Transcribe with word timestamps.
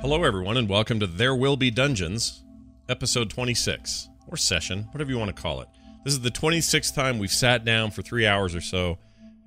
Hello, 0.00 0.22
everyone, 0.22 0.56
and 0.56 0.68
welcome 0.68 1.00
to 1.00 1.08
There 1.08 1.34
Will 1.34 1.56
Be 1.56 1.72
Dungeons, 1.72 2.44
episode 2.88 3.30
26, 3.30 4.08
or 4.28 4.36
session, 4.36 4.84
whatever 4.92 5.10
you 5.10 5.18
want 5.18 5.34
to 5.34 5.42
call 5.42 5.60
it. 5.60 5.66
This 6.04 6.12
is 6.14 6.20
the 6.20 6.30
26th 6.30 6.94
time 6.94 7.18
we've 7.18 7.32
sat 7.32 7.64
down 7.64 7.90
for 7.90 8.02
three 8.02 8.28
hours 8.28 8.54
or 8.54 8.60
so 8.60 8.98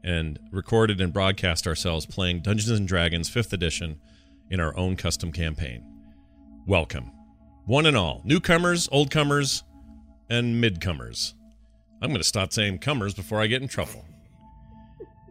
and 0.03 0.37
recorded 0.51 0.99
and 0.99 1.13
broadcast 1.13 1.67
ourselves 1.67 2.05
playing 2.05 2.41
Dungeons 2.41 2.77
and 2.77 2.85
Dragons 2.85 3.29
5th 3.29 3.53
edition 3.53 3.97
in 4.49 4.59
our 4.59 4.75
own 4.75 4.97
custom 4.97 5.31
campaign. 5.31 5.85
Welcome, 6.67 7.13
one 7.63 7.85
and 7.85 7.95
all, 7.95 8.21
newcomers, 8.25 8.89
oldcomers, 8.89 9.63
and 10.29 10.61
midcomers. 10.61 11.35
I'm 12.01 12.09
going 12.09 12.21
to 12.21 12.27
stop 12.27 12.53
saying 12.53 12.79
comers 12.79 13.13
before 13.13 13.41
I 13.41 13.47
get 13.47 13.61
in 13.61 13.67
trouble. 13.67 14.05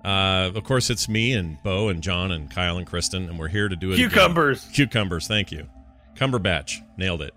Uh, 0.04 0.50
of 0.54 0.62
course, 0.64 0.90
it's 0.90 1.08
me 1.08 1.32
and 1.32 1.60
Bo 1.62 1.88
and 1.88 2.02
John 2.02 2.30
and 2.30 2.50
Kyle 2.50 2.78
and 2.78 2.86
Kristen, 2.86 3.28
and 3.28 3.38
we're 3.38 3.48
here 3.48 3.68
to 3.68 3.76
do 3.76 3.90
it. 3.90 3.94
again. 3.94 4.10
Cucumbers. 4.10 4.64
Cucumbers, 4.72 5.26
thank 5.26 5.50
you. 5.50 5.68
Cumberbatch, 6.16 6.76
nailed 6.96 7.22
it. 7.22 7.34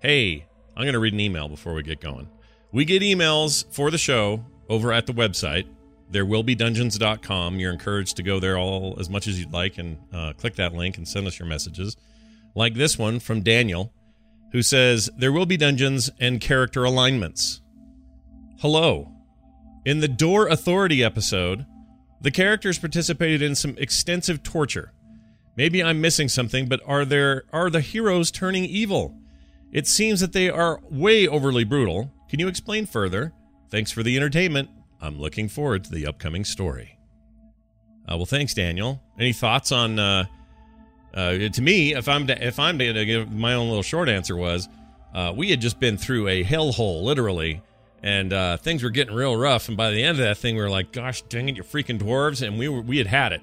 Hey, 0.00 0.46
I'm 0.76 0.84
going 0.84 0.92
to 0.92 0.98
read 1.00 1.12
an 1.12 1.20
email 1.20 1.48
before 1.48 1.74
we 1.74 1.82
get 1.82 2.00
going. 2.00 2.28
We 2.72 2.84
get 2.84 3.02
emails 3.02 3.64
for 3.74 3.90
the 3.90 3.98
show 3.98 4.44
over 4.68 4.92
at 4.92 5.06
the 5.06 5.12
website. 5.12 5.66
There 6.10 6.24
will 6.24 6.42
be 6.42 6.54
dungeons.com. 6.54 7.58
You're 7.58 7.72
encouraged 7.72 8.16
to 8.16 8.22
go 8.22 8.38
there 8.40 8.56
all 8.58 8.96
as 9.00 9.10
much 9.10 9.26
as 9.26 9.38
you'd 9.38 9.52
like 9.52 9.78
and 9.78 9.98
uh, 10.12 10.32
click 10.34 10.54
that 10.56 10.74
link 10.74 10.96
and 10.98 11.06
send 11.06 11.26
us 11.26 11.38
your 11.38 11.48
messages. 11.48 11.96
Like 12.54 12.74
this 12.74 12.96
one 12.98 13.20
from 13.20 13.42
Daniel, 13.42 13.92
who 14.52 14.62
says, 14.62 15.10
There 15.18 15.32
will 15.32 15.46
be 15.46 15.56
dungeons 15.56 16.10
and 16.18 16.40
character 16.40 16.84
alignments. 16.84 17.60
Hello. 18.60 19.08
In 19.84 20.00
the 20.00 20.08
Door 20.08 20.48
Authority 20.48 21.04
episode, 21.04 21.64
the 22.20 22.32
characters 22.32 22.76
participated 22.76 23.40
in 23.40 23.54
some 23.54 23.76
extensive 23.78 24.42
torture. 24.42 24.92
Maybe 25.56 25.80
I'm 25.80 26.00
missing 26.00 26.28
something, 26.28 26.66
but 26.66 26.80
are 26.84 27.04
there 27.04 27.44
are 27.52 27.70
the 27.70 27.80
heroes 27.80 28.32
turning 28.32 28.64
evil? 28.64 29.16
It 29.70 29.86
seems 29.86 30.18
that 30.18 30.32
they 30.32 30.50
are 30.50 30.80
way 30.90 31.28
overly 31.28 31.62
brutal. 31.62 32.12
Can 32.28 32.40
you 32.40 32.48
explain 32.48 32.86
further? 32.86 33.32
Thanks 33.70 33.92
for 33.92 34.02
the 34.02 34.16
entertainment. 34.16 34.68
I'm 35.00 35.20
looking 35.20 35.48
forward 35.48 35.84
to 35.84 35.92
the 35.92 36.08
upcoming 36.08 36.44
story. 36.44 36.98
Uh, 38.10 38.16
well, 38.16 38.26
thanks, 38.26 38.54
Daniel. 38.54 39.00
Any 39.20 39.32
thoughts 39.32 39.70
on? 39.70 40.00
Uh, 40.00 40.24
uh, 41.14 41.48
to 41.48 41.62
me, 41.62 41.94
if 41.94 42.08
I'm 42.08 42.26
to, 42.26 42.44
if 42.44 42.58
I'm 42.58 42.76
to 42.80 43.04
give 43.04 43.30
my 43.30 43.54
own 43.54 43.68
little 43.68 43.84
short 43.84 44.08
answer 44.08 44.36
was, 44.36 44.68
uh, 45.14 45.32
we 45.36 45.48
had 45.48 45.60
just 45.60 45.78
been 45.78 45.96
through 45.96 46.26
a 46.26 46.42
hellhole, 46.42 47.04
literally, 47.04 47.62
and 48.02 48.32
uh, 48.32 48.56
things 48.56 48.82
were 48.82 48.90
getting 48.90 49.14
real 49.14 49.36
rough. 49.36 49.68
And 49.68 49.76
by 49.76 49.90
the 49.90 50.02
end 50.02 50.18
of 50.18 50.24
that 50.24 50.38
thing, 50.38 50.56
we 50.56 50.62
were 50.62 50.70
like, 50.70 50.92
"Gosh, 50.92 51.22
dang 51.22 51.48
it, 51.48 51.56
you 51.56 51.62
freaking 51.62 51.98
dwarves!" 51.98 52.46
And 52.46 52.58
we 52.58 52.68
were 52.68 52.80
we 52.80 52.98
had 52.98 53.06
had 53.06 53.32
it. 53.32 53.40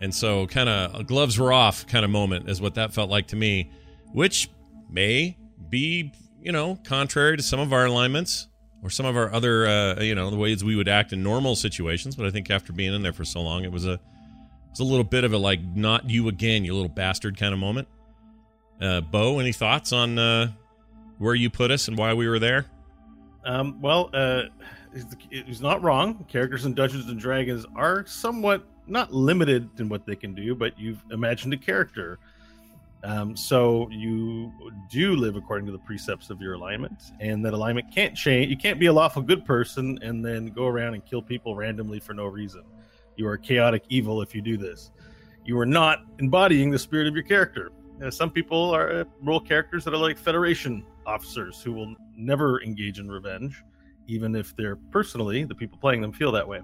And 0.00 0.14
so, 0.14 0.46
kind 0.46 0.68
of 0.68 1.06
gloves 1.06 1.38
were 1.38 1.52
off, 1.52 1.86
kind 1.86 2.04
of 2.04 2.10
moment 2.10 2.48
is 2.48 2.60
what 2.60 2.74
that 2.74 2.92
felt 2.92 3.10
like 3.10 3.28
to 3.28 3.36
me, 3.36 3.70
which 4.12 4.50
may 4.90 5.36
be, 5.70 6.12
you 6.42 6.52
know, 6.52 6.78
contrary 6.84 7.36
to 7.36 7.42
some 7.42 7.60
of 7.60 7.72
our 7.72 7.86
alignments 7.86 8.48
or 8.82 8.90
some 8.90 9.06
of 9.06 9.16
our 9.16 9.32
other, 9.32 9.66
uh, 9.66 10.02
you 10.02 10.14
know, 10.14 10.30
the 10.30 10.36
ways 10.36 10.62
we 10.62 10.76
would 10.76 10.88
act 10.88 11.12
in 11.12 11.22
normal 11.22 11.56
situations. 11.56 12.16
But 12.16 12.26
I 12.26 12.30
think 12.30 12.50
after 12.50 12.72
being 12.72 12.92
in 12.92 13.02
there 13.02 13.14
for 13.14 13.24
so 13.24 13.40
long, 13.40 13.64
it 13.64 13.72
was 13.72 13.86
a, 13.86 13.92
it 13.92 14.00
was 14.70 14.80
a 14.80 14.84
little 14.84 15.04
bit 15.04 15.24
of 15.24 15.32
a 15.32 15.38
like, 15.38 15.62
not 15.62 16.10
you 16.10 16.28
again, 16.28 16.64
you 16.64 16.74
little 16.74 16.88
bastard 16.88 17.38
kind 17.38 17.54
of 17.54 17.58
moment. 17.58 17.88
Uh, 18.80 19.00
Bo, 19.00 19.38
any 19.38 19.52
thoughts 19.52 19.92
on 19.92 20.18
uh, 20.18 20.52
where 21.18 21.34
you 21.34 21.48
put 21.48 21.70
us 21.70 21.88
and 21.88 21.96
why 21.96 22.12
we 22.12 22.28
were 22.28 22.38
there? 22.38 22.66
Um, 23.44 23.80
well, 23.80 24.10
uh, 24.12 24.44
he's 25.30 25.60
not 25.60 25.82
wrong. 25.82 26.24
Characters 26.28 26.64
in 26.64 26.74
Dungeons 26.74 27.08
and 27.08 27.18
Dragons 27.18 27.66
are 27.76 28.06
somewhat 28.06 28.64
not 28.86 29.12
limited 29.12 29.68
in 29.78 29.88
what 29.88 30.06
they 30.06 30.16
can 30.16 30.34
do, 30.34 30.54
but 30.54 30.78
you've 30.78 31.02
imagined 31.10 31.52
a 31.54 31.56
character. 31.56 32.18
Um, 33.02 33.36
so 33.36 33.88
you 33.90 34.50
do 34.90 35.14
live 35.14 35.36
according 35.36 35.66
to 35.66 35.72
the 35.72 35.78
precepts 35.78 36.30
of 36.30 36.40
your 36.40 36.54
alignment, 36.54 37.12
and 37.20 37.44
that 37.44 37.52
alignment 37.52 37.94
can't 37.94 38.16
change. 38.16 38.50
You 38.50 38.56
can't 38.56 38.80
be 38.80 38.86
a 38.86 38.92
lawful 38.92 39.20
good 39.20 39.44
person 39.44 39.98
and 40.00 40.24
then 40.24 40.46
go 40.46 40.66
around 40.66 40.94
and 40.94 41.04
kill 41.04 41.20
people 41.20 41.54
randomly 41.54 42.00
for 42.00 42.14
no 42.14 42.24
reason. 42.24 42.62
You 43.16 43.28
are 43.28 43.36
chaotic 43.36 43.84
evil 43.90 44.22
if 44.22 44.34
you 44.34 44.40
do 44.40 44.56
this. 44.56 44.90
You 45.44 45.58
are 45.58 45.66
not 45.66 46.04
embodying 46.18 46.70
the 46.70 46.78
spirit 46.78 47.06
of 47.06 47.14
your 47.14 47.24
character. 47.24 47.70
Some 48.10 48.30
people 48.30 48.70
are 48.70 48.90
uh, 48.90 49.04
role 49.22 49.40
characters 49.40 49.84
that 49.84 49.94
are 49.94 49.98
like 49.98 50.18
Federation 50.18 50.84
officers 51.06 51.60
who 51.62 51.72
will 51.72 51.94
never 52.16 52.62
engage 52.62 52.98
in 52.98 53.08
revenge, 53.10 53.62
even 54.06 54.34
if 54.36 54.54
they're 54.56 54.76
personally 54.76 55.44
the 55.44 55.54
people 55.54 55.78
playing 55.78 56.00
them 56.00 56.12
feel 56.12 56.32
that 56.32 56.46
way. 56.46 56.60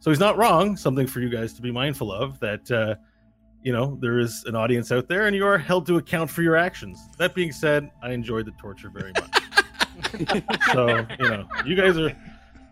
So 0.00 0.10
he's 0.10 0.20
not 0.20 0.36
wrong. 0.36 0.76
Something 0.76 1.06
for 1.06 1.20
you 1.20 1.28
guys 1.28 1.52
to 1.54 1.62
be 1.62 1.70
mindful 1.70 2.12
of 2.12 2.38
that. 2.40 2.70
Uh, 2.70 2.94
you 3.62 3.74
know 3.74 3.98
there 4.00 4.18
is 4.18 4.44
an 4.46 4.56
audience 4.56 4.90
out 4.90 5.06
there, 5.06 5.26
and 5.26 5.36
you 5.36 5.46
are 5.46 5.58
held 5.58 5.84
to 5.88 5.98
account 5.98 6.30
for 6.30 6.40
your 6.40 6.56
actions. 6.56 6.98
That 7.18 7.34
being 7.34 7.52
said, 7.52 7.90
I 8.02 8.12
enjoyed 8.12 8.46
the 8.46 8.52
torture 8.52 8.88
very 8.90 9.12
much. 9.12 10.42
so 10.72 11.06
you 11.18 11.28
know, 11.28 11.46
you 11.66 11.76
guys 11.76 11.98
are. 11.98 12.16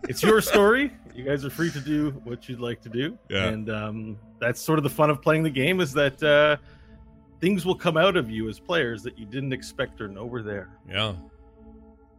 It's 0.05 0.23
your 0.23 0.41
story. 0.41 0.93
You 1.15 1.25
guys 1.25 1.45
are 1.45 1.51
free 1.51 1.71
to 1.73 1.81
do 1.81 2.11
what 2.25 2.49
you'd 2.49 2.61
like 2.61 2.81
to 2.83 2.89
do, 2.89 3.19
Yeah. 3.29 3.49
and 3.49 3.69
um, 3.69 4.19
that's 4.39 4.63
sort 4.63 4.79
of 4.79 4.83
the 4.83 4.89
fun 4.91 5.11
of 5.11 5.21
playing 5.21 5.43
the 5.43 5.51
game. 5.51 5.81
Is 5.81 5.93
that 5.93 6.23
uh, 6.23 6.57
things 7.41 7.65
will 7.65 7.75
come 7.75 7.97
out 7.97 8.17
of 8.17 8.31
you 8.31 8.49
as 8.49 8.59
players 8.59 9.03
that 9.03 9.19
you 9.19 9.27
didn't 9.27 9.53
expect 9.53 10.01
or 10.01 10.09
know 10.09 10.27
were 10.27 10.43
there. 10.43 10.71
Yeah. 10.89 11.15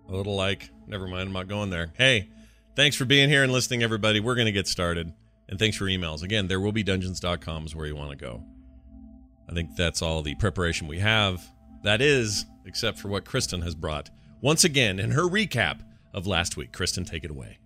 A 0.08 0.12
little 0.12 0.36
like, 0.36 0.70
never 0.88 1.08
mind, 1.08 1.28
I'm 1.28 1.34
not 1.34 1.48
going 1.48 1.70
there. 1.70 1.94
Hey, 1.98 2.30
thanks 2.76 2.96
for 2.96 3.06
being 3.06 3.30
here 3.30 3.44
and 3.44 3.52
listening, 3.52 3.84
everybody. 3.84 4.20
We're 4.20 4.36
going 4.36 4.46
to 4.46 4.52
get 4.52 4.68
started. 4.68 5.14
And 5.48 5.58
thanks 5.60 5.78
for 5.78 5.86
emails. 5.86 6.24
Again, 6.24 6.48
there 6.48 6.60
will 6.60 6.72
be 6.72 6.84
dungeons.com 6.84 7.66
is 7.66 7.76
where 7.76 7.86
you 7.86 7.96
want 7.96 8.12
to 8.12 8.16
go. 8.16 8.44
I 9.50 9.54
think 9.54 9.76
that's 9.76 10.02
all 10.02 10.22
the 10.22 10.36
preparation 10.36 10.88
we 10.88 11.00
have. 11.00 11.44
That 11.84 12.02
is, 12.02 12.46
except 12.66 13.00
for 13.00 13.08
what 13.08 13.26
Kristen 13.26 13.62
has 13.62 13.74
brought. 13.74 14.10
Once 14.42 14.64
again, 14.64 15.00
in 15.00 15.12
her 15.12 15.24
recap 15.24 15.82
of 16.14 16.28
last 16.28 16.58
week. 16.58 16.72
Kristen, 16.72 17.06
take 17.06 17.24
it 17.24 17.32
away. 17.32 17.58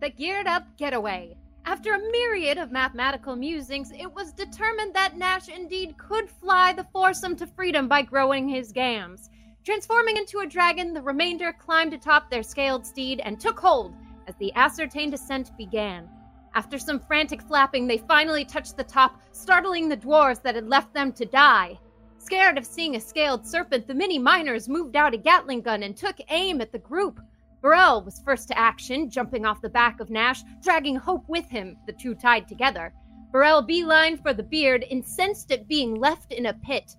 The 0.00 0.10
Geared 0.10 0.46
Up 0.46 0.76
Getaway. 0.76 1.36
After 1.64 1.94
a 1.94 2.10
myriad 2.10 2.58
of 2.58 2.72
mathematical 2.72 3.36
musings, 3.36 3.92
it 3.92 4.12
was 4.12 4.32
determined 4.32 4.94
that 4.94 5.16
Nash 5.16 5.48
indeed 5.48 5.96
could 5.96 6.28
fly 6.28 6.72
the 6.72 6.86
foursome 6.92 7.36
to 7.36 7.46
freedom 7.46 7.86
by 7.86 8.02
growing 8.02 8.48
his 8.48 8.72
gams. 8.72 9.30
Transforming 9.64 10.16
into 10.16 10.40
a 10.40 10.46
dragon, 10.46 10.92
the 10.92 11.02
remainder 11.02 11.52
climbed 11.52 11.94
atop 11.94 12.30
their 12.30 12.42
scaled 12.42 12.84
steed 12.84 13.20
and 13.20 13.38
took 13.38 13.60
hold 13.60 13.94
as 14.26 14.34
the 14.36 14.52
ascertained 14.54 15.14
ascent 15.14 15.56
began. 15.56 16.08
After 16.54 16.78
some 16.78 16.98
frantic 16.98 17.40
flapping, 17.40 17.86
they 17.86 17.98
finally 17.98 18.44
touched 18.44 18.76
the 18.76 18.84
top, 18.84 19.22
startling 19.30 19.88
the 19.88 19.96
dwarves 19.96 20.42
that 20.42 20.56
had 20.56 20.68
left 20.68 20.92
them 20.92 21.12
to 21.12 21.24
die. 21.24 21.78
Scared 22.18 22.58
of 22.58 22.66
seeing 22.66 22.96
a 22.96 23.00
scaled 23.00 23.46
serpent, 23.46 23.86
the 23.86 23.94
mini 23.94 24.18
miners 24.18 24.68
moved 24.68 24.96
out 24.96 25.14
a 25.14 25.16
Gatling 25.16 25.62
gun 25.62 25.82
and 25.82 25.96
took 25.96 26.16
aim 26.28 26.60
at 26.60 26.72
the 26.72 26.78
group. 26.78 27.20
Burrell 27.62 28.02
was 28.02 28.20
first 28.24 28.48
to 28.48 28.58
action, 28.58 29.08
jumping 29.08 29.46
off 29.46 29.62
the 29.62 29.68
back 29.68 30.00
of 30.00 30.10
Nash, 30.10 30.42
dragging 30.60 30.96
Hope 30.96 31.28
with 31.28 31.48
him, 31.48 31.76
the 31.86 31.92
two 31.92 32.14
tied 32.14 32.48
together. 32.48 32.92
Burrell 33.30 33.62
beeline 33.62 34.16
for 34.16 34.34
the 34.34 34.42
beard, 34.42 34.84
incensed 34.90 35.52
at 35.52 35.68
being 35.68 35.94
left 35.94 36.32
in 36.32 36.46
a 36.46 36.54
pit. 36.54 36.96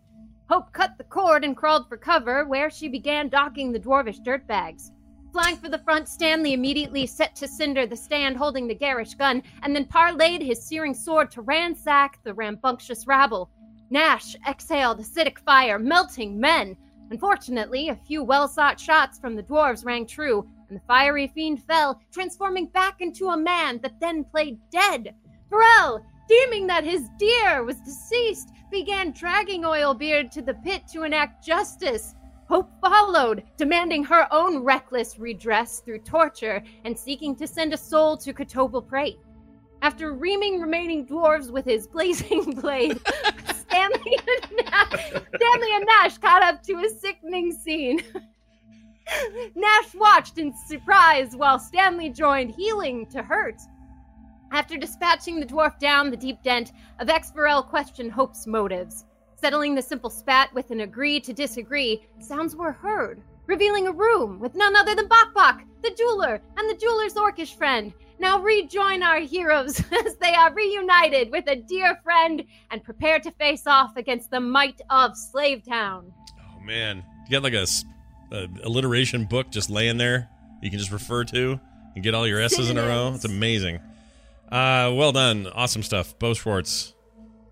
Hope 0.50 0.72
cut 0.72 0.98
the 0.98 1.04
cord 1.04 1.44
and 1.44 1.58
crawled 1.58 1.90
for 1.90 1.98
cover, 1.98 2.46
where 2.46 2.70
she 2.70 2.88
began 2.88 3.28
docking 3.28 3.74
the 3.74 3.80
dwarvish 3.80 4.24
dirtbags. 4.24 4.92
Flying 5.34 5.58
for 5.58 5.68
the 5.68 5.80
front, 5.80 6.08
Stanley 6.08 6.54
immediately 6.54 7.08
set 7.08 7.36
to 7.36 7.48
cinder 7.48 7.86
the 7.86 7.96
stand 7.96 8.38
holding 8.38 8.68
the 8.68 8.76
garish 8.76 9.16
gun, 9.16 9.44
and 9.64 9.76
then 9.76 9.86
parlayed 9.86 10.42
his 10.42 10.66
searing 10.66 10.94
sword 10.94 11.30
to 11.32 11.42
ransack 11.42 12.20
the 12.24 12.34
rambunctious 12.34 13.06
rabble. 13.06 13.50
Nash 13.90 14.36
exhaled 14.48 15.00
acidic 15.00 15.40
fire, 15.40 15.78
melting 15.78 16.40
men. 16.40 16.78
Unfortunately, 17.12 17.90
a 17.90 17.96
few 17.96 18.24
well 18.24 18.48
sought 18.48 18.80
shots 18.80 19.20
from 19.20 19.36
the 19.36 19.44
dwarves 19.44 19.86
rang 19.86 20.06
true, 20.08 20.48
and 20.70 20.78
the 20.78 20.86
fiery 20.88 21.28
fiend 21.28 21.64
fell, 21.64 22.02
transforming 22.12 22.68
back 22.68 23.02
into 23.02 23.28
a 23.28 23.38
man 23.38 23.80
that 23.82 24.00
then 24.00 24.24
played 24.24 24.60
dead. 24.72 25.16
Burrell, 25.50 26.04
deeming 26.28 26.68
that 26.68 26.84
his 26.84 27.10
dear 27.20 27.64
was 27.64 27.80
deceased, 27.82 28.50
began 28.72 29.12
dragging 29.12 29.64
Oilbeard 29.64 30.32
to 30.32 30.42
the 30.42 30.56
pit 30.56 30.88
to 30.92 31.04
enact 31.04 31.46
justice. 31.46 32.16
Hope 32.48 32.72
followed, 32.82 33.44
demanding 33.58 34.04
her 34.04 34.28
own 34.32 34.64
reckless 34.64 35.18
redress 35.20 35.80
through 35.80 36.00
torture 36.00 36.64
and 36.84 36.98
seeking 36.98 37.36
to 37.36 37.48
send 37.48 37.74
a 37.74 37.78
soul 37.78 38.18
to 38.18 38.34
Kotobel 38.34 38.86
Prate. 38.86 39.20
After 39.82 40.14
reaming 40.14 40.60
remaining 40.60 41.06
dwarves 41.06 41.52
with 41.52 41.66
his 41.66 41.88
blazing 41.88 42.56
blade, 42.62 43.00
Stanley 43.74 44.20
and, 44.28 44.66
Nash, 44.66 45.10
Stanley 45.36 45.76
and 45.76 45.86
Nash 45.86 46.18
caught 46.20 46.44
up 46.44 46.62
to 46.64 46.74
a 46.74 46.90
sickening 46.90 47.52
scene. 47.52 48.04
Nash 49.56 49.96
watched 49.96 50.38
in 50.38 50.54
surprise 50.68 51.36
while 51.36 51.60
Stanley 51.60 52.10
joined, 52.10 52.52
healing 52.52 53.06
to 53.08 53.24
hurt. 53.24 53.60
After 54.52 54.78
dispatching 54.78 55.40
the 55.40 55.46
dwarf 55.46 55.80
down 55.80 56.12
the 56.12 56.18
deep 56.18 56.44
dent, 56.44 56.72
Avex 57.02 57.34
Burrell 57.34 57.64
questioned 57.64 58.12
Hope's 58.12 58.46
motives. 58.46 59.06
Settling 59.36 59.74
the 59.76 59.82
simple 59.82 60.12
spat 60.12 60.54
with 60.54 60.70
an 60.70 60.82
agree 60.82 61.20
to 61.22 61.34
disagree, 61.34 62.06
sounds 62.20 62.56
were 62.56 62.72
heard, 62.72 63.22
revealing 63.48 63.88
a 63.88 63.92
room 63.92 64.40
with 64.40 64.56
none 64.56 64.76
other 64.76 64.94
than 64.96 65.08
Bok 65.08 65.34
Bok, 65.34 65.64
the 65.82 65.92
jeweler, 65.98 66.40
and 66.58 66.70
the 66.70 66.78
jeweler's 66.80 67.16
orcish 67.16 67.58
friend. 67.58 67.92
Now 68.20 68.40
rejoin 68.42 69.04
our 69.04 69.20
heroes 69.20 69.80
as 70.06 70.16
they 70.18 70.34
are 70.34 70.54
reunited 70.54 71.32
with 71.32 71.46
a 71.48 71.56
dear 71.56 71.98
friend 72.04 72.44
and 72.72 72.84
prepare 72.84 73.20
to 73.20 73.32
face 73.32 73.68
off 73.68 73.98
against 73.98 74.30
the 74.32 74.40
might 74.40 74.80
of 74.90 75.12
Slavetown. 75.18 76.12
Oh 76.40 76.60
man, 76.62 77.04
you 77.26 77.32
got 77.32 77.44
like 77.44 77.54
a, 77.54 77.62
s- 77.64 77.84
a 78.32 78.48
alliteration 78.64 79.26
book 79.26 79.50
just 79.52 79.70
laying 79.70 79.98
there. 79.98 80.30
You 80.62 80.70
can 80.70 80.80
just 80.80 80.92
refer 80.92 81.24
to 81.26 81.60
and 81.96 82.04
get 82.04 82.14
all 82.16 82.26
your 82.28 82.40
S's 82.40 82.70
in 82.70 82.78
a 82.78 82.84
row. 82.88 83.12
It's 83.14 83.26
amazing. 83.26 83.80
Uh, 84.50 84.94
well 84.96 85.12
done, 85.12 85.48
awesome 85.48 85.84
stuff, 85.84 86.18
Bo 86.20 86.34
Schwartz. 86.34 86.94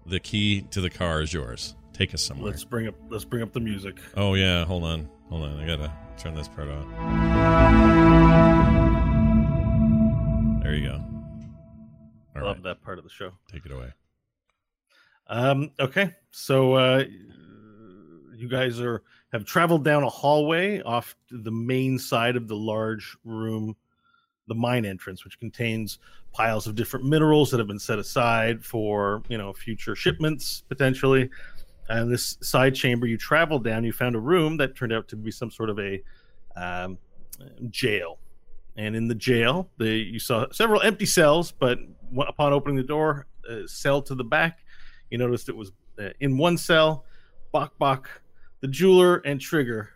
The 0.06 0.20
key 0.20 0.62
to 0.72 0.82
the 0.82 0.90
car 0.90 1.22
is 1.22 1.34
yours. 1.34 1.76
Take 1.94 2.14
us 2.14 2.24
somewhere. 2.24 2.52
Let's 2.52 2.64
bring 2.64 2.88
up 2.88 2.96
let's 3.10 3.26
bring 3.26 3.44
up 3.44 3.52
the 3.54 3.60
music. 3.60 3.98
Oh 4.16 4.34
yeah, 4.36 4.66
hold 4.66 4.84
on, 4.84 5.10
hold 5.30 5.44
on. 5.44 5.60
I 5.60 5.68
gotta 5.68 5.92
turn 6.18 6.34
this 6.36 6.48
part 6.48 6.68
on. 6.70 8.51
There 10.72 10.80
you 10.80 10.88
go. 10.88 11.04
All 12.34 12.46
Love 12.46 12.56
right, 12.56 12.64
that 12.64 12.82
part 12.82 12.98
of 12.98 13.04
the 13.04 13.10
show. 13.10 13.34
take 13.52 13.66
it 13.66 13.74
away. 13.74 13.92
Um, 15.28 15.72
okay, 15.82 16.12
so 16.32 16.76
uh, 16.76 17.04
you 18.38 18.48
guys 18.48 18.80
are 18.80 19.04
have 19.34 19.44
traveled 19.44 19.84
down 19.84 20.04
a 20.04 20.10
hallway 20.10 20.82
off 20.84 21.14
to 21.28 21.40
the 21.40 21.52
main 21.52 22.00
side 22.00 22.38
of 22.38 22.48
the 22.48 22.56
large 22.56 23.18
room, 23.26 23.76
the 24.48 24.56
mine 24.56 24.86
entrance, 24.86 25.26
which 25.26 25.38
contains 25.40 26.00
piles 26.32 26.68
of 26.68 26.76
different 26.76 27.06
minerals 27.06 27.52
that 27.52 27.58
have 27.58 27.68
been 27.68 27.78
set 27.78 28.00
aside 28.00 28.64
for 28.64 29.24
you 29.28 29.38
know 29.38 29.52
future 29.52 29.94
shipments 29.94 30.64
potentially. 30.70 31.30
And 31.90 32.10
this 32.10 32.38
side 32.44 32.76
chamber 32.76 33.08
you 33.08 33.18
traveled 33.18 33.66
down, 33.66 33.84
you 33.84 33.92
found 33.92 34.16
a 34.16 34.22
room 34.22 34.56
that 34.56 34.78
turned 34.78 34.94
out 34.94 35.10
to 35.10 35.18
be 35.18 35.32
some 35.32 35.52
sort 35.52 35.70
of 35.70 35.80
a 35.80 36.02
um, 36.56 36.98
jail. 37.70 38.21
And 38.78 38.96
in 38.96 39.08
the 39.08 39.16
jail, 39.16 39.70
the, 39.78 39.90
you 39.90 40.20
saw 40.20 40.48
several 40.52 40.82
empty 40.82 41.06
cells, 41.06 41.52
but 41.52 41.80
upon 42.28 42.54
opening 42.54 42.78
the 42.78 42.84
door, 42.84 43.28
a 43.50 43.68
cell 43.68 44.02
to 44.04 44.16
the 44.16 44.24
back, 44.24 44.60
you 45.10 45.18
noticed 45.18 45.50
it 45.50 45.56
was 45.56 45.72
uh, 46.00 46.10
in 46.20 46.38
one 46.38 46.58
cell, 46.58 47.06
Bok 47.52 47.78
Bok, 47.78 48.10
the 48.62 48.68
jeweler, 48.68 49.18
and 49.18 49.42
Trigger, 49.42 49.90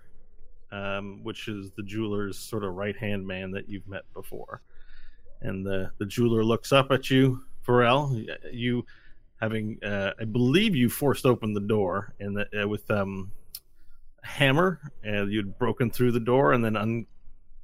um, 0.72 1.24
which 1.24 1.48
is 1.48 1.72
the 1.78 1.84
jeweler's 1.84 2.38
sort 2.38 2.64
of 2.64 2.74
right 2.74 2.98
hand 2.98 3.26
man 3.26 3.52
that 3.52 3.70
you've 3.70 3.88
met 3.88 4.04
before. 4.14 4.62
And 5.42 5.66
the, 5.66 5.92
the 5.98 6.06
jeweler 6.06 6.44
looks 6.44 6.72
up 6.72 6.92
at 6.92 7.10
you, 7.10 7.44
Pharrell. 7.66 8.28
You, 8.52 8.86
having, 9.40 9.80
uh, 9.84 10.12
I 10.20 10.26
believe 10.26 10.76
you 10.76 10.90
forced 10.90 11.26
open 11.26 11.54
the 11.54 11.62
door 11.62 12.14
and 12.20 12.38
uh, 12.38 12.68
with 12.68 12.90
um, 12.92 13.32
a 14.24 14.28
hammer, 14.28 14.80
and 15.04 15.32
you'd 15.32 15.58
broken 15.58 15.92
through 15.92 16.12
the 16.12 16.20
door 16.20 16.54
and 16.54 16.64
then 16.64 16.76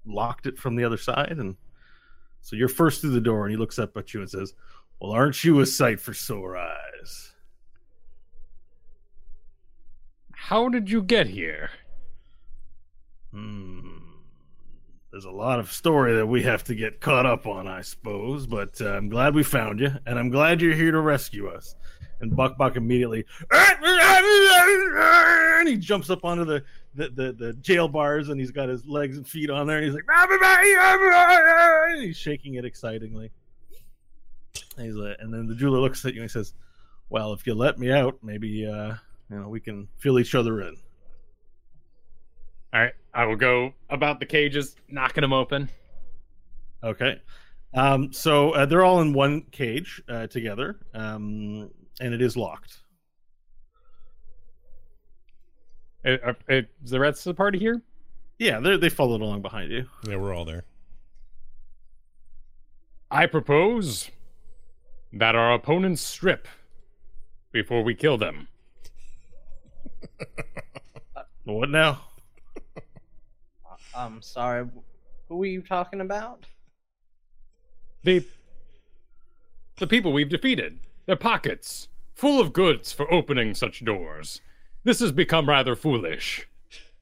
unlocked 0.06 0.46
it 0.46 0.58
from 0.58 0.76
the 0.76 0.84
other 0.84 0.98
side. 0.98 1.36
And 1.38 1.56
so 2.42 2.56
you're 2.56 2.68
first 2.68 3.02
through 3.02 3.12
the 3.12 3.22
door, 3.22 3.46
and 3.46 3.52
he 3.52 3.58
looks 3.58 3.80
up 3.80 3.96
at 3.98 4.14
you 4.14 4.22
and 4.22 4.30
says, 4.30 4.54
Well, 5.00 5.12
aren't 5.12 5.44
you 5.44 5.60
a 5.60 5.66
sight 5.66 6.00
for 6.00 6.14
sore 6.14 6.58
eyes? 6.58 7.34
How 10.34 10.70
did 10.70 10.90
you 10.90 11.04
get 11.04 11.28
here? 11.28 11.70
Hmm. 13.32 13.98
There's 15.12 15.26
a 15.26 15.32
lot 15.32 15.60
of 15.60 15.72
story 15.72 16.16
that 16.16 16.26
we 16.26 16.44
have 16.44 16.64
to 16.66 16.76
get 16.76 17.02
caught 17.02 17.26
up 17.26 17.46
on, 17.46 17.68
I 17.68 17.82
suppose, 17.82 18.48
but 18.48 18.80
uh, 18.80 18.94
I'm 18.94 19.10
glad 19.10 19.36
we 19.36 19.44
found 19.44 19.80
you, 19.82 19.92
and 20.06 20.18
I'm 20.18 20.30
glad 20.30 20.62
you're 20.62 20.74
here 20.74 20.92
to 20.92 21.02
rescue 21.02 21.50
us. 21.50 21.76
And 22.22 22.36
Bok 22.36 22.58
Bok 22.58 22.76
immediately, 22.76 23.26
and 23.52 25.68
he 25.68 25.78
jumps 25.78 26.10
up 26.10 26.24
onto 26.24 26.46
the, 26.46 26.64
the, 26.96 27.10
the, 27.10 27.34
the 27.34 27.54
jail 27.54 27.88
bars, 27.88 28.30
and 28.30 28.40
he's 28.40 28.52
got 28.52 28.70
his 28.70 28.86
legs 28.86 29.18
and 29.18 29.28
feet 29.28 29.50
on 29.50 29.68
there, 29.68 29.78
and 29.78 29.86
he's 29.86 29.96
like, 29.96 30.06
and 31.94 32.04
he's 32.04 32.18
shaking 32.18 32.56
it 32.56 32.66
excitingly. 32.66 33.32
And 34.78 34.86
he's 34.86 34.96
like, 34.96 35.18
and 35.20 35.34
then 35.34 35.48
the 35.48 35.56
jeweler 35.56 35.80
looks 35.80 36.06
at 36.06 36.14
you 36.14 36.22
and 36.22 36.30
he 36.30 36.34
says, 36.34 36.54
"Well, 37.10 37.34
if 37.34 37.46
you 37.46 37.54
let 37.54 37.80
me 37.80 37.92
out, 37.92 38.18
maybe 38.22 38.66
uh, 38.66 38.94
you 39.30 39.40
know 39.40 39.50
we 39.50 39.60
can 39.60 39.88
fill 39.98 40.20
each 40.20 40.36
other 40.36 40.62
in." 40.62 40.78
All 42.74 42.82
right, 42.82 42.94
I 43.14 43.26
will 43.26 43.36
go 43.36 43.74
about 43.90 44.20
the 44.20 44.26
cages, 44.26 44.76
knocking 44.88 45.22
them 45.22 45.34
open. 45.34 45.70
Okay. 46.84 47.22
Um, 47.74 48.12
so 48.12 48.52
uh, 48.52 48.66
they're 48.66 48.84
all 48.84 49.02
in 49.02 49.14
one 49.14 49.44
cage 49.52 50.02
uh, 50.10 50.28
together, 50.28 50.78
um, 50.94 51.70
and 52.02 52.14
it 52.14 52.22
is 52.22 52.36
locked. 52.36 52.80
Uh, 56.06 56.18
uh, 56.26 56.34
uh, 56.50 56.62
Is 56.84 56.90
the 56.92 57.00
rest 57.00 57.26
of 57.26 57.36
the 57.36 57.38
party 57.38 57.60
here? 57.60 57.82
Yeah, 58.40 58.60
they 58.60 58.76
they 58.76 58.90
followed 58.90 59.22
along 59.22 59.44
behind 59.44 59.72
you. 59.72 59.86
Yeah, 60.08 60.16
we're 60.16 60.34
all 60.34 60.46
there. 60.46 60.66
I 63.12 63.28
propose 63.28 64.10
that 65.14 65.36
our 65.36 65.54
opponents 65.54 66.02
strip 66.02 66.48
before 67.52 67.84
we 67.84 67.94
kill 67.96 68.18
them. 68.18 68.48
What 71.44 71.70
now? 71.70 72.02
I'm 73.96 74.22
sorry. 74.22 74.68
Who 75.28 75.42
are 75.42 75.48
you 75.48 75.62
talking 75.62 76.02
about? 76.02 76.46
The 78.04 78.24
the 79.78 79.88
people 79.88 80.14
we've 80.14 80.30
defeated, 80.30 80.80
their 81.08 81.16
pockets 81.16 81.88
full 82.22 82.40
of 82.40 82.54
goods 82.54 82.94
for 82.94 83.12
opening 83.12 83.56
such 83.56 83.84
doors. 83.84 84.42
This 84.84 85.00
has 85.00 85.12
become 85.12 85.50
rather 85.50 85.76
foolish. 85.76 86.48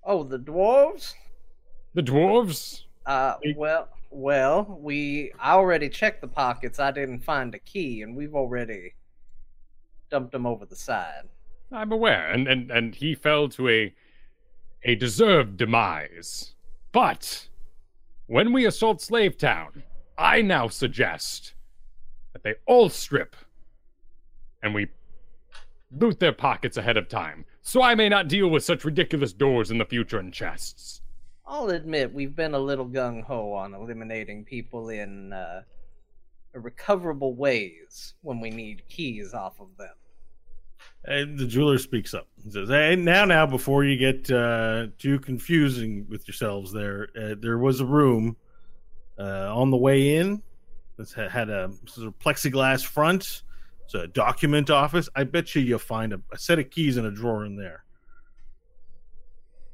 Oh, 0.01 0.23
the 0.23 0.39
dwarves? 0.39 1.13
The 1.93 2.01
dwarves? 2.01 2.83
Uh, 3.05 3.35
Hey. 3.43 3.53
well, 3.57 3.89
well, 4.11 4.79
we 4.81 5.33
I 5.37 5.51
already 5.51 5.89
checked 5.89 6.21
the 6.21 6.29
pockets. 6.29 6.79
I 6.79 6.91
didn't 6.91 7.19
find 7.19 7.53
a 7.53 7.59
key, 7.59 8.01
and 8.01 8.15
we've 8.15 8.33
already 8.33 8.93
dumped 10.09 10.31
them 10.31 10.45
over 10.45 10.65
the 10.65 10.77
side. 10.77 11.23
I'm 11.69 11.91
aware, 11.91 12.31
and, 12.31 12.47
and, 12.47 12.71
and 12.71 12.95
he 12.95 13.13
fell 13.13 13.49
to 13.49 13.67
a 13.67 13.93
a 14.85 14.95
deserved 14.95 15.57
demise. 15.57 16.53
But 16.93 17.49
when 18.27 18.53
we 18.53 18.65
assault 18.65 19.01
Slave 19.01 19.37
Town, 19.37 19.83
I 20.17 20.41
now 20.41 20.69
suggest 20.69 21.55
that 22.31 22.43
they 22.43 22.55
all 22.65 22.87
strip 22.89 23.35
and 24.63 24.73
we 24.73 24.87
loot 25.91 26.19
their 26.19 26.33
pockets 26.33 26.77
ahead 26.77 26.97
of 26.97 27.09
time, 27.09 27.45
so 27.61 27.81
I 27.81 27.95
may 27.95 28.09
not 28.09 28.27
deal 28.27 28.47
with 28.49 28.63
such 28.63 28.85
ridiculous 28.85 29.33
doors 29.33 29.71
in 29.71 29.77
the 29.77 29.85
future 29.85 30.19
and 30.19 30.33
chests. 30.33 31.01
I'll 31.45 31.69
admit 31.69 32.13
we've 32.13 32.35
been 32.35 32.53
a 32.53 32.59
little 32.59 32.87
gung 32.87 33.23
ho 33.23 33.53
on 33.53 33.73
eliminating 33.73 34.45
people 34.45 34.89
in 34.89 35.33
uh, 35.33 35.63
recoverable 36.53 37.33
ways 37.33 38.13
when 38.21 38.39
we 38.39 38.51
need 38.51 38.83
keys 38.87 39.33
off 39.33 39.59
of 39.59 39.67
them. 39.77 39.93
And 41.05 41.39
the 41.39 41.45
jeweler 41.45 41.77
speaks 41.77 42.13
up. 42.13 42.27
He 42.43 42.51
says, 42.51 42.69
"Hey, 42.69 42.95
now, 42.95 43.25
now, 43.25 43.45
before 43.45 43.83
you 43.83 43.97
get 43.97 44.29
uh, 44.29 44.87
too 44.97 45.19
confusing 45.19 46.05
with 46.09 46.27
yourselves, 46.27 46.71
there, 46.71 47.07
uh, 47.19 47.35
there 47.39 47.57
was 47.57 47.79
a 47.79 47.85
room 47.85 48.37
uh, 49.17 49.55
on 49.55 49.71
the 49.71 49.77
way 49.77 50.15
in 50.15 50.41
that 50.97 51.11
had- 51.13 51.31
had 51.31 51.49
a 51.49 51.71
sort 51.85 52.07
of 52.07 52.19
plexiglass 52.19 52.85
front. 52.85 53.43
A 53.93 54.07
document 54.07 54.69
office. 54.69 55.09
I 55.15 55.23
bet 55.23 55.55
you 55.55 55.61
you'll 55.61 55.79
find 55.79 56.13
a, 56.13 56.21
a 56.31 56.37
set 56.37 56.59
of 56.59 56.69
keys 56.69 56.97
in 56.97 57.05
a 57.05 57.11
drawer 57.11 57.45
in 57.45 57.55
there. 57.55 57.83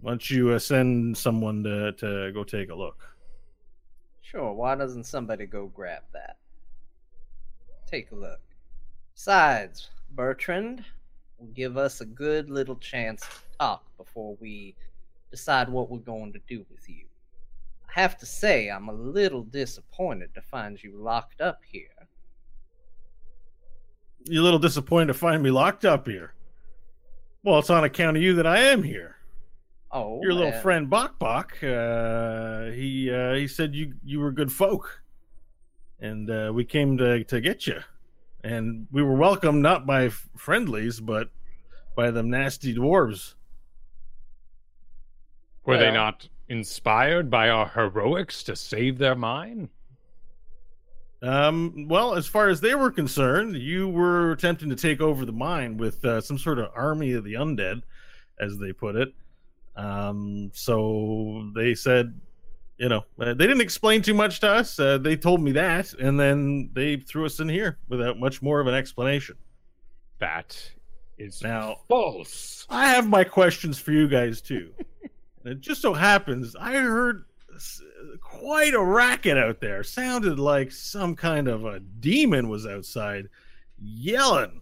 Don't 0.03 0.29
you 0.29 0.51
uh, 0.51 0.59
send 0.59 1.17
someone 1.17 1.63
to 1.63 1.91
to 1.93 2.31
go 2.31 2.43
take 2.43 2.69
a 2.69 2.75
look?" 2.75 3.03
Sure, 4.21 4.53
why 4.53 4.75
doesn't 4.75 5.05
somebody 5.05 5.45
go 5.45 5.67
grab 5.67 6.03
that? 6.13 6.37
Take 7.85 8.11
a 8.11 8.15
look. 8.15 8.41
Besides, 9.13 9.89
Bertrand 10.11 10.83
will 11.37 11.47
give 11.47 11.77
us 11.77 12.01
a 12.01 12.05
good 12.05 12.49
little 12.49 12.75
chance 12.75 13.21
to 13.21 13.57
talk 13.59 13.85
before 13.97 14.35
we 14.39 14.75
decide 15.31 15.69
what 15.69 15.89
we're 15.89 15.99
going 15.99 16.33
to 16.33 16.39
do 16.47 16.65
with 16.71 16.89
you. 16.89 17.05
I 17.87 17.99
have 17.99 18.17
to 18.17 18.25
say, 18.25 18.69
I'm 18.69 18.89
a 18.89 18.93
little 18.93 19.43
disappointed 19.43 20.33
to 20.33 20.41
find 20.41 20.81
you 20.83 20.97
locked 20.97 21.41
up 21.41 21.61
here. 21.65 21.89
You're 24.25 24.41
a 24.41 24.43
little 24.43 24.59
disappointed 24.59 25.07
to 25.07 25.13
find 25.13 25.41
me 25.43 25.51
locked 25.51 25.85
up 25.85 26.07
here. 26.07 26.33
Well, 27.43 27.59
it's 27.59 27.69
on 27.69 27.83
account 27.83 28.17
of 28.17 28.23
you 28.23 28.33
that 28.35 28.47
I 28.47 28.59
am 28.59 28.83
here. 28.83 29.17
Oh, 29.91 30.21
Your 30.21 30.33
little 30.33 30.53
uh, 30.53 30.61
friend 30.61 30.89
Bok 30.89 31.19
Bok, 31.19 31.63
uh, 31.63 32.65
he 32.71 33.11
uh, 33.11 33.35
he 33.35 33.47
said 33.47 33.75
you 33.75 33.93
you 34.03 34.19
were 34.19 34.31
good 34.31 34.51
folk, 34.51 35.01
and 35.99 36.29
uh, 36.29 36.51
we 36.53 36.65
came 36.65 36.97
to 36.97 37.23
to 37.23 37.39
get 37.39 37.67
you, 37.67 37.79
and 38.43 38.87
we 38.91 39.03
were 39.03 39.15
welcomed 39.15 39.61
not 39.61 39.85
by 39.85 40.09
friendlies 40.09 40.99
but 40.99 41.29
by 41.95 42.11
them 42.11 42.29
nasty 42.29 42.75
dwarves. 42.75 43.35
Were 45.65 45.77
they 45.77 45.91
not 45.91 46.27
inspired 46.49 47.29
by 47.31 47.49
our 47.49 47.67
heroics 47.67 48.43
to 48.43 48.55
save 48.55 48.97
their 48.97 49.15
mine? 49.15 49.69
Um, 51.21 51.87
well, 51.87 52.13
as 52.15 52.27
far 52.27 52.49
as 52.49 52.61
they 52.61 52.75
were 52.75 52.91
concerned, 52.91 53.55
you 53.57 53.87
were 53.87 54.31
attempting 54.31 54.69
to 54.69 54.75
take 54.75 55.01
over 55.01 55.25
the 55.25 55.31
mine 55.31 55.77
with 55.77 56.03
uh, 56.05 56.21
some 56.21 56.37
sort 56.37 56.59
of 56.59 56.69
army 56.75 57.13
of 57.13 57.23
the 57.23 57.33
undead, 57.33 57.81
as 58.39 58.57
they 58.57 58.73
put 58.73 58.95
it. 58.95 59.13
Um, 59.75 60.51
so 60.53 61.49
they 61.55 61.73
said, 61.73 62.19
you 62.77 62.89
know, 62.89 63.05
uh, 63.19 63.33
they 63.33 63.47
didn't 63.47 63.61
explain 63.61 64.01
too 64.01 64.13
much 64.13 64.39
to 64.41 64.49
us. 64.49 64.79
Uh, 64.79 64.97
they 64.97 65.15
told 65.15 65.41
me 65.41 65.53
that, 65.53 65.93
and 65.93 66.19
then 66.19 66.69
they 66.73 66.97
threw 66.97 67.25
us 67.25 67.39
in 67.39 67.49
here 67.49 67.77
without 67.87 68.19
much 68.19 68.41
more 68.41 68.59
of 68.59 68.67
an 68.67 68.73
explanation. 68.73 69.35
That 70.19 70.57
is 71.17 71.41
Now- 71.41 71.77
false. 71.87 72.67
I 72.69 72.87
have 72.89 73.07
my 73.07 73.23
questions 73.23 73.79
for 73.79 73.91
you 73.91 74.07
guys 74.07 74.41
too. 74.41 74.73
and 75.43 75.53
it 75.53 75.61
just 75.61 75.81
so 75.81 75.93
happens 75.93 76.55
I 76.59 76.73
heard 76.73 77.25
quite 78.21 78.73
a 78.73 78.83
racket 78.83 79.37
out 79.37 79.61
there. 79.61 79.83
Sounded 79.83 80.39
like 80.39 80.71
some 80.71 81.15
kind 81.15 81.47
of 81.47 81.65
a 81.65 81.79
demon 81.79 82.49
was 82.49 82.65
outside 82.65 83.29
yelling. 83.79 84.61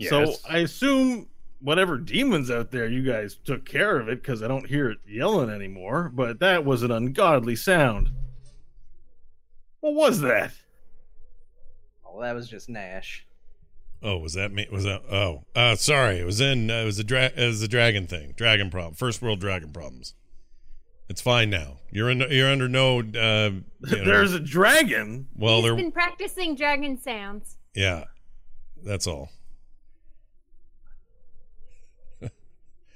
So 0.00 0.34
I 0.48 0.58
assume 0.58 1.28
whatever 1.60 1.98
demons 1.98 2.50
out 2.50 2.70
there, 2.70 2.86
you 2.86 3.02
guys 3.02 3.34
took 3.34 3.64
care 3.64 3.98
of 3.98 4.08
it 4.08 4.22
because 4.22 4.42
I 4.42 4.48
don't 4.48 4.66
hear 4.66 4.90
it 4.90 4.98
yelling 5.06 5.50
anymore. 5.50 6.10
But 6.14 6.38
that 6.40 6.64
was 6.64 6.82
an 6.82 6.92
ungodly 6.92 7.56
sound. 7.56 8.10
What 9.80 9.94
was 9.94 10.20
that? 10.20 10.52
Oh, 12.06 12.20
that 12.22 12.34
was 12.34 12.48
just 12.48 12.68
Nash. 12.68 13.26
Oh, 14.02 14.18
was 14.18 14.34
that 14.34 14.52
me? 14.52 14.66
Was 14.70 14.84
that? 14.84 15.02
Oh, 15.10 15.44
uh, 15.56 15.74
sorry. 15.74 16.20
It 16.20 16.24
was 16.24 16.40
in. 16.40 16.70
Uh, 16.70 16.82
it 16.82 16.84
was 16.84 16.98
a 17.00 17.04
dra- 17.04 17.32
It 17.36 17.46
was 17.46 17.62
a 17.62 17.68
dragon 17.68 18.06
thing. 18.06 18.32
Dragon 18.36 18.70
problem. 18.70 18.94
First 18.94 19.20
world 19.20 19.40
dragon 19.40 19.72
problems. 19.72 20.14
It's 21.08 21.20
fine 21.22 21.48
now. 21.50 21.78
You're 21.90 22.10
in. 22.10 22.20
You're 22.30 22.50
under 22.50 22.68
no. 22.68 22.98
Uh, 23.00 23.02
you 23.02 23.62
know- 23.96 24.04
There's 24.04 24.34
a 24.34 24.40
dragon. 24.40 25.26
well, 25.34 25.56
He's 25.56 25.64
there. 25.64 25.74
been 25.76 25.92
practicing 25.92 26.54
dragon 26.54 27.00
sounds. 27.00 27.56
Yeah, 27.74 28.04
that's 28.84 29.06
all. 29.06 29.30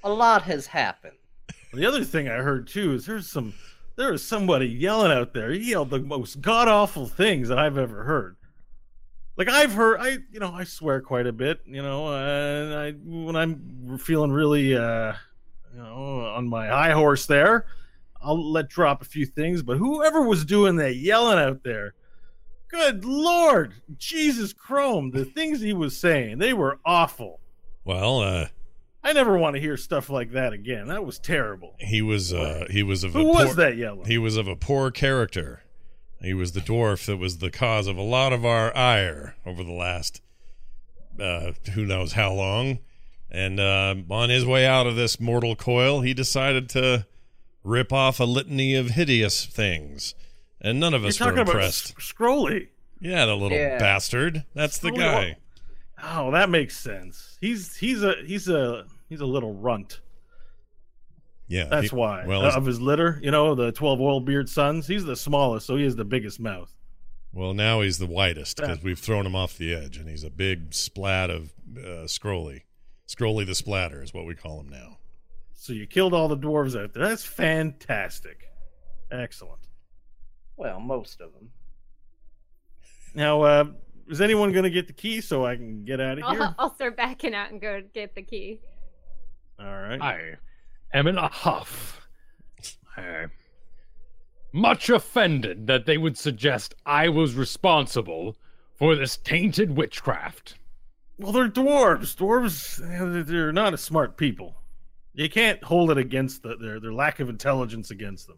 A 0.05 0.09
lot 0.09 0.41
has 0.43 0.67
happened. 0.67 1.15
The 1.73 1.85
other 1.85 2.03
thing 2.03 2.27
I 2.27 2.35
heard 2.35 2.67
too 2.67 2.93
is 2.93 3.05
there's 3.05 3.29
some 3.29 3.53
there 3.95 4.11
was 4.11 4.23
somebody 4.27 4.67
yelling 4.67 5.11
out 5.11 5.33
there. 5.33 5.51
He 5.51 5.69
yelled 5.71 5.91
the 5.91 5.99
most 5.99 6.41
god 6.41 6.67
awful 6.67 7.07
things 7.07 7.47
that 7.47 7.57
I've 7.57 7.77
ever 7.77 8.03
heard. 8.03 8.35
Like 9.37 9.47
I've 9.49 9.71
heard, 9.73 9.99
I 10.01 10.17
you 10.31 10.39
know 10.39 10.51
I 10.53 10.65
swear 10.65 10.99
quite 11.01 11.25
a 11.25 11.31
bit, 11.31 11.61
you 11.65 11.81
know, 11.81 12.13
and 12.13 12.73
I 12.75 12.91
when 12.91 13.35
I'm 13.37 13.97
feeling 13.97 14.31
really 14.31 14.75
uh 14.75 15.13
you 15.73 15.79
know 15.81 16.25
on 16.35 16.49
my 16.49 16.67
high 16.67 16.91
horse 16.91 17.25
there, 17.25 17.65
I'll 18.23 18.51
let 18.51 18.69
drop 18.69 19.01
a 19.01 19.05
few 19.05 19.25
things. 19.25 19.61
But 19.61 19.77
whoever 19.77 20.21
was 20.21 20.45
doing 20.45 20.77
that 20.77 20.95
yelling 20.95 21.39
out 21.39 21.63
there, 21.63 21.93
good 22.69 23.05
lord, 23.05 23.73
Jesus 23.97 24.53
Chrome, 24.53 25.11
the 25.11 25.25
things 25.25 25.61
he 25.61 25.73
was 25.73 25.97
saying, 25.97 26.37
they 26.37 26.53
were 26.53 26.79
awful. 26.85 27.39
Well, 27.85 28.21
uh, 28.21 28.47
I 29.03 29.13
never 29.13 29.37
want 29.37 29.55
to 29.55 29.61
hear 29.61 29.75
stuff 29.75 30.09
like 30.09 30.31
that 30.31 30.53
again. 30.53 30.87
That 30.87 31.05
was 31.05 31.19
terrible. 31.19 31.75
he 31.79 32.01
was. 32.01 32.33
Uh, 32.33 32.65
he 32.69 32.83
was 32.83 33.03
of. 33.03 33.13
Who 33.13 33.31
a 33.31 33.33
was 33.33 33.45
poor, 33.47 33.55
that 33.55 33.77
yelling? 33.77 34.05
He 34.05 34.17
was 34.17 34.37
of 34.37 34.47
a 34.47 34.55
poor 34.55 34.91
character. 34.91 35.63
He 36.21 36.33
was 36.33 36.53
the 36.53 36.61
dwarf 36.61 37.05
that 37.07 37.17
was 37.17 37.39
the 37.39 37.51
cause 37.51 37.87
of 37.87 37.97
a 37.97 38.01
lot 38.01 38.31
of 38.31 38.45
our 38.45 38.75
ire 38.77 39.35
over 39.45 39.61
the 39.61 39.73
last, 39.73 40.21
uh, 41.19 41.51
who 41.73 41.85
knows 41.85 42.13
how 42.13 42.31
long. 42.31 42.79
And 43.29 43.59
uh, 43.59 43.95
on 44.09 44.29
his 44.29 44.45
way 44.45 44.65
out 44.65 44.87
of 44.87 44.95
this 44.95 45.19
mortal 45.19 45.57
coil, 45.57 45.99
he 45.99 46.13
decided 46.13 46.69
to 46.69 47.05
rip 47.63 47.91
off 47.93 48.19
a 48.19 48.25
litany 48.25 48.75
of 48.75 48.91
hideous 48.91 49.45
things, 49.45 50.15
and 50.61 50.79
none 50.79 50.93
of 50.93 51.01
You're 51.01 51.09
us 51.09 51.19
were 51.19 51.25
talking 51.27 51.39
about 51.39 51.55
impressed. 51.55 51.93
S- 51.97 52.11
Scrolly. 52.13 52.67
Yeah, 52.99 53.25
the 53.25 53.35
little 53.35 53.57
Yeah. 53.57 53.77
bastard. 53.79 54.45
That's 54.53 54.77
the 54.79 54.91
guy. 54.91 55.37
Oh, 56.01 56.31
that 56.31 56.49
makes 56.49 56.77
sense. 56.77 57.37
He's 57.41 57.75
he's 57.77 58.03
a 58.03 58.15
he's 58.25 58.47
a 58.49 58.85
he's 59.09 59.21
a 59.21 59.25
little 59.25 59.53
runt. 59.53 59.99
Yeah, 61.47 61.65
That's 61.65 61.89
he- 61.91 61.95
why. 61.95 62.25
Well, 62.25 62.45
Uh, 62.45 62.51
of 62.55 62.65
his 62.65 62.79
litter, 62.81 63.19
you 63.21 63.29
know, 63.31 63.53
the 63.55 63.71
twelve 63.71 63.99
oil 64.01 64.19
beard 64.21 64.49
sons. 64.49 64.87
He's 64.87 65.03
the 65.05 65.15
smallest, 65.15 65.67
so 65.67 65.75
he 65.75 65.83
has 65.83 65.95
the 65.95 66.05
biggest 66.05 66.39
mouth. 66.39 66.73
well, 67.35 67.53
now 67.53 67.81
he's 67.81 67.97
the 67.97 68.05
whitest 68.05 68.57
because 68.57 68.77
Yeah. 68.77 68.83
we've 68.83 68.99
thrown 68.99 69.25
him 69.25 69.35
off 69.35 69.57
the 69.57 69.73
edge, 69.73 69.97
and 69.97 70.07
he's 70.07 70.23
a 70.23 70.29
big 70.29 70.73
splat 70.73 71.29
of 71.31 71.51
uh, 71.77 72.05
Scrolly. 72.05 72.61
Scrolly 73.07 73.43
the 73.45 73.55
Splatter 73.55 74.01
is 74.03 74.13
what 74.13 74.25
we 74.25 74.35
call 74.35 74.59
him 74.59 74.69
now. 74.69 74.99
So 75.63 75.71
you 75.71 75.87
killed 75.87 76.13
all 76.13 76.27
the 76.27 76.35
dwarves 76.35 76.77
out 76.77 76.91
there. 76.91 77.07
That's 77.07 77.23
fantastic. 77.23 78.49
Excellent. 79.09 79.61
Well, 80.57 80.81
most 80.81 81.21
of 81.21 81.31
them. 81.31 81.51
Now, 83.15 83.43
uh, 83.43 83.65
is 84.09 84.19
anyone 84.19 84.51
going 84.51 84.65
to 84.65 84.69
get 84.69 84.87
the 84.87 84.93
key 84.93 85.21
so 85.21 85.45
I 85.45 85.55
can 85.55 85.85
get 85.85 86.01
out 86.01 86.19
of 86.19 86.29
here? 86.29 86.41
I'll, 86.41 86.55
I'll 86.59 86.75
start 86.75 86.97
backing 86.97 87.33
out 87.33 87.49
and 87.49 87.61
go 87.61 87.81
get 87.93 88.13
the 88.13 88.23
key. 88.23 88.59
All 89.57 89.65
right. 89.65 90.01
I 90.01 90.33
am 90.93 91.07
in 91.07 91.17
a 91.17 91.29
huff. 91.29 92.09
I 92.97 93.27
much 94.51 94.89
offended 94.89 95.67
that 95.67 95.85
they 95.85 95.97
would 95.97 96.17
suggest 96.17 96.75
I 96.85 97.07
was 97.07 97.35
responsible 97.35 98.35
for 98.75 98.97
this 98.97 99.15
tainted 99.15 99.77
witchcraft. 99.77 100.55
Well, 101.17 101.31
they're 101.31 101.47
dwarves. 101.47 102.17
Dwarves, 102.17 103.25
they're 103.25 103.53
not 103.53 103.73
a 103.73 103.77
smart 103.77 104.17
people. 104.17 104.57
You 105.13 105.29
can't 105.29 105.63
hold 105.63 105.91
it 105.91 105.97
against 105.97 106.43
the, 106.43 106.55
their 106.57 106.79
their 106.79 106.93
lack 106.93 107.19
of 107.19 107.29
intelligence 107.29 107.91
against 107.91 108.27
them. 108.27 108.37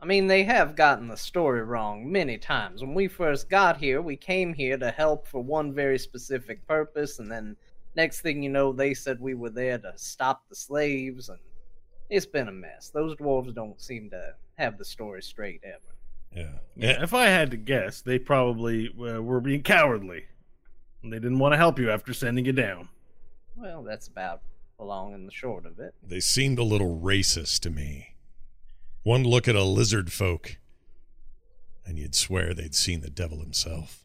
I 0.00 0.06
mean, 0.06 0.26
they 0.26 0.44
have 0.44 0.76
gotten 0.76 1.08
the 1.08 1.16
story 1.16 1.62
wrong 1.62 2.10
many 2.10 2.36
times. 2.36 2.82
When 2.82 2.94
we 2.94 3.08
first 3.08 3.48
got 3.48 3.78
here, 3.78 4.02
we 4.02 4.16
came 4.16 4.52
here 4.52 4.76
to 4.76 4.90
help 4.90 5.26
for 5.26 5.42
one 5.42 5.72
very 5.72 5.98
specific 5.98 6.66
purpose, 6.66 7.18
and 7.18 7.30
then 7.30 7.56
next 7.96 8.20
thing 8.20 8.42
you 8.42 8.50
know, 8.50 8.72
they 8.72 8.92
said 8.92 9.20
we 9.20 9.34
were 9.34 9.50
there 9.50 9.78
to 9.78 9.92
stop 9.96 10.48
the 10.48 10.54
slaves, 10.54 11.28
and 11.28 11.38
it's 12.10 12.26
been 12.26 12.48
a 12.48 12.52
mess. 12.52 12.90
Those 12.90 13.16
dwarves 13.16 13.54
don't 13.54 13.80
seem 13.80 14.10
to 14.10 14.34
have 14.58 14.78
the 14.78 14.84
story 14.84 15.22
straight 15.22 15.60
ever. 15.64 15.94
Yeah. 16.34 16.58
Yeah, 16.76 17.02
if 17.02 17.14
I 17.14 17.26
had 17.26 17.50
to 17.52 17.56
guess, 17.56 18.00
they 18.00 18.18
probably 18.18 18.88
uh, 18.88 19.22
were 19.22 19.40
being 19.40 19.62
cowardly. 19.62 20.24
And 21.02 21.12
they 21.12 21.18
didn't 21.18 21.38
want 21.38 21.52
to 21.52 21.58
help 21.58 21.78
you 21.78 21.90
after 21.90 22.12
sending 22.12 22.44
you 22.44 22.52
down. 22.52 22.88
Well, 23.56 23.82
that's 23.82 24.08
about 24.08 24.40
the 24.78 24.84
long 24.84 25.14
and 25.14 25.26
the 25.26 25.32
short 25.32 25.66
of 25.66 25.78
it. 25.78 25.94
They 26.02 26.20
seemed 26.20 26.58
a 26.58 26.64
little 26.64 26.98
racist 26.98 27.60
to 27.60 27.70
me. 27.70 28.14
One 29.02 29.24
look 29.24 29.46
at 29.48 29.54
a 29.54 29.64
lizard 29.64 30.12
folk, 30.12 30.58
and 31.84 31.98
you'd 31.98 32.14
swear 32.14 32.54
they'd 32.54 32.74
seen 32.74 33.00
the 33.00 33.10
devil 33.10 33.38
himself. 33.40 34.04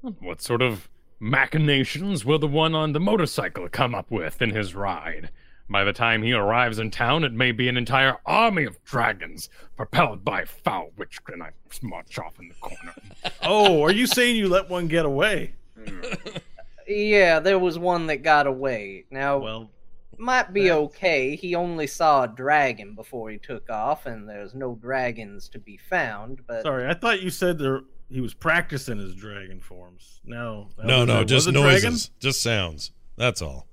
What 0.00 0.42
sort 0.42 0.62
of 0.62 0.88
machinations 1.20 2.24
will 2.24 2.38
the 2.38 2.46
one 2.46 2.74
on 2.74 2.92
the 2.92 3.00
motorcycle 3.00 3.68
come 3.68 3.94
up 3.94 4.10
with 4.10 4.42
in 4.42 4.50
his 4.50 4.74
ride? 4.74 5.30
By 5.68 5.84
the 5.84 5.94
time 5.94 6.22
he 6.22 6.32
arrives 6.34 6.78
in 6.78 6.90
town, 6.90 7.24
it 7.24 7.32
may 7.32 7.50
be 7.50 7.68
an 7.68 7.78
entire 7.78 8.18
army 8.26 8.64
of 8.64 8.82
dragons 8.84 9.48
propelled 9.76 10.22
by 10.24 10.44
foul 10.44 10.90
witch, 10.98 11.18
and 11.28 11.42
I 11.42 11.50
march 11.82 12.18
off 12.18 12.38
in 12.38 12.48
the 12.48 12.54
corner. 12.54 12.94
Oh, 13.42 13.82
are 13.82 13.92
you 13.92 14.06
saying 14.06 14.36
you 14.36 14.48
let 14.48 14.68
one 14.70 14.88
get 14.88 15.04
away? 15.06 15.54
Yeah, 16.86 17.40
there 17.40 17.58
was 17.58 17.78
one 17.78 18.06
that 18.08 18.18
got 18.18 18.46
away. 18.46 19.04
Now, 19.10 19.38
Well, 19.38 19.70
might 20.18 20.52
be 20.52 20.68
that- 20.68 20.74
okay. 20.76 21.36
He 21.36 21.54
only 21.54 21.86
saw 21.86 22.24
a 22.24 22.28
dragon 22.28 22.94
before 22.94 23.30
he 23.30 23.38
took 23.38 23.70
off, 23.70 24.06
and 24.06 24.28
there's 24.28 24.54
no 24.54 24.74
dragons 24.74 25.48
to 25.50 25.58
be 25.58 25.76
found. 25.76 26.46
But 26.46 26.62
sorry, 26.62 26.86
I 26.88 26.94
thought 26.94 27.22
you 27.22 27.30
said 27.30 27.58
there 27.58 27.80
he 28.08 28.20
was 28.20 28.34
practicing 28.34 28.98
his 28.98 29.14
dragon 29.14 29.60
forms. 29.60 30.20
No, 30.24 30.68
No, 30.78 31.04
no, 31.04 31.16
there 31.16 31.24
just 31.24 31.50
noises, 31.50 31.82
dragon? 31.82 31.98
just 32.20 32.42
sounds. 32.42 32.92
That's 33.16 33.40
all. 33.42 33.66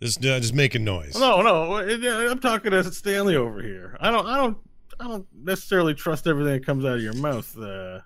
Just, 0.00 0.24
uh, 0.24 0.38
just 0.40 0.54
making 0.54 0.84
noise. 0.84 1.18
No, 1.18 1.40
no, 1.42 1.72
uh, 1.74 2.30
I'm 2.30 2.38
talking 2.38 2.70
to 2.70 2.84
Stanley 2.92 3.34
over 3.34 3.62
here. 3.62 3.96
I 4.00 4.10
don't, 4.10 4.26
I 4.26 4.36
don't, 4.36 4.58
I 5.00 5.04
don't 5.08 5.26
necessarily 5.34 5.94
trust 5.94 6.26
everything 6.26 6.52
that 6.52 6.66
comes 6.66 6.84
out 6.84 6.96
of 6.96 7.02
your 7.02 7.14
mouth, 7.14 7.56
uh, 7.58 8.00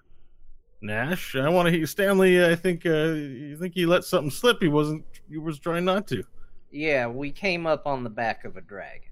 Nash. 0.83 1.37
I 1.37 1.49
want 1.49 1.67
to 1.67 1.73
hear 1.73 1.87
Stanley. 1.87 2.45
I 2.45 2.55
think, 2.55 2.87
uh, 2.87 3.13
you 3.13 3.57
think 3.59 3.75
he 3.75 3.85
let 3.85 4.05
something 4.05 4.31
slip. 4.31 4.59
He 4.61 4.69
wasn't. 4.69 5.05
He 5.29 5.37
was 5.39 5.59
trying 5.59 5.85
not 5.85 6.07
to. 6.09 6.23
Yeah, 6.71 7.07
we 7.07 7.31
came 7.31 7.67
up 7.67 7.87
on 7.87 8.03
the 8.05 8.11
back 8.11 8.45
of 8.45 8.57
a 8.57 8.61
dragon. 8.61 9.09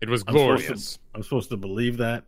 It 0.00 0.08
was 0.08 0.22
I'm 0.22 0.34
supposed 0.34 0.66
glorious. 0.66 0.92
to, 0.94 0.98
I'm 1.14 1.22
supposed 1.22 1.48
to 1.50 1.56
believe 1.56 1.96
that. 1.98 2.24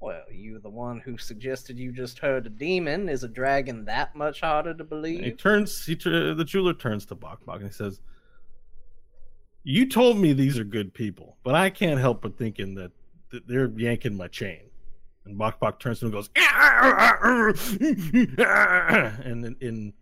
Well, 0.00 0.22
you 0.30 0.58
the 0.58 0.70
one 0.70 1.00
who 1.00 1.16
suggested 1.16 1.78
you 1.78 1.90
just 1.92 2.18
heard 2.18 2.46
a 2.46 2.50
demon. 2.50 3.08
Is 3.08 3.24
a 3.24 3.28
dragon 3.28 3.84
that 3.86 4.14
much 4.14 4.40
harder 4.40 4.74
to 4.74 4.84
believe? 4.84 5.16
He 5.16 5.24
believe? 5.24 5.38
turns. 5.38 5.84
He 5.84 5.96
tur- 5.96 6.34
the 6.34 6.44
jeweler 6.44 6.74
turns 6.74 7.06
to 7.06 7.14
Bok 7.14 7.44
Bok 7.44 7.56
and 7.60 7.66
he 7.68 7.72
says, 7.72 8.00
"You 9.62 9.88
told 9.88 10.18
me 10.18 10.32
these 10.32 10.58
are 10.58 10.64
good 10.64 10.92
people, 10.92 11.36
but 11.42 11.54
I 11.54 11.70
can't 11.70 11.98
help 12.00 12.20
but 12.22 12.36
thinking 12.36 12.74
that, 12.74 12.92
that 12.92 12.92
they're 13.46 13.70
yanking 13.76 14.16
my 14.16 14.28
chain." 14.28 14.60
And 15.24 15.38
Bok 15.38 15.58
Bok 15.58 15.80
turns 15.80 16.00
to 16.00 16.06
him 16.06 16.12
and 16.12 16.18
goes, 16.18 16.28
and 19.24 19.44
in, 19.44 19.56
in 19.60 19.92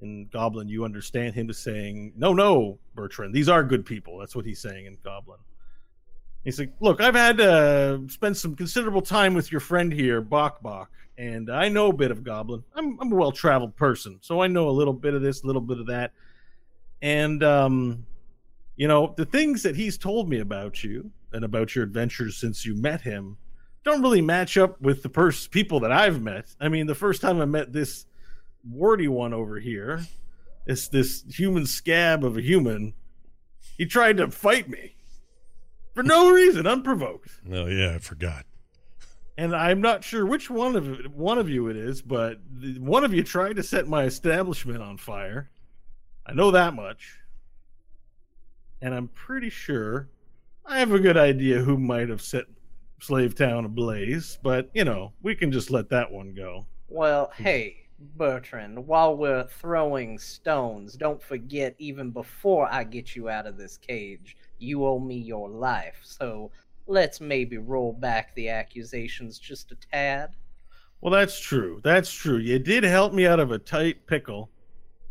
in 0.00 0.28
Goblin, 0.32 0.68
you 0.68 0.84
understand 0.84 1.34
him 1.34 1.48
to 1.48 1.54
saying, 1.54 2.12
"No, 2.16 2.32
no, 2.32 2.78
Bertrand, 2.94 3.34
these 3.34 3.48
are 3.48 3.62
good 3.62 3.84
people." 3.84 4.18
That's 4.18 4.34
what 4.34 4.44
he's 4.44 4.60
saying 4.60 4.86
in 4.86 4.96
Goblin. 5.04 5.38
He's 6.44 6.58
like, 6.58 6.72
"Look, 6.80 7.00
I've 7.00 7.14
had 7.14 7.40
uh, 7.40 7.98
to 7.98 8.08
spend 8.08 8.36
some 8.36 8.54
considerable 8.56 9.02
time 9.02 9.34
with 9.34 9.50
your 9.52 9.60
friend 9.60 9.92
here, 9.92 10.20
Bok 10.20 10.62
Bok, 10.62 10.90
and 11.16 11.50
I 11.50 11.68
know 11.68 11.88
a 11.88 11.92
bit 11.92 12.10
of 12.10 12.24
Goblin. 12.24 12.64
I'm, 12.74 12.98
I'm 13.00 13.12
a 13.12 13.16
well-traveled 13.16 13.76
person, 13.76 14.18
so 14.20 14.40
I 14.42 14.46
know 14.46 14.68
a 14.68 14.70
little 14.70 14.92
bit 14.92 15.14
of 15.14 15.22
this, 15.22 15.42
a 15.42 15.46
little 15.46 15.62
bit 15.62 15.78
of 15.78 15.86
that. 15.86 16.12
And 17.02 17.42
um, 17.42 18.06
you 18.76 18.88
know, 18.88 19.14
the 19.16 19.26
things 19.26 19.62
that 19.62 19.76
he's 19.76 19.96
told 19.98 20.28
me 20.28 20.40
about 20.40 20.82
you 20.82 21.10
and 21.34 21.44
about 21.44 21.74
your 21.74 21.84
adventures 21.84 22.36
since 22.36 22.64
you 22.64 22.74
met 22.74 23.02
him 23.02 23.36
don't 23.84 24.02
really 24.02 24.22
match 24.22 24.56
up 24.56 24.80
with 24.80 25.02
the 25.02 25.08
pers- 25.08 25.46
people 25.46 25.80
that 25.80 25.92
I've 25.92 26.20
met. 26.22 26.46
I 26.58 26.68
mean, 26.68 26.86
the 26.86 26.94
first 26.94 27.20
time 27.20 27.40
I 27.40 27.44
met 27.44 27.72
this 27.72 28.06
warty 28.68 29.08
one 29.08 29.34
over 29.34 29.60
here, 29.60 30.00
it's 30.66 30.88
this 30.88 31.22
human 31.28 31.66
scab 31.66 32.24
of 32.24 32.38
a 32.38 32.40
human, 32.40 32.94
he 33.76 33.84
tried 33.84 34.16
to 34.16 34.30
fight 34.30 34.68
me 34.68 34.96
for 35.94 36.02
no 36.02 36.30
reason, 36.32 36.66
unprovoked. 36.66 37.30
Oh 37.52 37.66
yeah, 37.66 37.94
I 37.94 37.98
forgot. 37.98 38.46
And 39.36 39.54
I'm 39.54 39.80
not 39.80 40.04
sure 40.04 40.24
which 40.24 40.48
one 40.48 40.76
of 40.76 41.14
one 41.14 41.38
of 41.38 41.50
you 41.50 41.68
it 41.68 41.76
is, 41.76 42.00
but 42.00 42.38
the, 42.50 42.78
one 42.78 43.04
of 43.04 43.12
you 43.12 43.22
tried 43.22 43.56
to 43.56 43.62
set 43.62 43.86
my 43.86 44.04
establishment 44.04 44.80
on 44.80 44.96
fire. 44.96 45.50
I 46.26 46.32
know 46.32 46.52
that 46.52 46.74
much. 46.74 47.18
And 48.80 48.94
I'm 48.94 49.08
pretty 49.08 49.50
sure 49.50 50.08
I 50.66 50.78
have 50.78 50.92
a 50.92 51.00
good 51.00 51.16
idea 51.16 51.58
who 51.58 51.76
might 51.78 52.08
have 52.08 52.22
set 52.22 52.46
Slave 53.00 53.34
Town 53.34 53.64
ablaze, 53.64 54.38
but 54.42 54.70
you 54.74 54.84
know, 54.84 55.12
we 55.22 55.34
can 55.34 55.52
just 55.52 55.70
let 55.70 55.90
that 55.90 56.10
one 56.10 56.34
go. 56.34 56.66
Well, 56.88 57.32
hey, 57.36 57.88
Bertrand, 58.16 58.86
while 58.86 59.16
we're 59.16 59.46
throwing 59.46 60.18
stones, 60.18 60.94
don't 60.94 61.22
forget, 61.22 61.74
even 61.78 62.10
before 62.10 62.68
I 62.70 62.84
get 62.84 63.14
you 63.14 63.28
out 63.28 63.46
of 63.46 63.58
this 63.58 63.76
cage, 63.76 64.36
you 64.58 64.86
owe 64.86 64.98
me 64.98 65.16
your 65.16 65.48
life. 65.48 66.00
So 66.02 66.50
let's 66.86 67.20
maybe 67.20 67.58
roll 67.58 67.92
back 67.92 68.34
the 68.34 68.48
accusations 68.48 69.38
just 69.38 69.72
a 69.72 69.76
tad. 69.92 70.30
Well, 71.00 71.12
that's 71.12 71.38
true. 71.38 71.80
That's 71.84 72.10
true. 72.10 72.38
You 72.38 72.58
did 72.58 72.84
help 72.84 73.12
me 73.12 73.26
out 73.26 73.40
of 73.40 73.50
a 73.50 73.58
tight 73.58 74.06
pickle 74.06 74.50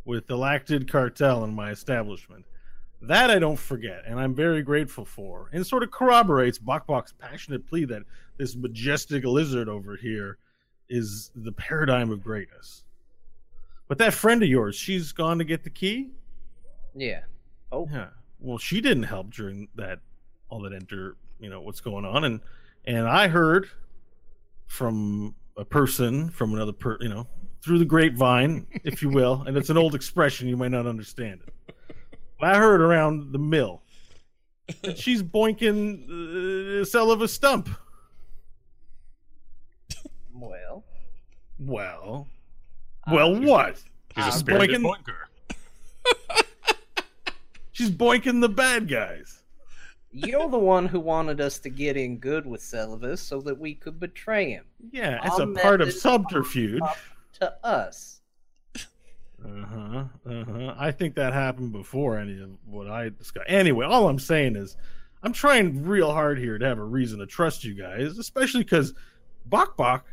with 0.05 0.25
the 0.25 0.35
Lactid 0.35 0.89
cartel 0.89 1.43
in 1.43 1.53
my 1.53 1.69
establishment. 1.69 2.45
That 3.07 3.29
I 3.29 3.37
don't 3.37 3.59
forget, 3.59 4.03
and 4.07 4.17
I'm 4.17 4.33
very 4.33 4.61
grateful 4.61 5.03
for. 5.03 5.49
And 5.51 5.65
sort 5.67 5.83
of 5.83 5.91
corroborates 5.91 6.57
Bok 6.57 6.87
Bok's 6.87 7.11
passionate 7.11 7.67
plea 7.67 7.83
that 7.85 8.03
this 8.37 8.55
majestic 8.55 9.25
lizard 9.25 9.67
over 9.67 9.97
here 9.97 10.37
is 10.87 11.29
the 11.35 11.51
paradigm 11.51 12.11
of 12.11 12.23
greatness. 12.23 12.85
But 13.89 13.97
that 13.97 14.13
friend 14.13 14.41
of 14.41 14.47
yours, 14.47 14.75
she's 14.75 15.11
gone 15.11 15.37
to 15.39 15.43
get 15.43 15.63
the 15.63 15.69
key? 15.69 16.11
Yeah. 16.95 17.21
Oh, 17.71 17.89
Yeah. 17.91 18.07
Well, 18.39 18.57
she 18.57 18.81
didn't 18.81 19.03
help 19.03 19.31
during 19.31 19.69
that 19.75 19.99
all 20.49 20.61
that 20.61 20.73
enter, 20.73 21.15
you 21.39 21.49
know, 21.49 21.61
what's 21.61 21.79
going 21.79 22.03
on 22.05 22.23
and 22.25 22.41
and 22.85 23.07
I 23.07 23.29
heard 23.29 23.69
from 24.67 25.35
a 25.55 25.63
person 25.63 26.29
from 26.29 26.53
another 26.53 26.73
per, 26.73 26.97
you 26.99 27.07
know, 27.09 27.27
through 27.63 27.79
the 27.79 27.85
grapevine, 27.85 28.67
if 28.83 29.01
you 29.01 29.09
will, 29.09 29.43
and 29.47 29.55
it's 29.55 29.69
an 29.69 29.77
old 29.77 29.95
expression 29.95 30.47
you 30.47 30.57
might 30.57 30.71
not 30.71 30.85
understand 30.85 31.41
it. 31.45 31.53
But 32.43 32.55
I 32.55 32.57
heard 32.59 32.81
around 32.81 33.31
the 33.31 33.39
mill 33.39 33.83
that 34.81 34.97
she's 35.03 35.23
boinking 35.23 36.05
the 36.07 36.85
cell 36.85 37.09
of 37.09 37.21
a 37.21 37.27
stump. 37.29 37.69
well. 40.33 40.83
Well, 41.57 42.27
well, 43.09 43.35
Uh, 43.37 43.39
what? 43.39 43.75
He's 44.13 44.25
a 44.25 44.27
I'm 44.27 44.31
spirited 44.33 44.81
boinking- 44.81 45.05
boinker. 45.05 46.43
She's 47.71 47.89
boinking 47.89 48.41
the 48.41 48.49
bad 48.49 48.89
guys. 48.89 49.41
You're 50.11 50.49
the 50.49 50.59
one 50.59 50.85
who 50.85 50.99
wanted 50.99 51.39
us 51.39 51.59
to 51.59 51.69
get 51.69 51.95
in 51.95 52.17
good 52.17 52.45
with 52.45 52.59
Celavus 52.59 53.19
so 53.19 53.39
that 53.39 53.57
we 53.57 53.73
could 53.73 54.01
betray 54.01 54.49
him. 54.51 54.65
Yeah, 54.91 55.21
it's 55.23 55.39
a 55.39 55.47
part 55.47 55.79
of 55.79 55.93
subterfuge. 55.93 56.81
To 57.39 57.53
us. 57.65 58.19
Uh 59.45 59.65
huh. 59.65 60.03
Uh 60.29 60.43
huh. 60.45 60.75
I 60.77 60.91
think 60.91 61.15
that 61.15 61.33
happened 61.33 61.71
before 61.71 62.17
any 62.17 62.41
of 62.41 62.49
what 62.65 62.87
I 62.87 63.09
discussed. 63.09 63.45
Anyway, 63.47 63.85
all 63.85 64.07
I'm 64.07 64.19
saying 64.19 64.55
is, 64.55 64.77
I'm 65.21 65.33
trying 65.33 65.85
real 65.85 66.11
hard 66.11 66.39
here 66.39 66.57
to 66.57 66.65
have 66.65 66.79
a 66.79 66.83
reason 66.83 67.19
to 67.19 67.25
trust 67.25 67.63
you 67.63 67.73
guys, 67.73 68.17
especially 68.17 68.63
because 68.63 68.93
Bok 69.45 69.75
Bok, 69.75 70.05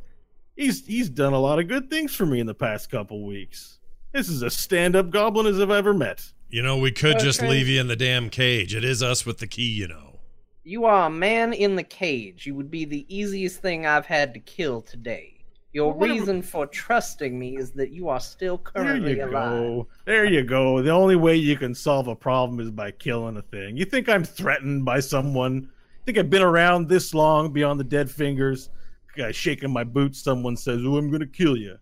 he's 0.56 0.86
he's 0.86 1.08
done 1.08 1.32
a 1.32 1.38
lot 1.38 1.58
of 1.58 1.68
good 1.68 1.90
things 1.90 2.14
for 2.14 2.26
me 2.26 2.40
in 2.40 2.46
the 2.46 2.54
past 2.54 2.90
couple 2.90 3.24
weeks. 3.24 3.78
This 4.12 4.28
is 4.28 4.42
a 4.42 4.50
stand-up 4.50 5.10
goblin 5.10 5.46
as 5.46 5.60
I've 5.60 5.70
ever 5.70 5.94
met. 5.94 6.32
You 6.48 6.62
know, 6.62 6.78
we 6.78 6.90
could 6.90 7.20
just 7.20 7.42
leave 7.42 7.68
you 7.68 7.80
in 7.80 7.86
the 7.86 7.94
damn 7.94 8.28
cage. 8.28 8.74
It 8.74 8.84
is 8.84 9.04
us 9.04 9.24
with 9.24 9.38
the 9.38 9.46
key, 9.46 9.70
you 9.70 9.86
know. 9.86 10.18
You 10.64 10.84
are 10.84 11.06
a 11.06 11.10
man 11.10 11.52
in 11.52 11.76
the 11.76 11.84
cage. 11.84 12.44
You 12.44 12.56
would 12.56 12.70
be 12.70 12.84
the 12.84 13.06
easiest 13.08 13.60
thing 13.60 13.86
I've 13.86 14.06
had 14.06 14.34
to 14.34 14.40
kill 14.40 14.82
today. 14.82 15.39
Your 15.72 15.90
Well, 15.90 15.98
what 16.00 16.10
am- 16.10 16.16
reason 16.16 16.42
for 16.42 16.66
trusting 16.66 17.38
me 17.38 17.56
is 17.56 17.70
that 17.72 17.90
you 17.90 18.08
are 18.08 18.18
still 18.18 18.58
currently 18.58 19.14
There 19.14 19.26
currently 19.26 19.34
you 19.34 19.38
alive. 19.38 19.50
go. 19.52 19.88
There 20.04 20.24
you 20.24 20.42
go. 20.42 20.82
The 20.82 20.90
only 20.90 21.14
way 21.16 21.36
you 21.36 21.56
can 21.56 21.74
solve 21.74 22.08
a 22.08 22.16
problem 22.16 22.58
is 22.60 22.70
by 22.72 22.90
killing 22.90 23.36
a 23.36 23.42
thing. 23.42 23.76
You 23.76 23.84
think 23.84 24.08
I'm 24.08 24.24
threatened 24.24 24.84
by 24.84 24.98
someone? 25.00 25.70
I 25.70 26.04
Think 26.06 26.18
I've 26.18 26.30
been 26.30 26.42
around 26.42 26.88
this 26.88 27.14
long 27.14 27.52
beyond 27.52 27.78
the 27.78 27.84
dead 27.84 28.10
fingers? 28.10 28.70
Guy 29.16 29.30
shaking 29.32 29.70
my 29.72 29.84
boots. 29.84 30.20
Someone 30.22 30.56
says, 30.56 30.80
"Oh, 30.84 30.96
I'm 30.96 31.08
going 31.08 31.20
to 31.20 31.26
kill 31.26 31.56
you." 31.56 31.78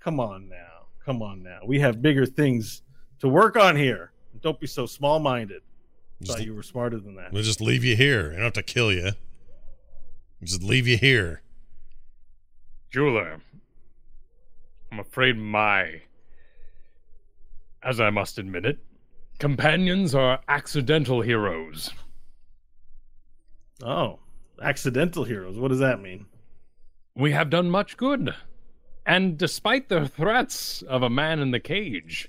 Come 0.00 0.20
on 0.20 0.48
now. 0.48 0.86
Come 1.04 1.22
on 1.22 1.42
now. 1.42 1.60
We 1.66 1.78
have 1.80 2.02
bigger 2.02 2.26
things 2.26 2.82
to 3.20 3.28
work 3.28 3.56
on 3.56 3.74
here. 3.76 4.12
Don't 4.42 4.60
be 4.60 4.66
so 4.66 4.84
small-minded. 4.86 5.62
Just, 6.22 6.38
Thought 6.38 6.46
you 6.46 6.54
were 6.54 6.62
smarter 6.62 6.98
than 6.98 7.14
that. 7.16 7.32
we'll 7.32 7.42
just 7.42 7.60
leave 7.60 7.84
you 7.84 7.96
here. 7.96 8.30
I 8.32 8.34
don't 8.36 8.44
have 8.44 8.52
to 8.54 8.62
kill 8.62 8.92
you. 8.92 9.02
We'll 10.40 10.46
just 10.46 10.62
leave 10.62 10.86
you 10.86 10.96
here. 10.98 11.42
Jeweler, 12.94 13.40
I'm 14.92 15.00
afraid 15.00 15.36
my, 15.36 16.02
as 17.82 17.98
I 17.98 18.10
must 18.10 18.38
admit 18.38 18.64
it, 18.64 18.78
companions 19.40 20.14
are 20.14 20.38
accidental 20.46 21.20
heroes. 21.20 21.90
Oh, 23.82 24.20
accidental 24.62 25.24
heroes. 25.24 25.58
What 25.58 25.72
does 25.72 25.80
that 25.80 26.00
mean? 26.02 26.26
We 27.16 27.32
have 27.32 27.50
done 27.50 27.68
much 27.68 27.96
good. 27.96 28.32
And 29.04 29.36
despite 29.36 29.88
the 29.88 30.06
threats 30.06 30.82
of 30.82 31.02
a 31.02 31.10
man 31.10 31.40
in 31.40 31.50
the 31.50 31.58
cage, 31.58 32.28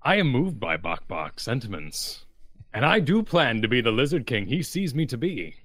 I 0.00 0.14
am 0.14 0.28
moved 0.28 0.60
by 0.60 0.76
Bok 0.76 1.08
Bok's 1.08 1.42
sentiments. 1.42 2.24
And 2.72 2.84
I 2.84 3.00
do 3.00 3.24
plan 3.24 3.62
to 3.62 3.68
be 3.68 3.80
the 3.80 3.90
Lizard 3.90 4.28
King 4.28 4.46
he 4.46 4.62
sees 4.62 4.94
me 4.94 5.06
to 5.06 5.18
be. 5.18 5.56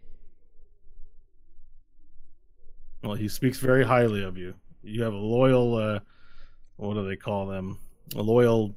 Well, 3.03 3.15
he 3.15 3.27
speaks 3.27 3.59
very 3.59 3.85
highly 3.85 4.23
of 4.23 4.37
you. 4.37 4.53
You 4.83 5.03
have 5.03 5.13
a 5.13 5.17
loyal, 5.17 5.75
uh, 5.75 5.99
what 6.77 6.93
do 6.95 7.07
they 7.07 7.15
call 7.15 7.47
them? 7.47 7.77
A 8.15 8.21
loyal, 8.21 8.73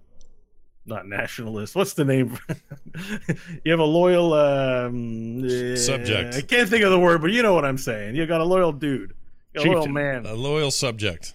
not 0.86 1.06
nationalist. 1.06 1.74
What's 1.76 1.94
the 1.94 2.04
name? 2.04 2.36
you 3.64 3.70
have 3.70 3.80
a 3.80 3.84
loyal 3.84 4.32
um, 4.34 5.44
uh, 5.44 5.76
Subject. 5.76 6.34
I 6.34 6.40
can't 6.42 6.68
think 6.68 6.84
of 6.84 6.90
the 6.90 6.98
word, 6.98 7.22
but 7.22 7.30
you 7.30 7.42
know 7.42 7.54
what 7.54 7.64
I'm 7.64 7.78
saying. 7.78 8.16
You 8.16 8.26
got 8.26 8.40
a 8.40 8.44
loyal 8.44 8.72
dude, 8.72 9.14
a 9.56 9.62
loyal 9.62 9.86
man, 9.88 10.26
A 10.26 10.34
loyal 10.34 10.70
subject. 10.70 11.34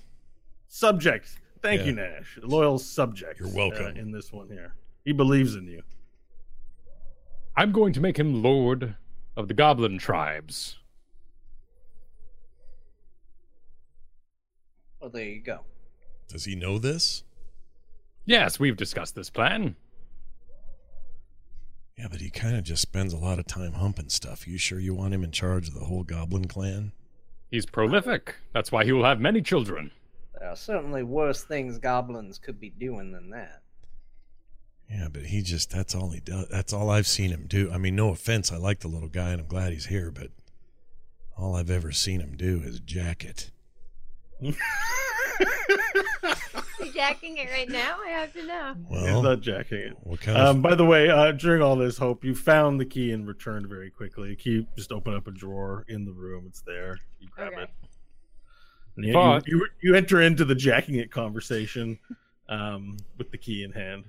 subject. 0.67 1.39
Thank 1.61 1.81
Yeah. 1.81 1.87
you, 1.87 1.91
Nash. 1.93 2.37
A 2.43 2.45
loyal 2.45 2.77
subject. 2.77 3.39
You're 3.39 3.49
welcome. 3.49 3.85
uh, 3.85 3.89
in 3.99 4.11
this 4.11 4.31
one 4.31 4.49
here. 4.49 4.75
He 5.03 5.13
believes 5.13 5.55
in 5.55 5.67
you. 5.67 5.81
I'm 7.55 7.71
going 7.71 7.93
to 7.93 8.01
make 8.01 8.17
him 8.17 8.43
lord 8.43 8.95
of 9.37 9.47
the 9.47 9.53
goblin 9.53 9.97
tribes. 9.97 10.77
Well, 15.05 15.11
there 15.11 15.29
you 15.29 15.39
go. 15.39 15.59
Does 16.29 16.45
he 16.45 16.55
know 16.55 16.79
this? 16.79 17.21
Yes, 18.25 18.59
we've 18.59 18.75
discussed 18.75 19.13
this 19.13 19.29
plan. 19.29 19.75
Yeah, 21.95 22.07
but 22.09 22.21
he 22.21 22.31
kind 22.31 22.57
of 22.57 22.63
just 22.63 22.81
spends 22.81 23.13
a 23.13 23.17
lot 23.17 23.37
of 23.37 23.45
time 23.45 23.73
humping 23.73 24.09
stuff. 24.09 24.47
You 24.47 24.57
sure 24.57 24.79
you 24.79 24.95
want 24.95 25.13
him 25.13 25.23
in 25.23 25.29
charge 25.29 25.67
of 25.67 25.75
the 25.75 25.85
whole 25.85 26.01
goblin 26.01 26.47
clan? 26.47 26.91
He's 27.51 27.67
prolific. 27.67 28.33
That's 28.51 28.71
why 28.71 28.83
he 28.83 28.93
will 28.93 29.05
have 29.05 29.19
many 29.19 29.43
children. 29.43 29.91
There 30.39 30.49
are 30.49 30.55
certainly 30.55 31.03
worse 31.03 31.43
things 31.43 31.77
goblins 31.77 32.39
could 32.39 32.59
be 32.59 32.71
doing 32.71 33.11
than 33.11 33.29
that. 33.29 33.61
Yeah, 34.89 35.09
but 35.13 35.27
he 35.27 35.43
just 35.43 35.69
that's 35.69 35.93
all 35.93 36.09
he 36.09 36.19
does. 36.19 36.47
That's 36.49 36.73
all 36.73 36.89
I've 36.89 37.05
seen 37.05 37.29
him 37.29 37.45
do. 37.47 37.71
I 37.71 37.77
mean, 37.77 37.95
no 37.95 38.09
offense, 38.09 38.51
I 38.51 38.57
like 38.57 38.79
the 38.79 38.87
little 38.87 39.09
guy 39.09 39.33
and 39.33 39.41
I'm 39.41 39.47
glad 39.47 39.71
he's 39.71 39.85
here, 39.85 40.09
but 40.09 40.31
all 41.37 41.55
I've 41.55 41.69
ever 41.69 41.91
seen 41.91 42.21
him 42.21 42.35
do 42.35 42.63
is 42.65 42.79
jacket. 42.79 43.51
You 44.41 44.53
jacking 46.93 47.37
it 47.37 47.49
right 47.49 47.69
now? 47.69 47.97
I 48.05 48.09
have 48.09 48.33
to 48.33 48.45
know. 48.45 48.73
He's 48.89 49.01
Well, 49.03 49.21
not 49.23 49.41
jacking 49.41 49.77
it. 49.79 49.97
what 50.03 50.21
kind 50.21 50.37
of 50.37 50.47
Um, 50.55 50.61
by 50.61 50.75
the 50.75 50.85
way, 50.85 51.09
uh, 51.09 51.31
during 51.31 51.61
all 51.61 51.75
this, 51.75 51.97
Hope, 51.97 52.23
you 52.23 52.35
found 52.35 52.79
the 52.79 52.85
key 52.85 53.11
and 53.11 53.27
returned 53.27 53.67
very 53.67 53.89
quickly. 53.89 54.29
The 54.29 54.35
key 54.35 54.67
just 54.75 54.91
open 54.91 55.13
up 55.13 55.27
a 55.27 55.31
drawer 55.31 55.85
in 55.87 56.05
the 56.05 56.11
room. 56.11 56.45
It's 56.47 56.61
there. 56.61 56.99
You 57.19 57.27
grab 57.29 57.53
Okay. 57.53 57.63
it. 57.63 57.69
And 58.97 59.05
you, 59.05 59.13
But- 59.13 59.47
you, 59.47 59.57
you, 59.57 59.67
you 59.81 59.95
enter 59.95 60.21
into 60.21 60.45
the 60.45 60.55
jacking 60.55 60.95
it 60.95 61.11
conversation 61.11 61.99
um, 62.49 62.97
with 63.17 63.31
the 63.31 63.37
key 63.37 63.63
in 63.63 63.71
hand. 63.71 64.05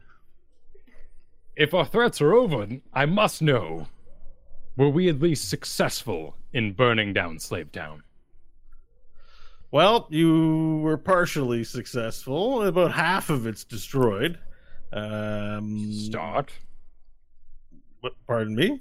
If 1.56 1.72
our 1.72 1.86
threats 1.86 2.20
are 2.20 2.34
over, 2.34 2.66
I 2.92 3.06
must 3.06 3.40
know. 3.42 3.88
Were 4.76 4.90
we 4.90 5.08
at 5.08 5.20
least 5.20 5.48
successful 5.48 6.36
in 6.52 6.72
burning 6.74 7.14
down 7.14 7.38
Slavetown? 7.38 8.02
Well, 9.70 10.06
you 10.10 10.78
were 10.82 10.96
partially 10.96 11.64
successful. 11.64 12.62
About 12.62 12.92
half 12.92 13.30
of 13.30 13.46
it's 13.46 13.64
destroyed. 13.64 14.38
Um, 14.92 15.92
Start. 15.92 16.52
What, 18.00 18.14
pardon 18.26 18.54
me? 18.54 18.80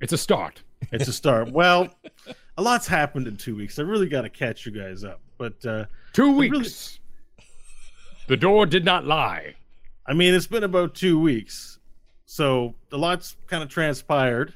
It's 0.00 0.12
a 0.12 0.18
start. 0.18 0.62
It's 0.92 1.08
a 1.08 1.12
start. 1.12 1.50
well, 1.52 1.88
a 2.56 2.62
lot's 2.62 2.86
happened 2.86 3.26
in 3.26 3.36
two 3.36 3.56
weeks. 3.56 3.78
I 3.78 3.82
really 3.82 4.08
got 4.08 4.22
to 4.22 4.30
catch 4.30 4.64
you 4.66 4.72
guys 4.72 5.04
up. 5.04 5.20
But 5.38 5.64
uh, 5.66 5.86
Two 6.12 6.38
really- 6.40 6.50
weeks. 6.58 6.98
The 8.28 8.36
door 8.36 8.66
did 8.66 8.84
not 8.84 9.04
lie. 9.04 9.56
I 10.06 10.14
mean, 10.14 10.32
it's 10.34 10.46
been 10.46 10.64
about 10.64 10.94
two 10.94 11.18
weeks, 11.18 11.78
so 12.24 12.74
a 12.92 12.96
lot's 12.96 13.36
kind 13.46 13.62
of 13.62 13.68
transpired. 13.68 14.54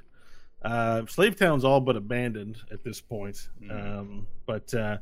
Uh, 0.66 1.06
Slavetown's 1.06 1.64
all 1.64 1.80
but 1.80 1.94
abandoned 1.94 2.58
at 2.72 2.82
this 2.82 3.00
point. 3.00 3.48
Um, 3.70 4.26
but 4.46 4.74
uh, 4.74 4.98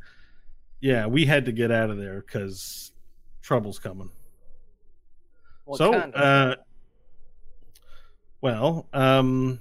yeah, 0.81 1.07
we 1.07 1.25
had 1.25 1.47
to 1.47 1.53
get 1.53 1.71
out 1.71 1.89
of 1.89 1.97
there 1.97 2.21
because 2.21 2.93
trouble's 3.41 3.79
coming. 3.79 4.11
What 5.65 5.79
so, 5.79 5.93
kind 5.93 6.15
of 6.15 6.21
uh, 6.21 6.57
well, 8.43 8.87
um, 8.93 9.59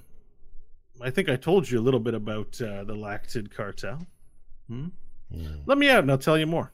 I 1.00 1.08
think 1.08 1.30
I 1.30 1.36
told 1.36 1.70
you 1.70 1.80
a 1.80 1.80
little 1.80 2.00
bit 2.00 2.12
about 2.12 2.60
uh, 2.60 2.84
the 2.84 2.94
Lactid 2.94 3.50
cartel. 3.50 4.06
Hmm? 4.68 4.88
Hmm. 5.32 5.56
Let 5.64 5.78
me 5.78 5.88
out, 5.88 6.00
and 6.00 6.10
I'll 6.10 6.18
tell 6.18 6.36
you 6.36 6.46
more. 6.46 6.70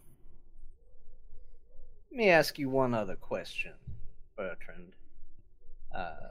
Let 2.10 2.18
me 2.18 2.30
ask 2.30 2.58
you 2.58 2.68
one 2.68 2.94
other 2.94 3.14
question, 3.14 3.74
Bertrand. 4.36 4.96
Uh, 5.94 6.30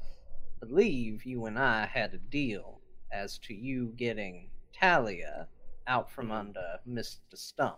I 0.61 0.65
believe 0.65 1.25
you 1.25 1.45
and 1.45 1.57
I 1.57 1.85
had 1.85 2.13
a 2.13 2.17
deal 2.17 2.78
as 3.11 3.37
to 3.39 3.53
you 3.53 3.93
getting 3.97 4.49
Talia 4.73 5.47
out 5.87 6.11
from 6.11 6.31
under 6.31 6.79
Mr. 6.87 7.17
Stump. 7.35 7.77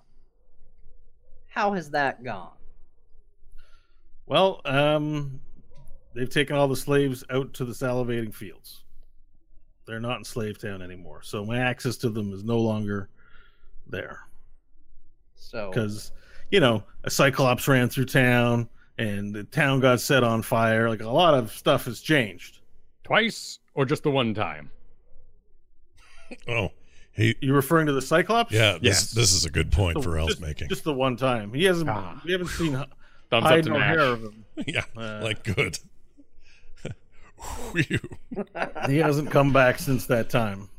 How 1.48 1.74
has 1.74 1.90
that 1.92 2.24
gone? 2.24 2.54
Well, 4.26 4.62
um, 4.66 5.40
they've 6.14 6.30
taken 6.30 6.56
all 6.56 6.68
the 6.68 6.76
slaves 6.76 7.24
out 7.30 7.54
to 7.56 7.66
the 7.66 7.74
salivating 7.74 8.34
fields. 8.34 8.84
They're 9.86 10.00
not 10.00 10.20
in 10.20 10.24
Slavetown 10.24 10.82
anymore, 10.82 11.22
so 11.24 11.44
my 11.44 11.60
access 11.60 11.98
to 11.98 12.10
them 12.10 12.32
is 12.32 12.44
no 12.44 12.60
longer 12.60 13.10
there. 13.88 14.20
So, 15.36 15.70
Because, 15.70 16.12
you 16.50 16.60
know, 16.60 16.84
a 17.04 17.10
cyclops 17.10 17.68
ran 17.68 17.90
through 17.90 18.06
town, 18.06 18.70
and 18.98 19.34
the 19.34 19.44
town 19.44 19.80
got 19.80 20.00
set 20.00 20.24
on 20.24 20.44
fire. 20.44 20.88
Like 20.88 21.02
a 21.02 21.10
lot 21.10 21.34
of 21.34 21.52
stuff 21.52 21.86
has 21.86 22.00
changed. 22.00 22.60
Twice 23.04 23.60
or 23.74 23.86
just 23.86 24.04
the 24.04 24.12
one 24.12 24.34
time? 24.34 24.70
Oh, 26.48 26.70
he. 27.14 27.36
You 27.42 27.54
referring 27.54 27.88
to 27.88 27.94
the 27.94 28.02
cyclops? 28.02 28.52
Yeah, 28.52 28.74
this 28.74 28.82
Yes. 28.84 29.12
this 29.12 29.34
is 29.34 29.46
a 29.46 29.50
good 29.50 29.72
point 29.72 29.98
The- 29.98 30.04
for 30.04 30.18
El's 30.18 30.30
just, 30.32 30.42
making. 30.42 30.70
Just 30.70 30.84
the 30.84 30.94
one 30.94 31.16
time. 31.18 31.54
He 31.54 31.66
hasn't. 31.66 31.90
Ah. 31.90 32.22
We 32.26 32.32
haven't 32.32 32.48
seen 32.50 32.76
h- 32.76 32.88
Thumbs 33.30 33.46
hide 33.48 33.60
up 33.60 33.64
to 33.66 33.70
nor 33.72 33.80
hair 33.82 34.00
of 34.00 34.22
him. 34.24 34.46
yeah, 34.68 34.84
uh, 34.98 35.20
like 35.24 35.44
good. 35.44 35.78
He 38.88 38.98
hasn't 38.98 39.32
come 39.32 39.54
back 39.54 39.80
since 39.80 40.06
that 40.08 40.30
time. 40.30 40.70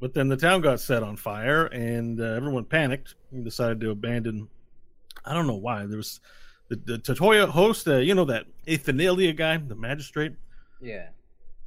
But 0.00 0.14
then 0.14 0.28
the 0.28 0.36
town 0.36 0.62
got 0.62 0.80
set 0.80 1.02
on 1.02 1.16
fire, 1.16 1.66
and 1.66 2.20
uh, 2.20 2.24
everyone 2.24 2.64
panicked 2.64 3.16
and 3.32 3.44
decided 3.44 3.80
to 3.80 3.90
abandon. 3.90 4.48
I 5.24 5.34
don't 5.34 5.46
know 5.46 5.56
why. 5.56 5.84
There 5.86 5.98
was 5.98 6.20
the, 6.68 6.76
the 6.76 6.98
Tatoya 6.98 7.48
host, 7.48 7.86
uh, 7.86 7.96
you 7.96 8.14
know, 8.14 8.24
that 8.24 8.46
Athanalia 8.66 9.32
guy, 9.36 9.58
the 9.58 9.74
magistrate. 9.74 10.32
yeah. 10.80 11.08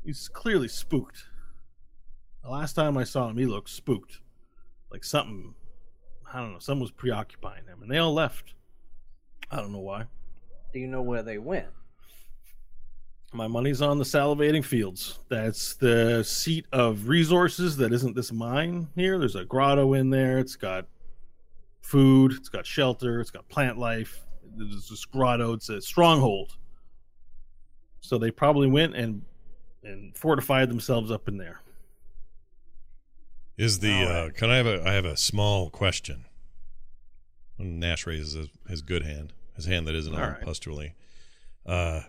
He's 0.06 0.28
clearly 0.28 0.68
spooked. 0.68 1.24
The 2.44 2.50
last 2.50 2.74
time 2.74 2.98
I 2.98 3.06
saw 3.06 3.30
him, 3.30 3.38
he 3.38 3.46
looked 3.46 3.70
spooked. 3.70 4.20
Like 4.92 5.04
something, 5.04 5.54
I 6.32 6.40
don't 6.40 6.54
know, 6.54 6.60
something 6.60 6.82
was 6.82 6.92
preoccupying 6.92 7.66
him, 7.66 7.82
and 7.82 7.90
they 7.90 7.98
all 7.98 8.14
left. 8.14 8.54
I 9.50 9.58
don't 9.58 9.72
know 9.72 9.80
why. 9.80 10.06
Do 10.74 10.80
you 10.80 10.88
know 10.88 11.02
where 11.02 11.24
they 11.24 11.38
went? 11.38 11.68
My 13.32 13.48
money's 13.48 13.82
on 13.82 13.98
the 13.98 14.04
salivating 14.04 14.64
fields. 14.64 15.20
That's 15.30 15.76
the 15.76 16.24
seat 16.24 16.66
of 16.72 17.08
resources 17.08 17.78
that 17.78 17.92
isn't 17.92 18.16
this 18.16 18.32
mine 18.32 18.90
here. 18.96 19.18
There's 19.18 19.36
a 19.36 19.46
grotto 19.46 19.94
in 19.94 20.12
there. 20.12 20.38
It's 20.38 20.56
got 20.56 20.86
food, 21.82 22.34
it's 22.34 22.50
got 22.50 22.66
shelter, 22.66 23.20
it's 23.20 23.32
got 23.32 23.48
plant 23.50 23.78
life. 23.78 24.22
There's 24.56 24.88
this 24.88 25.06
grotto, 25.06 25.54
it's 25.54 25.70
a 25.70 25.82
stronghold. 25.82 26.58
So 28.02 28.18
they 28.18 28.32
probably 28.32 28.68
went 28.68 28.96
and 28.96 29.24
and 29.84 30.16
fortified 30.16 30.70
themselves 30.70 31.12
up 31.12 31.28
in 31.28 31.38
there. 31.38 31.63
Is 33.58 33.80
the 33.80 33.94
uh, 33.94 34.30
can 34.32 34.50
I 34.50 34.58
have 34.58 34.66
a 34.68 34.88
I 34.88 34.94
have 34.94 35.06
a 35.06 35.18
small 35.18 35.70
question? 35.70 36.26
Nash 37.60 38.08
raises 38.08 38.34
his, 38.34 38.48
his 38.68 38.82
good 38.82 39.04
hand, 39.04 39.32
his 39.56 39.66
hand 39.66 39.88
that 39.88 39.96
isn't 39.96 40.14
All 40.14 40.22
all 40.22 40.30
right. 40.30 40.42
pustulely. 40.42 40.96
Uh, 41.66 42.02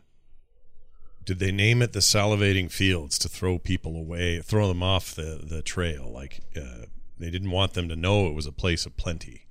did 1.24 1.38
they 1.38 1.52
name 1.52 1.82
it 1.82 1.92
the 1.92 2.00
salivating 2.00 2.70
fields 2.70 3.18
to 3.18 3.28
throw 3.28 3.58
people 3.58 3.96
away, 3.96 4.40
throw 4.40 4.68
them 4.68 4.82
off 4.82 5.14
the 5.14 5.40
the 5.42 5.62
trail? 5.62 6.10
Like 6.10 6.40
uh, 6.56 6.86
they 7.18 7.30
didn't 7.30 7.50
want 7.50 7.74
them 7.74 7.88
to 7.88 7.96
know 7.96 8.26
it 8.26 8.34
was 8.34 8.46
a 8.46 8.52
place 8.52 8.86
of 8.86 8.96
plenty. 8.96 9.42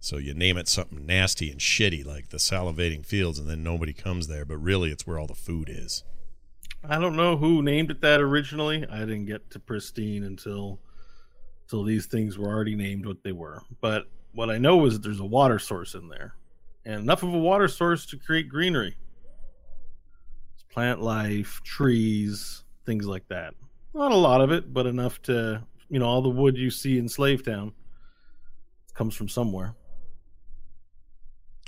So 0.00 0.16
you 0.16 0.34
name 0.34 0.56
it 0.56 0.68
something 0.68 1.04
nasty 1.06 1.50
and 1.50 1.60
shitty 1.60 2.04
like 2.04 2.28
the 2.28 2.36
salivating 2.36 3.04
fields, 3.04 3.38
and 3.38 3.48
then 3.48 3.62
nobody 3.62 3.92
comes 3.92 4.28
there. 4.28 4.44
But 4.44 4.58
really, 4.58 4.90
it's 4.90 5.06
where 5.06 5.18
all 5.18 5.26
the 5.26 5.34
food 5.34 5.68
is. 5.68 6.04
I 6.88 6.98
don't 6.98 7.16
know 7.16 7.36
who 7.36 7.62
named 7.62 7.90
it 7.90 8.00
that 8.02 8.20
originally. 8.20 8.86
I 8.88 9.00
didn't 9.00 9.26
get 9.26 9.50
to 9.50 9.58
pristine 9.58 10.22
until 10.22 10.78
until 11.68 11.84
these 11.84 12.06
things 12.06 12.38
were 12.38 12.48
already 12.48 12.74
named 12.74 13.04
what 13.04 13.22
they 13.22 13.32
were. 13.32 13.60
But 13.82 14.04
what 14.32 14.48
I 14.48 14.56
know 14.56 14.86
is 14.86 14.94
that 14.94 15.02
there's 15.02 15.20
a 15.20 15.24
water 15.24 15.58
source 15.58 15.94
in 15.94 16.08
there, 16.08 16.34
and 16.86 17.00
enough 17.00 17.22
of 17.22 17.34
a 17.34 17.38
water 17.38 17.68
source 17.68 18.06
to 18.06 18.16
create 18.16 18.48
greenery. 18.48 18.96
It's 20.54 20.62
plant 20.72 21.02
life, 21.02 21.60
trees, 21.64 22.64
things 22.86 23.06
like 23.06 23.28
that. 23.28 23.52
Not 23.94 24.12
a 24.12 24.16
lot 24.16 24.40
of 24.40 24.50
it, 24.50 24.72
but 24.72 24.86
enough 24.86 25.20
to 25.22 25.62
you 25.90 25.98
know 25.98 26.06
all 26.06 26.22
the 26.22 26.28
wood 26.30 26.56
you 26.56 26.70
see 26.70 26.96
in 26.98 27.06
Slavetown 27.08 27.72
comes 28.94 29.14
from 29.14 29.28
somewhere. 29.28 29.74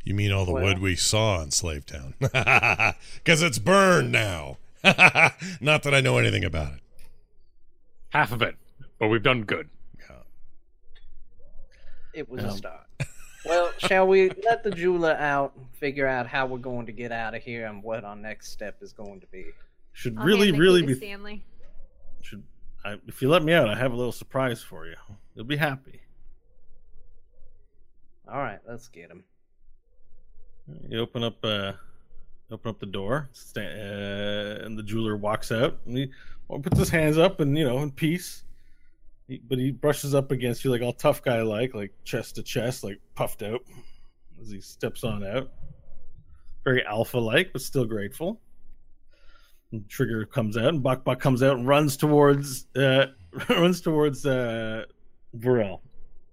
You 0.03 0.15
mean 0.15 0.33
all 0.33 0.47
the 0.47 0.53
Well- 0.53 0.65
wood 0.65 0.79
we 0.79 0.97
saw 0.97 1.43
in 1.43 1.51
Slavetown? 1.51 2.15
Because 2.19 2.95
it's 3.43 3.59
burned 3.59 4.11
now. 4.13 4.57
Not 5.61 5.83
that 5.83 5.93
I 5.93 6.01
know 6.01 6.17
anything 6.17 6.43
about 6.43 6.73
it. 6.73 6.81
Half 8.09 8.33
of 8.33 8.41
it. 8.41 8.57
But 8.99 9.09
we've 9.09 9.23
done 9.23 9.43
good. 9.43 9.69
Yeah. 12.15 12.21
It 12.21 12.29
was 12.29 12.43
Yeah. 12.43 12.49
a 12.49 12.53
start. 12.53 12.87
Well, 13.47 13.73
shall 13.79 14.07
we 14.07 14.29
let 14.45 14.63
the 14.63 14.71
jeweler 14.71 15.13
out, 15.15 15.55
figure 15.73 16.07
out 16.07 16.27
how 16.27 16.45
we're 16.45 16.59
going 16.59 16.85
to 16.85 16.93
get 16.93 17.11
out 17.11 17.35
of 17.35 17.43
here, 17.43 17.65
and 17.69 17.83
what 17.83 18.05
our 18.05 18.15
next 18.15 18.51
step 18.53 18.77
is 18.83 18.93
going 18.93 19.19
to 19.21 19.27
be? 19.29 19.47
Should 19.95 20.19
I'll 20.19 20.27
really, 20.27 20.53
really 20.53 20.83
be. 20.85 20.95
Stanley. 20.95 21.43
Should 22.21 22.43
I, 22.85 22.99
if 23.07 23.23
you 23.23 23.31
let 23.31 23.43
me 23.43 23.55
out, 23.55 23.71
I 23.71 23.75
have 23.79 23.93
a 23.93 23.97
little 23.97 24.13
surprise 24.13 24.63
for 24.63 24.87
you. 24.87 24.95
You'll 25.35 25.47
be 25.47 25.57
happy. 25.57 26.01
All 28.31 28.41
right, 28.43 28.59
let's 28.69 28.89
get 28.89 29.11
him. 29.11 29.25
You 30.91 31.01
open 31.01 31.25
up, 31.25 31.43
uh, 31.43 31.73
open 32.51 32.69
up 32.69 32.79
the 32.79 32.85
door, 32.87 33.31
sta- 33.33 33.63
uh, 33.63 34.65
and 34.67 34.79
the 34.79 34.83
jeweler 34.83 35.17
walks 35.17 35.51
out. 35.51 35.79
And 35.87 35.97
he 35.97 36.11
well, 36.47 36.61
puts 36.61 36.79
his 36.79 36.91
hands 36.91 37.17
up, 37.17 37.41
and 37.41 37.57
you 37.57 37.65
know, 37.65 37.79
in 37.79 37.91
peace. 37.91 38.45
But 39.49 39.59
he 39.59 39.71
brushes 39.71 40.15
up 40.15 40.33
against 40.33 40.65
you 40.65 40.71
like 40.71 40.83
all 40.83 40.93
tough 40.93 41.23
guy 41.23 41.43
like, 41.43 41.75
like 41.75 41.93
chest 42.05 42.37
to 42.37 42.43
chest, 42.43 42.83
like 42.85 43.01
puffed 43.15 43.43
out. 43.43 43.61
as 44.41 44.51
he 44.51 44.61
steps 44.61 45.05
on 45.05 45.25
out. 45.25 45.51
Very 46.65 46.85
alpha 46.85 47.19
like, 47.19 47.53
but 47.53 47.63
still 47.63 47.85
grateful. 47.85 48.41
And 49.73 49.89
Trigger 49.89 50.25
comes 50.27 50.57
out, 50.57 50.67
and 50.69 50.83
Bok 50.83 51.05
Bok 51.05 51.21
comes 51.21 51.43
out 51.43 51.57
and 51.57 51.67
runs 51.67 51.97
towards 51.97 52.67
uh, 52.77 53.07
runs 53.49 53.81
towards 53.81 54.27
uh, 54.27 54.85
Varel. 55.37 55.81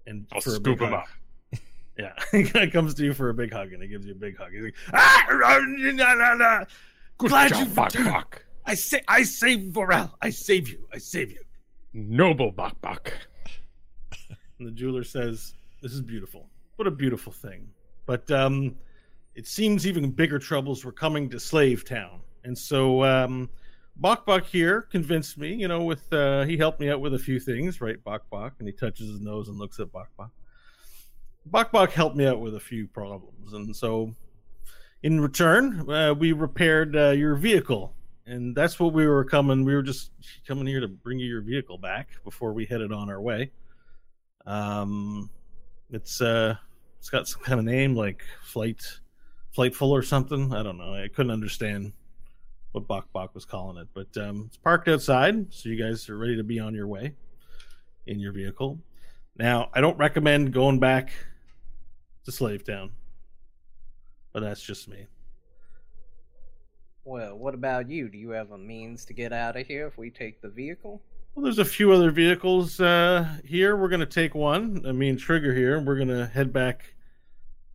And 0.06 0.26
I'll 0.32 0.40
for 0.40 0.50
scoop 0.50 0.80
him 0.80 0.90
hug. 0.90 0.94
up. 0.94 1.06
Yeah, 1.98 2.12
he 2.30 2.70
comes 2.70 2.94
to 2.94 3.04
you 3.04 3.12
for 3.12 3.28
a 3.28 3.34
big 3.34 3.52
hug, 3.52 3.72
and 3.72 3.82
he 3.82 3.88
gives 3.88 4.06
you 4.06 4.12
a 4.12 4.14
big 4.14 4.38
hug. 4.38 4.52
He's 4.52 4.62
like, 4.62 4.74
"Ah, 4.94 5.26
nah, 5.30 6.14
nah, 6.14 6.34
nah. 6.34 6.64
Good 7.18 7.30
Glad 7.30 7.48
job, 7.48 7.58
you 7.58 7.82
returned. 7.82 8.04
Bok. 8.06 8.44
I 8.64 8.74
say, 8.74 9.00
I 9.08 9.24
save 9.24 9.72
Varel. 9.72 10.12
I 10.22 10.30
save 10.30 10.68
you. 10.68 10.86
I 10.94 10.98
save 10.98 11.32
you." 11.32 11.40
Noble. 11.92 12.54
And 14.58 14.66
the 14.66 14.72
jeweler 14.72 15.04
says, 15.04 15.54
"This 15.82 15.92
is 15.92 16.00
beautiful. 16.00 16.48
What 16.76 16.88
a 16.88 16.90
beautiful 16.90 17.32
thing." 17.32 17.68
But 18.06 18.30
um, 18.30 18.76
it 19.34 19.46
seems 19.46 19.86
even 19.86 20.10
bigger 20.10 20.38
troubles 20.38 20.84
were 20.84 20.92
coming 20.92 21.28
to 21.30 21.38
Slave 21.38 21.84
Town, 21.84 22.20
and 22.44 22.56
so 22.56 23.04
um, 23.04 23.48
Bok 23.96 24.46
here 24.46 24.82
convinced 24.82 25.38
me. 25.38 25.54
You 25.54 25.68
know, 25.68 25.82
with 25.84 26.12
uh, 26.12 26.44
he 26.44 26.56
helped 26.56 26.80
me 26.80 26.90
out 26.90 27.00
with 27.00 27.14
a 27.14 27.18
few 27.18 27.38
things, 27.38 27.80
right? 27.80 28.02
Bok, 28.02 28.54
and 28.58 28.66
he 28.66 28.72
touches 28.72 29.08
his 29.08 29.20
nose 29.20 29.48
and 29.48 29.58
looks 29.58 29.78
at. 29.80 29.88
Bok 29.92 30.10
Bok 31.72 31.90
helped 31.92 32.16
me 32.16 32.26
out 32.26 32.40
with 32.40 32.56
a 32.56 32.60
few 32.60 32.88
problems, 32.88 33.52
and 33.52 33.74
so 33.74 34.14
in 35.02 35.20
return, 35.20 35.88
uh, 35.90 36.14
we 36.14 36.32
repaired 36.32 36.96
uh, 36.96 37.10
your 37.10 37.36
vehicle, 37.36 37.94
and 38.28 38.54
that's 38.54 38.78
what 38.78 38.92
we 38.92 39.06
were 39.06 39.24
coming. 39.24 39.64
We 39.64 39.74
were 39.74 39.82
just 39.82 40.10
coming 40.46 40.66
here 40.66 40.80
to 40.80 40.88
bring 40.88 41.18
you 41.18 41.26
your 41.26 41.40
vehicle 41.40 41.78
back 41.78 42.10
before 42.24 42.52
we 42.52 42.66
headed 42.66 42.92
on 42.92 43.10
our 43.10 43.20
way. 43.20 43.50
Um, 44.46 45.30
it's 45.90 46.20
uh, 46.20 46.56
it's 46.98 47.10
got 47.10 47.26
some 47.26 47.42
kind 47.42 47.58
of 47.58 47.64
name 47.64 47.94
like 47.94 48.22
flight, 48.42 48.82
flightful 49.52 49.90
or 49.90 50.02
something. 50.02 50.52
I 50.52 50.62
don't 50.62 50.78
know. 50.78 50.94
I 50.94 51.08
couldn't 51.08 51.32
understand 51.32 51.92
what 52.72 52.86
Bok 52.86 53.10
Bok 53.12 53.34
was 53.34 53.44
calling 53.44 53.78
it, 53.78 53.88
but 53.94 54.14
um, 54.22 54.44
it's 54.46 54.56
parked 54.58 54.88
outside, 54.88 55.52
so 55.52 55.68
you 55.68 55.82
guys 55.82 56.08
are 56.08 56.18
ready 56.18 56.36
to 56.36 56.44
be 56.44 56.60
on 56.60 56.74
your 56.74 56.86
way 56.86 57.14
in 58.06 58.20
your 58.20 58.32
vehicle. 58.32 58.78
Now, 59.36 59.70
I 59.72 59.80
don't 59.80 59.96
recommend 59.96 60.52
going 60.52 60.78
back 60.78 61.10
to 62.24 62.32
Slave 62.32 62.64
Town, 62.64 62.90
but 64.32 64.40
that's 64.40 64.62
just 64.62 64.88
me. 64.88 65.06
Well, 67.08 67.38
what 67.38 67.54
about 67.54 67.88
you? 67.88 68.10
Do 68.10 68.18
you 68.18 68.28
have 68.32 68.50
a 68.50 68.58
means 68.58 69.06
to 69.06 69.14
get 69.14 69.32
out 69.32 69.56
of 69.56 69.66
here 69.66 69.86
if 69.86 69.96
we 69.96 70.10
take 70.10 70.42
the 70.42 70.50
vehicle? 70.50 71.00
Well, 71.34 71.42
there's 71.42 71.58
a 71.58 71.64
few 71.64 71.90
other 71.90 72.10
vehicles 72.10 72.82
uh, 72.82 73.26
here. 73.46 73.78
We're 73.78 73.88
going 73.88 74.00
to 74.00 74.06
take 74.06 74.34
one. 74.34 74.84
I 74.86 74.92
mean, 74.92 75.16
Trigger 75.16 75.54
here. 75.54 75.80
We're 75.80 75.96
going 75.96 76.08
to 76.08 76.26
head 76.26 76.52
back 76.52 76.92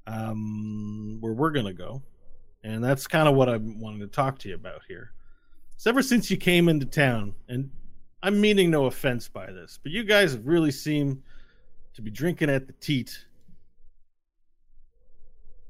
um, 0.06 1.18
where 1.20 1.34
we're 1.34 1.50
going 1.50 1.66
to 1.66 1.74
go. 1.74 2.04
And 2.64 2.84
that's 2.84 3.08
kind 3.08 3.28
of 3.28 3.34
what 3.34 3.50
I 3.50 3.58
wanted 3.58 4.02
to 4.02 4.08
talk 4.08 4.38
to 4.40 4.50
you 4.50 4.54
about 4.54 4.82
here. 4.88 5.14
So, 5.78 5.90
ever 5.90 6.04
since 6.04 6.30
you 6.30 6.38
came 6.38 6.70
into 6.70 6.86
town, 6.86 7.34
and 7.50 7.72
I'm 8.22 8.40
meaning 8.40 8.70
no 8.70 8.86
offense 8.86 9.30
by 9.30 9.48
this, 9.48 9.80
but 9.82 9.92
you 9.92 10.04
guys 10.04 10.38
really 10.38 10.70
seemed 10.70 11.24
to 11.96 12.04
be 12.04 12.12
drinking 12.12 12.52
at 12.52 12.68
the 12.68 12.74
teat 12.74 13.26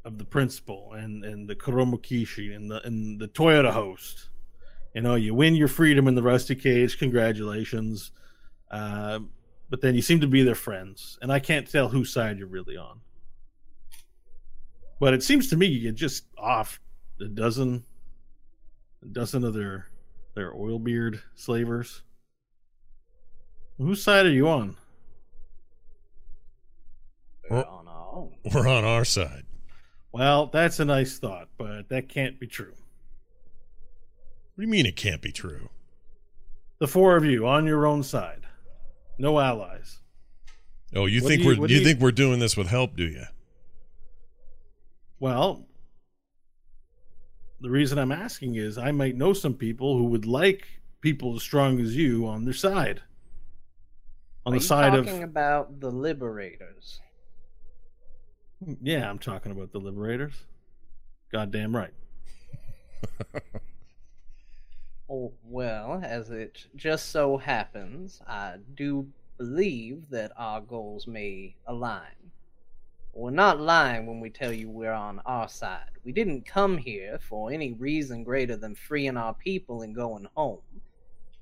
of 0.05 0.17
the 0.17 0.25
principal 0.25 0.93
and, 0.93 1.23
and 1.23 1.47
the 1.47 1.55
Kuromokishi 1.55 2.55
and 2.55 2.69
the 2.69 2.85
and 2.85 3.19
the 3.19 3.27
Toyota 3.27 3.71
host. 3.71 4.29
You 4.93 5.01
know 5.01 5.15
you 5.15 5.33
win 5.33 5.55
your 5.55 5.67
freedom 5.67 6.07
in 6.07 6.15
the 6.15 6.23
rusty 6.23 6.55
cage 6.55 6.97
congratulations. 6.99 8.11
Uh, 8.69 9.19
but 9.69 9.81
then 9.81 9.95
you 9.95 10.01
seem 10.01 10.19
to 10.21 10.27
be 10.27 10.43
their 10.43 10.55
friends 10.55 11.17
and 11.21 11.31
i 11.31 11.39
can't 11.39 11.69
tell 11.69 11.89
whose 11.89 12.11
side 12.11 12.37
you're 12.37 12.47
really 12.47 12.77
on. 12.77 12.99
But 14.99 15.13
it 15.13 15.23
seems 15.23 15.49
to 15.49 15.57
me 15.57 15.67
you 15.67 15.81
get 15.81 15.95
just 15.95 16.25
off 16.37 16.79
a 17.19 17.25
dozen 17.25 17.83
a 19.01 19.05
dozen 19.07 19.43
of 19.43 19.53
their 19.53 19.87
their 20.35 20.53
oil 20.53 20.79
beard 20.79 21.21
slavers. 21.35 22.01
Whose 23.77 24.03
side 24.03 24.25
are 24.25 24.31
you 24.31 24.47
on? 24.47 24.75
Well- 27.49 27.65
on 27.65 27.87
our 27.87 28.13
own. 28.13 28.31
We're 28.53 28.67
on 28.67 28.83
our 28.83 29.05
side. 29.05 29.45
Well 30.13 30.47
that's 30.47 30.79
a 30.79 30.85
nice 30.85 31.17
thought 31.19 31.49
but 31.57 31.89
that 31.89 32.07
can't 32.07 32.39
be 32.39 32.47
true 32.47 32.71
What 34.55 34.57
do 34.57 34.61
you 34.63 34.67
mean 34.69 34.85
it 34.85 34.95
can't 34.95 35.21
be 35.21 35.31
true? 35.31 35.69
the 36.79 36.87
four 36.87 37.15
of 37.17 37.25
you 37.25 37.45
on 37.47 37.65
your 37.65 37.85
own 37.85 38.03
side 38.03 38.41
no 39.17 39.39
allies 39.39 39.99
Oh, 40.95 41.07
you 41.07 41.23
What 41.23 41.29
think 41.29 41.41
you- 41.41 41.47
we're 41.59 41.67
you, 41.67 41.77
you- 41.77 41.83
think 41.83 41.99
we're 41.99 42.11
doing 42.11 42.37
this 42.39 42.55
with 42.55 42.67
help, 42.67 42.95
do 42.95 43.05
you? 43.05 43.23
Well, 45.19 45.65
the 47.61 47.69
reason 47.71 47.97
I'm 47.97 48.11
asking 48.11 48.55
is 48.57 48.77
I 48.77 48.91
might 48.91 49.15
know 49.15 49.33
some 49.33 49.55
people 49.55 49.97
who 49.97 50.03
would 50.05 50.27
like 50.27 50.67
people 51.01 51.35
as 51.35 51.41
strong 51.41 51.79
as 51.79 51.95
you 51.95 52.27
on 52.27 52.45
their 52.45 52.53
side. 52.53 53.01
On 54.45 54.53
Are 54.53 54.57
the 54.57 54.61
you 54.61 54.67
side 54.67 54.93
of 54.93 55.05
talking 55.07 55.23
about 55.23 55.79
the 55.79 55.89
liberators? 55.89 56.99
Mm, 58.63 58.77
yeah, 58.81 59.09
I'm 59.09 59.19
talking 59.19 59.51
about 59.51 59.71
the 59.71 59.79
liberators. 59.79 60.33
Goddamn 61.31 61.75
right. 61.75 61.93
Oh, 65.09 65.31
well, 65.43 66.01
as 66.03 66.31
it 66.31 66.65
just 66.75 67.09
so 67.11 67.37
happens, 67.37 68.21
I 68.25 68.55
do 68.73 69.07
believe 69.37 70.09
that 70.09 70.31
our 70.37 70.61
goals 70.61 71.05
may 71.05 71.55
align. 71.67 72.31
We're 73.13 73.29
not 73.29 73.59
lying 73.59 74.07
when 74.07 74.19
we 74.19 74.31
tell 74.31 74.51
you 74.51 74.69
we're 74.69 74.91
on 74.91 75.21
our 75.27 75.47
side. 75.47 75.91
We 76.03 76.13
didn't 76.13 76.47
come 76.47 76.77
here 76.77 77.19
for 77.19 77.51
any 77.51 77.73
reason 77.73 78.23
greater 78.23 78.55
than 78.55 78.73
freeing 78.73 79.17
our 79.17 79.35
people 79.35 79.83
and 79.83 79.93
going 79.93 80.27
home. 80.35 80.61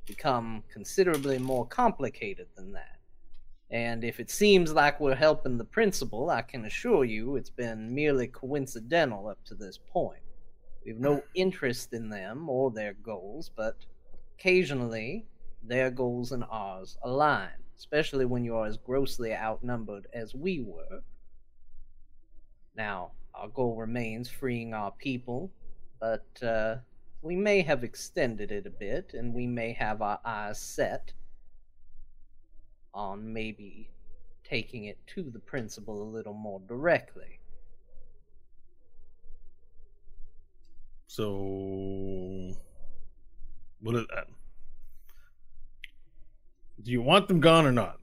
Become 0.06 0.64
considerably 0.70 1.38
more 1.38 1.66
complicated 1.66 2.48
than 2.58 2.74
that. 2.74 2.98
And 3.72 4.04
if 4.04 4.20
it 4.20 4.30
seems 4.30 4.74
like 4.74 5.00
we're 5.00 5.16
helping 5.16 5.58
the 5.58 5.64
principal, 5.64 6.30
I 6.30 6.42
can 6.42 6.66
assure 6.66 7.06
you 7.06 7.38
it's 7.38 7.50
been 7.50 7.96
merely 7.96 8.28
coincidental 8.28 9.30
up 9.30 9.42
to 9.46 9.56
this 9.56 9.78
point. 9.78 10.22
We 10.84 10.92
have 10.92 11.00
no 11.00 11.24
interest 11.36 11.94
in 11.94 12.10
them 12.10 12.50
or 12.50 12.70
their 12.70 12.94
goals, 12.94 13.50
but 13.56 13.78
occasionally 14.38 15.26
their 15.64 15.90
goals 15.90 16.34
and 16.34 16.44
ours 16.52 16.98
align, 17.04 17.64
especially 17.78 18.26
when 18.26 18.44
you 18.44 18.56
are 18.58 18.66
as 18.66 18.76
grossly 18.76 19.34
outnumbered 19.34 20.08
as 20.14 20.36
we 20.36 20.60
were. 20.60 21.02
Now, 22.76 23.12
our 23.34 23.48
goal 23.48 23.76
remains 23.78 24.30
freeing 24.30 24.74
our 24.74 24.92
people, 24.92 25.50
but 26.00 26.26
uh, 26.44 26.78
we 27.22 27.38
may 27.38 27.62
have 27.62 27.86
extended 27.86 28.52
it 28.52 28.66
a 28.66 28.70
bit, 28.72 29.14
and 29.14 29.34
we 29.34 29.48
may 29.48 29.72
have 29.74 30.02
our 30.02 30.20
eyes 30.26 30.60
set 30.60 31.14
on 32.94 33.32
maybe 33.32 33.90
taking 34.44 34.86
it 34.86 34.98
to 35.08 35.24
the 35.24 35.40
principal 35.40 36.02
a 36.02 36.10
little 36.10 36.34
more 36.34 36.60
directly. 36.68 37.40
So 41.08 42.54
what 43.82 43.96
is 43.96 44.06
that? 44.16 44.28
Do 46.82 46.92
you 46.92 47.02
want 47.02 47.28
them 47.28 47.40
gone 47.40 47.66
or 47.66 47.72
not? 47.72 48.00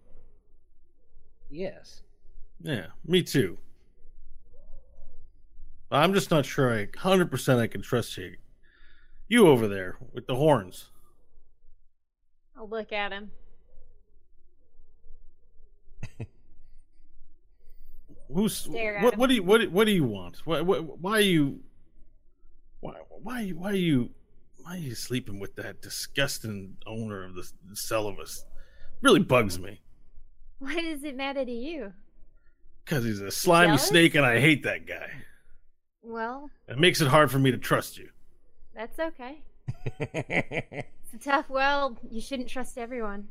Yes. 1.50 2.02
Yeah, 2.60 2.86
me 3.04 3.22
too. 3.22 3.58
I'm 5.90 6.12
just 6.12 6.30
not 6.30 6.44
sure 6.44 6.72
I 6.72 6.86
100% 6.86 7.58
I 7.58 7.66
can 7.66 7.80
trust 7.80 8.16
you. 8.18 8.36
You 9.26 9.48
over 9.48 9.68
there 9.68 9.96
with 10.12 10.26
the 10.26 10.34
horns. 10.34 10.90
I'll 12.56 12.68
look 12.68 12.92
at 12.92 13.12
him. 13.12 13.30
Who's 18.32 18.56
Stare 18.56 19.00
what? 19.00 19.16
What 19.16 19.28
do 19.28 19.34
you 19.34 19.42
what? 19.42 19.60
do- 19.60 19.70
What 19.70 19.86
do 19.86 19.92
you 19.92 20.04
want? 20.04 20.38
Why? 20.44 20.60
Why, 20.60 20.78
why 20.78 21.12
are 21.18 21.20
you? 21.20 21.60
Why? 22.80 22.94
Why? 23.22 23.48
Why 23.50 23.70
are 23.70 23.74
you? 23.74 24.10
Why 24.62 24.74
are 24.74 24.78
you 24.78 24.94
sleeping 24.94 25.38
with 25.40 25.56
that 25.56 25.80
disgusting 25.80 26.76
owner 26.86 27.24
of 27.24 27.34
the 27.34 27.44
Celovus? 27.74 28.44
Really 29.00 29.20
bugs 29.20 29.58
me 29.58 29.80
Why 30.58 30.74
does 30.82 31.04
it 31.04 31.16
matter 31.16 31.44
to 31.44 31.50
you? 31.52 31.92
because 32.84 33.04
he's 33.04 33.20
a 33.20 33.30
slimy 33.30 33.68
Jealous? 33.68 33.86
snake, 33.86 34.14
and 34.14 34.24
I 34.26 34.40
hate 34.40 34.62
that 34.64 34.86
guy. 34.86 35.10
Well, 36.02 36.50
It 36.68 36.78
makes 36.78 37.00
it 37.02 37.08
hard 37.08 37.30
for 37.30 37.38
me 37.38 37.50
to 37.50 37.58
trust 37.58 37.96
you. 37.98 38.08
that's 38.74 38.98
okay. 38.98 39.38
It's 41.10 41.14
a 41.26 41.30
tough 41.30 41.48
world. 41.48 41.98
You 42.10 42.20
shouldn't 42.20 42.48
trust 42.50 42.76
everyone. 42.76 43.28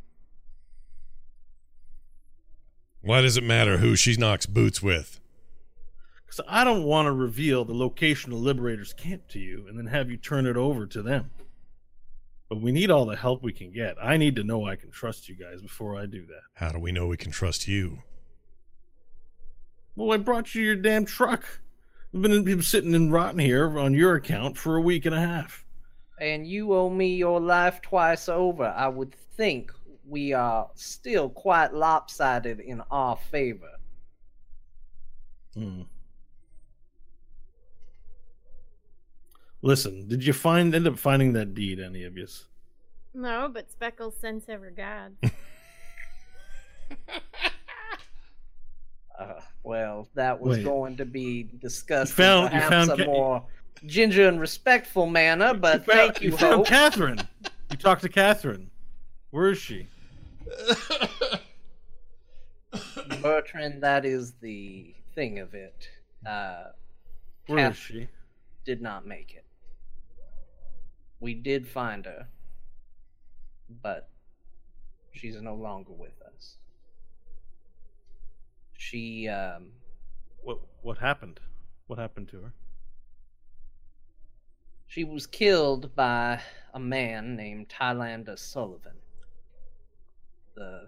Why 3.08 3.22
does 3.22 3.38
it 3.38 3.43
matter 3.46 3.78
who 3.78 3.96
she 3.96 4.17
knocks 4.17 4.46
boots 4.46 4.84
with? 4.84 5.22
Because 6.26 6.41
I 6.46 6.65
don't 6.65 6.84
want 6.84 7.06
to 7.06 7.13
reveal 7.13 7.63
the 7.63 7.74
location 7.74 8.34
of 8.34 8.39
Liberator's 8.39 8.91
camp 8.91 9.30
to 9.30 9.39
you 9.39 9.65
and 9.70 9.80
then 9.80 9.88
have 9.88 10.12
you 10.12 10.17
turn 10.17 10.46
it 10.46 10.58
over 10.58 10.86
to 10.88 11.02
them. 11.02 11.32
But 12.50 12.60
we 12.60 12.74
need 12.74 12.91
all 12.91 13.06
the 13.06 13.15
help 13.15 13.41
we 13.41 13.54
can 13.54 13.72
get. 13.72 13.96
I 14.04 14.17
need 14.17 14.36
to 14.36 14.43
know 14.43 14.67
I 14.67 14.76
can 14.76 14.91
trust 14.91 15.30
you 15.30 15.36
guys 15.36 15.62
before 15.62 15.96
I 15.96 16.06
do 16.06 16.26
that. 16.26 16.41
How 16.56 16.74
do 16.74 16.80
we 16.80 16.91
know 16.91 17.08
we 17.08 17.15
can 17.15 17.32
trust 17.32 17.65
you? 17.65 18.00
Well, 19.96 20.12
I 20.12 20.17
brought 20.17 20.54
you 20.54 20.63
your 20.63 20.76
damn 20.76 21.06
truck. 21.06 21.62
We've 22.12 22.22
been, 22.22 22.43
been 22.43 22.62
sitting 22.62 22.93
and 22.93 23.13
rotten 23.13 23.39
here 23.39 23.80
on 23.80 23.93
your 23.93 24.15
account 24.15 24.58
for 24.58 24.76
a 24.76 24.82
week 24.82 25.06
and 25.06 25.15
a 25.15 25.22
half. 25.22 25.63
And 26.20 26.46
you 26.46 26.74
owe 26.74 26.89
me 26.89 27.15
your 27.15 27.39
life 27.39 27.82
twice 27.82 28.28
over. 28.28 28.65
I 28.65 28.89
would 28.89 29.15
think 29.15 29.72
we 30.08 30.34
are 30.34 30.70
still 30.76 31.30
quite 31.30 31.74
lopsided 31.74 32.60
in 32.60 32.82
our 32.91 33.17
favor. 33.30 33.72
Hmm. 35.54 35.82
Listen, 39.62 40.08
did 40.08 40.26
you 40.26 40.34
find 40.34 40.74
end 40.74 40.88
up 40.88 40.98
finding 40.98 41.34
that 41.34 41.54
deed, 41.54 41.80
any 41.80 42.04
of 42.04 42.15
you? 42.17 42.28
No, 43.13 43.50
but 43.52 43.70
Speckles 43.72 44.15
sense 44.17 44.46
ever 44.48 44.72
God. 44.72 45.13
Uh, 49.20 49.41
well, 49.63 50.08
that 50.13 50.39
was 50.39 50.58
Wait. 50.58 50.63
going 50.63 50.96
to 50.96 51.04
be 51.06 51.50
discussed 51.60 52.13
found- 52.13 52.54
in 52.54 52.60
you 52.60 52.67
perhaps 52.67 52.89
a 52.89 52.98
Ca- 52.98 53.06
more 53.06 53.43
ginger 53.86 54.28
and 54.28 54.39
respectful 54.39 55.08
manner, 55.08 55.56
but 55.56 55.84
found, 55.88 55.98
thank 55.98 56.22
you, 56.22 56.38
found 56.38 56.58
Hope. 56.58 56.67
Catherine. 56.67 57.20
You 57.72 57.78
talked 57.78 58.04
to 58.04 58.10
Catherine. 58.10 58.70
Where 59.32 59.50
is 59.50 59.58
she? 59.58 59.88
Bertrand, 63.22 63.82
that 63.84 64.06
is 64.06 64.34
the 64.42 64.94
thing 65.16 65.40
of 65.40 65.54
it. 65.54 65.90
Uh, 66.26 66.66
Where 67.48 67.60
is 67.72 67.78
Cath- 67.78 67.78
she? 67.78 68.08
did 68.66 68.82
not 68.82 69.06
make 69.06 69.34
it. 69.34 69.46
We 71.20 71.34
did 71.34 71.68
find 71.68 72.06
her, 72.06 72.28
but 73.82 74.10
she's 75.14 75.40
no 75.42 75.56
longer 75.56 75.94
with 75.94 76.22
us. 76.22 76.56
She, 78.78 79.28
um, 79.28 79.72
What 80.44 80.60
what 80.84 80.98
happened? 81.00 81.40
What 81.88 81.98
happened 82.00 82.28
to 82.30 82.42
her? 82.42 82.54
she 84.90 85.04
was 85.04 85.28
killed 85.28 85.94
by 85.96 86.40
a 86.74 86.80
man 86.80 87.36
named 87.36 87.68
Tylander 87.70 88.38
Sullivan. 88.40 88.96
The 90.58 90.88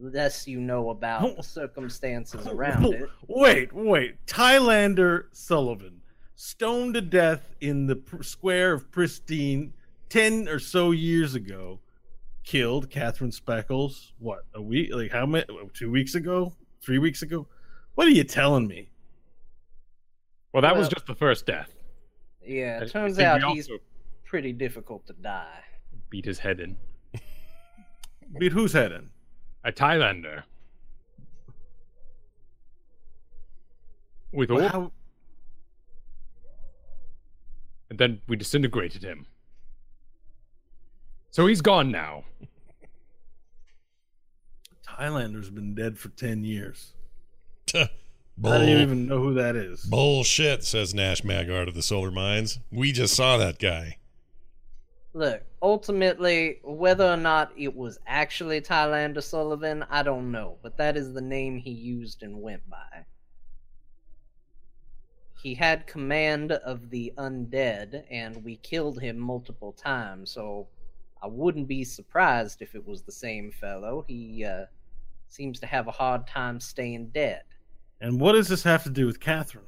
less 0.00 0.48
you 0.48 0.58
know 0.60 0.88
about 0.90 1.22
Oh. 1.22 1.34
the 1.36 1.42
circumstances 1.60 2.46
around 2.46 2.86
it, 2.94 3.08
Wait, 3.28 3.72
wait. 3.74 4.24
Tylander 4.26 5.24
Sullivan, 5.32 6.00
stoned 6.34 6.94
to 6.94 7.00
death 7.02 7.54
in 7.60 7.86
the 7.86 7.96
pr- 7.96 8.22
square 8.22 8.72
of 8.72 8.90
Pristine 8.90 9.74
10 10.08 10.48
or 10.48 10.58
so 10.58 10.92
years 10.92 11.34
ago, 11.34 11.80
killed 12.44 12.88
Catherine 12.88 13.32
Speckles, 13.32 14.14
what, 14.18 14.40
a 14.54 14.62
week? 14.62 14.94
Like, 14.94 15.12
how 15.12 15.26
many? 15.26 15.44
Two 15.74 15.90
weeks 15.90 16.14
ago? 16.14 16.52
Three 16.82 16.98
weeks 16.98 17.20
ago? 17.22 17.46
What 17.96 18.06
are 18.06 18.10
you 18.12 18.24
telling 18.24 18.66
me? 18.66 18.90
Well, 20.52 20.62
that 20.62 20.76
was 20.76 20.88
just 20.88 21.06
the 21.06 21.14
first 21.14 21.44
death. 21.46 21.70
yeah, 22.46 22.80
it 22.82 22.90
turns 22.90 23.18
out 23.18 23.42
he's 23.52 23.68
also 23.68 23.82
pretty 24.24 24.52
difficult 24.52 25.06
to 25.08 25.12
die. 25.12 25.60
beat 26.08 26.24
his 26.24 26.38
head 26.38 26.60
in. 26.60 26.76
Beat 28.38 28.52
whose 28.52 28.72
head 28.72 28.92
in? 28.92 29.10
A 29.64 29.72
Tylander. 29.72 30.42
With 34.32 34.50
all, 34.50 34.56
Well, 34.58 34.68
how- 34.68 34.92
and 37.88 37.98
then 37.98 38.20
we 38.26 38.36
disintegrated 38.36 39.02
him. 39.02 39.26
So 41.30 41.46
he's 41.46 41.60
gone 41.62 41.90
now. 41.90 42.24
Tylander's 44.86 45.50
been 45.50 45.74
dead 45.74 45.98
for 45.98 46.08
10 46.10 46.44
years. 46.44 46.94
Bull, 48.38 48.52
I 48.52 48.58
don't 48.58 48.68
even 48.68 49.06
know 49.06 49.18
who 49.18 49.34
that 49.34 49.56
is. 49.56 49.84
bullshit, 49.84 50.62
says 50.64 50.94
Nash 50.94 51.22
Magard 51.22 51.68
of 51.68 51.74
the 51.74 51.82
Solar 51.82 52.10
Mines. 52.10 52.58
We 52.70 52.92
just 52.92 53.14
saw 53.14 53.36
that 53.38 53.58
guy. 53.58 53.96
Look, 55.16 55.44
ultimately, 55.62 56.58
whether 56.62 57.10
or 57.10 57.16
not 57.16 57.50
it 57.56 57.74
was 57.74 57.98
actually 58.06 58.60
Tylander 58.60 59.22
Sullivan, 59.22 59.82
I 59.88 60.02
don't 60.02 60.30
know, 60.30 60.58
but 60.62 60.76
that 60.76 60.94
is 60.94 61.14
the 61.14 61.22
name 61.22 61.56
he 61.56 61.70
used 61.70 62.22
and 62.22 62.42
went 62.42 62.68
by. 62.68 63.06
He 65.42 65.54
had 65.54 65.86
command 65.86 66.52
of 66.52 66.90
the 66.90 67.14
undead, 67.16 68.04
and 68.10 68.44
we 68.44 68.56
killed 68.56 69.00
him 69.00 69.18
multiple 69.18 69.72
times, 69.72 70.32
so 70.32 70.68
I 71.22 71.28
wouldn't 71.28 71.66
be 71.66 71.82
surprised 71.82 72.60
if 72.60 72.74
it 72.74 72.86
was 72.86 73.00
the 73.00 73.10
same 73.10 73.52
fellow. 73.52 74.04
He 74.06 74.44
uh, 74.44 74.66
seems 75.28 75.58
to 75.60 75.66
have 75.66 75.88
a 75.88 75.92
hard 75.92 76.26
time 76.26 76.60
staying 76.60 77.12
dead. 77.14 77.40
And 78.02 78.20
what 78.20 78.32
does 78.32 78.48
this 78.48 78.64
have 78.64 78.82
to 78.82 78.90
do 78.90 79.06
with 79.06 79.18
Catherine? 79.18 79.64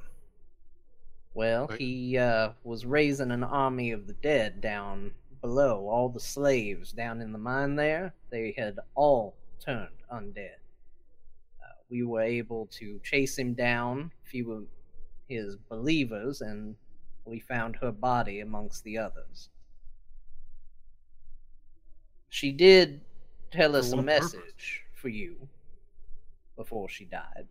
Well, 1.33 1.69
he 1.69 2.19
uh, 2.19 2.51
was 2.63 2.85
raising 2.85 3.31
an 3.31 3.43
army 3.43 3.91
of 3.91 4.05
the 4.05 4.13
dead 4.13 4.61
down 4.61 5.11
below. 5.41 5.87
All 5.89 6.09
the 6.09 6.19
slaves 6.19 6.91
down 6.91 7.21
in 7.21 7.31
the 7.31 7.37
mine 7.37 7.75
there, 7.75 8.13
they 8.29 8.53
had 8.57 8.79
all 8.95 9.35
turned 9.59 9.89
undead. 10.11 10.59
Uh, 11.61 11.73
we 11.89 12.03
were 12.03 12.21
able 12.21 12.67
to 12.79 12.99
chase 13.03 13.37
him 13.37 13.53
down, 13.53 14.11
a 14.25 14.29
few 14.29 14.51
of 14.51 14.63
his 15.27 15.55
believers, 15.69 16.41
and 16.41 16.75
we 17.25 17.39
found 17.39 17.75
her 17.77 17.91
body 17.91 18.39
amongst 18.39 18.83
the 18.83 18.97
others. 18.97 19.49
She 22.29 22.51
did 22.51 23.01
tell 23.51 23.75
us 23.75 23.91
a 23.91 23.95
what 23.95 24.05
purpose? 24.05 24.33
message 24.33 24.83
for 24.93 25.09
you 25.09 25.35
before 26.55 26.89
she 26.89 27.05
died. 27.05 27.47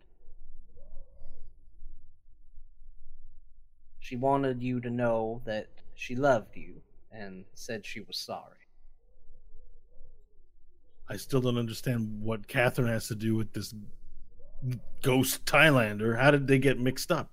She 3.99 4.15
wanted 4.15 4.63
you 4.63 4.79
to 4.81 4.89
know 4.89 5.41
that 5.45 5.67
she 5.95 6.15
loved 6.15 6.55
you 6.55 6.81
and 7.11 7.45
said 7.53 7.85
she 7.85 8.01
was 8.01 8.17
sorry. 8.17 8.55
I 11.09 11.17
still 11.17 11.41
don't 11.41 11.57
understand 11.57 12.21
what 12.21 12.47
Catherine 12.47 12.87
has 12.87 13.07
to 13.07 13.15
do 13.15 13.35
with 13.35 13.53
this 13.53 13.73
ghost 15.01 15.45
Tylander. 15.45 16.19
How 16.19 16.31
did 16.31 16.47
they 16.47 16.59
get 16.59 16.79
mixed 16.79 17.11
up? 17.11 17.31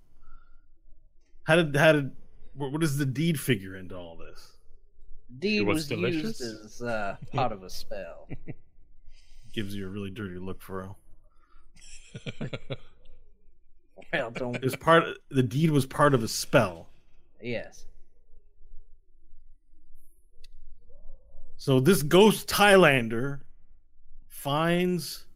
How 1.44 1.56
did 1.56 1.76
how 1.76 1.92
did 1.92 2.10
what 2.54 2.72
what 2.72 2.80
does 2.80 2.96
the 2.96 3.06
deed 3.06 3.38
figure 3.38 3.76
into 3.76 3.94
all 3.94 4.16
this? 4.16 4.56
Deed 5.38 5.62
was 5.62 5.76
was, 5.76 5.88
delicious? 5.88 6.40
used 6.40 6.42
as 6.42 6.82
uh, 6.82 7.16
part 7.32 7.52
of 7.52 7.62
a 7.62 7.70
spell. 7.70 8.28
Gives 9.52 9.74
you 9.74 9.86
a 9.86 9.90
really 9.90 10.10
dirty 10.10 10.38
look, 10.38 10.62
Furrow. 10.62 10.96
Well, 14.12 14.30
don't. 14.30 14.56
It 14.56 14.64
was 14.64 14.76
part. 14.76 15.04
The 15.30 15.42
deed 15.42 15.70
was 15.70 15.86
part 15.86 16.14
of 16.14 16.22
a 16.22 16.28
spell. 16.28 16.88
Yes. 17.42 17.86
So 21.56 21.80
this 21.80 22.02
ghost 22.02 22.48
Tylander 22.48 23.40
finds 24.28 25.26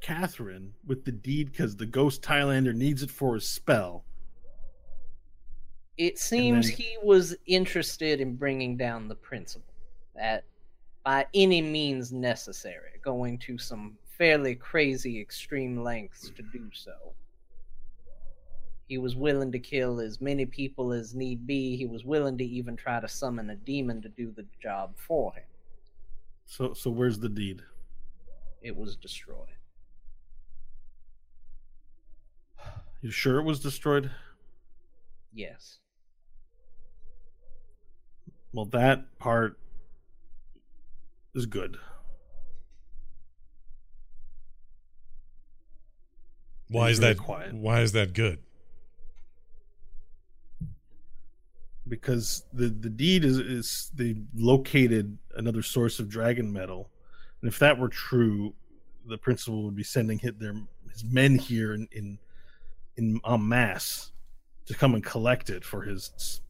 Catherine 0.00 0.74
with 0.86 1.04
the 1.04 1.12
deed 1.12 1.52
because 1.52 1.76
the 1.76 1.86
ghost 1.86 2.22
Tylander 2.22 2.74
needs 2.74 3.02
it 3.02 3.10
for 3.10 3.36
a 3.36 3.40
spell. 3.40 4.04
It 5.96 6.18
seems 6.18 6.68
then- 6.68 6.76
he 6.76 6.98
was 7.02 7.36
interested 7.46 8.20
in 8.20 8.36
bringing 8.36 8.76
down 8.76 9.08
the 9.08 9.14
principal. 9.14 9.72
That, 10.14 10.44
by 11.04 11.26
any 11.34 11.62
means 11.62 12.12
necessary, 12.12 12.98
going 13.02 13.38
to 13.38 13.58
some 13.58 13.96
fairly 14.18 14.54
crazy 14.54 15.20
extreme 15.20 15.82
lengths 15.82 16.30
to 16.30 16.42
do 16.42 16.68
so. 16.72 17.14
He 18.90 18.98
was 18.98 19.14
willing 19.14 19.52
to 19.52 19.60
kill 19.60 20.00
as 20.00 20.20
many 20.20 20.44
people 20.44 20.92
as 20.92 21.14
need 21.14 21.46
be. 21.46 21.76
He 21.76 21.86
was 21.86 22.04
willing 22.04 22.36
to 22.38 22.44
even 22.44 22.74
try 22.74 22.98
to 22.98 23.06
summon 23.06 23.48
a 23.50 23.54
demon 23.54 24.02
to 24.02 24.08
do 24.08 24.32
the 24.32 24.44
job 24.60 24.96
for 24.96 25.32
him. 25.32 25.44
So 26.44 26.74
so 26.74 26.90
where's 26.90 27.20
the 27.20 27.28
deed? 27.28 27.62
It 28.60 28.76
was 28.76 28.96
destroyed. 28.96 29.46
You 33.00 33.12
sure 33.12 33.38
it 33.38 33.44
was 33.44 33.60
destroyed? 33.60 34.10
Yes. 35.32 35.78
Well, 38.52 38.64
that 38.66 39.20
part 39.20 39.56
is 41.36 41.46
good. 41.46 41.76
Why 46.68 46.90
is 46.90 46.98
that? 46.98 47.18
quiet. 47.18 47.54
Why 47.54 47.82
is 47.82 47.92
that 47.92 48.14
good? 48.14 48.40
Because 51.90 52.44
the 52.54 52.68
the 52.68 52.88
deed 52.88 53.24
is 53.24 53.38
is 53.38 53.90
they 53.94 54.16
located 54.34 55.18
another 55.36 55.62
source 55.62 55.98
of 55.98 56.08
dragon 56.08 56.50
metal, 56.50 56.88
and 57.42 57.50
if 57.50 57.58
that 57.58 57.78
were 57.78 57.88
true, 57.88 58.54
the 59.06 59.18
principal 59.18 59.64
would 59.64 59.76
be 59.76 59.82
sending 59.82 60.18
hit 60.18 60.38
their 60.38 60.54
his 60.90 61.04
men 61.04 61.34
here 61.34 61.74
in 61.74 61.86
in 61.92 62.18
in 62.96 63.20
en 63.26 63.48
masse 63.48 64.12
to 64.66 64.74
come 64.74 64.94
and 64.94 65.04
collect 65.04 65.50
it 65.50 65.64
for 65.64 65.82
his 65.82 66.40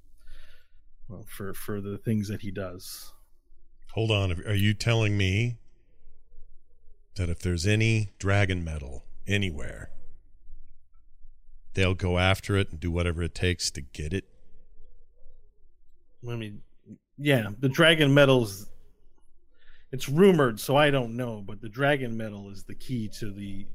well 1.09 1.26
for 1.28 1.55
for 1.55 1.80
the 1.80 1.99
things 1.99 2.28
that 2.28 2.43
he 2.43 2.53
does. 2.53 3.12
Hold 3.95 4.12
on. 4.12 4.30
Are 4.47 4.55
you 4.55 4.74
telling 4.74 5.16
me 5.16 5.57
that 7.16 7.28
if 7.28 7.41
there's 7.41 7.66
any 7.66 8.12
dragon 8.18 8.62
metal 8.62 9.05
anywhere, 9.26 9.91
they'll 11.74 11.95
go 11.95 12.18
after 12.18 12.57
it 12.57 12.70
and 12.70 12.80
do 12.80 12.91
whatever 12.91 13.22
it 13.22 13.34
takes 13.34 13.70
to 13.72 13.80
get 13.80 14.12
it. 14.12 14.24
I 16.29 16.37
mean, 16.37 16.61
yeah, 17.18 17.49
the 17.61 17.68
dragon 17.68 18.12
metals. 18.12 18.66
It's 19.93 20.09
rumored, 20.09 20.61
so 20.61 20.77
I 20.77 20.91
don't 20.91 21.16
know, 21.16 21.43
but 21.45 21.61
the 21.61 21.68
dragon 21.68 22.16
metal 22.16 22.51
is 22.51 22.62
the 22.64 22.75
key 22.75 23.09
to 23.18 23.31
the. 23.31 23.66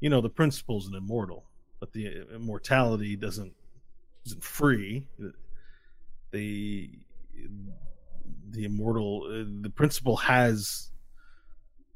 You 0.00 0.08
know, 0.08 0.20
the 0.20 0.30
principle's 0.30 0.86
an 0.86 0.94
immortal, 0.94 1.44
but 1.78 1.92
the 1.92 2.26
immortality 2.34 3.16
doesn't 3.16 3.52
isn't 4.26 4.42
free. 4.42 5.06
The 6.30 6.90
the 8.50 8.64
immortal, 8.64 9.28
the 9.62 9.70
principle 9.70 10.16
has 10.16 10.90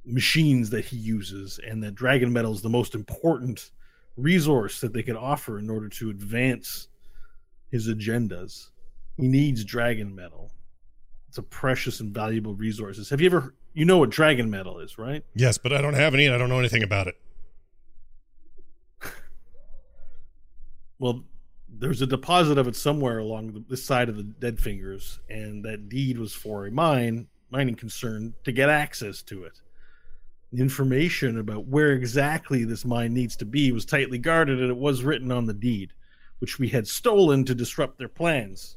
machines 0.04 0.70
that 0.70 0.84
he 0.84 0.96
uses, 0.96 1.58
and 1.66 1.82
that 1.82 1.94
dragon 1.94 2.32
metal 2.32 2.52
is 2.52 2.62
the 2.62 2.68
most 2.68 2.94
important 2.94 3.70
resource 4.16 4.80
that 4.80 4.92
they 4.92 5.02
could 5.02 5.16
offer 5.16 5.58
in 5.58 5.70
order 5.70 5.88
to 5.88 6.10
advance 6.10 6.88
his 7.74 7.88
agendas. 7.88 8.68
He 9.16 9.26
needs 9.26 9.64
dragon 9.64 10.14
metal. 10.14 10.52
It's 11.28 11.38
a 11.38 11.42
precious 11.42 11.98
and 11.98 12.14
valuable 12.14 12.54
resource. 12.54 13.10
Have 13.10 13.20
you 13.20 13.26
ever 13.26 13.52
you 13.72 13.84
know 13.84 13.98
what 13.98 14.10
dragon 14.10 14.48
metal 14.48 14.78
is, 14.78 14.96
right? 14.96 15.24
Yes, 15.34 15.58
but 15.58 15.72
I 15.72 15.82
don't 15.82 15.94
have 15.94 16.14
any 16.14 16.26
and 16.26 16.34
I 16.36 16.38
don't 16.38 16.48
know 16.48 16.60
anything 16.60 16.84
about 16.84 17.08
it. 17.08 17.16
well, 21.00 21.24
there's 21.68 22.00
a 22.00 22.06
deposit 22.06 22.58
of 22.58 22.68
it 22.68 22.76
somewhere 22.76 23.18
along 23.18 23.54
the, 23.54 23.64
this 23.68 23.82
side 23.82 24.08
of 24.08 24.16
the 24.16 24.22
Dead 24.22 24.60
Fingers, 24.60 25.18
and 25.28 25.64
that 25.64 25.88
deed 25.88 26.16
was 26.16 26.32
for 26.32 26.66
a 26.66 26.70
mine 26.70 27.26
mining 27.50 27.74
concern 27.74 28.34
to 28.44 28.52
get 28.52 28.70
access 28.70 29.20
to 29.22 29.42
it. 29.42 29.60
The 30.52 30.62
information 30.62 31.40
about 31.40 31.66
where 31.66 31.90
exactly 31.90 32.64
this 32.64 32.84
mine 32.84 33.12
needs 33.12 33.34
to 33.38 33.44
be 33.44 33.72
was 33.72 33.84
tightly 33.84 34.18
guarded, 34.18 34.60
and 34.60 34.70
it 34.70 34.76
was 34.76 35.02
written 35.02 35.32
on 35.32 35.46
the 35.46 35.54
deed, 35.54 35.92
which 36.38 36.58
we 36.58 36.68
had 36.68 36.86
stolen 36.86 37.44
to 37.44 37.54
disrupt 37.54 37.98
their 37.98 38.08
plans. 38.08 38.76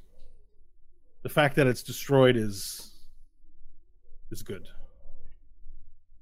The 1.24 1.30
fact 1.30 1.56
that 1.56 1.68
it's 1.68 1.84
destroyed 1.84 2.36
is 2.38 2.94
is 4.32 4.42
good. 4.44 4.68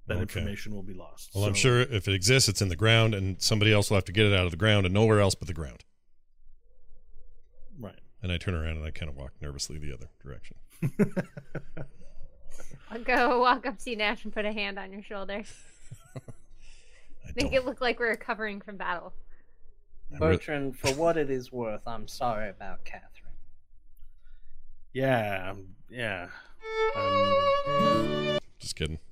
That 0.07 0.15
Okay. 0.17 0.21
information 0.21 0.73
will 0.75 0.83
be 0.83 0.93
lost. 0.93 1.31
Well, 1.33 1.45
I'm 1.45 1.55
sure 1.55 1.81
if 1.81 2.07
it 2.07 2.13
exists, 2.13 2.47
it's 2.47 2.61
in 2.61 2.69
the 2.69 2.75
ground, 2.75 3.15
and 3.15 3.41
somebody 3.41 3.73
else 3.73 3.89
will 3.89 3.97
have 3.97 4.05
to 4.05 4.11
get 4.11 4.25
it 4.27 4.33
out 4.33 4.45
of 4.45 4.51
the 4.51 4.57
ground 4.57 4.85
and 4.85 4.93
nowhere 4.93 5.19
else 5.19 5.33
but 5.33 5.47
the 5.47 5.53
ground. 5.53 5.83
Right. 7.79 7.99
And 8.21 8.31
I 8.31 8.37
turn 8.37 8.53
around 8.53 8.77
and 8.77 8.85
I 8.85 8.91
kind 8.91 9.09
of 9.09 9.15
walk 9.17 9.33
nervously 9.41 9.79
the 9.79 9.91
other 9.93 10.09
direction. 10.23 10.57
I'll 12.91 13.03
go 13.03 13.39
walk 13.41 13.65
up 13.65 13.79
to 13.79 13.89
you, 13.89 13.95
Nash, 13.95 14.23
and 14.23 14.33
put 14.33 14.45
a 14.45 14.53
hand 14.53 14.77
on 14.77 14.91
your 14.91 15.01
shoulder. 15.01 15.41
Make 17.35 17.45
don't. 17.45 17.53
it 17.53 17.65
look 17.65 17.81
like 17.81 17.99
we're 17.99 18.09
recovering 18.11 18.61
from 18.61 18.77
battle. 18.77 19.11
I'm 20.13 20.19
re- 20.21 20.35
Bertrand, 20.37 20.77
for 20.77 20.91
what 20.93 21.17
it 21.17 21.29
is 21.29 21.51
worth, 21.51 21.87
I'm 21.87 22.07
sorry 22.07 22.49
about 22.49 22.83
Catherine. 22.85 23.11
Yeah, 24.93 25.51
um, 25.51 25.67
yeah. 25.89 26.27
Um, 26.95 28.37
just 28.59 28.75
kidding. 28.75 28.99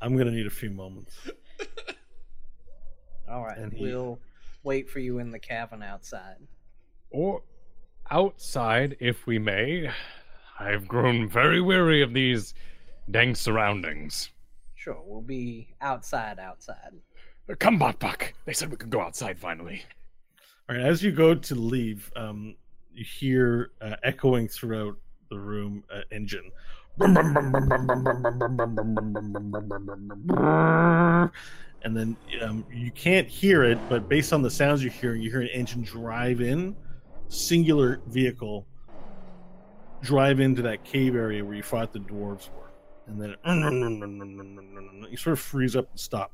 I'm 0.00 0.16
gonna 0.16 0.30
need 0.30 0.46
a 0.46 0.50
few 0.50 0.70
moments. 0.70 1.16
All 3.28 3.44
right, 3.44 3.58
And 3.58 3.72
he- 3.72 3.82
we'll 3.82 4.18
wait 4.62 4.88
for 4.88 5.00
you 5.00 5.18
in 5.18 5.30
the 5.30 5.38
cavern 5.38 5.82
outside. 5.82 6.36
Or 7.10 7.42
outside, 8.10 8.96
if 9.00 9.26
we 9.26 9.38
may. 9.38 9.90
I've 10.58 10.88
grown 10.88 11.28
very 11.28 11.60
weary 11.60 12.02
of 12.02 12.14
these 12.14 12.54
dank 13.10 13.36
surroundings. 13.36 14.30
Sure, 14.78 15.02
we'll 15.04 15.20
be 15.20 15.74
outside, 15.80 16.38
outside. 16.38 16.92
Uh, 17.50 17.54
Come, 17.58 17.80
Bok 17.80 17.98
Bok. 17.98 18.32
They 18.44 18.52
said 18.52 18.70
we 18.70 18.76
could 18.76 18.90
go 18.90 19.00
outside 19.00 19.36
finally. 19.36 19.82
All 20.70 20.76
right, 20.76 20.86
as 20.86 21.02
you 21.02 21.10
go 21.10 21.34
to 21.34 21.54
leave, 21.56 22.12
um, 22.14 22.54
you 22.94 23.04
hear 23.04 23.72
uh, 23.80 23.96
echoing 24.04 24.46
throughout 24.46 24.96
the 25.30 25.38
room 25.38 25.82
uh, 25.92 26.02
engine. 26.12 26.52
And 27.00 27.16
then 31.96 32.16
um, 32.40 32.64
you 32.72 32.92
can't 32.92 33.26
hear 33.26 33.64
it, 33.64 33.78
but 33.88 34.08
based 34.08 34.32
on 34.32 34.42
the 34.42 34.50
sounds 34.50 34.84
you're 34.84 34.92
hearing, 34.92 35.20
you 35.20 35.30
hear 35.30 35.40
an 35.40 35.48
engine 35.48 35.82
drive 35.82 36.40
in, 36.40 36.76
singular 37.26 38.00
vehicle, 38.06 38.64
drive 40.02 40.38
into 40.38 40.62
that 40.62 40.84
cave 40.84 41.16
area 41.16 41.44
where 41.44 41.56
you 41.56 41.64
fought 41.64 41.92
the 41.92 41.98
dwarves 41.98 42.48
were. 42.50 42.67
And 43.08 43.20
then 43.20 43.34
you 45.10 45.16
sort 45.16 45.32
of 45.32 45.40
freeze 45.40 45.74
up 45.74 45.88
and 45.90 45.98
stop. 45.98 46.32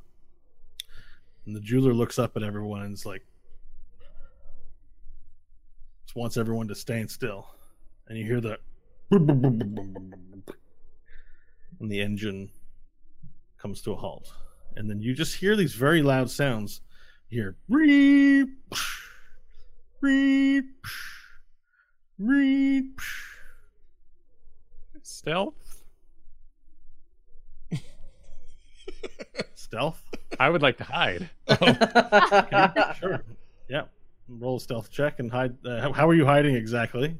And 1.45 1.55
the 1.55 1.61
jeweler 1.61 1.93
looks 1.93 2.19
up 2.19 2.35
at 2.35 2.43
everyone 2.43 2.81
and 2.81 2.93
is 2.93 3.05
like, 3.05 3.23
just 6.05 6.15
wants 6.15 6.37
everyone 6.37 6.67
to 6.67 6.75
stand 6.75 7.09
still. 7.09 7.47
And 8.07 8.17
you 8.17 8.25
hear 8.25 8.41
the 8.41 8.57
and 9.11 10.43
the 11.79 12.01
engine 12.01 12.49
comes 13.57 13.81
to 13.83 13.93
a 13.93 13.95
halt. 13.95 14.33
And 14.75 14.89
then 14.89 15.01
you 15.01 15.13
just 15.13 15.35
hear 15.35 15.55
these 15.55 15.73
very 15.73 16.01
loud 16.01 16.29
sounds. 16.29 16.81
You 17.29 17.41
hear 17.41 17.55
reep, 17.69 18.49
reep, 20.01 20.65
reep. 22.19 22.99
Stealth? 25.01 25.64
Stealth? 29.55 30.01
I 30.39 30.49
would 30.49 30.61
like 30.61 30.77
to 30.77 30.83
hide. 30.83 31.29
Sure. 32.99 33.23
Yeah. 33.69 33.83
Roll 34.27 34.57
a 34.57 34.59
stealth 34.59 34.91
check 34.91 35.19
and 35.19 35.31
hide. 35.31 35.55
Uh, 35.65 35.81
how, 35.81 35.93
how 35.93 36.09
are 36.09 36.13
you 36.13 36.25
hiding 36.25 36.55
exactly? 36.55 37.15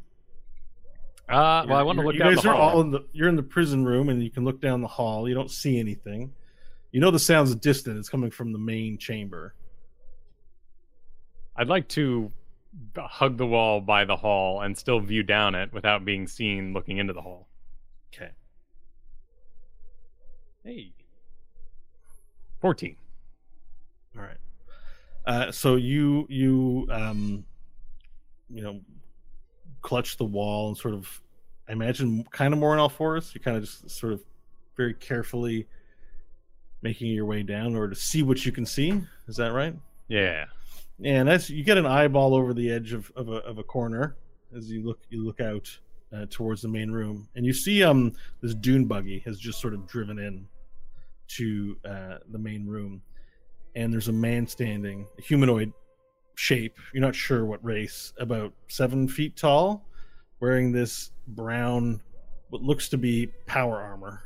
Uh, 1.27 1.65
well, 1.67 1.77
I 1.77 1.81
want 1.83 1.97
to 1.99 2.05
look 2.05 2.13
you 2.13 2.19
down 2.19 2.35
guys 2.35 2.43
the 2.43 2.49
are 2.49 2.55
hall. 2.55 2.69
all 2.69 2.81
in 2.81 2.91
the. 2.91 3.05
You're 3.13 3.29
in 3.29 3.35
the 3.35 3.43
prison 3.43 3.83
room, 3.85 4.09
and 4.09 4.23
you 4.23 4.29
can 4.29 4.43
look 4.43 4.61
down 4.61 4.81
the 4.81 4.87
hall. 4.87 5.27
You 5.27 5.33
don't 5.35 5.49
see 5.51 5.79
anything. 5.79 6.33
You 6.91 6.99
know 7.01 7.11
the 7.11 7.19
sound's 7.19 7.55
distant. 7.55 7.97
It's 7.97 8.09
coming 8.09 8.31
from 8.31 8.51
the 8.53 8.59
main 8.59 8.97
chamber. 8.97 9.53
I'd 11.55 11.67
like 11.67 11.87
to 11.89 12.31
hug 12.97 13.37
the 13.37 13.45
wall 13.45 13.81
by 13.81 14.05
the 14.05 14.15
hall 14.15 14.61
and 14.61 14.77
still 14.77 14.99
view 14.99 15.23
down 15.23 15.55
it 15.55 15.71
without 15.73 16.05
being 16.05 16.27
seen 16.27 16.73
looking 16.73 16.97
into 16.97 17.13
the 17.13 17.21
hall. 17.21 17.47
Okay. 18.13 18.31
Hey. 20.63 20.93
14. 22.61 22.95
All 24.15 24.23
right. 24.23 24.37
Uh, 25.25 25.51
so 25.51 25.75
you 25.75 26.25
you 26.29 26.87
um, 26.89 27.45
you 28.49 28.61
know, 28.61 28.79
clutch 29.81 30.17
the 30.17 30.25
wall 30.25 30.69
and 30.69 30.77
sort 30.77 30.93
of, 30.93 31.21
I 31.67 31.73
imagine, 31.73 32.23
kind 32.31 32.53
of 32.53 32.59
more 32.59 32.73
in 32.73 32.79
all 32.79 32.89
fours. 32.89 33.31
You 33.33 33.41
kind 33.41 33.57
of 33.57 33.63
just 33.63 33.89
sort 33.89 34.13
of 34.13 34.23
very 34.77 34.93
carefully 34.93 35.67
making 36.81 37.11
your 37.11 37.25
way 37.25 37.43
down 37.43 37.67
in 37.67 37.75
order 37.75 37.93
to 37.93 37.99
see 37.99 38.21
what 38.23 38.45
you 38.45 38.51
can 38.51 38.65
see. 38.65 39.01
Is 39.27 39.35
that 39.37 39.51
right? 39.51 39.75
Yeah. 40.07 40.45
And 41.03 41.27
as 41.29 41.49
you 41.49 41.63
get 41.63 41.77
an 41.77 41.85
eyeball 41.85 42.35
over 42.35 42.53
the 42.53 42.71
edge 42.71 42.93
of, 42.93 43.11
of, 43.15 43.27
a, 43.29 43.37
of 43.37 43.57
a 43.57 43.63
corner 43.63 44.15
as 44.55 44.69
you 44.69 44.83
look 44.83 44.99
you 45.09 45.25
look 45.25 45.41
out 45.41 45.67
uh, 46.13 46.25
towards 46.29 46.61
the 46.61 46.67
main 46.67 46.91
room, 46.91 47.27
and 47.35 47.45
you 47.45 47.51
see 47.51 47.83
um 47.83 48.13
this 48.41 48.53
dune 48.53 48.85
buggy 48.85 49.19
has 49.25 49.37
just 49.37 49.59
sort 49.59 49.73
of 49.73 49.85
driven 49.87 50.19
in 50.19 50.47
to 51.27 51.77
uh, 51.85 52.17
the 52.31 52.37
main 52.37 52.65
room, 52.65 53.01
and 53.75 53.91
there's 53.91 54.07
a 54.07 54.13
man 54.13 54.47
standing, 54.47 55.07
a 55.17 55.21
humanoid 55.21 55.73
shape. 56.35 56.77
You're 56.93 57.01
not 57.01 57.15
sure 57.15 57.45
what 57.45 57.63
race, 57.63 58.13
about 58.19 58.53
seven 58.67 59.07
feet 59.07 59.35
tall, 59.35 59.85
wearing 60.39 60.71
this 60.71 61.11
brown, 61.27 62.01
what 62.49 62.61
looks 62.61 62.89
to 62.89 62.97
be 62.97 63.27
power 63.45 63.81
armor. 63.81 64.21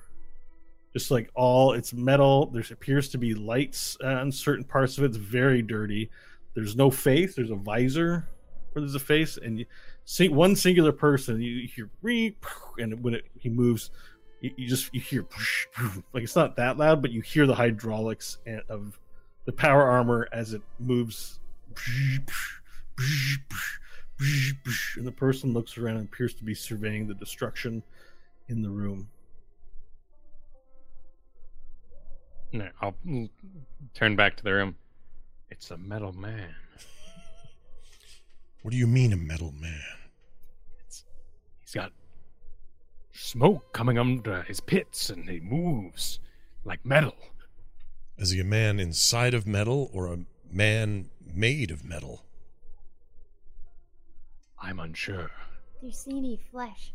Just 0.94 1.12
like 1.12 1.30
all, 1.36 1.74
it's 1.74 1.94
metal. 1.94 2.48
There 2.48 2.64
appears 2.72 3.10
to 3.10 3.18
be 3.18 3.36
lights 3.36 3.96
uh, 4.04 4.08
on 4.08 4.32
certain 4.32 4.66
parts 4.66 4.98
of 4.98 5.04
it. 5.04 5.08
It's 5.08 5.18
very 5.18 5.62
dirty. 5.62 6.10
There's 6.56 6.76
no 6.76 6.90
face. 6.90 7.36
There's 7.36 7.52
a 7.52 7.56
visor 7.56 8.28
where 8.72 8.82
there's 8.82 8.96
a 8.96 9.00
face, 9.00 9.38
and 9.38 9.60
you 9.60 9.66
see 10.06 10.30
one 10.30 10.56
singular 10.56 10.92
person. 10.92 11.42
You 11.42 11.68
hear 11.68 11.90
and 12.80 13.04
when 13.04 13.14
it, 13.14 13.26
he 13.38 13.50
moves, 13.50 13.92
you, 14.42 14.52
you 14.58 14.68
just 14.68 14.94
you 14.94 15.02
hear 15.02 15.26
like 16.14 16.24
it's 16.24 16.36
not 16.36 16.56
that 16.58 16.78
loud, 16.78 17.02
but 17.02 17.12
you 17.12 17.22
hear 17.22 17.46
the 17.48 17.56
hydraulics 17.56 18.38
and- 18.46 18.64
of 18.70 19.00
the 19.46 19.52
power 19.52 19.84
armor 19.84 20.28
as 20.32 20.54
it 20.54 20.62
moves. 20.80 21.40
And 24.98 25.08
the 25.08 25.12
person 25.12 25.54
looks 25.54 25.78
around 25.78 25.98
and 25.98 26.06
appears 26.06 26.34
to 26.36 26.44
be 26.44 26.54
surveying 26.54 27.08
the 27.08 27.14
destruction 27.14 27.82
in 28.48 28.62
the 28.62 28.70
room. 28.70 29.08
No, 32.52 32.68
I'll 32.82 32.96
turn 33.94 34.16
back 34.16 34.36
to 34.38 34.44
the 34.44 34.54
room. 34.54 34.76
It's 35.50 35.72
a 35.72 35.78
metal 35.78 36.12
man. 36.14 36.54
What 38.62 38.72
do 38.72 38.78
you 38.78 38.88
mean, 38.88 39.14
a 39.14 39.18
metal 39.18 39.54
man? 39.54 39.80
He's 41.62 41.74
got 41.74 41.92
smoke 43.12 43.74
coming 43.74 43.98
under 43.98 44.42
his 44.44 44.60
pits 44.60 45.10
and 45.10 45.30
he 45.30 45.40
moves 45.40 46.20
like 46.64 46.86
metal. 46.86 47.16
Is 48.18 48.32
he 48.32 48.40
a 48.40 48.44
man 48.46 48.80
inside 48.80 49.34
of 49.34 49.48
metal 49.48 49.90
or 49.94 50.08
a 50.08 50.20
man 50.52 51.10
made 51.34 51.72
of 51.72 51.84
metal? 51.86 52.26
I'm 54.62 54.80
unsure. 54.80 55.32
Do 55.80 55.88
you 55.88 55.94
see 55.94 56.18
any 56.18 56.40
flesh? 56.52 56.94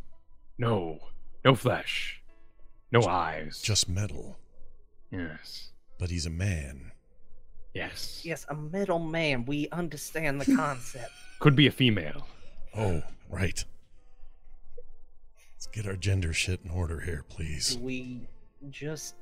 No, 0.58 0.98
no 1.44 1.54
flesh, 1.54 2.20
no 2.92 3.02
eyes. 3.06 3.60
Just 3.62 3.88
metal. 3.88 4.36
yes, 5.10 5.70
But 5.98 6.10
he's 6.10 6.26
a 6.26 6.30
man. 6.30 6.92
yes. 7.72 8.20
Yes, 8.24 8.44
a 8.48 8.54
metal 8.54 8.98
man. 8.98 9.44
We 9.46 9.68
understand 9.72 10.40
the 10.40 10.54
concept. 10.54 11.10
Could 11.40 11.56
be 11.56 11.66
a 11.66 11.70
female. 11.72 12.26
Oh, 12.76 13.02
right. 13.30 13.64
Let's 15.64 15.76
get 15.76 15.86
our 15.86 15.96
gender 15.96 16.34
shit 16.34 16.60
in 16.62 16.70
order 16.70 17.00
here, 17.00 17.24
please. 17.30 17.76
do 17.76 17.82
we 17.82 18.28
just 18.68 19.14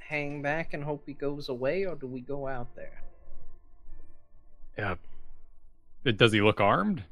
hang 0.00 0.40
back 0.40 0.72
and 0.72 0.82
hope 0.82 1.02
he 1.04 1.12
goes 1.12 1.50
away, 1.50 1.84
or 1.84 1.94
do 1.94 2.06
we 2.06 2.22
go 2.22 2.48
out 2.48 2.74
there? 2.74 3.02
Yeah. 4.78 4.94
Does 6.16 6.32
he 6.32 6.40
look 6.40 6.58
armed? 6.58 7.04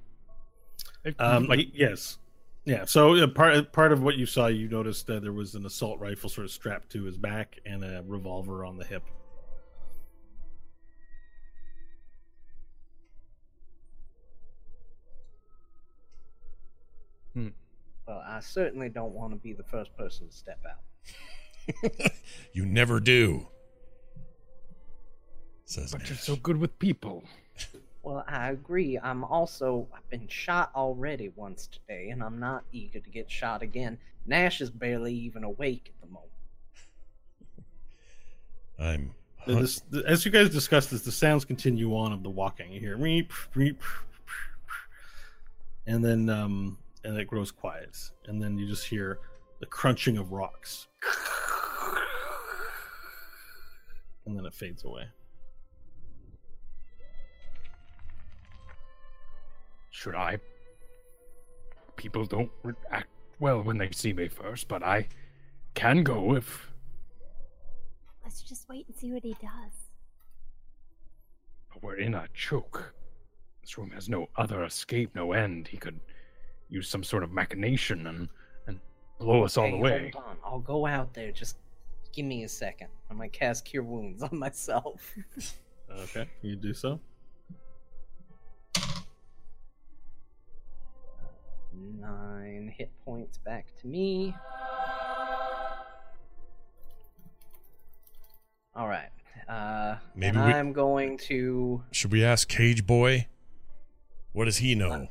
Um, 1.19 1.49
like, 1.49 1.59
he- 1.59 1.73
yes, 1.75 2.17
yeah. 2.65 2.87
So 2.87 3.15
uh, 3.17 3.27
part 3.27 3.73
part 3.73 3.93
of 3.93 4.03
what 4.03 4.17
you 4.17 4.25
saw, 4.25 4.47
you 4.47 4.69
noticed 4.69 5.07
that 5.09 5.23
there 5.23 5.33
was 5.35 5.55
an 5.55 5.67
assault 5.67 6.01
rifle 6.01 6.31
sort 6.31 6.47
of 6.47 6.51
strapped 6.51 6.91
to 6.93 7.05
his 7.05 7.19
back 7.19 7.59
and 7.67 7.85
a 7.85 8.03
revolver 8.07 8.65
on 8.65 8.79
the 8.79 8.85
hip. 8.85 9.03
Well, 18.13 18.23
I 18.29 18.41
certainly 18.41 18.91
don't 18.91 19.15
want 19.15 19.33
to 19.33 19.39
be 19.39 19.55
the 19.55 19.63
first 19.63 19.97
person 19.97 20.29
to 20.29 20.35
step 20.35 20.61
out. 20.69 22.11
you 22.53 22.67
never 22.67 23.01
do. 23.01 23.47
Says 25.65 25.93
but 25.93 26.07
you're 26.07 26.19
so 26.19 26.37
good 26.37 26.59
with 26.59 26.79
people. 26.79 27.25
Well, 28.05 28.25
I 28.27 28.51
agree. 28.51 28.99
I'm 29.01 29.23
also 29.23 29.87
I've 29.95 30.11
been 30.11 30.27
shot 30.27 30.73
already 30.75 31.31
once 31.37 31.69
today, 31.69 32.09
and 32.11 32.21
I'm 32.21 32.41
not 32.41 32.65
eager 32.73 32.99
to 32.99 33.11
get 33.11 33.31
shot 33.31 33.63
again. 33.63 33.97
Nash 34.27 34.61
is 34.61 34.71
barely 34.71 35.15
even 35.15 35.45
awake 35.45 35.95
at 35.95 36.01
the 36.01 36.13
moment. 36.13 36.33
I'm. 38.81 39.15
This, 39.47 39.83
th- 39.93 40.05
as 40.05 40.25
you 40.25 40.33
guys 40.33 40.51
discussed 40.51 40.91
this, 40.91 41.03
the 41.03 41.13
sounds 41.13 41.45
continue 41.45 41.97
on 41.97 42.13
of 42.13 42.25
the 42.25 42.31
walking. 42.31 42.73
You 42.73 42.81
hear 42.81 42.97
reep, 42.97 43.33
reep, 43.55 43.81
and 45.87 46.05
then 46.05 46.29
um, 46.29 46.79
and 47.05 47.17
it 47.19 47.27
grows 47.27 47.51
quiet, 47.51 47.97
and 48.27 48.43
then 48.43 48.59
you 48.59 48.67
just 48.67 48.87
hear 48.87 49.19
the 49.61 49.67
crunching 49.67 50.19
of 50.19 50.33
rocks, 50.33 50.89
and 54.27 54.37
then 54.37 54.47
it 54.47 54.55
fades 54.55 54.85
away. 54.85 55.05
Should 59.91 60.15
I? 60.15 60.39
People 61.97 62.25
don't 62.25 62.51
react 62.63 63.09
well 63.39 63.63
when 63.63 63.79
they 63.79 63.91
see 63.93 64.13
me 64.13 64.27
first, 64.29 64.67
but 64.67 64.83
I 64.83 65.07
can 65.75 66.03
go 66.03 66.35
if. 66.35 66.71
Let's 68.25 68.43
just 68.43 68.69
wait 68.69 68.87
and 68.89 68.97
see 68.97 69.13
what 69.13 69.23
he 69.23 69.35
does. 69.35 69.91
But 71.73 71.83
we're 71.83 71.97
in 71.97 72.15
a 72.15 72.27
choke. 72.35 72.95
This 73.61 73.79
room 73.79 73.91
has 73.93 74.09
no 74.09 74.29
other 74.37 74.65
escape, 74.65 75.15
no 75.15 75.33
end. 75.33 75.69
He 75.69 75.77
could 75.77 76.01
use 76.73 76.89
some 76.89 77.05
sort 77.05 77.23
of 77.23 77.31
machination 77.31 78.07
and 78.07 78.29
and 78.67 78.81
blow 79.21 79.45
us 79.45 79.57
all 79.57 79.67
Hey, 79.67 79.73
away. 79.79 80.11
Hold 80.15 80.25
on, 80.27 80.37
I'll 80.45 80.59
go 80.61 80.87
out 80.87 81.13
there. 81.15 81.31
Just 81.31 81.59
give 82.13 82.25
me 82.25 82.45
a 82.45 82.49
second. 82.49 82.89
I'm 83.11 83.19
gonna 83.19 83.29
cast 83.29 83.65
Cure 83.65 83.83
Wounds 83.83 84.23
on 84.23 84.37
myself. 84.39 85.15
Okay, 85.91 86.27
you 86.41 86.57
do 86.57 86.73
so. 86.73 86.99
Nine 91.75 92.73
hit 92.77 92.91
points 93.05 93.39
back 93.39 93.67
to 93.81 93.87
me. 93.87 94.35
All 98.75 98.89
right. 98.89 99.11
Uh, 99.49 99.97
Maybe 100.15 100.37
we- 100.39 100.43
I'm 100.45 100.73
going 100.73 101.19
to. 101.29 101.83
Should 101.91 102.13
we 102.13 102.25
ask 102.25 102.49
Cage 102.49 102.87
Boy? 102.87 103.27
What 104.33 104.47
does 104.47 104.59
he 104.59 104.75
know? 104.75 105.09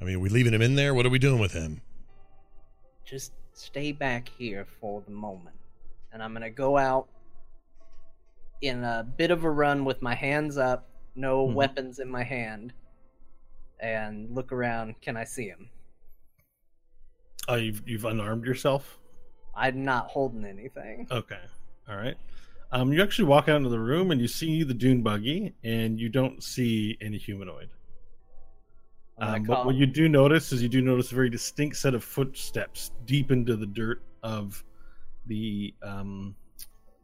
I 0.00 0.04
mean, 0.04 0.16
are 0.16 0.20
we 0.20 0.28
leaving 0.28 0.54
him 0.54 0.62
in 0.62 0.74
there? 0.76 0.94
What 0.94 1.06
are 1.06 1.10
we 1.10 1.18
doing 1.18 1.40
with 1.40 1.52
him? 1.52 1.82
just 3.04 3.32
stay 3.54 3.90
back 3.90 4.28
here 4.36 4.66
for 4.80 5.00
the 5.00 5.10
moment. 5.10 5.56
And 6.12 6.22
I'm 6.22 6.34
gonna 6.34 6.50
go 6.50 6.76
out 6.76 7.08
in 8.60 8.84
a 8.84 9.02
bit 9.16 9.30
of 9.30 9.44
a 9.44 9.50
run 9.50 9.86
with 9.86 10.02
my 10.02 10.14
hands 10.14 10.58
up, 10.58 10.90
no 11.14 11.48
Mhm. 11.48 11.54
weapons 11.54 12.00
in 12.00 12.10
my 12.10 12.22
hand, 12.22 12.74
and 13.80 14.30
look 14.34 14.52
around. 14.52 15.00
Can 15.00 15.16
I 15.16 15.24
see 15.24 15.48
him? 15.48 15.70
Oh, 17.48 17.54
you've 17.54 17.88
you've 17.88 18.04
unarmed 18.04 18.44
yourself. 18.44 18.98
I'm 19.54 19.84
not 19.84 20.08
holding 20.08 20.44
anything. 20.44 21.06
Okay. 21.10 21.40
All 21.88 21.96
right. 21.96 22.18
Um, 22.70 22.92
you 22.92 23.02
actually 23.02 23.24
walk 23.24 23.48
out 23.48 23.56
into 23.56 23.70
the 23.70 23.80
room 23.80 24.10
and 24.10 24.20
you 24.20 24.28
see 24.28 24.62
the 24.64 24.74
dune 24.74 25.02
buggy, 25.02 25.54
and 25.64 25.98
you 25.98 26.10
don't 26.10 26.42
see 26.44 26.98
any 27.00 27.16
humanoid. 27.16 27.70
Um, 29.20 29.42
but 29.44 29.66
what 29.66 29.74
you 29.74 29.86
do 29.86 30.08
notice 30.08 30.52
is 30.52 30.62
you 30.62 30.68
do 30.68 30.80
notice 30.80 31.10
a 31.10 31.14
very 31.14 31.30
distinct 31.30 31.76
set 31.76 31.94
of 31.94 32.04
footsteps 32.04 32.92
deep 33.04 33.30
into 33.32 33.56
the 33.56 33.66
dirt 33.66 34.02
of 34.22 34.62
the 35.26 35.74
um, 35.82 36.36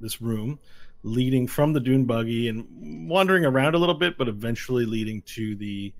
this 0.00 0.22
room, 0.22 0.58
leading 1.02 1.46
from 1.46 1.72
the 1.72 1.80
dune 1.80 2.04
buggy 2.04 2.48
and 2.48 3.08
wandering 3.08 3.44
around 3.44 3.74
a 3.74 3.78
little 3.78 3.94
bit, 3.94 4.16
but 4.16 4.28
eventually 4.28 4.86
leading 4.86 5.22
to 5.22 5.56
the 5.56 5.92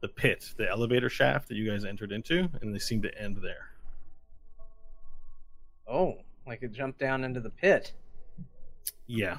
the 0.00 0.08
pit, 0.08 0.54
the 0.56 0.68
elevator 0.68 1.10
shaft 1.10 1.48
that 1.48 1.56
you 1.56 1.70
guys 1.70 1.84
entered 1.84 2.10
into, 2.10 2.48
and 2.62 2.74
they 2.74 2.78
seem 2.78 3.02
to 3.02 3.20
end 3.20 3.36
there. 3.42 3.68
Oh, 5.86 6.18
like 6.46 6.62
it 6.62 6.72
jumped 6.72 6.98
down 6.98 7.22
into 7.22 7.40
the 7.40 7.50
pit. 7.50 7.92
Yeah. 9.06 9.38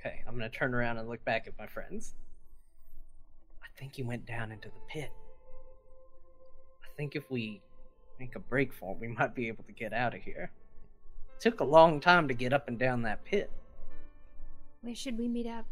Okay, 0.00 0.22
I'm 0.26 0.34
gonna 0.34 0.48
turn 0.48 0.74
around 0.74 0.96
and 0.96 1.08
look 1.08 1.22
back 1.26 1.46
at 1.46 1.58
my 1.58 1.66
friends. 1.66 2.14
I 3.62 3.66
think 3.78 3.96
he 3.96 4.02
went 4.02 4.24
down 4.24 4.50
into 4.50 4.68
the 4.68 4.80
pit. 4.88 5.10
I 6.82 6.88
think 6.96 7.16
if 7.16 7.30
we 7.30 7.60
make 8.18 8.34
a 8.34 8.38
break 8.38 8.72
for 8.72 8.92
it, 8.92 8.98
we 9.00 9.08
might 9.08 9.34
be 9.34 9.48
able 9.48 9.64
to 9.64 9.72
get 9.72 9.92
out 9.92 10.14
of 10.14 10.22
here. 10.22 10.50
It 11.36 11.40
took 11.42 11.60
a 11.60 11.64
long 11.64 12.00
time 12.00 12.28
to 12.28 12.34
get 12.34 12.52
up 12.52 12.68
and 12.68 12.78
down 12.78 13.02
that 13.02 13.24
pit. 13.24 13.50
Where 14.80 14.94
should 14.94 15.18
we 15.18 15.28
meet 15.28 15.46
up? 15.46 15.66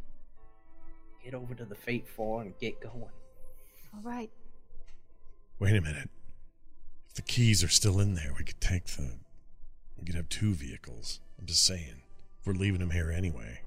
Get 1.24 1.34
over 1.34 1.54
to 1.54 1.64
the 1.64 1.74
Fate 1.74 2.06
Four 2.06 2.42
and 2.42 2.58
get 2.58 2.80
going. 2.80 3.12
All 3.94 4.02
right. 4.02 4.30
Wait 5.58 5.74
a 5.74 5.80
minute. 5.80 6.10
If 7.08 7.14
the 7.14 7.22
keys 7.22 7.64
are 7.64 7.68
still 7.68 7.98
in 7.98 8.14
there, 8.14 8.34
we 8.36 8.44
could 8.44 8.60
take 8.60 8.84
the. 8.86 9.14
We 9.98 10.04
could 10.04 10.14
have 10.14 10.28
two 10.28 10.52
vehicles. 10.52 11.20
I'm 11.38 11.46
just 11.46 11.64
saying. 11.64 12.02
If 12.40 12.46
we're 12.46 12.52
leaving 12.52 12.82
him 12.82 12.90
here 12.90 13.10
anyway. 13.10 13.62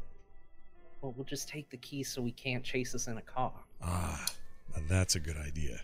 Well, 1.02 1.14
we'll 1.16 1.26
just 1.26 1.50
take 1.50 1.70
the 1.70 1.78
keys 1.78 2.12
so 2.12 2.22
we 2.22 2.32
can't 2.32 2.64
chase 2.64 2.94
us 2.94 3.08
in 3.08 3.18
a 3.18 3.22
car. 3.22 3.54
Ah, 3.82 4.26
now 4.76 4.84
that's 4.88 5.16
a 5.16 5.20
good 5.20 5.38
idea. 5.38 5.80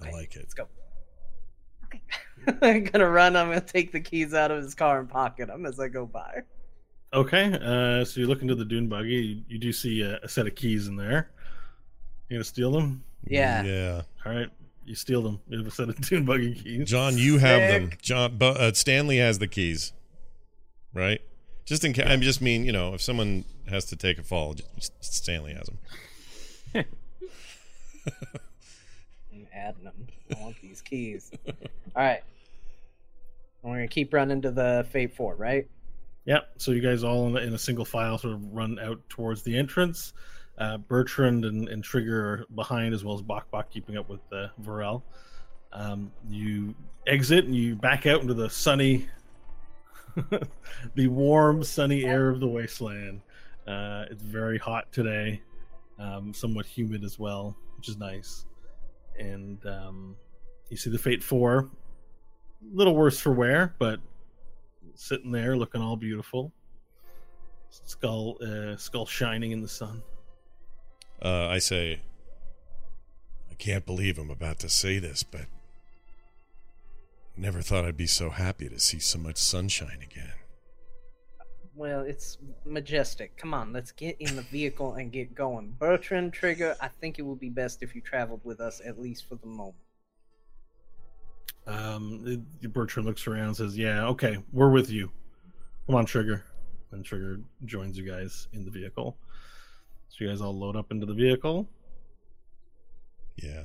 I 0.00 0.06
Okay, 0.06 0.12
like 0.16 0.34
it. 0.36 0.40
Let's 0.40 0.54
go. 0.54 0.66
Okay. 1.84 2.00
I'm 2.62 2.84
gonna 2.84 3.08
run. 3.08 3.36
I'm 3.36 3.48
gonna 3.48 3.60
take 3.60 3.92
the 3.92 4.00
keys 4.00 4.32
out 4.32 4.50
of 4.50 4.62
his 4.62 4.74
car 4.74 5.00
and 5.00 5.08
pocket 5.08 5.48
them 5.48 5.66
as 5.66 5.78
I 5.78 5.88
go 5.88 6.06
by. 6.06 6.40
Okay, 7.12 7.52
uh, 7.60 8.04
so 8.04 8.20
you 8.20 8.26
look 8.26 8.40
into 8.40 8.54
the 8.54 8.64
dune 8.64 8.88
buggy. 8.88 9.08
You, 9.08 9.42
you 9.48 9.58
do 9.58 9.72
see 9.72 10.00
a, 10.02 10.18
a 10.22 10.28
set 10.28 10.46
of 10.46 10.54
keys 10.54 10.86
in 10.86 10.96
there. 10.96 11.30
You 12.28 12.36
gonna 12.36 12.44
steal 12.44 12.70
them? 12.70 13.02
Yeah. 13.26 13.62
Yeah. 13.64 14.02
All 14.24 14.32
right, 14.32 14.48
you 14.86 14.94
steal 14.94 15.20
them. 15.20 15.40
You 15.48 15.58
have 15.58 15.66
a 15.66 15.70
set 15.70 15.88
of 15.90 16.00
dune 16.08 16.24
buggy 16.24 16.54
keys. 16.54 16.88
John, 16.88 17.18
you 17.18 17.36
have 17.38 17.60
them. 17.60 17.90
John, 18.00 18.38
but 18.38 18.56
uh, 18.56 18.72
Stanley 18.72 19.18
has 19.18 19.38
the 19.40 19.48
keys, 19.48 19.92
right? 20.94 21.20
Just 21.64 21.84
in 21.84 21.92
case. 21.92 22.06
I 22.06 22.16
just 22.16 22.40
mean, 22.40 22.64
you 22.64 22.72
know, 22.72 22.94
if 22.94 23.02
someone 23.02 23.44
has 23.68 23.84
to 23.86 23.96
take 23.96 24.18
a 24.18 24.22
fall, 24.22 24.54
just, 24.54 24.92
Stanley 25.00 25.54
has 25.54 25.66
them. 25.66 25.78
I'm 29.32 29.46
adding 29.54 29.84
them. 29.84 30.06
I 30.36 30.40
want 30.40 30.56
these 30.60 30.82
keys. 30.82 31.30
All 31.46 31.54
right. 31.94 32.22
We're 33.62 33.74
gonna 33.74 33.88
keep 33.88 34.12
running 34.14 34.42
to 34.42 34.50
the 34.50 34.86
Fate 34.90 35.14
Four, 35.14 35.34
right? 35.34 35.68
Yep. 36.24 36.48
So 36.58 36.72
you 36.72 36.80
guys 36.80 37.04
all 37.04 37.28
in 37.28 37.36
a, 37.36 37.40
in 37.40 37.54
a 37.54 37.58
single 37.58 37.84
file 37.84 38.18
sort 38.18 38.34
of 38.34 38.52
run 38.52 38.78
out 38.78 39.00
towards 39.08 39.42
the 39.42 39.56
entrance. 39.56 40.12
Uh, 40.58 40.76
Bertrand 40.78 41.44
and, 41.44 41.68
and 41.68 41.82
Trigger 41.82 42.20
are 42.20 42.46
behind, 42.54 42.94
as 42.94 43.02
well 43.04 43.14
as 43.14 43.22
Bok 43.22 43.50
Bok 43.50 43.70
keeping 43.70 43.96
up 43.96 44.08
with 44.08 44.20
uh, 44.32 44.48
Varel. 44.62 45.02
Um, 45.72 46.12
you 46.28 46.74
exit 47.06 47.44
and 47.44 47.54
you 47.54 47.76
back 47.76 48.06
out 48.06 48.20
into 48.20 48.34
the 48.34 48.50
sunny, 48.50 49.08
the 50.94 51.08
warm, 51.08 51.62
sunny 51.64 52.04
air 52.04 52.28
of 52.28 52.40
the 52.40 52.46
wasteland. 52.46 53.20
Uh, 53.66 54.04
it's 54.10 54.22
very 54.22 54.58
hot 54.58 54.90
today, 54.92 55.40
um, 55.98 56.32
somewhat 56.34 56.66
humid 56.66 57.04
as 57.04 57.18
well, 57.18 57.56
which 57.76 57.88
is 57.88 57.96
nice. 57.96 58.46
And 59.18 59.64
um, 59.66 60.16
you 60.70 60.76
see 60.76 60.90
the 60.90 60.98
Fate 60.98 61.22
Four, 61.22 61.58
a 61.60 62.76
little 62.76 62.94
worse 62.94 63.18
for 63.18 63.32
wear, 63.32 63.74
but 63.78 64.00
sitting 64.94 65.30
there 65.30 65.56
looking 65.56 65.80
all 65.80 65.96
beautiful. 65.96 66.52
Skull, 67.70 68.36
uh, 68.42 68.76
skull 68.76 69.06
shining 69.06 69.52
in 69.52 69.62
the 69.62 69.68
sun. 69.68 70.02
Uh, 71.22 71.46
I 71.46 71.58
say, 71.58 72.00
I 73.50 73.54
can't 73.54 73.86
believe 73.86 74.18
I'm 74.18 74.30
about 74.30 74.58
to 74.60 74.68
say 74.68 74.98
this, 74.98 75.22
but 75.22 75.46
never 77.40 77.62
thought 77.62 77.84
I'd 77.84 77.96
be 77.96 78.06
so 78.06 78.30
happy 78.30 78.68
to 78.68 78.78
see 78.78 78.98
so 78.98 79.18
much 79.18 79.38
sunshine 79.38 80.00
again. 80.02 80.34
Well, 81.74 82.02
it's 82.02 82.36
majestic. 82.66 83.36
Come 83.38 83.54
on, 83.54 83.72
let's 83.72 83.92
get 83.92 84.16
in 84.20 84.36
the 84.36 84.42
vehicle 84.42 84.94
and 84.94 85.10
get 85.10 85.34
going. 85.34 85.74
Bertrand 85.78 86.34
Trigger, 86.34 86.76
I 86.80 86.88
think 86.88 87.18
it 87.18 87.22
would 87.22 87.40
be 87.40 87.48
best 87.48 87.82
if 87.82 87.94
you 87.94 88.02
traveled 88.02 88.42
with 88.44 88.60
us 88.60 88.82
at 88.84 89.00
least 89.00 89.26
for 89.28 89.36
the 89.36 89.46
moment. 89.46 89.76
Um, 91.66 92.44
it- 92.62 92.72
Bertrand 92.72 93.06
looks 93.06 93.26
around 93.26 93.46
and 93.48 93.56
says, 93.56 93.78
"Yeah, 93.78 94.06
okay, 94.08 94.38
we're 94.52 94.70
with 94.70 94.90
you. 94.90 95.10
Come 95.86 95.94
on, 95.94 96.04
Trigger." 96.04 96.44
And 96.90 97.04
Trigger 97.04 97.40
joins 97.64 97.96
you 97.96 98.04
guys 98.04 98.48
in 98.52 98.64
the 98.64 98.70
vehicle. 98.70 99.16
So 100.08 100.24
you 100.24 100.28
guys 100.30 100.40
all 100.40 100.52
load 100.58 100.76
up 100.76 100.90
into 100.90 101.06
the 101.06 101.14
vehicle. 101.14 101.68
Yeah. 103.36 103.64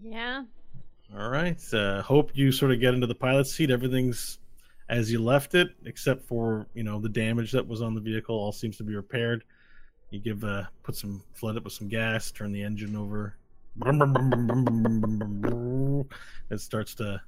Yeah. 0.00 0.44
All 1.18 1.28
right. 1.28 1.60
Uh, 1.74 2.02
hope 2.02 2.30
you 2.34 2.52
sort 2.52 2.72
of 2.72 2.80
get 2.80 2.94
into 2.94 3.06
the 3.06 3.14
pilot 3.14 3.46
seat. 3.46 3.70
Everything's 3.70 4.38
as 4.88 5.10
you 5.10 5.22
left 5.22 5.54
it, 5.54 5.68
except 5.84 6.24
for 6.24 6.66
you 6.74 6.82
know 6.82 7.00
the 7.00 7.08
damage 7.08 7.52
that 7.52 7.66
was 7.66 7.82
on 7.82 7.94
the 7.94 8.00
vehicle. 8.00 8.36
All 8.36 8.52
seems 8.52 8.76
to 8.76 8.84
be 8.84 8.94
repaired. 8.94 9.44
You 10.10 10.20
give 10.20 10.44
uh, 10.44 10.64
put 10.82 10.96
some 10.96 11.22
flood 11.32 11.56
it 11.56 11.64
with 11.64 11.72
some 11.72 11.88
gas, 11.88 12.30
turn 12.30 12.52
the 12.52 12.62
engine 12.62 12.96
over. 12.96 13.36
It 16.50 16.60
starts 16.60 16.94
to 16.96 17.20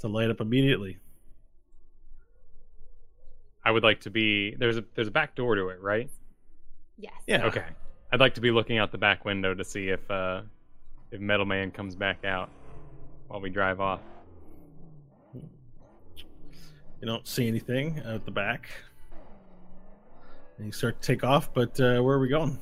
to 0.00 0.08
light 0.08 0.30
up 0.30 0.40
immediately. 0.40 0.98
I 3.64 3.70
would 3.70 3.82
like 3.82 4.00
to 4.00 4.10
be 4.10 4.54
there's 4.56 4.76
a 4.76 4.84
there's 4.94 5.08
a 5.08 5.12
back 5.12 5.34
door 5.34 5.54
to 5.54 5.68
it, 5.68 5.80
right? 5.80 6.10
Yes. 6.98 7.14
Yeah. 7.26 7.46
Okay. 7.46 7.64
I'd 8.12 8.20
like 8.20 8.34
to 8.34 8.40
be 8.40 8.50
looking 8.50 8.78
out 8.78 8.92
the 8.92 8.98
back 8.98 9.24
window 9.24 9.54
to 9.54 9.64
see 9.64 9.88
if 9.88 10.10
uh 10.10 10.42
if 11.10 11.20
Metal 11.20 11.46
Man 11.46 11.70
comes 11.70 11.94
back 11.94 12.24
out 12.24 12.50
while 13.34 13.40
we 13.40 13.50
drive 13.50 13.80
off. 13.80 13.98
You 15.34 15.42
don't 17.02 17.26
see 17.26 17.48
anything 17.48 18.00
out 18.06 18.24
the 18.24 18.30
back. 18.30 18.70
And 20.56 20.66
you 20.66 20.70
start 20.70 21.02
to 21.02 21.06
take 21.06 21.24
off, 21.24 21.52
but 21.52 21.80
uh, 21.80 22.00
where 22.00 22.14
are 22.14 22.20
we 22.20 22.28
going? 22.28 22.60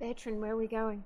Bertrand, 0.00 0.40
where 0.40 0.52
are 0.52 0.56
we 0.56 0.68
going? 0.68 1.04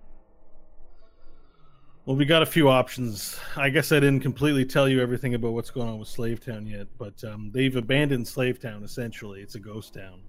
Well, 2.06 2.14
we 2.14 2.24
got 2.24 2.42
a 2.42 2.46
few 2.46 2.68
options. 2.68 3.36
I 3.56 3.68
guess 3.68 3.90
I 3.90 3.98
didn't 3.98 4.20
completely 4.20 4.64
tell 4.64 4.88
you 4.88 5.02
everything 5.02 5.34
about 5.34 5.52
what's 5.52 5.70
going 5.70 5.88
on 5.88 5.98
with 5.98 6.06
Slavetown 6.06 6.68
yet, 6.68 6.86
but 6.98 7.24
um, 7.24 7.50
they've 7.52 7.74
abandoned 7.74 8.28
Slavetown 8.28 8.84
essentially. 8.84 9.40
It's 9.40 9.56
a 9.56 9.60
ghost 9.60 9.94
town. 9.94 10.20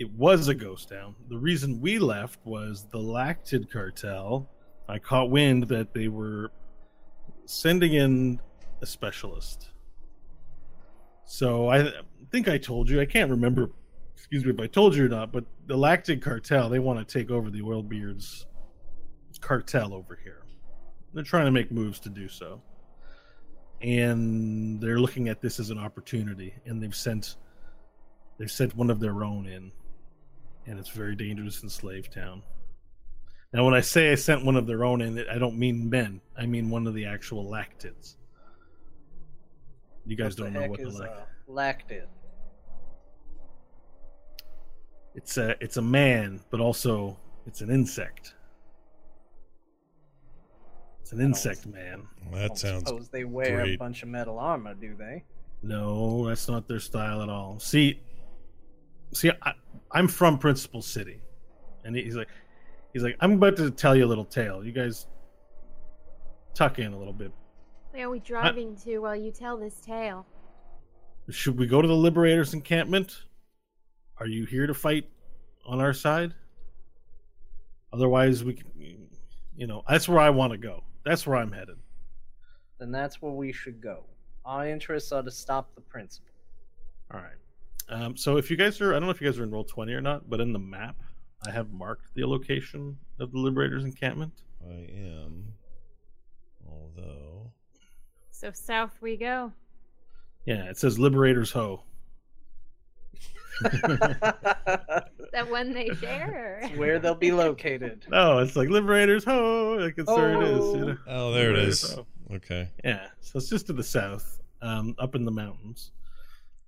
It 0.00 0.10
was 0.14 0.48
a 0.48 0.54
ghost 0.54 0.88
town. 0.88 1.14
The 1.28 1.38
reason 1.38 1.80
we 1.80 2.00
left 2.00 2.40
was 2.44 2.88
the 2.90 2.98
Lactid 2.98 3.70
cartel. 3.70 4.50
I 4.88 4.98
caught 4.98 5.30
wind 5.30 5.68
that 5.68 5.94
they 5.94 6.08
were 6.08 6.50
sending 7.44 7.94
in 7.94 8.40
a 8.80 8.86
specialist. 8.86 9.70
So 11.24 11.68
I 11.68 11.92
think 12.30 12.48
I 12.48 12.58
told 12.58 12.90
you. 12.90 13.00
I 13.00 13.06
can't 13.06 13.30
remember, 13.30 13.70
excuse 14.16 14.44
me, 14.44 14.52
if 14.52 14.60
I 14.60 14.66
told 14.66 14.94
you 14.94 15.06
or 15.06 15.08
not, 15.08 15.32
but 15.32 15.44
the 15.66 15.76
Lactid 15.76 16.20
cartel, 16.20 16.68
they 16.68 16.78
want 16.78 16.98
to 17.06 17.18
take 17.18 17.30
over 17.30 17.50
the 17.50 17.60
Oilbeards 17.60 18.44
cartel 19.40 19.94
over 19.94 20.18
here. 20.22 20.42
They're 21.14 21.24
trying 21.24 21.46
to 21.46 21.50
make 21.50 21.70
moves 21.70 22.00
to 22.00 22.08
do 22.08 22.28
so. 22.28 22.62
And 23.80 24.80
they're 24.80 25.00
looking 25.00 25.28
at 25.28 25.40
this 25.40 25.58
as 25.58 25.70
an 25.70 25.78
opportunity 25.78 26.54
and 26.66 26.80
they've 26.80 26.94
sent 26.94 27.36
they've 28.38 28.50
sent 28.50 28.76
one 28.76 28.90
of 28.90 29.00
their 29.00 29.24
own 29.24 29.46
in. 29.46 29.72
And 30.66 30.78
it's 30.78 30.88
very 30.88 31.16
dangerous 31.16 31.62
in 31.62 31.68
Slave 31.68 32.08
Town. 32.08 32.42
Now 33.52 33.64
when 33.64 33.74
I 33.74 33.80
say 33.80 34.10
I 34.12 34.14
sent 34.14 34.44
one 34.44 34.56
of 34.56 34.66
their 34.66 34.84
own 34.84 35.02
in, 35.02 35.18
I 35.28 35.38
don't 35.38 35.58
mean 35.58 35.90
men. 35.90 36.20
I 36.36 36.46
mean 36.46 36.70
one 36.70 36.86
of 36.86 36.94
the 36.94 37.04
actual 37.04 37.44
lactids. 37.44 38.16
You 40.06 40.16
guys 40.16 40.38
What 40.38 40.52
don't 40.52 40.52
know 40.54 40.68
what 40.68 40.80
the 40.80 40.88
is 40.88 40.98
lact- 40.98 41.12
uh, 41.20 41.52
lactid? 41.52 42.06
It's 45.14 45.36
a 45.36 45.54
it's 45.62 45.76
a 45.76 45.82
man, 45.82 46.40
but 46.50 46.60
also 46.60 47.18
it's 47.46 47.60
an 47.60 47.70
insect. 47.70 48.34
It's 51.02 51.12
an 51.12 51.20
insect 51.20 51.66
man. 51.66 52.08
Well, 52.30 52.40
that 52.40 52.48
Don't 52.48 52.58
sounds 52.58 52.88
suppose 52.88 53.08
they 53.10 53.24
wear 53.24 53.60
a 53.60 53.76
bunch 53.76 54.02
of 54.02 54.08
metal 54.08 54.38
armor, 54.38 54.72
do 54.74 54.94
they? 54.96 55.24
No, 55.62 56.26
that's 56.26 56.48
not 56.48 56.66
their 56.66 56.80
style 56.80 57.22
at 57.22 57.28
all. 57.28 57.58
See, 57.58 58.00
see, 59.12 59.30
I, 59.42 59.52
I'm 59.90 60.08
from 60.08 60.38
Principal 60.38 60.80
City, 60.80 61.20
and 61.84 61.94
he's 61.94 62.16
like, 62.16 62.28
he's 62.92 63.02
like, 63.02 63.16
I'm 63.20 63.32
about 63.32 63.56
to 63.56 63.70
tell 63.70 63.96
you 63.96 64.04
a 64.04 64.06
little 64.06 64.24
tale. 64.24 64.64
You 64.64 64.72
guys 64.72 65.06
tuck 66.54 66.78
in 66.78 66.92
a 66.92 66.98
little 66.98 67.12
bit. 67.12 67.32
Where 67.90 68.06
are 68.06 68.10
we 68.10 68.20
driving 68.20 68.76
to 68.84 68.98
while 68.98 69.16
you 69.16 69.30
tell 69.30 69.56
this 69.56 69.80
tale? 69.80 70.26
Should 71.30 71.58
we 71.58 71.66
go 71.66 71.80
to 71.82 71.88
the 71.88 71.94
Liberators 71.94 72.54
encampment? 72.54 73.24
Are 74.18 74.26
you 74.26 74.46
here 74.46 74.66
to 74.66 74.74
fight 74.74 75.08
on 75.66 75.80
our 75.80 75.92
side? 75.92 76.34
Otherwise, 77.92 78.42
we 78.42 78.54
can, 78.54 78.66
you 79.56 79.66
know, 79.66 79.82
that's 79.88 80.08
where 80.08 80.18
I 80.18 80.30
want 80.30 80.52
to 80.52 80.58
go. 80.58 80.82
That's 81.04 81.26
where 81.26 81.36
I'm 81.36 81.52
headed. 81.52 81.76
Then 82.78 82.90
that's 82.90 83.20
where 83.20 83.32
we 83.32 83.52
should 83.52 83.80
go. 83.80 84.04
Our 84.44 84.66
interests 84.66 85.12
are 85.12 85.22
to 85.22 85.30
stop 85.30 85.74
the 85.74 85.80
principal. 85.80 86.32
All 87.12 87.20
right. 87.20 87.36
Um, 87.88 88.16
so 88.16 88.38
if 88.38 88.50
you 88.50 88.56
guys 88.56 88.80
are, 88.80 88.92
I 88.92 88.94
don't 88.94 89.04
know 89.04 89.10
if 89.10 89.20
you 89.20 89.28
guys 89.28 89.38
are 89.38 89.44
in 89.44 89.50
Roll20 89.50 89.90
or 89.90 90.00
not, 90.00 90.28
but 90.30 90.40
in 90.40 90.52
the 90.52 90.58
map, 90.58 90.96
I 91.46 91.50
have 91.50 91.72
marked 91.72 92.14
the 92.14 92.26
location 92.26 92.96
of 93.18 93.32
the 93.32 93.38
Liberators 93.38 93.84
encampment. 93.84 94.32
I 94.64 94.88
am. 94.94 95.44
Although. 96.68 97.50
So 98.30 98.50
south 98.52 98.96
we 99.00 99.16
go. 99.16 99.52
Yeah, 100.46 100.64
it 100.64 100.78
says 100.78 100.98
Liberators 100.98 101.50
Ho. 101.52 101.82
That 105.32 105.50
when 105.50 105.72
they 105.72 105.88
share? 105.94 106.60
It's 106.62 106.78
where 106.78 106.98
they'll 106.98 107.14
be 107.14 107.32
located. 107.32 108.04
No, 108.10 108.38
it's 108.38 108.54
like 108.54 108.68
Liberators 108.68 109.24
Ho. 109.24 109.78
Like 109.80 109.94
it's 109.96 110.14
there 110.14 110.34
it 110.34 110.42
is. 110.42 110.74
You 110.74 110.84
know? 110.84 110.96
Oh, 111.06 111.32
there 111.32 111.50
it 111.50 111.54
Liberators 111.54 111.84
is. 111.84 111.92
Ho. 111.92 112.06
Okay. 112.34 112.68
Yeah, 112.84 113.06
so 113.20 113.38
it's 113.38 113.48
just 113.48 113.66
to 113.68 113.72
the 113.72 113.82
south, 113.82 114.40
um, 114.60 114.94
up 114.98 115.14
in 115.14 115.24
the 115.24 115.30
mountains. 115.30 115.92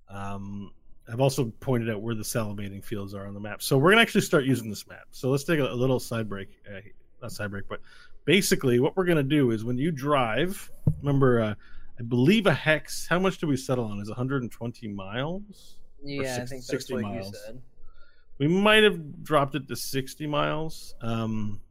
Um, 0.09 0.71
I've 1.11 1.21
also 1.21 1.45
pointed 1.59 1.89
out 1.89 2.01
where 2.01 2.15
the 2.15 2.23
salivating 2.23 2.83
fields 2.83 3.13
are 3.13 3.27
on 3.27 3.33
the 3.33 3.39
map. 3.39 3.61
So 3.61 3.77
we're 3.77 3.91
gonna 3.91 4.01
actually 4.01 4.21
start 4.21 4.45
using 4.45 4.69
this 4.69 4.87
map. 4.87 5.05
So 5.11 5.29
let's 5.29 5.43
take 5.43 5.59
a, 5.59 5.71
a 5.71 5.73
little 5.73 5.99
side 5.99 6.27
break, 6.27 6.49
uh, 6.67 6.79
not 7.21 7.31
side 7.31 7.51
break, 7.51 7.67
but 7.67 7.79
basically 8.25 8.79
what 8.79 8.97
we're 8.97 9.05
gonna 9.05 9.23
do 9.23 9.51
is 9.51 9.63
when 9.63 9.77
you 9.77 9.91
drive, 9.91 10.71
remember, 11.01 11.41
uh, 11.41 11.55
I 11.99 12.03
believe 12.03 12.47
a 12.47 12.53
hex. 12.53 13.07
How 13.07 13.19
much 13.19 13.37
do 13.37 13.47
we 13.47 13.55
settle 13.55 13.85
on? 13.85 13.99
Is 13.99 14.09
120 14.09 14.87
miles? 14.87 15.77
Yeah, 16.03 16.35
I 16.35 16.37
think 16.39 16.49
that's 16.49 16.67
60 16.67 16.93
what 16.93 17.03
miles. 17.03 17.27
you 17.27 17.39
said. 17.45 17.61
We 18.37 18.47
might 18.47 18.83
have 18.83 19.23
dropped 19.23 19.55
it 19.55 19.67
to 19.69 19.75
60 19.75 20.27
miles. 20.27 20.95
Um, 21.01 21.61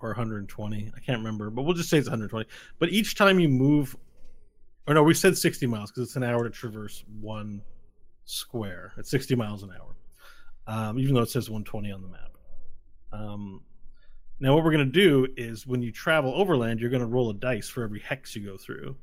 or 0.00 0.10
120. 0.10 0.92
I 0.94 1.00
can't 1.00 1.18
remember, 1.18 1.50
but 1.50 1.62
we'll 1.62 1.74
just 1.74 1.90
say 1.90 1.98
it's 1.98 2.08
120. 2.08 2.48
But 2.78 2.90
each 2.90 3.14
time 3.16 3.40
you 3.40 3.48
move, 3.48 3.96
or 4.86 4.94
no, 4.94 5.02
we 5.02 5.14
said 5.14 5.36
60 5.36 5.66
miles 5.66 5.90
because 5.90 6.04
it's 6.04 6.16
an 6.16 6.22
hour 6.22 6.44
to 6.44 6.50
traverse 6.50 7.04
one 7.20 7.62
square. 8.28 8.92
at 8.98 9.06
60 9.06 9.34
miles 9.34 9.62
an 9.62 9.70
hour, 9.70 9.96
um, 10.66 10.98
even 10.98 11.14
though 11.14 11.22
it 11.22 11.30
says 11.30 11.48
120 11.48 11.90
on 11.92 12.02
the 12.02 12.08
map. 12.08 12.30
Um, 13.12 13.62
now, 14.40 14.54
what 14.54 14.64
we're 14.64 14.72
going 14.72 14.86
to 14.86 14.92
do 14.92 15.26
is 15.36 15.66
when 15.66 15.82
you 15.82 15.90
travel 15.90 16.32
overland, 16.34 16.78
you're 16.78 16.90
going 16.90 17.00
to 17.00 17.06
roll 17.06 17.30
a 17.30 17.34
dice 17.34 17.68
for 17.68 17.82
every 17.82 18.00
hex 18.00 18.36
you 18.36 18.44
go 18.44 18.56
through. 18.56 18.94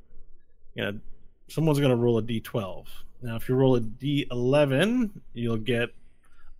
You 0.76 0.84
know, 0.84 1.00
someone's 1.48 1.80
going 1.80 1.90
to 1.90 1.98
roll 1.98 2.18
a 2.18 2.24
d12. 2.24 2.86
Now, 3.22 3.36
if 3.36 3.50
you 3.50 3.56
roll 3.56 3.76
a 3.76 3.82
d11, 3.82 5.10
you'll 5.34 5.58
get 5.58 5.90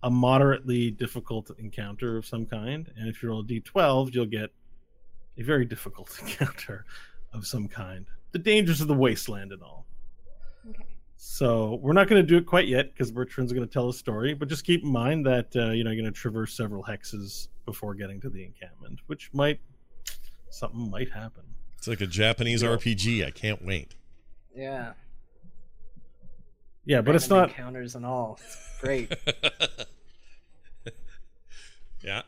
a 0.02 0.10
moderately 0.10 0.90
difficult 0.90 1.50
encounter 1.58 2.16
of 2.16 2.26
some 2.26 2.44
kind, 2.44 2.90
and 2.96 3.08
if 3.08 3.22
you 3.22 3.30
roll 3.30 3.40
a 3.40 3.44
d12, 3.44 4.14
you'll 4.14 4.26
get 4.26 4.50
a 5.38 5.42
very 5.42 5.64
difficult 5.64 6.18
encounter 6.22 6.84
of 7.32 7.46
some 7.46 7.68
kind. 7.68 8.06
The 8.32 8.38
dangers 8.38 8.80
of 8.80 8.88
the 8.88 8.94
wasteland 8.94 9.52
and 9.52 9.62
all. 9.62 9.86
Okay. 10.68 10.95
So 11.16 11.78
we're 11.82 11.92
not 11.94 12.08
going 12.08 12.22
to 12.22 12.26
do 12.26 12.36
it 12.36 12.46
quite 12.46 12.68
yet 12.68 12.92
because 12.92 13.10
Bertrand's 13.10 13.52
going 13.52 13.66
to 13.66 13.72
tell 13.72 13.88
a 13.88 13.94
story, 13.94 14.34
but 14.34 14.48
just 14.48 14.64
keep 14.64 14.82
in 14.84 14.90
mind 14.92 15.26
that 15.26 15.54
uh, 15.56 15.70
you 15.70 15.82
know 15.84 15.90
you're 15.90 16.02
going 16.02 16.12
to 16.12 16.18
traverse 16.18 16.56
several 16.56 16.84
hexes 16.84 17.48
before 17.64 17.94
getting 17.94 18.20
to 18.20 18.30
the 18.30 18.44
encampment, 18.44 19.00
which 19.06 19.30
might 19.32 19.60
something 20.50 20.90
might 20.90 21.10
happen. 21.10 21.42
It's 21.78 21.88
like 21.88 22.00
a 22.00 22.06
Japanese 22.06 22.62
Yeah. 22.62 22.68
RPG. 22.70 23.26
I 23.26 23.30
can't 23.30 23.64
wait. 23.64 23.94
Yeah. 24.54 24.92
Yeah, 26.84 27.00
but 27.00 27.16
it's 27.16 27.28
not. 27.28 27.48
encounters 27.48 27.96
and 27.96 28.06
all. 28.06 28.38
It's 28.44 28.80
great. 28.80 29.12
yeah. 32.04 32.22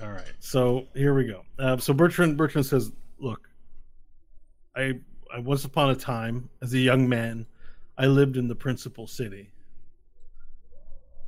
All 0.00 0.10
right, 0.10 0.32
so 0.38 0.86
here 0.94 1.12
we 1.12 1.24
go. 1.26 1.42
Uh, 1.58 1.76
so 1.76 1.92
Bertrand 1.92 2.36
Bertrand 2.36 2.66
says, 2.66 2.92
"Look, 3.18 3.48
I 4.76 5.00
I 5.34 5.38
once 5.38 5.64
upon 5.64 5.90
a 5.90 5.94
time, 5.94 6.48
as 6.62 6.72
a 6.72 6.78
young 6.78 7.08
man, 7.08 7.46
I 7.96 8.06
lived 8.06 8.36
in 8.36 8.48
the 8.48 8.54
principal 8.54 9.06
city, 9.06 9.50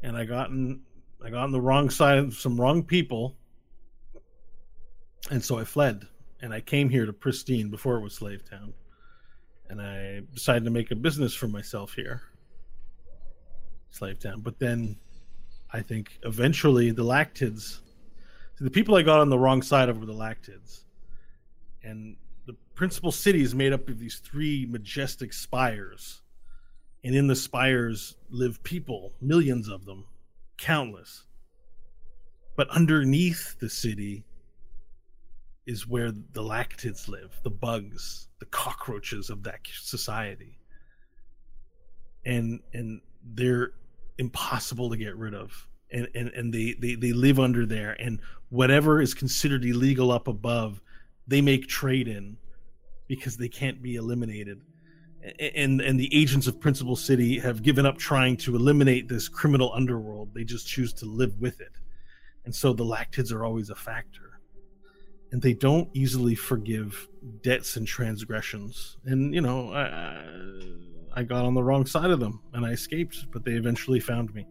and 0.02 0.16
I 0.16 0.24
got 0.24 0.50
in 0.50 0.80
I 1.22 1.28
got 1.28 1.44
on 1.44 1.52
the 1.52 1.60
wrong 1.60 1.90
side 1.90 2.18
of 2.18 2.34
some 2.34 2.58
wrong 2.58 2.82
people, 2.82 3.36
and 5.30 5.44
so 5.44 5.58
I 5.58 5.64
fled, 5.64 6.06
and 6.40 6.54
I 6.54 6.60
came 6.60 6.88
here 6.88 7.04
to 7.04 7.12
Pristine 7.12 7.68
before 7.68 7.96
it 7.96 8.00
was 8.00 8.14
Slave 8.14 8.48
Town, 8.48 8.72
and 9.68 9.82
I 9.82 10.22
decided 10.32 10.64
to 10.64 10.70
make 10.70 10.90
a 10.90 10.96
business 10.96 11.34
for 11.34 11.48
myself 11.48 11.92
here, 11.92 12.22
Slave 13.90 14.18
Town. 14.18 14.40
But 14.40 14.58
then, 14.58 14.96
I 15.72 15.82
think 15.82 16.18
eventually 16.22 16.90
the 16.90 17.04
Lactids, 17.04 17.80
the 18.58 18.70
people 18.70 18.94
I 18.94 19.02
got 19.02 19.20
on 19.20 19.28
the 19.28 19.38
wrong 19.38 19.60
side 19.60 19.90
of 19.90 19.98
were 19.98 20.06
the 20.06 20.14
Lactids, 20.14 20.84
and 21.82 22.16
the 22.50 22.56
principal 22.74 23.12
city 23.12 23.42
is 23.42 23.54
made 23.54 23.72
up 23.72 23.88
of 23.88 24.00
these 24.00 24.18
three 24.18 24.66
majestic 24.68 25.32
spires. 25.32 26.22
And 27.04 27.14
in 27.14 27.28
the 27.28 27.36
spires 27.36 28.16
live 28.28 28.60
people 28.64 29.12
millions 29.20 29.68
of 29.68 29.84
them 29.84 30.04
countless. 30.58 31.24
But 32.56 32.68
underneath 32.70 33.56
the 33.60 33.70
city 33.70 34.24
is 35.64 35.86
where 35.86 36.10
the 36.10 36.42
lactids 36.42 37.08
live 37.08 37.38
the 37.44 37.50
bugs 37.50 38.26
the 38.40 38.46
cockroaches 38.46 39.30
of 39.30 39.44
that 39.44 39.60
society. 39.80 40.58
And 42.26 42.58
and 42.74 43.00
they're 43.34 43.74
impossible 44.18 44.90
to 44.90 44.96
get 44.96 45.16
rid 45.16 45.34
of. 45.34 45.68
And 45.92 46.08
and, 46.16 46.28
and 46.30 46.52
they, 46.52 46.74
they 46.80 46.96
they 46.96 47.12
live 47.12 47.38
under 47.38 47.64
there. 47.64 47.96
And 48.00 48.20
whatever 48.48 49.00
is 49.00 49.14
considered 49.14 49.64
illegal 49.64 50.10
up 50.10 50.26
above 50.26 50.80
they 51.30 51.40
make 51.40 51.68
trade 51.68 52.08
in 52.08 52.36
because 53.06 53.36
they 53.36 53.48
can't 53.48 53.80
be 53.80 53.94
eliminated. 53.94 54.60
And 55.54 55.80
and 55.80 55.98
the 55.98 56.12
agents 56.14 56.46
of 56.46 56.60
principal 56.60 56.96
city 56.96 57.38
have 57.38 57.62
given 57.62 57.86
up 57.86 57.98
trying 57.98 58.36
to 58.38 58.56
eliminate 58.56 59.08
this 59.08 59.28
criminal 59.28 59.72
underworld. 59.72 60.34
They 60.34 60.44
just 60.44 60.66
choose 60.66 60.92
to 60.94 61.06
live 61.06 61.40
with 61.40 61.60
it. 61.60 61.72
And 62.44 62.54
so 62.54 62.72
the 62.72 62.84
lactids 62.84 63.32
are 63.32 63.44
always 63.44 63.70
a 63.70 63.74
factor. 63.74 64.40
And 65.30 65.40
they 65.40 65.52
don't 65.52 65.88
easily 65.94 66.34
forgive 66.34 67.08
debts 67.42 67.76
and 67.76 67.86
transgressions. 67.86 68.96
And 69.04 69.32
you 69.34 69.40
know 69.40 69.72
i 69.72 70.24
i 71.12 71.22
got 71.22 71.44
on 71.44 71.54
the 71.54 71.62
wrong 71.62 71.86
side 71.86 72.10
of 72.10 72.20
them 72.20 72.40
and 72.52 72.64
i 72.64 72.70
escaped 72.70 73.26
but 73.32 73.44
they 73.44 73.52
eventually 73.52 74.00
found 74.00 74.34
me. 74.34 74.46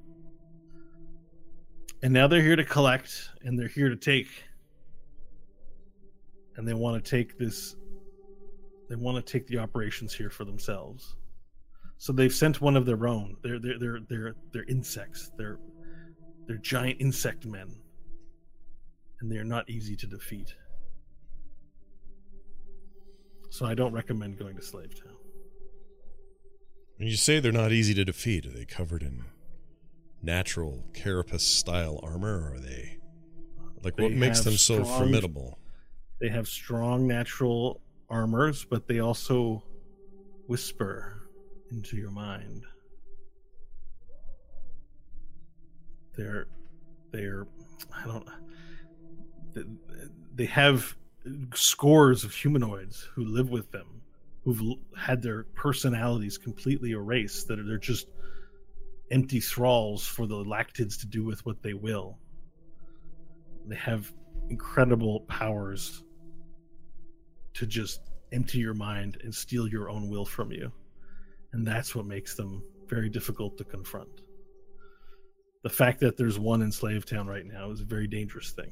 And 2.03 2.13
now 2.13 2.27
they're 2.27 2.43
here 2.43 2.55
to 2.55 2.63
collect 2.63 3.30
and 3.43 3.59
they're 3.59 3.67
here 3.67 3.89
to 3.89 3.97
take 3.97 4.27
and 6.60 6.68
they 6.68 6.74
want 6.74 7.01
to 7.01 7.10
take 7.10 7.38
this 7.38 7.78
they 8.89 8.95
want 8.95 9.16
to 9.24 9.32
take 9.32 9.47
the 9.47 9.57
operations 9.57 10.14
here 10.14 10.30
for 10.30 10.43
themselves. 10.45 11.16
So 11.97 12.12
they've 12.12 12.34
sent 12.34 12.60
one 12.60 12.76
of 12.76 12.86
their 12.86 13.07
own. 13.07 13.38
They're 13.43 13.60
they're 13.60 13.80
they're 13.80 13.99
they're, 14.10 14.36
they're 14.51 14.66
insects. 14.68 15.32
They're 15.38 15.57
they're 16.47 16.57
giant 16.57 16.99
insect 16.99 17.45
men. 17.45 17.76
And 19.22 19.32
they're 19.32 19.43
not 19.45 19.70
easy 19.70 19.95
to 19.97 20.07
defeat. 20.07 20.53
So 23.51 23.66
i 23.66 23.74
don't 23.74 23.93
recommend 23.93 24.38
going 24.38 24.55
to 24.55 24.62
slave 24.62 24.93
town. 25.01 25.16
When 26.97 27.07
you 27.07 27.16
say 27.16 27.39
they're 27.39 27.51
not 27.51 27.72
easy 27.72 27.93
to 27.93 28.03
defeat 28.03 28.45
are 28.45 28.51
they 28.51 28.66
covered 28.66 29.03
in 29.03 29.24
natural 30.22 30.84
carapace 30.93 31.43
style 31.43 31.99
armor 32.03 32.41
or 32.41 32.55
are 32.55 32.60
they 32.60 32.97
like 33.84 33.95
They 33.95 34.03
what 34.03 34.12
makes 34.12 34.41
them 34.41 34.57
so 34.57 34.84
strong- 34.84 34.97
formidable 34.97 35.59
They 36.20 36.30
have 36.30 36.47
strong 36.47 37.07
natural 37.07 37.82
armors, 38.09 38.65
but 38.65 38.88
they 38.88 38.99
also 38.99 39.63
whisper 40.47 41.30
into 41.72 41.95
your 41.95 42.11
mind. 42.11 42.63
They're 46.17 46.47
they're 47.11 47.47
I 47.95 48.05
don't 48.05 48.28
they 50.36 50.45
have 50.45 50.95
scores 51.53 52.24
of 52.24 52.34
humanoids 52.34 53.07
who 53.13 53.26
live 53.26 53.49
with 53.49 53.72
them 53.72 54.01
who've 54.43 54.61
had 54.97 55.22
their 55.22 55.43
personalities 55.55 56.38
completely 56.38 56.91
erased 56.91 57.47
that 57.47 57.57
they're 57.65 57.78
just 57.78 58.07
empty 59.11 59.39
thralls 59.39 60.05
for 60.05 60.28
the 60.28 60.43
lactids 60.43 60.97
to 60.97 61.07
do 61.07 61.24
with 61.24 61.45
what 61.45 61.61
they 61.61 61.74
will 61.74 62.17
they 63.67 63.76
have 63.76 64.11
incredible 64.49 65.22
powers 65.22 66.03
to 67.60 67.68
just 67.68 68.01
empty 68.32 68.57
your 68.60 68.74
mind 68.74 69.18
and 69.24 69.34
steal 69.34 69.68
your 69.68 69.89
own 69.89 70.10
will 70.10 70.26
from 70.26 70.51
you. 70.51 70.72
And 71.51 71.68
that's 71.68 71.93
what 71.95 72.05
makes 72.05 72.36
them 72.36 72.64
very 72.88 73.10
difficult 73.10 73.57
to 73.57 73.64
confront. 73.64 74.22
The 75.64 75.70
fact 75.70 75.99
that 75.99 76.16
there's 76.16 76.39
one 76.39 76.62
in 76.62 76.72
Slave 76.72 77.05
Town 77.05 77.28
right 77.28 77.45
now 77.45 77.70
is 77.72 77.82
a 77.82 77.86
very 77.86 78.07
dangerous 78.07 78.51
thing. 78.51 78.72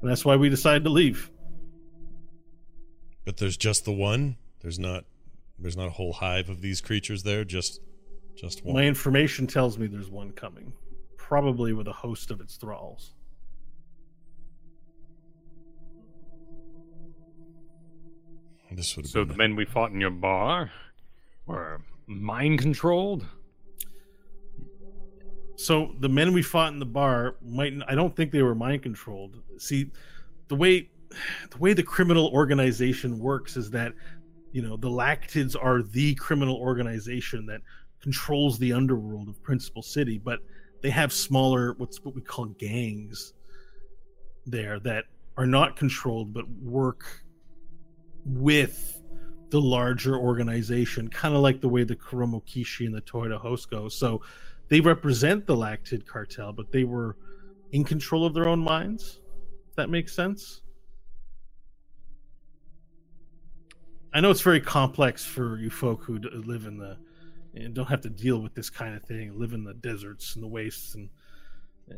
And 0.00 0.10
that's 0.10 0.24
why 0.24 0.36
we 0.36 0.48
decided 0.48 0.84
to 0.84 0.90
leave. 0.90 1.30
but 3.24 3.36
there's 3.36 3.56
just 3.56 3.84
the 3.84 3.92
one 3.92 4.36
there's 4.60 4.78
not 4.78 5.04
there's 5.58 5.76
not 5.76 5.86
a 5.88 5.90
whole 5.90 6.12
hive 6.12 6.48
of 6.48 6.60
these 6.60 6.80
creatures 6.80 7.22
there 7.22 7.44
just 7.44 7.80
just 8.36 8.64
one 8.64 8.74
My 8.76 8.84
information 8.84 9.46
tells 9.46 9.78
me 9.78 9.86
there's 9.86 10.10
one 10.10 10.32
coming, 10.32 10.72
probably 11.16 11.72
with 11.72 11.86
a 11.88 11.92
host 11.92 12.30
of 12.30 12.40
its 12.40 12.56
thralls. 12.56 13.14
This 18.76 18.96
would 18.96 19.04
have 19.04 19.10
So 19.10 19.20
been 19.20 19.28
the 19.28 19.36
men 19.36 19.56
we 19.56 19.64
fought 19.64 19.92
in 19.92 20.00
your 20.00 20.10
bar 20.10 20.70
were 21.46 21.80
mind 22.06 22.60
controlled? 22.60 23.26
So 25.56 25.94
the 26.00 26.08
men 26.08 26.32
we 26.32 26.42
fought 26.42 26.72
in 26.72 26.78
the 26.78 26.86
bar 26.86 27.36
might 27.42 27.72
I 27.86 27.94
don't 27.94 28.14
think 28.16 28.32
they 28.32 28.42
were 28.42 28.54
mind 28.54 28.82
controlled. 28.82 29.40
See, 29.58 29.90
the 30.48 30.56
way 30.56 30.90
the 31.50 31.58
way 31.58 31.72
the 31.72 31.82
criminal 31.82 32.28
organization 32.28 33.18
works 33.18 33.56
is 33.56 33.70
that 33.70 33.92
you 34.52 34.62
know 34.62 34.76
the 34.76 34.88
Lactids 34.88 35.56
are 35.60 35.82
the 35.82 36.14
criminal 36.16 36.56
organization 36.56 37.46
that 37.46 37.60
controls 38.00 38.58
the 38.58 38.72
underworld 38.72 39.28
of 39.28 39.42
Principal 39.42 39.82
City, 39.82 40.18
but 40.18 40.40
they 40.82 40.90
have 40.90 41.12
smaller 41.12 41.74
what's 41.78 42.02
what 42.04 42.14
we 42.14 42.20
call 42.20 42.46
gangs 42.46 43.34
there 44.46 44.80
that 44.80 45.04
are 45.36 45.46
not 45.46 45.76
controlled 45.76 46.34
but 46.34 46.48
work 46.48 47.21
with 48.24 49.00
the 49.50 49.60
larger 49.60 50.16
organization, 50.16 51.08
kind 51.08 51.34
of 51.34 51.40
like 51.40 51.60
the 51.60 51.68
way 51.68 51.84
the 51.84 51.96
Kuromo 51.96 52.42
Kishi 52.44 52.86
and 52.86 52.94
the 52.94 53.02
Toyota 53.02 53.38
Host 53.38 53.70
go. 53.70 53.88
So 53.88 54.22
they 54.68 54.80
represent 54.80 55.46
the 55.46 55.54
Lactid 55.54 56.06
cartel, 56.06 56.52
but 56.52 56.72
they 56.72 56.84
were 56.84 57.16
in 57.72 57.84
control 57.84 58.24
of 58.24 58.34
their 58.34 58.48
own 58.48 58.60
minds. 58.60 59.20
That 59.76 59.90
makes 59.90 60.14
sense. 60.14 60.62
I 64.14 64.20
know 64.20 64.30
it's 64.30 64.42
very 64.42 64.60
complex 64.60 65.24
for 65.24 65.58
you 65.58 65.70
folk 65.70 66.04
who 66.04 66.18
live 66.18 66.66
in 66.66 66.76
the 66.76 66.98
and 67.54 67.74
don't 67.74 67.88
have 67.88 68.00
to 68.02 68.10
deal 68.10 68.38
with 68.38 68.54
this 68.54 68.70
kind 68.70 68.94
of 68.94 69.02
thing, 69.02 69.38
live 69.38 69.52
in 69.52 69.64
the 69.64 69.74
deserts 69.74 70.34
and 70.34 70.42
the 70.42 70.48
wastes 70.48 70.94
and 70.94 71.10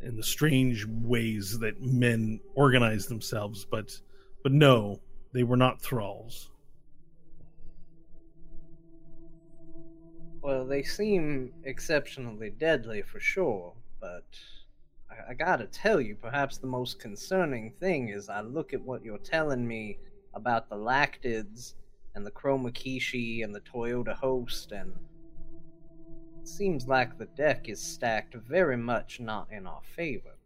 in 0.02 0.16
the 0.16 0.22
strange 0.22 0.84
ways 0.86 1.58
that 1.60 1.80
men 1.80 2.40
organize 2.54 3.06
themselves, 3.06 3.64
but 3.64 3.98
but 4.42 4.52
no, 4.52 5.00
they 5.34 5.42
were 5.42 5.56
not 5.56 5.82
thralls. 5.82 6.50
Well, 10.40 10.64
they 10.64 10.82
seem 10.82 11.52
exceptionally 11.64 12.50
deadly 12.50 13.02
for 13.02 13.18
sure, 13.18 13.74
but 14.00 14.24
I, 15.10 15.30
I 15.30 15.34
gotta 15.34 15.66
tell 15.66 16.00
you, 16.00 16.14
perhaps 16.14 16.58
the 16.58 16.68
most 16.68 17.00
concerning 17.00 17.72
thing 17.80 18.10
is 18.10 18.28
I 18.28 18.42
look 18.42 18.72
at 18.72 18.80
what 18.80 19.04
you're 19.04 19.18
telling 19.18 19.66
me 19.66 19.98
about 20.34 20.68
the 20.68 20.76
Lactids 20.76 21.74
and 22.14 22.24
the 22.24 22.30
Chroma 22.30 22.70
Kishi 22.70 23.42
and 23.42 23.52
the 23.52 23.60
Toyota 23.60 24.14
Host, 24.14 24.70
and 24.70 24.92
it 26.40 26.46
seems 26.46 26.86
like 26.86 27.18
the 27.18 27.26
deck 27.26 27.68
is 27.68 27.80
stacked 27.80 28.34
very 28.34 28.76
much 28.76 29.18
not 29.18 29.48
in 29.50 29.66
our 29.66 29.82
favor. 29.96 30.36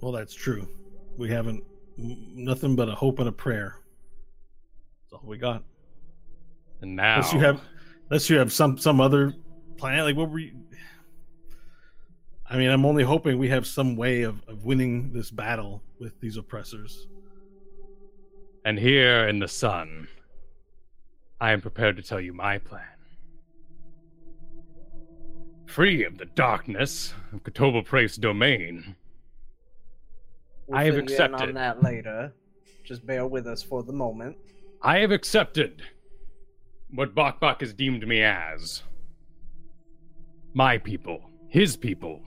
Well, 0.00 0.12
that's 0.12 0.34
true. 0.34 0.68
We 1.16 1.30
haven't 1.30 1.64
nothing 1.96 2.76
but 2.76 2.88
a 2.88 2.94
hope 2.94 3.18
and 3.18 3.28
a 3.28 3.32
prayer. 3.32 3.76
That's 5.02 5.20
all 5.20 5.28
we 5.28 5.38
got. 5.38 5.62
And 6.80 6.96
now 6.96 7.16
Unless 7.16 7.32
you 7.32 7.40
have, 7.40 7.60
unless 8.10 8.30
you 8.30 8.38
have 8.38 8.52
some 8.52 8.78
some 8.78 9.00
other 9.00 9.34
plan. 9.76 10.04
Like 10.04 10.16
what 10.16 10.30
were 10.30 10.38
you? 10.38 10.52
I 12.46 12.56
mean, 12.56 12.70
I'm 12.70 12.84
only 12.84 13.04
hoping 13.04 13.38
we 13.38 13.48
have 13.48 13.66
some 13.66 13.96
way 13.96 14.22
of, 14.22 14.42
of 14.46 14.64
winning 14.64 15.12
this 15.12 15.30
battle 15.30 15.82
with 15.98 16.20
these 16.20 16.36
oppressors. 16.36 17.08
And 18.66 18.78
here 18.78 19.26
in 19.28 19.38
the 19.38 19.48
sun, 19.48 20.08
I 21.40 21.52
am 21.52 21.60
prepared 21.60 21.96
to 21.96 22.02
tell 22.02 22.20
you 22.20 22.32
my 22.32 22.58
plan. 22.58 22.82
Free 25.66 26.04
of 26.04 26.18
the 26.18 26.26
darkness 26.26 27.14
of 27.32 27.42
Kotoba 27.42 27.84
Prace 27.84 28.16
domain, 28.16 28.94
We'll 30.66 30.78
I 30.78 30.84
have 30.84 30.94
fill 30.94 31.02
you 31.02 31.06
in 31.06 31.12
accepted. 31.12 31.48
on 31.48 31.54
that 31.54 31.82
later. 31.82 32.32
Just 32.84 33.06
bear 33.06 33.26
with 33.26 33.46
us 33.46 33.62
for 33.62 33.82
the 33.82 33.92
moment. 33.92 34.36
I 34.82 34.98
have 34.98 35.10
accepted 35.10 35.82
what 36.90 37.14
Bok 37.14 37.40
Bok 37.40 37.60
has 37.60 37.72
deemed 37.72 38.06
me 38.06 38.22
as. 38.22 38.82
My 40.52 40.78
people, 40.78 41.20
his 41.48 41.76
people. 41.76 42.22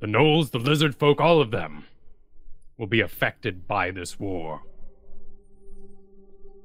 The 0.00 0.06
gnolls, 0.06 0.50
the 0.50 0.58
lizard 0.58 0.94
folk, 0.94 1.20
all 1.20 1.40
of 1.40 1.50
them 1.50 1.84
will 2.78 2.86
be 2.86 3.00
affected 3.00 3.66
by 3.66 3.90
this 3.90 4.18
war. 4.18 4.62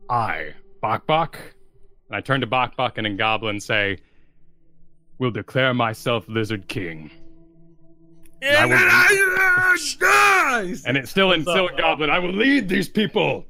I, 0.09 0.53
Bok 0.81 1.05
Bok, 1.07 1.37
and 2.09 2.15
I 2.15 2.21
turn 2.21 2.41
to 2.41 2.47
Bok 2.47 2.75
Bok 2.75 2.97
and 2.97 3.07
in 3.07 3.17
Goblin 3.17 3.59
say, 3.59 3.97
will 5.17 5.31
declare 5.31 5.73
myself 5.73 6.25
Lizard 6.27 6.67
King. 6.67 7.11
And, 8.43 8.73
I 8.73 9.07
will- 10.51 10.79
and 10.85 10.97
it's 10.97 11.09
still 11.09 11.31
in 11.31 11.43
still 11.43 11.69
in 11.69 11.75
Goblin. 11.77 12.09
I 12.09 12.19
will 12.19 12.33
lead 12.33 12.67
these 12.67 12.89
people. 12.89 13.45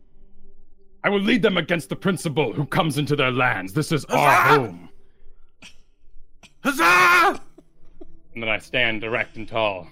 I 1.04 1.10
will 1.10 1.20
lead 1.20 1.41
them 1.41 1.58
against 1.58 1.89
the 1.89 1.96
principal 1.96 2.54
who 2.54 2.66
comes 2.66 2.98
into 2.98 3.16
their 3.16 3.32
lands. 3.32 3.74
This 3.74 3.91
is 3.91 4.06
our 4.06 4.32
home. 4.58 4.89
Huzzah! 6.64 7.41
And 8.34 8.41
then 8.41 8.50
I 8.50 8.58
stand 8.60 9.04
erect 9.04 9.36
and 9.36 9.48
tall, 9.48 9.88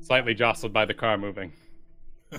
slightly 0.00 0.34
jostled 0.34 0.72
by 0.72 0.84
the 0.84 0.94
car 0.94 1.16
moving. 1.16 1.52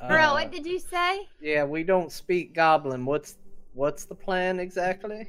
Bro, 0.07 0.17
Uh, 0.17 0.31
what 0.33 0.51
did 0.51 0.65
you 0.65 0.79
say? 0.79 1.27
Yeah, 1.41 1.63
we 1.63 1.83
don't 1.83 2.11
speak 2.11 2.53
Goblin. 2.53 3.05
What's 3.05 3.37
what's 3.73 4.05
the 4.05 4.15
plan 4.15 4.59
exactly? 4.59 5.27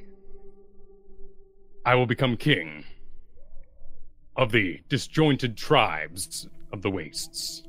I 1.85 1.95
will 1.95 2.05
become 2.07 2.35
king 2.37 2.83
of 4.37 4.51
the 4.51 4.81
disjointed 4.89 5.55
tribes 5.57 6.47
of 6.71 6.81
the 6.81 6.89
wastes. 6.89 7.63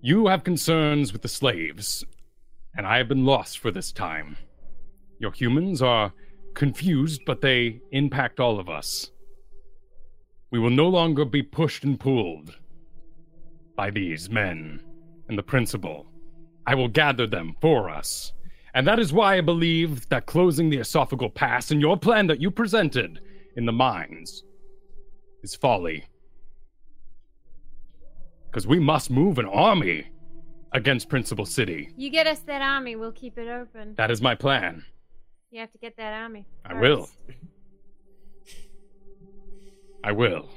You 0.00 0.28
have 0.28 0.44
concerns 0.44 1.12
with 1.12 1.22
the 1.22 1.28
slaves, 1.28 2.04
and 2.76 2.86
I 2.86 2.98
have 2.98 3.08
been 3.08 3.24
lost 3.24 3.58
for 3.58 3.70
this 3.70 3.92
time. 3.92 4.36
Your 5.18 5.32
humans 5.32 5.82
are 5.82 6.12
confused, 6.54 7.22
but 7.26 7.40
they 7.40 7.80
impact 7.92 8.40
all 8.40 8.58
of 8.58 8.68
us. 8.68 9.10
We 10.50 10.58
will 10.58 10.70
no 10.70 10.88
longer 10.88 11.24
be 11.24 11.42
pushed 11.42 11.84
and 11.84 11.98
pulled 11.98 12.56
by 13.74 13.90
these 13.90 14.30
men 14.30 14.80
and 15.28 15.36
the 15.36 15.42
principal. 15.42 16.06
I 16.66 16.74
will 16.74 16.88
gather 16.88 17.26
them 17.26 17.56
for 17.60 17.90
us. 17.90 18.32
And 18.74 18.86
that 18.86 18.98
is 18.98 19.12
why 19.12 19.36
I 19.36 19.40
believe 19.40 20.08
that 20.08 20.26
closing 20.26 20.70
the 20.70 20.78
esophageal 20.78 21.34
pass 21.34 21.70
and 21.70 21.80
your 21.80 21.96
plan 21.96 22.26
that 22.28 22.40
you 22.40 22.50
presented 22.50 23.20
in 23.56 23.66
the 23.66 23.72
mines 23.72 24.44
is 25.42 25.54
folly. 25.54 26.04
Because 28.50 28.66
we 28.66 28.78
must 28.78 29.10
move 29.10 29.38
an 29.38 29.46
army 29.46 30.06
against 30.72 31.08
Principal 31.08 31.46
City. 31.46 31.90
You 31.96 32.10
get 32.10 32.26
us 32.26 32.40
that 32.40 32.62
army, 32.62 32.96
we'll 32.96 33.12
keep 33.12 33.38
it 33.38 33.48
open. 33.48 33.94
That 33.96 34.10
is 34.10 34.22
my 34.22 34.34
plan. 34.34 34.84
You 35.50 35.60
have 35.60 35.72
to 35.72 35.78
get 35.78 35.96
that 35.96 36.12
army. 36.12 36.46
I 36.64 36.74
will. 36.74 37.08
I 40.04 40.12
will. 40.12 40.48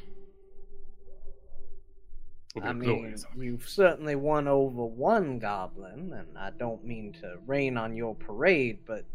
Will 2.56 2.62
be 2.62 2.74
mean, 2.74 2.80
glorious 2.80 3.26
you've 3.38 3.70
certainly 3.70 4.16
won 4.16 4.48
over 4.48 4.84
one 4.84 5.40
goblin, 5.40 6.14
and 6.14 6.38
I 6.38 6.50
don't 6.58 6.84
mean 6.84 7.14
to 7.22 7.38
rain 7.46 7.78
on 7.78 7.96
your 7.96 8.16
parade, 8.16 8.80
but 8.88 9.06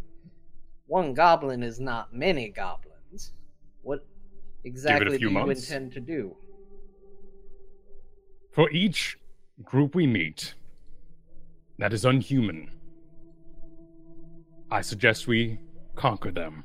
one 0.87 1.15
goblin 1.15 1.63
is 1.63 1.81
not 1.81 2.15
many 2.15 2.49
goblins. 2.49 3.33
What 3.83 4.07
exactly 4.65 5.19
few 5.19 5.19
do 5.19 5.25
you 5.27 5.31
months. 5.31 5.69
intend 5.71 5.93
to 5.93 6.01
do? 6.01 6.37
For 8.53 8.71
each 8.71 9.19
group 9.63 9.95
we 9.95 10.07
meet 10.07 10.55
that 11.79 11.93
is 11.93 12.05
unhuman, 12.05 12.71
I 14.71 14.81
suggest 14.81 15.27
we 15.27 15.59
conquer 15.97 16.31
them 16.31 16.65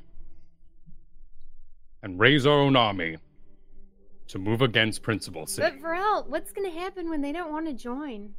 and 2.02 2.18
raise 2.18 2.46
our 2.46 2.58
own 2.58 2.76
army 2.76 3.18
to 4.28 4.38
move 4.38 4.62
against 4.62 5.02
Principal 5.02 5.46
City. 5.46 5.68
But 5.68 5.82
Varel, 5.82 6.28
what's 6.28 6.52
gonna 6.52 6.70
happen 6.70 7.10
when 7.10 7.20
they 7.20 7.32
don't 7.32 7.50
want 7.50 7.66
to 7.66 7.72
join? 7.72 8.30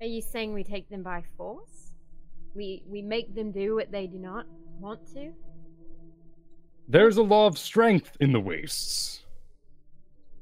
Are 0.00 0.06
you 0.06 0.20
saying 0.20 0.52
we 0.52 0.64
take 0.64 0.88
them 0.88 1.02
by 1.02 1.22
force? 1.36 1.92
We 2.54 2.82
we 2.86 3.02
make 3.02 3.34
them 3.34 3.52
do 3.52 3.74
what 3.76 3.90
they 3.92 4.06
do 4.06 4.18
not 4.18 4.46
want 4.80 5.06
to? 5.14 5.32
There's 6.88 7.16
a 7.16 7.22
law 7.22 7.46
of 7.46 7.58
strength 7.58 8.16
in 8.20 8.32
the 8.32 8.40
wastes. 8.40 9.24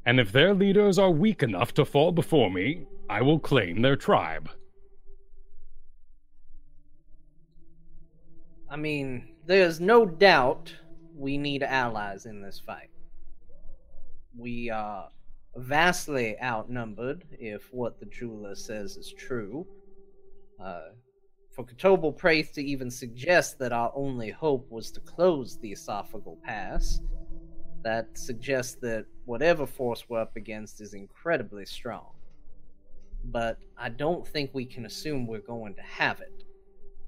And 0.06 0.20
if 0.20 0.30
their 0.30 0.52
leaders 0.52 0.98
are 0.98 1.10
weak 1.10 1.42
enough 1.42 1.72
to 1.74 1.84
fall 1.84 2.12
before 2.12 2.50
me, 2.50 2.86
I 3.08 3.22
will 3.22 3.38
claim 3.38 3.80
their 3.80 3.96
tribe. 3.96 4.50
I 8.68 8.76
mean, 8.76 9.28
there's 9.46 9.80
no 9.80 10.04
doubt 10.04 10.74
we 11.16 11.38
need 11.38 11.62
allies 11.62 12.26
in 12.26 12.42
this 12.42 12.60
fight. 12.60 12.90
We 14.36 14.68
are 14.68 15.08
vastly 15.56 16.36
outnumbered 16.42 17.24
if 17.30 17.72
what 17.72 18.00
the 18.00 18.06
jeweler 18.06 18.54
says 18.54 18.96
is 18.96 19.14
true. 19.16 19.66
Uh, 20.62 20.88
for 21.54 21.64
Kotobal 21.64 22.16
Praith 22.16 22.52
to 22.54 22.64
even 22.64 22.90
suggest 22.90 23.58
that 23.60 23.72
our 23.72 23.92
only 23.94 24.30
hope 24.30 24.70
was 24.70 24.90
to 24.90 25.00
close 25.00 25.56
the 25.58 25.72
esophageal 25.72 26.40
pass, 26.42 27.00
that 27.82 28.08
suggests 28.18 28.76
that 28.82 29.06
whatever 29.24 29.66
force 29.66 30.04
we're 30.08 30.20
up 30.20 30.36
against 30.36 30.80
is 30.80 30.94
incredibly 30.94 31.64
strong. 31.64 32.12
But 33.24 33.58
I 33.78 33.88
don't 33.88 34.26
think 34.26 34.50
we 34.52 34.66
can 34.66 34.86
assume 34.86 35.26
we're 35.26 35.38
going 35.40 35.74
to 35.76 35.82
have 35.82 36.20
it. 36.20 36.44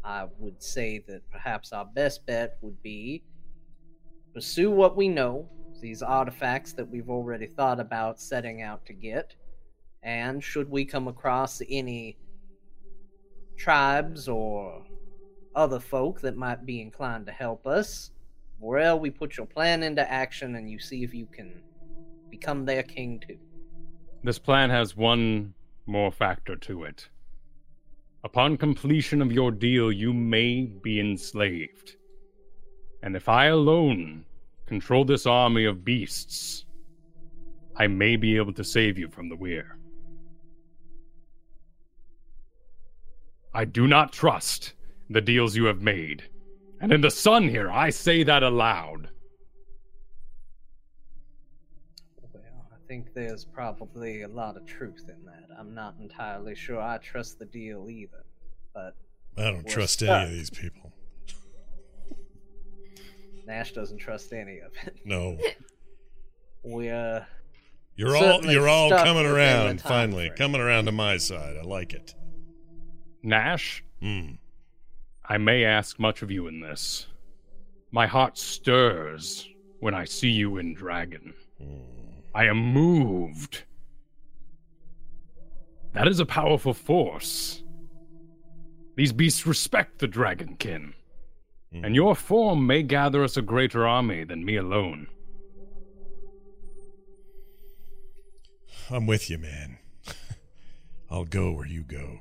I 0.05 0.27
would 0.39 0.63
say 0.63 1.03
that 1.09 1.29
perhaps 1.31 1.73
our 1.73 1.85
best 1.85 2.25
bet 2.27 2.59
would 2.61 2.81
be 2.83 3.25
pursue 4.33 4.71
what 4.71 4.97
we 4.97 5.09
know, 5.09 5.49
these 5.81 6.03
artifacts 6.03 6.73
that 6.75 6.89
we've 6.89 7.11
already 7.11 7.47
thought 7.47 7.81
about 7.81 8.21
setting 8.21 8.63
out 8.63 8.85
to 8.87 8.93
get, 8.93 9.35
and 10.03 10.45
should 10.45 10.71
we 10.71 10.85
come 10.85 11.09
across 11.09 11.61
any 11.71 12.19
tribes 13.57 14.29
or 14.29 14.83
other 15.55 15.81
folk 15.81 16.21
that 16.21 16.37
might 16.37 16.67
be 16.67 16.81
inclined 16.81 17.27
to 17.27 17.33
help 17.33 17.67
us, 17.67 18.11
Vorel, 18.61 19.01
we 19.01 19.11
put 19.11 19.37
your 19.37 19.47
plan 19.47 19.83
into 19.83 20.11
action 20.11 20.55
and 20.57 20.71
you 20.71 20.79
see 20.79 21.03
if 21.03 21.13
you 21.13 21.27
can 21.27 21.63
become 22.31 22.65
their 22.65 22.83
king 22.83 23.23
too. 23.27 23.39
This 24.23 24.39
plan 24.39 24.71
has 24.71 24.97
one 24.97 25.55
more 25.87 26.11
factor 26.11 26.57
to 26.57 26.85
it. 26.85 27.09
Upon 28.25 28.57
completion 28.57 29.23
of 29.23 29.31
your 29.31 29.53
deal, 29.53 29.93
you 29.93 30.13
may 30.13 30.63
be 30.63 30.99
enslaved. 30.99 31.97
And 33.03 33.15
if 33.15 33.29
I 33.29 33.47
alone 33.47 34.25
control 34.67 35.05
this 35.05 35.27
army 35.27 35.65
of 35.65 35.85
beasts, 35.85 36.65
I 37.77 37.87
may 37.87 38.17
be 38.17 38.37
able 38.37 38.53
to 38.55 38.65
save 38.65 38.99
you 38.99 39.09
from 39.09 39.29
the 39.29 39.37
weir. 39.37 39.76
I 43.57 43.65
do 43.65 43.87
not 43.87 44.13
trust 44.13 44.75
the 45.09 45.23
deals 45.23 45.57
you 45.57 45.65
have 45.65 45.81
made. 45.81 46.25
And 46.83 46.93
in 46.93 47.01
the 47.01 47.11
sun 47.11 47.49
here, 47.49 47.71
I 47.71 47.89
say 47.89 48.23
that 48.23 48.43
aloud. 48.43 49.09
Well, 52.35 52.43
I 52.71 52.77
think 52.87 53.15
there's 53.15 53.47
probably 53.47 54.23
a 54.23 54.29
lot 54.29 54.59
of 54.59 54.67
truth 54.67 55.09
in 55.09 55.25
that. 55.25 55.49
I'm 55.59 55.75
not 55.75 55.95
entirely 55.99 56.55
sure 56.55 56.83
I 56.83 56.99
trust 56.99 57.39
the 57.39 57.47
deal 57.47 57.89
either. 57.89 58.27
But 58.75 58.95
I 59.39 59.45
don't 59.45 59.67
trust 59.67 60.01
stuck. 60.01 60.11
any 60.11 60.25
of 60.25 60.31
these 60.33 60.51
people. 60.51 60.93
Nash 63.47 63.73
doesn't 63.73 63.97
trust 63.97 64.35
any 64.35 64.59
of 64.59 64.73
it. 64.85 64.99
No. 65.07 65.39
We're 66.63 67.27
You're 67.95 68.17
all 68.19 68.45
you're 68.45 68.69
all 68.69 68.91
coming 68.91 69.25
around 69.25 69.81
finally. 69.81 70.27
frame. 70.27 70.37
Coming 70.37 70.61
around 70.61 70.85
to 70.87 70.93
my 70.93 71.17
side. 71.17 71.57
I 71.57 71.63
like 71.63 71.95
it. 71.95 72.15
Nash, 73.27 73.83
Hmm. 74.01 74.35
I 75.29 75.37
may 75.39 75.65
ask 75.65 75.99
much 75.99 76.23
of 76.23 76.31
you 76.31 76.47
in 76.47 76.61
this. 76.61 77.09
My 77.91 78.07
heart 78.07 78.39
stirs 78.39 79.49
when 79.81 79.95
I 79.95 80.05
see 80.05 80.31
you 80.31 80.59
in 80.59 80.75
Dragon. 80.75 81.35
I 82.35 82.45
am 82.45 82.59
moved. 82.73 83.65
That 85.93 86.07
is 86.07 86.21
a 86.21 86.27
powerful 86.27 86.73
force. 86.73 87.65
These 88.97 89.13
beasts 89.13 89.45
respect 89.47 89.99
the 89.99 90.07
Dragonkin, 90.07 90.93
and 91.73 91.95
your 91.97 92.15
form 92.15 92.65
may 92.67 92.83
gather 92.85 93.25
us 93.25 93.37
a 93.37 93.43
greater 93.43 93.87
army 93.89 94.23
than 94.23 94.45
me 94.45 94.57
alone. 94.57 95.09
I'm 98.91 99.07
with 99.07 99.29
you, 99.31 99.39
man. 99.39 99.79
I'll 101.11 101.25
go 101.25 101.51
where 101.51 101.67
you 101.67 101.83
go. 101.83 102.21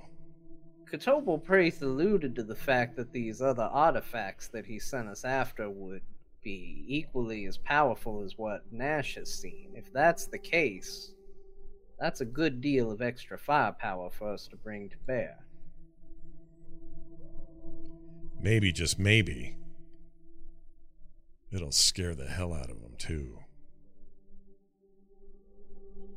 Kotobal 0.91 1.43
Praith 1.43 1.81
alluded 1.81 2.35
to 2.35 2.43
the 2.43 2.55
fact 2.55 2.95
that 2.95 3.11
these 3.11 3.41
other 3.41 3.63
artifacts 3.63 4.47
that 4.49 4.65
he 4.65 4.79
sent 4.79 5.07
us 5.07 5.25
after 5.25 5.69
would 5.69 6.01
be 6.43 6.85
equally 6.87 7.45
as 7.45 7.57
powerful 7.57 8.23
as 8.23 8.37
what 8.37 8.61
Nash 8.71 9.15
has 9.15 9.33
seen. 9.33 9.71
If 9.73 9.91
that's 9.91 10.27
the 10.27 10.37
case, 10.37 11.11
That's 11.99 12.21
a 12.21 12.25
good 12.25 12.61
deal 12.61 12.91
of 12.91 13.01
extra 13.01 13.37
firepower 13.37 14.09
for 14.09 14.33
us 14.33 14.47
to 14.49 14.57
bring 14.57 14.89
to 14.89 14.97
bear. 15.07 15.37
Maybe, 18.39 18.71
just 18.71 18.99
maybe, 18.99 19.57
it'll 21.51 21.71
scare 21.71 22.15
the 22.15 22.27
hell 22.27 22.53
out 22.53 22.69
of 22.69 22.81
them, 22.81 22.95
too. 22.97 23.39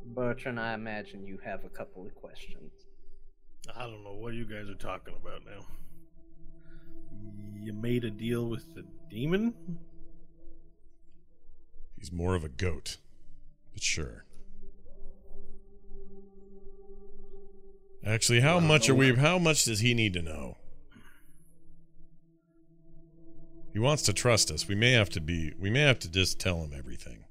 Bertrand, 0.06 0.58
I 0.58 0.74
imagine 0.74 1.26
you 1.26 1.38
have 1.44 1.64
a 1.64 1.68
couple 1.68 2.04
of 2.04 2.14
questions. 2.14 2.87
I 3.76 3.82
don't 3.82 4.02
know 4.02 4.14
what 4.14 4.34
you 4.34 4.44
guys 4.44 4.68
are 4.68 4.74
talking 4.74 5.14
about 5.20 5.42
now. 5.44 5.64
You 7.60 7.72
made 7.72 8.04
a 8.04 8.10
deal 8.10 8.46
with 8.46 8.74
the 8.74 8.84
demon? 9.10 9.54
He's 11.98 12.12
more 12.12 12.34
of 12.34 12.44
a 12.44 12.48
goat, 12.48 12.98
but 13.72 13.82
sure. 13.82 14.24
Actually, 18.06 18.40
how 18.40 18.60
much 18.60 18.88
are 18.88 18.94
we? 18.94 19.14
How 19.14 19.38
much 19.38 19.64
does 19.64 19.80
he 19.80 19.92
need 19.92 20.12
to 20.14 20.22
know? 20.22 20.56
He 23.72 23.78
wants 23.78 24.02
to 24.04 24.12
trust 24.12 24.50
us. 24.50 24.66
We 24.66 24.74
may 24.74 24.92
have 24.92 25.10
to 25.10 25.20
be. 25.20 25.52
We 25.58 25.70
may 25.70 25.80
have 25.82 25.98
to 26.00 26.10
just 26.10 26.38
tell 26.38 26.62
him 26.62 26.72
everything. 26.76 27.24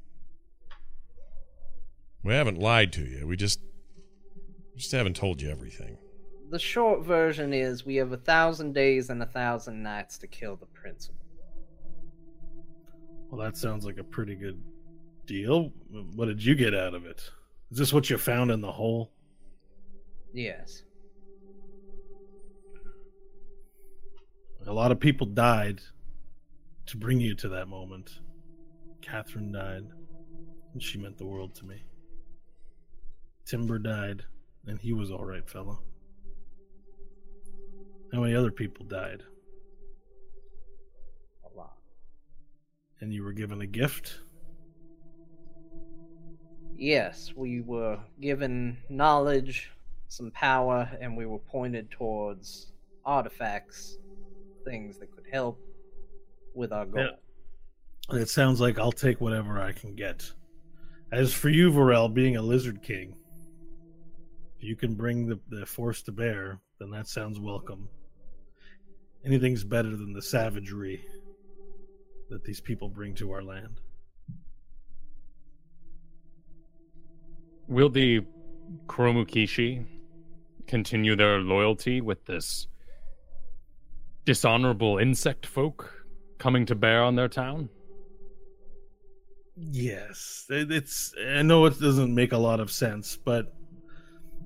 We 2.23 2.33
haven't 2.33 2.59
lied 2.59 2.93
to 2.93 3.01
you. 3.01 3.25
We 3.27 3.37
just, 3.37 3.59
we 4.73 4.79
just 4.79 4.91
haven't 4.91 5.15
told 5.15 5.41
you 5.41 5.49
everything. 5.49 5.97
The 6.49 6.59
short 6.59 7.03
version 7.03 7.53
is 7.53 7.85
we 7.85 7.95
have 7.95 8.13
a 8.13 8.17
thousand 8.17 8.73
days 8.73 9.09
and 9.09 9.21
a 9.21 9.25
thousand 9.25 9.83
nights 9.83 10.17
to 10.19 10.27
kill 10.27 10.55
the 10.55 10.65
principal. 10.67 11.19
Well, 13.29 13.41
that 13.41 13.57
sounds 13.57 13.85
like 13.85 13.97
a 13.97 14.03
pretty 14.03 14.35
good 14.35 14.61
deal. 15.25 15.73
What 16.15 16.27
did 16.27 16.43
you 16.43 16.55
get 16.55 16.73
out 16.73 16.93
of 16.93 17.05
it? 17.05 17.29
Is 17.69 17.77
this 17.77 17.91
what 17.91 18.09
you 18.09 18.17
found 18.17 18.51
in 18.51 18.61
the 18.61 18.71
hole? 18.71 19.11
Yes. 20.33 20.83
A 24.65 24.71
lot 24.71 24.91
of 24.91 24.99
people 24.99 25.27
died 25.27 25.81
to 26.85 26.97
bring 26.97 27.19
you 27.19 27.35
to 27.35 27.49
that 27.49 27.67
moment. 27.67 28.19
Catherine 29.01 29.51
died, 29.51 29.83
and 30.73 30.81
she 30.81 30.97
meant 30.97 31.17
the 31.17 31.25
world 31.25 31.55
to 31.55 31.65
me. 31.65 31.83
Timber 33.45 33.79
died, 33.79 34.23
and 34.65 34.79
he 34.79 34.93
was 34.93 35.11
all 35.11 35.25
right 35.25 35.49
fellow. 35.49 35.79
How 38.13 38.21
many 38.21 38.35
other 38.35 38.51
people 38.51 38.85
died? 38.85 39.23
A 41.43 41.57
lot. 41.57 41.77
And 43.01 43.13
you 43.13 43.23
were 43.23 43.33
given 43.33 43.61
a 43.61 43.67
gift? 43.67 44.19
Yes, 46.77 47.33
we 47.35 47.61
were 47.61 47.99
given 48.21 48.77
knowledge, 48.89 49.71
some 50.07 50.31
power, 50.31 50.89
and 51.01 51.17
we 51.17 51.25
were 51.25 51.39
pointed 51.39 51.89
towards 51.91 52.71
artifacts, 53.03 53.97
things 54.63 54.99
that 54.99 55.11
could 55.11 55.25
help 55.31 55.59
with 56.53 56.71
our 56.71 56.85
goal. 56.85 57.07
Yeah. 58.11 58.19
It 58.19 58.29
sounds 58.29 58.61
like 58.61 58.79
I'll 58.79 58.91
take 58.91 59.19
whatever 59.19 59.59
I 59.59 59.73
can 59.73 59.95
get. 59.95 60.31
As 61.11 61.33
for 61.33 61.49
you, 61.49 61.71
Varel, 61.71 62.13
being 62.13 62.37
a 62.37 62.41
lizard 62.41 62.81
king, 62.81 63.15
you 64.59 64.75
can 64.75 64.95
bring 64.95 65.27
the, 65.27 65.39
the 65.49 65.65
force 65.65 66.01
to 66.03 66.11
bear, 66.11 66.59
then 66.79 66.89
that 66.91 67.07
sounds 67.07 67.39
welcome. 67.39 67.87
Anything's 69.25 69.63
better 69.63 69.89
than 69.89 70.13
the 70.13 70.21
savagery 70.21 71.03
that 72.29 72.43
these 72.43 72.61
people 72.61 72.89
bring 72.89 73.15
to 73.15 73.31
our 73.31 73.43
land. 73.43 73.79
Will 77.67 77.89
the 77.89 78.21
Kuromukishi 78.87 79.85
continue 80.67 81.15
their 81.15 81.39
loyalty 81.39 82.01
with 82.01 82.25
this 82.25 82.67
dishonorable 84.25 84.97
insect 84.97 85.45
folk 85.45 86.05
coming 86.37 86.65
to 86.65 86.75
bear 86.75 87.03
on 87.03 87.15
their 87.15 87.29
town? 87.29 87.69
Yes, 89.55 90.45
it's. 90.49 91.13
I 91.19 91.41
know 91.41 91.65
it 91.65 91.79
doesn't 91.79 92.13
make 92.13 92.31
a 92.31 92.37
lot 92.37 92.59
of 92.59 92.69
sense, 92.69 93.17
but 93.17 93.56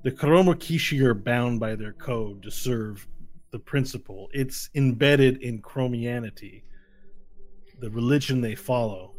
the 0.03 0.11
Kuromukishi 0.11 0.99
are 1.01 1.13
bound 1.13 1.59
by 1.59 1.75
their 1.75 1.93
code 1.93 2.41
to 2.43 2.51
serve 2.51 3.07
the 3.51 3.59
principal. 3.59 4.29
It's 4.33 4.69
embedded 4.75 5.41
in 5.41 5.61
chromianity, 5.61 6.63
the 7.79 7.89
religion 7.89 8.41
they 8.41 8.55
follow. 8.55 9.13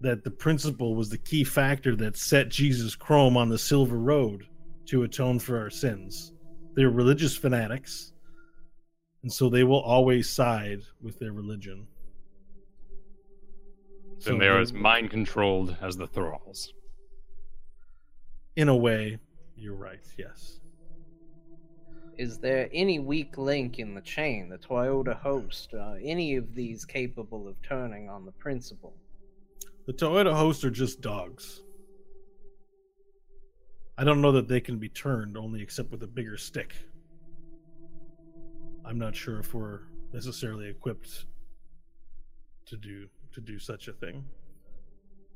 That 0.00 0.24
the 0.24 0.30
principal 0.30 0.96
was 0.96 1.10
the 1.10 1.18
key 1.18 1.44
factor 1.44 1.94
that 1.96 2.16
set 2.16 2.48
Jesus 2.48 2.96
Chrome 2.96 3.36
on 3.36 3.48
the 3.48 3.58
silver 3.58 3.98
road 3.98 4.46
to 4.86 5.04
atone 5.04 5.38
for 5.38 5.58
our 5.58 5.70
sins. 5.70 6.32
They're 6.74 6.90
religious 6.90 7.36
fanatics, 7.36 8.12
and 9.22 9.32
so 9.32 9.48
they 9.48 9.62
will 9.62 9.80
always 9.80 10.28
side 10.28 10.80
with 11.00 11.20
their 11.20 11.32
religion. 11.32 11.86
Then 14.24 14.34
so 14.34 14.38
they 14.38 14.48
are 14.48 14.58
as 14.58 14.72
mind 14.72 15.10
controlled 15.10 15.76
as 15.80 15.96
the 15.96 16.08
thralls. 16.08 16.72
In 18.56 18.68
a 18.68 18.76
way, 18.76 19.18
you're 19.56 19.74
right, 19.74 20.04
yes. 20.18 20.60
Is 22.18 22.38
there 22.38 22.68
any 22.72 22.98
weak 22.98 23.38
link 23.38 23.78
in 23.78 23.94
the 23.94 24.02
chain, 24.02 24.50
the 24.50 24.58
Toyota 24.58 25.18
host, 25.18 25.72
uh, 25.72 25.94
any 26.02 26.36
of 26.36 26.54
these 26.54 26.84
capable 26.84 27.48
of 27.48 27.60
turning 27.62 28.10
on 28.10 28.26
the 28.26 28.32
principal? 28.32 28.94
The 29.86 29.94
Toyota 29.94 30.34
host 30.34 30.64
are 30.64 30.70
just 30.70 31.00
dogs. 31.00 31.62
I 33.96 34.04
don't 34.04 34.20
know 34.20 34.32
that 34.32 34.48
they 34.48 34.60
can 34.60 34.78
be 34.78 34.88
turned, 34.88 35.38
only 35.38 35.62
except 35.62 35.90
with 35.90 36.02
a 36.02 36.06
bigger 36.06 36.36
stick. 36.36 36.74
I'm 38.84 38.98
not 38.98 39.16
sure 39.16 39.38
if 39.38 39.54
we're 39.54 39.80
necessarily 40.12 40.68
equipped 40.68 41.26
to 42.66 42.76
do 42.76 43.08
to 43.32 43.40
do 43.40 43.58
such 43.58 43.88
a 43.88 43.92
thing. 43.92 44.24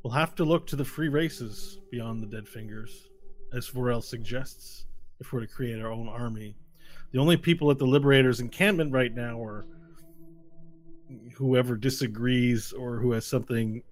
We'll 0.02 0.12
have 0.12 0.34
to 0.36 0.44
look 0.44 0.66
to 0.68 0.76
the 0.76 0.84
free 0.84 1.08
races 1.08 1.80
beyond 1.90 2.22
the 2.22 2.26
Dead 2.26 2.46
Fingers, 2.46 3.08
as 3.52 3.68
Vorel 3.68 4.02
suggests, 4.02 4.86
if 5.20 5.32
we're 5.32 5.40
to 5.40 5.46
create 5.46 5.80
our 5.80 5.90
own 5.90 6.08
army. 6.08 6.56
The 7.12 7.18
only 7.18 7.36
people 7.36 7.70
at 7.70 7.78
the 7.78 7.86
Liberators' 7.86 8.40
encampment 8.40 8.92
right 8.92 9.14
now 9.14 9.42
are 9.42 9.66
whoever 11.34 11.76
disagrees 11.76 12.72
or 12.72 12.98
who 12.98 13.12
has 13.12 13.26
something 13.26 13.82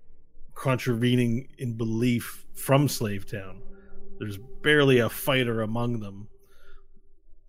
contravening 0.54 1.48
in 1.58 1.74
belief 1.74 2.46
from 2.54 2.88
Slavetown. 2.88 3.60
There's 4.18 4.38
barely 4.62 4.98
a 5.00 5.08
fighter 5.08 5.62
among 5.62 6.00
them. 6.00 6.28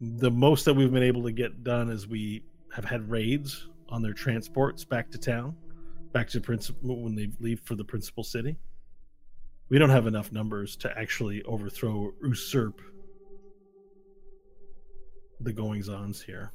The 0.01 0.31
most 0.31 0.65
that 0.65 0.73
we've 0.73 0.91
been 0.91 1.03
able 1.03 1.23
to 1.23 1.31
get 1.31 1.63
done 1.63 1.89
is 1.89 2.07
we 2.07 2.43
have 2.73 2.85
had 2.85 3.09
raids 3.09 3.67
on 3.89 4.01
their 4.01 4.13
transports 4.13 4.83
back 4.83 5.11
to 5.11 5.17
town 5.17 5.55
back 6.15 6.29
to 6.29 6.39
principal 6.39 7.03
when 7.03 7.13
they 7.13 7.29
leave 7.41 7.59
for 7.65 7.75
the 7.75 7.83
principal 7.83 8.23
city. 8.23 8.55
We 9.67 9.77
don't 9.77 9.89
have 9.89 10.07
enough 10.07 10.31
numbers 10.31 10.77
to 10.77 10.97
actually 10.97 11.43
overthrow, 11.43 12.13
usurp 12.23 12.79
the 15.41 15.51
goings 15.51 15.89
ons 15.89 16.21
here. 16.21 16.53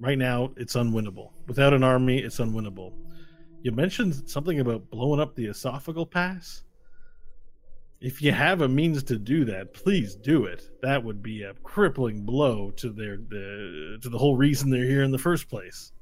Right 0.00 0.16
now, 0.16 0.52
it's 0.56 0.74
unwinnable. 0.74 1.32
Without 1.46 1.74
an 1.74 1.84
army, 1.84 2.18
it's 2.18 2.38
unwinnable. 2.38 2.94
You 3.60 3.72
mentioned 3.72 4.22
something 4.24 4.58
about 4.58 4.88
blowing 4.88 5.20
up 5.20 5.34
the 5.34 5.48
esophageal 5.48 6.10
pass. 6.10 6.62
If 8.00 8.22
you 8.22 8.32
have 8.32 8.62
a 8.62 8.68
means 8.68 9.02
to 9.02 9.18
do 9.18 9.44
that, 9.44 9.74
please 9.74 10.16
do 10.16 10.46
it. 10.46 10.70
That 10.80 11.04
would 11.04 11.22
be 11.22 11.42
a 11.42 11.52
crippling 11.62 12.24
blow 12.24 12.70
to 12.76 12.88
their 12.88 13.18
the 13.18 13.98
to 14.00 14.08
the 14.08 14.18
whole 14.18 14.36
reason 14.36 14.70
they're 14.70 14.86
here 14.86 15.02
in 15.02 15.10
the 15.10 15.18
first 15.18 15.50
place. 15.50 15.92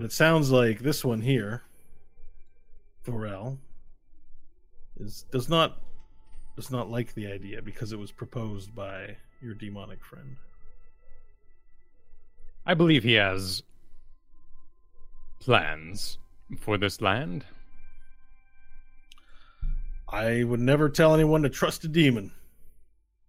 But 0.00 0.06
it 0.06 0.12
sounds 0.12 0.50
like 0.50 0.78
this 0.78 1.04
one 1.04 1.20
here, 1.20 1.62
Vorel, 3.04 3.58
is 4.98 5.26
does 5.30 5.46
not 5.50 5.76
does 6.56 6.70
not 6.70 6.90
like 6.90 7.12
the 7.12 7.30
idea 7.30 7.60
because 7.60 7.92
it 7.92 7.98
was 7.98 8.10
proposed 8.10 8.74
by 8.74 9.18
your 9.42 9.52
demonic 9.52 10.02
friend. 10.02 10.36
I 12.64 12.72
believe 12.72 13.02
he 13.02 13.12
has 13.12 13.62
plans 15.38 16.16
for 16.56 16.78
this 16.78 17.02
land. 17.02 17.44
I 20.08 20.44
would 20.44 20.60
never 20.60 20.88
tell 20.88 21.12
anyone 21.12 21.42
to 21.42 21.50
trust 21.50 21.84
a 21.84 21.88
demon. 21.88 22.32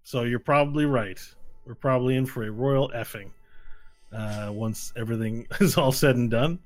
So 0.06 0.24
you're 0.24 0.40
probably 0.40 0.86
right. 0.86 1.20
We're 1.66 1.76
probably 1.76 2.16
in 2.16 2.26
for 2.26 2.44
a 2.44 2.50
royal 2.50 2.90
effing 2.96 3.32
uh, 4.14 4.50
once 4.52 4.94
everything 4.96 5.48
is 5.60 5.78
all 5.78 5.92
said 5.92 6.16
and 6.16 6.30
done. 6.30 6.60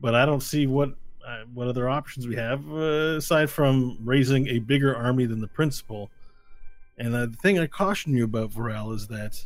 But 0.00 0.14
I 0.14 0.26
don't 0.26 0.42
see 0.42 0.66
what 0.66 0.90
uh, 1.26 1.44
what 1.52 1.66
other 1.66 1.88
options 1.88 2.26
we 2.26 2.36
have 2.36 2.70
uh, 2.70 3.16
aside 3.16 3.50
from 3.50 3.98
raising 4.04 4.46
a 4.48 4.58
bigger 4.60 4.94
army 4.94 5.26
than 5.26 5.40
the 5.40 5.48
principal. 5.48 6.10
And 6.98 7.14
uh, 7.14 7.26
the 7.26 7.36
thing 7.36 7.58
I 7.58 7.66
caution 7.66 8.16
you 8.16 8.24
about 8.24 8.50
Varel 8.50 8.94
is 8.94 9.08
that 9.08 9.44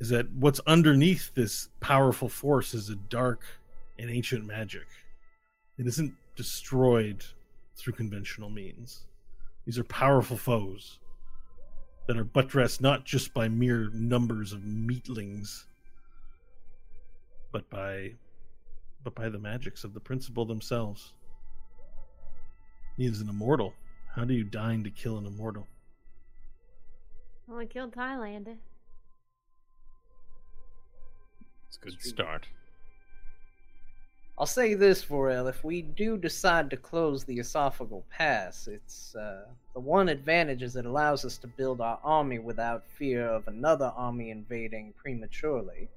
is 0.00 0.08
that 0.08 0.28
what's 0.32 0.60
underneath 0.66 1.32
this 1.34 1.68
powerful 1.78 2.28
force 2.28 2.74
is 2.74 2.90
a 2.90 2.96
dark 2.96 3.44
and 3.98 4.10
ancient 4.10 4.44
magic. 4.44 4.86
It 5.78 5.86
isn't 5.86 6.12
destroyed 6.34 7.24
through 7.76 7.92
conventional 7.92 8.50
means. 8.50 9.04
These 9.64 9.78
are 9.78 9.84
powerful 9.84 10.36
foes 10.36 10.98
that 12.08 12.16
are 12.16 12.24
buttressed 12.24 12.80
not 12.80 13.04
just 13.04 13.32
by 13.32 13.48
mere 13.48 13.90
numbers 13.92 14.52
of 14.52 14.64
meatlings, 14.64 15.66
but 17.52 17.68
by 17.70 18.12
but 19.04 19.14
by 19.14 19.28
the 19.28 19.38
magics 19.38 19.84
of 19.84 19.94
the 19.94 20.00
principal 20.00 20.44
themselves. 20.44 21.12
He 22.96 23.06
is 23.06 23.20
an 23.20 23.28
immortal. 23.28 23.74
How 24.14 24.24
do 24.24 24.34
you 24.34 24.44
dine 24.44 24.84
to 24.84 24.90
kill 24.90 25.18
an 25.18 25.26
immortal? 25.26 25.66
Well, 27.46 27.58
I 27.58 27.66
killed 27.66 27.94
Tylander. 27.94 28.56
It's 31.66 31.78
a 31.78 31.80
good 31.80 32.02
start. 32.02 32.46
I'll 34.38 34.46
say 34.46 34.74
this, 34.74 35.04
Vorel, 35.04 35.48
if 35.48 35.62
we 35.62 35.82
do 35.82 36.16
decide 36.16 36.70
to 36.70 36.76
close 36.76 37.24
the 37.24 37.38
esophageal 37.38 38.02
pass, 38.10 38.66
it's 38.66 39.14
uh, 39.14 39.46
the 39.74 39.80
one 39.80 40.08
advantage 40.08 40.62
is 40.62 40.76
it 40.76 40.86
allows 40.86 41.24
us 41.24 41.38
to 41.38 41.46
build 41.46 41.80
our 41.80 41.98
army 42.02 42.38
without 42.38 42.84
fear 42.86 43.26
of 43.26 43.46
another 43.48 43.92
army 43.96 44.30
invading 44.30 44.94
prematurely. 44.96 45.88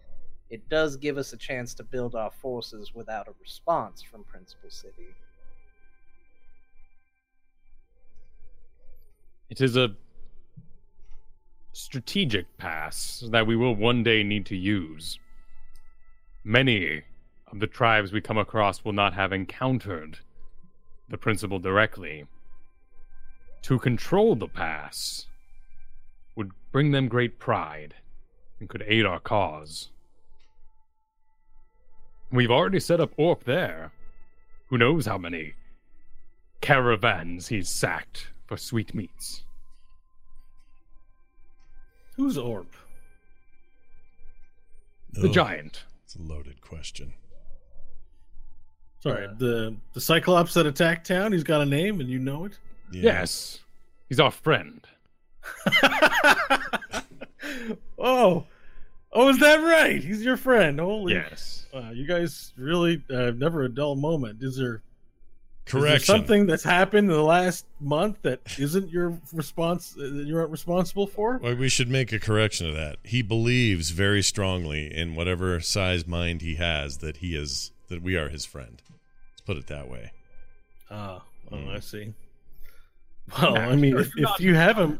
It 0.49 0.69
does 0.69 0.95
give 0.97 1.17
us 1.17 1.33
a 1.33 1.37
chance 1.37 1.73
to 1.75 1.83
build 1.83 2.15
our 2.15 2.31
forces 2.31 2.93
without 2.93 3.27
a 3.27 3.33
response 3.41 4.01
from 4.03 4.23
Principal 4.23 4.69
City. 4.69 5.15
It 9.49 9.61
is 9.61 9.75
a 9.75 9.95
strategic 11.73 12.57
pass 12.57 13.23
that 13.31 13.47
we 13.47 13.55
will 13.55 13.75
one 13.75 14.03
day 14.03 14.23
need 14.23 14.45
to 14.47 14.55
use. 14.55 15.19
Many 16.43 17.03
of 17.51 17.59
the 17.59 17.67
tribes 17.67 18.11
we 18.11 18.21
come 18.21 18.37
across 18.37 18.83
will 18.83 18.93
not 18.93 19.13
have 19.13 19.33
encountered 19.33 20.19
the 21.09 21.17
principal 21.17 21.59
directly. 21.59 22.25
To 23.63 23.79
control 23.79 24.35
the 24.35 24.47
pass 24.47 25.27
would 26.35 26.51
bring 26.71 26.91
them 26.91 27.07
great 27.07 27.39
pride 27.39 27.95
and 28.59 28.69
could 28.69 28.83
aid 28.87 29.05
our 29.05 29.19
cause. 29.19 29.89
We've 32.31 32.51
already 32.51 32.79
set 32.79 32.99
up 32.99 33.15
Orp 33.17 33.43
there. 33.43 33.91
Who 34.69 34.77
knows 34.77 35.05
how 35.05 35.17
many 35.17 35.53
caravans 36.61 37.47
he's 37.47 37.69
sacked 37.69 38.27
for 38.47 38.57
sweetmeats. 38.57 39.43
Who's 42.17 42.37
Orp? 42.37 42.67
The 45.13 45.29
Oh, 45.29 45.31
giant. 45.31 45.83
It's 46.03 46.15
a 46.15 46.21
loaded 46.21 46.59
question. 46.61 47.13
Sorry, 48.99 49.27
Uh, 49.27 49.33
the 49.37 49.75
the 49.93 50.01
Cyclops 50.01 50.53
that 50.55 50.65
attacked 50.65 51.07
town. 51.07 51.31
He's 51.31 51.43
got 51.43 51.61
a 51.61 51.65
name, 51.65 51.99
and 51.99 52.09
you 52.09 52.17
know 52.19 52.45
it. 52.45 52.57
Yeah. 52.91 53.03
Yes. 53.03 53.59
He's 54.09 54.19
our 54.19 54.31
friend. 54.31 54.85
oh, 57.99 58.45
oh, 59.15 59.29
is 59.29 59.39
that 59.39 59.57
right? 59.63 60.03
He's 60.03 60.23
your 60.23 60.37
friend. 60.37 60.79
Holy, 60.79 61.13
Yes. 61.13 61.65
Wow, 61.73 61.89
you 61.91 62.05
guys 62.05 62.53
really 62.57 63.03
uh, 63.09 63.31
never 63.35 63.63
a 63.63 63.69
dull 63.69 63.95
moment. 63.95 64.41
Is 64.41 64.55
there 64.57 64.81
Correction. 65.65 66.05
something 66.05 66.45
that's 66.45 66.63
happened 66.63 67.09
in 67.09 67.15
the 67.17 67.23
last 67.23 67.65
month 67.81 68.21
that 68.21 68.39
isn't 68.59 68.89
your 68.91 69.19
response? 69.33 69.93
uh, 69.97 70.03
That 70.03 70.25
you 70.27 70.37
aren't 70.37 70.51
responsible 70.51 71.07
for? 71.07 71.37
Well, 71.39 71.55
we 71.55 71.67
should 71.67 71.89
make 71.89 72.13
a 72.13 72.19
correction 72.19 72.67
to 72.67 72.73
that. 72.73 72.97
He 73.03 73.21
believes 73.23 73.89
very 73.89 74.21
strongly 74.21 74.93
in 74.95 75.15
whatever 75.15 75.59
size 75.59 76.05
mind 76.07 76.41
he 76.41 76.55
has 76.55 76.99
that 76.99 77.17
he 77.17 77.35
is 77.35 77.71
that 77.89 78.01
we 78.03 78.15
are 78.15 78.29
his 78.29 78.45
friend. 78.45 78.81
Let's 79.31 79.41
put 79.41 79.57
it 79.57 79.67
that 79.67 79.89
way. 79.89 80.11
Ah, 80.91 81.23
oh, 81.51 81.55
Mm. 81.55 81.75
I 81.75 81.79
see. 81.79 82.13
Well, 83.41 83.57
I 83.57 83.75
mean, 83.75 83.97
if, 83.97 84.11
if 84.15 84.39
you 84.39 84.53
haven't, 84.55 84.99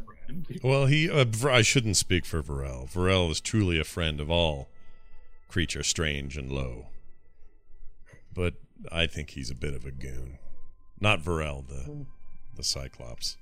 Well, 0.62 0.86
he. 0.86 1.10
Uh, 1.10 1.24
I 1.48 1.62
shouldn't 1.62 1.96
speak 1.96 2.24
for 2.24 2.42
Varel. 2.42 2.90
Varel 2.90 3.30
is 3.30 3.40
truly 3.40 3.78
a 3.78 3.84
friend 3.84 4.20
of 4.20 4.30
all 4.30 4.68
creature 5.48 5.82
strange 5.82 6.36
and 6.36 6.50
low. 6.50 6.86
But 8.34 8.54
I 8.92 9.06
think 9.06 9.30
he's 9.30 9.50
a 9.50 9.54
bit 9.54 9.74
of 9.74 9.84
a 9.84 9.90
goon. 9.90 10.38
Not 11.00 11.20
Varel, 11.22 11.66
the 11.66 12.06
the 12.54 12.62
Cyclops. 12.62 13.36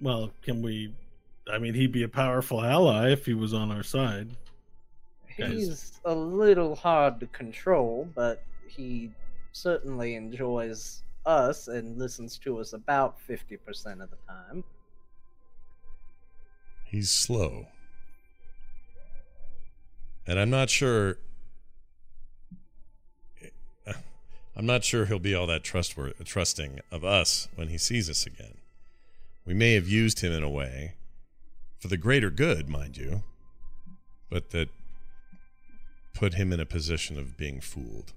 well, 0.00 0.32
can 0.42 0.62
we? 0.62 0.94
I 1.50 1.58
mean, 1.58 1.74
he'd 1.74 1.92
be 1.92 2.02
a 2.02 2.08
powerful 2.08 2.62
ally 2.62 3.10
if 3.10 3.26
he 3.26 3.34
was 3.34 3.54
on 3.54 3.70
our 3.70 3.82
side. 3.82 4.30
Guys. 5.38 5.52
He's 5.52 6.00
a 6.04 6.14
little 6.14 6.76
hard 6.76 7.18
to 7.20 7.26
control, 7.26 8.08
but 8.14 8.42
he 8.68 9.10
certainly 9.52 10.14
enjoys 10.14 11.02
us 11.26 11.68
and 11.68 11.98
listens 11.98 12.38
to 12.38 12.58
us 12.60 12.72
about 12.72 13.16
50% 13.28 13.58
of 14.02 14.10
the 14.10 14.16
time. 14.28 14.64
He's 16.90 17.10
slow. 17.10 17.68
And 20.26 20.40
I'm 20.40 20.50
not 20.50 20.70
sure 20.70 21.18
I'm 24.56 24.66
not 24.66 24.82
sure 24.84 25.06
he'll 25.06 25.20
be 25.20 25.34
all 25.34 25.46
that 25.46 25.62
trustworthy, 25.62 26.22
trusting 26.24 26.80
of 26.90 27.04
us 27.04 27.48
when 27.54 27.68
he 27.68 27.78
sees 27.78 28.10
us 28.10 28.26
again. 28.26 28.58
We 29.46 29.54
may 29.54 29.74
have 29.74 29.88
used 29.88 30.20
him 30.20 30.32
in 30.32 30.42
a 30.42 30.50
way 30.50 30.94
for 31.78 31.88
the 31.88 31.96
greater 31.96 32.28
good, 32.28 32.68
mind 32.68 32.96
you, 32.96 33.22
but 34.28 34.50
that 34.50 34.68
put 36.12 36.34
him 36.34 36.52
in 36.52 36.60
a 36.60 36.66
position 36.66 37.18
of 37.18 37.36
being 37.36 37.60
fooled. 37.60 38.12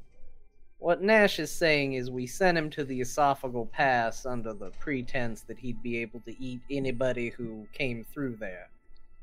What 0.84 1.02
Nash 1.02 1.40
is 1.40 1.50
saying 1.50 1.94
is 1.94 2.12
we 2.12 2.28
sent 2.28 2.58
him 2.58 2.70
to 2.72 2.84
the 2.84 3.00
esophageal 3.00 3.72
pass 3.72 4.26
under 4.26 4.54
the 4.54 4.70
pretense 4.82 5.40
that 5.44 5.58
he'd 5.58 5.82
be 5.82 6.00
able 6.00 6.20
to 6.20 6.44
eat 6.44 6.60
anybody 6.70 7.30
who 7.30 7.66
came 7.72 8.06
through 8.14 8.36
there. 8.36 8.68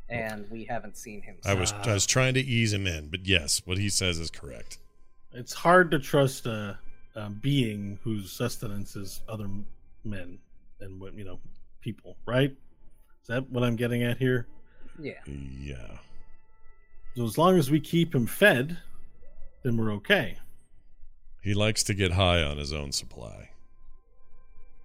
And 0.09 0.51
we 0.51 0.65
haven't 0.65 0.97
seen 0.97 1.21
him 1.21 1.37
I 1.45 1.53
was. 1.53 1.75
I 1.75 1.93
was 1.93 2.07
trying 2.07 2.33
to 2.33 2.41
ease 2.41 2.73
him 2.73 2.87
in, 2.87 3.09
but 3.09 3.27
yes, 3.27 3.61
what 3.67 3.77
he 3.77 3.91
says 3.91 4.19
is 4.19 4.31
correct. 4.31 4.79
It's 5.35 5.53
hard 5.53 5.91
to 5.91 5.99
trust 5.99 6.47
a, 6.47 6.79
a 7.15 7.29
being 7.29 7.99
whose 8.03 8.33
sustenance 8.33 8.97
is 8.97 9.21
other 9.29 9.51
men 10.03 10.39
and 10.81 10.99
what 10.99 11.13
you 11.13 11.25
know 11.25 11.41
people, 11.83 12.17
right? 12.25 12.53
Is 12.53 13.29
that 13.29 13.51
what 13.51 13.65
I'm 13.65 13.77
getting 13.77 14.03
at 14.03 14.17
here? 14.17 14.47
Yeah. 14.99 15.21
Yeah. 15.27 15.99
So 17.17 17.27
as 17.27 17.37
long 17.37 17.59
as 17.59 17.71
we 17.71 17.81
keep 17.81 18.15
him 18.15 18.27
fed, 18.27 18.79
then 19.63 19.77
we're 19.77 19.93
okay. 19.93 20.39
He 21.43 21.55
likes 21.55 21.83
to 21.85 21.95
get 21.95 22.13
high 22.13 22.43
on 22.43 22.59
his 22.59 22.73
own 22.73 22.93
supply, 22.93 23.51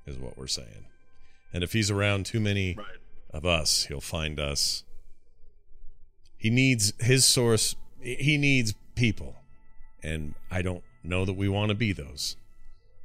is 0.06 0.18
what 0.18 0.38
we're 0.38 0.48
saying. 0.48 0.86
And 1.54 1.64
if 1.64 1.74
he's 1.74 1.92
around 1.92 2.26
too 2.26 2.40
many 2.40 2.76
Right. 2.76 2.86
of 3.32 3.46
us, 3.46 3.86
he'll 3.86 4.02
find 4.02 4.40
us. 4.40 4.84
He 6.38 6.50
needs 6.50 6.94
his 7.00 7.26
source, 7.26 7.76
he 8.02 8.38
needs 8.38 8.74
people. 8.96 9.36
And 10.04 10.36
I 10.52 10.62
don't 10.62 10.84
know 11.04 11.26
that 11.26 11.34
we 11.34 11.50
want 11.50 11.70
to 11.70 11.76
be 11.76 11.92
those. 11.92 12.38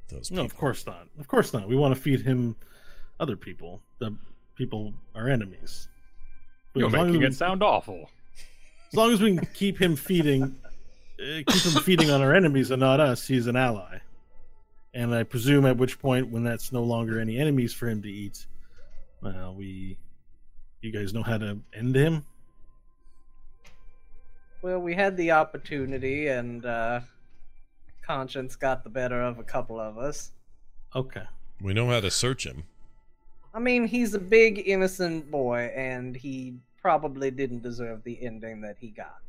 Those 0.08 0.30
No, 0.30 0.44
of 0.44 0.56
course 0.56 0.84
not. 0.86 1.08
Of 1.18 1.28
course 1.28 1.52
not. 1.52 1.68
We 1.68 1.76
want 1.76 1.94
to 1.94 2.00
feed 2.00 2.22
him 2.22 2.56
other 3.18 3.36
people. 3.36 3.80
The 3.98 4.16
people 4.56 4.94
are 5.14 5.28
enemies. 5.28 5.88
But 6.72 6.80
You're 6.80 6.88
as 6.88 6.94
long 6.94 7.06
as 7.06 7.12
making 7.12 7.20
we- 7.22 7.26
it 7.28 7.34
sound 7.34 7.62
awful. 7.62 8.10
As 8.88 8.94
long 8.94 9.12
as 9.12 9.20
we 9.20 9.36
can 9.36 9.46
keep 9.54 9.80
him 9.80 9.96
feeding, 9.96 10.58
keep 11.20 11.62
him 11.62 11.82
feeding 11.82 12.10
on 12.10 12.22
our 12.22 12.34
enemies 12.34 12.70
and 12.70 12.80
not 12.80 13.00
us, 13.00 13.26
he's 13.26 13.46
an 13.46 13.56
ally. 13.56 13.98
And 14.94 15.14
I 15.14 15.22
presume 15.22 15.66
at 15.66 15.76
which 15.76 15.98
point, 15.98 16.30
when 16.30 16.42
that's 16.42 16.72
no 16.72 16.82
longer 16.82 17.20
any 17.20 17.38
enemies 17.38 17.72
for 17.72 17.88
him 17.88 18.02
to 18.02 18.10
eat, 18.10 18.46
well, 19.22 19.54
we, 19.54 19.98
you 20.80 20.90
guys 20.90 21.14
know 21.14 21.22
how 21.22 21.38
to 21.38 21.58
end 21.74 21.94
him. 21.94 22.24
Well, 24.62 24.80
we 24.80 24.94
had 24.94 25.16
the 25.16 25.30
opportunity, 25.30 26.28
and 26.28 26.66
uh, 26.66 27.00
conscience 28.02 28.56
got 28.56 28.82
the 28.82 28.90
better 28.90 29.22
of 29.22 29.38
a 29.38 29.44
couple 29.44 29.78
of 29.78 29.96
us. 29.96 30.32
Okay. 30.94 31.22
We 31.62 31.72
know 31.72 31.88
how 31.88 32.00
to 32.00 32.10
search 32.10 32.44
him. 32.46 32.64
I 33.54 33.58
mean, 33.58 33.86
he's 33.86 34.14
a 34.14 34.18
big, 34.18 34.62
innocent 34.66 35.30
boy, 35.30 35.72
and 35.74 36.16
he 36.16 36.54
probably 36.80 37.30
didn't 37.30 37.62
deserve 37.62 38.02
the 38.04 38.22
ending 38.22 38.60
that 38.62 38.76
he 38.80 38.88
got. 38.88 39.20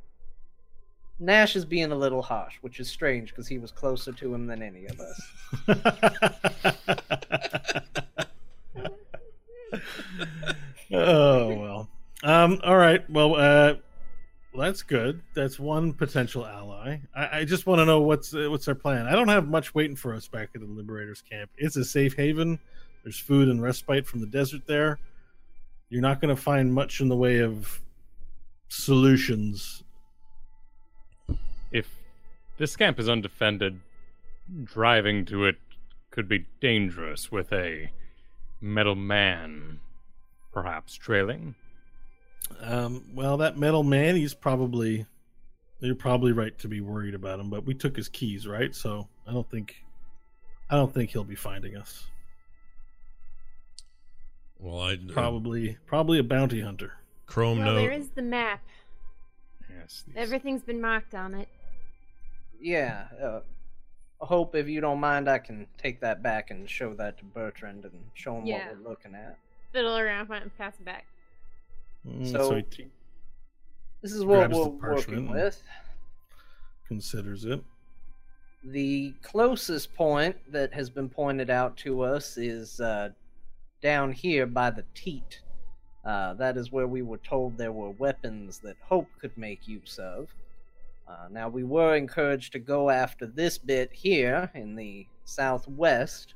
Nash 1.22 1.56
is 1.56 1.66
being 1.66 1.92
a 1.92 1.96
little 1.96 2.24
harsh, 2.24 2.56
which 2.62 2.80
is 2.80 2.90
strange 2.90 3.30
because 3.30 3.48
he 3.48 3.60
was 3.60 3.72
closer 3.72 4.12
to 4.12 4.34
him 4.34 4.48
than 4.48 4.64
any 4.64 4.88
of 4.88 5.00
us. 5.00 5.22
oh 10.92 11.56
well. 11.56 11.88
Um. 12.24 12.60
All 12.64 12.78
right. 12.78 13.08
Well. 13.10 13.36
Uh. 13.36 13.76
That's 14.54 14.84
good. 14.84 15.22
That's 15.34 15.60
one 15.60 15.94
potential 15.94 16.46
ally. 16.46 17.00
I, 17.16 17.40
I 17.40 17.46
just 17.46 17.66
want 17.66 17.80
to 17.80 17.86
know 17.86 18.02
what's 18.02 18.34
uh, 18.34 18.48
what's 18.50 18.68
our 18.68 18.76
plan. 18.76 19.08
I 19.08 19.12
don't 19.12 19.30
have 19.30 19.48
much 19.48 19.74
waiting 19.74 19.96
for 19.96 20.14
us 20.14 20.28
back 20.28 20.50
at 20.56 20.62
the 20.62 20.68
Liberators 20.68 21.22
camp. 21.22 21.52
It's 21.58 21.78
a 21.78 21.86
safe 21.86 22.16
haven. 22.16 22.60
There's 23.04 23.18
food 23.18 23.48
and 23.48 23.62
respite 23.62 24.06
from 24.06 24.20
the 24.20 24.28
desert 24.28 24.64
there. 24.68 25.00
You're 25.90 26.02
not 26.02 26.20
going 26.20 26.36
to 26.36 26.42
find 26.42 26.74
much 26.74 27.00
in 27.00 27.08
the 27.08 27.16
way 27.16 27.40
of 27.40 27.82
solutions. 28.70 29.84
If 32.62 32.70
this 32.70 32.76
camp 32.76 33.00
is 33.00 33.10
undefended, 33.10 33.80
driving 34.66 35.26
to 35.26 35.46
it 35.46 35.56
could 36.12 36.28
be 36.28 36.46
dangerous 36.60 37.32
with 37.32 37.52
a 37.52 37.90
metal 38.62 38.94
man 38.94 39.80
perhaps 40.54 40.94
trailing. 40.94 41.56
Um, 42.60 43.04
well, 43.16 43.38
that 43.38 43.58
metal 43.58 43.82
man, 43.82 44.16
he's 44.16 44.36
probably 44.36 45.08
you're 45.80 45.96
probably 45.96 46.34
right 46.34 46.56
to 46.60 46.68
be 46.68 46.82
worried 46.82 47.16
about 47.16 47.40
him, 47.40 47.50
but 47.50 47.66
we 47.66 47.74
took 47.74 47.96
his 47.96 48.10
keys, 48.10 48.46
right? 48.46 48.76
So 48.76 49.08
I 49.28 49.34
don't 49.34 49.50
think 49.50 49.84
I 50.70 50.76
don't 50.76 50.94
think 50.94 51.10
he'll 51.10 51.24
be 51.24 51.34
finding 51.34 51.76
us. 51.76 52.06
Well, 54.60 54.82
I 54.82 55.00
Probably 55.10 55.80
probably 55.88 56.20
a 56.20 56.24
bounty 56.24 56.62
hunter. 56.62 56.94
Chrome 57.26 57.58
well, 57.58 57.74
note. 57.74 57.82
there 57.82 57.92
is 57.92 58.10
the 58.10 58.22
map. 58.22 58.62
Yes. 59.68 60.04
these- 60.06 60.16
Everything's 60.16 60.62
been 60.62 60.80
marked 60.80 61.16
on 61.16 61.34
it. 61.34 61.48
Yeah. 62.62 63.08
Uh, 63.22 63.40
hope 64.24 64.56
if 64.56 64.68
you 64.68 64.82
don't 64.82 65.00
mind, 65.00 65.30
I 65.30 65.40
can 65.40 65.68
take 65.78 66.00
that 66.02 66.22
back 66.22 66.52
and 66.52 66.70
show 66.70 66.94
that 66.96 67.18
to 67.18 67.26
Bertrand 67.26 67.86
and 67.86 67.94
show 68.14 68.38
him 68.38 68.46
Yeah. 68.46 68.68
what 68.70 68.78
we're 68.78 68.90
looking 68.90 69.16
at. 69.16 69.38
Fiddle 69.74 69.98
around 69.98 70.30
with 70.30 70.38
it 70.40 70.44
and 70.44 70.58
pass 70.58 70.76
it 70.80 70.86
back. 70.86 71.06
Mm, 72.06 72.32
So- 72.32 72.56
he 72.56 72.62
t- 72.64 72.92
This 74.02 74.14
is 74.14 74.26
what 74.26 74.38
Grabs 74.50 74.56
we're 74.56 74.66
working 74.68 75.30
with. 75.30 75.62
considers 76.88 77.46
it. 77.46 77.64
The 78.64 79.14
closest 79.22 79.94
point 79.96 80.36
that 80.52 80.74
has 80.74 80.90
been 80.90 81.10
pointed 81.10 81.50
out 81.50 81.78
to 81.78 82.02
us 82.02 82.38
is 82.38 82.80
uh, 82.80 83.10
down 83.82 84.12
here 84.12 84.46
by 84.46 84.70
the 84.72 84.84
teat. 84.94 85.42
Uh, 86.04 86.34
that 86.36 86.58
is 86.58 86.72
where 86.72 86.88
we 86.88 87.02
were 87.04 87.18
told 87.20 87.58
there 87.58 87.72
were 87.72 87.92
weapons 87.92 88.60
that 88.60 88.76
Hope 88.82 89.08
could 89.20 89.36
make 89.38 89.68
use 89.68 89.98
of. 90.00 90.34
Uh, 91.08 91.28
now, 91.30 91.50
we 91.50 91.64
were 91.64 91.96
encouraged 91.96 92.54
to 92.54 92.60
go 92.60 92.90
after 92.90 93.26
this 93.26 93.58
bit 93.58 93.92
here 93.92 94.50
in 94.54 94.76
the 94.76 95.06
southwest. 95.26 96.36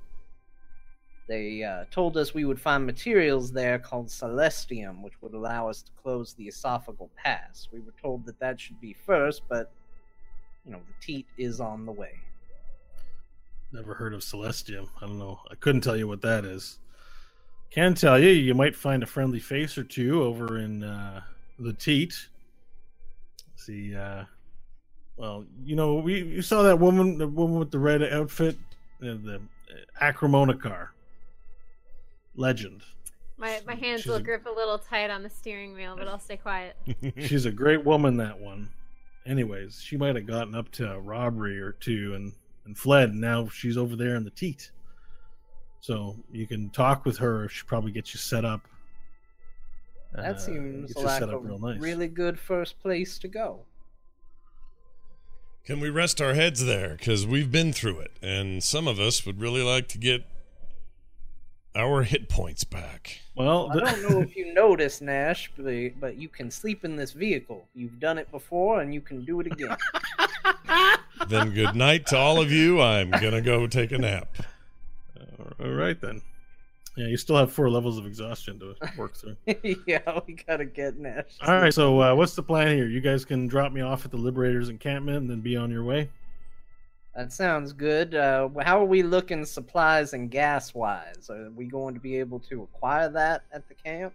They 1.27 1.63
uh, 1.63 1.85
told 1.89 2.17
us 2.17 2.33
we 2.33 2.45
would 2.45 2.59
find 2.59 2.85
materials 2.85 3.51
there 3.51 3.79
called 3.79 4.07
celestium, 4.07 5.01
which 5.01 5.21
would 5.21 5.33
allow 5.33 5.69
us 5.69 5.81
to 5.81 5.91
close 6.01 6.33
the 6.33 6.47
esophageal 6.47 7.09
pass. 7.15 7.67
We 7.71 7.79
were 7.79 7.93
told 7.99 8.25
that 8.25 8.39
that 8.39 8.59
should 8.59 8.79
be 8.79 8.95
first, 9.05 9.41
but 9.49 9.71
you 10.65 10.71
know, 10.71 10.79
the 10.79 11.05
teat 11.05 11.27
is 11.37 11.59
on 11.59 11.85
the 11.85 11.91
way. 11.91 12.13
Never 13.71 13.93
heard 13.93 14.13
of 14.13 14.21
Celestium. 14.21 14.87
I 15.01 15.07
don't 15.07 15.19
know. 15.19 15.39
I 15.51 15.55
couldn't 15.55 15.81
tell 15.81 15.97
you 15.97 16.07
what 16.07 16.21
that 16.21 16.45
is. 16.45 16.79
Can 17.71 17.93
tell 17.93 18.17
you, 18.17 18.29
you 18.29 18.53
might 18.53 18.75
find 18.75 19.03
a 19.03 19.07
friendly 19.07 19.39
face 19.39 19.77
or 19.77 19.83
two 19.83 20.23
over 20.23 20.59
in 20.59 20.83
uh, 20.83 21.21
the 21.59 21.73
teat. 21.73 22.15
See, 23.55 23.95
uh, 23.95 24.23
well, 25.17 25.45
you 25.63 25.75
know, 25.75 25.95
we 25.95 26.23
you 26.23 26.41
saw 26.41 26.63
that 26.63 26.79
woman, 26.79 27.17
the 27.17 27.27
woman 27.27 27.59
with 27.59 27.71
the 27.71 27.79
red 27.79 28.03
outfit, 28.03 28.57
uh, 29.01 29.05
the 29.05 29.41
Acromona 30.01 30.59
car. 30.59 30.91
Legend. 32.35 32.81
My 33.37 33.61
my 33.65 33.75
hands 33.75 34.01
She's 34.01 34.09
will 34.09 34.17
a- 34.17 34.21
grip 34.21 34.45
a 34.45 34.51
little 34.51 34.77
tight 34.77 35.09
on 35.09 35.23
the 35.23 35.29
steering 35.29 35.73
wheel, 35.73 35.95
but 35.97 36.07
I'll 36.07 36.19
stay 36.19 36.37
quiet. 36.37 36.75
She's 37.17 37.45
a 37.45 37.51
great 37.51 37.83
woman, 37.83 38.17
that 38.17 38.39
one. 38.39 38.69
Anyways, 39.25 39.81
she 39.81 39.97
might 39.97 40.15
have 40.15 40.27
gotten 40.27 40.53
up 40.53 40.71
to 40.73 40.91
a 40.91 40.99
robbery 40.99 41.59
or 41.59 41.71
two 41.71 42.13
and, 42.13 42.31
and 42.65 42.77
fled, 42.77 43.09
and 43.09 43.21
now 43.21 43.47
she's 43.47 43.75
over 43.75 43.95
there 43.95 44.15
in 44.15 44.23
the 44.23 44.29
teat. 44.29 44.71
So 45.79 46.15
you 46.31 46.45
can 46.45 46.69
talk 46.69 47.05
with 47.05 47.17
her. 47.17 47.49
She 47.49 47.63
probably 47.65 47.91
gets 47.91 48.13
you 48.13 48.19
set 48.19 48.45
up. 48.45 48.61
That 50.13 50.35
uh, 50.35 50.37
seems 50.37 50.93
get 50.93 51.03
like 51.03 51.21
a 51.23 51.25
nice. 51.59 51.79
really 51.79 52.07
good 52.07 52.39
first 52.39 52.79
place 52.79 53.17
to 53.19 53.27
go. 53.27 53.65
Can 55.65 55.79
we 55.79 55.89
rest 55.89 56.21
our 56.21 56.35
heads 56.35 56.63
there? 56.63 56.95
Because 56.95 57.25
we've 57.25 57.51
been 57.51 57.73
through 57.73 57.99
it, 57.99 58.11
and 58.21 58.63
some 58.63 58.87
of 58.87 58.99
us 58.99 59.25
would 59.25 59.39
really 59.41 59.63
like 59.63 59.87
to 59.89 59.97
get 59.97 60.23
our 61.75 62.03
hit 62.03 62.29
points 62.29 62.63
back. 62.63 63.21
Well, 63.35 63.71
I 63.71 63.79
don't 63.79 64.09
know 64.09 64.21
if 64.21 64.35
you 64.35 64.53
noticed, 64.53 65.01
Nash, 65.01 65.51
but, 65.57 65.99
but 65.99 66.17
you 66.17 66.29
can 66.29 66.51
sleep 66.51 66.85
in 66.85 66.95
this 66.95 67.13
vehicle. 67.13 67.67
You've 67.73 67.99
done 67.99 68.19
it 68.19 68.29
before, 68.29 68.81
and 68.81 68.93
you 68.93 69.01
can 69.01 69.25
do 69.25 69.39
it 69.39 69.47
again. 69.47 69.75
then 71.27 71.51
good 71.51 71.75
night 71.75 72.05
to 72.07 72.17
all 72.17 72.39
of 72.39 72.51
you. 72.51 72.79
I'm 72.79 73.09
gonna 73.09 73.41
go 73.41 73.65
take 73.65 73.91
a 73.91 73.97
nap. 73.97 74.37
all 75.59 75.71
right 75.71 75.99
then. 75.99 76.21
Yeah, 76.95 77.07
you 77.07 77.17
still 77.17 77.35
have 77.35 77.51
four 77.51 77.69
levels 77.69 77.97
of 77.97 78.05
exhaustion 78.05 78.59
to 78.59 78.75
work 78.97 79.17
through. 79.17 79.35
yeah, 79.85 80.19
we 80.25 80.33
gotta 80.33 80.65
get 80.65 80.97
Nash. 80.97 81.25
All 81.41 81.59
right, 81.59 81.73
so 81.73 82.01
uh, 82.01 82.15
what's 82.15 82.35
the 82.35 82.43
plan 82.43 82.75
here? 82.75 82.87
You 82.87 83.01
guys 83.01 83.25
can 83.25 83.47
drop 83.47 83.73
me 83.73 83.81
off 83.81 84.05
at 84.05 84.11
the 84.11 84.17
Liberators 84.17 84.69
encampment 84.69 85.17
and 85.17 85.29
then 85.29 85.41
be 85.41 85.57
on 85.57 85.69
your 85.69 85.83
way. 85.83 86.09
That 87.15 87.31
sounds 87.31 87.71
good. 87.73 88.15
Uh, 88.15 88.49
how 88.61 88.79
are 88.79 88.85
we 88.85 89.01
looking 89.01 89.45
supplies 89.45 90.13
and 90.13 90.29
gas 90.29 90.73
wise? 90.73 91.29
Are 91.29 91.49
we 91.51 91.65
going 91.65 91.93
to 91.93 91.99
be 91.99 92.17
able 92.17 92.39
to 92.41 92.63
acquire 92.63 93.09
that 93.09 93.43
at 93.53 93.67
the 93.67 93.73
camp? 93.73 94.13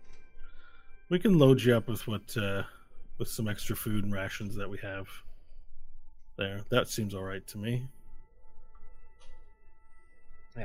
We 1.08 1.18
can 1.18 1.38
load 1.38 1.62
you 1.62 1.74
up 1.74 1.88
with 1.88 2.06
what 2.06 2.36
uh, 2.36 2.62
with 3.18 3.28
some 3.28 3.48
extra 3.48 3.74
food 3.74 4.04
and 4.04 4.12
rations 4.12 4.54
that 4.56 4.68
we 4.68 4.78
have. 4.78 5.08
There, 6.36 6.62
that 6.70 6.88
seems 6.88 7.14
all 7.14 7.24
right 7.24 7.46
to 7.48 7.58
me. 7.58 7.86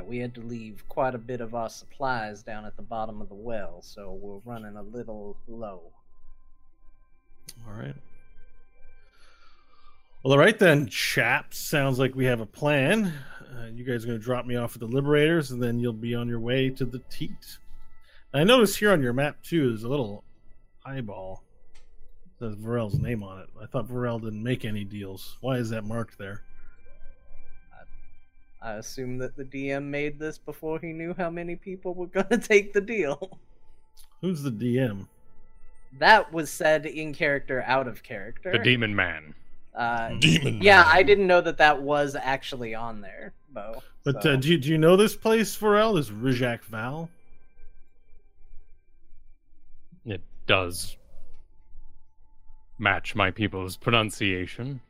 We 0.03 0.17
had 0.17 0.33
to 0.35 0.41
leave 0.41 0.83
quite 0.89 1.15
a 1.15 1.19
bit 1.19 1.41
of 1.41 1.55
our 1.55 1.69
supplies 1.69 2.43
down 2.43 2.65
at 2.65 2.75
the 2.75 2.81
bottom 2.81 3.21
of 3.21 3.29
the 3.29 3.35
well, 3.35 3.81
so 3.81 4.17
we're 4.19 4.51
running 4.51 4.75
a 4.75 4.81
little 4.81 5.37
low. 5.47 5.81
All 7.67 7.73
right. 7.73 7.95
Well, 10.23 10.33
all 10.33 10.39
right 10.39 10.57
then, 10.57 10.87
chaps. 10.87 11.59
Sounds 11.59 11.99
like 11.99 12.15
we 12.15 12.25
have 12.25 12.39
a 12.39 12.45
plan. 12.45 13.13
Uh, 13.41 13.67
you 13.73 13.83
guys 13.83 14.03
are 14.03 14.07
going 14.07 14.19
to 14.19 14.23
drop 14.23 14.45
me 14.45 14.55
off 14.55 14.75
at 14.75 14.79
the 14.79 14.87
Liberators, 14.87 15.51
and 15.51 15.61
then 15.61 15.79
you'll 15.79 15.93
be 15.93 16.15
on 16.15 16.27
your 16.27 16.39
way 16.39 16.69
to 16.71 16.85
the 16.85 16.99
Teat. 17.09 17.59
And 18.33 18.41
I 18.41 18.43
notice 18.43 18.75
here 18.75 18.91
on 18.91 19.01
your 19.01 19.13
map 19.13 19.41
too, 19.43 19.69
there's 19.69 19.83
a 19.83 19.87
little 19.87 20.23
eyeball. 20.85 21.43
That 22.39 22.53
says 22.53 22.55
Varel's 22.57 22.99
name 22.99 23.23
on 23.23 23.39
it. 23.39 23.47
I 23.61 23.65
thought 23.65 23.87
Varel 23.87 24.19
didn't 24.19 24.43
make 24.43 24.65
any 24.65 24.83
deals. 24.83 25.37
Why 25.41 25.57
is 25.57 25.69
that 25.69 25.85
marked 25.85 26.17
there? 26.17 26.43
I 28.65 28.73
assume 28.77 29.19
that 29.19 29.37
the 29.37 29.43
DM 29.43 29.83
made 29.85 30.17
this 30.17 30.39
before 30.39 30.79
he 30.79 30.87
knew 30.87 31.13
how 31.15 31.29
many 31.29 31.55
people 31.55 31.93
were 31.93 32.07
gonna 32.07 32.37
take 32.41 32.73
the 32.73 32.81
deal. 32.81 33.39
Who's 34.21 34.41
the 34.41 34.49
DM? 34.49 35.07
That 35.99 36.33
was 36.33 36.49
said 36.49 36.87
in 36.87 37.13
character, 37.13 37.63
out 37.67 37.87
of 37.87 38.01
character. 38.01 38.51
The 38.51 38.59
demon 38.59 38.95
man. 38.95 39.35
Uh, 39.75 40.15
Demon. 40.19 40.61
yeah, 40.63 40.77
man. 40.81 40.85
I 40.87 41.03
didn't 41.03 41.27
know 41.27 41.41
that 41.41 41.57
that 41.57 41.79
was 41.81 42.15
actually 42.19 42.73
on 42.73 43.01
there, 43.01 43.33
Bo. 43.51 43.83
But 44.03 44.23
so- 44.23 44.33
uh, 44.33 44.35
do, 44.37 44.49
you, 44.49 44.57
do 44.57 44.69
you 44.69 44.77
know 44.79 44.95
this 44.97 45.15
place, 45.15 45.55
Varel? 45.55 45.95
This 45.95 46.09
Rijak 46.09 46.63
Val? 46.63 47.09
It 50.05 50.21
does 50.47 50.97
match 52.79 53.15
my 53.15 53.29
people's 53.31 53.77
pronunciation. 53.77 54.81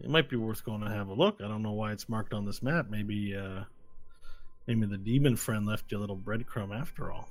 It 0.00 0.10
might 0.10 0.30
be 0.30 0.36
worth 0.36 0.64
going 0.64 0.80
to 0.80 0.90
have 0.90 1.08
a 1.08 1.14
look. 1.14 1.40
I 1.44 1.48
don't 1.48 1.62
know 1.62 1.72
why 1.72 1.92
it's 1.92 2.08
marked 2.08 2.32
on 2.32 2.44
this 2.44 2.62
map. 2.62 2.86
Maybe, 2.88 3.36
uh, 3.36 3.64
maybe 4.66 4.86
the 4.86 4.96
demon 4.96 5.36
friend 5.36 5.66
left 5.66 5.90
you 5.90 5.98
a 5.98 6.00
little 6.00 6.16
breadcrumb 6.16 6.78
after 6.78 7.10
all. 7.10 7.28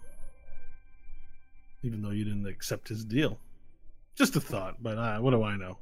Even 1.83 2.01
though 2.01 2.11
you 2.11 2.25
didn't 2.25 2.47
accept 2.47 2.89
his 2.89 3.05
deal. 3.05 3.39
Just 4.15 4.35
a 4.35 4.41
thought, 4.41 4.81
but 4.81 4.97
uh, 4.97 5.19
what 5.19 5.31
do 5.31 5.43
I 5.43 5.55
know? 5.55 5.77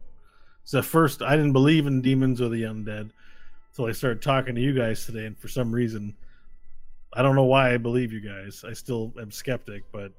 So 0.64 0.82
first, 0.82 1.22
I 1.22 1.36
didn't 1.36 1.53
believe 1.53 1.88
in 1.88 2.02
demons 2.02 2.41
or 2.41 2.49
the 2.49 2.64
undead 2.64 3.10
until 3.72 3.86
I 3.86 3.91
started 3.94 4.22
talking 4.22 4.56
to 4.56 4.62
you 4.62 4.74
guys 4.74 5.06
today, 5.06 5.26
and 5.26 5.38
for 5.38 5.48
some 5.48 5.72
reason, 5.72 6.16
I 7.14 7.22
don't 7.22 7.36
know 7.36 7.45
why 7.45 7.74
I 7.74 7.78
believe 7.78 8.12
you 8.12 8.20
guys. 8.20 8.66
I 8.68 8.74
still 8.74 9.14
am 9.20 9.32
skeptic, 9.32 9.84
but 9.91 10.12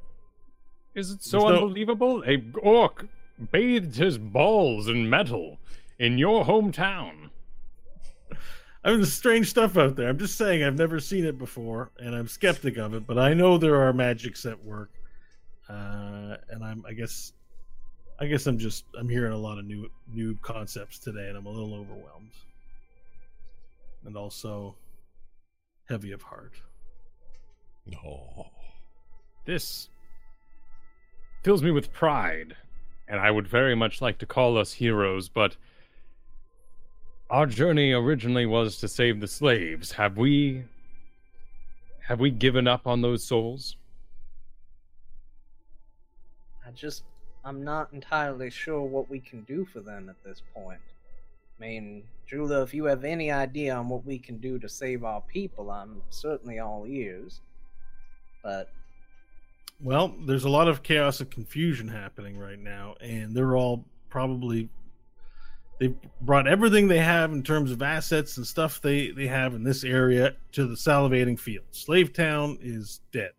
Is 0.95 1.11
it 1.11 1.23
so 1.23 1.41
no- 1.41 1.47
unbelievable? 1.47 2.25
A 2.27 2.43
orc 2.61 3.07
bathed 3.51 3.97
his 3.97 4.17
balls 4.19 4.89
in 4.89 5.11
metal 5.11 5.59
in 5.98 6.18
your 6.18 6.44
hometown. 6.44 7.31
I 8.85 8.90
mean, 8.90 9.01
there's 9.01 9.12
strange 9.12 9.51
stuff 9.51 9.77
out 9.77 9.97
there. 9.97 10.09
I'm 10.09 10.18
just 10.18 10.39
saying 10.39 10.62
I've 10.62 10.78
never 10.78 11.01
seen 11.01 11.24
it 11.24 11.39
before, 11.39 11.90
and 11.98 12.14
I'm 12.14 12.28
skeptic 12.28 12.77
of 12.77 12.94
it. 12.94 13.06
But 13.06 13.18
I 13.18 13.35
know 13.35 13.59
there 13.59 13.82
are 13.82 13.93
magics 13.93 14.47
at 14.47 14.64
work, 14.64 14.90
uh, 15.68 16.36
and 16.51 16.62
I'm. 16.64 16.85
I 16.86 16.93
guess, 16.93 17.32
I 18.20 18.27
guess 18.27 18.47
I'm 18.47 18.59
just. 18.59 18.85
I'm 18.97 19.09
hearing 19.09 19.32
a 19.32 19.39
lot 19.39 19.59
of 19.59 19.64
new 19.64 19.90
new 20.12 20.39
concepts 20.40 21.01
today, 21.01 21.28
and 21.28 21.36
I'm 21.36 21.47
a 21.47 21.51
little 21.51 21.74
overwhelmed, 21.74 22.31
and 24.05 24.16
also 24.16 24.77
heavy 25.89 26.12
of 26.12 26.23
heart. 26.23 26.55
No. 27.86 28.47
This 29.47 29.89
fills 31.43 31.62
me 31.62 31.70
with 31.70 31.93
pride, 31.93 32.56
and 33.09 33.18
I 33.20 33.31
would 33.31 33.48
very 33.48 33.74
much 33.74 34.01
like 34.01 34.18
to 34.18 34.27
call 34.27 34.59
us 34.59 34.73
heroes, 34.73 35.28
but 35.28 35.56
our 37.31 37.47
journey 37.47 37.93
originally 37.93 38.47
was 38.47 38.78
to 38.78 38.89
save 38.89 39.20
the 39.20 39.28
slaves. 39.28 39.93
Have 39.93 40.16
we 40.16 40.65
have 42.07 42.20
we 42.20 42.31
given 42.31 42.69
up 42.69 42.86
on 42.86 43.01
those 43.03 43.24
souls? 43.24 43.77
I 46.65 46.70
just, 46.70 47.03
I'm 47.44 47.65
not 47.65 47.93
entirely 47.93 48.48
sure 48.48 48.82
what 48.82 49.11
we 49.11 49.19
can 49.19 49.43
do 49.43 49.65
for 49.65 49.81
them 49.81 50.09
at 50.09 50.23
this 50.24 50.40
point. 50.55 50.81
I 51.59 51.65
mean, 51.65 52.05
Jula, 52.28 52.62
if 52.62 52.73
you 52.73 52.85
have 52.85 53.05
any 53.05 53.32
idea 53.32 53.74
on 53.74 53.89
what 53.89 54.05
we 54.05 54.19
can 54.19 54.39
do 54.39 54.57
to 54.61 54.69
save 54.69 55.03
our 55.03 55.20
people, 55.23 55.70
I'm 55.73 56.01
certainly 56.11 56.61
all 56.61 56.86
ears. 56.86 57.40
But 58.44 58.70
Well, 59.81 60.15
there's 60.27 60.44
a 60.44 60.48
lot 60.48 60.69
of 60.69 60.85
chaos 60.85 61.19
and 61.19 61.31
confusion 61.31 61.89
happening 61.89 62.39
right 62.39 62.59
now, 62.59 62.94
and 63.01 63.35
they're 63.35 63.57
all 63.57 63.85
probably 64.11 64.69
they've 65.78 65.97
brought 66.20 66.47
everything 66.47 66.89
they 66.89 66.98
have 66.98 67.32
in 67.32 67.43
terms 67.43 67.70
of 67.70 67.82
assets 67.82 68.36
and 68.36 68.47
stuff 68.47 68.81
they 68.81 69.11
they 69.11 69.27
have 69.27 69.55
in 69.55 69.62
this 69.62 69.85
area 69.85 70.35
to 70.53 70.66
the 70.66 70.74
salivating 70.74 71.39
field. 71.39 71.66
Slave 71.70 72.12
Town 72.12 72.59
is 72.61 73.01
dead. 73.12 73.32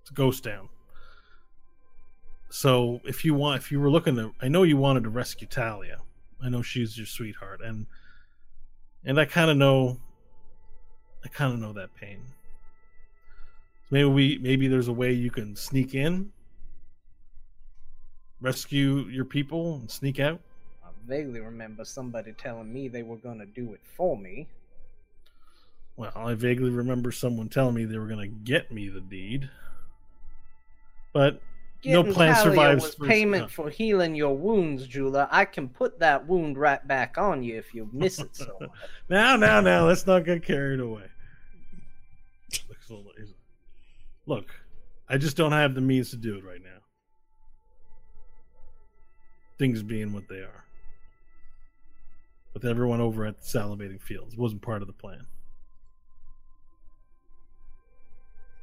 It's 0.00 0.10
a 0.10 0.14
ghost 0.14 0.44
town. 0.44 0.68
So 2.48 3.00
if 3.04 3.24
you 3.24 3.34
want, 3.34 3.60
if 3.60 3.72
you 3.72 3.80
were 3.80 3.90
looking 3.90 4.16
to, 4.16 4.32
I 4.40 4.48
know 4.48 4.62
you 4.62 4.76
wanted 4.76 5.04
to 5.04 5.10
rescue 5.10 5.46
Talia. 5.46 5.98
I 6.42 6.48
know 6.48 6.62
she's 6.62 6.96
your 6.96 7.06
sweetheart, 7.06 7.60
and 7.64 7.86
and 9.04 9.20
I 9.20 9.24
kind 9.24 9.50
of 9.50 9.56
know, 9.56 9.98
I 11.24 11.28
kind 11.28 11.52
of 11.52 11.60
know 11.60 11.72
that 11.74 11.94
pain. 11.94 12.22
Maybe 13.90 14.08
we 14.08 14.38
maybe 14.38 14.68
there's 14.68 14.88
a 14.88 14.92
way 14.92 15.12
you 15.12 15.30
can 15.30 15.56
sneak 15.56 15.94
in, 15.94 16.32
rescue 18.40 19.06
your 19.08 19.24
people, 19.24 19.76
and 19.76 19.90
sneak 19.90 20.20
out. 20.20 20.40
Vaguely 21.06 21.40
remember 21.40 21.84
somebody 21.84 22.32
telling 22.32 22.72
me 22.72 22.88
they 22.88 23.02
were 23.02 23.16
going 23.16 23.38
to 23.38 23.46
do 23.46 23.72
it 23.74 23.80
for 23.96 24.16
me. 24.16 24.48
Well, 25.96 26.12
I 26.14 26.34
vaguely 26.34 26.70
remember 26.70 27.12
someone 27.12 27.48
telling 27.48 27.74
me 27.74 27.84
they 27.84 27.96
were 27.98 28.08
going 28.08 28.28
to 28.30 28.36
get 28.44 28.70
me 28.72 28.88
the 28.88 29.00
deed, 29.00 29.48
but 31.14 31.40
no 31.84 32.02
Getting 32.02 32.12
plan 32.14 32.34
Talia 32.34 32.50
survives. 32.50 32.84
was 32.98 33.08
payment 33.08 33.42
no. 33.44 33.48
for 33.48 33.70
healing 33.70 34.14
your 34.14 34.36
wounds, 34.36 34.86
Jula. 34.86 35.28
I 35.30 35.44
can 35.46 35.68
put 35.68 35.98
that 36.00 36.26
wound 36.26 36.58
right 36.58 36.86
back 36.86 37.16
on 37.16 37.42
you 37.42 37.56
if 37.56 37.72
you 37.72 37.88
miss 37.92 38.18
it 38.18 38.34
so 38.36 38.56
much. 38.60 38.70
Now, 39.08 39.36
now, 39.36 39.60
now, 39.60 39.86
let's 39.86 40.06
not 40.06 40.24
get 40.24 40.42
carried 40.42 40.80
away. 40.80 41.04
Looks 42.68 42.90
a 42.90 42.94
little- 42.94 43.12
he's- 43.16 43.32
Look, 44.26 44.50
I 45.08 45.16
just 45.18 45.36
don't 45.36 45.52
have 45.52 45.74
the 45.74 45.80
means 45.80 46.10
to 46.10 46.16
do 46.16 46.36
it 46.36 46.44
right 46.44 46.62
now. 46.62 46.80
Things 49.58 49.82
being 49.82 50.12
what 50.12 50.28
they 50.28 50.40
are. 50.40 50.64
With 52.56 52.64
everyone 52.64 53.02
over 53.02 53.26
at 53.26 53.42
salivating 53.42 54.00
fields 54.00 54.32
It 54.32 54.40
wasn't 54.40 54.62
part 54.62 54.80
of 54.80 54.88
the 54.88 54.94
plan. 54.94 55.26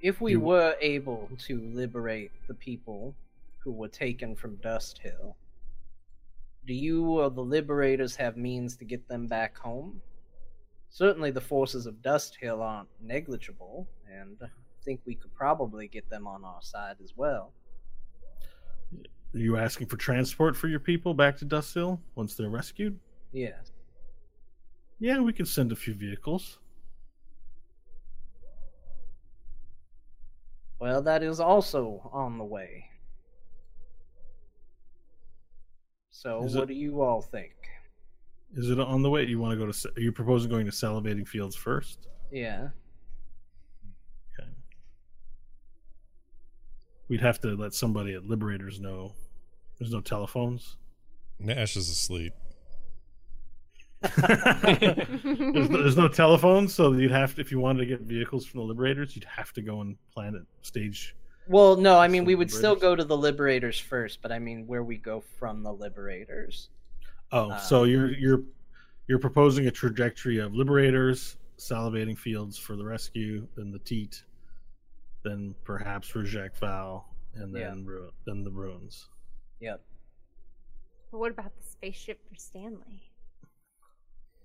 If 0.01 0.19
we 0.19 0.31
You- 0.31 0.39
were 0.39 0.75
able 0.81 1.29
to 1.41 1.61
liberate 1.61 2.31
the 2.47 2.55
people 2.55 3.13
who 3.59 3.71
were 3.71 3.87
taken 3.87 4.35
from 4.35 4.55
Dust 4.55 4.97
Hill, 4.97 5.37
do 6.65 6.73
you 6.73 7.05
or 7.05 7.29
the 7.29 7.43
liberators 7.43 8.15
have 8.15 8.35
means 8.35 8.75
to 8.77 8.83
get 8.83 9.07
them 9.07 9.27
back 9.27 9.59
home? 9.59 10.01
Certainly, 10.89 11.29
the 11.29 11.41
forces 11.41 11.85
of 11.85 12.01
Dust 12.01 12.35
Hill 12.37 12.63
aren't 12.63 12.89
negligible, 12.99 13.87
and 14.09 14.41
I 14.41 14.49
think 14.83 15.01
we 15.05 15.13
could 15.13 15.35
probably 15.35 15.87
get 15.87 16.09
them 16.09 16.25
on 16.25 16.43
our 16.43 16.63
side 16.63 16.97
as 16.99 17.15
well. 17.15 17.53
Are 18.91 19.37
you 19.37 19.55
asking 19.55 19.85
for 19.85 19.97
transport 19.97 20.57
for 20.57 20.67
your 20.67 20.79
people 20.79 21.13
back 21.13 21.37
to 21.37 21.45
Dust 21.45 21.75
Hill 21.75 22.01
once 22.15 22.33
they're 22.33 22.49
rescued? 22.49 22.99
Yes. 23.31 23.71
Yeah, 24.99 25.19
we 25.19 25.33
can 25.33 25.45
send 25.45 25.71
a 25.71 25.75
few 25.75 25.93
vehicles. 25.93 26.59
Well, 30.79 31.01
that 31.03 31.23
is 31.23 31.39
also 31.39 32.09
on 32.13 32.37
the 32.37 32.43
way. 32.43 32.85
So, 36.11 36.43
Is 36.43 36.55
what 36.55 36.63
it- 36.63 36.67
do 36.67 36.73
you 36.73 37.01
all 37.01 37.21
think? 37.21 37.53
Is 38.55 38.69
it 38.69 38.79
on 38.79 39.01
the 39.01 39.09
way? 39.09 39.23
You 39.25 39.39
want 39.39 39.57
to 39.59 39.65
go 39.65 39.71
to? 39.71 39.93
Are 39.95 39.99
you 39.99 40.11
proposing 40.11 40.49
going 40.51 40.65
to 40.67 40.71
salivating 40.71 41.27
fields 41.27 41.55
first? 41.55 42.07
Yeah. 42.31 42.69
Okay. 44.39 44.47
We'd 47.07 47.21
have 47.21 47.39
to 47.41 47.55
let 47.55 47.73
somebody 47.73 48.13
at 48.13 48.25
Liberators 48.25 48.79
know. 48.79 49.15
There's 49.79 49.91
no 49.91 50.01
telephones. 50.01 50.77
Nash 51.39 51.75
is 51.75 51.89
asleep. 51.89 52.33
There's, 54.03 55.69
no, 55.69 55.77
there's 55.81 55.97
no 55.97 56.07
telephones, 56.07 56.73
so 56.73 56.91
you'd 56.93 57.11
have 57.11 57.35
to, 57.35 57.41
if 57.41 57.51
you 57.51 57.59
wanted 57.59 57.79
to 57.79 57.85
get 57.85 58.01
vehicles 58.01 58.45
from 58.45 58.59
the 58.59 58.65
Liberators, 58.65 59.15
you'd 59.15 59.25
have 59.25 59.53
to 59.53 59.61
go 59.61 59.81
and 59.81 59.95
plan 60.13 60.35
it 60.35 60.43
stage. 60.61 61.15
Well, 61.47 61.75
no, 61.75 61.99
I 61.99 62.07
mean, 62.07 62.23
we 62.25 62.35
would 62.35 62.51
still 62.51 62.75
go 62.75 62.95
to 62.95 63.03
the 63.03 63.17
Liberators 63.17 63.79
first, 63.79 64.21
but 64.21 64.31
I 64.31 64.39
mean, 64.39 64.65
where 64.67 64.83
we 64.83 64.97
go 64.97 65.21
from 65.39 65.63
the 65.63 65.71
Liberators. 65.73 66.69
Oh, 67.31 67.51
Uh, 67.51 67.57
so 67.57 67.83
you're 67.83 68.11
you're 68.13 68.43
you're 69.07 69.19
proposing 69.19 69.67
a 69.67 69.71
trajectory 69.71 70.37
of 70.39 70.53
Liberators, 70.53 71.37
salivating 71.57 72.17
fields 72.17 72.57
for 72.57 72.75
the 72.77 72.85
rescue, 72.85 73.45
then 73.57 73.71
the 73.71 73.79
Teat, 73.79 74.23
then 75.23 75.53
perhaps 75.65 76.15
Reject 76.15 76.57
Val, 76.59 77.07
and 77.35 77.53
Yeah. 77.57 77.69
then 77.69 77.85
Ru- 77.85 78.11
then 78.25 78.43
the 78.45 78.51
ruins. 78.51 79.09
Yep. 79.59 79.81
But 81.11 81.17
what 81.19 81.31
about 81.31 81.51
the 81.57 81.63
spaceship 81.63 82.19
for 82.29 82.35
Stanley? 82.35 83.03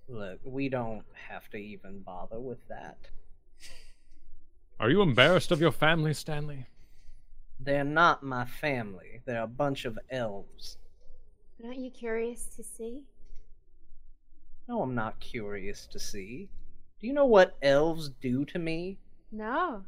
Look, 0.09 0.39
we 0.43 0.69
don't 0.69 1.05
have 1.13 1.49
to 1.51 1.57
even 1.57 1.99
bother 1.99 2.39
with 2.39 2.67
that. 2.67 2.97
Are 4.79 4.89
you 4.89 5.01
embarrassed 5.01 5.51
of 5.51 5.61
your 5.61 5.71
family, 5.71 6.15
Stanley? 6.15 6.65
They're 7.59 7.83
not 7.83 8.23
my 8.23 8.45
family. 8.45 9.21
They're 9.25 9.43
a 9.43 9.47
bunch 9.47 9.85
of 9.85 9.99
elves. 10.09 10.77
But 11.57 11.67
aren't 11.67 11.79
you 11.79 11.91
curious 11.91 12.45
to 12.55 12.63
see? 12.63 13.03
No, 14.67 14.81
I'm 14.81 14.95
not 14.95 15.19
curious 15.19 15.85
to 15.87 15.99
see. 15.99 16.49
Do 16.99 17.07
you 17.07 17.13
know 17.13 17.25
what 17.25 17.57
elves 17.61 18.09
do 18.21 18.45
to 18.45 18.57
me? 18.57 18.97
No. 19.31 19.83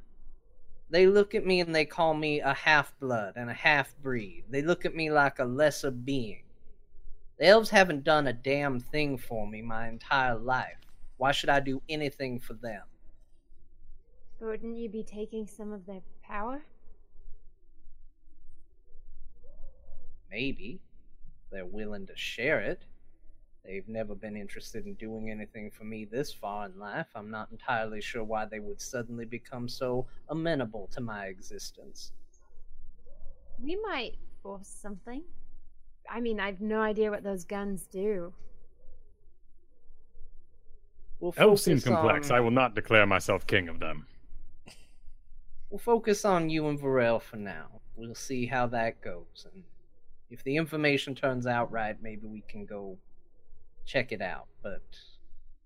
They 0.92 1.08
look 1.08 1.34
at 1.34 1.46
me 1.46 1.62
and 1.62 1.74
they 1.74 1.86
call 1.86 2.14
me 2.14 2.42
a 2.42 2.54
half 2.54 2.94
blood 3.00 3.34
and 3.38 3.50
a 3.50 3.54
half 3.54 3.96
breed. 4.04 4.44
They 4.50 4.62
look 4.62 4.86
at 4.86 4.96
me 4.96 5.10
like 5.10 5.40
a 5.40 5.46
lesser 5.46 5.90
being. 5.92 6.44
The 7.42 7.48
elves 7.48 7.72
haven't 7.72 8.04
done 8.04 8.28
a 8.28 8.34
damn 8.34 8.80
thing 8.80 9.18
for 9.18 9.48
me 9.48 9.64
my 9.64 9.88
entire 9.88 10.38
life. 10.38 10.78
Why 11.18 11.32
should 11.32 11.50
I 11.50 11.60
do 11.60 11.82
anything 11.90 12.40
for 12.40 12.54
them? 12.54 12.84
Wouldn't 14.40 14.78
you 14.78 14.88
be 14.88 15.02
taking 15.02 15.48
some 15.48 15.74
of 15.74 15.88
their 15.88 16.02
power? 16.22 16.62
Maybe. 20.30 20.82
They're 21.52 21.66
willing 21.66 22.06
to 22.06 22.16
share 22.16 22.60
it. 22.60 22.84
They've 23.66 23.88
never 23.88 24.14
been 24.14 24.38
interested 24.38 24.86
in 24.86 24.94
doing 24.94 25.32
anything 25.32 25.72
for 25.72 25.84
me 25.84 26.06
this 26.06 26.32
far 26.32 26.68
in 26.68 26.78
life. 26.78 27.08
I'm 27.16 27.32
not 27.32 27.50
entirely 27.52 28.02
sure 28.02 28.24
why 28.24 28.46
they 28.46 28.60
would 28.60 28.80
suddenly 28.80 29.26
become 29.26 29.68
so 29.68 30.06
amenable 30.30 30.90
to 30.92 31.02
my 31.02 31.26
existence. 31.26 32.12
We 33.60 33.78
might 33.78 34.18
force 34.44 34.68
something. 34.68 35.24
I 36.10 36.20
mean, 36.20 36.40
I've 36.40 36.62
no 36.62 36.82
idea 36.82 37.10
what 37.10 37.24
those 37.24 37.46
guns 37.46 37.88
do. 37.88 38.34
We'll 41.20 41.34
Elves 41.38 41.64
seem 41.64 41.80
complex. 41.80 42.30
on- 42.32 42.38
I 42.38 42.40
will 42.40 42.52
not 42.52 42.74
declare 42.76 43.06
myself 43.06 43.46
king 43.46 43.70
of 43.70 43.80
them. 43.80 44.08
We'll 45.70 45.80
focus 45.80 46.26
on 46.26 46.50
you 46.50 46.68
and 46.68 46.80
Varel 46.80 47.22
for 47.22 47.38
now. 47.38 47.82
We'll 47.96 48.16
see 48.16 48.46
how 48.46 48.68
that 48.68 49.02
goes. 49.02 49.48
And 49.54 49.64
if 50.30 50.44
the 50.44 50.58
information 50.58 51.16
turns 51.16 51.48
out 51.48 51.72
right, 51.72 51.96
maybe 52.02 52.28
we 52.28 52.42
can 52.48 52.66
go 52.66 52.98
check 53.86 54.12
it 54.12 54.22
out. 54.22 54.48
But 54.64 54.82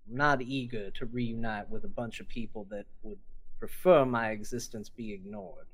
I'm 0.08 0.16
not 0.16 0.42
eager 0.42 0.90
to 0.92 1.06
reunite 1.06 1.68
with 1.70 1.84
a 1.84 1.88
bunch 1.88 2.20
of 2.20 2.28
people 2.28 2.64
that 2.70 2.86
would 3.02 3.18
prefer 3.58 4.04
my 4.04 4.30
existence 4.30 4.88
be 4.88 5.12
ignored. 5.12 5.66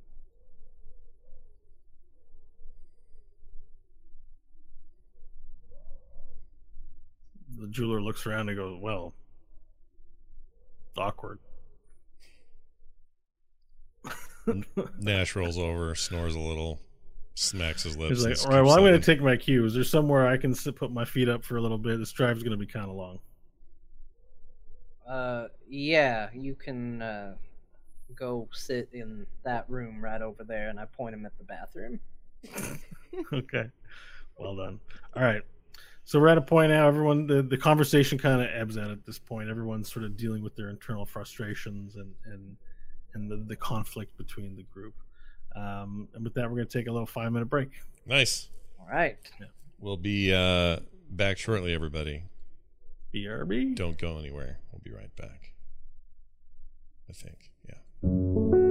The 7.63 7.69
jeweler 7.69 8.01
looks 8.01 8.27
around 8.27 8.49
and 8.49 8.59
goes, 8.59 8.77
"Well, 8.81 9.15
awkward." 10.99 11.39
Nash 14.99 15.37
rolls 15.37 15.57
over, 15.57 15.95
snores 15.95 16.35
a 16.35 16.41
little, 16.41 16.81
smacks 17.35 17.85
his 17.85 17.97
lips. 17.97 18.25
He's 18.25 18.27
like, 18.27 18.45
"All 18.45 18.59
right, 18.59 18.67
well, 18.67 18.75
I'm 18.75 18.81
going 18.81 19.01
to 19.01 19.07
take 19.07 19.23
my 19.23 19.37
cue. 19.37 19.65
Is 19.65 19.75
there 19.75 19.85
somewhere 19.85 20.27
I 20.27 20.37
can 20.37 20.53
sit, 20.53 20.75
put 20.75 20.91
my 20.91 21.05
feet 21.05 21.29
up 21.29 21.45
for 21.45 21.57
a 21.57 21.61
little 21.61 21.79
bit? 21.79 22.01
This 22.01 22.11
drive's 22.11 22.43
going 22.43 22.51
to 22.51 22.57
be 22.57 22.67
kind 22.67 22.91
of 22.91 22.97
long." 22.97 23.21
Uh, 25.09 25.47
yeah, 25.69 26.31
you 26.35 26.57
can 26.57 27.01
uh, 27.01 27.35
go 28.17 28.49
sit 28.53 28.89
in 28.93 29.25
that 29.45 29.71
room 29.71 30.03
right 30.03 30.21
over 30.21 30.43
there, 30.43 30.69
and 30.69 30.81
I 30.81 30.87
point 30.87 31.15
him 31.15 31.25
at 31.27 31.39
the 31.39 31.45
bathroom. 31.45 32.01
okay. 33.33 33.71
Well 34.37 34.57
done. 34.57 34.81
All 35.15 35.23
right. 35.23 35.43
So 36.05 36.21
we're 36.21 36.29
at 36.29 36.39
a 36.39 36.43
point 36.43 36.71
now. 36.71 36.89
Everyone, 36.89 37.27
the, 37.27 37.43
the 37.43 37.57
conversation 37.57 38.19
kind 38.19 38.43
of 38.43 38.49
ebbs 38.53 38.77
out 38.77 38.91
at 38.91 39.05
this 39.07 39.19
point. 39.19 39.49
Everyone's 39.49 39.91
sort 39.93 40.05
of 40.05 40.17
dealing 40.17 40.43
with 40.43 40.57
their 40.57 40.69
internal 40.69 41.07
frustrations 41.07 41.97
and 41.97 42.13
and 42.25 42.57
and 43.15 43.31
the, 43.31 43.37
the 43.37 43.57
conflict 43.57 44.17
between 44.17 44.57
the 44.57 44.65
group. 44.65 44.95
Um, 45.55 46.09
and 46.15 46.25
with 46.25 46.35
that, 46.35 46.45
we're 46.45 46.57
going 46.57 46.69
to 46.69 46.79
take 46.79 46.87
a 46.87 46.93
little 46.93 47.07
five 47.07 47.31
minute 47.33 47.47
break. 47.47 47.71
Nice. 48.07 48.49
All 48.81 48.87
right. 48.89 49.17
We'll 49.79 49.97
be 49.97 50.33
uh, 50.33 50.79
back 51.11 51.39
shortly, 51.39 51.75
everybody. 51.75 52.25
BRB. 53.15 53.75
Don't 53.75 53.99
go 53.99 54.19
anywhere. 54.19 54.59
We'll 54.73 54.81
be 54.83 54.93
right 54.93 55.15
back. 55.17 55.53
I 57.09 57.13
think. 57.13 57.51
Yeah. 57.69 58.62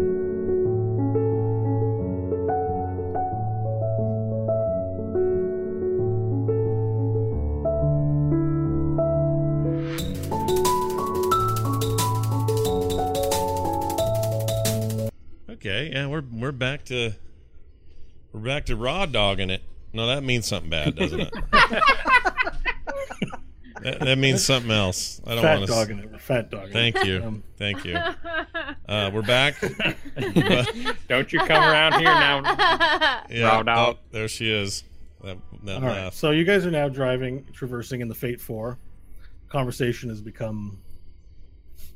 We're 16.42 16.48
we're 16.48 16.52
back 16.52 16.86
to 16.86 17.14
we're 18.34 18.40
back 18.42 18.66
to 18.66 18.76
raw 18.76 19.06
dogging 19.06 19.50
it. 19.50 19.62
No, 19.94 20.08
that 20.08 20.24
means 20.24 20.48
something 20.48 20.70
bad, 20.70 20.96
doesn't 20.96 21.20
it? 21.20 21.34
that, 23.82 24.00
that 24.00 24.18
means 24.18 24.44
something 24.44 24.72
else. 24.72 25.22
I 25.28 25.36
don't 25.36 25.44
want 25.44 25.62
to. 25.62 25.68
dogging 25.68 26.00
it. 26.00 26.12
We're 26.12 26.18
fat 26.18 26.50
dogging 26.50 26.72
Thank 26.72 26.96
it. 26.98 27.08
you, 27.08 27.24
Um, 27.24 27.44
thank 27.58 27.86
you. 27.86 27.98
Uh, 28.90 29.10
we're 29.14 29.22
back. 29.22 29.56
Don't 31.08 31.32
you 31.32 31.40
come 31.40 31.64
around 31.64 31.94
here 31.94 32.04
now. 32.04 32.42
Yeah, 33.30 33.48
Round 33.48 33.70
oh, 33.70 33.72
out. 33.72 34.00
there 34.12 34.28
she 34.28 34.52
is. 34.52 34.84
That, 35.24 35.38
that 35.64 35.76
All 35.76 35.82
right. 35.84 36.04
laugh. 36.04 36.14
So 36.14 36.32
you 36.32 36.44
guys 36.44 36.66
are 36.66 36.72
now 36.72 36.90
driving, 36.90 37.46
traversing 37.54 38.02
in 38.02 38.10
the 38.10 38.16
Fate 38.16 38.42
Four. 38.42 38.80
Conversation 39.48 40.10
has 40.10 40.22
become 40.22 40.78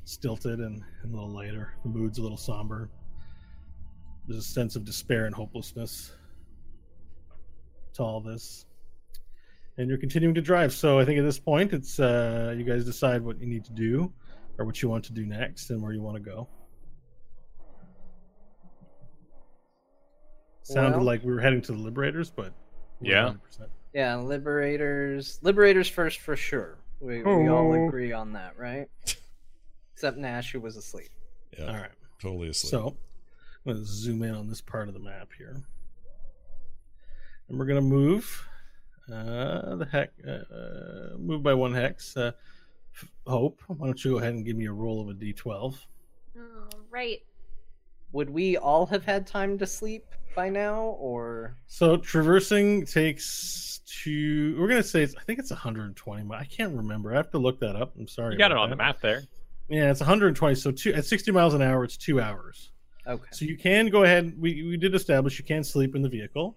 stilted 0.05 0.59
and, 0.59 0.83
and 1.03 1.11
a 1.13 1.15
little 1.15 1.31
lighter. 1.31 1.73
The 1.83 1.89
mood's 1.89 2.17
a 2.17 2.21
little 2.21 2.37
somber. 2.37 2.89
There's 4.27 4.39
a 4.39 4.41
sense 4.47 4.75
of 4.75 4.83
despair 4.85 5.25
and 5.25 5.35
hopelessness 5.35 6.11
to 7.93 8.03
all 8.03 8.19
this. 8.21 8.65
And 9.77 9.87
you're 9.89 9.97
continuing 9.97 10.35
to 10.35 10.41
drive. 10.41 10.73
So 10.73 10.99
I 10.99 11.05
think 11.05 11.19
at 11.19 11.23
this 11.25 11.39
point, 11.39 11.73
it's 11.73 11.99
uh, 11.99 12.55
you 12.57 12.63
guys 12.63 12.85
decide 12.85 13.21
what 13.21 13.39
you 13.39 13.45
need 13.47 13.65
to 13.65 13.73
do, 13.73 14.11
or 14.57 14.65
what 14.65 14.81
you 14.81 14.89
want 14.89 15.03
to 15.05 15.13
do 15.13 15.25
next, 15.25 15.69
and 15.69 15.81
where 15.81 15.91
you 15.91 16.01
want 16.01 16.15
to 16.15 16.21
go. 16.23 16.47
Sounded 20.63 20.97
Well- 20.97 21.05
like 21.05 21.23
we 21.23 21.31
were 21.31 21.41
heading 21.41 21.61
to 21.63 21.71
the 21.73 21.77
Liberators, 21.77 22.31
but 22.31 22.53
Yeah. 23.01 23.33
100%. 23.33 23.69
Yeah, 23.93 24.15
Liberators. 24.15 25.39
Liberators 25.43 25.87
first 25.87 26.19
for 26.19 26.35
sure. 26.35 26.77
We, 26.99 27.21
we 27.21 27.47
all 27.49 27.71
Oh. 27.73 27.87
agree 27.87 28.11
on 28.13 28.33
that, 28.33 28.57
right? 28.57 28.89
Except 29.93 30.17
Nash, 30.17 30.51
who 30.53 30.59
was 30.59 30.75
asleep. 30.77 31.09
Yeah, 31.57 31.65
All 31.67 31.75
right. 31.75 31.91
totally 32.19 32.49
asleep. 32.49 32.71
So 32.71 32.97
I'm 33.65 33.73
going 33.73 33.83
to 33.83 33.91
zoom 33.91 34.21
in 34.23 34.35
on 34.35 34.47
this 34.47 34.61
part 34.61 34.87
of 34.87 34.93
the 34.93 34.99
map 34.99 35.29
here. 35.35 35.61
And 37.49 37.57
we're 37.57 37.65
going 37.65 37.81
to 37.81 37.87
move 37.87 38.47
uh, 39.11 39.75
the 39.75 39.87
heck, 39.91 40.11
uh, 40.27 40.31
uh, 40.31 41.17
move 41.17 41.41
by 41.43 41.53
one 41.53 41.73
hex. 41.73 42.15
Uh, 42.15 42.31
Hope, 43.27 43.61
why 43.67 43.87
don't 43.87 44.03
you 44.05 44.11
go 44.11 44.17
ahead 44.19 44.33
and 44.35 44.45
give 44.45 44.55
me 44.55 44.67
a 44.67 44.71
roll 44.71 45.01
of 45.01 45.09
a 45.09 45.13
d12? 45.13 45.75
Oh, 46.37 46.41
right. 46.89 47.19
Would 48.13 48.29
we 48.29 48.55
all 48.57 48.85
have 48.85 49.03
had 49.03 49.27
time 49.27 49.57
to 49.57 49.65
sleep 49.67 50.05
by 50.35 50.47
now, 50.49 50.95
or 50.99 51.57
So 51.67 51.97
traversing 51.97 52.85
takes 52.85 53.81
two. 53.85 54.55
We're 54.59 54.67
going 54.67 54.81
to 54.81 54.87
say 54.87 55.01
it's, 55.01 55.15
I 55.17 55.21
think 55.23 55.39
it's 55.39 55.49
120. 55.51 56.23
mi- 56.23 56.35
I 56.35 56.45
can't 56.45 56.75
remember. 56.75 57.11
I 57.13 57.17
have 57.17 57.31
to 57.31 57.37
look 57.37 57.59
that 57.61 57.75
up. 57.75 57.93
I'm 57.99 58.07
sorry. 58.07 58.33
You 58.33 58.37
got 58.37 58.51
it 58.51 58.53
about 58.53 58.63
on 58.65 58.69
the 58.69 58.75
map 58.75 59.01
there. 59.01 59.23
Yeah, 59.69 59.91
it's 59.91 59.99
120. 59.99 60.55
So 60.55 60.71
two, 60.71 60.93
at 60.93 61.05
60 61.05 61.31
miles 61.31 61.53
an 61.53 61.61
hour, 61.61 61.83
it's 61.83 61.97
two 61.97 62.21
hours. 62.21 62.71
Okay? 63.07 63.29
So 63.31 63.45
you 63.45 63.57
can 63.57 63.87
go 63.87 64.03
ahead. 64.03 64.33
We 64.39 64.63
we 64.63 64.77
did 64.77 64.95
establish 64.95 65.39
you 65.39 65.45
can 65.45 65.63
sleep 65.63 65.95
in 65.95 66.01
the 66.01 66.09
vehicle. 66.09 66.55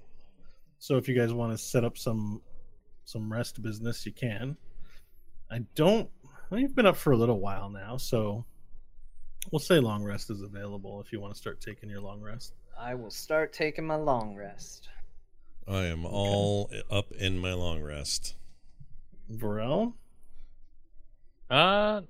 So 0.78 0.96
if 0.96 1.08
you 1.08 1.14
guys 1.14 1.32
want 1.32 1.52
to 1.52 1.58
set 1.58 1.84
up 1.84 1.98
some 1.98 2.40
some 3.04 3.32
rest 3.32 3.62
business, 3.62 4.04
you 4.06 4.12
can. 4.12 4.56
I 5.50 5.60
don't. 5.74 6.08
Well, 6.50 6.60
you've 6.60 6.74
been 6.74 6.86
up 6.86 6.96
for 6.96 7.12
a 7.12 7.16
little 7.16 7.40
while 7.40 7.68
now, 7.70 7.96
so 7.96 8.44
we'll 9.50 9.58
say 9.58 9.80
long 9.80 10.04
rest 10.04 10.30
is 10.30 10.42
available 10.42 11.00
if 11.00 11.12
you 11.12 11.20
want 11.20 11.34
to 11.34 11.38
start 11.38 11.60
taking 11.60 11.88
your 11.90 12.00
long 12.00 12.20
rest. 12.20 12.54
I 12.78 12.94
will 12.94 13.10
start 13.10 13.52
taking 13.52 13.86
my 13.86 13.96
long 13.96 14.34
rest. 14.34 14.88
I 15.66 15.84
am 15.86 16.06
all 16.06 16.70
up 16.90 17.12
in 17.12 17.38
my 17.38 17.52
long 17.52 17.82
rest. 17.82 18.36
Varel, 19.30 19.92
Uh, 21.50 22.02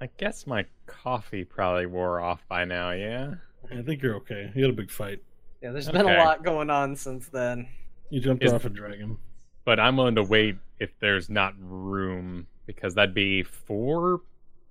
I 0.00 0.08
guess 0.16 0.46
my 0.46 0.64
coffee 0.86 1.44
probably 1.44 1.86
wore 1.86 2.20
off 2.20 2.42
by 2.48 2.64
now. 2.64 2.92
Yeah. 2.92 3.34
I 3.72 3.82
think 3.82 4.02
you're 4.02 4.16
okay. 4.16 4.50
You 4.54 4.62
had 4.62 4.70
a 4.72 4.76
big 4.76 4.90
fight. 4.90 5.20
Yeah, 5.62 5.72
there's 5.72 5.88
been 5.88 6.02
Okay. 6.02 6.14
a 6.16 6.24
lot 6.24 6.44
going 6.44 6.70
on 6.70 6.96
since 6.96 7.28
then. 7.28 7.68
You 8.10 8.20
jumped 8.20 8.44
Is- 8.44 8.52
off 8.52 8.64
a 8.64 8.68
dragon. 8.68 9.18
But 9.64 9.80
I'm 9.80 9.96
willing 9.96 10.14
to 10.14 10.22
wait 10.22 10.56
if 10.78 10.90
there's 11.00 11.28
not 11.28 11.54
room 11.58 12.46
because 12.66 12.94
that'd 12.94 13.14
be 13.14 13.42
four 13.42 14.20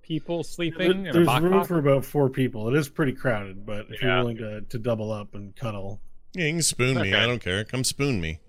people 0.02 0.42
sleeping 0.44 0.90
in 0.90 1.02
There- 1.02 1.10
a 1.10 1.14
There's 1.14 1.26
box. 1.26 1.42
room 1.44 1.64
for 1.64 1.78
about 1.78 2.04
four 2.04 2.30
people. 2.30 2.68
It 2.68 2.78
is 2.78 2.88
pretty 2.88 3.12
crowded, 3.12 3.66
but 3.66 3.86
if 3.90 4.00
you're 4.00 4.16
willing 4.16 4.36
to, 4.38 4.60
to 4.62 4.78
double 4.78 5.10
up 5.12 5.34
and 5.34 5.54
cuddle, 5.56 6.00
Yeah, 6.34 6.46
you 6.46 6.52
can 6.54 6.62
spoon 6.62 7.00
me. 7.00 7.12
I 7.14 7.26
don't 7.26 7.40
care. 7.40 7.64
Come 7.64 7.82
spoon 7.84 8.20
me. 8.20 8.40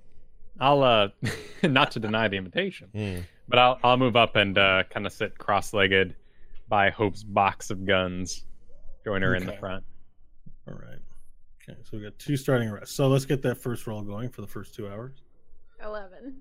I'll 0.59 0.83
uh, 0.83 1.09
not 1.63 1.91
to 1.91 1.99
deny 1.99 2.27
the 2.27 2.37
invitation, 2.37 2.89
Mm. 2.95 3.23
but 3.47 3.59
I'll 3.59 3.79
I'll 3.83 3.97
move 3.97 4.15
up 4.15 4.35
and 4.35 4.57
uh, 4.57 4.83
kind 4.89 5.05
of 5.05 5.11
sit 5.13 5.37
cross-legged 5.37 6.15
by 6.69 6.89
Hope's 6.89 7.23
box 7.23 7.69
of 7.69 7.85
guns. 7.85 8.43
Join 9.05 9.21
her 9.21 9.35
in 9.35 9.45
the 9.45 9.53
front. 9.53 9.83
All 10.67 10.73
right. 10.73 10.99
Okay, 11.69 11.77
so 11.83 11.97
we 11.97 12.03
got 12.03 12.17
two 12.19 12.37
starting 12.37 12.69
rests. 12.71 12.95
So 12.95 13.07
let's 13.07 13.25
get 13.25 13.41
that 13.43 13.55
first 13.57 13.87
roll 13.87 14.01
going 14.01 14.29
for 14.29 14.41
the 14.41 14.47
first 14.47 14.73
two 14.75 14.87
hours. 14.87 15.21
11. 15.83 16.35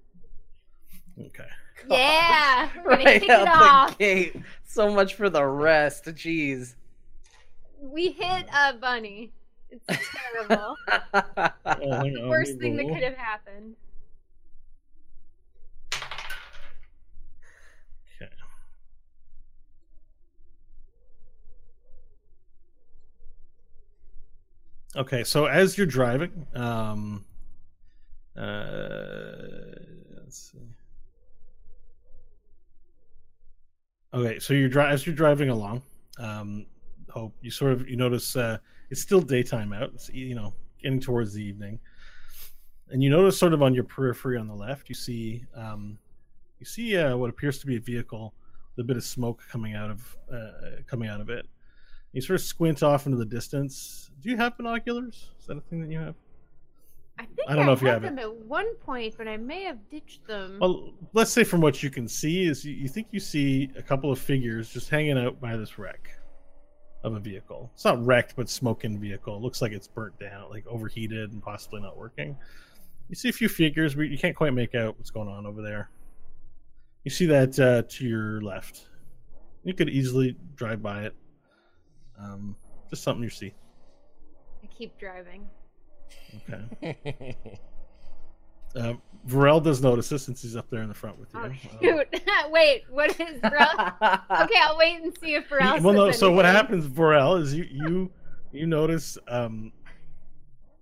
Okay. 1.27 1.45
Yeah! 1.91 2.71
We're 2.79 2.93
gonna 2.97 3.05
Right 3.05 3.21
kick 3.21 3.29
it 3.29 3.49
off. 3.49 3.99
the 3.99 4.05
gate. 4.05 4.37
So 4.65 4.91
much 4.91 5.13
for 5.15 5.29
the 5.29 5.45
rest. 5.45 6.07
Jeez. 6.07 6.75
We 7.79 8.13
hit 8.13 8.47
a 8.51 8.73
bunny. 8.73 9.31
It's 9.71 9.85
terrible. 10.35 10.75
Oh, 10.87 11.51
hang 11.67 12.17
on, 12.17 12.29
Worst 12.31 12.59
thing 12.59 12.77
that 12.77 12.87
could 12.89 13.03
have 13.03 13.17
happened. 13.19 13.77
Okay, 24.97 25.25
so 25.25 25.45
as 25.45 25.77
you're 25.77 25.87
driving, 25.87 26.47
um, 26.55 27.23
uh, 28.35 29.33
let's 30.17 30.53
see. 30.53 30.59
Okay, 34.15 34.39
so 34.39 34.55
you're 34.55 34.71
dri- 34.71 34.87
as 34.87 35.07
you're 35.07 35.15
driving 35.15 35.51
along, 35.51 35.83
um, 36.19 36.65
hope 37.11 37.35
you 37.43 37.51
sort 37.51 37.73
of 37.73 37.87
you 37.87 37.97
notice 37.97 38.37
uh, 38.37 38.57
it's 38.91 39.03
still 39.03 39.21
daytime 39.21 39.75
out. 39.75 39.91
It's 39.95 40.09
you 40.09 40.35
know 40.35 40.55
getting 40.83 41.01
towards 41.01 41.35
the 41.35 41.45
evening, 41.45 41.79
and 42.89 43.03
you 43.03 43.11
notice 43.11 43.39
sort 43.39 43.53
of 43.53 43.63
on 43.63 43.75
your 43.75 43.85
periphery 43.85 44.39
on 44.39 44.49
the 44.49 44.55
left, 44.55 44.89
you 44.89 44.95
see 44.95 45.45
um, 45.55 45.99
you 46.59 46.65
see 46.65 46.97
uh, 46.97 47.15
what 47.19 47.29
appears 47.29 47.59
to 47.59 47.67
be 47.67 47.77
a 47.77 47.81
vehicle 47.81 48.33
with 48.75 48.85
a 48.85 48.87
bit 48.87 48.97
of 48.97 49.05
smoke 49.05 49.43
coming 49.51 49.75
out 49.75 49.91
of 49.91 50.17
uh, 50.33 50.81
coming 50.87 51.11
out 51.11 51.21
of 51.21 51.29
it. 51.29 51.47
You 52.17 52.23
sort 52.23 52.41
of 52.41 52.47
squint 52.47 52.83
off 52.83 53.05
into 53.05 53.19
the 53.19 53.27
distance. 53.27 54.11
Do 54.23 54.31
you 54.31 54.39
have 54.39 54.57
binoculars? 54.57 55.29
Is 55.39 55.47
that 55.49 55.59
a 55.59 55.61
thing 55.61 55.83
that 55.83 55.91
you 55.91 55.99
have? 55.99 56.15
I 57.19 57.25
think 57.25 57.41
I 57.47 57.55
don't 57.55 57.67
know 57.67 57.75
if 57.75 57.83
you 57.83 57.89
have 57.89 58.05
it. 58.05 58.07
them 58.07 58.19
at 58.19 58.35
one 58.47 58.75
point, 58.77 59.17
but 59.19 59.29
I 59.29 59.37
may 59.37 59.65
have 59.65 59.87
ditched 59.91 60.27
them. 60.27 60.57
Well, 60.59 60.95
let's 61.13 61.31
say 61.31 61.45
from 61.45 61.61
what 61.61 61.83
you 61.83 61.91
can 61.91 62.09
see 62.09 62.45
is 62.45 62.65
you, 62.65 62.73
you 62.73 62.89
think 62.89 63.09
you 63.11 63.21
see 63.21 63.71
a 63.77 63.83
couple 63.83 64.11
of 64.11 64.19
figures 64.19 64.73
just 64.73 64.89
hanging 64.89 65.19
out 65.19 65.39
by 65.43 65.59
this 65.59 65.79
wreck 65.79 66.09
of 67.05 67.13
a 67.13 67.21
vehicle. 67.21 67.71
It's 67.75 67.85
not 67.85 68.03
wrecked, 68.03 68.35
but 68.35 68.49
smoking 68.49 68.99
vehicle. 68.99 69.37
It 69.37 69.43
looks 69.43 69.61
like 69.61 69.73
it's 69.73 69.87
burnt 69.87 70.19
down, 70.19 70.49
like 70.49 70.67
overheated 70.67 71.33
and 71.33 71.43
possibly 71.43 71.83
not 71.83 71.99
working. 71.99 72.35
You 73.11 73.15
see 73.15 73.29
a 73.29 73.33
few 73.33 73.51
figures, 73.51 73.95
but 73.95 74.05
you 74.05 74.17
can't 74.17 74.35
quite 74.35 74.55
make 74.55 74.75
out 74.75 74.97
what's 74.97 75.11
going 75.11 75.29
on 75.29 75.45
over 75.45 75.61
there. 75.61 75.91
You 77.05 77.11
see 77.11 77.27
that 77.27 77.61
uh, 77.61 77.83
to 77.87 78.07
your 78.07 78.41
left. 78.41 78.87
You 79.65 79.75
could 79.75 79.91
easily 79.91 80.35
drive 80.55 80.83
by 80.83 81.03
it. 81.03 81.15
Um, 82.19 82.57
just 82.91 83.03
something 83.03 83.23
you 83.23 83.31
see. 83.31 83.55
I 84.63 84.67
keep 84.67 84.99
driving. 84.99 85.49
Okay. 86.51 87.37
Um, 88.77 89.03
Varel 89.29 89.63
does 89.63 89.83
notice 89.83 90.09
this 90.09 90.23
since 90.23 90.43
he's 90.43 90.55
up 90.55 90.71
there 90.71 90.83
in 90.83 90.89
the 90.89 90.95
front 90.95 91.19
with 91.19 91.33
you. 91.35 91.41
Oh 91.41 91.45
Um, 91.45 91.59
shoot! 91.83 92.23
Wait, 92.51 92.85
what 92.91 93.11
is 93.11 93.41
Pharrell? 93.41 93.73
okay, 94.45 94.61
I'll 94.63 94.79
wait 94.79 95.03
and 95.03 95.13
see 95.21 95.35
if 95.35 95.49
Pharrell. 95.49 95.79
He- 95.79 95.85
well, 95.85 95.95
no. 95.95 96.11
says 96.11 96.21
So 96.21 96.31
what 96.31 96.45
happens, 96.45 96.87
Vorel, 96.87 97.41
is 97.41 97.53
you 97.55 97.67
you 97.69 98.13
you 98.53 98.67
notice 98.67 99.19
um, 99.29 99.73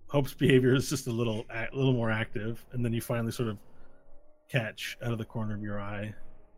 Hope's 0.09 0.35
behavior 0.35 0.75
is 0.75 0.91
just 0.91 1.07
a 1.07 1.11
little 1.11 1.47
a 1.51 1.69
little 1.73 1.95
more 1.95 2.11
active, 2.11 2.65
and 2.73 2.85
then 2.85 2.93
you 2.93 3.01
finally 3.01 3.33
sort 3.33 3.49
of 3.49 3.57
catch 4.51 4.99
out 5.03 5.13
of 5.13 5.19
the 5.19 5.25
corner 5.25 5.55
of 5.55 5.63
your 5.63 5.81
eye 5.81 6.15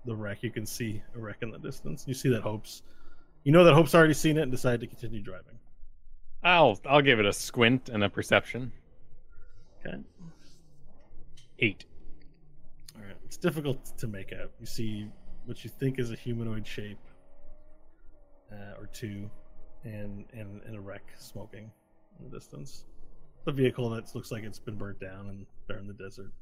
the 0.06 0.14
wreck. 0.14 0.42
You 0.42 0.50
can 0.50 0.66
see 0.66 1.02
a 1.14 1.18
wreck 1.18 1.38
in 1.42 1.50
the 1.50 1.58
distance. 1.58 2.04
You 2.06 2.14
see 2.14 2.28
that 2.30 2.42
Hope's. 2.42 2.82
You 3.46 3.52
know 3.52 3.62
that 3.62 3.74
Hope's 3.74 3.94
already 3.94 4.12
seen 4.12 4.38
it 4.38 4.42
and 4.42 4.50
decided 4.50 4.80
to 4.80 4.88
continue 4.88 5.22
driving. 5.22 5.56
I'll 6.42 6.80
I'll 6.84 7.00
give 7.00 7.20
it 7.20 7.26
a 7.26 7.32
squint 7.32 7.88
and 7.90 8.02
a 8.02 8.10
perception. 8.10 8.72
Okay. 9.78 9.98
Eight. 11.60 11.84
All 12.96 13.02
right. 13.02 13.14
It's 13.24 13.36
difficult 13.36 13.96
to 13.98 14.08
make 14.08 14.32
out. 14.32 14.50
You 14.58 14.66
see 14.66 15.06
what 15.44 15.62
you 15.62 15.70
think 15.70 16.00
is 16.00 16.10
a 16.10 16.16
humanoid 16.16 16.66
shape, 16.66 16.98
uh, 18.50 18.80
or 18.80 18.86
two, 18.92 19.30
and 19.84 20.24
and 20.32 20.60
and 20.64 20.74
a 20.74 20.80
wreck 20.80 21.04
smoking 21.16 21.70
in 22.18 22.28
the 22.28 22.36
distance. 22.36 22.84
The 23.44 23.52
vehicle 23.52 23.88
that 23.90 24.12
looks 24.12 24.32
like 24.32 24.42
it's 24.42 24.58
been 24.58 24.74
burnt 24.74 24.98
down 24.98 25.28
and 25.28 25.46
they're 25.68 25.78
in 25.78 25.86
the 25.86 25.94
desert. 25.94 26.32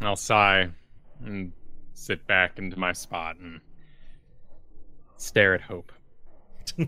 I'll 0.00 0.14
sigh 0.14 0.70
and 1.24 1.50
sit 1.92 2.24
back 2.28 2.60
into 2.60 2.78
my 2.78 2.92
spot 2.92 3.38
and 3.40 3.60
stare 5.22 5.54
at 5.54 5.60
Hope. 5.60 5.92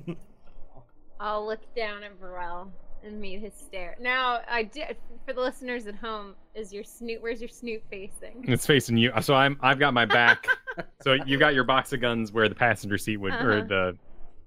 I'll 1.20 1.46
look 1.46 1.60
down 1.74 2.02
at 2.02 2.20
Varel 2.20 2.68
and 3.04 3.20
meet 3.20 3.40
his 3.40 3.52
stare. 3.54 3.96
Now, 4.00 4.40
I 4.50 4.64
did 4.64 4.96
for 5.26 5.32
the 5.32 5.40
listeners 5.40 5.86
at 5.86 5.94
home. 5.94 6.34
Is 6.54 6.72
your 6.72 6.84
snoot? 6.84 7.22
Where's 7.22 7.40
your 7.40 7.48
snoot 7.48 7.82
facing? 7.90 8.44
It's 8.48 8.66
facing 8.66 8.96
you. 8.96 9.12
So 9.20 9.34
I'm 9.34 9.58
I've 9.60 9.78
got 9.78 9.94
my 9.94 10.04
back. 10.06 10.46
so 11.02 11.12
you 11.26 11.38
got 11.38 11.54
your 11.54 11.64
box 11.64 11.92
of 11.92 12.00
guns 12.00 12.32
where 12.32 12.48
the 12.48 12.54
passenger 12.54 12.98
seat 12.98 13.18
would 13.18 13.32
or 13.34 13.58
Uh-huh. 13.58 13.66
the 13.68 13.98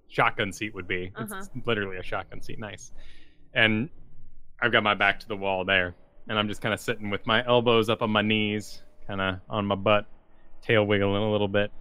shotgun 0.09 0.51
seat 0.51 0.73
would 0.75 0.87
be. 0.87 1.11
It's 1.17 1.31
Uh-huh. 1.31 1.43
literally 1.65 1.97
a 1.97 2.03
shotgun 2.03 2.41
seat. 2.41 2.59
Nice. 2.59 2.91
And 3.53 3.89
I've 4.61 4.71
got 4.71 4.83
my 4.83 4.93
back 4.95 5.19
to 5.21 5.27
the 5.27 5.35
wall 5.37 5.65
there, 5.65 5.95
and 6.27 6.37
I'm 6.37 6.47
just 6.47 6.61
kind 6.61 6.73
of 6.73 6.79
sitting 6.79 7.09
with 7.09 7.25
my 7.27 7.45
elbows 7.45 7.89
up 7.89 8.01
on 8.01 8.09
my 8.09 8.21
knees, 8.23 8.81
kind 9.05 9.21
of 9.21 9.39
on 9.49 9.65
my 9.65 9.75
butt, 9.75 10.05
tail 10.61 10.83
wiggling 10.85 11.21
a 11.23 11.31
little 11.31 11.47
bit. 11.47 11.71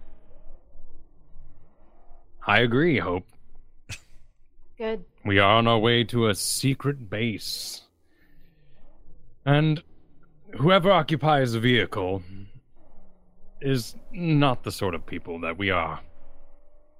I 2.47 2.59
agree, 2.59 2.97
Hope. 2.97 3.27
Good. 4.77 5.03
We 5.25 5.37
are 5.39 5.57
on 5.57 5.67
our 5.67 5.77
way 5.77 6.05
to 6.05 6.27
a 6.27 6.35
secret 6.35 7.09
base. 7.09 7.81
And 9.45 9.83
whoever 10.57 10.89
occupies 10.89 11.51
the 11.51 11.59
vehicle 11.59 12.23
is 13.59 13.95
not 14.13 14.63
the 14.63 14.71
sort 14.71 14.95
of 14.95 15.05
people 15.05 15.41
that 15.41 15.57
we 15.57 15.71
are 15.71 15.99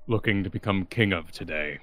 looking 0.07 0.43
to 0.43 0.49
become 0.49 0.85
king 0.85 1.13
of 1.13 1.31
today. 1.31 1.79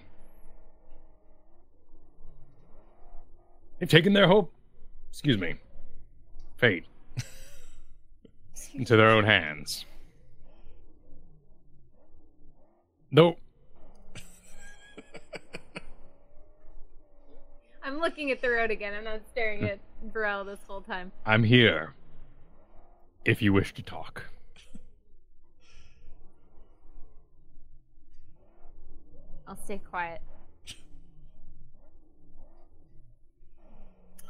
They've 3.79 3.89
taken 3.89 4.13
their 4.13 4.27
hope, 4.27 4.53
excuse 5.09 5.39
me, 5.39 5.55
fate, 6.57 6.85
into 8.75 8.97
their 8.97 9.09
own 9.09 9.25
hands. 9.25 9.87
Though 13.13 13.37
I'm 17.87 18.01
looking 18.01 18.31
at 18.31 18.41
the 18.41 18.49
road 18.49 18.71
again. 18.71 18.95
I'm 18.95 19.05
not 19.05 19.21
staring 19.31 19.65
at 19.65 19.79
Varel 20.11 20.47
this 20.47 20.61
whole 20.67 20.81
time. 20.81 21.13
I'm 21.27 21.45
here 21.45 21.95
if 23.27 23.43
you 23.43 23.53
wish 23.53 23.75
to 23.75 23.83
talk. 23.83 24.25
I'll 29.47 29.57
stay 29.57 29.83
quiet. 29.91 30.23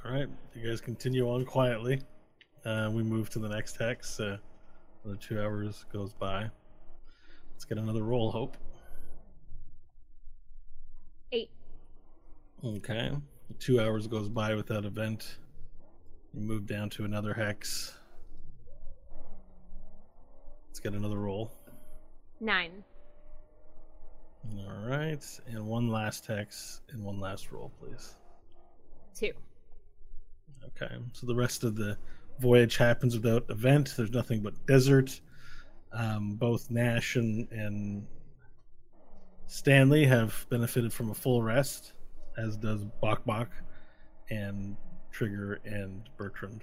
All 0.05 0.11
right, 0.11 0.29
you 0.55 0.69
guys 0.69 0.81
continue 0.81 1.31
on 1.31 1.45
quietly. 1.45 2.03
Uh, 2.65 2.91
we 2.93 3.05
move 3.05 3.31
to 3.31 3.39
the 3.39 3.49
next 3.49 3.77
hex. 3.79 4.19
Uh, 4.19 4.37
another 5.05 5.19
two 5.19 5.41
hours 5.41 5.87
goes 5.93 6.13
by. 6.13 6.51
Let's 7.53 7.65
get 7.65 7.79
another 7.79 8.03
roll, 8.03 8.33
Hope. 8.33 8.57
Eight. 11.31 11.51
Okay. 12.65 13.13
Two 13.59 13.81
hours 13.81 14.07
goes 14.07 14.29
by 14.29 14.55
without 14.55 14.85
event. 14.85 15.39
You 16.33 16.43
move 16.43 16.67
down 16.67 16.91
to 16.91 17.05
another 17.05 17.33
hex. 17.33 17.95
Let's 20.69 20.81
get 20.81 20.95
another 20.95 21.19
roll. 21.19 21.53
Nine. 22.41 22.83
All 24.59 24.89
right. 24.89 25.25
And 25.47 25.67
one 25.67 25.89
last 25.89 26.27
hex 26.27 26.83
and 26.91 27.05
one 27.05 27.21
last 27.21 27.53
roll, 27.53 27.71
please. 27.81 28.17
Two. 29.15 29.33
Okay. 30.67 30.95
So 31.13 31.27
the 31.27 31.35
rest 31.35 31.65
of 31.65 31.77
the 31.77 31.97
voyage 32.41 32.77
happens 32.77 33.15
without 33.17 33.49
event. 33.49 33.95
There's 33.97 34.11
nothing 34.11 34.43
but 34.43 34.67
desert. 34.67 35.21
Um, 35.93 36.35
both 36.35 36.71
Nash 36.71 37.15
and, 37.15 37.49
and 37.53 38.07
Stanley 39.47 40.05
have 40.07 40.47
benefited 40.51 40.93
from 40.93 41.11
a 41.11 41.15
full 41.15 41.43
rest, 41.43 41.93
as 42.37 42.57
does 42.57 42.85
Bok 43.01 43.25
Bok 43.25 43.49
and 44.31 44.77
Trigger 45.11 45.61
and 45.65 46.09
Bertrand. 46.17 46.63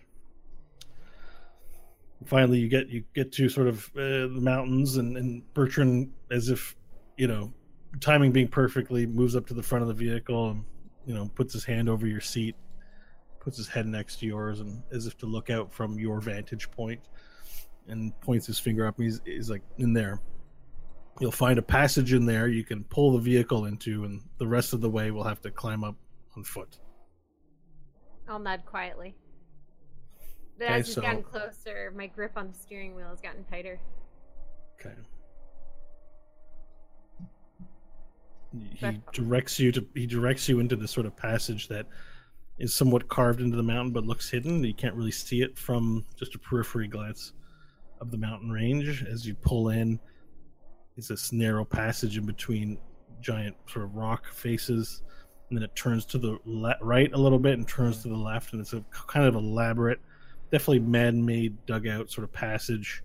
Finally, 2.26 2.60
you 2.60 2.70
get 2.70 2.88
you 2.90 3.04
get 3.16 3.32
to 3.34 3.50
sort 3.50 3.68
of 3.68 3.90
uh, 3.96 4.28
the 4.28 4.40
mountains, 4.42 4.98
and, 4.98 5.18
and 5.18 5.54
Bertrand, 5.54 6.12
as 6.30 6.50
if 6.50 6.76
you 7.18 7.28
know, 7.28 7.52
timing 8.00 8.32
being 8.32 8.48
perfectly, 8.48 9.08
moves 9.08 9.36
up 9.36 9.48
to 9.48 9.54
the 9.54 9.64
front 9.64 9.82
of 9.82 9.88
the 9.88 9.94
vehicle 9.94 10.52
and 10.52 10.64
you 11.06 11.16
know 11.16 11.30
puts 11.34 11.54
his 11.54 11.64
hand 11.64 11.90
over 11.90 12.06
your 12.06 12.22
seat 12.22 12.56
puts 13.42 13.58
his 13.58 13.68
head 13.68 13.88
next 13.88 14.20
to 14.20 14.26
yours 14.26 14.62
and 14.62 14.84
as 14.92 15.08
if 15.08 15.18
to 15.18 15.26
look 15.26 15.50
out 15.50 15.74
from 15.74 16.00
your 16.00 16.22
vantage 16.22 16.70
point 16.72 17.02
and 17.88 18.18
points 18.22 18.46
his 18.46 18.60
finger 18.60 18.86
up. 18.86 18.96
He's, 18.98 19.20
he's 19.26 19.50
like, 19.50 19.64
in 19.78 19.92
there. 19.92 20.22
You'll 21.20 21.32
find 21.32 21.60
a 21.60 21.62
passage 21.62 22.14
in 22.14 22.26
there 22.26 22.48
you 22.48 22.64
can 22.64 22.84
pull 22.86 23.12
the 23.12 23.20
vehicle 23.20 23.66
into, 23.66 24.06
and 24.06 24.22
the 24.38 24.48
rest 24.48 24.74
of 24.74 24.82
the 24.82 24.90
way 24.90 25.12
we'll 25.12 25.24
have 25.24 25.42
to 25.42 25.52
climb 25.52 25.84
up 25.84 25.96
on 26.36 26.44
foot. 26.44 26.80
I'll 28.28 28.40
nod 28.40 28.64
quietly. 28.66 29.16
But 30.58 30.66
Okay, 30.66 30.74
as 30.80 30.86
he's 30.88 30.96
so- 30.96 31.02
gotten 31.02 31.24
closer, 31.24 31.92
my 31.96 32.08
grip 32.08 32.32
on 32.36 32.48
the 32.48 32.54
steering 32.54 32.96
wheel 32.96 33.10
has 33.10 33.22
gotten 33.22 33.44
tighter. 33.46 33.80
Okay. 34.80 34.96
He 38.76 39.02
directs 39.14 39.60
you 39.60 39.72
to 39.72 39.86
he 39.94 40.06
directs 40.06 40.50
you 40.50 40.60
into 40.60 40.76
this 40.76 40.92
sort 40.92 41.06
of 41.06 41.16
passage 41.16 41.70
that 41.70 41.86
is 42.60 42.76
somewhat 42.76 43.08
carved 43.08 43.40
into 43.40 43.56
the 43.56 43.64
mountain 43.64 43.94
but 43.94 44.06
looks 44.06 44.30
hidden. 44.30 44.64
You 44.64 44.74
can't 44.74 44.94
really 44.96 45.12
see 45.12 45.42
it 45.42 45.58
from 45.58 46.06
just 46.18 46.36
a 46.36 46.40
periphery 46.40 46.88
glance 46.88 47.32
of 48.02 48.12
the 48.12 48.18
mountain 48.18 48.52
range. 48.52 49.04
As 49.04 49.26
you 49.26 49.36
pull 49.36 49.70
in, 49.70 50.00
it's 51.10 51.22
this 51.22 51.32
narrow 51.34 51.66
passage 51.66 52.18
in 52.18 52.26
between 52.26 52.78
giant 53.22 53.56
sort 53.68 53.86
of 53.86 53.96
rock 53.96 54.32
faces, 54.32 55.02
and 55.50 55.58
then 55.58 55.64
it 55.64 55.76
turns 55.76 56.06
to 56.06 56.18
the 56.20 56.38
le- 56.46 56.78
right 56.82 57.12
a 57.14 57.18
little 57.18 57.40
bit 57.40 57.54
and 57.54 57.68
turns 57.68 58.04
to 58.04 58.08
the 58.08 58.16
left, 58.16 58.54
and 58.54 58.62
it's 58.62 58.74
a 58.74 58.84
kind 59.08 59.26
of 59.26 59.34
elaborate, 59.36 60.00
definitely 60.52 60.80
man-made 60.80 61.66
dugout 61.66 62.12
sort 62.12 62.24
of 62.24 62.32
passage. 62.32 63.04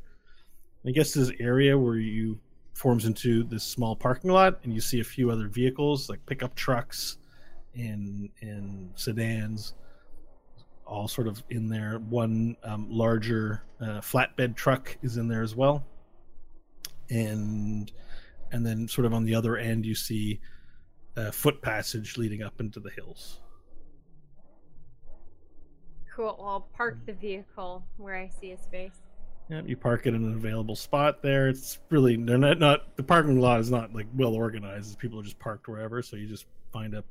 I 0.86 0.90
guess 0.90 1.12
this 1.12 1.32
area 1.40 1.76
where 1.76 1.96
you 1.96 2.38
forms 2.74 3.06
into 3.06 3.42
this 3.44 3.64
small 3.64 3.96
parking 3.96 4.30
lot, 4.30 4.60
and 4.62 4.72
you 4.74 4.80
see 4.80 5.00
a 5.00 5.04
few 5.04 5.30
other 5.30 5.48
vehicles 5.48 6.10
like 6.10 6.24
pickup 6.26 6.54
trucks 6.54 7.16
and 7.74 8.28
and 8.42 8.90
sedans, 8.94 9.74
all 10.86 11.08
sort 11.08 11.26
of 11.26 11.42
in 11.50 11.68
there. 11.68 11.98
One 12.10 12.56
um, 12.62 12.88
larger 12.90 13.64
uh, 13.80 14.00
flatbed 14.00 14.54
truck 14.54 14.96
is 15.02 15.16
in 15.16 15.26
there 15.28 15.42
as 15.42 15.56
well, 15.56 15.84
and 17.10 17.92
and 18.52 18.64
then 18.64 18.88
sort 18.88 19.06
of 19.06 19.12
on 19.12 19.24
the 19.24 19.34
other 19.34 19.56
end 19.56 19.84
you 19.84 19.94
see 19.94 20.40
a 21.16 21.32
foot 21.32 21.62
passage 21.62 22.16
leading 22.16 22.42
up 22.42 22.60
into 22.60 22.78
the 22.80 22.90
hills. 22.90 23.40
Cool. 26.14 26.36
Well, 26.38 26.48
I'll 26.48 26.68
park 26.76 26.96
mm. 26.96 27.06
the 27.06 27.12
vehicle 27.12 27.84
where 27.96 28.16
I 28.16 28.30
see 28.40 28.52
a 28.52 28.58
space. 28.58 29.02
Yeah, 29.48 29.62
you 29.64 29.76
park 29.76 30.06
it 30.06 30.14
in 30.14 30.24
an 30.24 30.34
available 30.34 30.74
spot 30.74 31.22
there. 31.22 31.48
It's 31.48 31.78
really 31.90 32.16
they're 32.16 32.38
not 32.38 32.58
not 32.58 32.96
the 32.96 33.02
parking 33.02 33.40
lot 33.40 33.60
is 33.60 33.70
not 33.70 33.94
like 33.94 34.06
well 34.14 34.34
organized. 34.34 34.98
People 34.98 35.20
are 35.20 35.22
just 35.22 35.38
parked 35.38 35.68
wherever, 35.68 36.02
so 36.02 36.16
you 36.16 36.26
just 36.26 36.46
find 36.72 36.94
a 36.94 37.04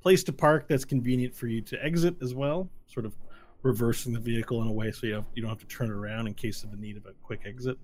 place 0.00 0.24
to 0.24 0.32
park 0.32 0.66
that's 0.68 0.84
convenient 0.84 1.34
for 1.34 1.46
you 1.46 1.60
to 1.62 1.84
exit 1.84 2.16
as 2.22 2.34
well. 2.34 2.68
Sort 2.86 3.06
of 3.06 3.14
reversing 3.62 4.12
the 4.12 4.20
vehicle 4.20 4.62
in 4.62 4.68
a 4.68 4.72
way 4.72 4.92
so 4.92 5.06
you 5.06 5.14
have, 5.14 5.24
you 5.34 5.42
don't 5.42 5.48
have 5.48 5.58
to 5.58 5.66
turn 5.66 5.90
around 5.90 6.26
in 6.26 6.34
case 6.34 6.62
of 6.62 6.70
the 6.70 6.76
need 6.76 6.96
of 6.96 7.06
a 7.06 7.12
quick 7.22 7.40
exit. 7.44 7.78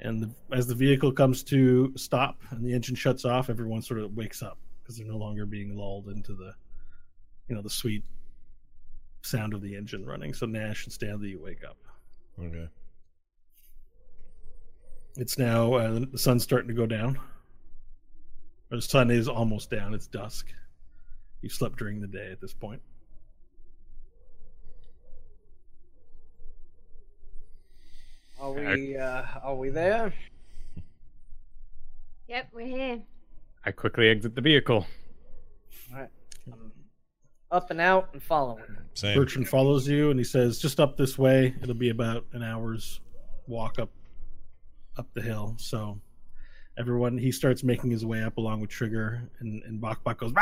And 0.00 0.22
the, 0.22 0.30
as 0.54 0.66
the 0.66 0.74
vehicle 0.74 1.10
comes 1.10 1.42
to 1.44 1.92
stop 1.96 2.38
and 2.50 2.64
the 2.64 2.74
engine 2.74 2.94
shuts 2.94 3.24
off, 3.24 3.48
everyone 3.48 3.82
sort 3.82 4.00
of 4.00 4.14
wakes 4.14 4.42
up 4.42 4.58
because 4.82 4.98
they're 4.98 5.06
no 5.06 5.16
longer 5.16 5.46
being 5.46 5.76
lulled 5.76 6.08
into 6.08 6.34
the 6.34 6.54
you 7.48 7.54
know 7.54 7.62
the 7.62 7.70
sweet 7.70 8.04
sound 9.22 9.54
of 9.54 9.62
the 9.62 9.76
engine 9.76 10.04
running. 10.04 10.34
So 10.34 10.46
Nash 10.46 10.84
and 10.84 10.92
Stanley, 10.92 11.30
you 11.30 11.40
wake 11.40 11.64
up. 11.64 11.78
Okay. 12.38 12.68
It's 15.16 15.38
now 15.38 15.74
uh, 15.74 16.00
the 16.10 16.18
sun's 16.18 16.42
starting 16.42 16.68
to 16.68 16.74
go 16.74 16.86
down. 16.86 17.18
Or 18.70 18.76
the 18.76 18.82
sun 18.82 19.10
is 19.10 19.28
almost 19.28 19.70
down. 19.70 19.94
It's 19.94 20.06
dusk. 20.06 20.48
You've 21.40 21.52
slept 21.52 21.78
during 21.78 22.00
the 22.00 22.06
day 22.06 22.30
at 22.32 22.40
this 22.40 22.52
point. 22.52 22.82
Are 28.38 28.52
we 28.52 28.96
uh 28.96 29.22
are 29.42 29.54
we 29.54 29.70
there? 29.70 30.12
Yep, 32.28 32.48
we're 32.52 32.66
here. 32.66 33.02
I 33.64 33.70
quickly 33.70 34.08
exit 34.08 34.34
the 34.34 34.40
vehicle. 34.40 34.86
Alright. 35.92 36.10
I'm 36.52 36.72
up 37.50 37.70
and 37.70 37.80
out 37.80 38.10
and 38.12 38.22
following. 38.22 38.64
Same. 38.94 39.16
Bertrand 39.16 39.48
follows 39.48 39.88
you 39.88 40.10
and 40.10 40.18
he 40.18 40.24
says, 40.24 40.58
"Just 40.58 40.80
up 40.80 40.96
this 40.96 41.18
way. 41.18 41.54
It'll 41.62 41.74
be 41.74 41.90
about 41.90 42.26
an 42.32 42.42
hour's 42.42 43.00
walk 43.46 43.78
up 43.78 43.90
up 44.98 45.06
the 45.14 45.22
hill. 45.22 45.54
So 45.58 46.00
everyone 46.78 47.16
he 47.16 47.32
starts 47.32 47.62
making 47.62 47.90
his 47.90 48.04
way 48.04 48.22
up 48.22 48.36
along 48.36 48.60
with 48.60 48.70
Trigger, 48.70 49.30
and 49.40 49.62
and 49.62 49.80
Bok 49.80 50.02
Bok 50.04 50.18
goes. 50.18 50.32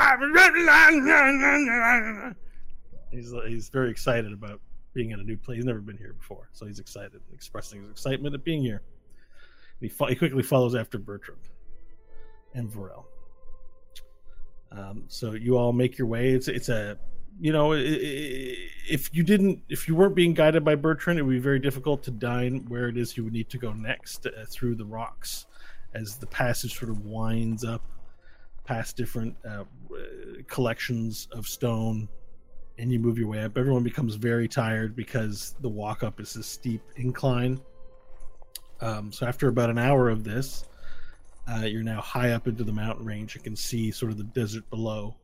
He's 3.10 3.32
he's 3.46 3.68
very 3.68 3.90
excited 3.90 4.32
about 4.32 4.60
being 4.94 5.10
in 5.10 5.20
a 5.20 5.22
new 5.22 5.36
place. 5.36 5.56
He's 5.56 5.64
never 5.64 5.80
been 5.80 5.98
here 5.98 6.14
before, 6.14 6.48
so 6.52 6.66
he's 6.66 6.78
excited, 6.78 7.12
and 7.12 7.22
expressing 7.34 7.82
his 7.82 7.90
excitement 7.90 8.34
at 8.34 8.44
being 8.44 8.62
here. 8.62 8.82
He, 9.80 9.88
fo- 9.88 10.06
he 10.06 10.14
quickly 10.14 10.42
follows 10.42 10.74
after 10.74 10.98
Bertrand 10.98 11.42
and 12.54 12.70
Varel. 12.70 13.04
Um, 14.72 15.04
so 15.08 15.32
you 15.32 15.58
all 15.58 15.72
make 15.72 15.98
your 15.98 16.06
way. 16.06 16.30
It's 16.30 16.48
it's 16.48 16.68
a 16.68 16.98
you 17.40 17.52
know 17.52 17.72
if 17.74 19.14
you 19.14 19.22
didn't 19.22 19.62
if 19.68 19.86
you 19.88 19.94
weren't 19.94 20.14
being 20.14 20.34
guided 20.34 20.64
by 20.64 20.74
Bertrand, 20.74 21.18
it 21.18 21.22
would 21.22 21.32
be 21.32 21.38
very 21.38 21.58
difficult 21.58 22.02
to 22.04 22.10
dine 22.10 22.64
where 22.68 22.88
it 22.88 22.96
is 22.96 23.16
you 23.16 23.24
would 23.24 23.32
need 23.32 23.50
to 23.50 23.58
go 23.58 23.72
next 23.72 24.26
uh, 24.26 24.30
through 24.48 24.76
the 24.76 24.84
rocks 24.84 25.46
as 25.94 26.16
the 26.16 26.26
passage 26.26 26.76
sort 26.76 26.90
of 26.90 27.04
winds 27.04 27.64
up 27.64 27.82
past 28.64 28.96
different 28.96 29.36
uh, 29.48 29.64
collections 30.48 31.28
of 31.32 31.46
stone 31.46 32.08
and 32.78 32.90
you 32.90 32.98
move 32.98 33.18
your 33.18 33.28
way 33.28 33.42
up 33.42 33.56
everyone 33.56 33.82
becomes 33.82 34.14
very 34.14 34.48
tired 34.48 34.96
because 34.96 35.54
the 35.60 35.68
walk 35.68 36.02
up 36.02 36.20
is 36.20 36.36
a 36.36 36.42
steep 36.42 36.82
incline. 36.96 37.60
Um, 38.80 39.12
so 39.12 39.26
after 39.26 39.48
about 39.48 39.70
an 39.70 39.78
hour 39.78 40.10
of 40.10 40.24
this 40.24 40.64
uh, 41.46 41.64
you're 41.64 41.82
now 41.82 42.00
high 42.00 42.32
up 42.32 42.46
into 42.48 42.64
the 42.64 42.72
mountain 42.72 43.04
range. 43.04 43.34
And 43.34 43.44
can 43.44 43.56
see 43.56 43.90
sort 43.90 44.10
of 44.12 44.18
the 44.18 44.24
desert 44.24 44.68
below. 44.70 45.16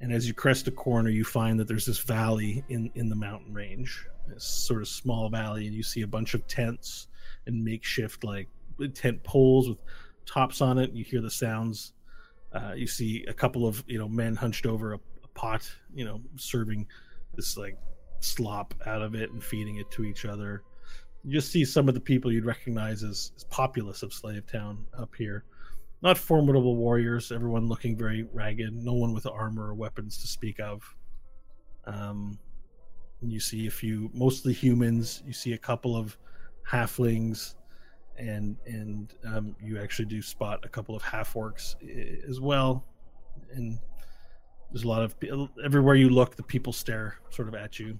And 0.00 0.12
as 0.12 0.26
you 0.26 0.34
crest 0.34 0.66
a 0.66 0.70
corner 0.70 1.10
you 1.10 1.24
find 1.24 1.60
that 1.60 1.68
there's 1.68 1.86
this 1.86 1.98
valley 1.98 2.64
in 2.68 2.90
in 2.94 3.08
the 3.08 3.16
mountain 3.16 3.52
range. 3.52 4.06
This 4.26 4.44
sort 4.44 4.80
of 4.80 4.88
small 4.88 5.28
valley 5.28 5.66
and 5.66 5.74
you 5.74 5.82
see 5.82 6.02
a 6.02 6.06
bunch 6.06 6.34
of 6.34 6.46
tents 6.46 7.08
and 7.46 7.64
makeshift 7.64 8.24
like 8.24 8.48
tent 8.94 9.22
poles 9.22 9.68
with 9.68 9.78
tops 10.26 10.60
on 10.60 10.78
it. 10.78 10.92
You 10.92 11.04
hear 11.04 11.20
the 11.20 11.30
sounds. 11.30 11.92
Uh, 12.52 12.72
you 12.74 12.86
see 12.86 13.24
a 13.28 13.32
couple 13.32 13.66
of 13.66 13.84
you 13.86 13.98
know 13.98 14.08
men 14.08 14.34
hunched 14.34 14.66
over 14.66 14.94
a 14.94 14.98
pot 15.34 15.70
you 15.94 16.04
know 16.04 16.20
serving 16.36 16.86
this 17.34 17.56
like 17.56 17.76
slop 18.20 18.74
out 18.86 19.02
of 19.02 19.14
it 19.14 19.30
and 19.30 19.42
feeding 19.42 19.76
it 19.76 19.90
to 19.92 20.04
each 20.04 20.24
other. 20.24 20.62
You 21.24 21.32
just 21.32 21.52
see 21.52 21.64
some 21.64 21.88
of 21.88 21.94
the 21.94 22.00
people 22.00 22.32
you'd 22.32 22.46
recognize 22.46 23.02
as, 23.02 23.32
as 23.36 23.44
populace 23.44 24.02
of 24.02 24.12
slave 24.12 24.46
town 24.46 24.86
up 24.98 25.14
here. 25.16 25.44
Not 26.02 26.16
formidable 26.16 26.76
warriors 26.76 27.30
everyone 27.30 27.68
looking 27.68 27.96
very 27.96 28.26
ragged 28.32 28.74
no 28.74 28.94
one 28.94 29.12
with 29.12 29.26
armor 29.26 29.68
or 29.68 29.74
weapons 29.74 30.18
to 30.18 30.26
speak 30.26 30.58
of. 30.60 30.82
Um, 31.86 32.38
you 33.22 33.40
see 33.40 33.66
a 33.66 33.70
few 33.70 34.10
mostly 34.14 34.52
humans. 34.52 35.22
You 35.26 35.32
see 35.32 35.52
a 35.52 35.58
couple 35.58 35.96
of 35.96 36.16
halflings 36.66 37.54
and 38.16 38.56
and 38.66 39.14
um, 39.24 39.56
you 39.62 39.80
actually 39.80 40.06
do 40.06 40.22
spot 40.22 40.60
a 40.64 40.68
couple 40.68 40.94
of 40.94 41.02
half 41.02 41.34
orcs 41.34 41.74
as 42.28 42.40
well. 42.40 42.84
And 43.52 43.78
there's 44.70 44.84
a 44.84 44.88
lot 44.88 45.02
of 45.02 45.14
everywhere 45.64 45.94
you 45.96 46.08
look 46.08 46.36
the 46.36 46.42
people 46.42 46.72
stare 46.72 47.16
sort 47.30 47.48
of 47.48 47.54
at 47.54 47.78
you 47.78 47.98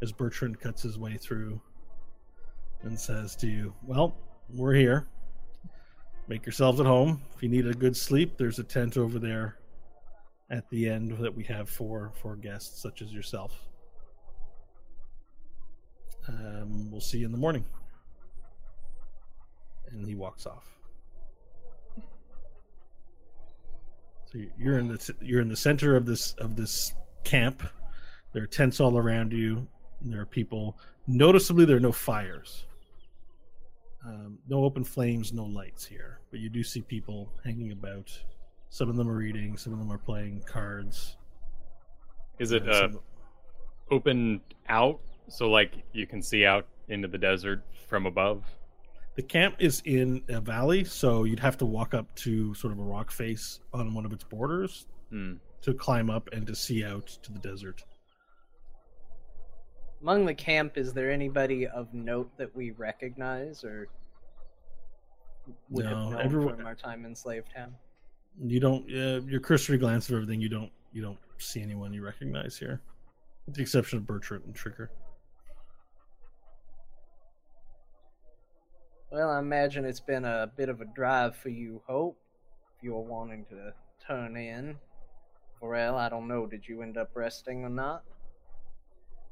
as 0.00 0.10
bertrand 0.12 0.58
cuts 0.60 0.82
his 0.82 0.98
way 0.98 1.16
through 1.16 1.60
and 2.82 2.98
says 2.98 3.36
to 3.36 3.46
you 3.46 3.72
well 3.84 4.14
we're 4.54 4.74
here. 4.74 5.06
Make 6.28 6.44
yourselves 6.44 6.78
at 6.78 6.84
home. 6.86 7.22
If 7.34 7.42
you 7.42 7.48
need 7.48 7.66
a 7.66 7.74
good 7.74 7.96
sleep 7.96 8.36
there's 8.36 8.58
a 8.58 8.64
tent 8.64 8.96
over 8.96 9.18
there 9.18 9.58
at 10.50 10.68
the 10.70 10.88
end 10.88 11.16
that 11.18 11.34
we 11.34 11.44
have 11.44 11.68
for 11.70 12.12
for 12.20 12.36
guests 12.36 12.80
such 12.80 13.00
as 13.02 13.12
yourself. 13.12 13.52
Um, 16.28 16.90
we'll 16.90 17.00
see 17.00 17.18
you 17.18 17.26
in 17.26 17.32
the 17.32 17.38
morning. 17.38 17.64
And 19.90 20.06
he 20.06 20.14
walks 20.14 20.46
off. 20.46 20.68
So 21.96 22.00
you- 22.00 22.02
you're 24.58 24.78
in 24.78 24.88
the 24.88 25.14
you're 25.20 25.40
in 25.40 25.48
the 25.48 25.56
center 25.56 25.96
of 25.96 26.06
this 26.06 26.32
of 26.34 26.56
this 26.56 26.94
camp. 27.24 27.62
There 28.32 28.42
are 28.42 28.46
tents 28.46 28.80
all 28.80 28.96
around 28.98 29.32
you. 29.32 29.66
There 30.00 30.20
are 30.20 30.26
people. 30.26 30.78
Noticeably, 31.06 31.64
there 31.64 31.76
are 31.76 31.80
no 31.80 31.92
fires, 31.92 32.64
um, 34.06 34.38
no 34.48 34.64
open 34.64 34.84
flames, 34.84 35.32
no 35.32 35.44
lights 35.44 35.84
here. 35.84 36.20
But 36.30 36.40
you 36.40 36.48
do 36.48 36.62
see 36.62 36.80
people 36.80 37.32
hanging 37.44 37.72
about. 37.72 38.10
Some 38.70 38.88
of 38.88 38.96
them 38.96 39.08
are 39.10 39.22
eating. 39.22 39.56
Some 39.56 39.72
of 39.72 39.78
them 39.78 39.92
are 39.92 39.98
playing 39.98 40.42
cards. 40.46 41.16
Is 42.38 42.52
it 42.52 42.66
Uh, 42.68 42.70
uh, 42.72 42.80
some- 42.92 43.00
open 43.90 44.40
out 44.68 45.00
so 45.28 45.50
like 45.50 45.74
you 45.92 46.06
can 46.06 46.22
see 46.22 46.46
out 46.46 46.66
into 46.88 47.06
the 47.08 47.18
desert 47.18 47.62
from 47.86 48.06
above? 48.06 48.44
The 49.14 49.22
camp 49.22 49.56
is 49.58 49.82
in 49.84 50.22
a 50.28 50.40
valley, 50.40 50.84
so 50.84 51.24
you'd 51.24 51.40
have 51.40 51.58
to 51.58 51.66
walk 51.66 51.92
up 51.92 52.14
to 52.16 52.54
sort 52.54 52.72
of 52.72 52.78
a 52.78 52.82
rock 52.82 53.10
face 53.10 53.60
on 53.72 53.92
one 53.94 54.06
of 54.06 54.12
its 54.12 54.24
borders 54.24 54.86
Hmm. 55.10 55.34
to 55.62 55.74
climb 55.74 56.08
up 56.08 56.28
and 56.32 56.46
to 56.46 56.54
see 56.54 56.82
out 56.84 57.06
to 57.22 57.32
the 57.32 57.38
desert. 57.38 57.84
Among 60.00 60.24
the 60.24 60.34
camp, 60.34 60.76
is 60.78 60.92
there 60.94 61.10
anybody 61.10 61.66
of 61.66 61.92
note 61.92 62.36
that 62.38 62.56
we 62.56 62.70
recognize 62.70 63.62
or 63.62 63.88
would 65.68 65.84
No, 65.84 65.90
have 65.90 65.98
known 66.12 66.20
everyone- 66.22 66.56
from 66.56 66.66
our 66.66 66.74
time 66.74 67.04
in 67.04 67.14
Slave 67.14 67.44
Town? 67.54 67.76
You 68.42 68.60
don't. 68.60 68.84
Uh, 68.90 69.20
your 69.26 69.40
cursory 69.40 69.76
glance 69.76 70.08
of 70.08 70.14
everything, 70.14 70.40
you 70.40 70.48
don't. 70.48 70.72
You 70.92 71.02
don't 71.02 71.18
see 71.38 71.60
anyone 71.60 71.92
you 71.92 72.02
recognize 72.02 72.56
here, 72.58 72.80
with 73.46 73.54
the 73.56 73.62
exception 73.62 73.98
of 73.98 74.06
Bertrand 74.06 74.44
and 74.44 74.54
Trigger. 74.54 74.90
Well, 79.12 79.28
I 79.28 79.40
imagine 79.40 79.84
it's 79.84 80.00
been 80.00 80.24
a 80.24 80.50
bit 80.56 80.70
of 80.70 80.80
a 80.80 80.86
drive 80.86 81.36
for 81.36 81.50
you, 81.50 81.82
Hope. 81.86 82.16
If 82.78 82.82
you're 82.82 82.98
wanting 82.98 83.44
to 83.50 83.74
turn 84.06 84.38
in. 84.38 84.78
Varel, 85.60 85.96
I 85.96 86.08
don't 86.08 86.26
know, 86.26 86.46
did 86.46 86.66
you 86.66 86.80
end 86.80 86.96
up 86.96 87.10
resting 87.12 87.62
or 87.62 87.68
not? 87.68 88.04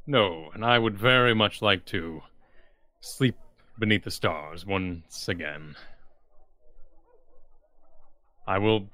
No, 0.07 0.51
and 0.52 0.66
I 0.66 0.78
would 0.78 0.98
very 0.98 1.35
much 1.35 1.62
like 1.62 1.86
to 1.86 2.20
sleep 3.01 3.36
beneath 3.78 4.05
the 4.05 4.11
stars 4.11 4.66
once 4.66 5.28
again. 5.28 5.74
I 8.47 8.59
will 8.59 8.90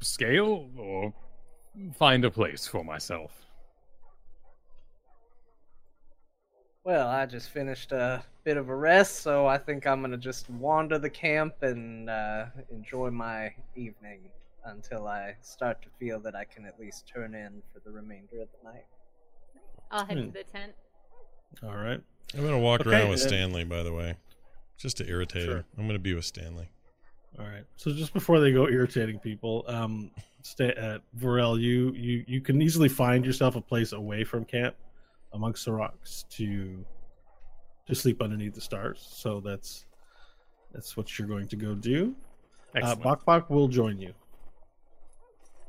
scale 0.00 0.70
or 0.76 1.14
find 1.96 2.24
a 2.24 2.32
place 2.32 2.66
for 2.66 2.82
myself. 2.82 3.30
Well, 6.88 7.08
I 7.08 7.26
just 7.26 7.50
finished 7.50 7.92
a 7.92 8.22
bit 8.44 8.56
of 8.56 8.70
a 8.70 8.74
rest, 8.74 9.16
so 9.16 9.46
I 9.46 9.58
think 9.58 9.86
I'm 9.86 10.00
gonna 10.00 10.16
just 10.16 10.48
wander 10.48 10.98
the 10.98 11.10
camp 11.10 11.52
and 11.60 12.08
uh, 12.08 12.46
enjoy 12.70 13.10
my 13.10 13.52
evening 13.76 14.20
until 14.64 15.06
I 15.06 15.34
start 15.42 15.82
to 15.82 15.88
feel 16.00 16.18
that 16.20 16.34
I 16.34 16.44
can 16.44 16.64
at 16.64 16.80
least 16.80 17.06
turn 17.06 17.34
in 17.34 17.60
for 17.74 17.80
the 17.84 17.90
remainder 17.90 18.40
of 18.40 18.48
the 18.62 18.70
night. 18.70 18.86
I'll 19.90 20.06
head 20.06 20.16
Hmm. 20.16 20.24
to 20.28 20.30
the 20.30 20.44
tent. 20.44 20.72
All 21.62 21.76
right. 21.76 22.00
I'm 22.34 22.40
gonna 22.42 22.58
walk 22.58 22.80
Okay, 22.80 22.88
around 22.90 23.10
with 23.10 23.20
uh, 23.20 23.28
Stanley, 23.28 23.64
by 23.64 23.82
the 23.82 23.92
way, 23.92 24.14
just 24.78 24.96
to 24.96 25.06
irritate 25.06 25.44
Sure. 25.44 25.56
her. 25.56 25.64
I'm 25.76 25.86
gonna 25.86 25.98
be 25.98 26.14
with 26.14 26.24
Stanley. 26.24 26.70
All 27.38 27.44
right. 27.44 27.66
So 27.76 27.92
just 27.92 28.14
before 28.14 28.40
they 28.40 28.50
go 28.50 28.66
irritating 28.66 29.18
people, 29.18 29.62
um, 29.68 30.10
stay 30.40 30.70
at 30.70 31.02
Varel. 31.18 31.60
You 31.60 31.92
you 31.92 32.24
you 32.26 32.40
can 32.40 32.62
easily 32.62 32.88
find 32.88 33.26
yourself 33.26 33.56
a 33.56 33.60
place 33.60 33.92
away 33.92 34.24
from 34.24 34.46
camp, 34.46 34.74
amongst 35.32 35.64
the 35.64 35.72
rocks 35.72 36.24
to 36.30 36.84
to 37.86 37.94
sleep 37.94 38.22
underneath 38.22 38.54
the 38.54 38.60
stars. 38.60 39.06
So 39.10 39.40
that's 39.40 39.86
that's 40.72 40.96
what 40.96 41.18
you're 41.18 41.28
going 41.28 41.48
to 41.48 41.56
go 41.56 41.74
do. 41.74 42.14
Uh, 42.74 42.78
Excellent. 42.78 43.02
Bok 43.02 43.24
Bok 43.24 43.50
will 43.50 43.68
join 43.68 43.98
you. 43.98 44.12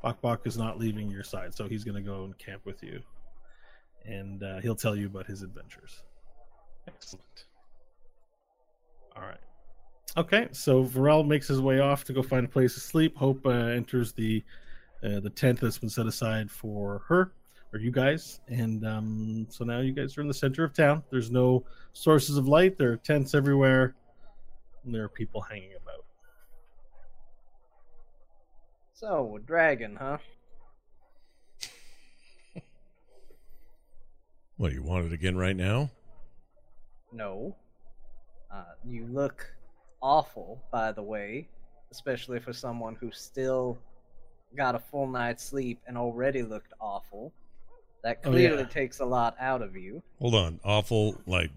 Bok 0.02 0.22
Bok 0.22 0.45
is 0.45 0.57
not 0.57 0.77
leaving 0.77 1.10
your 1.10 1.23
side, 1.23 1.53
so 1.53 1.68
he's 1.68 1.84
going 1.84 1.95
to 1.95 2.07
go 2.07 2.26
and 2.26 2.38
camp 2.38 2.65
with 2.65 2.84
you, 2.84 3.02
and 4.06 4.44
uh, 4.44 4.60
he'll 4.60 4.76
tell 4.76 4.95
you 4.95 5.07
about 5.07 5.26
his 5.26 5.41
adventures. 5.41 6.03
Excellent. 6.88 7.45
All 9.15 9.23
right. 9.23 9.40
Okay, 10.18 10.48
so 10.52 10.84
Varel 10.84 11.26
makes 11.26 11.48
his 11.48 11.61
way 11.61 11.80
off 11.80 12.03
to 12.06 12.14
go 12.14 12.23
find 12.23 12.45
a 12.45 12.49
place 12.49 12.73
to 12.73 12.80
sleep. 12.80 13.15
Hope 13.15 13.45
uh, 13.45 13.49
enters 13.49 14.11
the 14.11 14.44
uh, 15.03 15.19
the 15.19 15.30
tent 15.30 15.61
that's 15.61 15.77
been 15.77 15.90
set 15.90 16.07
aside 16.07 16.49
for 16.52 17.03
her 17.07 17.31
or 17.71 17.79
you 17.79 17.91
guys, 17.91 18.41
and 18.47 18.85
um, 18.85 19.47
so 19.49 19.63
now 19.63 19.79
you 19.79 19.91
guys 19.91 20.17
are 20.17 20.21
in 20.21 20.27
the 20.27 20.33
center 20.33 20.63
of 20.63 20.73
town. 20.73 21.03
There's 21.09 21.29
no 21.29 21.65
sources 21.93 22.37
of 22.37 22.47
light. 22.47 22.77
There 22.77 22.91
are 22.91 22.97
tents 22.97 23.35
everywhere, 23.35 23.95
and 24.83 24.93
there 24.93 25.03
are 25.03 25.09
people 25.09 25.41
hanging 25.41 25.73
about. 25.81 26.05
So, 28.93 29.37
a 29.37 29.39
dragon, 29.39 29.95
huh? 29.99 30.17
What 34.59 34.73
you 34.73 34.83
want 34.83 35.05
it 35.05 35.13
again 35.13 35.37
right 35.37 35.55
now? 35.55 35.89
No. 37.13 37.55
Uh, 38.51 38.63
you 38.85 39.05
look 39.05 39.47
awful, 40.01 40.61
by 40.69 40.91
the 40.91 41.01
way, 41.01 41.47
especially 41.91 42.41
for 42.41 42.51
someone 42.51 42.97
who 42.99 43.09
still 43.11 43.77
got 44.57 44.75
a 44.75 44.79
full 44.79 45.07
night's 45.07 45.45
sleep 45.45 45.79
and 45.87 45.97
already 45.97 46.43
looked 46.43 46.73
awful. 46.81 47.31
That 48.03 48.19
Oh, 48.23 48.31
clearly 48.31 48.63
yeah. 48.63 48.67
takes 48.69 48.99
a 48.99 49.05
lot 49.05 49.35
out 49.39 49.61
of 49.61 49.76
you. 49.76 50.01
Hold 50.19 50.35
on, 50.35 50.59
awful 50.63 51.21
like 51.26 51.51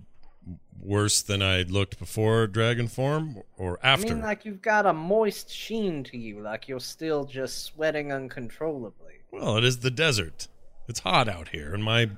worse 0.81 1.23
than 1.23 1.41
I 1.43 1.63
looked 1.63 1.99
before 1.99 2.47
dragon 2.49 2.89
form 2.89 3.43
or 3.57 3.79
after? 3.83 4.09
I 4.09 4.15
mean, 4.15 4.23
like 4.23 4.45
you've 4.45 4.63
got 4.63 4.85
a 4.87 4.93
moist 4.93 5.49
sheen 5.51 6.03
to 6.05 6.19
you, 6.19 6.41
like 6.41 6.67
you're 6.67 6.81
still 6.81 7.25
just 7.25 7.63
sweating 7.63 8.11
uncontrollably. 8.13 9.15
well, 9.31 9.57
it 9.57 9.65
is 9.65 9.79
the 9.79 9.91
desert. 9.91 10.49
It's 10.89 11.01
hot 11.01 11.29
out 11.29 11.51
here, 11.51 11.73
and 11.73 11.85
my, 11.85 12.11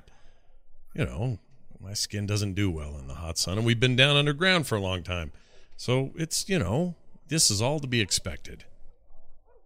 you 0.95 1.05
know, 1.05 1.37
my 1.79 1.93
skin 1.93 2.25
doesn't 2.25 2.53
do 2.55 2.71
well 2.71 2.97
in 2.97 3.07
the 3.07 3.13
hot 3.15 3.37
sun, 3.37 3.57
and 3.59 3.65
we've 3.67 3.79
been 3.79 3.95
down 3.95 4.15
underground 4.17 4.65
for 4.65 4.75
a 4.75 4.81
long 4.81 5.03
time. 5.03 5.31
So 5.77 6.11
it's, 6.15 6.49
you 6.49 6.57
know, 6.57 6.95
this 7.27 7.51
is 7.51 7.61
all 7.61 7.79
to 7.79 7.87
be 7.87 8.01
expected. 8.01 8.65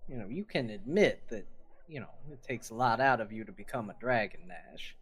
You 0.10 0.18
know, 0.18 0.28
you 0.28 0.44
can 0.44 0.70
admit 0.70 1.22
that, 1.30 1.46
you 1.90 2.00
know, 2.00 2.10
it 2.32 2.44
takes 2.44 2.70
a 2.70 2.76
lot 2.76 3.02
out 3.02 3.20
of 3.20 3.32
you 3.32 3.44
to 3.44 3.52
become 3.52 3.90
a 3.90 3.96
dragon, 4.00 4.42
Nash. 4.48 4.96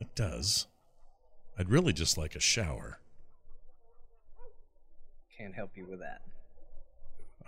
It 0.00 0.14
does. 0.14 0.66
I'd 1.58 1.70
really 1.70 1.92
just 1.92 2.16
like 2.18 2.34
a 2.34 2.40
shower. 2.40 2.98
Can't 5.36 5.54
help 5.54 5.72
you 5.76 5.86
with 5.88 6.00
that. 6.00 6.22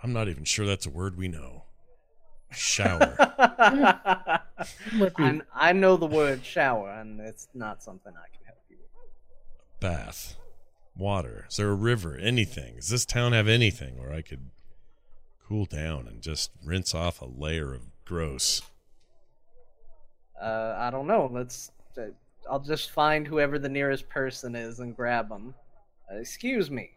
I'm 0.03 0.13
not 0.13 0.27
even 0.29 0.43
sure 0.43 0.65
that's 0.65 0.85
a 0.85 0.91
word 0.91 1.17
we 1.17 1.27
know. 1.27 1.63
Shower. 2.51 3.15
Might 4.93 5.15
be- 5.17 5.23
I, 5.23 5.41
I 5.53 5.73
know 5.73 5.97
the 5.97 6.05
word 6.05 6.45
shower, 6.45 6.91
and 6.91 7.19
it's 7.19 7.47
not 7.53 7.83
something 7.83 8.13
I 8.13 8.29
can 8.35 8.45
help 8.45 8.59
you 8.69 8.77
with. 8.77 9.79
Bath. 9.81 10.35
Water. 10.95 11.45
Is 11.49 11.57
there 11.57 11.69
a 11.69 11.75
river? 11.75 12.15
Anything? 12.15 12.75
Does 12.75 12.89
this 12.89 13.05
town 13.05 13.33
have 13.33 13.47
anything 13.47 13.99
where 13.99 14.13
I 14.13 14.21
could 14.21 14.49
cool 15.47 15.65
down 15.65 16.07
and 16.07 16.21
just 16.21 16.51
rinse 16.63 16.93
off 16.95 17.21
a 17.21 17.25
layer 17.25 17.73
of 17.73 17.83
gross? 18.07 18.61
Uh, 20.41 20.75
I 20.77 20.89
don't 20.89 21.07
know. 21.07 21.29
Let's. 21.31 21.71
Uh, 21.97 22.07
I'll 22.49 22.59
just 22.59 22.91
find 22.91 23.27
whoever 23.27 23.59
the 23.59 23.69
nearest 23.69 24.07
person 24.07 24.55
is 24.55 24.79
and 24.79 24.95
grab 24.95 25.29
them. 25.29 25.53
Uh, 26.11 26.17
excuse 26.17 26.71
me. 26.71 26.91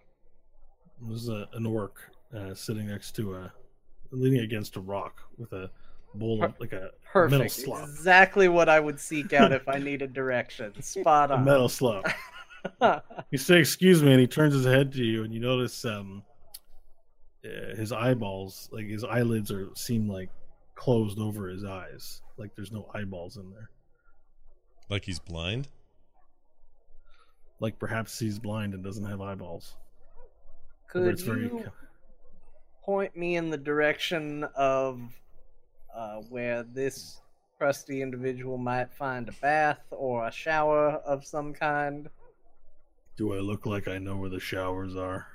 There's 1.02 1.28
a, 1.28 1.48
an 1.54 1.66
orc 1.66 1.96
uh, 2.36 2.54
sitting 2.54 2.86
next 2.86 3.16
to 3.16 3.34
a, 3.34 3.52
leaning 4.12 4.40
against 4.40 4.76
a 4.76 4.80
rock 4.80 5.22
with 5.38 5.52
a 5.52 5.70
bowl 6.14 6.44
of 6.44 6.54
like 6.60 6.72
a 6.72 6.90
metal 7.14 7.48
slop. 7.48 7.88
Exactly 7.88 8.48
what 8.48 8.68
I 8.68 8.78
would 8.78 9.00
seek 9.00 9.32
out 9.32 9.52
if 9.52 9.66
I 9.68 9.78
needed 9.78 10.12
directions. 10.12 10.86
Spot 11.00 11.30
A 11.30 11.34
on. 11.34 11.44
metal 11.44 11.68
slop. 11.68 12.06
You 13.30 13.38
say, 13.38 13.58
"Excuse 13.58 14.02
me," 14.02 14.10
and 14.10 14.20
he 14.20 14.26
turns 14.26 14.52
his 14.52 14.66
head 14.66 14.92
to 14.92 15.02
you, 15.02 15.24
and 15.24 15.32
you 15.32 15.40
notice 15.40 15.82
um, 15.86 16.22
uh, 17.42 17.74
his 17.74 17.90
eyeballs, 17.90 18.68
like 18.70 18.86
his 18.86 19.02
eyelids, 19.02 19.50
are 19.50 19.70
seem 19.74 20.10
like 20.10 20.28
closed 20.80 21.18
over 21.18 21.46
his 21.48 21.62
eyes, 21.62 22.22
like 22.38 22.56
there's 22.56 22.72
no 22.72 22.88
eyeballs 22.94 23.36
in 23.36 23.50
there. 23.50 23.68
Like 24.88 25.04
he's 25.04 25.18
blind? 25.18 25.68
Like 27.60 27.78
perhaps 27.78 28.18
he's 28.18 28.38
blind 28.38 28.72
and 28.72 28.82
doesn't 28.82 29.04
have 29.04 29.20
eyeballs. 29.20 29.76
Could 30.88 31.08
it's 31.08 31.20
very 31.20 31.42
you 31.42 31.70
point 32.82 33.14
me 33.14 33.36
in 33.36 33.50
the 33.50 33.58
direction 33.58 34.44
of 34.56 35.02
uh, 35.94 36.22
where 36.30 36.62
this 36.62 37.20
crusty 37.58 38.00
individual 38.00 38.56
might 38.56 38.90
find 38.94 39.28
a 39.28 39.32
bath 39.32 39.84
or 39.90 40.26
a 40.26 40.32
shower 40.32 40.92
of 41.04 41.26
some 41.26 41.52
kind? 41.52 42.08
Do 43.18 43.34
I 43.34 43.40
look 43.40 43.66
like 43.66 43.86
I 43.86 43.98
know 43.98 44.16
where 44.16 44.30
the 44.30 44.40
showers 44.40 44.96
are? 44.96 45.26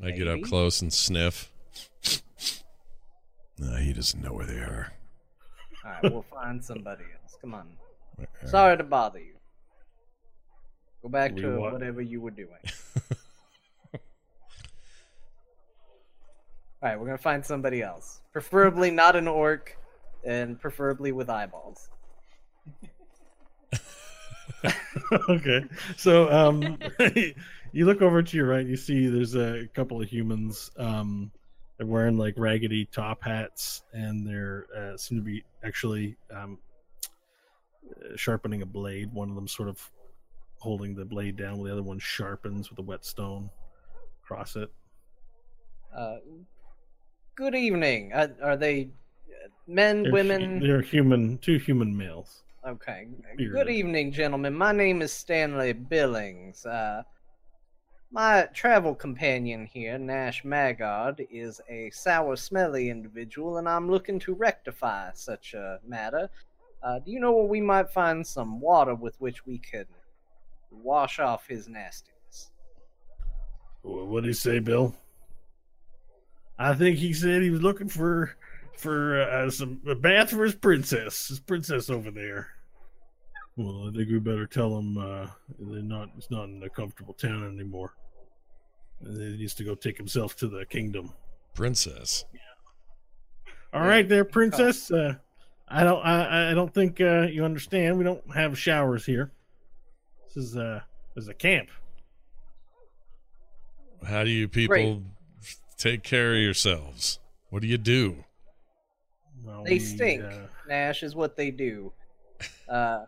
I 0.00 0.12
get 0.12 0.28
up 0.28 0.42
close 0.42 0.80
and 0.80 0.92
sniff. 0.92 1.50
No, 3.58 3.76
he 3.76 3.92
doesn't 3.92 4.22
know 4.22 4.32
where 4.32 4.46
they 4.46 4.58
are. 4.58 4.92
All 5.84 5.90
right, 5.90 6.12
we'll 6.12 6.22
find 6.32 6.64
somebody 6.64 7.04
else. 7.22 7.36
Come 7.40 7.54
on. 7.54 7.76
Where- 8.16 8.28
Sorry 8.46 8.76
to 8.76 8.84
bother 8.84 9.18
you. 9.20 9.34
Go 11.02 11.08
back 11.10 11.34
We 11.34 11.42
to 11.42 11.58
wa- 11.58 11.72
whatever 11.72 12.00
you 12.00 12.20
were 12.20 12.30
doing. 12.30 12.48
All 16.82 16.90
right, 16.90 16.98
we're 16.98 17.06
gonna 17.06 17.18
find 17.18 17.44
somebody 17.44 17.82
else, 17.82 18.20
preferably 18.32 18.90
not 18.90 19.16
an 19.16 19.26
orc, 19.26 19.76
and 20.24 20.60
preferably 20.60 21.12
with 21.12 21.30
eyeballs. 21.30 21.88
okay. 25.28 25.64
So 25.96 26.30
um 26.30 26.78
you 27.72 27.86
look 27.86 28.02
over 28.02 28.22
to 28.22 28.36
your 28.36 28.46
right, 28.48 28.66
you 28.66 28.76
see 28.76 29.06
there's 29.06 29.34
a 29.34 29.66
couple 29.74 30.00
of 30.02 30.08
humans. 30.08 30.70
Um 30.76 31.30
they're 31.76 31.86
wearing 31.86 32.16
like 32.16 32.34
raggedy 32.36 32.84
top 32.86 33.22
hats 33.22 33.82
and 33.92 34.26
they're 34.26 34.66
uh, 34.76 34.96
seem 34.96 35.18
to 35.18 35.24
be 35.24 35.44
actually 35.64 36.16
um 36.34 36.58
uh, 37.90 38.16
sharpening 38.16 38.62
a 38.62 38.66
blade. 38.66 39.12
One 39.12 39.28
of 39.28 39.34
them 39.34 39.48
sort 39.48 39.68
of 39.68 39.90
holding 40.58 40.94
the 40.94 41.04
blade 41.04 41.36
down, 41.36 41.58
while 41.58 41.64
the 41.64 41.72
other 41.72 41.82
one 41.82 41.98
sharpens 41.98 42.70
with 42.70 42.78
a 42.78 42.82
whetstone 42.82 43.50
across 44.22 44.56
it. 44.56 44.70
Uh, 45.94 46.16
good 47.36 47.54
evening. 47.54 48.12
Uh, 48.14 48.28
are 48.42 48.56
they 48.56 48.88
uh, 49.28 49.48
men, 49.66 50.04
They're, 50.04 50.12
women? 50.12 50.60
They're 50.60 50.80
human, 50.80 51.38
two 51.38 51.58
human 51.58 51.94
males. 51.96 52.42
Okay. 52.66 53.08
Bearded. 53.36 53.54
Good 53.54 53.70
evening, 53.70 54.10
gentlemen. 54.10 54.54
My 54.54 54.72
name 54.72 55.02
is 55.02 55.12
Stanley 55.12 55.74
Billings. 55.74 56.64
Uh, 56.64 57.02
my 58.14 58.48
travel 58.54 58.94
companion 58.94 59.66
here, 59.66 59.98
Nash 59.98 60.44
Magard, 60.44 61.26
is 61.32 61.60
a 61.68 61.90
sour, 61.90 62.36
smelly 62.36 62.88
individual, 62.88 63.56
and 63.56 63.68
I'm 63.68 63.90
looking 63.90 64.20
to 64.20 64.34
rectify 64.34 65.10
such 65.14 65.52
a 65.52 65.80
matter. 65.84 66.30
Uh, 66.80 67.00
do 67.00 67.10
you 67.10 67.18
know 67.18 67.32
where 67.32 67.46
we 67.46 67.60
might 67.60 67.90
find 67.90 68.24
some 68.24 68.60
water 68.60 68.94
with 68.94 69.20
which 69.20 69.44
we 69.44 69.58
could 69.58 69.88
wash 70.70 71.18
off 71.18 71.48
his 71.48 71.66
nastiness? 71.68 72.52
What 73.82 74.20
did 74.20 74.28
he 74.28 74.32
say, 74.34 74.60
Bill? 74.60 74.94
I 76.56 76.72
think 76.74 76.98
he 76.98 77.12
said 77.12 77.42
he 77.42 77.50
was 77.50 77.62
looking 77.62 77.88
for 77.88 78.36
for 78.76 79.22
uh, 79.22 79.50
some 79.50 79.80
a 79.88 79.96
bath 79.96 80.30
for 80.30 80.44
his 80.44 80.54
princess, 80.54 81.26
his 81.26 81.40
princess 81.40 81.90
over 81.90 82.12
there. 82.12 82.46
Well, 83.56 83.88
I 83.88 83.92
think 83.92 84.08
we 84.08 84.20
better 84.20 84.46
tell 84.46 84.78
him 84.78 84.98
uh, 84.98 85.26
they're 85.58 85.82
not. 85.82 86.10
It's 86.16 86.30
not 86.30 86.44
in 86.44 86.62
a 86.62 86.70
comfortable 86.70 87.14
town 87.14 87.44
anymore. 87.44 87.92
And 89.04 89.20
He 89.20 89.36
needs 89.38 89.54
to 89.54 89.64
go 89.64 89.74
take 89.74 89.96
himself 89.96 90.36
to 90.36 90.48
the 90.48 90.64
kingdom. 90.66 91.12
Princess. 91.54 92.24
All 93.72 93.82
Yeah. 93.82 93.88
right, 93.88 94.08
there, 94.08 94.24
princess. 94.24 94.90
Uh, 94.90 95.14
I 95.68 95.82
don't. 95.84 96.04
I, 96.04 96.50
I 96.50 96.54
don't 96.54 96.72
think 96.72 97.00
uh, 97.00 97.22
you 97.22 97.44
understand. 97.44 97.96
We 97.98 98.04
don't 98.04 98.22
have 98.34 98.58
showers 98.58 99.04
here. 99.06 99.32
This 100.26 100.36
is 100.44 100.56
uh, 100.56 100.80
this 101.14 101.24
is 101.24 101.28
a 101.28 101.34
camp. 101.34 101.70
How 104.06 104.22
do 104.24 104.30
you 104.30 104.48
people 104.48 104.68
Great. 104.68 105.02
take 105.78 106.02
care 106.02 106.34
of 106.34 106.40
yourselves? 106.40 107.18
What 107.50 107.62
do 107.62 107.68
you 107.68 107.78
do? 107.78 108.24
Well, 109.42 109.64
They 109.64 109.74
we, 109.74 109.78
stink. 109.80 110.22
uh, 110.24 110.46
Nash 110.68 111.02
is 111.02 111.14
what 111.14 111.36
they 111.36 111.50
do. 111.50 111.92
Uh, 112.68 113.04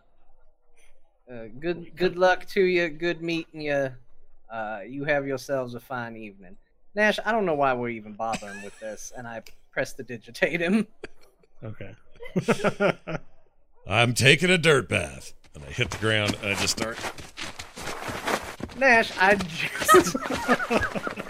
uh, 1.31 1.45
good 1.59 1.95
good 1.95 2.15
luck 2.15 2.45
to 2.45 2.61
you. 2.63 2.87
Good 2.89 3.21
meeting 3.21 3.59
you. 3.61 3.91
Uh, 4.49 4.79
you 4.87 5.03
have 5.05 5.27
yourselves 5.27 5.73
a 5.75 5.79
fine 5.79 6.15
evening. 6.15 6.57
Nash, 6.95 7.19
I 7.25 7.31
don't 7.31 7.45
know 7.45 7.53
why 7.55 7.73
we're 7.73 7.89
even 7.89 8.13
bothering 8.13 8.61
with 8.63 8.79
this, 8.79 9.11
and 9.15 9.27
I 9.27 9.41
prestidigitate 9.71 10.61
him. 10.61 10.87
okay. 11.63 11.95
I'm 13.87 14.13
taking 14.13 14.49
a 14.49 14.57
dirt 14.57 14.89
bath. 14.89 15.33
And 15.57 15.63
I 15.65 15.71
hit 15.71 15.89
the 15.89 15.97
ground 15.97 16.37
and 16.43 16.51
I 16.51 16.59
just 16.59 16.77
start. 16.77 16.99
Nash, 18.77 19.11
I 19.17 19.33
just, 19.35 20.15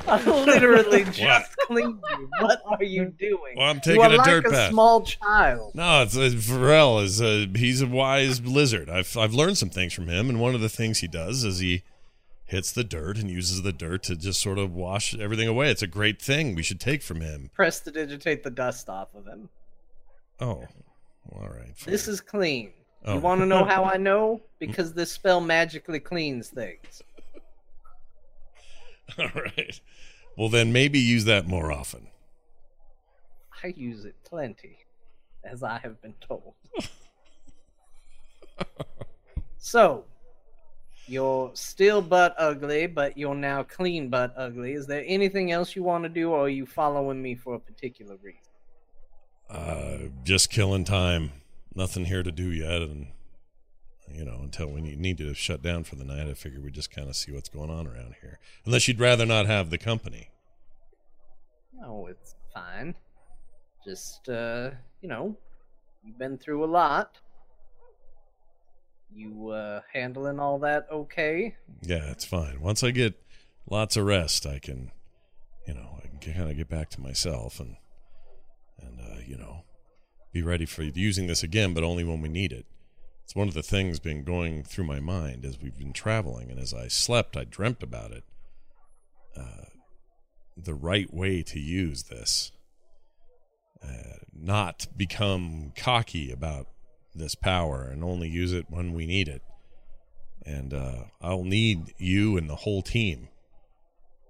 I 0.06 0.22
literally 0.26 1.06
just 1.06 1.58
cleaned 1.60 2.00
you. 2.10 2.30
What 2.42 2.62
are 2.68 2.84
you 2.84 3.06
doing? 3.06 3.56
Well, 3.56 3.70
I'm 3.70 3.78
you 3.78 3.82
taking 3.82 4.02
are 4.02 4.12
a 4.12 4.18
like 4.18 4.26
dirt 4.26 4.46
a 4.48 4.50
bath. 4.50 4.72
small 4.72 5.04
child. 5.04 5.76
No, 5.76 6.02
it's, 6.04 6.18
it's 6.18 6.36
Varel 6.36 7.02
is 7.02 7.22
a, 7.22 7.48
he's 7.58 7.82
a 7.82 7.88
wise 7.88 8.42
lizard. 8.42 8.90
I've 8.90 9.16
I've 9.16 9.34
learned 9.34 9.58
some 9.58 9.70
things 9.70 9.94
from 9.94 10.10
him, 10.10 10.30
and 10.30 10.42
one 10.42 10.56
of 10.56 10.60
the 10.62 10.68
things 10.68 11.00
he 11.00 11.08
does 11.08 11.46
is 11.46 11.60
he 11.60 11.84
hits 12.48 12.72
the 12.72 12.84
dirt 12.84 13.18
and 13.18 13.30
uses 13.30 13.62
the 13.62 13.74
dirt 13.74 14.04
to 14.04 14.16
just 14.16 14.42
sort 14.42 14.58
of 14.58 14.74
wash 14.74 15.14
everything 15.18 15.48
away. 15.48 15.70
It's 15.70 15.82
a 15.82 15.88
great 15.88 16.22
thing 16.22 16.56
we 16.56 16.64
should 16.64 16.80
take 16.80 17.04
from 17.04 17.22
him. 17.22 17.52
Prestidigitate 17.54 18.44
the 18.44 18.50
dust 18.50 18.90
off 18.90 19.14
of 19.14 19.28
him. 19.28 19.50
Oh, 20.40 20.66
all 21.34 21.50
right. 21.50 21.76
fine. 21.76 21.92
This 21.92 22.08
is 22.08 22.22
clean. 22.22 22.72
Oh. 23.06 23.16
You 23.16 23.20
want 23.20 23.42
to 23.42 23.46
know 23.46 23.64
how 23.64 23.84
I 23.84 23.98
know? 23.98 24.42
Because 24.60 24.92
this 24.92 25.12
spell 25.12 25.40
magically 25.40 26.00
cleans 26.00 26.50
things. 26.50 27.04
all 29.20 29.30
right. 29.36 29.80
Well, 30.36 30.50
then 30.50 30.74
maybe 30.74 30.98
use 30.98 31.26
that 31.26 31.46
more 31.46 31.72
often. 31.72 32.08
I 33.64 33.68
use 33.68 34.04
it 34.04 34.16
plenty, 34.24 34.80
as 35.44 35.62
I 35.62 35.78
have 35.84 36.02
been 36.02 36.16
told. 36.28 36.56
so, 39.60 40.06
you're 41.08 41.52
still 41.54 42.02
butt 42.02 42.36
ugly, 42.38 42.88
but 42.88 43.18
you're 43.18 43.36
now 43.36 43.64
clean 43.64 44.10
butt 44.10 44.34
ugly. 44.36 44.74
Is 44.74 44.88
there 44.88 45.04
anything 45.08 45.52
else 45.52 45.76
you 45.76 45.84
want 45.84 46.04
to 46.04 46.10
do, 46.10 46.32
or 46.32 46.46
are 46.46 46.50
you 46.50 46.66
following 46.66 47.22
me 47.22 47.36
for 47.36 47.56
a 47.56 47.60
particular 47.60 48.16
reason? 48.22 48.42
Uh, 49.50 50.10
just 50.24 50.50
killing 50.50 50.84
time. 50.84 51.32
Nothing 51.74 52.06
here 52.06 52.24
to 52.24 52.32
do 52.32 52.52
yet, 52.52 52.82
and 52.82 53.08
You 54.10 54.24
know, 54.26 54.40
until 54.42 54.68
we 54.68 54.82
need, 54.82 55.18
to 55.18 55.34
shut 55.34 55.62
down 55.62 55.84
for 55.84 55.96
the 55.96 56.06
night, 56.06 56.28
I 56.28 56.34
figured 56.34 56.64
we'd 56.64 56.74
just 56.74 56.92
kind 56.92 57.10
of 57.10 57.16
see 57.16 57.32
what's 57.32 57.50
going 57.50 57.70
on 57.70 57.88
around 57.88 58.16
here. 58.22 58.40
Unless 58.66 58.88
you'd 58.88 59.00
rather 59.00 59.26
not 59.26 59.46
have 59.46 59.70
the 59.70 59.78
company. 59.78 60.30
No, 61.74 62.08
it's 62.08 62.36
fine. 62.54 62.96
Just, 63.86 64.28
uh, 64.30 64.72
you 65.02 65.10
know, 65.10 65.36
you've 66.04 66.18
been 66.18 66.38
through 66.38 66.64
a 66.64 66.66
lot. 66.66 67.18
You, 69.18 69.50
uh, 69.50 69.82
handling 69.92 70.40
all 70.40 70.60
that 70.60 70.86
okay? 70.92 71.56
Yeah, 71.82 72.12
it's 72.12 72.24
fine. 72.24 72.62
Once 72.62 72.84
I 72.84 72.92
get 72.92 73.20
lots 73.68 73.98
of 73.98 74.06
rest, 74.06 74.46
I 74.46 74.60
can, 74.60 74.92
you 75.68 75.74
know, 75.74 75.98
I 75.98 76.08
can 76.08 76.34
kind 76.34 76.52
of 76.52 76.56
get 76.56 76.70
back 76.70 76.92
to 76.92 77.02
myself 77.02 77.60
and, 77.60 77.78
and, 78.80 79.00
uh, 79.00 79.20
you 79.26 79.36
know, 79.36 79.64
be 80.32 80.44
ready 80.44 80.68
for 80.68 80.84
using 80.84 81.26
this 81.26 81.42
again, 81.42 81.74
but 81.74 81.84
only 81.84 82.04
when 82.04 82.22
we 82.22 82.30
need 82.30 82.52
it. 82.52 82.68
It's 83.24 83.36
one 83.36 83.48
of 83.48 83.56
the 83.56 83.64
things 83.64 84.00
been 84.00 84.24
going 84.24 84.64
through 84.64 84.86
my 84.86 85.00
mind 85.00 85.46
as 85.46 85.60
we've 85.60 85.80
been 85.80 85.94
traveling, 85.94 86.52
and 86.52 86.60
as 86.60 86.72
I 86.72 86.88
slept, 86.88 87.36
I 87.36 87.44
dreamt 87.44 87.82
about 87.82 88.12
it. 88.12 88.24
Uh, 89.36 89.66
the 90.56 90.76
right 90.76 91.12
way 91.12 91.42
to 91.42 91.60
use 91.60 92.04
this. 92.04 92.52
Uh, 93.84 94.20
not 94.32 94.86
become 94.96 95.72
cocky 95.76 96.32
about 96.32 96.68
this 97.18 97.36
power 97.36 97.84
and 97.84 98.04
only 98.04 98.30
use 98.30 98.54
it 98.54 98.66
when 98.70 98.94
we 98.94 99.06
need 99.06 99.28
it. 99.28 99.42
And 100.46 100.74
uh, 100.74 101.04
I'll 101.22 101.44
need 101.44 101.94
you 101.98 102.38
and 102.38 102.50
the 102.50 102.56
whole 102.56 102.82
team 102.82 103.28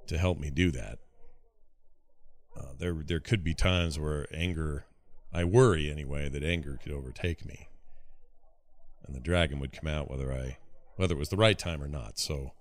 to 0.08 0.18
help 0.18 0.40
me 0.40 0.50
do 0.50 0.72
that. 0.72 1.00
Uh, 2.58 2.74
there, 2.80 2.94
there 2.94 3.20
could 3.20 3.44
be 3.44 3.54
times 3.54 4.00
where 4.00 4.26
anger, 4.34 4.86
I 5.32 5.44
worry 5.44 5.92
anyway, 5.92 6.28
that 6.30 6.44
anger 6.44 6.80
could 6.82 6.92
overtake 6.92 7.46
me, 7.46 7.68
and 9.06 9.16
the 9.16 9.20
dragon 9.20 9.60
would 9.60 9.72
come 9.72 9.88
out 9.88 10.10
whether 10.10 10.34
I, 10.34 10.58
whether 10.96 11.14
it 11.14 11.20
was 11.20 11.30
the 11.30 11.38
right 11.38 11.58
time 11.58 11.84
or 11.84 11.88
not. 11.88 12.18
So, 12.18 12.54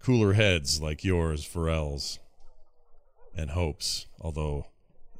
cooler 0.00 0.32
heads 0.32 0.80
like 0.80 1.04
yours, 1.04 1.46
Varel's, 1.46 2.18
and 3.36 3.50
Hope's, 3.50 4.06
although 4.20 4.66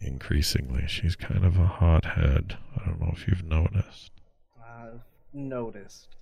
increasingly 0.01 0.87
she's 0.89 1.15
kind 1.15 1.45
of 1.45 1.57
a 1.57 1.67
hothead. 1.67 2.57
I 2.83 2.87
don't 2.89 3.01
know 3.01 3.13
if 3.13 3.27
you've 3.29 3.45
noticed. 3.45 4.11
I've 4.63 5.01
noticed. 5.33 6.17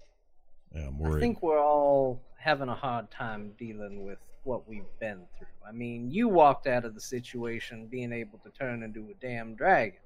Yeah, 0.74 0.88
I'm 0.88 0.98
worried. 0.98 1.16
I 1.16 1.20
think 1.20 1.42
we're 1.42 1.62
all 1.62 2.20
having 2.38 2.68
a 2.68 2.74
hard 2.74 3.10
time 3.10 3.52
dealing 3.58 4.04
with 4.04 4.18
what 4.44 4.68
we've 4.68 4.82
been 4.98 5.22
through. 5.38 5.48
I 5.66 5.72
mean, 5.72 6.10
you 6.10 6.28
walked 6.28 6.66
out 6.66 6.84
of 6.84 6.94
the 6.94 7.00
situation 7.00 7.86
being 7.86 8.12
able 8.12 8.38
to 8.38 8.50
turn 8.50 8.82
into 8.82 9.10
a 9.10 9.14
damn 9.20 9.54
dragon. 9.54 10.00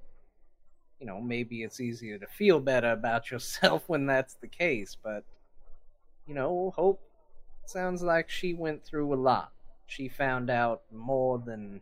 You 1.01 1.07
know, 1.07 1.21
maybe 1.21 1.63
it's 1.63 1.81
easier 1.81 2.19
to 2.19 2.27
feel 2.27 2.61
better 2.61 2.93
about 2.93 3.31
yourself 3.31 3.85
when 3.89 4.07
that's 4.07 4.35
the 4.35 4.49
case, 4.49 4.97
but 5.03 5.25
you 6.27 6.35
know, 6.35 6.73
Hope 6.77 7.01
sounds 7.67 8.03
like 8.03 8.31
she 8.31 8.55
went 8.55 8.85
through 8.85 9.13
a 9.13 9.17
lot. 9.17 9.53
She 9.87 10.09
found 10.09 10.51
out 10.51 10.83
more 10.93 11.39
than 11.39 11.81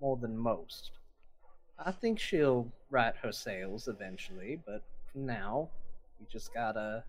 more 0.00 0.16
than 0.16 0.36
most. 0.36 0.90
I 1.78 1.90
think 1.90 2.18
she'll 2.18 2.72
right 2.90 3.14
her 3.22 3.32
sails 3.32 3.88
eventually, 3.88 4.60
but 4.64 4.82
for 5.12 5.18
now, 5.18 5.68
we 6.20 6.26
just 6.30 6.54
gotta 6.54 7.04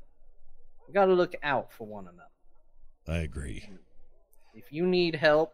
we 0.88 0.94
gotta 0.94 1.14
look 1.14 1.36
out 1.44 1.72
for 1.72 1.86
one 1.86 2.08
another. 2.08 2.30
I 3.08 3.24
agree. 3.24 3.70
If 4.54 4.72
you 4.72 4.86
need 4.88 5.16
help 5.16 5.54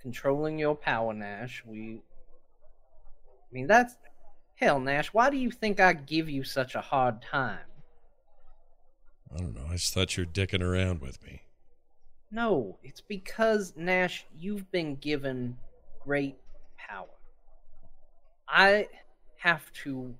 controlling 0.00 0.58
your 0.58 0.74
power, 0.74 1.12
Nash, 1.12 1.62
we. 1.66 2.02
I 3.26 3.52
mean, 3.52 3.66
that's. 3.66 3.96
Hell, 4.54 4.80
Nash, 4.80 5.08
why 5.12 5.30
do 5.30 5.36
you 5.36 5.50
think 5.50 5.78
I 5.78 5.92
give 5.92 6.28
you 6.28 6.42
such 6.42 6.74
a 6.74 6.80
hard 6.80 7.22
time? 7.22 7.60
I 9.32 9.38
don't 9.38 9.54
know. 9.54 9.66
I 9.68 9.74
just 9.74 9.94
thought 9.94 10.16
you 10.16 10.24
were 10.24 10.30
dicking 10.30 10.62
around 10.62 11.00
with 11.00 11.22
me. 11.22 11.42
No, 12.30 12.78
it's 12.82 13.00
because, 13.00 13.74
Nash, 13.76 14.26
you've 14.36 14.70
been 14.72 14.96
given 14.96 15.56
great 16.02 16.36
power. 16.76 17.06
I 18.50 18.88
have 19.36 19.70
to 19.84 20.14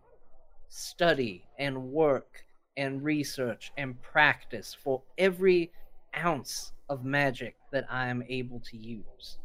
study 0.69 1.45
and 1.59 1.91
work 1.91 2.45
and 2.77 3.03
research 3.03 3.73
and 3.77 4.01
practice 4.03 4.77
for 4.79 5.03
every 5.17 5.73
ounce 6.17 6.73
of 6.89 7.05
magic 7.05 7.57
that 7.73 7.87
I 7.91 8.09
am 8.09 8.23
able 8.29 8.61
to 8.61 8.77
use. 8.77 9.39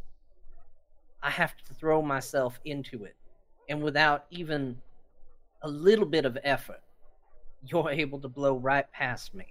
I 1.21 1.29
have 1.29 1.55
to 1.65 1.73
throw 1.73 2.01
myself 2.01 2.59
into 2.65 3.05
it. 3.05 3.15
And 3.69 3.81
without 3.81 4.25
even 4.29 4.77
a 5.61 5.69
little 5.69 6.05
bit 6.05 6.25
of 6.25 6.37
effort, 6.43 6.81
you're 7.65 7.89
able 7.89 8.19
to 8.19 8.27
blow 8.27 8.57
right 8.57 8.91
past 8.91 9.33
me. 9.33 9.47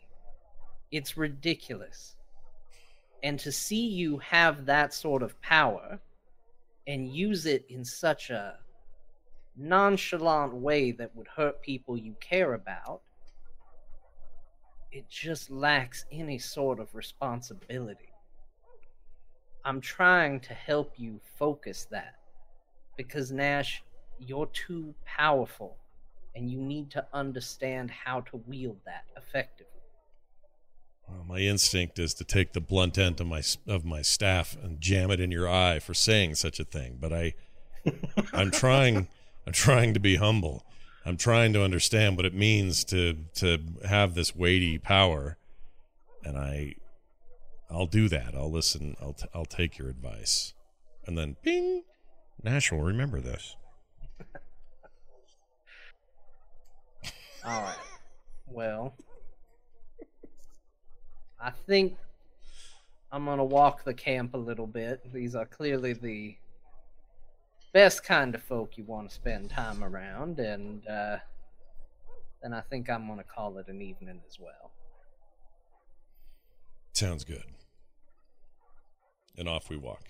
It's 0.90 1.16
ridiculous. 1.16 2.16
And 3.22 3.38
to 3.40 3.50
see 3.50 3.86
you 3.86 4.18
have 4.18 4.66
that 4.66 4.92
sort 4.92 5.22
of 5.22 5.40
power 5.40 5.98
and 6.86 7.14
use 7.14 7.46
it 7.46 7.64
in 7.68 7.84
such 7.84 8.28
a 8.28 8.58
nonchalant 9.56 10.54
way 10.54 10.92
that 10.92 11.14
would 11.14 11.28
hurt 11.28 11.62
people 11.62 11.96
you 11.96 12.14
care 12.20 12.54
about, 12.54 13.02
it 14.90 15.08
just 15.08 15.50
lacks 15.50 16.04
any 16.10 16.38
sort 16.38 16.78
of 16.78 16.94
responsibility. 16.94 18.12
I'm 19.64 19.80
trying 19.80 20.40
to 20.40 20.54
help 20.54 20.94
you 20.96 21.20
focus 21.38 21.86
that 21.90 22.16
because 22.96 23.32
Nash, 23.32 23.82
you're 24.18 24.50
too 24.52 24.94
powerful 25.04 25.76
and 26.34 26.50
you 26.50 26.58
need 26.58 26.90
to 26.90 27.06
understand 27.12 27.90
how 27.90 28.20
to 28.22 28.42
wield 28.46 28.78
that 28.86 29.04
effectively. 29.16 29.66
Well, 31.08 31.24
my 31.28 31.38
instinct 31.38 31.98
is 31.98 32.14
to 32.14 32.24
take 32.24 32.52
the 32.52 32.60
blunt 32.60 32.96
end 32.96 33.20
of 33.20 33.26
my 33.26 33.42
of 33.66 33.84
my 33.84 34.02
staff 34.02 34.56
and 34.62 34.80
jam 34.80 35.10
it 35.10 35.20
in 35.20 35.30
your 35.30 35.48
eye 35.48 35.78
for 35.78 35.94
saying 35.94 36.36
such 36.36 36.58
a 36.58 36.64
thing. 36.64 36.98
But 37.00 37.12
I, 37.12 37.34
I'm 38.32 38.50
trying. 38.50 39.08
I'm 39.46 39.52
trying 39.52 39.94
to 39.94 40.00
be 40.00 40.16
humble. 40.16 40.64
I'm 41.04 41.16
trying 41.16 41.52
to 41.54 41.64
understand 41.64 42.16
what 42.16 42.26
it 42.26 42.34
means 42.34 42.84
to 42.84 43.16
to 43.34 43.58
have 43.86 44.14
this 44.14 44.36
weighty 44.36 44.78
power, 44.78 45.36
and 46.24 46.38
I, 46.38 46.76
I'll 47.68 47.86
do 47.86 48.08
that. 48.08 48.34
I'll 48.36 48.52
listen. 48.52 48.96
I'll 49.00 49.14
t- 49.14 49.26
I'll 49.34 49.44
take 49.44 49.78
your 49.78 49.88
advice, 49.88 50.54
and 51.06 51.18
then 51.18 51.36
bing, 51.42 51.82
Nash 52.42 52.70
will 52.70 52.82
remember 52.82 53.20
this. 53.20 53.56
All 57.44 57.62
right. 57.62 57.78
Well, 58.46 58.94
I 61.40 61.50
think 61.50 61.96
I'm 63.10 63.24
to 63.38 63.44
walk 63.44 63.82
the 63.82 63.94
camp 63.94 64.34
a 64.34 64.38
little 64.38 64.68
bit. 64.68 65.12
These 65.12 65.34
are 65.34 65.46
clearly 65.46 65.94
the 65.94 66.36
best 67.72 68.04
kind 68.04 68.34
of 68.34 68.42
folk 68.42 68.76
you 68.76 68.84
want 68.84 69.08
to 69.08 69.14
spend 69.14 69.50
time 69.50 69.82
around, 69.82 70.38
and 70.38 70.86
uh, 70.86 71.16
then 72.42 72.52
I 72.52 72.60
think 72.60 72.90
I'm 72.90 73.06
going 73.06 73.18
to 73.18 73.24
call 73.24 73.58
it 73.58 73.68
an 73.68 73.80
evening 73.80 74.20
as 74.28 74.38
well. 74.38 74.72
Sounds 76.92 77.24
good. 77.24 77.44
And 79.38 79.48
off 79.48 79.70
we 79.70 79.76
walk. 79.76 80.04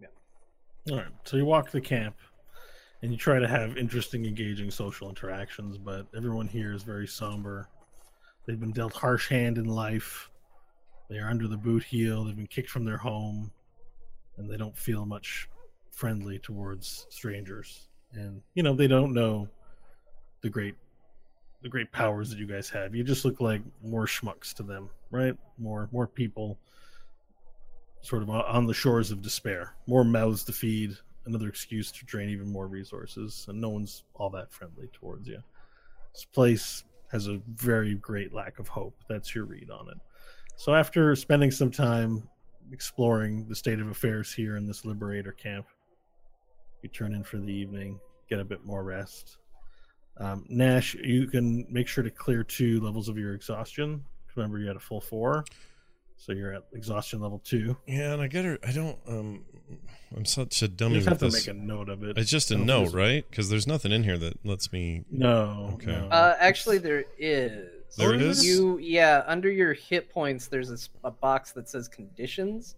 Yeah. 0.00 0.06
All 0.90 0.98
right. 0.98 1.06
So 1.24 1.36
you 1.36 1.44
walk 1.44 1.70
the 1.70 1.80
camp 1.80 2.16
and 3.02 3.10
you 3.10 3.16
try 3.16 3.40
to 3.40 3.48
have 3.48 3.76
interesting, 3.76 4.24
engaging 4.24 4.70
social 4.70 5.08
interactions, 5.08 5.76
but 5.76 6.06
everyone 6.16 6.46
here 6.46 6.72
is 6.72 6.84
very 6.84 7.08
somber. 7.08 7.68
They've 8.46 8.60
been 8.60 8.72
dealt 8.72 8.92
harsh 8.92 9.28
hand 9.28 9.58
in 9.58 9.64
life. 9.64 10.30
They 11.10 11.18
are 11.18 11.28
under 11.28 11.48
the 11.48 11.56
boot 11.56 11.82
heel. 11.82 12.24
They've 12.24 12.36
been 12.36 12.46
kicked 12.46 12.70
from 12.70 12.84
their 12.84 12.96
home, 12.96 13.50
and 14.36 14.48
they 14.48 14.56
don't 14.56 14.76
feel 14.76 15.04
much 15.04 15.48
friendly 15.92 16.38
towards 16.38 17.06
strangers. 17.10 17.88
And 18.12 18.42
you 18.54 18.62
know 18.62 18.74
they 18.74 18.88
don't 18.88 19.14
know 19.14 19.48
the 20.42 20.50
great, 20.50 20.74
the 21.62 21.68
great 21.68 21.92
powers 21.92 22.30
that 22.30 22.38
you 22.38 22.46
guys 22.46 22.68
have. 22.70 22.94
You 22.94 23.04
just 23.04 23.24
look 23.24 23.40
like 23.40 23.62
more 23.82 24.06
schmucks 24.06 24.52
to 24.54 24.62
them, 24.62 24.90
right? 25.10 25.36
More, 25.58 25.88
more 25.92 26.06
people 26.06 26.58
sort 28.02 28.22
of 28.22 28.30
on- 28.30 28.66
the 28.66 28.74
shores 28.74 29.12
of 29.12 29.22
despair. 29.22 29.74
More 29.86 30.04
mouths 30.04 30.44
to 30.44 30.52
feed, 30.52 30.96
another 31.24 31.48
excuse 31.48 31.92
to 31.92 32.04
drain 32.04 32.28
even 32.28 32.50
more 32.50 32.66
resources, 32.66 33.46
and 33.48 33.60
no 33.60 33.68
one's 33.68 34.04
all 34.14 34.30
that 34.30 34.52
friendly 34.52 34.88
towards 34.92 35.28
you. 35.28 35.40
This 36.12 36.24
place 36.24 36.84
has 37.12 37.28
a 37.28 37.40
very 37.54 37.94
great 37.94 38.34
lack 38.34 38.58
of 38.58 38.66
hope. 38.68 38.96
That's 39.08 39.34
your 39.34 39.44
read 39.44 39.70
on 39.70 39.88
it. 39.88 39.98
So 40.56 40.74
after 40.74 41.14
spending 41.14 41.50
some 41.50 41.70
time 41.70 42.28
exploring 42.72 43.46
the 43.48 43.54
state 43.54 43.80
of 43.80 43.88
affairs 43.88 44.32
here 44.32 44.56
in 44.56 44.66
this 44.66 44.84
liberator 44.84 45.32
camp, 45.32 45.66
you 46.82 46.88
turn 46.88 47.14
in 47.14 47.22
for 47.22 47.38
the 47.38 47.52
evening, 47.52 47.98
get 48.28 48.40
a 48.40 48.44
bit 48.44 48.64
more 48.64 48.82
rest. 48.82 49.36
Um, 50.18 50.44
Nash, 50.48 50.94
you 50.94 51.26
can 51.26 51.66
make 51.70 51.88
sure 51.88 52.04
to 52.04 52.10
clear 52.10 52.44
two 52.44 52.80
levels 52.80 53.08
of 53.08 53.16
your 53.16 53.34
exhaustion. 53.34 54.04
Remember, 54.36 54.58
you 54.58 54.66
had 54.66 54.76
a 54.76 54.80
full 54.80 55.00
four, 55.00 55.44
so 56.16 56.32
you're 56.32 56.52
at 56.54 56.64
exhaustion 56.72 57.20
level 57.20 57.38
two. 57.44 57.76
Yeah, 57.86 58.12
and 58.12 58.22
I 58.22 58.26
get 58.28 58.44
her. 58.44 58.58
I 58.66 58.72
don't. 58.72 58.98
Um, 59.08 59.44
I'm 60.16 60.24
such 60.26 60.60
a 60.62 60.66
You 60.66 60.68
dummy 60.68 60.94
just 60.96 61.08
have 61.08 61.18
to 61.18 61.26
this. 61.26 61.46
make 61.46 61.54
a 61.54 61.58
note 61.58 61.88
of 61.88 62.02
it. 62.02 62.18
It's 62.18 62.30
just 62.30 62.50
a 62.50 62.56
note, 62.58 62.88
it's- 62.88 62.94
right? 62.94 63.24
Because 63.28 63.48
there's 63.48 63.66
nothing 63.66 63.92
in 63.92 64.04
here 64.04 64.18
that 64.18 64.44
lets 64.44 64.72
me. 64.72 65.04
No. 65.10 65.70
Okay. 65.74 65.86
no. 65.92 66.08
Uh, 66.08 66.36
actually, 66.38 66.78
there 66.78 67.04
is. 67.18 67.68
There 67.96 68.14
it 68.14 68.22
is? 68.22 68.44
You 68.44 68.78
yeah, 68.78 69.22
under 69.26 69.50
your 69.50 69.74
hit 69.74 70.08
points, 70.10 70.46
there's 70.46 70.88
a 71.04 71.10
box 71.10 71.52
that 71.52 71.68
says 71.68 71.88
conditions, 71.88 72.76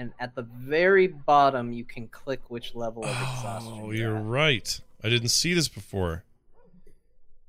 and 0.00 0.12
at 0.18 0.34
the 0.34 0.42
very 0.42 1.06
bottom, 1.08 1.72
you 1.72 1.84
can 1.84 2.08
click 2.08 2.40
which 2.48 2.74
level 2.74 3.04
of 3.04 3.10
exhaustion. 3.10 3.72
Oh, 3.74 3.90
you're 3.90 4.08
you're 4.10 4.16
at. 4.16 4.24
right. 4.24 4.80
I 5.04 5.08
didn't 5.08 5.28
see 5.28 5.52
this 5.54 5.68
before. 5.68 6.24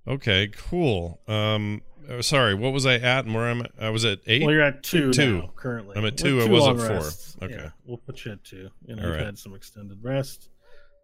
Okay, 0.07 0.47
cool. 0.47 1.19
Um, 1.27 1.81
uh, 2.09 2.21
sorry, 2.21 2.55
what 2.55 2.73
was 2.73 2.85
I 2.85 2.95
at? 2.95 3.25
And 3.25 3.35
where 3.35 3.49
am 3.49 3.61
I? 3.79 3.85
I 3.87 3.89
was 3.89 4.03
at 4.03 4.19
eight. 4.27 4.41
Well, 4.43 4.51
you're 4.51 4.63
at 4.63 4.83
two, 4.83 5.13
Two. 5.13 5.37
now, 5.39 5.51
currently. 5.55 5.95
I'm 5.95 6.05
at 6.05 6.13
With 6.13 6.21
two, 6.23 6.41
I 6.41 6.45
two 6.47 6.51
was 6.51 6.67
at 6.67 6.77
four. 6.87 6.95
rests. 6.97 7.37
Okay. 7.41 7.53
Yeah, 7.53 7.69
we'll 7.85 7.97
put 7.97 8.25
you 8.25 8.31
at 8.33 8.43
two. 8.43 8.69
You 8.85 8.95
know, 8.95 9.03
All 9.03 9.09
you've 9.09 9.17
right. 9.17 9.25
had 9.25 9.37
some 9.37 9.53
extended 9.53 10.03
rest. 10.03 10.49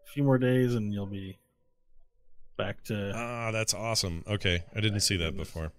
A 0.07 0.11
few 0.11 0.24
more 0.24 0.38
days, 0.38 0.74
and 0.76 0.91
you'll 0.94 1.06
be 1.06 1.38
back 2.57 2.84
to. 2.86 3.14
Ah, 3.15 3.52
that's 3.52 3.74
awesome. 3.74 4.24
Okay, 4.28 4.64
I 4.76 4.80
didn't 4.82 5.02
see 5.02 5.18
that 5.18 5.38
before. 5.38 5.72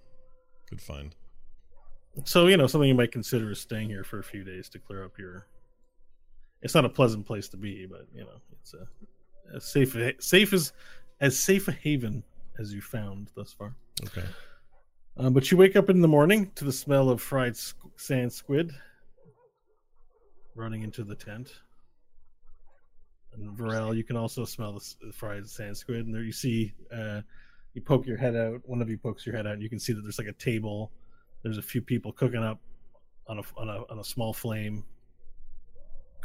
Good 0.70 0.80
find. 0.80 1.14
so 2.24 2.46
you 2.46 2.56
know, 2.56 2.66
something 2.68 2.88
you 2.88 2.94
might 2.94 3.10
consider 3.12 3.50
is 3.50 3.60
staying 3.60 3.88
here 3.88 4.04
for 4.04 4.18
a 4.20 4.24
few 4.24 4.44
days 4.44 4.68
to 4.70 4.78
clear 4.78 5.04
up 5.04 5.18
your. 5.18 5.46
It's 6.62 6.74
not 6.74 6.84
a 6.84 6.88
pleasant 6.88 7.26
place 7.26 7.48
to 7.50 7.56
be, 7.56 7.86
but 7.86 8.06
you 8.14 8.22
know, 8.22 8.40
it's 8.60 8.74
a, 8.74 9.56
a 9.56 9.60
safe, 9.60 9.96
safe 10.20 10.52
as 10.52 10.72
as 11.20 11.38
safe 11.38 11.68
a 11.68 11.72
haven 11.72 12.22
as 12.58 12.72
you 12.72 12.80
found 12.80 13.30
thus 13.34 13.52
far. 13.52 13.74
Okay. 14.04 14.24
Um, 15.16 15.32
but 15.32 15.50
you 15.50 15.56
wake 15.56 15.74
up 15.76 15.90
in 15.90 16.00
the 16.00 16.08
morning 16.08 16.50
to 16.54 16.64
the 16.64 16.72
smell 16.72 17.10
of 17.10 17.20
fried 17.20 17.54
squ- 17.54 17.90
sand 17.96 18.32
squid 18.32 18.72
running 20.54 20.82
into 20.82 21.04
the 21.04 21.14
tent. 21.14 21.52
And 23.32 23.56
Varel, 23.56 23.96
you 23.96 24.04
can 24.04 24.16
also 24.16 24.44
smell 24.44 24.72
the, 24.72 24.80
s- 24.80 24.96
the 25.00 25.12
fried 25.12 25.48
sand 25.48 25.76
squid. 25.76 26.06
And 26.06 26.14
there 26.14 26.22
you 26.22 26.32
see, 26.32 26.72
uh, 26.92 27.22
you 27.74 27.82
poke 27.82 28.06
your 28.06 28.16
head 28.16 28.36
out. 28.36 28.60
One 28.64 28.80
of 28.80 28.88
you 28.88 28.98
pokes 28.98 29.26
your 29.26 29.36
head 29.36 29.46
out, 29.46 29.54
and 29.54 29.62
you 29.62 29.68
can 29.68 29.78
see 29.78 29.92
that 29.92 30.02
there's 30.02 30.18
like 30.18 30.28
a 30.28 30.32
table. 30.32 30.92
There's 31.42 31.58
a 31.58 31.62
few 31.62 31.80
people 31.80 32.12
cooking 32.12 32.42
up 32.42 32.60
on 33.26 33.38
a 33.38 33.42
on 33.56 33.68
a 33.68 33.82
on 33.90 33.98
a 33.98 34.04
small 34.04 34.32
flame, 34.32 34.84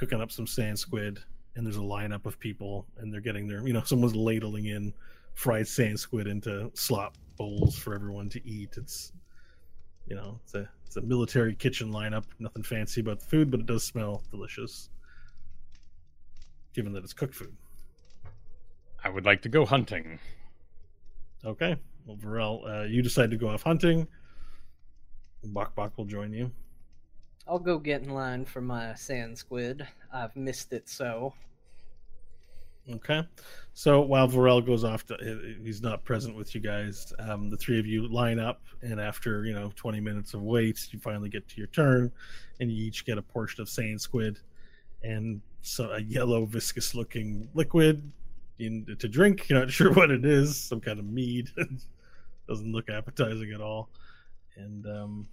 cooking 0.04 0.22
up 0.22 0.32
some 0.32 0.48
sand 0.48 0.78
squid. 0.78 1.20
And 1.56 1.66
there's 1.66 1.78
a 1.78 1.82
lineup 1.82 2.26
of 2.26 2.40
people, 2.40 2.88
and 2.98 3.14
they're 3.14 3.22
getting 3.22 3.48
their, 3.48 3.66
you 3.66 3.74
know, 3.74 3.82
someone's 3.86 4.16
ladling 4.16 4.66
in 4.66 4.94
fried 5.34 5.68
sand 5.68 6.00
squid 6.00 6.28
into 6.28 6.72
slop 6.74 7.16
bowls 7.38 7.78
for 7.78 7.94
everyone 7.96 8.30
to 8.30 8.48
eat. 8.48 8.76
It's 8.78 9.14
you 10.08 10.16
know, 10.16 10.40
it's 10.44 10.54
a 10.56 10.70
it's 10.86 10.98
a 10.98 11.02
military 11.02 11.56
kitchen 11.56 11.92
lineup. 11.92 12.26
Nothing 12.40 12.64
fancy 12.64 13.02
about 13.02 13.20
the 13.20 13.26
food, 13.28 13.50
but 13.50 13.62
it 13.62 13.66
does 13.66 13.84
smell 13.84 14.24
delicious. 14.32 14.90
Given 16.74 16.92
that 16.94 17.04
it's 17.04 17.14
cooked 17.14 17.36
food. 17.36 17.56
I 19.04 19.10
would 19.10 19.26
like 19.26 19.42
to 19.44 19.50
go 19.50 19.66
hunting. 19.66 20.20
Okay. 21.46 21.76
Well, 22.06 22.18
Varel, 22.18 22.68
uh, 22.68 22.84
you 22.84 23.02
decide 23.02 23.32
to 23.32 23.38
go 23.38 23.50
off 23.50 23.64
hunting. 23.64 24.08
Bok 25.46 25.76
Bok 25.76 25.98
will 25.98 26.06
join 26.06 26.34
you. 26.34 26.52
I'll 27.48 27.60
go 27.60 27.78
get 27.78 28.02
in 28.02 28.10
line 28.10 28.46
for 28.46 28.62
my 28.62 28.94
sand 28.96 29.38
squid. 29.38 29.86
I've 30.14 30.36
missed 30.36 30.74
it 30.74 30.88
so. 30.88 31.34
Okay. 32.90 33.22
So 33.74 34.02
while 34.02 34.28
Varel 34.28 34.66
goes 34.66 34.84
off, 34.84 35.06
to, 35.08 35.56
he's 35.64 35.82
not 35.82 36.04
present 36.04 36.36
with 36.36 36.54
you 36.54 36.62
guys. 36.62 37.14
Um, 37.20 37.50
the 37.50 37.58
three 37.58 37.80
of 37.80 37.86
you 37.86 38.08
line 38.08 38.40
up, 38.40 38.62
and 38.82 39.00
after 39.00 39.46
you 39.46 39.54
know 39.54 39.72
twenty 39.76 40.00
minutes 40.00 40.34
of 40.34 40.42
wait, 40.42 40.88
you 40.92 41.00
finally 41.00 41.30
get 41.30 41.48
to 41.50 41.58
your 41.58 41.68
turn, 41.68 42.12
and 42.60 42.72
you 42.72 42.86
each 42.86 43.06
get 43.06 43.18
a 43.18 43.22
portion 43.22 43.62
of 43.62 43.70
sand 43.70 44.02
squid 44.02 44.40
and 45.04 45.42
so 45.62 45.92
a 45.92 46.00
yellow 46.00 46.46
viscous-looking 46.46 47.50
liquid 47.54 48.12
in, 48.60 48.86
to 49.00 49.08
drink. 49.08 49.50
You're 49.50 49.60
not 49.60 49.72
sure 49.72 49.94
what 49.94 50.12
it 50.12 50.26
is. 50.26 50.58
Some 50.58 50.82
kind 50.82 51.00
of 51.00 51.06
mead. 51.06 51.50
Doesn't 52.48 52.72
look 52.72 52.90
appetizing 52.90 53.52
at 53.54 53.62
all. 53.62 53.90
And 54.56 54.86
um, 54.86 55.28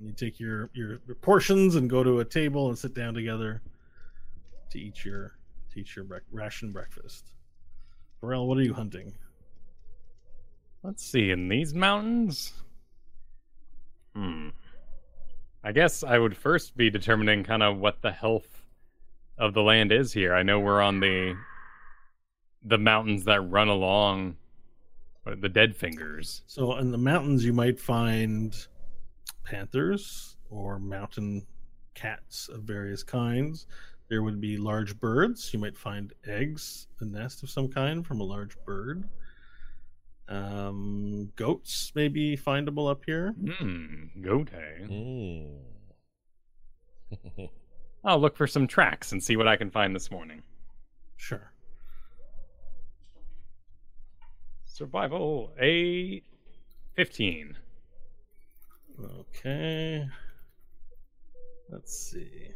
you 0.00 0.12
take 0.12 0.38
your 0.38 0.70
your 0.74 0.98
portions 1.20 1.76
and 1.76 1.88
go 1.88 2.02
to 2.02 2.20
a 2.20 2.24
table 2.24 2.68
and 2.68 2.78
sit 2.78 2.94
down 2.94 3.14
together 3.14 3.62
to 4.70 4.78
eat 4.78 5.04
your 5.04 5.32
to 5.72 5.80
eat 5.80 5.96
your 5.96 6.04
brec- 6.04 6.20
ration 6.30 6.72
breakfast. 6.72 7.32
Varel, 8.22 8.46
what 8.46 8.58
are 8.58 8.62
you 8.62 8.74
hunting? 8.74 9.14
Let's 10.82 11.04
see, 11.04 11.30
in 11.30 11.48
these 11.48 11.74
mountains? 11.74 12.52
Hmm. 14.14 14.50
I 15.64 15.72
guess 15.72 16.04
I 16.04 16.18
would 16.18 16.36
first 16.36 16.76
be 16.76 16.90
determining 16.90 17.42
kind 17.42 17.62
of 17.62 17.78
what 17.78 18.00
the 18.00 18.12
health 18.12 18.62
of 19.38 19.52
the 19.52 19.62
land 19.62 19.92
is 19.92 20.12
here. 20.12 20.34
I 20.34 20.42
know 20.42 20.60
we're 20.60 20.80
on 20.80 21.00
the 21.00 21.36
the 22.64 22.78
mountains 22.78 23.24
that 23.24 23.40
run 23.40 23.68
along 23.68 24.36
the 25.24 25.48
Dead 25.48 25.76
Fingers. 25.76 26.42
So 26.46 26.76
in 26.76 26.92
the 26.92 26.98
mountains, 26.98 27.44
you 27.44 27.52
might 27.52 27.80
find 27.80 28.56
panthers 29.46 30.36
or 30.50 30.78
mountain 30.78 31.46
cats 31.94 32.48
of 32.48 32.62
various 32.62 33.02
kinds. 33.02 33.66
There 34.08 34.22
would 34.22 34.40
be 34.40 34.56
large 34.56 34.98
birds. 35.00 35.52
You 35.52 35.58
might 35.58 35.76
find 35.76 36.12
eggs, 36.26 36.88
a 37.00 37.04
nest 37.04 37.42
of 37.42 37.50
some 37.50 37.68
kind 37.68 38.06
from 38.06 38.20
a 38.20 38.24
large 38.24 38.56
bird. 38.64 39.08
Um, 40.28 41.32
goats 41.36 41.92
may 41.94 42.08
be 42.08 42.36
findable 42.36 42.90
up 42.90 43.02
here. 43.06 43.32
Hmm, 43.32 44.20
goat, 44.20 44.50
eh? 44.52 44.86
Mm. 44.86 45.58
I'll 48.04 48.20
look 48.20 48.36
for 48.36 48.46
some 48.46 48.66
tracks 48.66 49.12
and 49.12 49.22
see 49.22 49.36
what 49.36 49.48
I 49.48 49.56
can 49.56 49.70
find 49.70 49.94
this 49.94 50.10
morning. 50.10 50.42
Sure. 51.16 51.52
Survival 54.66 55.52
a 55.60 56.22
15. 56.94 57.56
Okay. 59.02 60.06
Let's 61.70 61.98
see. 62.10 62.50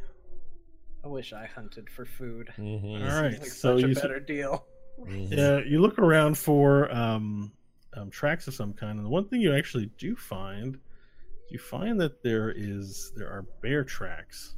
I 1.03 1.07
wish 1.07 1.33
I 1.33 1.45
hunted 1.45 1.89
for 1.89 2.05
food. 2.05 2.51
Mhm. 2.57 3.01
All 3.01 3.21
right. 3.21 3.39
Like 3.39 3.45
so 3.49 3.75
such 3.77 3.83
a 3.83 3.87
you 3.87 3.95
s- 3.95 4.01
better 4.01 4.19
deal. 4.19 4.65
Mhm. 4.99 5.31
Yeah, 5.31 5.59
you 5.59 5.81
look 5.81 5.97
around 5.99 6.37
for 6.37 6.91
um, 6.93 7.51
um, 7.93 8.09
tracks 8.11 8.47
of 8.47 8.53
some 8.53 8.73
kind, 8.73 8.97
and 8.97 9.05
the 9.05 9.09
one 9.09 9.27
thing 9.27 9.41
you 9.41 9.53
actually 9.55 9.87
do 9.97 10.15
find, 10.15 10.79
you 11.49 11.57
find 11.59 11.99
that 12.01 12.21
there 12.23 12.51
is 12.51 13.11
there 13.15 13.27
are 13.29 13.41
bear 13.61 13.83
tracks 13.83 14.55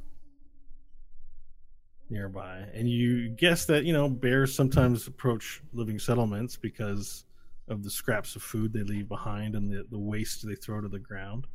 nearby, 2.10 2.58
and 2.74 2.88
you 2.88 3.30
guess 3.30 3.64
that 3.66 3.84
you 3.84 3.92
know 3.92 4.08
bears 4.08 4.54
sometimes 4.54 5.06
approach 5.06 5.62
living 5.72 5.98
settlements 5.98 6.56
because 6.56 7.24
of 7.68 7.82
the 7.82 7.90
scraps 7.90 8.36
of 8.36 8.42
food 8.42 8.72
they 8.72 8.82
leave 8.82 9.08
behind 9.08 9.54
and 9.54 9.70
the, 9.72 9.84
the 9.90 9.98
waste 9.98 10.46
they 10.46 10.54
throw 10.54 10.80
to 10.82 10.88
the 10.88 10.98
ground. 10.98 11.46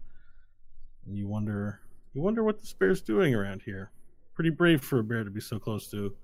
And 1.05 1.17
you 1.17 1.27
wonder 1.27 1.81
you 2.13 2.21
wonder 2.21 2.43
what 2.43 2.59
this 2.59 2.73
bear's 2.73 3.01
doing 3.01 3.35
around 3.35 3.61
here. 3.61 3.91
Pretty 4.33 4.49
brave 4.49 4.81
for 4.81 4.99
a 4.99 5.03
bear 5.03 5.23
to 5.23 5.29
be 5.29 5.41
so 5.41 5.59
close 5.59 5.89
to 5.91 6.15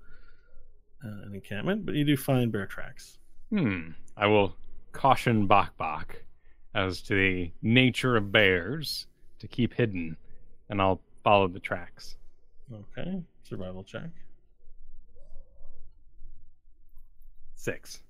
uh, 1.04 1.26
an 1.26 1.32
encampment, 1.34 1.86
but 1.86 1.94
you 1.94 2.04
do 2.04 2.16
find 2.16 2.50
bear 2.50 2.66
tracks. 2.66 3.18
Hmm. 3.50 3.90
I 4.16 4.26
will 4.26 4.56
caution 4.92 5.46
Bok 5.46 5.76
Bok 5.76 6.16
as 6.74 7.02
to 7.02 7.14
the 7.14 7.52
nature 7.62 8.16
of 8.16 8.32
bears 8.32 9.06
to 9.38 9.48
keep 9.48 9.74
hidden, 9.74 10.16
and 10.68 10.80
I'll 10.80 11.00
follow 11.22 11.48
the 11.48 11.60
tracks. 11.60 12.16
Okay, 12.72 13.22
survival 13.42 13.84
check. 13.84 14.10
Six. 17.54 18.00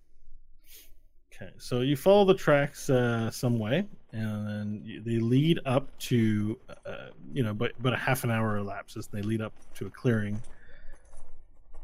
Okay, 1.37 1.53
so 1.59 1.83
you 1.83 1.97
follow 1.97 2.25
the 2.25 2.35
tracks 2.35 2.89
uh, 2.89 3.31
some 3.31 3.59
way, 3.59 3.87
and 4.13 4.49
then 4.49 5.03
they 5.05 5.19
lead 5.19 5.61
up 5.67 5.87
to, 5.99 6.59
uh, 6.87 7.09
you 7.35 7.43
know, 7.43 7.53
but 7.53 7.73
but 7.79 7.93
a 7.93 7.97
half 7.97 8.25
an 8.25 8.31
hour 8.31 8.57
elapses. 8.57 9.07
They 9.09 9.21
lead 9.21 9.43
up 9.43 9.53
to 9.75 9.87
a 9.87 9.91
clearing, 9.91 10.41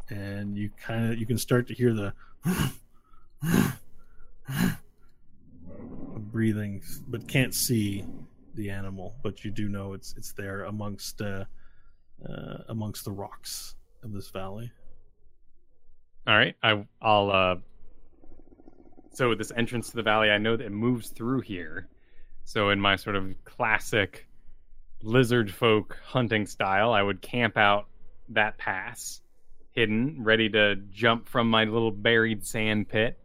and 0.08 0.56
you 0.56 0.70
kind 0.82 1.12
of 1.12 1.18
you 1.18 1.26
can 1.26 1.36
start 1.36 1.66
to 1.68 1.74
hear 1.74 1.92
the 1.92 2.14
breathing, 6.16 6.82
but 7.08 7.28
can't 7.28 7.54
see 7.54 8.06
the 8.54 8.70
animal. 8.70 9.14
But 9.22 9.44
you 9.44 9.50
do 9.50 9.68
know 9.68 9.92
it's 9.92 10.14
it's 10.16 10.32
there 10.32 10.64
amongst 10.64 11.20
uh, 11.20 11.44
uh, 12.26 12.58
amongst 12.68 13.04
the 13.04 13.12
rocks 13.12 13.74
of 14.02 14.12
this 14.12 14.30
valley. 14.30 14.72
All 16.26 16.36
right. 16.36 16.54
I 16.62 16.86
I'll 17.02 17.30
uh 17.30 17.56
so 19.12 19.34
this 19.34 19.52
entrance 19.56 19.90
to 19.90 19.97
the 19.97 20.02
valley, 20.02 20.30
I 20.30 20.39
know 20.39 20.56
that 20.56 20.64
it 20.66 20.72
moves 20.72 21.09
through 21.10 21.40
here. 21.40 21.89
So 22.44 22.70
in 22.70 22.80
my 22.80 22.97
sort 22.97 23.16
of 23.16 23.34
classic 23.44 24.26
lizard 25.02 25.52
folk 25.52 25.98
hunting 26.05 26.47
style, 26.47 26.93
I 26.93 27.02
would 27.02 27.20
camp 27.22 27.56
out 27.56 27.86
that 28.30 28.56
pass, 28.59 29.20
hidden, 29.72 30.22
ready 30.24 30.48
to 30.51 30.76
jump 30.90 31.28
from 31.28 31.48
my 31.51 31.64
little 31.64 31.90
buried 31.90 32.44
sand 32.47 32.89
pit 32.89 33.18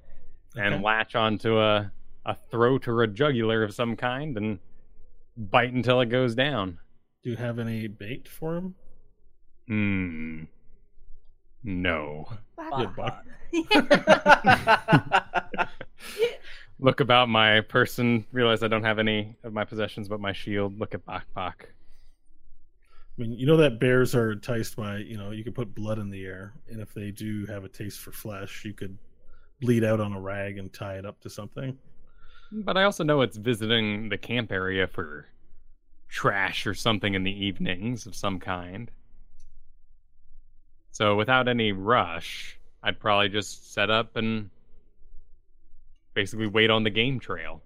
and 0.56 0.76
Okay. 0.76 0.84
latch 0.84 1.16
onto 1.16 1.60
a 1.60 1.92
a 2.26 2.36
throat 2.52 2.90
or 2.90 3.04
a 3.04 3.08
jugular 3.08 3.64
of 3.64 3.74
some 3.74 3.96
kind 3.96 4.36
and 4.36 4.60
bite 5.38 5.72
until 5.72 6.02
it 6.02 6.08
goes 6.08 6.36
down. 6.36 6.78
Do 7.24 7.30
you 7.30 7.38
have 7.38 7.58
any 7.58 7.88
bait 7.88 8.28
for 8.28 8.58
him? 8.58 8.76
Hmm. 9.68 10.44
No. 11.64 12.28
Yeah, 12.78 12.92
Buck. 12.98 13.24
Look 16.80 17.00
about 17.00 17.28
my 17.28 17.62
person, 17.62 18.26
realize 18.32 18.62
I 18.62 18.68
don't 18.68 18.84
have 18.84 19.00
any 19.00 19.36
of 19.44 19.52
my 19.52 19.66
possessions 19.66 20.08
but 20.08 20.20
my 20.20 20.32
shield. 20.32 20.80
Look 20.80 20.94
at 20.94 21.04
Bok 21.06 21.26
Bok. 21.34 21.70
I 23.18 23.22
mean, 23.22 23.32
you 23.32 23.48
know 23.48 23.58
that 23.58 23.80
bears 23.80 24.14
are 24.14 24.34
enticed 24.34 24.76
by, 24.76 24.98
you 24.98 25.18
know, 25.18 25.32
you 25.32 25.44
could 25.44 25.56
put 25.56 25.74
blood 25.74 25.98
in 25.98 26.12
the 26.12 26.24
air, 26.24 26.54
and 26.70 26.80
if 26.80 26.94
they 26.94 27.10
do 27.10 27.48
have 27.48 27.64
a 27.64 27.70
taste 27.70 28.00
for 28.00 28.12
flesh, 28.12 28.64
you 28.64 28.74
could 28.74 28.96
bleed 29.60 29.84
out 29.84 30.00
on 30.00 30.14
a 30.14 30.20
rag 30.20 30.60
and 30.60 30.72
tie 30.72 30.98
it 30.98 31.06
up 31.06 31.20
to 31.22 31.30
something. 31.30 31.76
But 32.52 32.78
I 32.78 32.84
also 32.84 33.04
know 33.04 33.22
it's 33.22 33.38
visiting 33.38 34.10
the 34.10 34.18
camp 34.18 34.52
area 34.52 34.86
for 34.86 35.26
trash 36.08 36.68
or 36.68 36.74
something 36.74 37.16
in 37.16 37.24
the 37.24 37.46
evenings 37.46 38.06
of 38.06 38.16
some 38.16 38.40
kind. 38.40 38.92
So 40.92 41.16
without 41.16 41.48
any 41.48 41.72
rush, 41.72 42.58
I'd 42.84 43.00
probably 43.00 43.30
just 43.30 43.74
set 43.74 43.90
up 43.90 44.16
and 44.16 44.50
basically 46.18 46.48
wait 46.48 46.72
on 46.72 46.84
the 46.84 46.90
game 46.90 47.20
trail. 47.20 47.62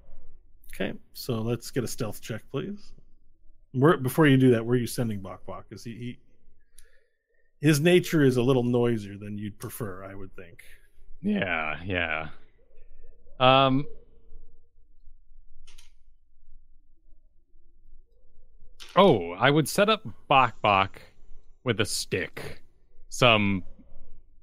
Okay, 0.75 0.91
so 1.13 1.35
let's 1.35 1.71
get 1.71 1.85
a 1.85 1.87
stealth 1.87 2.21
check, 2.21 2.43
please. 2.51 2.91
Where, 3.71 3.95
before 3.95 4.27
you 4.27 4.35
do 4.35 4.51
that, 4.51 4.65
where 4.65 4.75
are 4.75 4.77
you 4.77 4.87
sending 4.87 5.21
Bok 5.21 5.45
Bok? 5.45 5.67
Is 5.71 5.85
he, 5.85 5.91
he 5.93 6.19
his 7.65 7.79
nature 7.79 8.23
is 8.23 8.35
a 8.35 8.43
little 8.43 8.63
noisier 8.63 9.17
than 9.17 9.37
you'd 9.37 9.57
prefer, 9.57 10.03
I 10.03 10.15
would 10.15 10.35
think. 10.35 10.63
Yeah, 11.21 11.77
yeah. 11.85 12.27
Um 13.39 13.85
Oh, 18.97 19.31
I 19.31 19.49
would 19.49 19.69
set 19.69 19.89
up 19.89 20.05
Bok 20.27 20.61
Bok 20.61 21.01
with 21.63 21.79
a 21.79 21.85
stick 21.85 22.61
some 23.07 23.63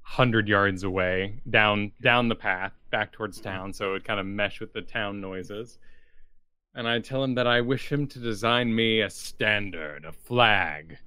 hundred 0.09 0.47
yards 0.47 0.83
away 0.83 1.39
down 1.49 1.91
down 2.01 2.27
the 2.27 2.35
path 2.35 2.73
back 2.89 3.11
towards 3.11 3.39
town 3.39 3.71
so 3.71 3.89
it 3.89 3.91
would 3.91 4.03
kind 4.03 4.19
of 4.19 4.25
mesh 4.25 4.59
with 4.59 4.73
the 4.73 4.81
town 4.81 5.21
noises 5.21 5.77
and 6.73 6.87
i 6.87 6.99
tell 6.99 7.23
him 7.23 7.35
that 7.35 7.45
i 7.45 7.61
wish 7.61 7.91
him 7.91 8.07
to 8.07 8.17
design 8.17 8.73
me 8.73 9.01
a 9.01 9.09
standard 9.09 10.05
a 10.05 10.11
flag 10.11 10.97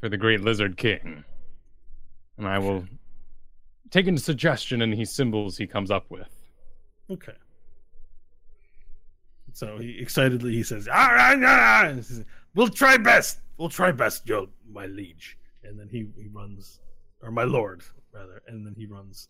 for 0.00 0.08
the 0.08 0.16
great 0.16 0.40
lizard 0.40 0.76
king 0.76 1.22
and 2.36 2.48
i 2.48 2.58
will 2.58 2.84
take 3.90 4.08
into 4.08 4.20
suggestion 4.20 4.82
and 4.82 4.92
any 4.92 5.04
symbols 5.04 5.56
he 5.56 5.66
comes 5.66 5.90
up 5.90 6.10
with 6.10 6.36
Okay. 7.10 7.32
So 9.52 9.78
he 9.78 9.98
excitedly 9.98 10.52
he 10.52 10.62
says, 10.62 10.88
"Ah, 10.90 11.08
ah, 11.12 11.36
ah," 11.44 11.86
and 11.86 11.96
he 11.96 12.02
says, 12.02 12.24
"We'll 12.54 12.68
try 12.68 12.96
best. 12.96 13.40
We'll 13.56 13.68
try 13.68 13.92
best, 13.92 14.28
yo, 14.28 14.48
my 14.68 14.86
liege." 14.86 15.38
And 15.62 15.78
then 15.78 15.88
he, 15.88 16.08
he 16.16 16.28
runs, 16.28 16.80
or 17.22 17.30
my 17.30 17.44
lord 17.44 17.82
rather, 18.16 18.42
and 18.48 18.66
then 18.66 18.74
he 18.76 18.86
runs 18.86 19.28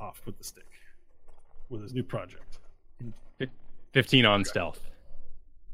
off 0.00 0.20
with 0.26 0.38
the 0.38 0.44
stick 0.44 0.66
with 1.68 1.82
his 1.82 1.92
new 1.92 2.02
project. 2.02 2.58
15 3.92 4.26
on 4.26 4.44
stealth 4.44 4.80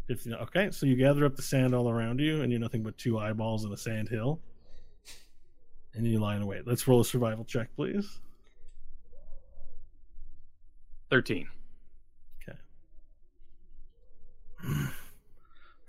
Fifteen. 0.07 0.35
okay, 0.35 0.71
so 0.71 0.87
you 0.87 0.97
gather 0.97 1.25
up 1.25 1.37
the 1.37 1.43
sand 1.43 1.75
all 1.75 1.89
around 1.89 2.19
you, 2.19 2.43
and 2.43 2.51
you're 2.51 2.61
nothing 2.61 2.83
but 2.83 2.99
two 2.99 3.19
eyeballs 3.19 3.65
in 3.65 3.73
a 3.73 3.77
sand 3.77 4.09
hill, 4.09 4.41
and 5.95 6.05
you 6.07 6.19
lie 6.19 6.37
in 6.37 6.45
wait. 6.47 6.67
Let's 6.67 6.87
roll 6.89 7.01
a 7.01 7.05
survival 7.05 7.45
check, 7.45 7.69
please. 7.77 8.21
13 11.11 11.49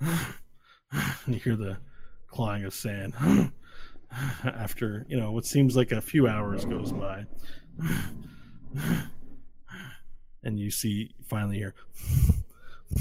and 0.02 0.24
you 1.28 1.36
hear 1.36 1.56
the 1.56 1.78
clawing 2.28 2.66
of 2.66 2.74
sand 2.74 3.14
after 4.44 5.06
you 5.08 5.18
know 5.18 5.32
what 5.32 5.46
seems 5.46 5.76
like 5.76 5.92
a 5.92 6.02
few 6.02 6.28
hours 6.28 6.66
goes 6.66 6.92
by 6.92 7.26
and 10.44 10.60
you 10.60 10.70
see 10.70 11.12
finally 11.28 11.58
here 11.58 11.74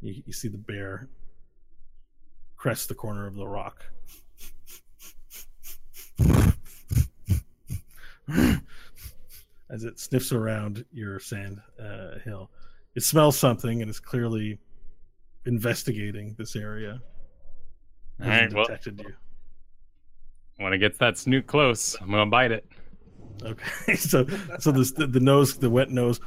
you, 0.00 0.22
you 0.26 0.32
see 0.32 0.48
the 0.48 0.58
bear 0.58 1.08
crest 2.56 2.88
the 2.88 2.94
corner 2.94 3.26
of 3.26 3.34
the 3.34 3.46
rock 3.46 3.84
as 9.70 9.84
it 9.84 9.98
sniffs 9.98 10.32
around 10.32 10.84
your 10.92 11.18
sand 11.20 11.60
uh, 11.80 12.18
hill 12.24 12.50
it 12.94 13.02
smells 13.02 13.38
something 13.38 13.80
and 13.80 13.90
is 13.90 14.00
clearly 14.00 14.58
investigating 15.44 16.34
this 16.38 16.56
area. 16.56 17.00
All 18.22 18.28
right, 18.28 18.52
well- 18.52 18.66
detected 18.66 19.00
you. 19.00 19.14
When 20.58 20.72
it 20.72 20.78
gets 20.78 20.98
that 20.98 21.16
snoot 21.18 21.46
close 21.46 21.96
i'm 22.00 22.10
gonna 22.10 22.26
bite 22.26 22.50
it 22.52 22.64
Okay, 23.44 23.94
so 23.96 24.24
so 24.60 24.70
this 24.70 24.92
the, 24.92 25.06
the 25.06 25.18
nose, 25.18 25.56
the 25.58 25.68
wet 25.68 25.90
nose, 25.90 26.20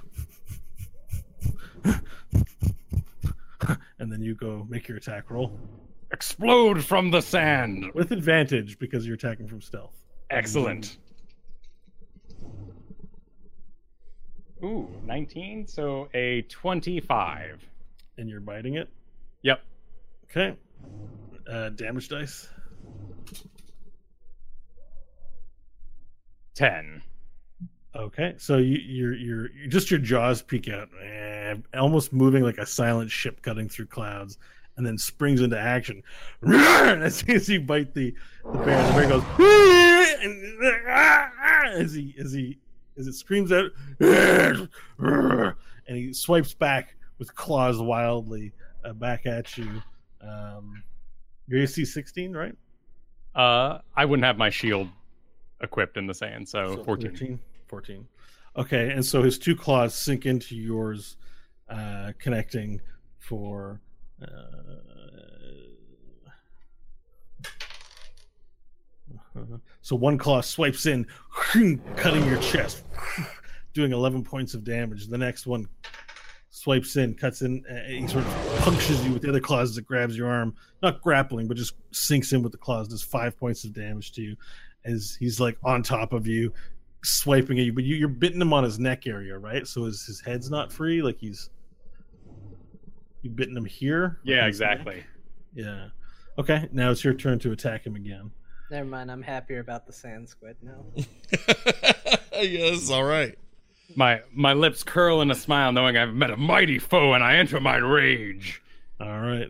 and 3.99 4.11
then 4.11 4.21
you 4.21 4.35
go 4.35 4.65
make 4.69 4.87
your 4.89 4.97
attack 4.97 5.29
roll 5.31 5.57
explode 6.11 6.83
from 6.83 7.11
the 7.11 7.21
sand 7.21 7.85
with 7.93 8.11
advantage 8.11 8.77
because 8.79 9.05
you're 9.05 9.15
attacking 9.15 9.47
from 9.47 9.61
stealth. 9.61 9.93
excellent 10.29 10.97
ooh 14.63 14.89
19 15.05 15.67
so 15.67 16.09
a 16.13 16.41
25 16.43 17.65
And 18.17 18.29
you're 18.29 18.39
biting 18.41 18.75
it. 18.75 18.89
yep 19.41 19.61
Okay. 20.29 20.57
Uh, 21.49 21.69
damage 21.69 22.09
dice. 22.09 22.49
10 26.55 27.01
Okay, 27.95 28.35
so 28.37 28.57
you, 28.57 28.77
you're 28.79 29.15
you're 29.15 29.49
just 29.69 29.89
your 29.89 30.01
jaws 30.01 30.41
peek 30.41 30.67
out, 30.67 30.89
eh, 31.01 31.55
almost 31.75 32.11
moving 32.11 32.43
like 32.43 32.57
a 32.57 32.65
silent 32.65 33.09
ship 33.09 33.41
cutting 33.41 33.69
through 33.69 33.85
clouds, 33.85 34.37
and 34.75 34.85
then 34.85 34.97
springs 34.97 35.39
into 35.39 35.57
action. 35.57 36.03
As 36.45 37.15
soon 37.15 37.37
as 37.37 37.47
you 37.47 37.61
bite 37.61 37.93
the 37.93 38.13
the 38.43 38.57
bear, 38.59 38.85
the 38.87 38.93
bear 38.93 39.07
goes 39.07 39.23
and, 40.21 41.81
as 41.81 41.93
he 41.93 42.13
as 42.19 42.33
he 42.33 42.59
as 42.97 43.07
it 43.07 43.13
screams 43.13 43.53
out, 43.53 43.71
and 44.99 45.47
he 45.87 46.11
swipes 46.11 46.53
back 46.53 46.97
with 47.17 47.33
claws 47.33 47.79
wildly 47.79 48.51
uh, 48.83 48.91
back 48.91 49.25
at 49.25 49.57
you. 49.57 49.81
Um, 50.19 50.83
your 51.47 51.61
AC 51.61 51.85
16, 51.85 52.33
right? 52.33 52.55
uh 53.35 53.79
i 53.97 54.05
wouldn't 54.05 54.23
have 54.23 54.37
my 54.37 54.49
shield 54.49 54.87
equipped 55.65 55.97
in 55.97 56.07
the 56.07 56.13
sand 56.13 56.47
so, 56.47 56.75
So 56.75 56.83
14 56.83 57.09
14. 57.09 57.39
14. 57.67 58.07
Okay, 58.57 58.91
and 58.91 59.05
so 59.05 59.21
his 59.21 59.37
two 59.37 59.55
claws 59.55 59.93
sink 59.93 60.25
into 60.25 60.55
yours, 60.55 61.17
uh, 61.69 62.13
connecting 62.19 62.79
for. 63.19 63.81
Uh, 64.21 64.25
uh-huh. 69.37 69.57
so 69.81 69.97
one 69.97 70.17
claw 70.17 70.39
swipes 70.39 70.85
in, 70.85 71.05
cutting 71.97 72.25
your 72.25 72.37
chest, 72.37 72.85
doing 73.73 73.91
11 73.91 74.23
points 74.23 74.53
of 74.53 74.63
damage. 74.63 75.07
The 75.07 75.17
next 75.17 75.45
one 75.45 75.67
swipes 76.49 76.95
in, 76.95 77.13
cuts 77.15 77.41
in, 77.41 77.65
uh, 77.69 77.89
he 77.89 78.07
sort 78.07 78.23
of 78.23 78.59
punctures 78.59 79.05
you 79.05 79.11
with 79.11 79.21
the 79.21 79.27
other 79.27 79.41
claws 79.41 79.71
as 79.71 79.77
it 79.77 79.85
grabs 79.85 80.15
your 80.15 80.29
arm. 80.29 80.55
Not 80.81 81.01
grappling, 81.01 81.49
but 81.49 81.57
just 81.57 81.73
sinks 81.91 82.31
in 82.31 82.41
with 82.41 82.53
the 82.53 82.57
claws, 82.57 82.87
does 82.87 83.03
five 83.03 83.37
points 83.37 83.65
of 83.65 83.73
damage 83.73 84.13
to 84.13 84.21
you 84.21 84.37
as 84.85 85.17
he's 85.19 85.39
like 85.39 85.57
on 85.63 85.83
top 85.83 86.13
of 86.13 86.25
you, 86.27 86.53
swiping 87.03 87.59
at 87.59 87.65
you. 87.65 87.73
But 87.73 87.83
you, 87.83 87.95
you're 87.95 88.07
bitting 88.07 88.41
him 88.41 88.53
on 88.53 88.63
his 88.63 88.79
neck 88.79 89.07
area, 89.07 89.37
right? 89.37 89.67
So 89.67 89.83
his, 89.85 90.05
his 90.05 90.21
head's 90.21 90.49
not 90.49 90.71
free. 90.71 91.01
Like 91.01 91.17
he's 91.19 91.49
you've 93.21 93.35
bitten 93.35 93.57
him 93.57 93.65
here. 93.65 94.19
yeah 94.23 94.37
Like 94.43 94.47
his 94.47 94.59
neck? 94.59 94.71
exactly 94.71 95.03
Yeah. 95.53 95.87
Okay, 96.37 96.67
now 96.71 96.91
it's 96.91 97.03
your 97.03 97.13
turn 97.13 97.39
to 97.39 97.51
attack 97.51 97.85
him 97.85 97.95
again. 97.95 98.29
Never 98.69 98.89
mind, 98.89 99.09
I'm 99.11 99.21
happier 99.21 99.59
about 99.59 99.85
the 99.87 99.93
sand 99.93 100.27
squid 100.27 100.57
now. 100.61 100.83
yes, 102.41 102.89
all 102.89 103.03
right. 103.03 103.37
my 103.95 104.21
my 104.33 104.51
lips 104.53 104.83
curl 104.83 105.21
in 105.21 105.29
a 105.31 105.35
smile 105.35 105.71
knowing 105.71 105.95
i've 105.95 106.13
met 106.13 106.31
a 106.31 106.35
mighty 106.35 106.79
foe 106.79 107.13
and 107.13 107.23
i 107.23 107.35
enter 107.35 107.59
my 107.59 107.77
rage 107.77 108.61
All 108.99 109.19
right. 109.19 109.49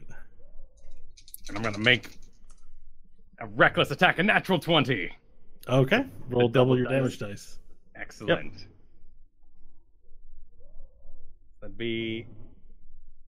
and 1.47 1.57
i'm 1.57 1.63
gonna 1.63 1.79
make 1.79 2.09
a 3.39 3.47
reckless 3.47 3.89
attack 3.91 4.19
a 4.19 4.23
natural 4.23 4.59
20 4.59 5.09
Okay. 5.67 6.05
Roll 6.29 6.47
double, 6.47 6.49
double 6.49 6.77
your 6.77 6.85
dice. 6.85 6.93
damage 6.93 7.19
dice. 7.19 7.59
Excellent. 7.95 8.67
That'd 11.61 11.77
be 11.77 12.27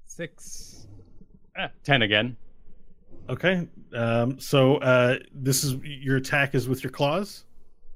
six, 0.06 0.88
ah, 1.58 1.70
ten 1.84 2.04
again. 2.04 2.38
Okay. 3.30 3.68
Um, 3.94 4.40
so 4.40 4.78
uh, 4.78 5.18
this 5.34 5.64
is 5.64 5.76
your 5.84 6.18
attack 6.18 6.54
is 6.54 6.70
with 6.70 6.84
your 6.84 6.92
claws. 6.92 7.46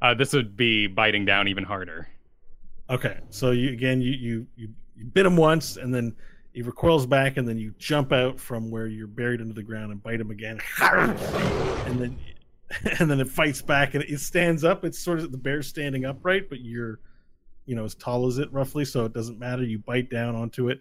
Uh, 0.01 0.13
this 0.13 0.33
would 0.33 0.57
be 0.57 0.87
biting 0.87 1.25
down 1.25 1.47
even 1.47 1.63
harder. 1.63 2.07
Okay. 2.89 3.19
So 3.29 3.51
you 3.51 3.71
again 3.71 4.01
you 4.01 4.11
you 4.11 4.47
you, 4.55 4.69
you 4.95 5.05
bit 5.05 5.25
him 5.25 5.37
once 5.37 5.77
and 5.77 5.93
then 5.93 6.15
he 6.53 6.61
recoils 6.61 7.05
back 7.05 7.37
and 7.37 7.47
then 7.47 7.57
you 7.57 7.73
jump 7.77 8.11
out 8.11 8.39
from 8.39 8.69
where 8.69 8.87
you're 8.87 9.07
buried 9.07 9.39
into 9.39 9.53
the 9.53 9.63
ground 9.63 9.91
and 9.91 10.03
bite 10.03 10.19
him 10.19 10.31
again. 10.31 10.59
and 10.81 11.99
then 11.99 12.17
and 12.99 13.09
then 13.09 13.19
it 13.19 13.29
fights 13.29 13.61
back 13.61 13.93
and 13.93 14.03
it 14.03 14.19
stands 14.19 14.63
up. 14.63 14.83
It's 14.85 14.99
sort 14.99 15.19
of 15.19 15.31
the 15.31 15.37
bear 15.37 15.61
standing 15.61 16.05
upright, 16.05 16.49
but 16.49 16.61
you're, 16.61 16.99
you 17.65 17.75
know, 17.75 17.85
as 17.85 17.95
tall 17.95 18.27
as 18.27 18.37
it 18.37 18.51
roughly, 18.51 18.85
so 18.85 19.05
it 19.05 19.13
doesn't 19.13 19.39
matter. 19.39 19.63
You 19.63 19.79
bite 19.79 20.09
down 20.09 20.35
onto 20.35 20.69
it, 20.69 20.79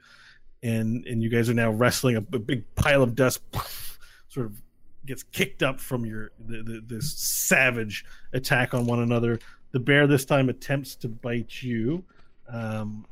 and 0.62 1.06
and 1.06 1.22
you 1.22 1.28
guys 1.28 1.48
are 1.48 1.54
now 1.54 1.70
wrestling 1.70 2.16
a, 2.16 2.18
a 2.18 2.38
big 2.38 2.64
pile 2.74 3.02
of 3.02 3.14
dust, 3.14 3.40
sort 4.28 4.46
of 4.46 4.60
gets 5.06 5.22
kicked 5.22 5.62
up 5.62 5.80
from 5.80 6.04
your 6.04 6.30
the, 6.46 6.62
the, 6.62 6.82
this 6.86 7.12
savage 7.14 8.04
attack 8.32 8.74
on 8.74 8.86
one 8.86 9.00
another. 9.00 9.38
The 9.72 9.80
bear 9.80 10.06
this 10.06 10.24
time 10.24 10.48
attempts 10.48 10.96
to 10.96 11.08
bite 11.08 11.62
you, 11.62 12.04
um, 12.48 13.06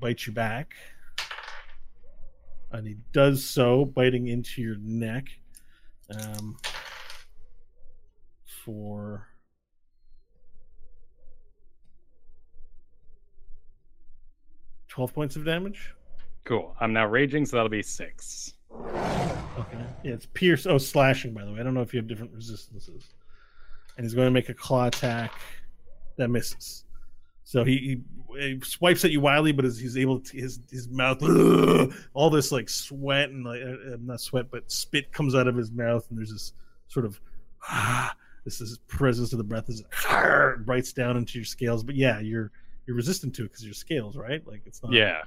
bite 0.00 0.26
you 0.26 0.32
back, 0.32 0.74
and 2.70 2.86
he 2.86 2.96
does 3.12 3.44
so, 3.44 3.84
biting 3.84 4.28
into 4.28 4.62
your 4.62 4.76
neck. 4.80 5.26
Um, 6.10 6.56
for 8.64 9.28
twelve 14.88 15.14
points 15.14 15.36
of 15.36 15.44
damage. 15.44 15.94
Cool. 16.44 16.74
I'm 16.80 16.92
now 16.92 17.06
raging, 17.06 17.46
so 17.46 17.56
that'll 17.56 17.70
be 17.70 17.82
six. 17.82 18.54
Okay. 18.72 19.84
Yeah, 20.02 20.12
it's 20.12 20.26
pierce. 20.26 20.66
Oh, 20.66 20.78
slashing. 20.78 21.32
By 21.32 21.44
the 21.44 21.52
way, 21.52 21.60
I 21.60 21.62
don't 21.62 21.74
know 21.74 21.82
if 21.82 21.92
you 21.92 21.98
have 21.98 22.08
different 22.08 22.32
resistances. 22.32 23.14
And 23.96 24.04
he's 24.04 24.14
going 24.14 24.26
to 24.26 24.32
make 24.32 24.48
a 24.48 24.54
claw 24.54 24.86
attack 24.86 25.32
that 26.16 26.28
misses. 26.28 26.84
So 27.44 27.64
he, 27.64 28.02
he, 28.34 28.40
he 28.40 28.60
swipes 28.64 29.04
at 29.04 29.10
you 29.10 29.20
wildly, 29.20 29.52
but 29.52 29.64
as 29.64 29.78
he's 29.78 29.98
able 29.98 30.20
to 30.20 30.36
his 30.36 30.60
his 30.70 30.88
mouth, 30.88 31.22
all 32.14 32.30
this 32.30 32.50
like 32.50 32.68
sweat 32.68 33.28
and 33.28 33.44
like 33.44 33.60
uh, 33.60 33.94
uh, 33.94 33.96
not 34.00 34.20
sweat, 34.20 34.46
but 34.50 34.70
spit 34.72 35.12
comes 35.12 35.34
out 35.34 35.46
of 35.46 35.56
his 35.56 35.70
mouth, 35.70 36.06
and 36.08 36.18
there's 36.18 36.32
this 36.32 36.54
sort 36.88 37.04
of 37.04 37.20
this 38.44 38.60
is 38.60 38.78
presence 38.88 39.32
of 39.32 39.38
the 39.38 39.44
breath 39.44 39.68
is 39.68 39.82
bites 40.66 40.92
down 40.92 41.16
into 41.16 41.38
your 41.38 41.44
scales. 41.44 41.82
But 41.84 41.94
yeah, 41.94 42.20
you're 42.20 42.50
you're 42.86 42.96
resistant 42.96 43.34
to 43.36 43.42
it 43.42 43.48
because 43.50 43.64
your 43.64 43.74
scales, 43.74 44.16
right? 44.16 44.46
Like 44.46 44.62
it's 44.66 44.82
not. 44.82 44.92
Yeah. 44.92 45.22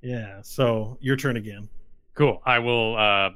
Yeah. 0.00 0.40
So 0.42 0.98
your 1.00 1.16
turn 1.16 1.36
again. 1.36 1.68
Cool. 2.14 2.40
I 2.44 2.58
will. 2.58 2.96
uh 2.96 3.30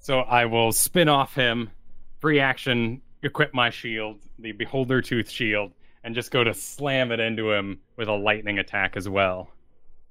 So 0.00 0.20
I 0.20 0.44
will 0.44 0.72
spin 0.72 1.08
off 1.08 1.34
him, 1.34 1.70
free 2.18 2.40
action, 2.40 3.02
equip 3.22 3.54
my 3.54 3.70
shield, 3.70 4.20
the 4.38 4.52
Beholder 4.52 5.00
Tooth 5.00 5.30
shield, 5.30 5.72
and 6.04 6.14
just 6.14 6.30
go 6.30 6.44
to 6.44 6.54
slam 6.54 7.12
it 7.12 7.20
into 7.20 7.52
him 7.52 7.80
with 7.96 8.08
a 8.08 8.14
lightning 8.14 8.58
attack 8.58 8.96
as 8.96 9.08
well. 9.08 9.50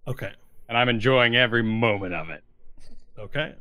Okay. 0.08 0.32
And 0.68 0.78
I'm 0.78 0.90
enjoying 0.90 1.36
every 1.36 1.64
moment 1.64 2.14
of 2.14 2.30
it. 2.30 2.44
Okay. 3.18 3.54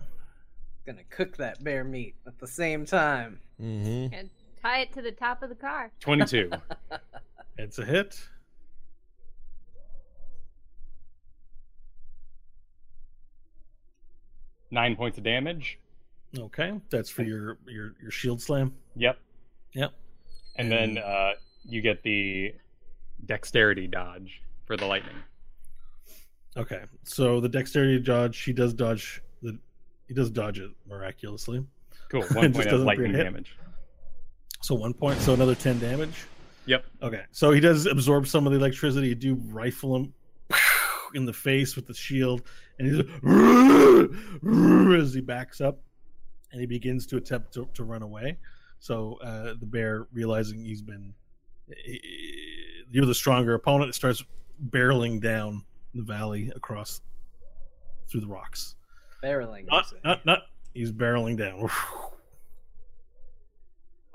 Gonna 0.86 1.04
cook 1.10 1.36
that 1.36 1.62
bear 1.62 1.84
meat 1.84 2.14
at 2.26 2.38
the 2.38 2.46
same 2.46 2.84
time. 2.84 3.40
Mm-hmm. 3.60 4.14
And 4.14 4.30
tie 4.64 4.80
it 4.80 4.92
to 4.94 5.02
the 5.02 5.12
top 5.12 5.42
of 5.42 5.48
the 5.48 5.54
car. 5.54 5.90
22. 6.00 6.50
It's 7.56 7.78
a 7.78 7.84
hit. 7.84 8.20
Nine 14.72 14.96
points 14.96 15.18
of 15.18 15.22
damage. 15.22 15.78
Okay. 16.36 16.80
That's 16.90 17.08
for 17.08 17.22
your 17.22 17.58
your 17.64 17.94
your 18.02 18.10
shield 18.10 18.42
slam. 18.42 18.74
Yep. 18.96 19.18
Yep. 19.74 19.92
And 20.56 20.72
then 20.72 20.98
uh, 20.98 21.34
you 21.64 21.80
get 21.80 22.02
the 22.02 22.54
dexterity 23.24 23.86
dodge 23.86 24.42
for 24.66 24.76
the 24.76 24.86
lightning. 24.86 25.14
Okay. 26.56 26.82
So 27.04 27.40
the 27.40 27.48
dexterity 27.48 28.00
dodge, 28.00 28.34
she 28.34 28.52
does 28.52 28.74
dodge 28.74 29.22
the 29.42 29.56
he 30.08 30.14
does 30.14 30.28
dodge 30.28 30.58
it 30.58 30.72
miraculously. 30.88 31.64
Cool. 32.10 32.22
One 32.32 32.52
point 32.52 32.66
of 32.66 32.80
lightning 32.80 33.12
damage. 33.12 33.56
So 34.64 34.74
one 34.74 34.94
point, 34.94 35.20
so 35.20 35.34
another 35.34 35.54
ten 35.54 35.78
damage. 35.78 36.24
Yep. 36.64 36.86
Okay. 37.02 37.24
So 37.32 37.50
he 37.50 37.60
does 37.60 37.84
absorb 37.84 38.26
some 38.26 38.46
of 38.46 38.52
the 38.54 38.58
electricity. 38.58 39.08
You 39.08 39.14
do 39.14 39.34
rifle 39.34 39.94
him 39.94 40.14
in 41.14 41.26
the 41.26 41.34
face 41.34 41.76
with 41.76 41.86
the 41.86 41.92
shield, 41.92 42.40
and 42.78 42.88
he's 42.88 42.98
as 45.02 45.12
he 45.12 45.20
backs 45.20 45.60
up, 45.60 45.80
and 46.50 46.62
he 46.62 46.66
begins 46.66 47.04
to 47.08 47.18
attempt 47.18 47.52
to, 47.52 47.68
to 47.74 47.84
run 47.84 48.00
away. 48.00 48.38
So 48.78 49.18
uh, 49.22 49.52
the 49.60 49.66
bear, 49.66 50.06
realizing 50.14 50.64
he's 50.64 50.80
been, 50.80 51.12
you're 52.90 53.04
the 53.04 53.14
stronger 53.14 53.52
opponent, 53.52 53.94
starts 53.94 54.24
barreling 54.70 55.20
down 55.20 55.62
the 55.92 56.04
valley 56.04 56.50
across 56.56 57.02
through 58.10 58.22
the 58.22 58.28
rocks. 58.28 58.76
Barreling. 59.22 59.66
Not, 59.66 59.92
not, 60.02 60.24
not. 60.24 60.38
He's 60.72 60.90
barreling 60.90 61.36
down. 61.36 61.68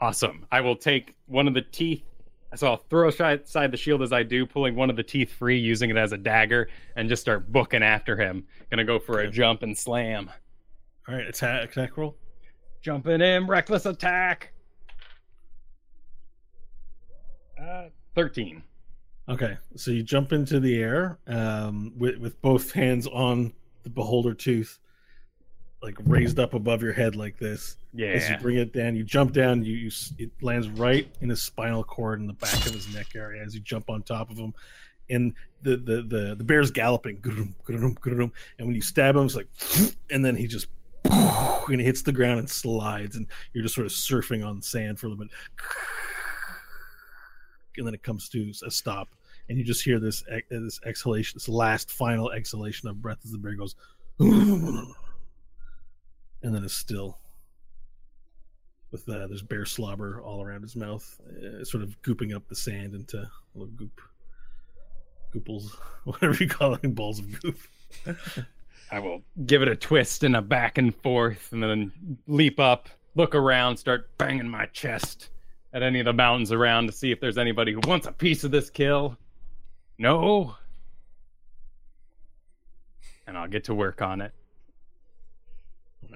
Awesome. 0.01 0.45
I 0.51 0.61
will 0.61 0.75
take 0.75 1.15
one 1.27 1.47
of 1.47 1.53
the 1.53 1.61
teeth. 1.61 2.03
So 2.55 2.67
I'll 2.67 2.77
throw 2.77 3.09
aside 3.09 3.45
the 3.45 3.77
shield 3.77 4.01
as 4.01 4.11
I 4.11 4.23
do, 4.23 4.45
pulling 4.45 4.75
one 4.75 4.89
of 4.89 4.95
the 4.95 5.03
teeth 5.03 5.31
free, 5.31 5.59
using 5.59 5.91
it 5.91 5.97
as 5.97 6.13
a 6.13 6.17
dagger, 6.17 6.69
and 6.95 7.07
just 7.07 7.21
start 7.21 7.51
booking 7.51 7.83
after 7.83 8.17
him. 8.17 8.45
Gonna 8.71 8.85
go 8.85 8.97
for 8.97 9.19
a 9.19 9.29
jump 9.29 9.61
and 9.61 9.77
slam. 9.77 10.31
All 11.07 11.15
right, 11.15 11.27
attack, 11.27 11.69
attack 11.69 11.95
roll. 11.95 12.15
Jumping 12.81 13.21
in, 13.21 13.45
reckless 13.45 13.85
attack. 13.85 14.53
Uh, 17.61 17.89
13. 18.15 18.63
Okay, 19.27 19.57
so 19.75 19.91
you 19.91 20.01
jump 20.01 20.33
into 20.33 20.59
the 20.59 20.81
air 20.81 21.19
um, 21.27 21.93
with 21.97 22.17
with 22.17 22.41
both 22.41 22.71
hands 22.71 23.05
on 23.05 23.53
the 23.83 23.89
beholder 23.89 24.33
tooth, 24.33 24.79
like 25.83 25.95
raised 26.05 26.39
up 26.39 26.55
above 26.55 26.81
your 26.81 26.93
head 26.93 27.15
like 27.15 27.37
this. 27.37 27.77
As 28.15 28.29
you 28.29 28.37
bring 28.37 28.57
it 28.57 28.71
down, 28.71 28.95
you 28.95 29.03
jump 29.03 29.33
down. 29.33 29.63
You, 29.63 29.75
you 29.75 29.91
it 30.17 30.31
lands 30.41 30.69
right 30.69 31.07
in 31.21 31.29
his 31.29 31.41
spinal 31.41 31.83
cord 31.83 32.19
in 32.19 32.27
the 32.27 32.33
back 32.33 32.65
of 32.65 32.73
his 32.73 32.93
neck 32.93 33.07
area 33.15 33.43
as 33.43 33.55
you 33.55 33.61
jump 33.61 33.89
on 33.89 34.03
top 34.03 34.29
of 34.29 34.37
him, 34.37 34.53
and 35.09 35.33
the 35.63 35.77
the 35.77 36.03
the, 36.03 36.35
the 36.35 36.43
bear's 36.43 36.69
galloping, 36.71 37.19
and 37.25 37.55
when 38.57 38.75
you 38.75 38.81
stab 38.81 39.15
him, 39.15 39.25
it's 39.25 39.35
like, 39.35 39.47
and 40.11 40.23
then 40.23 40.35
he 40.35 40.45
just 40.47 40.67
and 41.05 41.79
he 41.79 41.85
hits 41.85 42.03
the 42.03 42.11
ground 42.11 42.39
and 42.39 42.49
slides, 42.49 43.15
and 43.15 43.25
you're 43.53 43.63
just 43.63 43.75
sort 43.75 43.87
of 43.87 43.93
surfing 43.93 44.45
on 44.45 44.61
sand 44.61 44.99
for 44.99 45.07
a 45.07 45.09
little 45.09 45.25
bit, 45.25 45.33
and 47.77 47.87
then 47.87 47.95
it 47.95 48.03
comes 48.03 48.29
to 48.29 48.53
a 48.65 48.69
stop, 48.69 49.09
and 49.49 49.57
you 49.57 49.63
just 49.63 49.83
hear 49.83 49.99
this 49.99 50.23
this 50.51 50.79
exhalation, 50.85 51.37
this 51.37 51.49
last 51.49 51.89
final 51.89 52.31
exhalation 52.31 52.87
of 52.87 53.01
breath 53.01 53.17
as 53.25 53.31
the 53.31 53.39
bear 53.39 53.55
goes, 53.55 53.75
and 54.19 54.93
then 56.43 56.63
it's 56.63 56.75
still 56.75 57.17
with 58.91 59.07
uh, 59.09 59.27
there's 59.27 59.41
bear 59.41 59.65
slobber 59.65 60.21
all 60.21 60.43
around 60.43 60.61
his 60.61 60.75
mouth, 60.75 61.19
uh, 61.43 61.63
sort 61.63 61.83
of 61.83 62.01
gooping 62.01 62.35
up 62.35 62.47
the 62.47 62.55
sand 62.55 62.93
into 62.93 63.29
little 63.53 63.73
goop, 63.73 64.01
gooples, 65.33 65.75
whatever 66.05 66.35
you 66.35 66.47
call 66.49 66.73
it, 66.75 66.95
balls 66.95 67.19
of 67.19 67.41
goop. 67.41 67.57
I 68.91 68.99
will 68.99 69.21
give 69.45 69.61
it 69.61 69.67
a 69.67 69.75
twist 69.75 70.23
and 70.23 70.35
a 70.35 70.41
back 70.41 70.77
and 70.77 70.95
forth, 70.95 71.49
and 71.51 71.61
then 71.61 71.91
leap 72.27 72.59
up, 72.59 72.89
look 73.15 73.35
around, 73.35 73.77
start 73.77 74.09
banging 74.17 74.49
my 74.49 74.65
chest 74.67 75.29
at 75.73 75.83
any 75.83 75.99
of 75.99 76.05
the 76.05 76.13
mountains 76.13 76.51
around 76.51 76.87
to 76.87 76.91
see 76.91 77.11
if 77.11 77.19
there's 77.19 77.37
anybody 77.37 77.71
who 77.71 77.81
wants 77.87 78.07
a 78.07 78.11
piece 78.11 78.43
of 78.43 78.51
this 78.51 78.69
kill. 78.69 79.15
No. 79.99 80.55
And 83.27 83.37
I'll 83.37 83.47
get 83.47 83.65
to 83.65 83.75
work 83.75 84.01
on 84.01 84.21
it. 84.21 84.33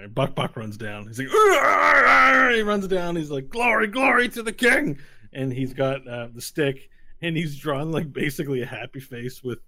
Bok 0.09 0.35
Bok 0.35 0.55
runs 0.55 0.77
down. 0.77 1.07
He's 1.07 1.19
like, 1.19 1.29
"Arr!" 1.29 2.51
he 2.51 2.61
runs 2.61 2.87
down. 2.87 3.15
He's 3.15 3.31
like, 3.31 3.49
glory, 3.49 3.87
glory 3.87 4.29
to 4.29 4.43
the 4.43 4.53
king. 4.53 4.97
And 5.33 5.51
he's 5.51 5.73
got 5.73 6.07
uh, 6.07 6.27
the 6.33 6.41
stick, 6.41 6.89
and 7.21 7.35
he's 7.35 7.55
drawn 7.55 7.91
like 7.91 8.11
basically 8.11 8.61
a 8.61 8.65
happy 8.65 8.99
face 8.99 9.43
with 9.43 9.59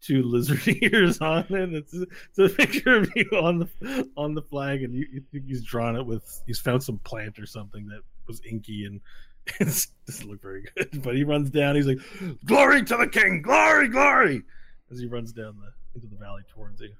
two 0.00 0.22
lizard 0.22 0.66
ears 0.82 1.20
on 1.20 1.44
it. 1.50 1.74
It's, 1.74 1.94
it's 1.94 2.38
a 2.38 2.48
picture 2.48 2.98
of 2.98 3.10
you 3.14 3.28
on 3.32 3.58
the 3.58 4.08
on 4.16 4.34
the 4.34 4.42
flag, 4.42 4.82
and 4.82 4.94
you, 4.94 5.06
you 5.12 5.22
think 5.32 5.46
he's 5.46 5.62
drawn 5.62 5.96
it 5.96 6.06
with 6.06 6.42
he's 6.46 6.58
found 6.58 6.82
some 6.82 6.98
plant 6.98 7.38
or 7.38 7.46
something 7.46 7.86
that 7.88 8.00
was 8.26 8.40
inky 8.48 8.84
and 8.84 9.00
it 9.60 9.86
doesn't 10.06 10.28
look 10.28 10.40
very 10.42 10.64
good. 10.76 11.02
But 11.02 11.16
he 11.16 11.24
runs 11.24 11.50
down. 11.50 11.74
He's 11.74 11.86
like, 11.86 11.98
glory 12.44 12.84
to 12.84 12.96
the 12.96 13.08
king, 13.08 13.42
glory, 13.42 13.88
glory, 13.88 14.42
as 14.90 15.00
he 15.00 15.06
runs 15.06 15.32
down 15.32 15.56
the 15.58 15.72
into 15.94 16.06
the 16.06 16.16
valley 16.16 16.42
towards 16.52 16.80
you. 16.80 16.92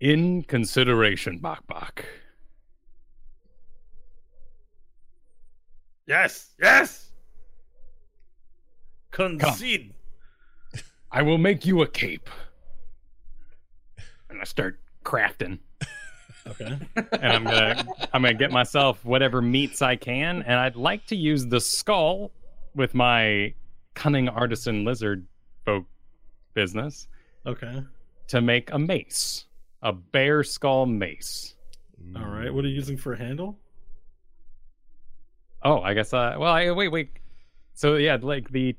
In 0.00 0.42
consideration, 0.42 1.38
Bok 1.38 1.66
Bok. 1.66 2.04
Yes, 6.06 6.54
yes. 6.62 7.10
Concede. 9.10 9.94
I 11.10 11.22
will 11.22 11.38
make 11.38 11.64
you 11.64 11.82
a 11.82 11.86
cape. 11.88 12.28
And 14.28 14.40
I 14.40 14.44
start 14.44 14.78
crafting. 15.04 15.58
Okay. 16.46 16.78
and 16.96 17.32
I'm 17.32 17.44
gonna 17.44 17.84
I'm 18.12 18.22
gonna 18.22 18.34
get 18.34 18.52
myself 18.52 19.04
whatever 19.04 19.40
meats 19.42 19.82
I 19.82 19.96
can, 19.96 20.42
and 20.42 20.54
I'd 20.60 20.76
like 20.76 21.06
to 21.06 21.16
use 21.16 21.46
the 21.46 21.60
skull 21.60 22.30
with 22.74 22.94
my 22.94 23.54
cunning 23.94 24.28
artisan 24.28 24.84
lizard 24.84 25.26
folk 25.64 25.86
business 26.54 27.08
Okay. 27.46 27.82
to 28.28 28.40
make 28.40 28.70
a 28.72 28.78
mace, 28.78 29.46
a 29.82 29.92
bear 29.92 30.42
skull 30.42 30.86
mace. 30.86 31.54
All 32.14 32.26
right. 32.26 32.52
What 32.52 32.64
are 32.64 32.68
you 32.68 32.74
using 32.74 32.96
for 32.96 33.12
a 33.12 33.18
handle? 33.18 33.58
Oh, 35.62 35.80
I 35.80 35.94
guess. 35.94 36.12
Uh, 36.12 36.36
well, 36.38 36.52
I, 36.52 36.70
wait, 36.70 36.88
wait. 36.88 37.10
So 37.74 37.96
yeah, 37.96 38.16
like 38.20 38.50
the, 38.50 38.76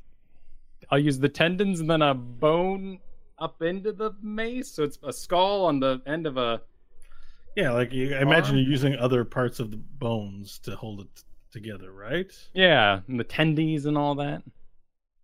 I'll 0.89 0.99
use 0.99 1.19
the 1.19 1.29
tendons 1.29 1.79
and 1.79 1.89
then 1.89 2.01
a 2.01 2.13
bone 2.13 2.99
up 3.39 3.61
into 3.61 3.91
the 3.91 4.11
mace. 4.21 4.71
So 4.71 4.83
it's 4.83 4.97
a 5.03 5.13
skull 5.13 5.65
on 5.65 5.79
the 5.79 6.01
end 6.05 6.25
of 6.25 6.37
a. 6.37 6.61
Yeah, 7.55 7.71
like 7.71 7.91
you, 7.91 8.15
I 8.15 8.21
imagine 8.21 8.57
you're 8.57 8.69
using 8.69 8.95
other 8.95 9.25
parts 9.25 9.59
of 9.59 9.71
the 9.71 9.77
bones 9.77 10.59
to 10.59 10.75
hold 10.75 11.01
it 11.01 11.23
together, 11.51 11.91
right? 11.91 12.31
Yeah, 12.53 12.99
and 13.07 13.19
the 13.19 13.23
tendies 13.23 13.85
and 13.85 13.97
all 13.97 14.15
that. 14.15 14.43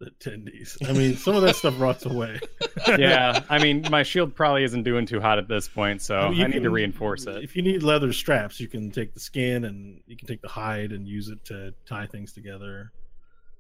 The 0.04 0.12
tendies. 0.30 0.78
I 0.90 0.92
mean, 0.92 1.16
some 1.16 1.36
of 1.36 1.44
that 1.44 1.56
stuff 1.56 1.80
rots 1.80 2.06
away. 2.06 2.40
Yeah, 2.98 3.40
I 3.50 3.64
mean, 3.64 3.86
my 3.90 4.04
shield 4.04 4.36
probably 4.36 4.66
isn't 4.66 4.84
doing 4.84 5.06
too 5.06 5.22
hot 5.22 5.38
at 5.38 5.48
this 5.48 5.70
point, 5.70 6.02
so 6.02 6.18
I, 6.18 6.30
mean, 6.30 6.40
you 6.40 6.48
need 6.50 6.64
to 6.64 6.70
reinforce 6.70 7.26
it. 7.28 7.42
If 7.44 7.56
you 7.56 7.62
need 7.62 7.82
leather 7.82 8.12
straps, 8.12 8.60
you 8.60 8.68
can 8.68 8.92
take 8.92 9.14
the 9.14 9.22
skin 9.22 9.64
and 9.64 10.02
you 10.06 10.18
can 10.18 10.28
take 10.28 10.42
the 10.42 10.50
hide 10.50 10.92
and 10.92 11.08
use 11.08 11.30
it 11.30 11.46
to 11.46 11.74
tie 11.86 12.08
things 12.08 12.34
together. 12.34 12.92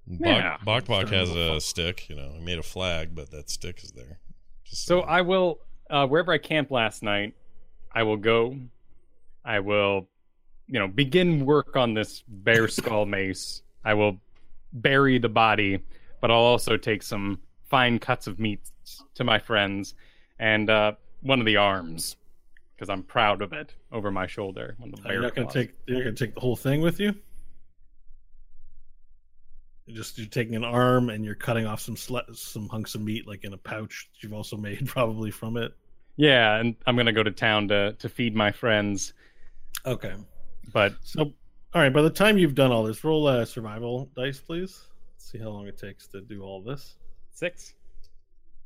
Yeah. 0.07 0.57
Bok 0.65 0.85
Bok 0.85 1.07
has 1.09 1.29
Starting 1.29 1.55
a 1.55 1.61
stick. 1.61 2.09
You 2.09 2.17
know, 2.17 2.33
he 2.35 2.43
made 2.43 2.59
a 2.59 2.63
flag, 2.63 3.15
but 3.15 3.31
that 3.31 3.49
stick 3.49 3.81
is 3.83 3.91
there. 3.91 4.19
Just 4.65 4.85
So 4.85 4.99
saying. 4.99 5.05
I 5.07 5.21
will, 5.21 5.59
uh, 5.89 6.07
wherever 6.07 6.33
I 6.33 6.37
camped 6.37 6.71
last 6.71 7.01
night, 7.01 7.35
I 7.93 8.03
will 8.03 8.17
go. 8.17 8.57
I 9.45 9.59
will, 9.59 10.09
you 10.67 10.79
know, 10.79 10.87
begin 10.87 11.45
work 11.45 11.77
on 11.77 11.93
this 11.93 12.23
bear 12.27 12.67
skull 12.67 13.05
mace. 13.05 13.61
I 13.85 13.93
will 13.93 14.17
bury 14.73 15.19
the 15.19 15.29
body, 15.29 15.79
but 16.23 16.31
I'll 16.31 16.37
also 16.37 16.77
take 16.77 17.03
some 17.03 17.37
fine 17.65 17.99
cuts 17.99 18.27
of 18.27 18.39
meat 18.39 18.61
to 19.15 19.25
my 19.25 19.37
friends 19.39 19.93
and 20.39 20.69
uh, 20.69 20.93
one 21.21 21.41
of 21.41 21.45
the 21.45 21.57
arms 21.57 22.15
because 22.73 22.89
I'm 22.89 23.03
proud 23.03 23.41
of 23.41 23.51
it 23.51 23.75
over 23.91 24.09
my 24.09 24.25
shoulder. 24.25 24.75
One 24.77 24.93
of 24.93 25.03
the 25.03 25.09
You're 25.09 25.21
not 25.21 25.35
gonna 25.35 25.47
claws. 25.47 25.53
take. 25.53 25.73
You're 25.85 25.97
not 25.97 26.03
gonna 26.05 26.15
take 26.15 26.33
the 26.33 26.39
whole 26.39 26.55
thing 26.55 26.79
with 26.79 27.01
you. 27.01 27.13
You're 29.85 29.97
just 29.97 30.17
you're 30.17 30.27
taking 30.27 30.55
an 30.55 30.63
arm 30.63 31.09
and 31.09 31.25
you're 31.25 31.35
cutting 31.35 31.65
off 31.65 31.81
some 31.81 31.95
sli- 31.95 32.33
some 32.37 32.69
hunks 32.69 32.95
of 32.95 33.01
meat, 33.01 33.27
like 33.27 33.43
in 33.43 33.51
a 33.51 33.57
pouch 33.57 34.09
that 34.13 34.23
you've 34.23 34.31
also 34.33 34.55
made 34.55 34.87
probably 34.87 35.29
from 35.29 35.57
it. 35.57 35.73
Yeah, 36.15 36.55
and 36.55 36.73
I'm 36.87 36.95
gonna 36.95 37.11
go 37.11 37.23
to 37.23 37.31
town 37.31 37.67
to 37.67 37.97
to 37.99 38.07
feed 38.07 38.33
my 38.33 38.49
friends. 38.53 39.13
Okay. 39.85 40.13
But 40.71 40.93
So, 41.03 41.33
all 41.73 41.81
right. 41.81 41.91
By 41.91 42.01
the 42.01 42.09
time 42.09 42.37
you've 42.37 42.55
done 42.55 42.71
all 42.71 42.83
this, 42.83 43.03
roll 43.03 43.27
a 43.27 43.45
survival 43.45 44.09
dice, 44.15 44.39
please. 44.39 44.87
Let's 45.23 45.31
see 45.31 45.37
how 45.37 45.51
long 45.51 45.67
it 45.67 45.77
takes 45.77 46.05
to 46.07 46.19
do 46.19 46.43
all 46.43 46.61
this. 46.61 46.97
six. 47.31 47.75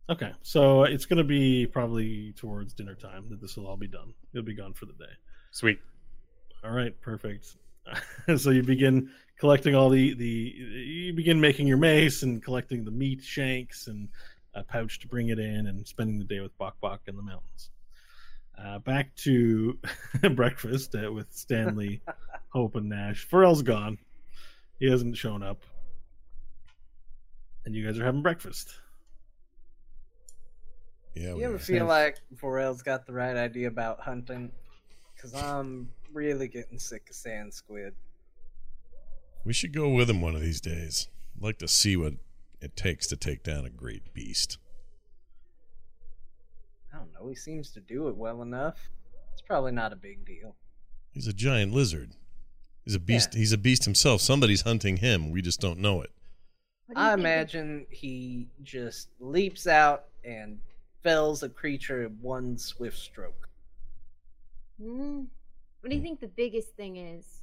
Okay, 0.09 0.31
so 0.41 0.85
it's 0.85 1.05
going 1.05 1.19
to 1.19 1.23
be 1.23 1.67
probably 1.67 2.33
towards 2.35 2.73
dinner 2.73 2.95
time 2.95 3.29
that 3.29 3.39
this 3.39 3.55
will 3.55 3.67
all 3.67 3.77
be 3.77 3.87
done. 3.87 4.11
You'll 4.33 4.41
be 4.41 4.55
gone 4.55 4.73
for 4.73 4.87
the 4.87 4.93
day. 4.93 5.11
Sweet. 5.51 5.77
All 6.63 6.71
right, 6.71 6.99
perfect. 6.99 7.57
so 8.37 8.49
you 8.49 8.63
begin 8.63 9.11
collecting 9.39 9.75
all 9.75 9.91
the 9.91 10.15
the 10.15 10.25
you 10.25 11.13
begin 11.13 11.39
making 11.39 11.67
your 11.67 11.77
mace 11.77 12.23
and 12.23 12.43
collecting 12.43 12.83
the 12.83 12.89
meat 12.89 13.21
shanks 13.21 13.85
and 13.85 14.09
a 14.55 14.63
pouch 14.63 14.97
to 15.01 15.07
bring 15.07 15.29
it 15.29 15.37
in 15.37 15.67
and 15.67 15.87
spending 15.87 16.17
the 16.17 16.25
day 16.25 16.39
with 16.39 16.57
Bok 16.57 16.75
Bok 16.81 17.01
in 17.05 17.15
the 17.15 17.21
mountains. 17.21 17.69
Uh, 18.57 18.79
back 18.79 19.15
to 19.17 19.77
breakfast 20.33 20.95
uh, 20.95 21.13
with 21.13 21.31
Stanley, 21.31 22.01
Hope, 22.49 22.75
and 22.75 22.89
Nash. 22.89 23.27
Varel's 23.29 23.61
gone. 23.61 23.99
He 24.79 24.89
hasn't 24.89 25.17
shown 25.17 25.43
up. 25.43 25.61
And 27.67 27.75
you 27.75 27.85
guys 27.85 27.99
are 27.99 28.05
having 28.05 28.21
breakfast. 28.21 28.73
yeah, 31.13 31.33
we 31.33 31.41
You 31.41 31.47
ever 31.47 31.55
are. 31.55 31.59
feel 31.59 31.85
like 31.85 32.15
Varel's 32.31 32.81
got 32.81 33.05
the 33.05 33.11
right 33.11 33.35
idea 33.35 33.67
about 33.67 33.99
hunting? 33.99 34.53
Because 35.13 35.33
I'm 35.33 35.89
really 36.13 36.47
getting 36.47 36.79
sick 36.79 37.09
of 37.09 37.15
sand 37.17 37.53
squid. 37.53 37.93
we 39.43 39.51
should 39.51 39.73
go 39.73 39.89
with 39.89 40.09
him 40.09 40.21
one 40.21 40.33
of 40.33 40.39
these 40.39 40.61
days. 40.61 41.09
I'd 41.35 41.43
like 41.43 41.57
to 41.57 41.67
see 41.67 41.97
what 41.97 42.13
it 42.61 42.77
takes 42.77 43.05
to 43.07 43.17
take 43.17 43.43
down 43.43 43.65
a 43.65 43.69
great 43.69 44.13
beast. 44.13 44.57
I 46.93 46.99
don't 46.99 47.13
know. 47.13 47.27
He 47.27 47.35
seems 47.35 47.69
to 47.71 47.81
do 47.81 48.07
it 48.07 48.15
well 48.15 48.41
enough. 48.41 48.77
It's 49.33 49.41
probably 49.41 49.73
not 49.73 49.91
a 49.91 49.97
big 49.97 50.25
deal. 50.25 50.55
He's 51.11 51.27
a 51.27 51.33
giant 51.33 51.73
lizard. 51.73 52.11
He's 52.85 52.95
a 52.95 52.99
beast. 52.99 53.33
He's 53.33 53.51
a 53.51 53.57
beast 53.57 53.83
himself. 53.83 54.21
Somebody's 54.21 54.61
hunting 54.61 54.97
him. 54.97 55.31
We 55.31 55.41
just 55.41 55.59
don't 55.59 55.79
know 55.79 56.01
it. 56.01 56.11
What 56.87 56.95
do 56.95 57.01
you 57.01 57.07
I 57.07 57.09
think 57.11 57.19
of- 57.19 57.19
imagine 57.19 57.85
he 57.89 58.47
just 58.63 59.09
leaps 59.19 59.67
out 59.67 60.05
and 60.23 60.59
fells 61.03 61.43
a 61.43 61.49
creature 61.49 62.03
in 62.05 62.17
one 62.21 62.57
swift 62.57 62.97
stroke. 62.97 63.47
Hmm. 64.81 65.23
What 65.81 65.89
do 65.89 65.95
you 65.95 66.01
think 66.01 66.19
the 66.19 66.27
biggest 66.27 66.75
thing 66.75 66.97
is 66.97 67.41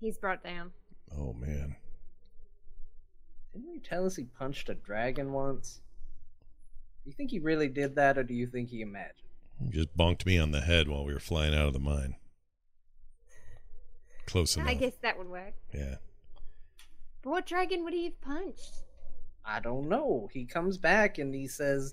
he's 0.00 0.18
brought 0.18 0.42
down? 0.42 0.72
Oh 1.16 1.32
man, 1.34 1.76
Didn't 3.52 3.72
he 3.72 3.78
tell 3.80 4.04
us 4.06 4.16
he 4.16 4.24
punched 4.24 4.68
a 4.68 4.74
dragon 4.74 5.32
once? 5.32 5.80
Do 7.04 7.10
you 7.10 7.14
think 7.14 7.30
he 7.30 7.38
really 7.38 7.68
did 7.68 7.94
that, 7.96 8.18
or 8.18 8.22
do 8.24 8.34
you 8.34 8.46
think 8.46 8.70
he 8.70 8.80
imagined? 8.82 9.12
he 9.62 9.70
just 9.70 9.96
bonked 9.96 10.26
me 10.26 10.36
on 10.38 10.50
the 10.50 10.60
head 10.62 10.88
while 10.88 11.04
we 11.04 11.14
were 11.14 11.20
flying 11.20 11.54
out 11.54 11.66
of 11.68 11.72
the 11.72 11.78
mine. 11.78 12.16
Close 14.26 14.56
enough. 14.56 14.68
I 14.68 14.74
guess 14.74 14.94
that 15.02 15.16
would 15.16 15.28
work. 15.28 15.54
Yeah. 15.72 15.96
But 17.26 17.32
what 17.32 17.46
dragon 17.46 17.82
would 17.82 17.92
he 17.92 18.04
have 18.04 18.20
punched? 18.20 18.84
I 19.44 19.58
don't 19.58 19.88
know. 19.88 20.28
He 20.32 20.44
comes 20.44 20.78
back 20.78 21.18
and 21.18 21.34
he 21.34 21.48
says, 21.48 21.92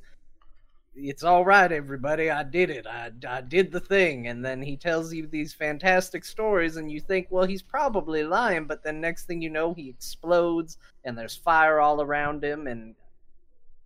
"It's 0.93 1.23
all 1.23 1.43
right, 1.43 1.71
everybody. 1.71 2.29
I 2.29 2.43
did 2.43 2.69
it. 2.69 2.85
I, 2.85 3.09
I 3.27 3.41
did 3.41 3.71
the 3.71 3.79
thing." 3.79 4.27
And 4.27 4.45
then 4.45 4.61
he 4.61 4.77
tells 4.77 5.11
you 5.11 5.25
these 5.25 5.51
fantastic 5.51 6.23
stories, 6.23 6.77
and 6.77 6.91
you 6.91 6.99
think, 6.99 7.25
"Well, 7.31 7.45
he's 7.45 7.63
probably 7.63 8.23
lying." 8.23 8.67
But 8.67 8.83
then 8.83 9.01
next 9.01 9.25
thing 9.25 9.41
you 9.41 9.49
know, 9.49 9.73
he 9.73 9.89
explodes, 9.89 10.77
and 11.03 11.17
there's 11.17 11.35
fire 11.35 11.79
all 11.79 11.99
around 11.99 12.43
him, 12.43 12.67
and 12.67 12.93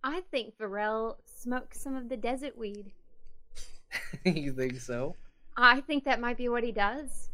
I 0.04 0.20
think 0.30 0.58
Varel 0.58 1.16
smoked 1.24 1.80
some 1.80 1.96
of 1.96 2.10
the 2.10 2.16
desert 2.18 2.58
weed. 2.58 2.92
you 4.26 4.52
think 4.52 4.82
so? 4.82 5.16
I 5.56 5.80
think 5.80 6.04
that 6.04 6.20
might 6.20 6.36
be 6.36 6.50
what 6.50 6.62
he 6.62 6.72
does. 6.72 7.27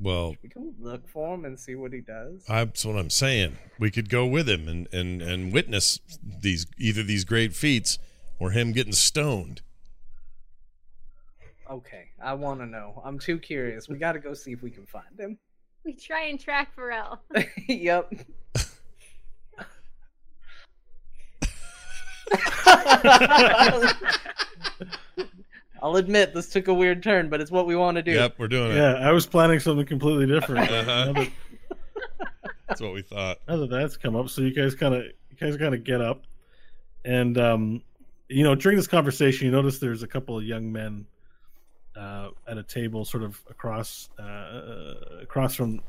Well, 0.00 0.36
We 0.42 0.48
can 0.48 0.74
look 0.80 1.08
for 1.08 1.34
him 1.34 1.44
and 1.44 1.58
see 1.58 1.76
what 1.76 1.92
he 1.92 2.00
does. 2.00 2.44
that's 2.46 2.84
what 2.84 2.96
I'm 2.96 3.10
saying. 3.10 3.56
We 3.78 3.90
could 3.90 4.10
go 4.10 4.26
with 4.26 4.48
him 4.48 4.68
and 4.68 4.88
and 4.92 5.22
and 5.22 5.52
witness 5.52 6.00
these 6.22 6.66
either 6.78 7.02
these 7.02 7.24
great 7.24 7.54
feats 7.54 7.98
or 8.38 8.50
him 8.50 8.72
getting 8.72 8.92
stoned. 8.92 9.62
Okay, 11.70 12.08
I 12.22 12.34
want 12.34 12.60
to 12.60 12.66
know. 12.66 13.00
I'm 13.04 13.18
too 13.18 13.38
curious. 13.38 13.88
We 13.88 13.96
got 13.96 14.12
to 14.12 14.18
go 14.18 14.34
see 14.34 14.52
if 14.52 14.62
we 14.62 14.70
can 14.70 14.84
find 14.84 15.18
him. 15.18 15.38
We 15.84 15.94
try 15.94 16.26
and 16.26 16.38
track 16.38 16.76
Varel. 16.76 17.18
yep. 17.68 18.12
I'll 25.84 25.96
admit 25.96 26.32
this 26.32 26.48
took 26.48 26.68
a 26.68 26.72
weird 26.72 27.02
turn, 27.02 27.28
but 27.28 27.42
it's 27.42 27.50
what 27.50 27.66
we 27.66 27.76
want 27.76 27.96
to 27.96 28.02
do. 28.02 28.12
Yep, 28.12 28.36
we're 28.38 28.48
doing 28.48 28.70
it. 28.72 28.76
Yeah, 28.76 28.94
I 28.94 29.12
was 29.12 29.26
planning 29.26 29.60
something 29.60 29.84
completely 29.84 30.26
different. 30.26 30.70
Uh-huh. 30.74 31.12
that, 31.12 31.30
That's 32.66 32.80
what 32.80 32.94
we 32.94 33.02
thought. 33.02 33.38
now 33.46 33.58
that 33.58 33.68
that's 33.68 33.98
come 33.98 34.16
up, 34.16 34.30
so 34.30 34.40
you 34.40 34.54
guys 34.54 34.74
kind 34.74 34.94
of 34.94 35.02
you 35.04 35.36
guys 35.38 35.58
kind 35.58 35.74
of 35.74 35.84
get 35.84 36.00
up, 36.00 36.22
and 37.04 37.36
um, 37.36 37.82
you 38.30 38.42
know 38.44 38.54
during 38.54 38.78
this 38.78 38.86
conversation, 38.86 39.44
you 39.44 39.52
notice 39.52 39.78
there's 39.78 40.02
a 40.02 40.06
couple 40.06 40.38
of 40.38 40.44
young 40.44 40.72
men 40.72 41.04
uh, 41.96 42.30
at 42.48 42.56
a 42.56 42.62
table, 42.62 43.04
sort 43.04 43.22
of 43.22 43.38
across 43.50 44.08
uh, 44.18 44.94
across 45.20 45.54
from 45.54 45.82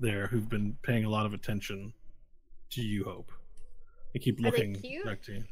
there, 0.00 0.26
who've 0.26 0.48
been 0.48 0.76
paying 0.82 1.04
a 1.04 1.08
lot 1.08 1.24
of 1.24 1.32
attention 1.34 1.92
to 2.70 2.82
you, 2.82 3.04
Hope. 3.04 3.30
They 4.12 4.18
keep 4.18 4.40
Are 4.40 4.42
looking 4.42 4.74
cute? 4.74 5.04
back 5.04 5.22
to 5.22 5.34
you. 5.34 5.44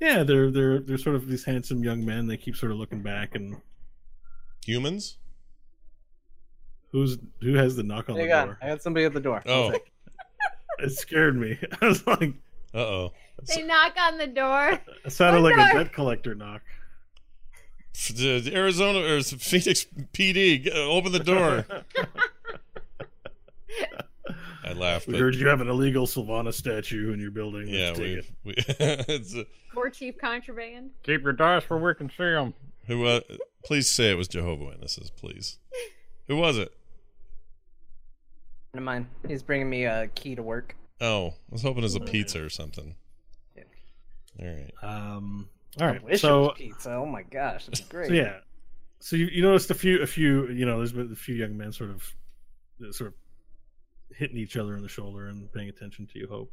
Yeah, 0.00 0.22
they're 0.22 0.50
they're 0.50 0.80
they're 0.80 0.98
sort 0.98 1.16
of 1.16 1.28
these 1.28 1.44
handsome 1.44 1.84
young 1.84 2.04
men. 2.04 2.26
They 2.26 2.36
keep 2.38 2.56
sort 2.56 2.72
of 2.72 2.78
looking 2.78 3.02
back, 3.02 3.34
and 3.34 3.56
Humans? 4.66 5.18
who's 6.92 7.18
who 7.40 7.54
has 7.54 7.76
the 7.76 7.82
knock 7.82 8.08
on 8.10 8.16
Hang 8.16 8.28
the 8.28 8.32
on, 8.36 8.46
door? 8.48 8.58
I 8.62 8.68
got 8.68 8.82
somebody 8.82 9.04
at 9.06 9.12
the 9.12 9.20
door. 9.20 9.42
One 9.44 9.54
Oh. 9.54 9.70
sec. 9.72 9.82
It 10.82 10.92
scared 10.92 11.36
me. 11.36 11.58
I 11.82 11.86
was 11.86 12.06
like, 12.06 12.32
Uh 12.74 12.78
oh. 12.78 13.12
they 13.46 13.62
knock 13.62 13.94
on 14.00 14.16
the 14.16 14.26
door. 14.26 14.80
it 15.04 15.10
sounded 15.12 15.40
Oh, 15.40 15.42
like 15.42 15.56
no. 15.56 15.66
a 15.80 15.84
debt 15.84 15.92
collector 15.92 16.34
knock. 16.34 16.62
The 18.16 18.50
Arizona 18.54 19.00
or 19.00 19.20
Phoenix 19.22 19.84
PD, 20.14 20.74
open 20.74 21.12
the 21.12 21.18
door. 21.18 21.66
I 24.70 24.72
laughed. 24.74 25.06
We 25.06 25.12
But 25.14 25.20
heard 25.20 25.34
you 25.34 25.48
have 25.48 25.60
an 25.60 25.68
illegal 25.68 26.06
Sylvana 26.06 26.52
statue 26.54 27.12
in 27.12 27.20
your 27.20 27.30
building. 27.30 27.66
Let's 27.66 27.70
yeah, 27.70 27.92
take 27.92 27.98
we, 27.98 28.14
it. 28.14 28.26
we 28.44 28.54
it's 29.14 29.34
uh, 29.36 29.44
For 29.74 29.90
cheap 29.90 30.20
contraband. 30.20 30.90
Keep 31.02 31.22
your 31.22 31.32
dice 31.32 31.68
where 31.68 31.78
we 31.78 31.94
can 31.94 32.08
see 32.10 32.24
them. 32.24 32.54
who? 32.86 33.04
Uh, 33.06 33.20
please 33.64 33.88
say 33.88 34.10
it 34.10 34.14
was 34.16 34.28
Jehovah 34.28 34.64
Witnesses, 34.64 35.10
please. 35.10 35.58
Who 36.28 36.36
was 36.36 36.58
it? 36.58 36.72
Never 38.74 38.84
mind. 38.84 39.06
He's 39.26 39.42
bringing 39.42 39.68
me 39.68 39.84
a 39.84 40.08
key 40.08 40.34
to 40.36 40.42
work. 40.42 40.76
Oh, 41.00 41.28
I 41.28 41.32
was 41.50 41.62
hoping 41.62 41.78
it 41.82 41.84
was 41.86 41.96
a 41.96 42.00
pizza 42.00 42.42
or 42.44 42.50
something. 42.50 42.94
Yeah. 43.56 43.62
All 44.40 44.46
right. 44.46 44.72
Um. 44.82 45.48
All 45.80 45.86
I 45.86 45.90
right. 45.92 46.04
wish 46.04 46.14
it 46.14 46.18
So, 46.18 46.42
was 46.42 46.52
pizza. 46.56 46.92
Oh 46.94 47.06
my 47.06 47.22
gosh, 47.22 47.66
that's 47.66 47.80
great. 47.88 48.08
so 48.08 48.14
yeah. 48.14 48.38
So 49.00 49.16
you, 49.16 49.26
you 49.26 49.42
noticed 49.42 49.70
a 49.70 49.74
few, 49.74 50.02
a 50.02 50.06
few. 50.06 50.48
You 50.48 50.66
know, 50.66 50.76
there's 50.78 50.92
been 50.92 51.10
a 51.10 51.16
few 51.16 51.34
young 51.34 51.56
men 51.56 51.72
sort 51.72 51.90
of 51.90 52.14
sort 52.92 53.08
of 53.08 53.14
hitting 54.16 54.36
each 54.36 54.56
other 54.56 54.76
in 54.76 54.82
the 54.82 54.88
shoulder 54.88 55.26
and 55.28 55.52
paying 55.52 55.68
attention 55.68 56.06
to 56.08 56.18
you. 56.18 56.26
Hope. 56.28 56.52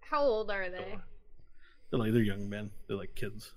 How 0.00 0.20
old 0.20 0.50
are 0.50 0.68
they? 0.70 0.98
they're 1.90 1.98
like 2.00 2.12
they're 2.12 2.22
young 2.22 2.48
men. 2.48 2.70
They're 2.86 2.96
like 2.96 3.14
kids. 3.14 3.52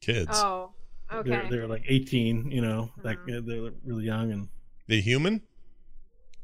Kids. 0.00 0.30
Oh, 0.32 0.70
okay. 1.12 1.28
They're 1.30 1.48
they're 1.50 1.66
like 1.68 1.84
eighteen. 1.88 2.50
You 2.50 2.60
know, 2.62 2.90
like 3.02 3.18
Mhm. 3.20 3.46
they're 3.46 3.72
really 3.84 4.04
young 4.04 4.32
and 4.32 4.48
The 4.86 5.00
human? 5.00 5.42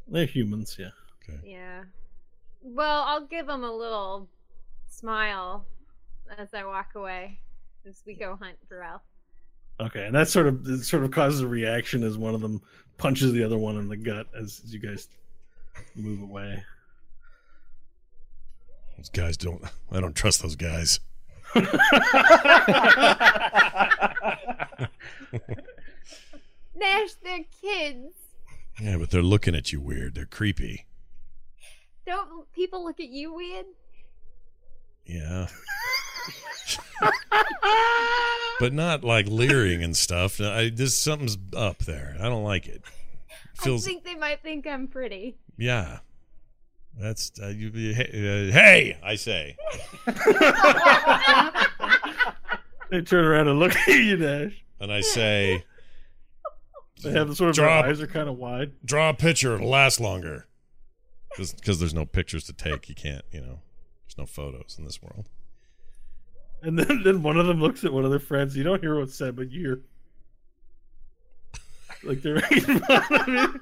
they're 0.07 0.27
humans. 0.27 0.77
Yeah. 0.79 0.91
Okay 1.23 1.41
yeah. 1.45 1.85
Well, 2.61 3.03
I'll 3.03 3.27
give 3.27 3.47
them 3.47 3.65
a 3.65 3.73
little 3.73 4.29
smile 4.87 5.67
as 6.39 6.53
I 6.55 6.65
walk 6.65 6.95
away 6.95 7.41
as 7.87 8.03
we 8.07 8.15
go 8.15 8.37
hunt 8.37 8.57
for 8.69 8.79
Ralph. 8.81 9.03
Okay, 9.81 10.07
and 10.07 10.15
that 10.15 10.29
sort 10.29 10.47
of 10.47 10.67
it 10.69 10.85
sort 10.85 11.05
of 11.05 11.11
causes 11.11 11.41
a 11.41 11.49
reaction 11.49 12.03
as 12.03 12.17
one 12.19 12.35
of 12.35 12.41
them 12.43 12.61
punches 12.97 13.33
the 13.33 13.43
other 13.43 13.59
one 13.59 13.77
in 13.77 13.89
the 13.89 13.97
gut 13.97 14.27
as, 14.39 14.61
as 14.65 14.73
you 14.73 14.79
guys 14.79 15.09
move 15.95 16.23
away. 16.23 16.63
Those 18.97 19.09
guys 19.11 19.37
don't. 19.37 19.63
I 19.91 20.01
don't 20.01 20.15
trust 20.15 20.43
those 20.43 20.57
guys. 20.57 21.01
Nash, 21.55 21.69
they're 27.23 27.45
kids. 27.61 28.15
Yeah, 28.81 28.97
but 28.99 29.11
they're 29.11 29.23
looking 29.23 29.55
at 29.55 29.73
you 29.73 29.81
weird. 29.81 30.15
They're 30.15 30.27
creepy. 30.27 30.87
Don't 32.07 32.53
people 32.53 32.85
look 32.85 33.01
at 33.01 33.09
you 33.09 33.33
weird? 33.33 33.67
Yeah. 35.07 35.47
but 38.61 38.73
not 38.73 39.05
like 39.05 39.27
leering 39.27 39.83
and 39.83 39.97
stuff. 39.97 40.41
I 40.41 40.71
just 40.71 41.03
something's 41.03 41.37
up 41.57 41.79
there. 41.79 42.17
I 42.21 42.25
don't 42.25 42.45
like 42.45 42.67
it. 42.67 42.83
Feels 43.55 43.85
I 43.87 43.91
think 43.91 44.05
they 44.05 44.15
might 44.17 44.43
think 44.43 44.67
I'm 44.67 44.87
pretty. 44.89 45.37
yeah. 45.57 45.99
That's 46.97 47.33
uh, 47.43 47.49
you. 47.49 47.71
you- 47.71 47.93
Hey, 47.95 48.05
uh, 48.05 48.53
hey, 48.53 48.99
I 49.03 49.17
say. 49.17 49.57
They 52.91 53.01
turn 53.01 53.25
around 53.25 53.49
and 53.49 53.59
look 53.59 53.75
at 53.89 53.89
you, 53.89 54.17
Nash. 54.17 54.63
And 54.79 54.93
I 54.93 55.01
say, 55.01 55.65
They 57.03 57.11
have 57.13 57.29
the 57.29 57.35
sort 57.35 57.51
of 57.51 57.57
their 57.57 57.69
eyes 57.69 58.01
are 58.01 58.07
kind 58.07 58.29
of 58.29 58.37
wide. 58.37 58.73
draw 58.85 59.09
a 59.11 59.15
picture. 59.15 59.55
It'll 59.57 59.69
last 59.69 60.01
longer. 60.01 60.47
Because 61.37 61.81
there's 61.81 61.95
no 61.95 62.05
pictures 62.07 62.45
to 62.45 62.53
take. 62.53 62.89
You 62.89 62.95
can't, 62.95 63.25
you 63.33 63.41
know, 63.41 63.61
there's 64.07 64.17
no 64.19 64.27
photos 64.27 64.77
in 64.79 64.85
this 64.85 65.03
world. 65.03 65.29
And 66.63 66.79
then, 66.79 67.03
then 67.03 67.23
one 67.23 67.37
of 67.37 67.47
them 67.47 67.61
looks 67.61 67.85
at 67.85 67.93
one 67.93 68.05
of 68.05 68.11
their 68.11 68.21
friends. 68.21 68.57
You 68.57 68.63
don't 68.63 68.81
hear 68.81 68.97
what's 68.99 69.17
said, 69.17 69.35
but 69.35 69.51
you 69.51 69.61
hear 69.67 69.81
like 72.07 72.23
they're 72.23 72.35
making 72.37 72.79
fun 72.81 73.11
of 73.11 73.29
you. 73.29 73.61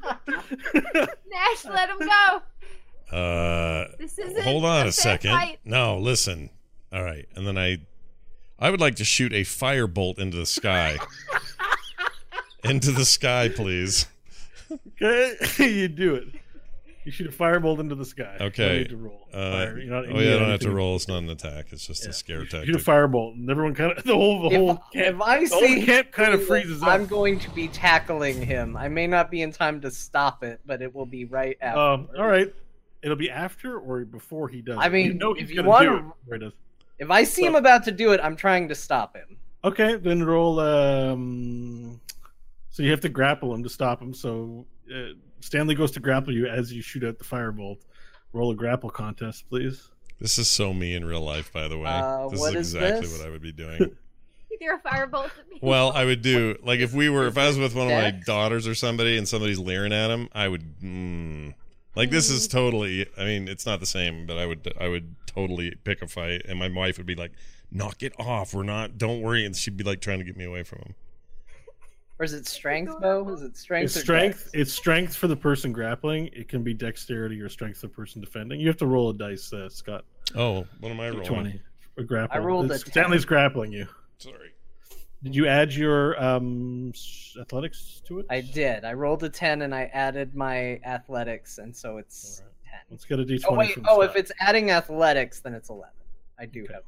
Nash, 1.31 1.65
let 1.65 1.89
him 1.91 1.99
go. 1.99 2.43
Uh, 3.17 3.87
This 3.99 4.19
isn't 4.19 4.43
hold 4.43 4.65
on 4.65 4.87
a 4.87 4.89
a, 4.89 4.93
second. 4.93 5.33
fight. 5.33 5.59
No, 5.65 5.99
listen. 5.99 6.51
All 6.93 7.03
right, 7.03 7.27
and 7.35 7.47
then 7.47 7.57
I, 7.59 7.79
I 8.59 8.71
would 8.71 8.81
like 8.81 8.97
to 8.97 9.05
shoot 9.05 9.33
a 9.33 9.43
firebolt 9.43 10.19
into 10.19 10.37
the 10.37 10.47
sky. 10.47 10.99
into 12.65 12.91
the 12.91 13.05
sky, 13.05 13.49
please. 13.49 14.07
Okay, 15.01 15.35
you 15.59 15.89
do 15.89 16.15
it. 16.15 16.29
You 17.05 17.11
shoot 17.13 17.27
a 17.27 17.37
firebolt 17.37 17.81
into 17.81 17.95
the 17.97 18.05
sky. 18.05 18.37
You 18.39 18.47
Okay. 18.47 18.79
need 18.79 18.91
to 18.91 18.97
roll. 18.97 19.27
Uh, 19.33 19.51
Fire. 19.51 19.79
You're 19.79 19.91
not- 19.93 20.05
oh 20.07 20.21
you 20.21 20.29
yeah, 20.29 20.37
I 20.37 20.39
don't 20.39 20.51
have 20.51 20.61
to 20.61 20.71
roll. 20.71 20.95
It's 20.97 21.09
not 21.09 21.19
an 21.23 21.31
attack. 21.31 21.67
It's 21.73 21.87
just 21.87 22.05
Yeah. 22.05 22.11
a 22.11 22.13
scare 22.13 22.41
You 22.41 22.47
tactic. 22.47 22.67
Shoot 22.67 22.77
a 22.77 22.79
firebolt, 22.91 23.35
and 23.35 23.51
everyone 23.51 23.75
kind 23.75 23.93
of 23.99 24.05
the 24.05 24.15
whole 24.15 24.49
the 24.49 24.55
If, 24.55 24.61
whole 24.61 24.77
camp. 24.93 25.17
if 25.17 25.21
I 25.21 25.45
the 25.45 25.49
whole 25.51 25.61
see 25.63 25.85
camp 25.85 26.13
kind 26.13 26.33
of 26.33 26.41
him, 26.41 26.47
freezes 26.47 26.83
up. 26.83 26.89
I'm 26.89 27.07
going 27.07 27.39
to 27.41 27.51
be 27.51 27.67
tackling 27.69 28.41
him. 28.41 28.77
I 28.77 28.89
may 28.89 29.07
not 29.09 29.31
be 29.31 29.43
in 29.43 29.51
time 29.53 29.81
to 29.81 29.91
stop 29.91 30.45
it, 30.45 30.61
but 30.65 30.81
it 30.81 30.95
will 30.95 31.07
be 31.07 31.25
right 31.25 31.57
after. 31.61 31.81
Um, 31.81 32.09
all 32.17 32.27
right. 32.29 32.55
It'll 33.03 33.17
be 33.17 33.31
after 33.31 33.79
or 33.79 34.05
before 34.05 34.49
he 34.49 34.63
does. 34.63 34.79
I 34.79 34.87
it. 34.87 34.93
mean, 34.93 35.07
you 35.07 35.15
know 35.15 35.33
if 35.33 35.41
he's 35.41 35.51
you 35.51 35.57
gonna 35.57 35.69
wanna- 35.69 35.91
do 35.91 35.97
it 35.97 36.03
before 36.21 36.35
he 36.37 36.41
does. 36.45 36.53
If 37.01 37.11
I 37.11 37.25
see 37.25 37.45
him 37.45 37.57
about 37.57 37.83
to 37.85 37.91
do 37.91 38.13
it, 38.13 38.21
I'm 38.23 38.37
trying 38.37 38.69
to 38.69 38.77
stop 38.77 39.17
him. 39.17 39.39
Okay, 39.65 39.97
then 39.97 40.23
roll. 40.23 40.61
Um, 40.61 42.01
so 42.71 42.83
you 42.85 42.91
have 42.93 43.01
to 43.01 43.09
grapple 43.09 43.53
him 43.55 43.63
to 43.65 43.69
stop 43.69 44.01
him. 44.01 44.15
So 44.15 44.67
uh, 44.95 45.15
Stanley 45.43 45.75
goes 45.75 45.91
to 45.93 46.01
grapple 46.01 46.33
you 46.33 46.47
as 46.47 46.73
you 46.73 46.83
shoot 46.83 47.05
out 47.05 47.19
the 47.19 47.25
firebolt. 47.25 47.79
Roll 48.33 48.51
a 48.53 48.55
grapple 48.55 48.91
contest, 48.91 49.49
please. 49.49 49.91
This 50.21 50.39
is 50.39 50.49
so 50.49 50.73
me 50.73 50.95
in 50.95 51.05
real 51.05 51.21
life, 51.21 51.53
by 51.53 51.69
the 51.69 51.77
way. 51.77 51.91
Uh, 51.91 52.29
this 52.29 52.39
what 52.41 52.55
is 52.55 52.69
is 52.69 52.75
exactly 52.75 53.01
this? 53.09 53.19
what 53.19 53.27
I 53.27 53.31
would 53.31 53.43
be 53.43 53.53
doing. 53.53 53.97
You 54.61 54.69
throw 54.69 54.77
a 54.77 55.07
firebolt 55.07 55.25
at 55.25 55.49
me. 55.51 55.59
well, 55.63 55.93
I 55.93 56.05
would 56.05 56.21
do 56.21 56.59
like 56.63 56.81
if 56.81 56.93
we 56.93 57.09
were 57.09 57.27
if 57.27 57.39
I 57.39 57.47
was 57.47 57.59
with 57.59 57.75
one 57.75 57.87
of 57.87 57.95
my 57.95 58.11
daughters 58.11 58.69
or 58.69 58.75
somebody 58.75 59.17
and 59.17 59.27
somebody's 59.27 59.59
leering 59.59 59.95
at 59.95 60.11
him, 60.11 60.29
I 60.33 60.47
would. 60.47 60.79
Mm, 60.81 61.55
like 61.97 62.11
this 62.11 62.29
is 62.29 62.47
totally. 62.47 63.09
I 63.17 63.25
mean, 63.25 63.49
it's 63.49 63.65
not 63.65 63.81
the 63.81 63.87
same, 63.87 64.27
but 64.27 64.37
I 64.37 64.45
would. 64.45 64.73
I 64.79 64.89
would 64.89 65.17
totally 65.27 65.75
pick 65.85 66.03
a 66.03 66.07
fight, 66.07 66.43
and 66.47 66.59
my 66.59 66.69
wife 66.69 66.99
would 66.99 67.07
be 67.07 67.15
like, 67.15 67.33
"Knock 67.71 68.03
it 68.03 68.13
off. 68.19 68.53
We're 68.53 68.63
not. 68.63 68.99
Don't 68.99 69.23
worry." 69.23 69.47
And 69.47 69.57
she'd 69.57 69.79
be 69.79 69.85
like 69.85 70.03
trying 70.03 70.19
to 70.19 70.25
get 70.25 70.37
me 70.37 70.45
away 70.45 70.63
from 70.65 70.81
him. 70.81 70.95
Or 72.23 72.25
is 72.25 72.35
it 72.35 72.47
strength, 72.47 73.01
Bo? 73.01 73.29
Is 73.31 73.43
it 73.43 73.57
strength? 73.57 73.87
It's 73.87 73.97
or 73.97 74.01
strength. 74.01 74.39
dex? 74.45 74.51
It's 74.55 74.73
strength 74.73 75.17
for 75.17 75.27
the 75.27 75.35
person 75.35 75.73
grappling. 75.73 76.29
It 76.33 76.47
can 76.49 76.63
be 76.63 76.73
dexterity 76.73 77.41
or 77.41 77.49
strength 77.49 77.81
for 77.81 77.89
the 77.89 77.93
person 77.93 78.21
defending. 78.21 78.61
You 78.61 78.69
have 78.69 78.77
to 78.77 78.87
roll 78.87 79.11
a 79.11 79.15
dice, 79.15 79.53
uh, 79.53 79.69
Scott. 79.69 80.05
Oh, 80.37 80.65
what 80.79 80.93
am 80.93 81.01
I 81.01 81.09
rolling? 81.09 81.25
Twenty. 81.27 81.61
A 81.99 82.05
grapple. 82.05 82.37
I 82.37 82.39
rolled 82.39 82.67
a 82.71 82.75
It's- 82.75 82.85
10. 82.85 82.93
Stanley's 82.93 83.25
grappling 83.25 83.73
you. 83.73 83.89
Sorry. 84.19 84.53
Did 85.25 85.35
you 85.35 85.49
add 85.49 85.73
your 85.73 86.23
um 86.23 86.93
athletics 87.41 88.01
to 88.07 88.21
it? 88.21 88.27
I 88.31 88.41
did. 88.41 88.85
I 88.85 88.93
rolled 88.93 89.25
a 89.25 89.29
ten 89.29 89.63
and 89.63 89.75
I 89.75 89.87
added 89.93 90.37
my 90.37 90.79
athletics, 90.85 91.59
and 91.59 91.75
so 91.77 91.97
it's 91.99 92.39
Alright. 92.39 92.55
ten. 92.71 92.81
Let's 92.93 93.05
get 93.05 93.19
a 93.19 93.25
d20. 93.25 93.45
Oh 93.49 93.55
wait. 93.57 93.75
from 93.75 93.87
Oh, 93.89 94.03
if 94.03 94.15
it's 94.15 94.31
adding 94.39 94.71
athletics, 94.71 95.41
then 95.41 95.55
it's 95.55 95.71
eleven. 95.71 95.91
I 96.39 96.47
do 96.47 96.63
Okay. 96.63 96.73
have. 96.75 96.85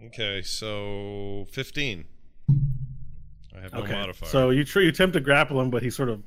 A... 0.00 0.06
Okay, 0.06 0.42
so 0.42 1.48
fifteen. 1.50 2.04
I 3.56 3.60
have 3.60 3.72
no 3.72 3.80
okay. 3.80 3.92
modifier. 3.92 4.28
So 4.28 4.50
you 4.50 4.64
tr- 4.64 4.80
you 4.80 4.88
attempt 4.88 5.14
to 5.14 5.20
grapple 5.20 5.60
him, 5.60 5.70
but 5.70 5.82
he 5.82 5.90
sort 5.90 6.08
of 6.08 6.22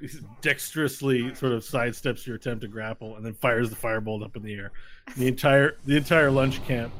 he 0.00 0.08
dexterously 0.42 1.34
sort 1.34 1.52
of 1.52 1.62
sidesteps 1.62 2.26
your 2.26 2.36
attempt 2.36 2.62
to 2.62 2.68
grapple 2.68 3.16
and 3.16 3.24
then 3.24 3.32
fires 3.34 3.70
the 3.70 3.76
firebolt 3.76 4.24
up 4.24 4.36
in 4.36 4.42
the 4.42 4.54
air. 4.54 4.72
The 5.16 5.26
entire 5.26 5.76
the 5.84 5.96
entire 5.96 6.30
lunch 6.30 6.64
camp 6.64 6.92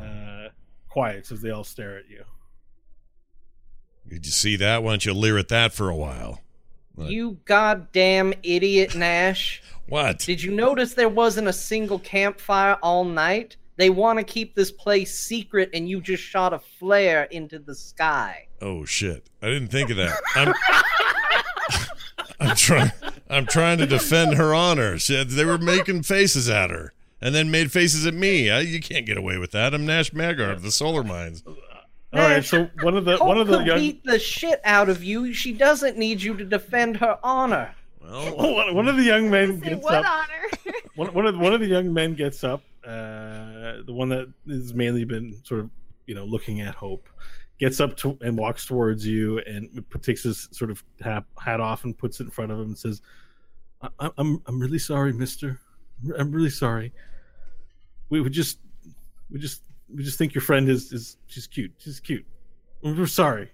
uh, 0.00 0.48
quiets 0.88 1.32
as 1.32 1.40
they 1.40 1.50
all 1.50 1.64
stare 1.64 1.98
at 1.98 2.08
you. 2.08 2.24
Did 4.08 4.26
you 4.26 4.32
see 4.32 4.56
that? 4.56 4.82
Why 4.82 4.92
don't 4.92 5.06
you 5.06 5.14
leer 5.14 5.38
at 5.38 5.48
that 5.48 5.72
for 5.72 5.88
a 5.88 5.96
while? 5.96 6.40
What? 6.94 7.10
You 7.10 7.38
goddamn 7.46 8.34
idiot, 8.42 8.94
Nash! 8.94 9.62
What? 9.88 10.20
Did 10.20 10.42
you 10.42 10.52
notice 10.52 10.94
there 10.94 11.08
wasn't 11.08 11.48
a 11.48 11.52
single 11.52 11.98
campfire 11.98 12.78
all 12.82 13.04
night? 13.04 13.56
They 13.82 13.90
want 13.90 14.20
to 14.20 14.24
keep 14.24 14.54
this 14.54 14.70
place 14.70 15.18
secret, 15.18 15.70
and 15.74 15.88
you 15.88 16.00
just 16.00 16.22
shot 16.22 16.52
a 16.52 16.60
flare 16.60 17.24
into 17.24 17.58
the 17.58 17.74
sky. 17.74 18.46
Oh 18.60 18.84
shit! 18.84 19.28
I 19.42 19.48
didn't 19.48 19.72
think 19.72 19.90
of 19.90 19.96
that. 19.96 20.20
I'm, 20.36 20.54
I'm 22.50 22.54
trying. 22.54 22.92
I'm 23.28 23.44
trying 23.44 23.78
to 23.78 23.86
defend 23.86 24.34
her 24.34 24.54
honor. 24.54 24.98
She, 25.00 25.24
they 25.24 25.44
were 25.44 25.58
making 25.58 26.04
faces 26.04 26.48
at 26.48 26.70
her, 26.70 26.92
and 27.20 27.34
then 27.34 27.50
made 27.50 27.72
faces 27.72 28.06
at 28.06 28.14
me. 28.14 28.50
I, 28.50 28.60
you 28.60 28.78
can't 28.78 29.04
get 29.04 29.16
away 29.16 29.36
with 29.36 29.50
that. 29.50 29.74
I'm 29.74 29.84
Nash 29.84 30.12
Magar 30.12 30.52
of 30.52 30.62
the 30.62 30.70
Solar 30.70 31.02
Mines. 31.02 31.42
All 31.44 31.56
right, 32.12 32.44
so 32.44 32.70
one 32.82 32.96
of 32.96 33.04
the 33.04 33.16
Hope 33.16 33.26
one 33.26 33.38
of 33.38 33.48
the 33.48 33.58
could 33.58 33.66
young 33.66 33.78
beat 33.78 34.04
the 34.04 34.20
shit 34.20 34.60
out 34.62 34.90
of 34.90 35.02
you. 35.02 35.32
She 35.34 35.52
doesn't 35.52 35.98
need 35.98 36.22
you 36.22 36.36
to 36.36 36.44
defend 36.44 36.98
her 36.98 37.18
honor. 37.24 37.74
Well, 38.00 38.36
one 38.54 38.74
one 38.76 38.86
of 38.86 38.96
the 38.96 39.02
young 39.02 39.28
men 39.28 39.60
Say 39.60 39.70
gets 39.70 39.82
what 39.82 39.94
up. 39.94 40.06
honor? 40.06 40.72
One, 40.94 41.12
one 41.14 41.26
of 41.26 41.36
one 41.36 41.52
of 41.52 41.58
the 41.58 41.66
young 41.66 41.92
men 41.92 42.14
gets 42.14 42.44
up. 42.44 42.62
Uh, 42.84 43.82
the 43.86 43.92
one 43.92 44.08
that 44.08 44.32
has 44.48 44.74
mainly 44.74 45.04
been 45.04 45.34
sort 45.44 45.60
of 45.60 45.70
you 46.06 46.14
know 46.14 46.24
looking 46.24 46.60
at 46.60 46.74
Hope 46.74 47.08
gets 47.58 47.78
up 47.80 47.96
to 47.98 48.18
and 48.22 48.36
walks 48.36 48.66
towards 48.66 49.06
you 49.06 49.38
and 49.40 49.84
takes 50.02 50.24
his 50.24 50.48
sort 50.50 50.70
of 50.70 50.82
hat, 51.00 51.24
hat 51.38 51.60
off 51.60 51.84
and 51.84 51.96
puts 51.96 52.18
it 52.18 52.24
in 52.24 52.30
front 52.30 52.50
of 52.50 52.58
him 52.58 52.64
and 52.66 52.78
says, 52.78 53.00
I, 53.80 53.88
I- 54.00 54.10
"I'm 54.18 54.42
I'm 54.46 54.58
really 54.60 54.80
sorry, 54.80 55.12
Mister. 55.12 55.60
I'm 56.18 56.32
really 56.32 56.50
sorry. 56.50 56.92
We 58.10 58.20
would 58.20 58.32
just 58.32 58.58
we 59.30 59.38
just 59.38 59.62
we 59.94 60.02
just 60.02 60.18
think 60.18 60.34
your 60.34 60.42
friend 60.42 60.68
is 60.68 60.92
is 60.92 61.18
she's 61.28 61.46
cute. 61.46 61.72
She's 61.78 62.00
cute. 62.00 62.26
We're 62.82 63.06
sorry. 63.06 63.52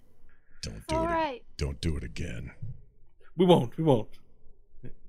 don't 0.62 0.86
do 0.86 0.96
All 0.96 1.04
it. 1.04 1.08
right. 1.08 1.42
Don't 1.58 1.80
do 1.82 1.96
it 1.98 2.04
again. 2.04 2.50
We 3.36 3.44
won't. 3.44 3.76
We 3.76 3.84
won't." 3.84 4.08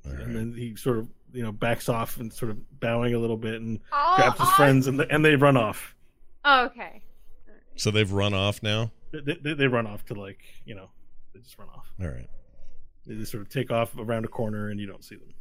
All 0.06 0.12
right. 0.12 0.22
And 0.22 0.36
then 0.36 0.54
he 0.54 0.76
sort 0.76 0.98
of 0.98 1.08
you 1.34 1.44
know 1.44 1.52
backs 1.52 1.90
off 1.90 2.18
and 2.20 2.32
sort 2.32 2.52
of 2.52 2.80
bowing 2.80 3.14
a 3.14 3.20
little 3.20 3.38
bit 3.38 3.56
and 3.62 3.80
Oh, 3.92 4.14
grabs 4.18 4.40
his 4.40 4.48
oh, 4.50 4.56
friends 4.56 4.88
and 4.88 5.00
and 5.02 5.24
they 5.24 5.36
run 5.36 5.58
off. 5.58 5.96
oh, 6.46 6.66
okay. 6.66 7.02
So 7.76 7.92
they've 7.92 8.12
run 8.12 8.34
off 8.34 8.62
now. 8.62 8.92
They, 9.12 9.38
they, 9.42 9.54
they 9.54 9.68
run 9.68 9.88
off 9.88 10.06
to 10.06 10.14
like 10.14 10.40
you 10.66 10.76
know 10.76 10.90
they 11.34 11.40
just 11.40 11.58
run 11.58 11.70
off. 11.70 11.92
All 12.02 12.08
right. 12.08 12.28
They 13.06 13.16
just 13.16 13.32
sort 13.32 13.42
of 13.42 13.50
take 13.50 13.72
off 13.72 13.98
around 13.98 14.26
a 14.26 14.28
corner 14.28 14.70
and 14.70 14.80
you 14.80 14.86
don't 14.88 15.04
see 15.04 15.16
them. 15.16 15.34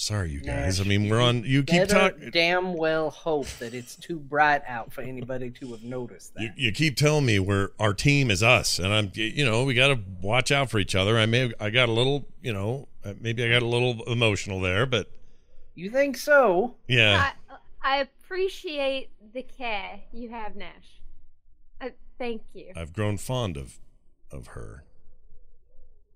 Sorry, 0.00 0.30
you 0.30 0.40
guys. 0.40 0.80
I 0.80 0.84
mean, 0.84 1.08
we're 1.08 1.20
on. 1.20 1.42
You 1.42 1.64
keep 1.64 1.88
talking. 1.88 2.30
damn 2.30 2.74
well 2.74 3.10
hope 3.10 3.48
that 3.58 3.74
it's 3.74 3.96
too 3.96 4.16
bright 4.20 4.62
out 4.68 4.92
for 4.92 5.00
anybody 5.00 5.50
to 5.50 5.72
have 5.72 5.82
noticed 5.82 6.34
that. 6.34 6.42
You, 6.44 6.50
you 6.56 6.72
keep 6.72 6.96
telling 6.96 7.26
me 7.26 7.40
we're 7.40 7.70
our 7.80 7.94
team 7.94 8.30
is 8.30 8.40
us, 8.42 8.78
and 8.78 8.92
I'm 8.92 9.10
you 9.14 9.44
know 9.44 9.64
we 9.64 9.74
got 9.74 9.88
to 9.88 9.98
watch 10.22 10.52
out 10.52 10.70
for 10.70 10.78
each 10.78 10.94
other. 10.94 11.18
I 11.18 11.26
may 11.26 11.40
have, 11.40 11.54
I 11.58 11.70
got 11.70 11.88
a 11.88 11.92
little 11.92 12.26
you 12.42 12.52
know 12.52 12.86
Uh, 13.04 13.14
Maybe 13.20 13.42
I 13.44 13.48
got 13.48 13.62
a 13.62 13.66
little 13.66 14.04
emotional 14.04 14.60
there, 14.60 14.86
but 14.86 15.10
You 15.78 15.90
think 15.90 16.16
so? 16.16 16.74
yeah. 16.88 17.30
I, 17.48 17.56
I 17.80 17.96
appreciate 17.98 19.10
the 19.32 19.42
care 19.42 20.00
you 20.12 20.28
have, 20.28 20.56
Nash. 20.56 21.00
Uh, 21.80 21.90
thank 22.18 22.42
you. 22.52 22.72
I've 22.74 22.92
grown 22.92 23.16
fond 23.16 23.56
of 23.56 23.78
of 24.32 24.48
her. 24.48 24.82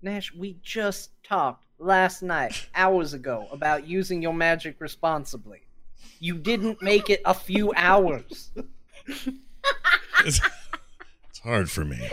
Nash, 0.01 0.33
we 0.33 0.57
just 0.61 1.11
talked 1.23 1.63
last 1.79 2.23
night, 2.23 2.67
hours 2.75 3.13
ago, 3.13 3.47
about 3.53 3.87
using 3.87 4.21
your 4.21 4.33
magic 4.33 4.81
responsibly. 4.81 5.61
You 6.19 6.37
didn't 6.37 6.81
make 6.81 7.09
it 7.09 7.21
a 7.23 7.33
few 7.33 7.71
hours. 7.77 8.51
It's, 10.25 10.39
it's 11.29 11.39
hard 11.39 11.69
for 11.69 11.83
me. 11.83 12.09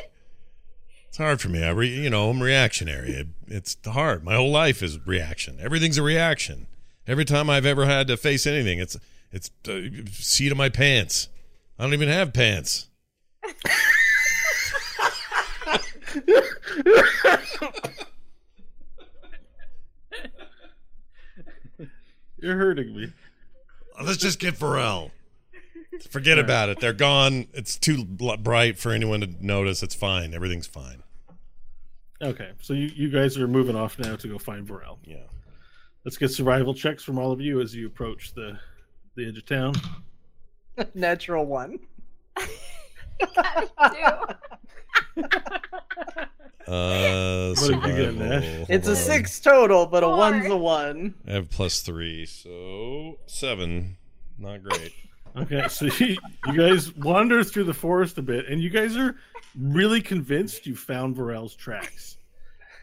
It's 1.09 1.19
hard 1.19 1.41
for 1.41 1.49
me. 1.49 1.63
I 1.63 1.71
re, 1.71 1.89
you 1.89 2.11
know, 2.11 2.29
I'm 2.31 2.43
reactionary. 2.43 3.11
It, 3.11 3.29
it's 3.47 3.77
hard. 3.87 4.25
My 4.25 4.35
whole 4.35 4.51
life 4.51 4.83
is 4.83 5.05
reaction. 5.07 5.59
Everything's 5.61 5.99
a 5.99 6.03
reaction. 6.03 6.67
Every 7.07 7.25
time 7.25 7.51
I've 7.51 7.67
ever 7.67 7.87
had 7.87 8.07
to 8.09 8.17
face 8.17 8.47
anything, 8.47 8.79
it's 8.79 8.97
it's 9.33 9.51
uh, 9.69 9.81
seat 10.11 10.53
of 10.53 10.59
my 10.59 10.69
pants. 10.69 11.29
I 11.79 11.85
don't 11.85 11.95
even 11.95 12.09
have 12.09 12.33
pants. 12.33 12.89
You're 22.39 22.57
hurting 22.57 22.97
me. 22.97 23.13
Let's 24.03 24.17
just 24.17 24.39
get 24.39 24.55
Varel. 24.55 25.11
Forget 26.09 26.39
about 26.39 26.71
it. 26.71 26.81
They're 26.81 26.93
gone. 26.93 27.49
It's 27.53 27.79
too 27.79 28.05
bright 28.05 28.79
for 28.79 28.93
anyone 28.93 29.21
to 29.21 29.29
notice. 29.41 29.83
It's 29.83 29.95
fine. 29.95 30.33
Everything's 30.33 30.67
fine. 30.67 31.03
Okay, 32.23 32.51
so 32.61 32.73
you, 32.73 32.91
you 32.95 33.11
guys 33.11 33.39
are 33.39 33.49
moving 33.49 33.77
off 33.77 33.99
now 33.99 34.17
to 34.17 34.29
go 34.29 34.39
find 34.39 34.67
Varel. 34.67 34.99
Yeah. 35.05 35.25
Let's 36.05 36.17
get 36.17 36.31
survival 36.31 36.75
checks 36.75 37.03
from 37.05 37.19
all 37.19 37.31
of 37.33 37.41
you 37.41 37.61
as 37.61 37.75
you 37.75 37.87
approach 37.87 38.33
the 38.35 38.59
the 39.17 39.29
edge 39.29 39.39
of 39.39 39.47
town. 39.47 39.75
Natural 40.95 41.45
one. 41.45 41.79
Uh, 46.69 47.55
What 47.59 47.83
did 47.83 47.91
you 47.91 47.97
get, 47.97 48.15
Nash? 48.15 48.45
survival. 48.45 48.67
It's 48.69 48.87
a 48.89 48.95
six 48.97 49.41
total, 49.41 49.87
but 49.87 50.05
a 50.05 50.09
one's 50.09 50.47
a 50.47 50.57
one. 50.57 51.15
I 51.27 51.33
have 51.33 51.51
plus 51.51 51.81
three, 51.81 52.27
so 52.27 53.19
seven. 53.27 53.97
Not 54.39 54.63
great. 54.63 54.93
Okay, 55.37 55.67
so 55.69 55.87
you, 55.99 56.17
you 56.47 56.53
guys 56.57 56.95
wander 56.95 57.43
through 57.43 57.65
the 57.65 57.75
forest 57.75 58.19
a 58.19 58.23
bit, 58.23 58.47
and 58.49 58.63
you 58.63 58.71
guys 58.71 58.97
are 58.97 59.17
really 59.59 60.01
convinced 60.01 60.67
you 60.67 60.77
found 60.77 61.17
Varel's 61.17 61.55
tracks. 61.57 62.19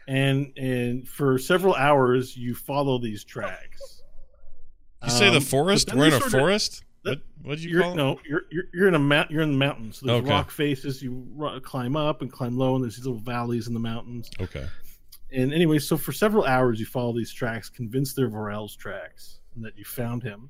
And 0.08 0.52
and 0.56 1.06
for 1.06 1.38
several 1.38 1.74
hours, 1.74 2.36
you 2.36 2.54
follow 2.54 2.98
these 2.98 3.24
tracks. 3.24 4.02
You 5.04 5.10
say 5.10 5.30
the 5.30 5.36
Um, 5.36 5.42
forest? 5.42 5.88
but 5.88 5.96
We're 5.96 6.06
in 6.06 6.12
a 6.14 6.18
sorta- 6.20 6.30
forest. 6.38 6.84
What? 7.02 7.20
What 7.42 7.54
did 7.56 7.64
you 7.64 7.70
You're, 7.70 7.82
call 7.82 7.92
it? 7.92 7.96
no, 7.96 8.20
you're, 8.26 8.42
you're 8.50 8.64
you're 8.74 8.88
in 8.88 8.94
a 8.94 8.98
mount. 8.98 9.30
You're 9.30 9.42
in 9.42 9.52
the 9.52 9.58
mountains. 9.58 9.98
So 9.98 10.06
there's 10.06 10.20
Okay. 10.22 10.30
rock 10.30 10.50
faces. 10.50 11.02
You 11.02 11.26
ro- 11.34 11.60
climb 11.60 11.94
up 11.94 12.22
and 12.22 12.32
climb 12.32 12.56
low, 12.56 12.74
and 12.74 12.82
there's 12.82 12.96
these 12.96 13.06
little 13.06 13.20
valleys 13.20 13.68
in 13.68 13.74
the 13.74 13.80
mountains. 13.80 14.28
Okay. 14.40 14.66
And 15.30 15.52
anyway, 15.52 15.78
so 15.78 15.96
for 15.98 16.10
several 16.12 16.44
hours, 16.44 16.80
you 16.80 16.86
follow 16.86 17.12
these 17.14 17.32
tracks, 17.32 17.68
convinced 17.68 18.16
they're 18.16 18.30
Varel's 18.30 18.74
tracks, 18.74 19.40
and 19.54 19.62
that 19.64 19.76
you 19.76 19.84
found 19.84 20.22
him, 20.22 20.48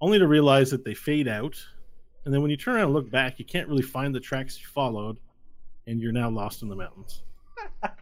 only 0.00 0.18
to 0.18 0.26
realize 0.26 0.70
that 0.70 0.82
they 0.82 0.94
fade 0.94 1.28
out. 1.28 1.62
And 2.24 2.32
then 2.32 2.40
when 2.40 2.50
you 2.50 2.56
turn 2.56 2.76
around 2.76 2.84
and 2.86 2.94
look 2.94 3.10
back, 3.10 3.38
you 3.38 3.44
can't 3.44 3.68
really 3.68 3.82
find 3.82 4.14
the 4.14 4.20
tracks 4.20 4.58
you 4.58 4.66
followed, 4.66 5.18
and 5.86 6.00
you're 6.00 6.10
now 6.12 6.30
lost 6.30 6.62
in 6.62 6.68
the 6.68 6.76
mountains. 6.76 7.22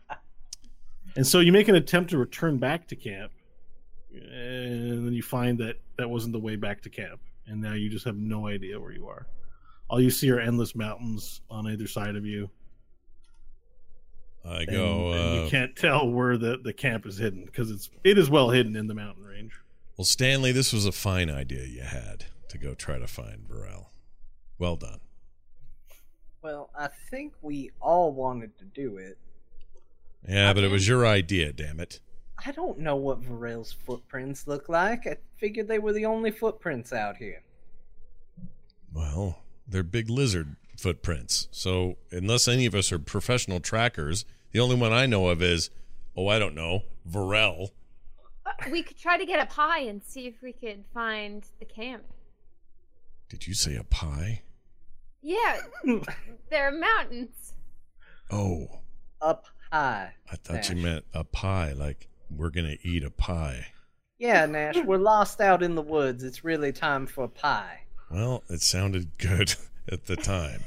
and 1.17 1.27
so 1.27 1.41
you 1.41 1.53
make 1.53 1.69
an 1.69 1.75
attempt 1.75 2.11
to 2.11 2.19
return 2.19 2.59
back 2.59 2.87
to 2.89 2.97
camp, 2.97 3.33
and 4.13 5.07
then 5.07 5.13
you 5.13 5.23
find 5.23 5.59
that 5.59 5.77
that 5.99 6.09
wasn't 6.09 6.33
the 6.33 6.39
way 6.39 6.57
back 6.57 6.83
to 6.83 6.91
camp, 6.91 7.21
and 7.47 7.61
now 7.61 7.75
you 7.75 7.89
just 7.89 8.05
have 8.05 8.17
no 8.17 8.47
idea 8.47 8.79
where 8.81 8.93
you 8.93 9.09
are. 9.09 9.27
All 9.89 10.01
you 10.01 10.11
see 10.11 10.31
are 10.31 10.41
endless 10.41 10.75
mountains 10.75 11.41
on 11.49 11.67
either 11.69 11.87
side 11.87 12.17
of 12.17 12.27
you 12.27 12.51
I 14.45 14.61
and, 14.63 14.71
go. 14.71 15.13
and 15.13 15.39
Uh, 15.41 15.43
you 15.45 15.51
can't 15.51 15.77
tell 15.77 16.09
where 16.09 16.37
the, 16.37 16.59
the 16.63 16.73
camp 16.73 17.07
is 17.07 17.19
hidden 17.19 17.45
because 17.45 17.71
it's 17.71 17.91
it 18.05 18.19
is 18.19 18.31
well 18.31 18.51
hidden 18.51 18.77
in 18.77 18.87
the 18.87 18.95
mountain 18.95 19.25
range. 19.25 19.53
well, 19.97 20.05
Stanley, 20.05 20.53
this 20.53 20.73
was 20.73 20.87
a 20.87 20.93
fine 20.93 21.31
idea 21.31 21.65
you 21.65 21.83
had 21.83 22.27
to 22.49 22.59
go 22.59 22.75
try 22.75 22.99
to 22.99 23.07
find 23.07 23.49
Varel. 23.49 23.87
Well 24.59 24.77
done. 24.77 25.01
Well, 26.43 26.71
I 26.79 26.89
think 27.11 27.35
we 27.43 27.71
all 27.81 28.13
wanted 28.13 28.57
to 28.59 28.65
do 28.65 28.99
it. 28.99 29.19
Yeah, 30.29 30.53
but 30.53 30.65
it 30.65 30.71
was 30.71 30.87
your 30.89 31.07
idea. 31.07 31.53
Damn 31.53 31.81
it. 31.81 32.01
I 32.45 32.53
don't 32.53 32.79
know 32.79 32.97
what 32.97 33.23
Varel's 33.23 33.73
footprints 33.73 34.47
look 34.47 34.69
like. 34.69 35.07
I 35.07 35.17
figured 35.39 35.69
they 35.69 35.79
were 35.79 35.93
the 35.93 36.07
only 36.07 36.31
footprints 36.31 36.93
out 36.93 37.17
here. 37.17 37.43
Well, 38.93 39.39
they're 39.67 39.83
big 39.83 40.11
lizard 40.11 40.57
footprints. 40.77 41.49
So 41.51 41.97
unless 42.11 42.49
any 42.49 42.67
of 42.67 42.75
us 42.75 42.93
are 42.93 42.99
professional 42.99 43.61
trackers, 43.61 44.25
the 44.53 44.61
only 44.61 44.77
one 44.77 44.93
I 44.93 45.07
know 45.07 45.29
of 45.29 45.43
is, 45.43 45.71
oh, 46.17 46.29
I 46.29 46.39
don't 46.39 46.55
know, 46.55 46.83
Varel. 47.09 47.71
Uh, 48.45 48.51
we 48.71 48.83
could 48.83 48.99
try 48.99 49.17
to 49.19 49.27
get 49.27 49.41
up 49.41 49.51
high 49.53 49.81
and 49.81 50.03
see 50.03 50.27
if 50.27 50.35
we 50.43 50.53
could 50.53 50.85
find 50.93 51.45
the 51.59 51.65
camp. 51.65 52.05
Did 53.29 53.47
you 53.47 53.55
say 53.55 53.77
a 53.77 53.85
pie? 53.85 54.43
Yeah, 55.23 55.59
there 56.51 56.69
are 56.69 56.73
mountains. 56.73 57.55
Oh, 58.31 58.81
Up 59.21 59.47
high. 59.77 60.13
I 60.31 60.37
thought 60.37 60.69
you 60.71 60.77
meant 60.77 61.05
a 61.15 61.25
pie, 61.25 61.73
like 61.73 62.09
we're 62.31 62.51
gonna 62.51 62.77
eat 62.83 63.05
a 63.05 63.11
pie. 63.11 63.67
Yeah, 64.19 64.47
Nash, 64.47 64.77
we're 64.85 64.97
lost 64.99 65.41
out 65.41 65.63
in 65.63 65.75
the 65.75 65.83
woods. 65.83 66.25
It's 66.25 66.45
really 66.45 66.73
time 66.73 67.07
for 67.07 67.25
a 67.25 67.29
pie. 67.29 67.81
Well, 68.11 68.43
it 68.49 68.63
sounded 68.63 69.19
good 69.19 69.55
at 69.93 70.07
the 70.07 70.17
time. 70.17 70.63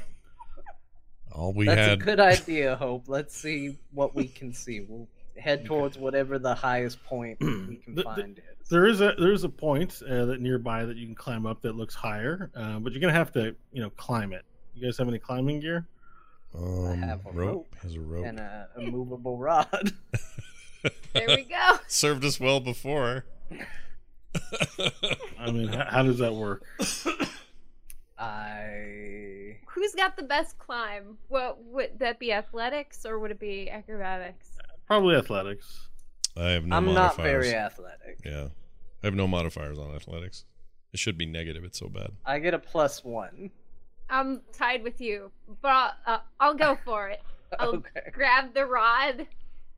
All 1.32 1.52
we 1.52 1.66
That's 1.66 1.80
had. 1.80 1.92
a 2.00 2.04
good 2.04 2.20
idea, 2.20 2.76
Hope. 2.76 3.04
Let's 3.08 3.36
see 3.36 3.78
what 3.92 4.14
we 4.14 4.26
can 4.26 4.52
see. 4.52 4.80
We'll 4.80 5.08
head 5.36 5.64
towards 5.64 5.96
whatever 5.96 6.38
the 6.38 6.54
highest 6.54 7.02
point 7.04 7.38
we 7.40 7.76
can 7.76 7.94
The- 7.94 7.94
the- 7.94 8.02
find 8.02 8.38
is. 8.38 8.44
There 8.68 8.86
is 8.86 9.00
a 9.00 9.14
there 9.18 9.32
is 9.32 9.42
a 9.42 9.48
point 9.48 10.00
uh, 10.08 10.26
that 10.26 10.40
nearby 10.40 10.84
that 10.84 10.96
you 10.96 11.04
can 11.06 11.16
climb 11.16 11.44
up 11.44 11.60
that 11.62 11.74
looks 11.74 11.94
higher, 11.96 12.52
uh, 12.54 12.78
but 12.78 12.92
you're 12.92 13.00
gonna 13.00 13.12
have 13.12 13.32
to 13.32 13.56
you 13.72 13.82
know 13.82 13.90
climb 13.90 14.32
it. 14.32 14.44
You 14.76 14.84
guys 14.86 14.96
have 14.98 15.08
any 15.08 15.18
climbing 15.18 15.58
gear? 15.58 15.88
Um, 16.54 17.02
have 17.02 17.26
a 17.26 17.32
rope. 17.32 17.34
rope 17.34 17.76
Has 17.82 17.94
a 17.96 18.00
rope. 18.00 18.24
And 18.24 18.40
a, 18.40 18.68
a 18.76 18.82
movable 18.82 19.38
rod. 19.38 19.92
There 21.12 21.26
we 21.28 21.42
go. 21.42 21.78
Served 21.88 22.24
us 22.24 22.38
well 22.38 22.60
before. 22.60 23.24
I 25.38 25.50
mean, 25.50 25.68
how, 25.72 25.84
how 25.90 26.02
does 26.02 26.18
that 26.18 26.34
work? 26.34 26.64
I 28.18 29.56
Who's 29.66 29.94
got 29.94 30.16
the 30.16 30.22
best 30.22 30.58
climb? 30.58 31.18
What 31.28 31.62
would 31.64 31.98
that 31.98 32.18
be? 32.18 32.32
Athletics 32.32 33.04
or 33.04 33.18
would 33.18 33.30
it 33.30 33.40
be 33.40 33.70
acrobatics? 33.70 34.50
Probably 34.86 35.16
athletics. 35.16 35.88
I 36.36 36.50
have 36.50 36.64
no 36.64 36.76
I'm 36.76 36.94
not 36.94 37.16
very 37.16 37.54
athletic. 37.54 38.20
Yeah, 38.24 38.48
I 39.02 39.06
have 39.06 39.14
no 39.14 39.26
modifiers 39.26 39.78
on 39.78 39.94
athletics. 39.94 40.44
It 40.92 40.98
should 40.98 41.16
be 41.16 41.26
negative. 41.26 41.64
It's 41.64 41.78
so 41.78 41.88
bad. 41.88 42.12
I 42.24 42.38
get 42.40 42.54
a 42.54 42.58
plus 42.58 43.04
one. 43.04 43.50
I'm 44.10 44.42
tied 44.52 44.82
with 44.82 45.00
you, 45.00 45.30
but 45.62 45.94
I'll, 46.06 46.14
uh, 46.14 46.18
I'll 46.40 46.54
go 46.54 46.78
for 46.84 47.08
it. 47.08 47.20
I'll 47.58 47.76
Okay. 47.76 48.10
grab 48.12 48.54
the 48.54 48.66
rod 48.66 49.26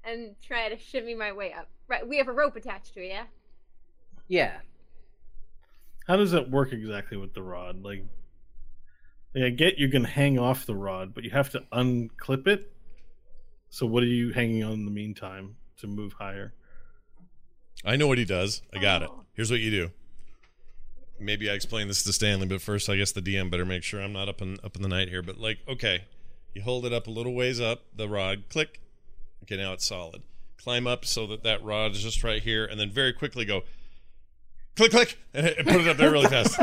and 0.05 0.35
try 0.43 0.69
to 0.69 0.79
shimmy 0.79 1.15
my 1.15 1.33
way 1.33 1.53
up. 1.53 1.69
Right, 1.89 2.07
we 2.07 2.17
have 2.19 2.29
a 2.29 2.33
rope 2.33 2.57
attached 2.57 2.95
to 2.95 3.01
it, 3.01 3.09
yeah. 3.09 3.25
Yeah. 4.29 4.57
How 6.07 6.17
does 6.17 6.33
that 6.33 6.51
work 6.51 6.73
exactly 6.73 7.17
with 7.17 7.35
the 7.35 7.43
rod? 7.43 7.83
Like, 7.83 8.05
like 9.35 9.45
I 9.45 9.51
get 9.51 9.79
you 9.79 9.89
can 9.89 10.05
hang 10.05 10.39
off 10.39 10.67
the 10.67 10.75
rod, 10.75 11.15
but 11.15 11.25
you 11.25 11.31
have 11.31 11.51
to 11.51 11.61
unclip 11.73 12.47
it. 12.47 12.73
So 13.71 13.87
what 13.87 14.03
are 14.03 14.07
you 14.07 14.33
hanging 14.33 14.65
on 14.65 14.73
in 14.73 14.85
the 14.85 14.91
meantime 14.91 15.57
to 15.79 15.87
move 15.87 16.15
higher? 16.15 16.55
I 17.85 17.97
know 17.97 18.07
what 18.07 18.19
he 18.19 18.25
does. 18.25 18.63
I 18.75 18.79
got 18.79 19.03
it. 19.03 19.11
Oh. 19.11 19.25
Here's 19.35 19.51
what 19.51 19.61
you 19.61 19.71
do. 19.71 19.91
Maybe 21.23 21.49
I 21.49 21.55
explain 21.55 21.89
this 21.89 22.03
to 22.03 22.13
Stanley, 22.13 22.47
but 22.47 22.61
first 22.61 22.89
I 22.91 22.97
guess 22.97 23.13
the 23.13 23.23
DM 23.23 23.51
better 23.51 23.65
make 23.65 23.83
sure 23.83 24.03
I'm 24.03 24.13
not 24.13 24.29
up 24.29 24.43
in 24.43 24.59
up 24.65 24.77
in 24.77 24.83
the 24.83 24.89
night 24.89 25.09
here. 25.09 25.23
But 25.23 25.39
like, 25.39 25.59
okay, 25.69 26.05
you 26.55 26.63
hold 26.63 26.85
it 26.85 26.93
up 26.93 27.07
a 27.07 27.11
little 27.11 27.35
ways 27.35 27.61
up 27.61 27.85
the 27.95 28.09
rod, 28.09 28.45
click. 28.49 28.81
Okay, 29.45 29.57
now 29.57 29.73
it's 29.73 29.87
solid. 29.87 30.23
Climb 30.57 30.87
up 30.87 31.05
so 31.05 31.27
that 31.27 31.43
that 31.43 31.63
rod 31.65 31.93
is 31.93 32.03
just 32.03 32.23
right 32.23 32.43
here, 32.43 32.65
and 32.65 32.79
then 32.79 32.91
very 32.91 33.13
quickly 33.13 33.45
go, 33.45 33.63
click, 34.77 34.91
click, 34.91 35.19
and 35.35 35.47
hit- 35.47 35.67
put 35.67 35.81
it 35.81 35.89
up 35.89 35.97
there 35.97 36.11
really 36.11 36.27
fast. 36.27 36.57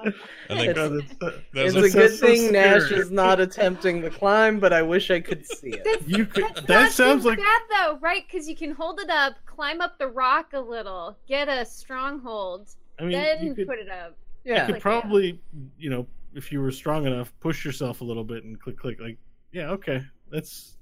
I 0.00 0.14
think 0.48 0.70
It's- 0.70 1.14
that 1.20 1.42
It's 1.54 1.74
was 1.74 1.94
a 1.94 1.98
good 1.98 2.18
so 2.18 2.26
thing 2.26 2.52
Nash 2.52 2.90
is 2.92 3.10
not 3.10 3.40
attempting 3.40 4.00
the 4.00 4.10
climb, 4.10 4.60
but 4.60 4.72
I 4.72 4.80
wish 4.82 5.10
I 5.10 5.20
could 5.20 5.44
see 5.46 5.70
it. 5.70 5.82
That's, 5.84 6.06
You 6.06 6.24
could- 6.24 6.44
that's 6.54 6.66
that 6.66 6.92
sounds 6.92 7.24
like- 7.24 7.38
bad 7.38 7.60
though, 7.70 7.98
right? 8.00 8.24
Because 8.30 8.48
you 8.48 8.54
can 8.56 8.72
hold 8.72 9.00
it 9.00 9.10
up, 9.10 9.34
climb 9.44 9.80
up 9.80 9.98
the 9.98 10.06
rock 10.08 10.52
a 10.52 10.60
little, 10.60 11.16
get 11.26 11.48
a 11.48 11.64
stronghold, 11.64 12.68
I 12.98 13.02
mean, 13.04 13.12
then 13.12 13.44
you 13.44 13.54
could, 13.54 13.66
put 13.66 13.78
it 13.78 13.88
up. 13.90 14.16
Yeah, 14.44 14.52
you 14.52 14.54
Yeah. 14.54 14.58
could 14.60 14.66
Click 14.66 14.76
it. 14.76 14.82
probably, 14.82 15.40
you 15.78 15.90
know, 15.90 16.06
if 16.34 16.52
you 16.52 16.60
were 16.60 16.70
strong 16.70 17.06
enough, 17.06 17.32
push 17.40 17.64
yourself 17.64 18.00
a 18.00 18.04
little 18.04 18.24
bit 18.24 18.44
and 18.44 18.60
click, 18.60 18.78
click. 18.78 19.00
Like, 19.00 19.18
yeah, 19.52 19.70
okay, 19.70 20.02
that's 20.30 20.76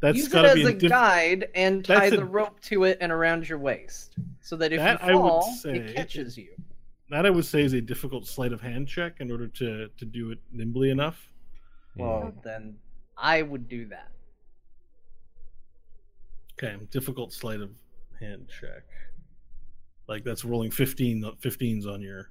That's 0.00 0.16
Use 0.16 0.32
it 0.32 0.44
as 0.44 0.54
be 0.54 0.64
a 0.64 0.72
diff- 0.74 0.90
guide 0.90 1.48
and 1.56 1.84
tie 1.84 2.06
a- 2.06 2.10
the 2.10 2.24
rope 2.24 2.60
to 2.62 2.84
it 2.84 2.98
and 3.00 3.10
around 3.10 3.48
your 3.48 3.58
waist, 3.58 4.14
so 4.40 4.54
that 4.56 4.72
if 4.72 4.78
That 4.78 5.02
you 5.02 5.08
I 5.08 5.14
would 5.14 5.20
fall, 5.28 5.52
say- 5.54 5.76
it 5.78 5.94
catches 5.96 6.38
you. 6.38 6.54
That 7.10 7.26
I 7.26 7.30
would 7.30 7.44
say 7.44 7.62
is 7.62 7.72
a 7.72 7.80
difficult 7.80 8.26
sleight 8.26 8.52
of 8.52 8.60
hand 8.60 8.86
check 8.86 9.14
in 9.20 9.30
order 9.32 9.48
to 9.48 9.88
to 9.88 10.04
do 10.04 10.30
it 10.30 10.38
nimbly 10.52 10.90
enough. 10.90 11.32
Well, 11.96 12.30
Hmm. 12.30 12.38
then 12.44 12.78
I 13.16 13.42
would 13.42 13.68
do 13.68 13.86
that. 13.86 14.12
Okay, 16.62 16.76
difficult 16.90 17.32
sleight 17.32 17.60
of 17.60 17.70
hand 18.20 18.48
check. 18.48 18.84
Like 20.06 20.22
that's 20.24 20.44
rolling 20.44 20.70
15 20.70 21.22
15s 21.40 21.86
on 21.86 22.00
your 22.02 22.30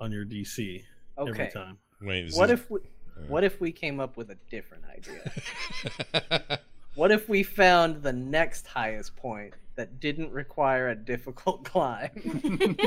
on 0.00 0.12
your 0.12 0.24
DC 0.24 0.84
every 1.18 1.48
time. 1.50 1.78
Wait, 2.02 2.26
is 2.26 2.36
What 2.36 2.48
this- 2.48 2.60
if 2.60 2.70
we, 2.70 2.80
what 3.28 3.44
if 3.44 3.60
we 3.60 3.72
came 3.72 4.00
up 4.00 4.16
with 4.16 4.30
a 4.30 4.36
different 4.50 4.84
idea? 4.92 6.60
What 6.96 7.12
if 7.12 7.28
we 7.28 7.42
found 7.42 8.02
the 8.02 8.12
next 8.14 8.66
highest 8.66 9.16
point 9.16 9.52
that 9.76 10.00
didn't 10.00 10.32
require 10.32 10.88
a 10.88 10.94
difficult 10.94 11.64
climb? 11.70 12.10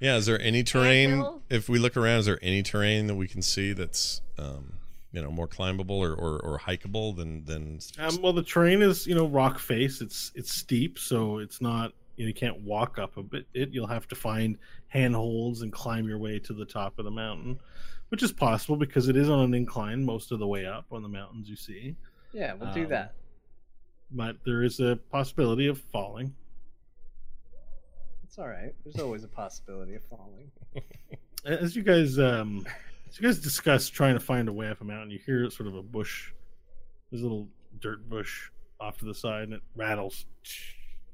yeah, 0.00 0.16
is 0.16 0.24
there 0.24 0.40
any 0.40 0.64
terrain? 0.64 1.22
If 1.50 1.68
we 1.68 1.78
look 1.78 1.98
around, 1.98 2.20
is 2.20 2.26
there 2.26 2.38
any 2.40 2.62
terrain 2.62 3.08
that 3.08 3.14
we 3.14 3.28
can 3.28 3.42
see 3.42 3.74
that's 3.74 4.22
um, 4.38 4.72
you 5.12 5.20
know 5.20 5.30
more 5.30 5.46
climbable 5.46 6.02
or 6.02 6.14
or, 6.14 6.40
or 6.40 6.58
hikeable 6.58 7.14
than 7.14 7.44
than? 7.44 7.78
Um, 7.98 8.22
well, 8.22 8.32
the 8.32 8.42
terrain 8.42 8.80
is 8.80 9.06
you 9.06 9.14
know 9.14 9.26
rock 9.26 9.58
face. 9.58 10.00
It's 10.00 10.32
it's 10.34 10.50
steep, 10.50 10.98
so 10.98 11.38
it's 11.38 11.60
not 11.60 11.92
you, 12.16 12.24
know, 12.24 12.28
you 12.28 12.34
can't 12.34 12.62
walk 12.62 12.98
up 12.98 13.18
a 13.18 13.22
bit. 13.22 13.46
It 13.52 13.68
you'll 13.68 13.86
have 13.86 14.08
to 14.08 14.14
find 14.14 14.56
handholds 14.88 15.60
and 15.60 15.70
climb 15.70 16.08
your 16.08 16.18
way 16.18 16.38
to 16.38 16.54
the 16.54 16.64
top 16.64 16.98
of 16.98 17.04
the 17.04 17.10
mountain, 17.10 17.60
which 18.10 18.22
is 18.22 18.32
possible 18.32 18.76
because 18.76 19.08
it 19.08 19.16
is 19.16 19.28
on 19.28 19.40
an 19.40 19.54
incline 19.54 20.04
most 20.04 20.32
of 20.32 20.38
the 20.38 20.46
way 20.46 20.66
up 20.66 20.86
on 20.92 21.02
the 21.02 21.08
mountains 21.08 21.48
you 21.48 21.56
see. 21.56 21.96
yeah, 22.32 22.54
we'll 22.54 22.72
do 22.72 22.84
Um, 22.84 22.88
that. 22.90 23.14
But 24.10 24.36
there 24.44 24.62
is 24.62 24.78
a 24.80 24.96
possibility 25.10 25.66
of 25.66 25.78
falling. 25.92 26.34
It's 28.24 28.38
all 28.38 28.48
right. 28.48 28.72
There's 28.84 29.00
always 29.00 29.24
a 29.24 29.28
possibility 29.28 29.94
of 29.94 30.04
falling. 30.04 30.50
As 31.44 31.74
you 31.76 31.82
guys 31.82 32.18
um, 32.18 32.66
as 33.08 33.18
you 33.20 33.26
guys 33.26 33.38
discuss 33.38 33.88
trying 33.88 34.14
to 34.14 34.20
find 34.20 34.48
a 34.48 34.52
way 34.52 34.68
up 34.68 34.80
a 34.80 34.84
mountain, 34.84 35.10
you 35.10 35.18
hear 35.24 35.48
sort 35.50 35.68
of 35.68 35.74
a 35.76 35.82
bush. 35.82 36.32
There's 37.10 37.22
a 37.22 37.24
little 37.24 37.48
dirt 37.80 38.08
bush 38.08 38.50
off 38.80 38.98
to 38.98 39.04
the 39.04 39.14
side, 39.14 39.44
and 39.44 39.54
it 39.54 39.62
rattles. 39.74 40.26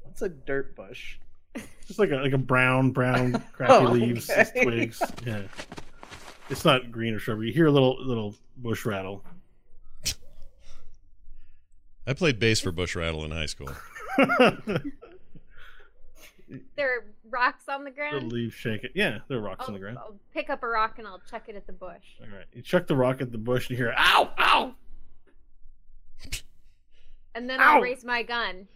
What's 0.03 0.23
a 0.23 0.29
dirt 0.31 0.75
bush? 0.75 1.19
Just 1.87 1.99
like 1.99 2.11
a 2.11 2.17
like 2.17 2.33
a 2.33 2.39
brown, 2.39 2.91
brown, 2.93 3.33
crappy 3.53 3.73
Oh, 3.73 3.83
leaves, 3.93 4.31
okay. 4.31 4.63
twigs. 4.65 5.03
Yeah, 5.27 5.43
it's 6.53 6.65
not 6.65 6.93
green 6.93 7.15
or 7.15 7.19
shrubbery. 7.19 7.49
You 7.49 7.53
hear 7.53 7.67
a 7.67 7.71
little 7.71 7.97
little 8.05 8.35
bush 8.57 8.85
rattle. 8.85 9.25
I 12.07 12.15
played 12.15 12.39
bass 12.41 12.61
for 12.61 12.73
Bush 12.73 12.97
Rattle 12.97 13.25
in 13.25 13.31
high 13.31 13.47
school. 13.47 13.71
there 16.77 16.97
are 16.99 17.05
rocks 17.31 17.69
on 17.69 17.85
the 17.85 17.93
ground. 17.93 18.17
the 18.17 18.19
ground. 18.21 18.33
leaves 18.33 18.55
shake 18.55 18.83
it. 18.83 18.91
Yeah, 18.97 19.19
there 19.29 19.39
are 19.39 19.41
rocks 19.41 19.61
I'll, 19.61 19.67
on 19.69 19.73
the 19.75 19.79
ground. 19.79 19.99
I'll 19.99 20.17
pick 20.35 20.51
up 20.51 20.65
a 20.65 20.69
rock 20.69 20.99
and 20.99 21.07
I'll 21.07 21.23
chuck 21.31 21.45
it 21.49 21.55
at 21.55 21.65
the 21.67 21.73
bush. 21.73 22.03
All 22.21 22.27
right, 22.27 22.47
you 22.53 22.61
chuck 22.63 22.89
the 22.89 22.97
rock 22.97 23.23
at 23.23 23.31
the 23.31 23.39
bush, 23.39 23.69
and 23.71 23.79
you 23.79 23.85
hear 23.85 23.95
"ow, 23.97 24.33
ow." 24.39 24.75
And 27.35 27.49
then 27.49 27.61
Ow! 27.61 27.77
I'll 27.77 27.81
raise 27.81 28.05
my 28.05 28.23
gun. 28.25 28.67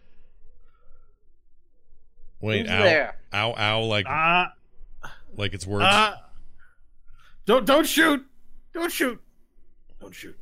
Wait, 2.40 2.62
Who's 2.62 2.70
ow, 2.70 2.82
there? 2.84 3.18
ow, 3.34 3.54
ow, 3.54 3.82
like 3.82 4.06
Ah, 4.08 4.52
like 5.36 5.52
it's 5.52 5.66
words. 5.66 5.84
ah. 5.86 6.22
Don't 7.46 7.64
don't 7.64 7.86
shoot! 7.86 8.24
Don't 8.72 8.90
shoot! 8.92 9.20
Don't 10.00 10.14
shoot! 10.14 10.36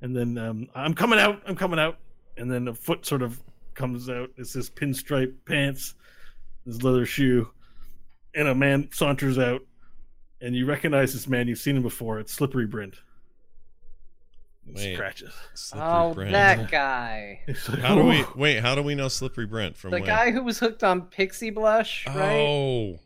And 0.00 0.16
then 0.16 0.38
um, 0.38 0.68
I'm 0.74 0.94
coming 0.94 1.18
out. 1.18 1.42
I'm 1.46 1.56
coming 1.56 1.78
out. 1.78 1.98
And 2.36 2.50
then 2.50 2.68
a 2.68 2.74
foot 2.74 3.04
sort 3.04 3.22
of 3.22 3.40
comes 3.74 4.08
out. 4.08 4.30
It's 4.36 4.52
this 4.52 4.70
pinstripe 4.70 5.34
pants, 5.44 5.94
this 6.64 6.82
leather 6.82 7.04
shoe, 7.04 7.50
and 8.34 8.46
a 8.48 8.54
man 8.54 8.88
saunters 8.92 9.38
out. 9.38 9.62
And 10.40 10.54
you 10.54 10.66
recognize 10.66 11.12
this 11.12 11.26
man. 11.26 11.48
You've 11.48 11.58
seen 11.58 11.76
him 11.76 11.82
before. 11.82 12.20
It's 12.20 12.32
Slippery 12.32 12.66
Brent. 12.66 12.94
Wait. 14.72 14.94
Scratches. 14.94 15.34
Slippery 15.54 15.88
Oh, 15.90 16.14
Brent. 16.14 16.32
that 16.32 16.70
guy. 16.70 17.40
Like, 17.48 17.56
How 17.80 17.96
do 17.96 18.04
we 18.04 18.24
wait? 18.36 18.60
How 18.60 18.76
do 18.76 18.82
we 18.82 18.94
know 18.94 19.08
Slippery 19.08 19.46
Brent 19.46 19.76
from 19.76 19.90
The 19.90 19.96
when? 19.98 20.06
guy 20.06 20.30
who 20.30 20.44
was 20.44 20.58
hooked 20.60 20.84
on 20.84 21.02
pixie 21.02 21.50
blush, 21.50 22.06
right? 22.06 22.16
Oh, 22.40 22.98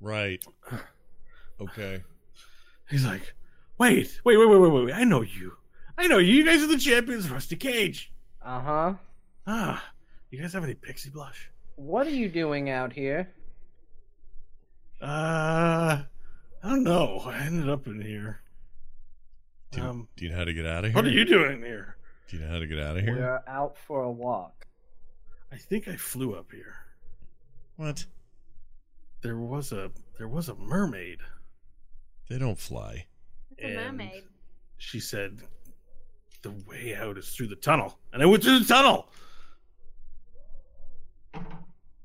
right. 0.00 0.44
Okay. 1.62 2.02
He's 2.90 3.04
like, 3.06 3.34
wait, 3.78 4.20
wait, 4.24 4.36
wait, 4.36 4.46
wait, 4.48 4.58
wait, 4.58 4.68
wait, 4.72 4.84
wait. 4.86 4.94
I 4.94 5.04
know 5.04 5.22
you. 5.22 5.52
I 5.96 6.06
know 6.06 6.18
you. 6.18 6.34
You 6.34 6.44
guys 6.44 6.62
are 6.62 6.66
the 6.66 6.78
champions, 6.78 7.24
of 7.26 7.32
Rusty 7.32 7.56
Cage. 7.56 8.12
Uh 8.44 8.60
huh. 8.60 8.94
Ah, 9.46 9.84
you 10.30 10.40
guys 10.40 10.52
have 10.52 10.64
any 10.64 10.74
pixie 10.74 11.10
blush? 11.10 11.50
What 11.76 12.06
are 12.06 12.10
you 12.10 12.28
doing 12.28 12.70
out 12.70 12.92
here? 12.92 13.32
Uh, 15.00 16.02
I 16.62 16.68
don't 16.68 16.84
know. 16.84 17.22
I 17.24 17.38
ended 17.38 17.68
up 17.68 17.86
in 17.86 18.00
here. 18.00 18.40
Do 19.72 19.80
you, 19.80 19.86
Um, 19.86 20.08
do 20.16 20.24
you 20.24 20.30
know 20.30 20.36
how 20.36 20.44
to 20.44 20.52
get 20.52 20.66
out 20.66 20.84
of 20.84 20.90
here? 20.92 20.94
what 20.94 21.04
are 21.04 21.10
you 21.10 21.24
doing 21.24 21.60
here? 21.62 21.96
Do 22.28 22.36
you 22.36 22.42
know 22.44 22.50
how 22.50 22.58
to 22.58 22.66
get 22.66 22.78
out 22.78 22.96
of 22.96 23.04
here? 23.04 23.16
We're 23.16 23.42
out 23.46 23.76
for 23.86 24.02
a 24.02 24.10
walk. 24.10 24.66
I 25.50 25.56
think 25.56 25.88
I 25.88 25.96
flew 25.96 26.34
up 26.34 26.50
here. 26.52 26.76
What? 27.76 28.04
There 29.22 29.38
was 29.38 29.72
a 29.72 29.90
there 30.18 30.28
was 30.28 30.48
a 30.48 30.54
mermaid. 30.54 31.18
They 32.28 32.38
don't 32.38 32.58
fly. 32.58 33.06
It's 33.58 33.62
a 33.62 33.66
And- 33.66 33.98
mermaid. 33.98 34.24
She 34.78 34.98
said, 35.00 35.42
"The 36.42 36.50
way 36.50 36.94
out 36.96 37.16
is 37.18 37.28
through 37.34 37.48
the 37.48 37.56
tunnel," 37.56 37.98
and 38.12 38.22
I 38.22 38.26
went 38.26 38.42
through 38.42 38.58
the 38.58 38.64
tunnel, 38.64 39.08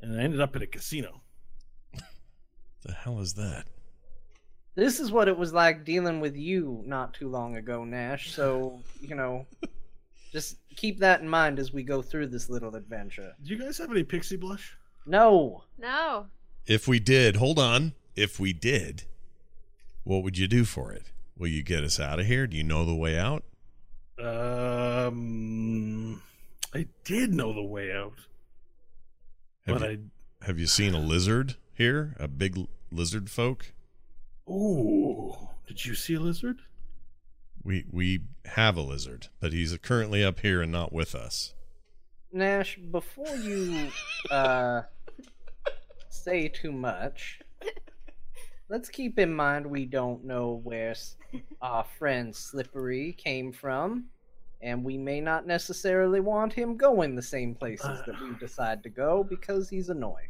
and 0.02 0.20
I 0.20 0.24
ended 0.24 0.42
up 0.42 0.56
at 0.56 0.62
a 0.62 0.68
casino. 0.68 1.22
The 2.84 2.94
hell 2.94 3.20
is 3.20 3.34
that? 3.34 3.66
This 4.76 5.00
is 5.02 5.12
what 5.12 5.28
it 5.28 5.38
was 5.38 5.52
like 5.52 5.84
dealing 5.84 6.22
with 6.22 6.38
you 6.38 6.84
not 6.86 7.14
too 7.14 7.28
long 7.28 7.58
ago, 7.58 7.84
Nash. 7.84 8.32
So, 8.32 8.82
you 9.02 9.14
know, 9.16 9.46
just 10.32 10.58
keep 10.76 11.00
that 11.00 11.20
in 11.20 11.28
mind 11.28 11.60
as 11.60 11.74
we 11.74 11.84
go 11.84 12.02
through 12.02 12.28
this 12.28 12.50
little 12.50 12.76
adventure. 12.76 13.34
Do 13.44 13.50
you 13.54 13.60
guys 13.60 13.78
have 13.80 13.92
any 13.92 14.04
pixie 14.04 14.38
blush? 14.38 14.78
No. 15.06 15.64
No. 15.78 16.28
If 16.66 16.88
we 16.88 17.00
did, 17.00 17.36
hold 17.38 17.60
on. 17.60 17.94
If 18.16 18.40
we 18.40 18.54
did, 18.54 19.04
what 20.08 20.24
would 20.24 20.38
you 20.38 20.48
do 20.48 20.64
for 20.64 20.94
it? 20.94 21.12
Will 21.38 21.50
you 21.50 21.62
get 21.62 21.84
us 21.84 22.00
out 22.00 22.20
of 22.20 22.26
here? 22.26 22.48
Do 22.48 22.56
you 22.56 22.64
know 22.64 22.86
the 22.86 22.96
way 22.96 23.20
out? 23.20 23.44
Um, 24.18 26.22
I 26.74 26.88
did 27.04 27.34
know 27.34 27.54
the 27.54 27.62
way 27.62 27.92
out, 27.92 28.16
Have 29.66 29.80
but 29.80 29.92
you, 29.92 30.10
have 30.42 30.58
you 30.58 30.66
seen 30.66 30.96
a 30.96 31.00
lizard 31.00 31.58
here? 31.74 32.16
A 32.20 32.28
big 32.28 32.68
lizard 32.90 33.30
folk? 33.30 33.74
I. 34.48 34.52
Ooh, 34.52 35.36
did 35.68 35.86
you 35.86 35.94
see 35.94 36.16
a 36.16 36.22
lizard? 36.22 36.62
We 37.62 37.86
we 37.92 38.22
have 38.46 38.78
a 38.78 38.82
lizard, 38.82 39.28
but 39.42 39.52
he's 39.52 39.78
currently 39.80 40.24
up 40.24 40.40
here 40.40 40.62
and 40.62 40.72
not 40.72 40.94
with 40.94 41.14
us. 41.14 41.54
Nash, 42.32 42.78
before 42.78 43.36
you 43.36 43.90
uh 44.32 44.84
say 46.10 46.48
too 46.48 46.72
much, 46.72 47.42
let's 48.70 48.90
keep 48.90 49.20
in 49.20 49.34
mind 49.34 49.66
we 49.66 49.86
don't 49.86 50.24
know 50.24 50.62
where 50.64 50.96
our 51.62 51.86
friend 51.98 52.36
Slippery 52.36 53.14
came 53.14 53.52
from, 53.52 54.06
and 54.62 54.84
we 54.84 54.98
may 54.98 55.22
not 55.22 55.48
necessarily 55.48 56.20
want 56.20 56.54
him 56.54 56.78
going 56.78 57.16
the 57.16 57.22
same 57.22 57.56
places 57.56 58.00
that 58.06 58.20
we 58.22 58.36
decide 58.40 58.84
to 58.84 58.90
go 58.90 59.24
because 59.24 59.70
he's 59.70 59.90
annoying. 59.90 60.30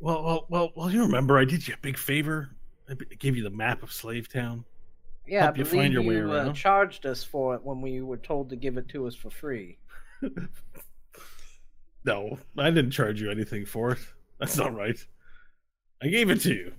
Well, 0.00 0.22
well, 0.22 0.46
well, 0.48 0.72
well. 0.74 0.90
You 0.90 1.02
remember 1.02 1.38
I 1.38 1.44
did 1.44 1.66
you 1.66 1.74
a 1.74 1.78
big 1.78 1.96
favor. 1.96 2.50
I 2.88 2.94
gave 3.18 3.36
you 3.36 3.42
the 3.42 3.50
map 3.50 3.82
of 3.82 3.92
Slave 3.92 4.30
Town. 4.30 4.64
Yeah, 5.26 5.44
Help 5.44 5.54
I 5.54 5.58
you 5.58 5.64
believe 5.64 5.80
find 5.80 5.92
your 5.94 6.02
way 6.02 6.16
you 6.16 6.32
uh, 6.32 6.52
charged 6.52 7.06
us 7.06 7.24
for 7.24 7.54
it 7.54 7.64
when 7.64 7.80
we 7.80 8.02
were 8.02 8.18
told 8.18 8.50
to 8.50 8.56
give 8.56 8.76
it 8.76 8.88
to 8.90 9.06
us 9.06 9.14
for 9.14 9.30
free. 9.30 9.78
No, 12.04 12.38
I 12.58 12.70
didn't 12.70 12.90
charge 12.90 13.20
you 13.20 13.30
anything 13.30 13.64
for 13.64 13.92
it. 13.92 13.98
That's 14.38 14.58
not 14.58 14.74
right. 14.74 14.98
I 16.02 16.08
gave 16.08 16.28
it 16.28 16.40
to 16.42 16.52
you, 16.54 16.72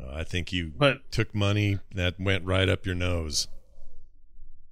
Uh, 0.00 0.14
I 0.14 0.24
think 0.24 0.52
you 0.52 0.72
but 0.76 1.10
took 1.10 1.34
money 1.34 1.78
that 1.94 2.18
went 2.18 2.44
right 2.44 2.68
up 2.68 2.86
your 2.86 2.94
nose, 2.94 3.48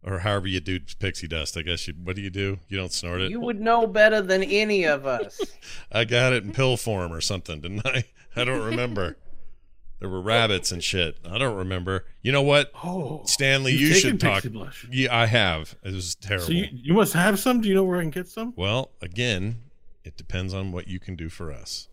or 0.03 0.21
however 0.21 0.47
you 0.47 0.61
do 0.61 0.81
pixie 0.99 1.29
dust. 1.29 1.57
I 1.57 1.63
guess 1.63 1.89
you. 1.89 1.95
What 2.03 2.17
do 2.17 2.23
you 2.23 2.31
do? 2.31 2.59
You 2.69 2.77
don't 2.77 2.93
snort 2.93 3.21
it. 3.21 3.31
You 3.31 3.41
would 3.41 3.61
know 3.61 3.87
better 3.87 4.21
than 4.23 4.43
any 4.43 4.85
of 4.85 5.07
us. 5.07 5.41
I 5.93 6.05
got 6.05 6.33
it 6.33 6.45
in 6.45 6.53
pill 6.53 6.77
form 6.77 7.13
or 7.13 7.21
something, 7.21 7.61
didn't 7.61 7.87
I? 7.87 8.05
I 8.35 8.45
don't 8.45 8.65
remember. 8.65 9.17
there 10.01 10.09
were 10.09 10.21
rabbits 10.21 10.73
and 10.73 10.83
shit. 10.83 11.19
I 11.29 11.39
don't 11.39 11.57
remember. 11.57 12.05
You 12.23 12.33
know 12.33 12.43
what? 12.43 12.71
oh, 12.85 13.23
Stanley, 13.25 13.73
you 13.73 13.95
should 13.95 14.21
talk. 14.21 14.45
Blush. 14.45 14.87
Yeah, 14.91 15.17
I 15.17 15.27
have. 15.27 15.75
It 15.83 15.95
was 15.95 16.15
terrible. 16.15 16.47
So 16.47 16.53
you, 16.53 16.67
you 16.71 16.95
must 16.95 17.15
have 17.15 17.39
some. 17.39 17.61
Do 17.61 17.69
you 17.69 17.75
know 17.75 17.85
where 17.85 17.99
I 17.99 18.03
can 18.03 18.11
get 18.11 18.29
some? 18.29 18.53
well, 18.57 18.91
again, 19.01 19.63
it 20.05 20.17
depends 20.17 20.55
on 20.55 20.71
what 20.73 20.87
you 20.87 21.01
can 21.01 21.17
do 21.17 21.29
for 21.29 21.51
us. 21.51 21.89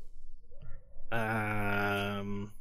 Um, 1.11 2.51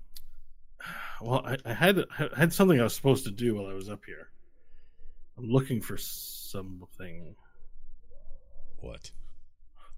Well, 1.22 1.42
I, 1.46 1.56
I 1.64 1.72
had 1.72 1.98
I 2.18 2.28
had 2.36 2.52
something 2.52 2.80
I 2.80 2.84
was 2.84 2.94
supposed 2.94 3.24
to 3.24 3.30
do 3.30 3.54
while 3.54 3.66
I 3.66 3.74
was 3.74 3.88
up 3.88 4.04
here. 4.04 4.30
I'm 5.38 5.44
looking 5.48 5.80
for 5.80 5.96
something. 5.96 7.36
What? 8.80 9.10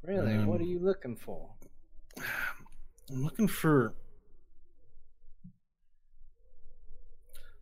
Really? 0.02 0.38
what 0.44 0.60
are 0.60 0.64
Um, 0.64 0.68
you 0.68 0.78
looking 0.78 1.16
for? 1.16 1.48
I'm 3.10 3.22
looking 3.24 3.48
for. 3.48 3.94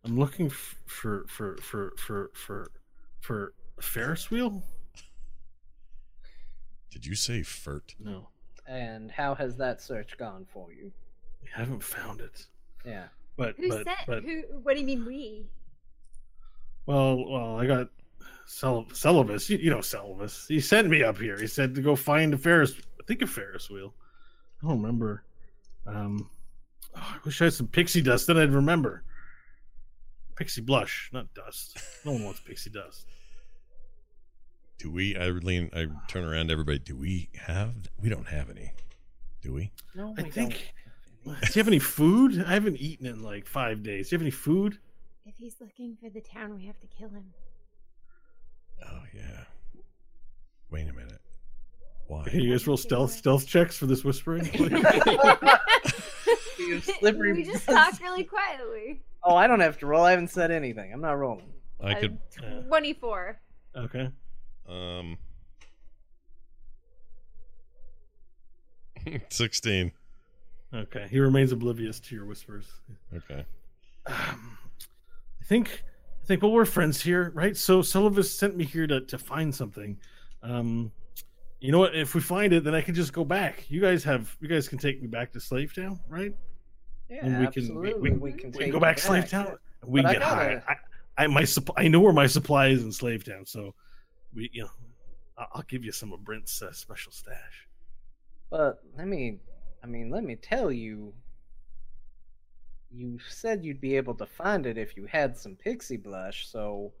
I'm 0.03 0.17
looking 0.19 0.47
f- 0.47 0.75
for 0.85 1.25
for 1.29 1.57
for 1.61 1.93
for 1.95 2.31
for 2.33 2.71
for 3.21 3.53
Ferris 3.81 4.29
wheel. 4.29 4.61
Did 6.91 7.05
you 7.05 7.15
say 7.15 7.41
furt? 7.43 7.95
No, 7.99 8.29
And 8.67 9.09
how 9.09 9.33
has 9.35 9.57
that 9.57 9.81
search 9.81 10.17
gone 10.17 10.45
for 10.45 10.71
you? 10.71 10.91
I 11.55 11.59
haven't 11.59 11.83
found 11.83 12.21
it. 12.21 12.45
Yeah. 12.85 13.07
But 13.37 13.55
Who 13.57 13.69
but 13.69 13.83
said? 13.85 13.95
but 14.07 14.23
Who? 14.23 14.41
What 14.63 14.73
do 14.75 14.79
you 14.81 14.85
mean 14.85 15.05
we? 15.05 15.45
well 16.85 17.25
well 17.29 17.59
I 17.59 17.65
got 17.65 17.87
Cel- 18.45 18.85
Celovus. 18.91 19.49
You, 19.49 19.57
you 19.57 19.69
know 19.69 19.77
Celovus. 19.79 20.47
He 20.47 20.59
sent 20.59 20.89
me 20.89 21.03
up 21.03 21.17
here. 21.17 21.39
He 21.39 21.47
said 21.47 21.73
to 21.75 21.81
go 21.81 21.95
find 21.95 22.33
a 22.33 22.37
Ferris. 22.37 22.73
I 22.99 23.03
think 23.07 23.21
a 23.21 23.27
Ferris 23.27 23.69
wheel. 23.69 23.93
I 24.61 24.67
don't 24.67 24.81
remember. 24.81 25.23
Um, 25.87 26.29
oh, 26.95 26.99
I 27.01 27.17
wish 27.25 27.41
I 27.41 27.45
had 27.45 27.53
some 27.53 27.67
pixie 27.67 28.01
dust. 28.01 28.27
Then 28.27 28.37
I'd 28.37 28.53
remember. 28.53 29.03
Pixie 30.35 30.61
blush, 30.61 31.09
not 31.13 31.33
dust. 31.33 31.77
No 32.05 32.11
one 32.13 32.23
wants 32.25 32.39
pixie 32.41 32.69
dust. 32.69 33.05
Do 34.77 34.91
we? 34.91 35.15
I 35.15 35.27
lean. 35.29 35.69
I 35.73 35.87
turn 36.09 36.25
around 36.25 36.47
to 36.47 36.51
everybody. 36.53 36.79
Do 36.79 36.95
we 36.97 37.29
have? 37.39 37.73
We 38.01 38.09
don't 38.09 38.27
have 38.27 38.49
any. 38.49 38.71
Do 39.41 39.53
we? 39.53 39.71
No, 39.95 40.13
I 40.17 40.23
we 40.23 40.29
think. 40.31 40.51
don't. 40.53 40.61
Do 41.25 41.31
you 41.31 41.59
have 41.59 41.67
any 41.67 41.79
food? 41.79 42.43
I 42.45 42.53
haven't 42.53 42.77
eaten 42.77 43.05
in 43.05 43.21
like 43.23 43.45
five 43.45 43.81
days. 43.83 44.09
Do 44.09 44.13
you 44.13 44.17
have 44.17 44.23
any 44.23 44.31
food? 44.31 44.77
If 45.25 45.35
he's 45.37 45.55
looking 45.61 45.97
for 46.01 46.09
the 46.09 46.21
town, 46.21 46.55
we 46.55 46.65
have 46.65 46.79
to 46.81 46.87
kill 46.87 47.09
him. 47.09 47.25
Oh 48.85 49.03
yeah. 49.13 49.43
Wait 50.69 50.89
a 50.89 50.93
minute. 50.93 51.21
Why? 52.07 52.23
Can 52.25 52.41
you 52.41 52.51
guys 52.51 52.67
roll 52.67 52.75
stealth 52.77 53.11
stealth 53.13 53.47
checks 53.47 53.77
for 53.77 53.85
this 53.85 54.03
whispering? 54.03 54.49
You 56.59 56.79
slippery 56.79 57.33
we 57.33 57.43
just 57.43 57.65
buzz. 57.65 57.75
talked 57.75 58.01
really 58.01 58.23
quietly. 58.23 59.01
Oh, 59.23 59.35
I 59.35 59.47
don't 59.47 59.59
have 59.59 59.77
to 59.79 59.85
roll. 59.85 60.03
I 60.05 60.11
haven't 60.11 60.29
said 60.29 60.49
anything. 60.49 60.93
I'm 60.93 61.01
not 61.01 61.13
rolling. 61.13 61.51
I 61.81 61.93
could. 61.95 62.17
Twenty-four. 62.69 63.37
okay. 63.75 64.09
Um. 64.69 65.17
Sixteen. 69.29 69.91
Okay. 70.73 71.07
He 71.09 71.19
remains 71.19 71.51
oblivious 71.51 71.99
to 72.01 72.15
your 72.15 72.25
whispers. 72.25 72.65
Okay. 73.15 73.45
Um, 74.07 74.57
I 75.41 75.45
think 75.45 75.83
I 76.21 76.25
think 76.25 76.41
well 76.41 76.51
we're 76.51 76.65
friends 76.65 77.01
here, 77.01 77.31
right? 77.35 77.55
So 77.55 77.81
Sullivan 77.81 78.23
sent 78.23 78.55
me 78.55 78.63
here 78.65 78.87
to, 78.87 79.01
to 79.01 79.17
find 79.17 79.53
something. 79.53 79.97
Um 80.41 80.91
you 81.59 81.71
know 81.71 81.79
what? 81.79 81.95
If 81.95 82.13
we 82.13 82.19
find 82.19 82.51
it, 82.51 82.65
then 82.65 82.75
I 82.75 82.81
can 82.81 82.93
just 82.93 83.13
go 83.13 83.23
back. 83.23 83.69
You 83.69 83.79
guys 83.79 84.03
have 84.03 84.35
you 84.41 84.47
guys 84.49 84.67
can 84.67 84.77
take 84.77 85.01
me 85.01 85.07
back 85.07 85.31
to 85.33 85.39
Slave 85.39 85.73
Town, 85.73 85.99
right? 86.09 86.33
Yeah, 87.09 87.25
And 87.25 87.39
we 87.39 87.47
can- 87.47 87.75
we- 87.79 87.89
absolutely. 87.89 88.11
we- 88.11 88.17
We, 88.17 88.31
can 88.33 88.49
We 88.51 88.57
take 88.57 88.61
can 88.63 88.69
go 88.71 88.77
you 88.77 88.81
back, 88.81 88.97
to 88.97 89.01
Slave 89.03 89.29
Town. 89.29 89.57
We 89.85 90.01
But 90.01 90.09
I 90.09 90.13
get 90.13 90.21
high. 90.23 90.53
gotta- 90.55 90.71
I, 91.17 91.23
I 91.23 91.27
my 91.27 91.43
supply. 91.45 91.75
I 91.83 91.87
know 91.87 91.99
where 92.01 92.13
my 92.13 92.25
supply 92.27 92.67
is 92.67 92.83
in 92.83 92.91
Slave 92.91 93.23
Town, 93.23 93.45
so 93.45 93.75
we 94.33 94.49
you 94.51 94.63
know 94.63 94.69
I- 95.37 95.45
I'll 95.53 95.63
give 95.63 95.85
you 95.85 95.91
some 95.91 96.11
of 96.11 96.23
Brent's 96.23 96.61
uh, 96.61 96.71
special 96.73 97.11
stash. 97.11 97.67
But 98.49 98.79
let 98.97 99.07
me, 99.07 99.39
I 99.83 99.87
mean, 99.87 100.09
let 100.09 100.23
me 100.23 100.35
tell 100.35 100.71
you. 100.71 101.13
You 102.95 103.17
said 103.27 103.65
you'd 103.65 103.81
be 103.81 103.97
able 103.97 104.13
to 104.15 104.25
find 104.25 104.65
it 104.67 104.77
if 104.77 104.95
you 104.95 105.05
had 105.07 105.35
some 105.35 105.55
pixie 105.55 105.97
blush, 105.97 106.47
so 106.47 106.93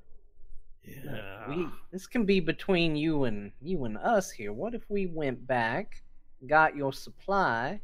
Yeah. 0.83 1.47
we 1.47 1.67
this 1.91 2.07
can 2.07 2.25
be 2.25 2.39
between 2.39 2.95
you 2.95 3.25
and 3.25 3.51
you 3.61 3.85
and 3.85 3.97
us 3.99 4.31
here. 4.31 4.51
What 4.51 4.73
if 4.73 4.89
we 4.89 5.05
went 5.05 5.45
back, 5.45 6.03
got 6.47 6.75
your 6.75 6.91
supply, 6.91 7.79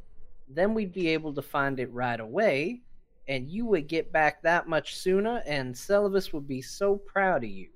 then 0.48 0.74
we'd 0.74 0.92
be 0.92 1.08
able 1.10 1.34
to 1.36 1.42
find 1.44 1.80
it 1.80 1.92
right 1.94 2.20
away, 2.20 2.82
and 3.28 3.48
you 3.48 3.66
would 3.68 3.88
get 3.88 4.12
back 4.12 4.42
that 4.42 4.68
much 4.68 4.96
sooner, 4.96 5.44
and 5.46 5.74
Celovus 5.76 6.34
would 6.34 6.48
be 6.48 6.64
so 6.64 6.98
proud 6.98 7.44
of 7.44 7.50
you. 7.52 7.70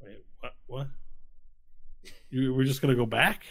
Wait, 0.00 0.24
what? 0.40 0.54
What? 0.66 0.88
You, 2.30 2.52
we're 2.54 2.64
just 2.64 2.82
gonna 2.82 2.96
go 2.96 3.06
back? 3.06 3.44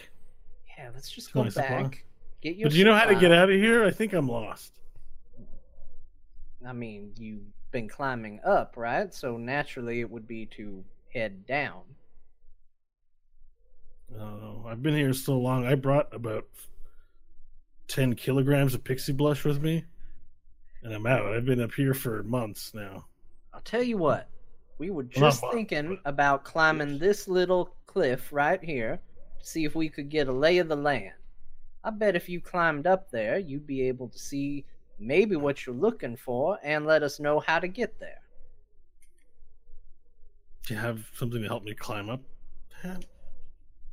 Yeah, 0.78 0.90
let's 0.94 1.10
just 1.10 1.34
go 1.34 1.48
supply? 1.50 1.84
back. 1.84 2.06
Get 2.42 2.58
your 2.58 2.68
But 2.68 2.74
do 2.74 2.80
you 2.80 2.86
know 2.86 2.95
how 2.95 3.06
to 3.06 3.16
get 3.16 3.32
out 3.32 3.50
of 3.50 3.56
here? 3.56 3.86
I 3.86 3.92
think 3.92 4.14
I'm 4.14 4.28
lost. 4.28 4.74
I 6.68 6.74
mean, 6.74 7.12
you've 7.18 7.44
been 7.72 7.88
climbing 7.88 8.40
up, 8.45 8.76
right? 8.76 9.14
So 9.14 9.38
naturally 9.38 10.00
it 10.02 10.10
would 10.10 10.28
be 10.28 10.45
to 10.58 10.84
head 11.14 11.45
down. 11.45 11.82
Oh, 14.20 14.66
I've 14.68 14.84
been 14.84 14.95
here 14.95 15.14
so 15.14 15.38
long. 15.38 15.66
I 15.66 15.76
brought 15.76 16.14
about 16.14 16.45
ten 17.88 18.14
kilograms 18.14 18.74
of 18.74 18.84
pixie 18.84 19.14
blush 19.14 19.44
with 19.44 19.62
me, 19.62 19.84
and 20.84 20.94
I'm 20.94 21.06
out. 21.06 21.26
I've 21.26 21.45
been 21.45 21.62
up 21.62 21.74
here 21.74 21.94
for 21.94 22.24
months 22.24 22.74
now. 22.74 23.06
I'll 23.54 23.62
tell 23.62 23.84
you 23.84 23.98
what. 23.98 24.30
We 24.78 24.90
were 24.92 25.04
just 25.04 25.42
much, 25.42 25.54
thinking 25.54 26.00
about 26.06 26.44
climbing 26.44 27.00
this 27.00 27.28
little 27.28 27.76
cliff 27.88 28.32
right 28.32 28.62
here 28.64 29.00
see 29.45 29.65
if 29.65 29.75
we 29.75 29.90
could 29.90 30.09
get 30.09 30.27
a 30.27 30.32
lay 30.32 30.57
of 30.57 30.67
the 30.67 30.75
land. 30.75 31.14
I 31.83 31.91
bet 31.91 32.15
if 32.15 32.27
you 32.30 32.41
climbed 32.41 32.88
up 32.88 33.11
there, 33.11 33.38
you'd 33.38 33.67
be 33.67 33.88
able 33.88 34.09
to 34.09 34.17
see 34.17 34.65
maybe 34.99 35.35
what 35.35 35.65
you're 35.65 35.75
looking 35.75 36.17
for 36.17 36.57
and 36.64 36.85
let 36.85 37.03
us 37.03 37.19
know 37.19 37.40
how 37.40 37.59
to 37.59 37.67
get 37.67 37.99
there. 37.99 38.22
Do 40.65 40.74
you 40.74 40.80
have 40.80 41.06
something 41.14 41.41
to 41.41 41.48
help 41.48 41.64
me 41.64 41.75
climb 41.75 42.09
up? 42.09 42.22
Pat? 42.82 43.06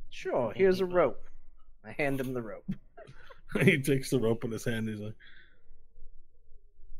Sure, 0.09 0.51
here's 0.55 0.79
a 0.79 0.85
rope. 0.85 1.29
I 1.85 1.91
hand 1.91 2.19
him 2.19 2.33
the 2.33 2.41
rope. 2.41 2.65
he 3.61 3.79
takes 3.79 4.09
the 4.09 4.19
rope 4.19 4.43
in 4.43 4.51
his 4.51 4.65
hand. 4.65 4.87
He's 4.87 4.99
like, 4.99 5.15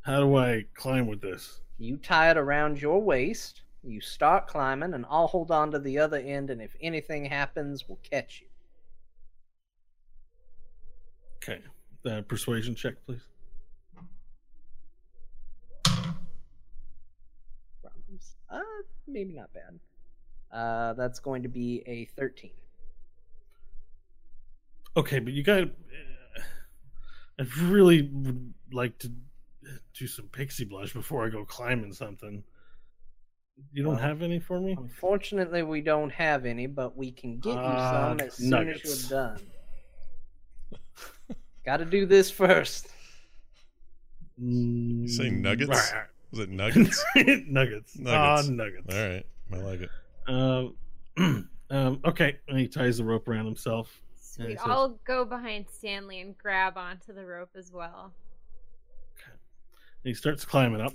"How 0.01 0.19
do 0.19 0.35
I 0.38 0.65
climb 0.75 1.07
with 1.07 1.22
this?" 1.22 1.61
You 1.80 1.98
tie 1.98 2.30
it 2.32 2.38
around 2.38 2.82
your 2.82 3.01
waist, 3.01 3.61
you 3.84 4.02
start 4.02 4.48
climbing, 4.48 4.94
and 4.94 5.06
I'll 5.10 5.28
hold 5.28 5.52
on 5.52 5.72
to 5.72 5.80
the 5.80 6.00
other 6.00 6.18
end, 6.18 6.50
and 6.50 6.62
if 6.62 6.76
anything 6.82 7.26
happens, 7.26 7.88
we'll 7.88 8.00
catch 8.10 8.42
you. 8.42 8.48
Okay, 11.38 11.62
uh, 12.06 12.22
persuasion 12.22 12.76
check, 12.76 12.95
please. 13.06 13.22
Problems? 17.82 18.36
Uh, 18.50 18.60
maybe 19.08 19.34
not 19.34 19.50
bad. 19.53 19.80
Uh, 20.52 20.94
that's 20.94 21.20
going 21.20 21.44
to 21.44 21.50
be 21.50 21.84
a 21.86 22.06
13. 22.16 22.52
Okay, 24.95 25.20
but 25.20 25.34
you 25.34 25.44
got. 25.44 25.68
I 27.40 27.45
really 27.62 28.03
would 28.03 28.53
like 28.72 29.00
to 29.00 29.12
do 29.94 30.08
some 30.08 30.28
pixie 30.28 30.66
blush 30.66 30.94
before 30.94 31.26
I 31.26 31.30
go 31.30 31.44
climbing 31.44 31.94
something. 31.94 32.44
You 33.72 33.83
don't 33.83 33.93
Well, 33.95 34.01
have 34.01 34.22
any 34.22 34.40
for 34.40 34.59
me? 34.59 34.75
Unfortunately, 34.77 35.64
we 35.64 35.82
don't 35.82 36.11
have 36.11 36.45
any, 36.45 36.67
but 36.67 36.95
we 36.98 37.11
can 37.11 37.40
get 37.40 37.53
you 37.53 37.59
Ah, 37.59 38.09
some 38.17 38.19
as 38.27 38.33
soon 38.35 38.49
nuggets. 38.49 38.83
as 38.91 39.09
you're 39.09 39.19
done. 39.19 39.41
Gotta 41.65 41.85
do 41.85 42.06
this 42.06 42.30
first. 42.30 42.90
You 44.38 45.07
say 45.07 45.30
nuggets? 45.30 45.93
Was 46.32 46.40
it 46.40 46.49
nuggets? 46.49 47.03
nuggets. 47.15 47.45
Nuggets. 47.48 47.98
Ah, 48.07 48.43
nuggets. 48.49 48.93
All 48.93 49.07
right. 49.09 49.25
I 49.53 49.57
like 49.57 49.82
it. 49.82 49.90
Um, 50.27 50.75
um, 51.69 51.99
okay. 52.06 52.38
And 52.48 52.57
he 52.57 52.67
ties 52.67 52.98
the 52.98 53.03
rope 53.03 53.27
around 53.27 53.45
himself. 53.45 54.01
And 54.40 54.48
he 54.49 54.56
Sweet. 54.56 54.59
says, 54.59 54.67
I'll 54.67 54.99
go 55.06 55.25
behind 55.25 55.67
Stanley 55.69 56.22
and 56.22 56.35
grab 56.38 56.75
onto 56.75 57.14
the 57.14 57.23
rope 57.23 57.51
as 57.56 57.72
well. 57.72 58.11
Okay, 59.15 59.38
He 60.03 60.15
starts 60.15 60.43
climbing 60.43 60.82
up. 60.82 60.93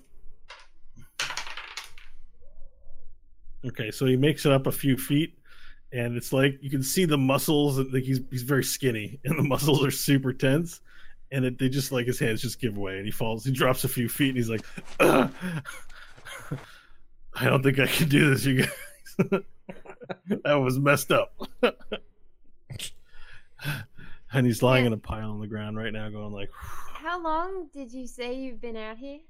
Okay, 3.67 3.91
so 3.91 4.07
he 4.07 4.17
makes 4.17 4.47
it 4.47 4.53
up 4.53 4.67
a 4.67 4.73
few 4.73 4.97
feet, 4.97 5.37
and 5.93 6.17
it's 6.17 6.33
like 6.33 6.59
you 6.63 6.71
can 6.71 6.83
see 6.83 7.05
the 7.05 7.19
muscles. 7.19 7.79
Like 7.79 8.05
he's 8.05 8.21
he's 8.31 8.43
very 8.43 8.65
skinny, 8.65 9.19
and 9.25 9.39
the 9.39 9.43
muscles 9.43 9.85
are 9.85 9.91
super 9.91 10.33
tense, 10.33 10.81
and 11.33 11.45
it, 11.45 11.59
they 11.59 11.69
just 11.69 11.93
like 11.93 12.07
his 12.07 12.19
hands 12.19 12.41
just 12.43 12.61
give 12.61 12.79
way, 12.79 12.97
and 12.99 13.05
he 13.05 13.11
falls. 13.11 13.45
He 13.45 13.53
drops 13.53 13.85
a 13.85 13.89
few 13.89 14.09
feet, 14.09 14.29
and 14.29 14.37
he's 14.37 14.51
like, 14.51 14.65
"Ugh. 15.01 15.31
"I 17.35 17.45
don't 17.45 17.63
think 17.63 17.79
I 17.79 17.87
can 17.87 18.09
do 18.09 18.31
this, 18.31 18.45
you 18.45 18.63
guys. 18.63 19.43
that 20.45 20.55
was 20.55 20.79
messed 20.79 21.11
up." 21.11 21.35
and 24.33 24.47
he's 24.47 24.63
lying 24.63 24.87
in 24.87 24.93
a 24.93 24.99
pile 24.99 25.31
on 25.31 25.41
the 25.41 25.47
ground 25.49 25.77
right 25.77 25.93
now, 25.93 26.09
going 26.11 26.33
like. 26.33 26.51
How 26.95 27.21
long 27.23 27.69
did 27.73 27.93
you 27.93 28.07
say 28.07 28.35
you've 28.35 28.61
been 28.61 28.77
out 28.77 28.99
here? 28.99 29.21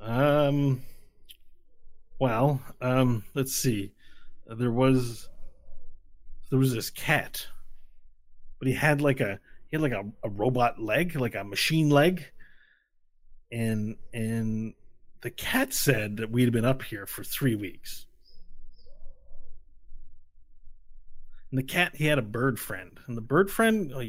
Um. 0.00 0.82
Well, 2.18 2.62
um, 2.80 3.24
let's 3.34 3.52
see. 3.52 3.92
There 4.46 4.70
was 4.70 5.28
there 6.50 6.58
was 6.58 6.72
this 6.72 6.90
cat, 6.90 7.46
but 8.58 8.68
he 8.68 8.74
had 8.74 9.00
like 9.00 9.20
a 9.20 9.38
he 9.68 9.76
had 9.76 9.82
like 9.82 9.92
a, 9.92 10.04
a 10.22 10.28
robot 10.28 10.80
leg, 10.80 11.16
like 11.16 11.34
a 11.34 11.44
machine 11.44 11.90
leg, 11.90 12.24
and 13.52 13.96
and 14.14 14.74
the 15.20 15.30
cat 15.30 15.74
said 15.74 16.16
that 16.18 16.30
we'd 16.30 16.52
been 16.52 16.64
up 16.64 16.82
here 16.82 17.06
for 17.06 17.22
three 17.22 17.54
weeks. 17.54 18.06
And 21.50 21.58
the 21.58 21.64
cat, 21.64 21.96
he 21.96 22.06
had 22.06 22.18
a 22.18 22.22
bird 22.22 22.58
friend, 22.58 22.98
and 23.06 23.16
the 23.16 23.22
bird 23.22 23.50
friend 23.50 23.92
oh, 23.94 24.02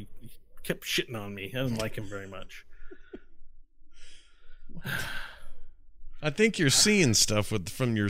kept 0.63 0.85
shitting 0.85 1.15
on 1.15 1.35
me. 1.35 1.51
I 1.53 1.63
didn't 1.63 1.77
like 1.77 1.97
him 1.97 2.05
very 2.05 2.27
much. 2.27 2.65
I 6.27 6.29
think 6.29 6.59
you're 6.59 6.69
seeing 6.69 7.13
stuff 7.13 7.53
with 7.53 7.69
from 7.69 7.95
your. 7.95 8.09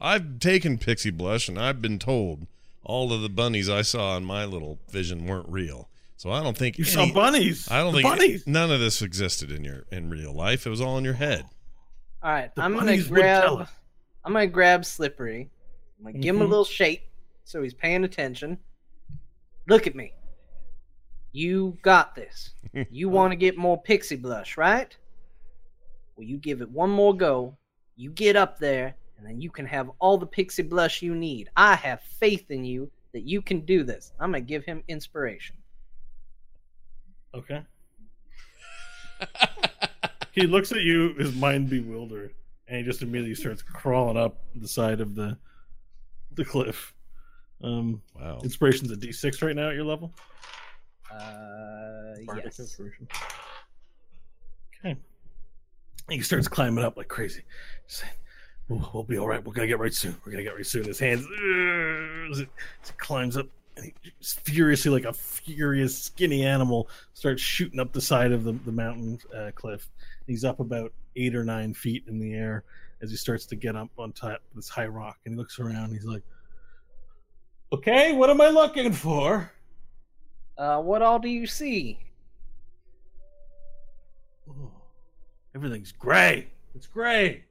I've 0.00 0.40
taken 0.40 0.76
pixie 0.76 1.12
blush, 1.12 1.48
and 1.48 1.56
I've 1.56 1.80
been 1.80 2.00
told 2.00 2.48
all 2.82 3.12
of 3.12 3.22
the 3.22 3.28
bunnies 3.28 3.70
I 3.70 3.82
saw 3.82 4.16
in 4.16 4.24
my 4.24 4.44
little 4.44 4.80
vision 4.90 5.24
weren't 5.24 5.48
real. 5.48 5.88
So 6.16 6.32
I 6.32 6.42
don't 6.42 6.58
think 6.58 6.78
You 6.78 6.84
any- 6.84 6.92
saw 6.92 7.12
bunnies. 7.14 7.70
I 7.70 7.78
don't 7.78 7.92
The 7.92 8.02
think 8.02 8.08
bunnies. 8.08 8.46
none 8.48 8.72
of 8.72 8.80
this 8.80 9.00
existed 9.02 9.52
in 9.52 9.62
your 9.62 9.84
in 9.92 10.10
real 10.10 10.32
life. 10.34 10.66
It 10.66 10.70
was 10.70 10.80
all 10.80 10.98
in 10.98 11.04
your 11.04 11.14
head. 11.14 11.44
All 12.24 12.32
right, 12.32 12.52
The 12.56 12.62
I'm 12.62 12.72
gonna 12.72 12.86
bunnies 12.86 13.06
grab. 13.06 13.68
I'm 14.24 14.32
gonna 14.32 14.48
grab 14.48 14.84
Slippery. 14.84 15.48
I'm 16.00 16.06
gonna 16.06 16.18
give 16.18 16.34
him 16.34 16.42
a 16.42 16.46
Mhm. 16.46 16.48
little 16.48 16.64
shake 16.64 17.08
so 17.44 17.62
he's 17.62 17.74
paying 17.74 18.02
attention. 18.02 18.58
Look 19.68 19.86
at 19.86 19.94
me. 19.94 20.12
You 21.30 21.78
got 21.82 22.16
this. 22.16 22.50
You 22.90 23.08
want 23.08 23.30
to 23.30 23.36
get 23.36 23.56
more 23.56 23.80
pixie 23.80 24.16
blush, 24.16 24.56
right? 24.56 24.96
Well, 26.16 26.26
you 26.26 26.36
give 26.36 26.60
it 26.60 26.70
one 26.70 26.90
more 26.90 27.16
go. 27.16 27.56
You 27.96 28.10
get 28.10 28.36
up 28.36 28.58
there, 28.58 28.94
and 29.18 29.26
then 29.26 29.40
you 29.40 29.50
can 29.50 29.66
have 29.66 29.90
all 29.98 30.18
the 30.18 30.26
pixie 30.26 30.62
blush 30.62 31.02
you 31.02 31.14
need. 31.14 31.50
I 31.56 31.74
have 31.74 32.00
faith 32.02 32.50
in 32.50 32.64
you 32.64 32.90
that 33.12 33.22
you 33.22 33.40
can 33.42 33.60
do 33.60 33.84
this. 33.84 34.12
I'm 34.18 34.30
gonna 34.32 34.40
give 34.40 34.64
him 34.64 34.82
inspiration. 34.88 35.56
Okay. 37.34 37.62
he 40.32 40.46
looks 40.46 40.72
at 40.72 40.82
you, 40.82 41.14
his 41.14 41.34
mind 41.34 41.70
bewildered, 41.70 42.34
and 42.68 42.78
he 42.78 42.82
just 42.84 43.02
immediately 43.02 43.34
starts 43.34 43.62
crawling 43.62 44.16
up 44.16 44.40
the 44.54 44.68
side 44.68 45.00
of 45.00 45.14
the 45.14 45.36
the 46.32 46.44
cliff. 46.44 46.92
Um, 47.62 48.02
Wow. 48.14 48.40
inspiration's 48.42 48.90
a 48.90 48.96
D6 48.96 49.42
right 49.42 49.54
now 49.54 49.68
at 49.70 49.74
your 49.74 49.84
level. 49.84 50.12
Uh, 51.10 52.14
Bardic 52.26 52.44
yes. 52.44 52.58
inspiration. 52.60 53.06
Okay. 54.78 54.96
He 56.08 56.20
starts 56.20 56.48
climbing 56.48 56.84
up 56.84 56.96
like 56.96 57.08
crazy. 57.08 57.42
He's 57.86 57.96
saying, 57.96 58.12
we'll, 58.68 58.90
we'll 58.92 59.04
be 59.04 59.18
all 59.18 59.26
right. 59.26 59.44
We're 59.44 59.54
gonna 59.54 59.66
get 59.66 59.78
right 59.78 59.94
soon. 59.94 60.16
We're 60.24 60.32
gonna 60.32 60.44
get 60.44 60.54
right 60.54 60.66
soon. 60.66 60.84
His 60.84 60.98
hands 60.98 61.26
as 62.30 62.40
it, 62.40 62.48
it 62.84 62.98
climbs 62.98 63.36
up, 63.36 63.46
and 63.76 63.86
he 63.86 63.94
furiously, 64.20 64.90
like 64.90 65.04
a 65.04 65.12
furious, 65.12 65.96
skinny 65.96 66.44
animal, 66.44 66.88
starts 67.14 67.42
shooting 67.42 67.80
up 67.80 67.92
the 67.92 68.00
side 68.00 68.32
of 68.32 68.44
the, 68.44 68.52
the 68.52 68.72
mountain 68.72 69.18
uh, 69.36 69.50
cliff. 69.54 69.88
He's 70.26 70.44
up 70.44 70.60
about 70.60 70.92
eight 71.16 71.34
or 71.34 71.44
nine 71.44 71.74
feet 71.74 72.04
in 72.06 72.18
the 72.18 72.34
air 72.34 72.64
as 73.02 73.10
he 73.10 73.16
starts 73.16 73.46
to 73.46 73.56
get 73.56 73.76
up 73.76 73.90
on 73.98 74.12
top 74.12 74.40
of 74.50 74.56
this 74.56 74.68
high 74.68 74.86
rock. 74.86 75.18
And 75.24 75.34
he 75.34 75.38
looks 75.38 75.58
around. 75.58 75.92
He's 75.92 76.04
like, 76.04 76.22
"Okay, 77.72 78.12
what 78.12 78.30
am 78.30 78.40
I 78.40 78.50
looking 78.50 78.92
for?" 78.92 79.50
Uh, 80.56 80.80
what 80.80 81.02
all 81.02 81.18
do 81.18 81.28
you 81.28 81.46
see? 81.46 81.98
Oh, 84.48 84.70
everything's 85.54 85.92
gray. 85.92 86.48
It's 86.74 86.86
gray. 86.86 87.44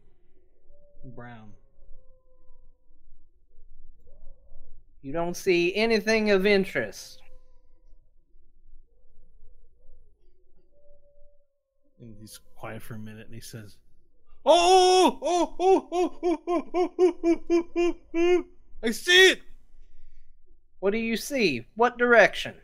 Brown. 1.15 1.51
You 5.01 5.11
don't 5.11 5.35
see 5.35 5.75
anything 5.75 6.31
of 6.31 6.45
interest. 6.45 7.21
And 11.99 12.15
he's 12.19 12.39
quiet 12.55 12.81
for 12.81 12.95
a 12.95 12.99
minute 12.99 13.25
and 13.25 13.35
he 13.35 13.41
says, 13.41 13.77
Oh, 14.45 15.19
oh, 15.21 15.55
oh, 15.59 15.87
oh, 15.91 16.19
oh, 16.23 16.41
oh, 16.47 16.73
oh, 16.73 16.93
oh, 16.99 17.43
oh, 17.49 17.65
oh, 17.75 17.95
oh. 18.15 18.45
I 18.83 18.91
see 18.91 19.31
it. 19.31 19.41
What 20.79 20.91
do 20.91 20.97
you 20.97 21.15
see? 21.15 21.65
What 21.75 21.97
direction? 21.97 22.55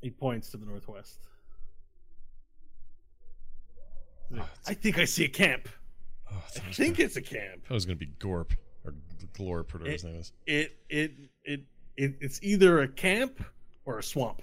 He 0.00 0.10
points 0.10 0.50
to 0.50 0.56
the 0.56 0.66
northwest. 0.66 1.18
Oh, 4.38 4.48
I 4.66 4.74
think 4.74 4.98
I 4.98 5.04
see 5.04 5.24
a 5.24 5.28
camp. 5.28 5.68
oh, 6.30 6.34
I 6.34 6.36
I 6.36 6.40
thought 6.40 6.62
it 6.64 6.68
was 6.68 6.76
think 6.76 6.96
gonna- 6.96 7.06
it's 7.06 7.16
a 7.16 7.22
camp. 7.22 7.66
that 7.68 7.74
was 7.74 7.84
going 7.86 7.98
to 7.98 8.04
be 8.06 8.12
Gorp 8.18 8.52
or 8.84 8.94
Glorp, 9.34 9.72
whatever 9.72 9.90
his 9.90 10.04
name 10.04 10.16
is. 10.16 10.32
It, 10.46 10.76
it, 10.88 11.12
it, 11.44 11.60
it, 11.96 12.14
it's 12.20 12.38
either 12.42 12.80
a 12.82 12.88
camp 12.88 13.42
or 13.84 13.98
a 13.98 14.02
swamp. 14.02 14.42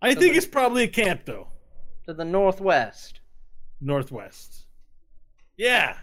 I 0.00 0.14
So 0.14 0.20
think 0.20 0.32
the- 0.32 0.38
it's 0.38 0.46
probably 0.46 0.84
a 0.84 0.88
camp 0.88 1.22
though. 1.24 1.48
To 2.06 2.14
the 2.14 2.24
northwest. 2.24 3.20
Northwest. 3.80 4.66
Yeah. 5.56 5.96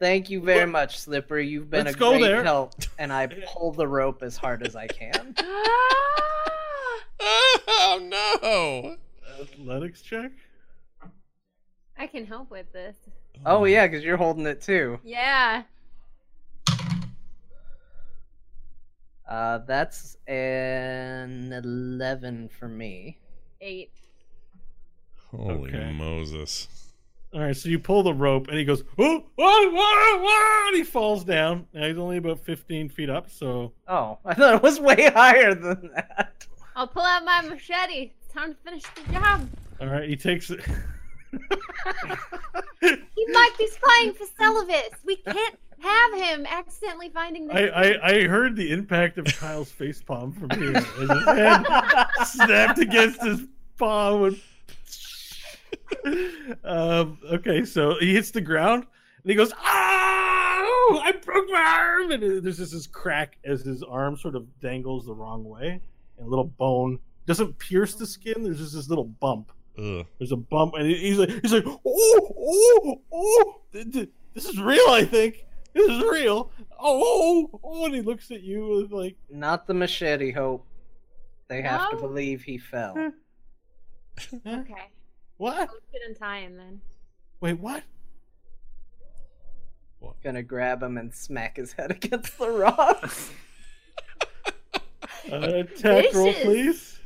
Thank 0.00 0.30
you 0.30 0.40
very 0.40 0.60
Look- 0.60 0.70
much, 0.70 0.98
Slipper. 0.98 1.38
You've 1.40 1.70
been 1.70 1.84
Let's 1.86 1.96
a 1.96 1.98
go 1.98 2.10
great 2.12 2.22
there. 2.22 2.44
help, 2.44 2.74
and 2.98 3.12
I 3.12 3.26
pull 3.26 3.72
the 3.72 3.86
rope 3.88 4.22
as 4.22 4.36
hard 4.36 4.64
as 4.66 4.74
I 4.76 4.86
can. 4.88 5.34
Ah! 7.20 7.20
Oh 7.70 7.98
no! 8.00 8.96
Athletics 9.42 10.02
check. 10.02 10.30
I 11.98 12.06
can 12.06 12.24
help 12.26 12.50
with 12.50 12.72
this. 12.72 12.96
Oh 13.44 13.64
yeah, 13.64 13.86
because 13.86 14.04
you're 14.04 14.16
holding 14.16 14.46
it 14.46 14.60
too. 14.62 14.98
Yeah. 15.04 15.62
Uh, 19.28 19.58
that's 19.66 20.16
an 20.26 21.52
eleven 21.52 22.48
for 22.48 22.68
me. 22.68 23.18
Eight. 23.60 23.92
Holy 25.30 25.68
Okay. 25.74 25.92
Moses! 25.92 26.68
All 27.34 27.40
right, 27.42 27.54
so 27.54 27.68
you 27.68 27.78
pull 27.78 28.02
the 28.02 28.14
rope, 28.14 28.48
and 28.48 28.56
he 28.56 28.64
goes, 28.64 28.82
"Oh, 28.98 29.24
whoa, 29.36 29.70
whoa, 29.70 30.18
whoa!" 30.22 30.68
And 30.68 30.76
he 30.76 30.82
falls 30.82 31.24
down. 31.24 31.66
Now 31.74 31.86
he's 31.86 31.98
only 31.98 32.16
about 32.16 32.38
fifteen 32.40 32.88
feet 32.88 33.10
up, 33.10 33.28
so 33.30 33.72
Oh, 33.86 34.18
I 34.24 34.32
thought 34.34 34.54
it 34.54 34.62
was 34.62 34.80
way 34.80 35.10
higher 35.14 35.54
than 35.54 35.90
that. 35.94 36.46
I'll 36.74 36.86
pull 36.88 37.02
out 37.02 37.24
my 37.24 37.42
machete. 37.42 38.12
It's 38.22 38.32
time 38.32 38.54
to 38.54 38.60
finish 38.64 38.84
the 38.94 39.12
job. 39.12 39.46
all 39.80 39.88
right, 39.88 40.08
he 40.08 40.16
takes 40.16 40.50
it. 40.50 40.60
He 42.80 43.26
might 43.32 43.50
be 43.58 43.66
spying 43.66 44.14
for 44.14 44.24
Celivis. 44.40 44.90
We 45.04 45.16
can't 45.16 45.58
have 45.80 46.14
him 46.14 46.46
accidentally 46.48 47.08
finding 47.08 47.46
the. 47.46 47.54
I, 47.54 47.88
I 47.88 48.08
I 48.08 48.26
heard 48.26 48.56
the 48.56 48.70
impact 48.70 49.18
of 49.18 49.26
Kyle's 49.26 49.70
face 49.70 50.02
palm 50.02 50.32
from 50.32 50.50
here 50.58 50.76
as 50.76 50.86
his 50.86 51.24
hand 51.24 51.66
snapped 52.24 52.78
against 52.78 53.22
his 53.22 53.42
palm. 53.78 54.38
And... 56.04 56.58
um, 56.64 57.18
okay, 57.32 57.64
so 57.64 57.96
he 58.00 58.14
hits 58.14 58.30
the 58.30 58.40
ground 58.40 58.86
and 59.22 59.30
he 59.30 59.36
goes, 59.36 59.52
"Oh, 59.52 61.00
I 61.04 61.12
broke 61.24 61.50
my 61.50 61.60
arm!" 61.60 62.12
And 62.12 62.44
there's 62.44 62.58
just 62.58 62.72
this 62.72 62.86
crack 62.86 63.38
as 63.44 63.62
his 63.62 63.82
arm 63.82 64.16
sort 64.16 64.34
of 64.34 64.46
dangles 64.60 65.06
the 65.06 65.14
wrong 65.14 65.44
way, 65.44 65.80
and 66.18 66.26
a 66.26 66.30
little 66.30 66.44
bone 66.44 66.98
doesn't 67.26 67.58
pierce 67.58 67.94
the 67.94 68.06
skin. 68.06 68.42
There's 68.42 68.58
just 68.58 68.74
this 68.74 68.88
little 68.88 69.04
bump. 69.04 69.52
Ugh. 69.78 70.06
There's 70.18 70.32
a 70.32 70.36
bump, 70.36 70.74
and 70.74 70.86
he's 70.86 71.18
like, 71.18 71.30
he's 71.42 71.52
like, 71.52 71.66
oh, 71.66 71.80
oh, 71.86 73.02
oh, 73.12 73.60
th- 73.72 73.92
th- 73.92 74.10
this 74.34 74.46
is 74.46 74.60
real. 74.60 74.88
I 74.88 75.04
think 75.04 75.46
this 75.72 75.88
is 75.88 76.02
real. 76.02 76.50
Oh, 76.80 77.48
oh, 77.52 77.60
oh, 77.62 77.84
and 77.86 77.94
he 77.94 78.00
looks 78.00 78.30
at 78.30 78.42
you 78.42 78.66
with 78.68 78.92
like, 78.92 79.16
Not 79.30 79.66
the 79.66 79.74
machete, 79.74 80.32
Hope. 80.32 80.66
They 81.48 81.62
have 81.62 81.90
to 81.90 81.96
believe 81.96 82.42
he 82.42 82.58
fell. 82.58 83.12
Okay. 84.46 84.90
what? 85.36 85.56
I'll 85.56 85.66
get 85.92 86.18
tie 86.18 86.40
him 86.40 86.56
then. 86.56 86.80
Wait, 87.40 87.58
what? 87.58 87.84
what? 90.00 90.20
Gonna 90.22 90.42
grab 90.42 90.82
him 90.82 90.98
and 90.98 91.14
smack 91.14 91.56
his 91.56 91.72
head 91.72 91.90
against 92.02 92.38
the 92.38 92.50
rocks. 92.50 93.30
Uh, 95.30 95.36
attack 95.60 96.06
roll, 96.14 96.32
please. 96.32 97.00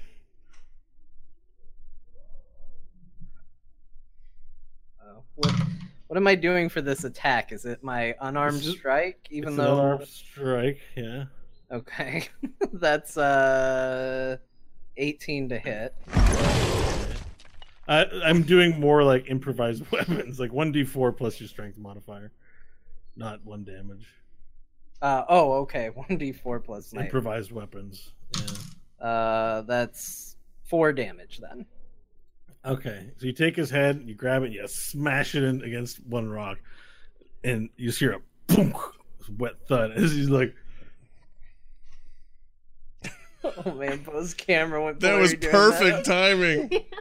Uh, 5.01 5.22
what, 5.36 5.52
what 6.09 6.17
am 6.17 6.27
I 6.27 6.35
doing 6.35 6.69
for 6.69 6.81
this 6.81 7.05
attack? 7.05 7.52
Is 7.52 7.65
it 7.65 7.83
my 7.83 8.15
unarmed 8.20 8.62
strike? 8.62 9.27
Even 9.31 9.51
It's 9.51 9.57
though 9.57 9.78
unarmed 9.78 10.09
strike, 10.09 10.81
yeah. 10.97 11.25
Okay. 11.70 12.28
That's 12.75 13.17
uh 13.17 14.36
18 14.99 15.49
to 15.49 15.59
hit. 15.59 15.94
I, 17.89 18.07
I'm 18.25 18.43
doing 18.43 18.78
more 18.78 19.02
like 19.02 19.28
improvised 19.28 19.83
weapons, 19.91 20.39
like 20.39 20.52
one 20.52 20.73
d4 20.73 21.17
plus 21.17 21.41
your 21.41 21.49
strength 21.49 21.78
modifier, 21.78 22.31
not 23.17 23.44
one 23.44 23.65
damage. 23.65 24.07
Uh 25.01 25.25
oh, 25.28 25.52
okay. 25.62 25.91
1d4 25.97 26.62
plus 26.62 26.93
my 26.93 27.05
Improvised 27.05 27.52
weapons. 27.52 28.12
Yeah. 28.39 29.07
Uh 29.07 29.62
that's 29.62 30.36
4 30.65 30.93
damage 30.93 31.39
then. 31.39 31.67
Okay, 32.65 33.10
so 33.18 33.26
you 33.26 33.32
take 33.32 33.57
his 33.57 33.70
head, 33.70 34.02
you 34.07 34.15
grab 34.15 34.42
it, 34.44 34.52
you 34.52 34.66
smash 34.68 35.34
it 35.34 35.42
in 35.42 35.62
against 35.62 36.05
one 36.07 36.28
rock, 36.31 36.58
and 37.42 37.68
you 37.76 37.89
just 37.89 37.99
hear 37.99 38.12
a 38.12 38.20
boom, 38.55 38.73
wet 39.39 39.55
thud 39.68 39.91
as 39.97 40.12
he's 40.12 40.31
like, 40.31 40.55
Oh 43.44 43.74
man, 43.74 44.05
Bo's 44.05 44.34
camera 44.34 44.84
went. 44.84 45.00
That 45.00 45.18
was 45.18 45.34
perfect 45.34 46.05
that. 46.05 46.05
timing. 46.05 46.70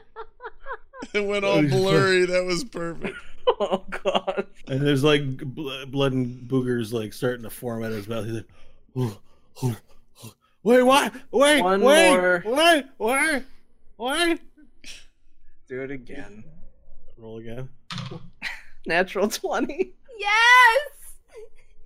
It 1.13 1.25
went 1.25 1.43
all 1.43 1.61
blurry. 1.67 2.25
That 2.27 2.45
was 2.45 2.63
perfect. 2.63 3.17
Oh 3.59 3.83
god. 4.03 4.45
And 4.67 4.85
there's 4.85 5.03
like 5.03 5.35
bl- 5.39 5.85
blood 5.87 6.13
and 6.13 6.47
boogers 6.47 6.93
like 6.93 7.11
starting 7.11 7.41
to 7.41 7.49
form 7.49 7.83
out 7.83 7.89
of 7.89 7.97
his 7.97 8.07
mouth. 8.07 8.25
He's 8.25 8.35
like, 8.35 8.47
"Oh, 8.95 9.17
oh, 9.63 9.75
oh. 10.23 10.33
wait, 10.61 10.83
what? 10.83 11.11
Wait, 11.31 11.61
One 11.63 11.81
wait, 11.81 12.09
more. 12.11 12.43
wait, 12.45 12.85
wait, 12.99 13.43
wait. 13.97 14.39
Do 15.71 15.83
it 15.83 15.91
again. 15.91 16.43
Roll 17.17 17.37
again. 17.37 17.69
Natural 18.85 19.29
twenty. 19.29 19.93
Yes! 20.19 20.89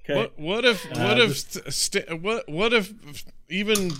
Okay. 0.03 0.15
What 0.15 0.39
what 0.39 0.65
if 0.65 0.83
Uh, 0.91 1.05
what 1.07 1.19
if 1.19 1.37
st- 1.37 1.71
st- 1.71 2.21
what 2.23 2.49
what 2.49 2.73
if 2.73 2.91
even 3.47 3.91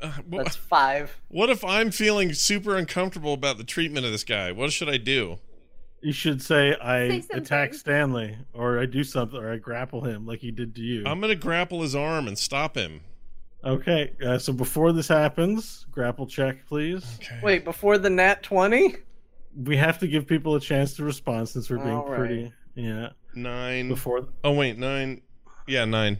uh, 0.00 0.12
what, 0.26 0.44
That's 0.44 0.56
five. 0.56 1.20
what 1.28 1.50
if 1.50 1.62
I'm 1.62 1.90
feeling 1.90 2.32
super 2.32 2.78
uncomfortable 2.78 3.34
about 3.34 3.58
the 3.58 3.64
treatment 3.64 4.06
of 4.06 4.12
this 4.12 4.24
guy? 4.24 4.52
What 4.52 4.72
should 4.72 4.88
I 4.88 4.96
do? 4.96 5.38
You 6.00 6.12
should 6.12 6.40
say 6.40 6.74
I 6.74 7.20
Say 7.20 7.26
attack 7.34 7.74
Stanley, 7.74 8.38
or 8.54 8.78
I 8.78 8.86
do 8.86 9.04
something, 9.04 9.38
or 9.38 9.52
I 9.52 9.58
grapple 9.58 10.00
him 10.00 10.24
like 10.26 10.38
he 10.40 10.50
did 10.50 10.74
to 10.76 10.80
you. 10.80 11.02
I'm 11.04 11.20
gonna 11.20 11.34
grapple 11.34 11.82
his 11.82 11.94
arm 11.94 12.26
and 12.26 12.38
stop 12.38 12.74
him. 12.74 13.02
Okay. 13.64 14.12
Uh, 14.24 14.38
so 14.38 14.52
before 14.52 14.92
this 14.92 15.08
happens, 15.08 15.86
grapple 15.90 16.26
check, 16.26 16.66
please. 16.66 17.18
Okay. 17.22 17.40
Wait, 17.42 17.64
before 17.64 17.98
the 17.98 18.10
nat 18.10 18.42
twenty? 18.42 18.96
We 19.56 19.76
have 19.76 19.98
to 19.98 20.06
give 20.08 20.26
people 20.26 20.54
a 20.56 20.60
chance 20.60 20.94
to 20.96 21.04
respond 21.04 21.48
since 21.48 21.70
we're 21.70 21.78
being 21.78 21.90
All 21.90 22.08
right. 22.08 22.18
pretty. 22.18 22.52
Yeah. 22.74 23.10
nine. 23.34 23.88
Before. 23.88 24.26
Oh 24.42 24.52
wait, 24.52 24.78
nine. 24.78 25.22
Yeah, 25.66 25.84
nine. 25.84 26.18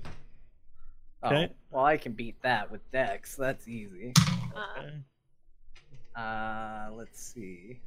Okay. 1.24 1.48
Oh, 1.50 1.54
well, 1.72 1.84
I 1.84 1.96
can 1.96 2.12
beat 2.12 2.40
that 2.42 2.70
with 2.70 2.80
Dex. 2.92 3.34
That's 3.36 3.66
easy. 3.68 4.12
Uh, 4.54 6.18
Uh, 6.20 6.90
let's 6.92 7.20
see. 7.20 7.80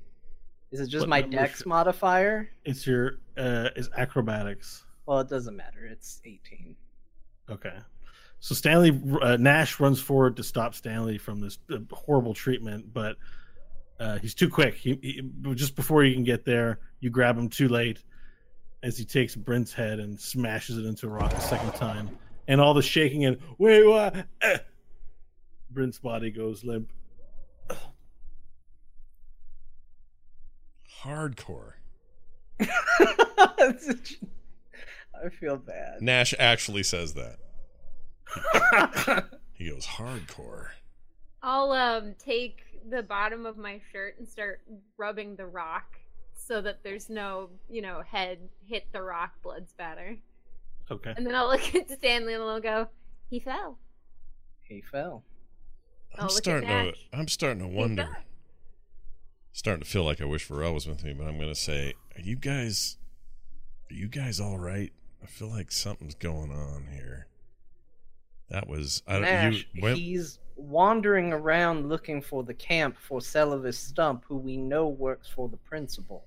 Is 0.72 0.82
it 0.82 0.88
just 0.88 1.03
What 1.03 1.10
my 1.10 1.22
Dex 1.22 1.60
should- 1.60 1.68
modifier? 1.68 2.50
It's 2.66 2.86
your 2.86 3.19
uh 3.38 3.69
is 3.77 3.90
acrobatics. 3.98 4.84
Well, 5.06 5.19
it 5.22 5.30
doesn't 5.30 5.56
matter. 5.56 5.86
It's 5.86 6.22
eighteen. 6.26 6.76
Okay. 7.50 7.77
So 8.40 8.56
Stanley 8.56 8.99
uh, 9.22 9.38
Nash 9.38 9.80
runs 9.80 9.99
forward 9.99 10.38
to 10.38 10.43
stop 10.43 10.75
Stanley 10.75 11.17
from 11.17 11.41
this 11.41 11.57
uh, 11.72 11.77
horrible 11.91 12.33
treatment, 12.33 12.93
but 12.93 13.17
uh, 13.99 14.19
he's 14.19 14.35
too 14.35 14.49
quick. 14.49 14.75
He, 14.75 14.98
he 15.01 15.53
just 15.56 15.75
before 15.75 16.03
you 16.03 16.14
can 16.14 16.24
get 16.24 16.45
there, 16.45 16.80
you 16.99 17.09
grab 17.09 17.38
him 17.38 17.49
too 17.49 17.67
late 17.67 18.03
as 18.83 18.98
he 18.98 19.06
takes 19.06 19.35
Brent's 19.35 19.74
head 19.74 19.99
and 19.99 20.19
smashes 20.19 20.77
it 20.77 20.85
into 20.85 21.07
a 21.07 21.09
rock 21.09 21.33
a 21.33 21.41
second 21.41 21.74
time, 21.74 22.09
and 22.48 22.61
all 22.61 22.74
the 22.74 22.83
shaking 22.83 23.25
and 23.25 23.38
wait 23.57 23.85
what? 23.85 24.16
Eh. 24.41 24.57
Brent's 25.69 25.99
body 25.99 26.32
goes 26.32 26.64
limp. 26.64 26.91
Hardcore. 31.03 31.74
I 32.59 33.74
feel 35.30 35.57
bad. 35.57 36.01
Nash 36.01 36.33
actually 36.38 36.83
says 36.83 37.16
that. 37.16 37.38
He 39.57 39.72
goes 39.72 39.88
hardcore. 39.88 40.67
I'll 41.41 41.72
um 41.72 42.14
take 42.19 42.59
the 42.88 43.01
bottom 43.01 43.45
of 43.45 43.57
my 43.57 43.81
shirt 43.91 44.19
and 44.19 44.27
start 44.27 44.61
rubbing 44.97 45.35
the 45.35 45.47
rock 45.47 45.99
so 46.35 46.61
that 46.61 46.83
there's 46.83 47.09
no, 47.09 47.49
you 47.69 47.81
know, 47.81 48.01
head 48.01 48.38
hit 48.65 48.85
the 48.93 49.01
rock, 49.01 49.31
blood 49.41 49.67
spatter. 49.67 50.17
Okay. 50.91 51.14
And 51.17 51.25
then 51.25 51.33
I'll 51.35 51.47
look 51.47 51.75
at 51.75 51.89
Stanley 51.89 52.35
and 52.35 52.43
I'll 52.43 52.61
go, 52.61 52.88
he 53.30 53.39
fell. 53.39 53.80
he 54.64 54.81
fell. 54.81 55.23
I'm 56.15 56.27
look 56.27 56.38
at 56.38 56.43
starting 56.43 56.69
to. 56.69 56.93
I'm 57.11 57.27
starting 57.27 57.59
to 57.59 57.67
wonder. 57.67 58.17
Starting 59.51 59.83
to 59.83 59.89
feel 59.89 60.03
like 60.03 60.22
I 60.22 60.25
wish 60.25 60.47
Varel 60.47 60.75
was 60.75 60.88
with 60.88 61.03
me, 61.03 61.14
but 61.14 61.25
I'm 61.25 61.39
gonna 61.39 61.56
say, 61.56 61.95
are 62.15 62.22
you 62.22 62.35
guys, 62.35 62.97
are 63.89 63.95
you 63.95 64.07
guys 64.07 64.39
all 64.39 64.59
right? 64.59 64.93
I 65.23 65.25
feel 65.25 65.49
like 65.49 65.72
something's 65.72 66.14
going 66.14 66.51
on 66.51 66.88
here. 66.93 67.25
That 68.50 68.67
was 68.67 69.03
I 69.08 69.14
don't. 69.14 69.22
Nash, 69.24 69.67
You 69.74 69.82
went, 69.84 69.98
he's 69.98 70.40
wandering 70.56 71.34
around 71.34 71.88
looking 71.90 72.22
for 72.22 72.43
the 72.43 72.53
camp 72.53 72.98
for 73.00 73.19
Celavis 73.19 73.76
Stump, 73.76 74.24
who 74.27 74.38
we 74.38 74.58
know 74.58 74.88
works 74.88 75.27
for 75.27 75.48
the 75.50 75.58
principal. 75.58 76.26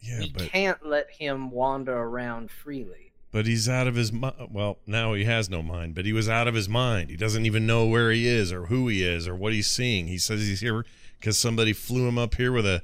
yeah, 0.00 0.20
we 0.20 0.30
but 0.30 0.48
can't 0.48 0.84
let 0.84 1.10
him 1.10 1.50
wander 1.50 1.96
around 1.96 2.50
freely. 2.50 3.12
but 3.30 3.46
he's 3.46 3.68
out 3.68 3.86
of 3.86 3.94
his 3.94 4.12
mind. 4.12 4.34
Well, 4.50 4.78
now 4.86 5.14
he 5.14 5.24
has 5.24 5.48
no 5.48 5.62
mind, 5.62 5.94
but 5.94 6.04
he 6.04 6.12
was 6.12 6.28
out 6.28 6.48
of 6.48 6.54
his 6.54 6.68
mind. 6.68 7.10
He 7.10 7.16
doesn't 7.16 7.46
even 7.46 7.66
know 7.66 7.86
where 7.86 8.10
he 8.10 8.26
is 8.26 8.52
or 8.52 8.66
who 8.66 8.88
he 8.88 9.04
is 9.04 9.28
or 9.28 9.34
what 9.34 9.52
he's 9.52 9.68
seeing. 9.68 10.06
He 10.08 10.18
says 10.18 10.40
he's 10.40 10.60
here 10.60 10.84
because 11.20 11.38
somebody 11.38 11.72
flew 11.72 12.08
him 12.08 12.18
up 12.18 12.34
here 12.34 12.52
with 12.52 12.66
a 12.66 12.82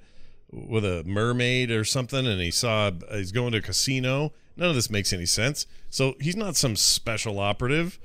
with 0.53 0.85
a 0.85 1.05
mermaid 1.05 1.71
or 1.71 1.85
something, 1.85 2.27
and 2.27 2.41
he 2.41 2.51
saw 2.51 2.91
he's 3.13 3.33
going 3.33 3.53
to 3.53 3.59
a 3.59 3.63
casino. 3.63 4.33
None 4.61 4.69
of 4.69 4.75
this 4.75 4.91
makes 4.91 5.13
any 5.15 5.25
sense. 5.25 5.67
So 5.89 6.17
he's 6.21 6.37
not 6.37 6.55
some 6.55 6.77
special 6.77 7.41
operative. 7.41 7.99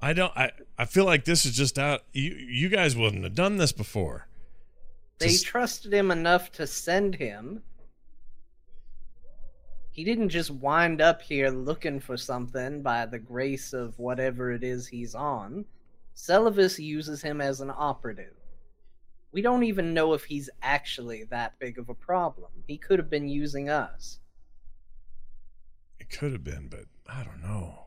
I 0.00 0.12
don't. 0.12 0.36
I 0.36 0.50
I 0.76 0.84
feel 0.86 1.04
like 1.04 1.24
this 1.24 1.46
is 1.46 1.56
just 1.56 1.78
out. 1.78 2.02
You 2.12 2.32
you 2.32 2.68
guys 2.68 2.96
wouldn't 2.96 3.22
have 3.22 3.36
done 3.36 3.58
this 3.58 3.70
before. 3.70 4.26
They 5.18 5.28
Just- 5.28 5.46
trusted 5.46 5.94
him 5.94 6.10
enough 6.10 6.50
to 6.52 6.66
send 6.66 7.14
him. 7.14 7.62
He 9.92 10.02
didn't 10.02 10.30
just 10.30 10.50
wind 10.50 11.00
up 11.00 11.22
here 11.22 11.50
looking 11.50 12.00
for 12.00 12.16
something 12.16 12.82
by 12.82 13.06
the 13.06 13.20
grace 13.20 13.72
of 13.72 13.96
whatever 14.00 14.50
it 14.50 14.64
is 14.64 14.88
he's 14.88 15.14
on. 15.14 15.64
Celavis 16.16 16.78
uses 16.82 17.22
him 17.22 17.40
as 17.40 17.60
an 17.60 17.70
operative. 17.70 18.34
We 19.30 19.42
don't 19.42 19.62
even 19.62 19.94
know 19.94 20.12
if 20.14 20.24
he's 20.24 20.50
actually 20.60 21.24
that 21.24 21.56
big 21.60 21.78
of 21.78 21.88
a 21.88 21.94
problem. 21.94 22.50
He 22.66 22.78
could 22.78 22.98
have 22.98 23.10
been 23.10 23.28
using 23.28 23.68
us. 23.68 24.18
Could 26.12 26.32
have 26.32 26.44
been, 26.44 26.68
but 26.68 26.84
I 27.08 27.24
don't 27.24 27.42
know. 27.42 27.86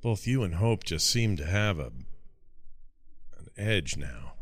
Both 0.00 0.26
you 0.26 0.42
and 0.42 0.54
Hope 0.54 0.82
just 0.84 1.08
seem 1.08 1.36
to 1.36 1.44
have 1.44 1.78
a 1.78 1.92
an 3.36 3.48
edge 3.56 3.96
now. 3.96 4.32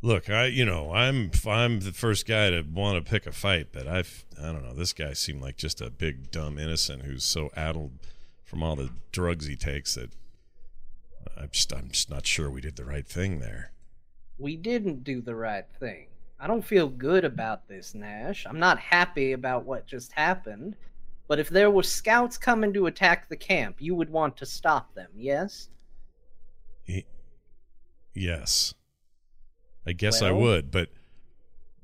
Look, 0.00 0.30
I 0.30 0.46
you 0.46 0.64
know 0.64 0.92
I'm 0.92 1.32
I'm 1.46 1.80
the 1.80 1.92
first 1.92 2.26
guy 2.26 2.50
to 2.50 2.62
want 2.62 3.04
to 3.04 3.10
pick 3.10 3.26
a 3.26 3.32
fight, 3.32 3.68
but 3.72 3.88
I've 3.88 4.24
I 4.40 4.52
don't 4.52 4.62
know. 4.62 4.74
This 4.74 4.92
guy 4.92 5.12
seemed 5.12 5.42
like 5.42 5.56
just 5.56 5.80
a 5.80 5.90
big 5.90 6.30
dumb 6.30 6.58
innocent 6.58 7.02
who's 7.02 7.24
so 7.24 7.50
addled 7.56 7.92
from 8.44 8.62
all 8.62 8.76
the 8.76 8.90
drugs 9.10 9.46
he 9.46 9.56
takes 9.56 9.96
that 9.96 10.10
I'm 11.36 11.48
just 11.50 11.72
I'm 11.72 11.88
just 11.90 12.10
not 12.10 12.26
sure 12.26 12.48
we 12.48 12.60
did 12.60 12.76
the 12.76 12.84
right 12.84 13.06
thing 13.06 13.40
there. 13.40 13.72
We 14.38 14.56
didn't 14.56 15.04
do 15.04 15.20
the 15.20 15.34
right 15.34 15.66
thing. 15.80 16.06
I 16.44 16.46
don't 16.46 16.60
feel 16.60 16.88
good 16.88 17.24
about 17.24 17.68
this, 17.68 17.94
Nash. 17.94 18.44
I'm 18.46 18.58
not 18.58 18.78
happy 18.78 19.32
about 19.32 19.64
what 19.64 19.86
just 19.86 20.12
happened. 20.12 20.76
But 21.26 21.38
if 21.38 21.48
there 21.48 21.70
were 21.70 21.82
scouts 21.82 22.36
coming 22.36 22.74
to 22.74 22.84
attack 22.84 23.30
the 23.30 23.36
camp, 23.36 23.76
you 23.78 23.94
would 23.94 24.10
want 24.10 24.36
to 24.36 24.44
stop 24.44 24.94
them, 24.94 25.08
yes? 25.16 25.70
He, 26.82 27.06
yes. 28.12 28.74
I 29.86 29.92
guess 29.92 30.20
I 30.20 30.32
would, 30.32 30.70
but 30.70 30.90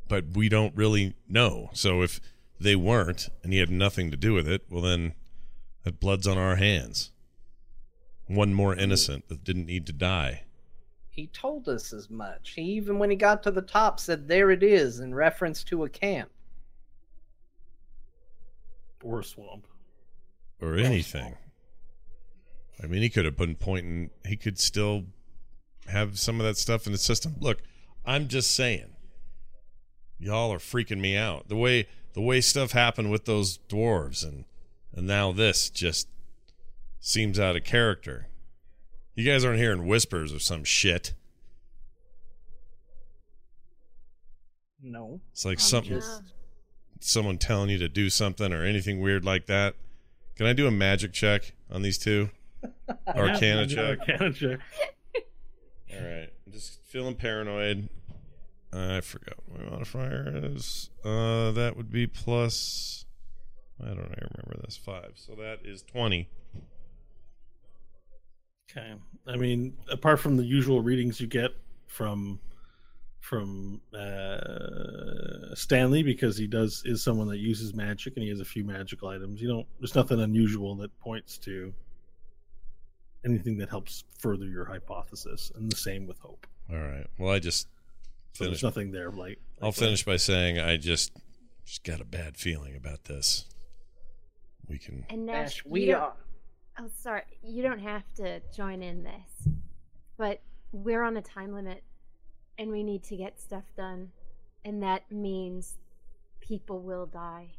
but 0.09 0.37
we 0.37 0.51
don't 0.51 0.77
really 0.77 1.15
know. 1.27 1.71
So 1.73 2.03
if 2.03 2.21
they 2.61 2.77
weren't 2.77 3.31
and 3.43 3.55
he 3.55 3.61
had 3.61 3.71
nothing 3.71 4.11
to 4.11 4.17
do 4.19 4.35
with 4.35 4.47
it, 4.47 4.67
well 4.69 4.83
then 4.83 5.15
that 5.85 6.01
blood's 6.01 6.27
on 6.27 6.37
our 6.37 6.57
hands. 6.57 7.13
One 8.27 8.53
more 8.53 8.75
hmm. 8.75 8.81
innocent 8.81 9.29
that 9.31 9.43
didn't 9.43 9.67
need 9.67 9.87
to 9.87 9.95
die. 9.95 10.43
He 11.11 11.27
told 11.27 11.69
us 11.69 11.93
as 11.93 12.09
much. 12.09 12.53
He 12.53 12.63
even, 12.63 12.99
when 12.99 13.11
he 13.11 13.17
got 13.17 13.43
to 13.43 13.51
the 13.51 13.63
top, 13.63 13.99
said, 14.01 14.29
There 14.29 14.51
it 14.51 14.63
is, 14.63 15.01
in 15.01 15.15
reference 15.15 15.65
to 15.65 15.85
a 15.85 15.89
camp. 15.89 16.31
Or 19.03 19.21
a 19.21 19.25
swamp. 19.25 19.67
Or 20.61 20.77
anything. 20.77 21.37
I 22.83 22.87
mean 22.87 23.03
he 23.03 23.11
could 23.11 23.25
have 23.25 23.37
been 23.37 23.57
pointing 23.57 24.11
he 24.25 24.37
could 24.37 24.59
still 24.59 25.05
have 25.89 26.19
some 26.19 26.41
of 26.41 26.47
that 26.47 26.57
stuff 26.57 26.87
in 26.87 26.93
the 26.93 26.99
system. 26.99 27.37
Look, 27.39 27.63
I'm 28.07 28.29
just 28.29 28.51
saying. 28.53 28.97
Y'all 30.19 30.53
are 30.53 30.59
freaking 30.59 31.01
me 31.01 31.17
out. 31.17 31.49
The 31.49 31.57
way 31.57 31.89
the 32.15 32.21
way 32.21 32.41
stuff 32.41 32.73
happened 32.73 33.11
with 33.11 33.25
those 33.25 33.59
dwarves 33.69 34.25
and 34.27 34.45
and 34.95 35.07
now 35.07 35.33
this 35.33 35.71
just 35.71 36.09
seems 37.01 37.39
out 37.39 37.57
of 37.57 37.65
character. 37.65 38.29
You 39.15 39.25
guys 39.31 39.45
aren't 39.45 39.59
hearing 39.59 39.87
whispers 39.87 40.33
or 40.33 40.39
some 40.39 40.65
shit. 40.65 41.15
No. 44.83 45.21
It's 45.33 45.45
like 45.45 45.59
I'm 45.59 45.61
something 45.61 45.95
just- 45.95 46.23
someone 47.01 47.39
telling 47.39 47.71
you 47.71 47.79
to 47.79 47.89
do 47.89 48.11
something 48.11 48.53
or 48.53 48.65
anything 48.65 49.01
weird 49.01 49.25
like 49.25 49.47
that. 49.47 49.75
Can 50.37 50.47
I 50.47 50.53
do 50.53 50.67
a 50.67 50.71
magic 50.71 51.13
check 51.13 51.53
on 51.71 51.83
these 51.83 51.99
two? 51.99 52.31
Arcana 53.07 53.67
check. 53.67 53.99
Arcana 54.09 54.33
check. 54.33 54.61
All 55.93 56.03
right. 56.03 56.29
I'm 56.47 56.53
just 56.53 56.81
feeling 56.85 57.15
paranoid. 57.15 57.89
I 58.73 59.01
forgot 59.01 59.35
what 59.47 59.61
my 59.65 59.71
modifier 59.71 60.41
is. 60.55 60.91
Uh, 61.05 61.51
that 61.53 61.75
would 61.77 61.91
be 61.91 62.07
plus. 62.07 63.05
I 63.83 63.87
don't 63.89 63.97
remember 63.99 64.61
this. 64.65 64.77
Five. 64.77 65.13
So 65.17 65.35
that 65.35 65.59
is 65.65 65.83
20. 65.83 66.29
Okay. 68.71 68.95
I 69.27 69.37
mean, 69.37 69.77
apart 69.91 70.21
from 70.21 70.37
the 70.37 70.45
usual 70.45 70.81
readings 70.81 71.21
you 71.21 71.27
get 71.27 71.51
from 71.87 72.39
from 73.21 73.81
uh, 73.93 75.55
Stanley, 75.55 76.03
because 76.03 76.37
he 76.37 76.47
does 76.47 76.83
is 76.85 77.03
someone 77.03 77.29
that 77.29 77.39
uses 77.39 77.75
magic 77.75 78.15
and 78.17 78.23
he 78.23 78.29
has 78.31 78.41
a 78.41 78.45
few 78.45 78.65
magical 78.65 79.09
items. 79.09 79.41
You 79.43 79.49
don't. 79.49 79.67
There's 79.79 79.95
nothing 79.95 80.21
unusual 80.21 80.75
that 80.77 80.97
points 81.01 81.37
to 81.39 81.73
anything 83.25 83.59
that 83.59 83.69
helps 83.69 84.05
further 84.19 84.47
your 84.47 84.65
hypothesis, 84.65 85.53
and 85.55 85.71
the 85.71 85.77
same 85.77 86.07
with 86.07 86.19
hope. 86.21 86.47
All 86.71 86.79
right. 86.79 87.07
Well, 87.19 87.33
I 87.33 87.39
just 87.41 87.69
So 88.33 88.45
finish. 88.45 88.53
there's 88.53 88.63
nothing 88.63 88.93
there. 88.93 89.11
Like 89.11 89.39
I'll 89.61 89.73
finish 89.73 90.05
by 90.05 90.17
saying 90.17 90.59
I 90.59 90.77
just 90.77 91.13
just 91.67 91.85
got 91.85 92.01
a 92.01 92.05
bad 92.05 92.37
feeling 92.37 92.75
about 92.77 93.05
this. 93.05 93.47
We 94.69 94.79
can. 94.79 95.05
And 95.11 95.27
Nash, 95.27 95.37
Nash, 95.37 95.65
we 95.67 95.93
are. 95.93 96.15
Oh, 96.79 96.89
sorry. 97.03 97.23
You 97.43 97.63
don't 97.63 97.81
have 97.81 98.05
to 98.17 98.41
join 98.55 98.83
in 98.83 99.03
this. 99.03 99.49
But 100.17 100.41
we're 100.73 101.03
on 101.03 101.17
a 101.17 101.23
time 101.23 101.53
limit 101.53 101.83
and 102.59 102.71
we 102.71 102.83
need 102.83 103.03
to 103.05 103.17
get 103.17 103.41
stuff 103.41 103.65
done. 103.77 104.13
And 104.65 104.83
that 104.83 105.11
means 105.11 105.79
people 106.41 106.81
will 106.81 107.07
die. 107.07 107.53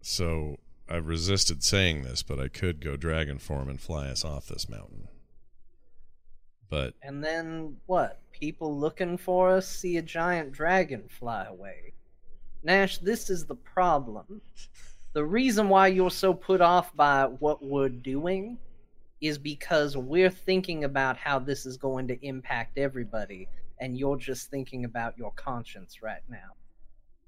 So 0.00 0.58
I've 0.88 1.06
resisted 1.06 1.62
saying 1.62 2.02
this, 2.02 2.22
but 2.22 2.40
I 2.40 2.48
could 2.48 2.82
go 2.82 2.96
dragon 2.96 3.38
form 3.38 3.68
and 3.68 3.80
fly 3.80 4.08
us 4.08 4.24
off 4.24 4.46
this 4.46 4.68
mountain. 4.68 5.08
But 6.68 6.94
And 7.02 7.22
then 7.22 7.76
what? 7.86 8.20
People 8.32 8.78
looking 8.78 9.18
for 9.18 9.50
us 9.50 9.68
see 9.68 9.98
a 9.98 10.02
giant 10.02 10.52
dragon 10.52 11.04
fly 11.08 11.44
away. 11.44 11.92
Nash, 12.62 12.98
this 12.98 13.28
is 13.28 13.44
the 13.44 13.54
problem. 13.54 14.40
The 15.14 15.24
reason 15.24 15.68
why 15.68 15.88
you're 15.88 16.10
so 16.10 16.32
put 16.32 16.60
off 16.60 16.94
by 16.96 17.24
what 17.24 17.62
we're 17.62 17.88
doing 17.88 18.58
is 19.20 19.38
because 19.38 19.96
we're 19.96 20.30
thinking 20.30 20.84
about 20.84 21.16
how 21.16 21.38
this 21.38 21.66
is 21.66 21.76
going 21.76 22.08
to 22.08 22.26
impact 22.26 22.78
everybody, 22.78 23.48
and 23.80 23.96
you're 23.96 24.16
just 24.16 24.50
thinking 24.50 24.84
about 24.84 25.16
your 25.18 25.32
conscience 25.32 26.02
right 26.02 26.22
now. 26.28 26.56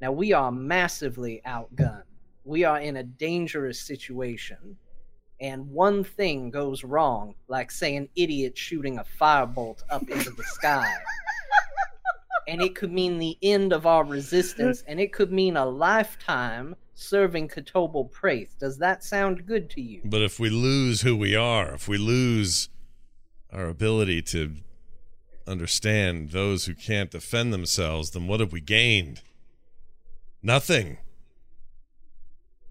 Now, 0.00 0.12
we 0.12 0.32
are 0.32 0.50
massively 0.50 1.40
outgunned. 1.46 2.02
We 2.44 2.64
are 2.64 2.80
in 2.80 2.96
a 2.96 3.02
dangerous 3.02 3.80
situation 3.80 4.76
and 5.40 5.68
one 5.70 6.04
thing 6.04 6.50
goes 6.50 6.84
wrong, 6.84 7.34
like 7.48 7.70
say 7.70 7.96
an 7.96 8.08
idiot 8.16 8.56
shooting 8.56 8.98
a 8.98 9.04
firebolt 9.20 9.82
up 9.90 10.08
into 10.08 10.30
the 10.30 10.44
sky, 10.44 10.90
and 12.48 12.62
it 12.62 12.74
could 12.74 12.92
mean 12.92 13.18
the 13.18 13.36
end 13.42 13.72
of 13.72 13.86
our 13.86 14.04
resistance, 14.04 14.84
and 14.86 15.00
it 15.00 15.12
could 15.12 15.32
mean 15.32 15.56
a 15.56 15.66
lifetime 15.66 16.76
serving 16.94 17.48
Kotobal 17.48 18.10
Praith. 18.10 18.56
Does 18.58 18.78
that 18.78 19.04
sound 19.04 19.46
good 19.46 19.68
to 19.70 19.80
you? 19.80 20.00
but 20.04 20.22
if 20.22 20.38
we 20.38 20.48
lose 20.50 21.02
who 21.02 21.16
we 21.16 21.34
are, 21.34 21.74
if 21.74 21.88
we 21.88 21.98
lose 21.98 22.68
our 23.52 23.66
ability 23.66 24.22
to 24.22 24.52
understand 25.46 26.30
those 26.30 26.64
who 26.66 26.74
can't 26.74 27.10
defend 27.10 27.52
themselves, 27.52 28.10
then 28.10 28.26
what 28.26 28.40
have 28.40 28.52
we 28.52 28.60
gained? 28.60 29.20
Nothing. 30.42 30.98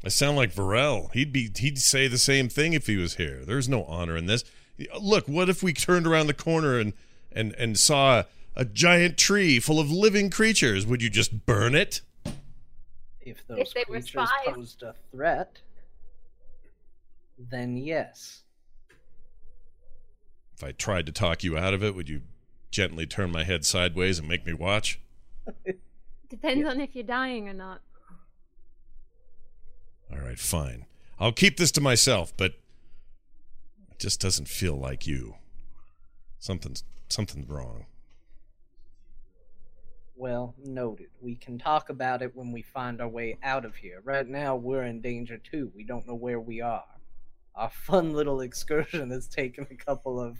I 0.06 0.10
sound 0.10 0.36
like 0.36 0.54
Varel. 0.54 1.12
He'd 1.14 1.32
be 1.32 1.50
he'd 1.56 1.80
say 1.80 2.08
the 2.08 2.18
same 2.18 2.50
thing 2.50 2.74
if 2.74 2.88
he 2.88 2.98
was 2.98 3.16
here. 3.16 3.44
There's 3.46 3.70
no 3.70 3.86
honor 3.86 4.18
in 4.18 4.26
this. 4.26 4.44
Look, 5.00 5.28
what 5.28 5.50
if 5.50 5.64
we 5.64 5.74
turned 5.74 6.06
around 6.06 6.28
the 6.28 6.34
corner 6.34 6.78
and 6.80 6.94
and 7.32 7.56
and 7.58 7.80
saw 7.80 8.24
a 8.56 8.66
giant 8.66 9.18
tree 9.18 9.60
full 9.60 9.80
of 9.80 9.90
living 9.92 10.30
creatures? 10.30 10.86
Would 10.86 11.02
you 11.02 11.10
just 11.10 11.46
burn 11.46 11.74
it? 11.74 12.02
If 13.26 13.46
those 13.48 13.72
they 13.74 13.84
creatures 13.84 14.30
posed 14.46 14.84
a 14.84 14.96
threat, 15.12 15.60
then 17.38 17.78
yes. 17.78 18.42
If 20.58 20.64
I 20.64 20.72
tried 20.72 21.06
to 21.06 21.12
talk 21.12 21.44
you 21.44 21.58
out 21.58 21.74
of 21.74 21.84
it, 21.84 21.96
would 21.96 22.10
you 22.10 22.22
gently 22.72 23.06
turn 23.06 23.32
my 23.32 23.44
head 23.44 23.66
sideways 23.66 24.20
and 24.20 24.28
make 24.28 24.46
me 24.46 24.54
watch? 24.54 25.00
Depends 26.30 26.68
on 26.68 26.82
if 26.82 26.96
you're 26.96 27.04
dying 27.04 27.48
or 27.48 27.54
not. 27.54 27.82
All 30.12 30.20
right, 30.20 30.40
fine. 30.40 30.86
I'll 31.20 31.32
keep 31.32 31.58
this 31.58 31.72
to 31.74 31.82
myself, 31.82 32.34
but 32.36 32.54
it 33.92 34.00
just 34.00 34.20
doesn't 34.20 34.48
feel 34.48 34.76
like 34.76 35.08
you. 35.08 35.36
Something's 36.40 36.84
something's 37.08 37.48
wrong. 37.48 37.86
Well, 40.16 40.54
noted. 40.64 41.08
We 41.22 41.36
can 41.36 41.58
talk 41.58 41.90
about 41.90 42.22
it 42.22 42.36
when 42.36 42.52
we 42.52 42.62
find 42.62 43.02
our 43.02 43.08
way 43.08 43.38
out 43.44 43.66
of 43.66 43.76
here. 43.76 44.02
Right 44.04 44.28
now, 44.28 44.56
we're 44.56 44.84
in 44.84 45.02
danger 45.02 45.38
too. 45.38 45.72
We 45.76 45.84
don't 45.84 46.08
know 46.08 46.16
where 46.16 46.40
we 46.40 46.62
are. 46.62 46.86
Our 47.56 47.70
fun 47.86 48.14
little 48.14 48.42
excursion 48.42 49.10
has 49.12 49.28
taken 49.28 49.68
a 49.72 49.76
couple 49.76 50.20
of 50.20 50.38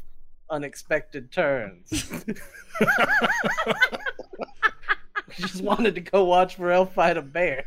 unexpected 0.50 1.32
turns. 1.32 1.90
we 2.28 2.36
just 5.38 5.62
wanted 5.64 5.96
to 5.96 6.02
go 6.02 6.26
watch 6.26 6.58
Varel 6.58 6.92
fight 6.92 7.18
a 7.18 7.22
bear. 7.22 7.66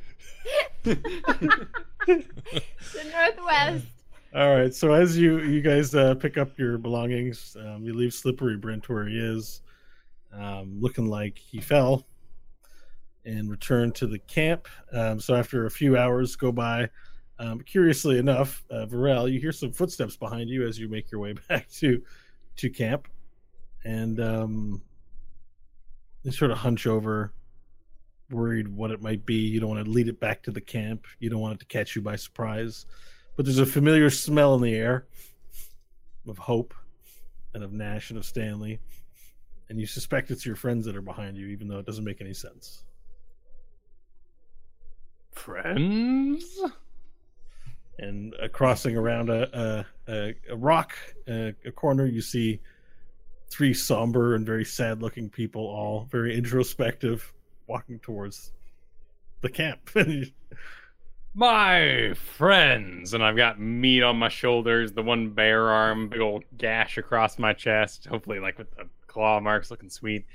The 0.85 0.99
Northwest. 3.12 3.86
All 4.35 4.55
right. 4.55 4.75
So 4.75 4.93
as 4.93 5.18
you 5.18 5.39
you 5.41 5.60
guys 5.60 5.94
uh, 5.94 6.15
pick 6.15 6.39
up 6.39 6.59
your 6.59 6.78
belongings, 6.78 7.57
um, 7.59 7.83
you 7.83 7.94
leave 7.94 8.15
Slippery 8.15 8.57
Brent 8.57 8.89
where 8.89 9.07
he 9.09 9.18
is, 9.18 9.62
um, 10.39 10.78
looking 10.81 11.06
like 11.06 11.39
he 11.39 11.60
fell, 11.60 12.06
and 13.24 13.50
returned 13.50 13.94
to 13.97 14.06
the 14.06 14.18
camp. 14.18 14.68
Um, 14.92 15.18
so 15.20 15.34
after 15.34 15.66
a 15.66 15.70
few 15.70 15.97
hours 15.97 16.36
go 16.36 16.52
by, 16.52 16.89
um, 17.39 17.60
curiously 17.60 18.18
enough, 18.18 18.65
uh, 18.70 18.86
Varel, 18.86 19.31
you 19.31 19.40
hear 19.40 19.52
some 19.52 19.73
footsteps 19.73 20.16
behind 20.16 20.48
you 20.48 20.66
as 20.66 20.78
you 20.78 20.89
make 20.89 21.10
your 21.10 21.20
way 21.20 21.34
back 21.48 21.70
to 21.73 22.02
to 22.56 22.70
camp, 22.70 23.08
and 23.84 24.20
um, 24.20 24.82
you 26.23 26.32
sort 26.32 26.50
of 26.50 26.58
hunch 26.58 26.86
over, 26.86 27.32
worried 28.31 28.68
what 28.68 28.90
it 28.90 29.02
might 29.02 29.26
be. 29.26 29.34
You 29.34 29.60
don't 29.60 29.70
want 29.70 29.84
to 29.84 29.90
lead 29.90 30.08
it 30.08 30.20
back 30.20 30.42
to 30.44 30.50
the 30.50 30.60
camp. 30.60 31.06
You 31.18 31.28
don't 31.28 31.40
want 31.40 31.55
it 31.55 31.60
to 31.60 31.66
catch 31.66 31.94
you 31.94 32.02
by 32.02 32.16
surprise 32.16 32.86
but 33.36 33.44
there's 33.44 33.58
a 33.58 33.66
familiar 33.66 34.10
smell 34.10 34.55
in 34.55 34.62
the 34.62 34.74
air 34.74 35.06
of 36.26 36.39
hope 36.39 36.74
and 37.55 37.62
of 37.62 37.73
Nash 37.73 38.10
and 38.10 38.18
of 38.18 38.24
Stanley. 38.24 38.81
And 39.68 39.80
you 39.80 39.86
suspect 39.86 40.30
it's 40.30 40.46
your 40.46 40.56
friends 40.56 40.84
that 40.86 40.96
are 40.96 41.02
behind 41.02 41.36
you, 41.36 41.46
even 41.48 41.68
though 41.68 41.78
it 41.78 41.86
doesn't 41.86 42.04
make 42.04 42.20
any 42.20 42.34
sense. 42.34 42.84
Friends? 45.32 46.60
And 47.98 48.34
uh, 48.42 48.48
crossing 48.48 48.96
around 48.96 49.30
a, 49.30 49.86
a, 50.08 50.12
a, 50.12 50.34
a 50.50 50.56
rock, 50.56 50.94
uh, 51.28 51.50
a 51.64 51.72
corner, 51.72 52.06
you 52.06 52.20
see 52.20 52.60
three 53.48 53.74
somber 53.74 54.34
and 54.34 54.44
very 54.44 54.64
sad 54.64 55.02
looking 55.02 55.30
people, 55.30 55.62
all 55.62 56.06
very 56.10 56.36
introspective, 56.36 57.32
walking 57.66 57.98
towards 57.98 58.52
the 59.40 59.48
camp. 59.48 59.90
My 61.34 62.14
friends, 62.14 63.12
and 63.12 63.22
I've 63.22 63.36
got 63.36 63.60
meat 63.60 64.02
on 64.02 64.16
my 64.16 64.30
shoulders, 64.30 64.92
the 64.92 65.02
one 65.02 65.30
bare 65.30 65.68
arm, 65.68 66.08
big 66.08 66.20
old 66.20 66.44
gash 66.56 66.96
across 66.96 67.38
my 67.38 67.52
chest, 67.52 68.06
hopefully 68.06 68.40
like 68.40 68.56
with 68.56 68.74
the 68.74 68.88
claw 69.16 69.40
marks 69.40 69.70
looking 69.70 69.88
sweet. 69.88 70.26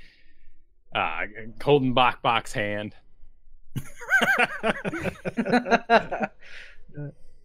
Uh 0.92 1.20
golden 1.60 1.92
Bach 1.94 2.20
box 2.20 2.52
hand. 2.52 2.96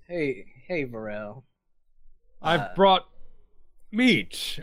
hey, 0.08 0.46
hey, 0.68 0.86
Varel. 0.86 1.44
I've 2.42 2.62
Uh, 2.62 2.70
brought 2.76 3.06
meat. 3.92 4.60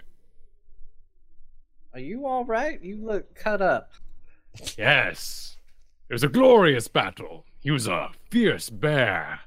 Are 1.93 2.01
you 2.01 2.27
all 2.27 2.45
right? 2.45 2.83
You 2.83 2.97
look 2.97 3.37
cut 3.37 3.63
up. 3.63 3.93
Yes. 4.77 5.57
It 6.09 6.13
was 6.13 6.25
a 6.25 6.29
glorious 6.29 6.89
battle. 6.89 7.45
He 7.61 7.71
was 7.71 7.87
a 7.87 8.11
fierce 8.31 8.69
bear. 8.69 9.41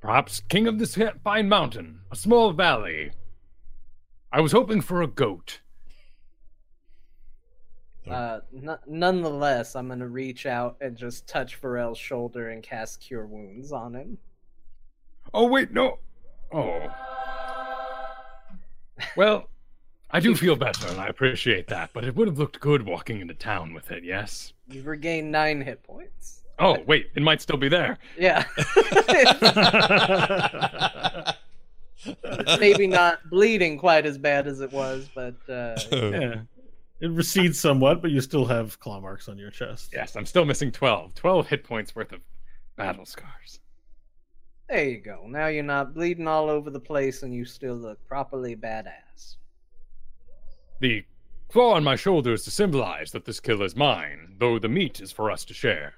Perhaps 0.00 0.42
king 0.48 0.66
of 0.66 0.80
this 0.80 0.98
fine 1.22 1.48
mountain, 1.48 2.00
a 2.10 2.16
small 2.16 2.52
valley. 2.52 3.12
I 4.32 4.40
was 4.40 4.50
hoping 4.52 4.80
for 4.80 5.00
a 5.00 5.06
goat. 5.06 5.60
Uh, 8.10 8.40
n- 8.54 8.78
nonetheless, 8.86 9.76
I'm 9.76 9.88
gonna 9.88 10.08
reach 10.08 10.46
out 10.46 10.76
and 10.80 10.96
just 10.96 11.26
touch 11.26 11.56
Varel's 11.56 11.98
shoulder 11.98 12.50
and 12.50 12.62
cast 12.62 13.00
Cure 13.00 13.26
Wounds 13.26 13.72
on 13.72 13.94
him. 13.94 14.18
Oh, 15.34 15.46
wait, 15.46 15.72
no. 15.72 15.98
Oh. 16.52 16.80
Well, 19.16 19.48
I 20.10 20.20
do 20.20 20.34
feel 20.34 20.56
better, 20.56 20.88
and 20.88 21.00
I 21.00 21.08
appreciate 21.08 21.66
that, 21.68 21.90
but 21.92 22.04
it 22.04 22.16
would 22.16 22.28
have 22.28 22.38
looked 22.38 22.60
good 22.60 22.84
walking 22.84 23.20
into 23.20 23.34
town 23.34 23.74
with 23.74 23.90
it, 23.90 24.04
yes? 24.04 24.52
You've 24.68 24.86
regained 24.86 25.30
nine 25.30 25.60
hit 25.60 25.82
points. 25.82 26.42
Oh, 26.58 26.78
wait, 26.86 27.10
it 27.14 27.22
might 27.22 27.40
still 27.40 27.58
be 27.58 27.68
there. 27.68 27.98
Yeah. 28.18 28.44
maybe 32.58 32.86
not 32.86 33.18
bleeding 33.30 33.78
quite 33.78 34.06
as 34.06 34.18
bad 34.18 34.46
as 34.46 34.60
it 34.60 34.72
was, 34.72 35.08
but 35.14 35.34
uh, 35.48 35.76
yeah. 35.92 36.40
It 37.00 37.10
recedes 37.12 37.60
somewhat, 37.60 38.02
but 38.02 38.10
you 38.10 38.20
still 38.20 38.44
have 38.46 38.78
claw 38.80 39.00
marks 39.00 39.28
on 39.28 39.38
your 39.38 39.50
chest. 39.50 39.90
Yes, 39.92 40.16
I'm 40.16 40.26
still 40.26 40.44
missing 40.44 40.72
12. 40.72 41.14
12 41.14 41.46
hit 41.46 41.64
points 41.64 41.94
worth 41.94 42.12
of 42.12 42.20
battle 42.76 43.06
scars. 43.06 43.60
There 44.68 44.84
you 44.84 44.98
go. 44.98 45.24
Now 45.26 45.46
you're 45.46 45.62
not 45.62 45.94
bleeding 45.94 46.26
all 46.26 46.50
over 46.50 46.70
the 46.70 46.80
place 46.80 47.22
and 47.22 47.32
you 47.32 47.44
still 47.44 47.76
look 47.76 48.04
properly 48.06 48.56
badass. 48.56 49.36
The 50.80 51.04
claw 51.48 51.74
on 51.74 51.84
my 51.84 51.96
shoulder 51.96 52.32
is 52.32 52.44
to 52.44 52.50
symbolize 52.50 53.12
that 53.12 53.24
this 53.24 53.40
kill 53.40 53.62
is 53.62 53.76
mine, 53.76 54.34
though 54.38 54.58
the 54.58 54.68
meat 54.68 55.00
is 55.00 55.12
for 55.12 55.30
us 55.30 55.44
to 55.46 55.54
share. 55.54 55.94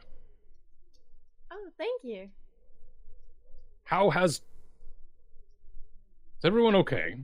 Oh, 1.51 1.69
thank 1.79 2.05
you. 2.05 2.29
How 3.85 4.11
has. 4.11 4.43
Is 6.39 6.45
everyone 6.45 6.77
okay? 6.77 7.17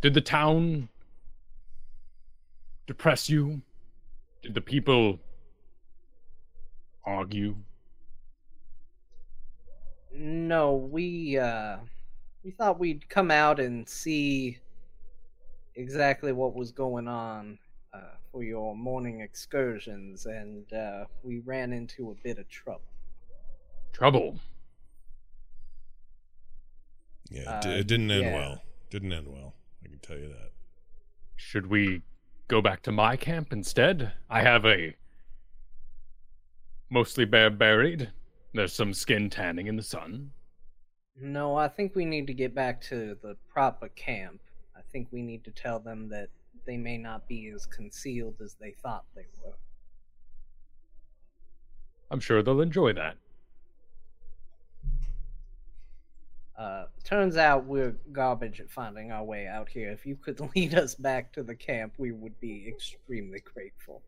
Did 0.00 0.14
the 0.14 0.20
town 0.20 0.88
depress 2.86 3.28
you? 3.28 3.62
Did 4.42 4.54
the 4.54 4.60
people 4.60 5.18
argue? 7.04 7.56
No, 10.12 10.74
we 10.74 11.38
uh 11.38 11.78
we 12.44 12.50
thought 12.52 12.78
we'd 12.78 13.08
come 13.08 13.30
out 13.30 13.58
and 13.58 13.88
see 13.88 14.58
exactly 15.74 16.32
what 16.32 16.54
was 16.54 16.70
going 16.72 17.08
on 17.08 17.58
uh, 17.92 18.16
for 18.30 18.42
your 18.44 18.76
morning 18.76 19.20
excursions, 19.22 20.26
and 20.26 20.72
uh, 20.72 21.04
we 21.22 21.38
ran 21.40 21.72
into 21.72 22.10
a 22.10 22.14
bit 22.22 22.38
of 22.38 22.48
trouble. 22.48 22.82
Trouble. 23.92 24.38
Yeah, 27.30 27.58
it, 27.58 27.66
Uh, 27.66 27.70
it 27.70 27.86
didn't 27.86 28.10
end 28.10 28.24
yeah. 28.24 28.34
well. 28.34 28.62
Didn't 28.90 29.12
end 29.12 29.26
well. 29.28 29.54
I 29.82 29.88
can 29.88 29.98
tell 30.00 30.18
you 30.18 30.28
that. 30.28 30.50
Should 31.36 31.66
we 31.66 32.02
go 32.48 32.60
back 32.60 32.82
to 32.82 32.92
my 32.92 33.16
camp 33.16 33.52
instead? 33.52 34.12
I 34.28 34.42
have 34.42 34.64
a 34.64 34.94
mostly 36.90 37.24
bear 37.24 37.50
buried. 37.50 38.12
There's 38.52 38.72
some 38.72 38.94
skin 38.94 39.30
tanning 39.30 39.66
in 39.66 39.76
the 39.76 39.82
sun. 39.82 40.30
No, 41.20 41.56
I 41.56 41.68
think 41.68 41.94
we 41.94 42.04
need 42.04 42.26
to 42.26 42.34
get 42.34 42.54
back 42.54 42.80
to 42.82 43.16
the 43.22 43.36
proper 43.48 43.88
camp. 43.88 44.40
I 44.76 44.80
think 44.92 45.08
we 45.10 45.22
need 45.22 45.44
to 45.44 45.50
tell 45.50 45.78
them 45.78 46.08
that 46.10 46.28
they 46.66 46.76
may 46.76 46.98
not 46.98 47.28
be 47.28 47.50
as 47.54 47.66
concealed 47.66 48.36
as 48.42 48.56
they 48.60 48.72
thought 48.82 49.04
they 49.14 49.26
were. 49.44 49.54
I'm 52.10 52.20
sure 52.20 52.42
they'll 52.42 52.60
enjoy 52.60 52.92
that. 52.94 53.16
Uh, 56.56 56.84
turns 57.02 57.36
out 57.36 57.64
we're 57.64 57.96
garbage 58.12 58.60
at 58.60 58.70
finding 58.70 59.10
our 59.10 59.24
way 59.24 59.46
out 59.46 59.68
here. 59.68 59.90
If 59.90 60.06
you 60.06 60.16
could 60.16 60.40
lead 60.56 60.74
us 60.74 60.94
back 60.94 61.32
to 61.32 61.42
the 61.42 61.54
camp, 61.54 61.94
we 61.98 62.12
would 62.12 62.38
be 62.40 62.66
extremely 62.68 63.40
grateful. 63.40 64.02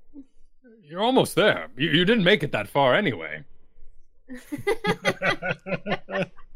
You're 0.82 1.02
almost 1.02 1.34
there. 1.34 1.68
You, 1.76 1.90
you 1.90 2.04
didn't 2.04 2.24
make 2.24 2.42
it 2.42 2.52
that 2.52 2.68
far 2.68 2.94
anyway. 2.94 3.44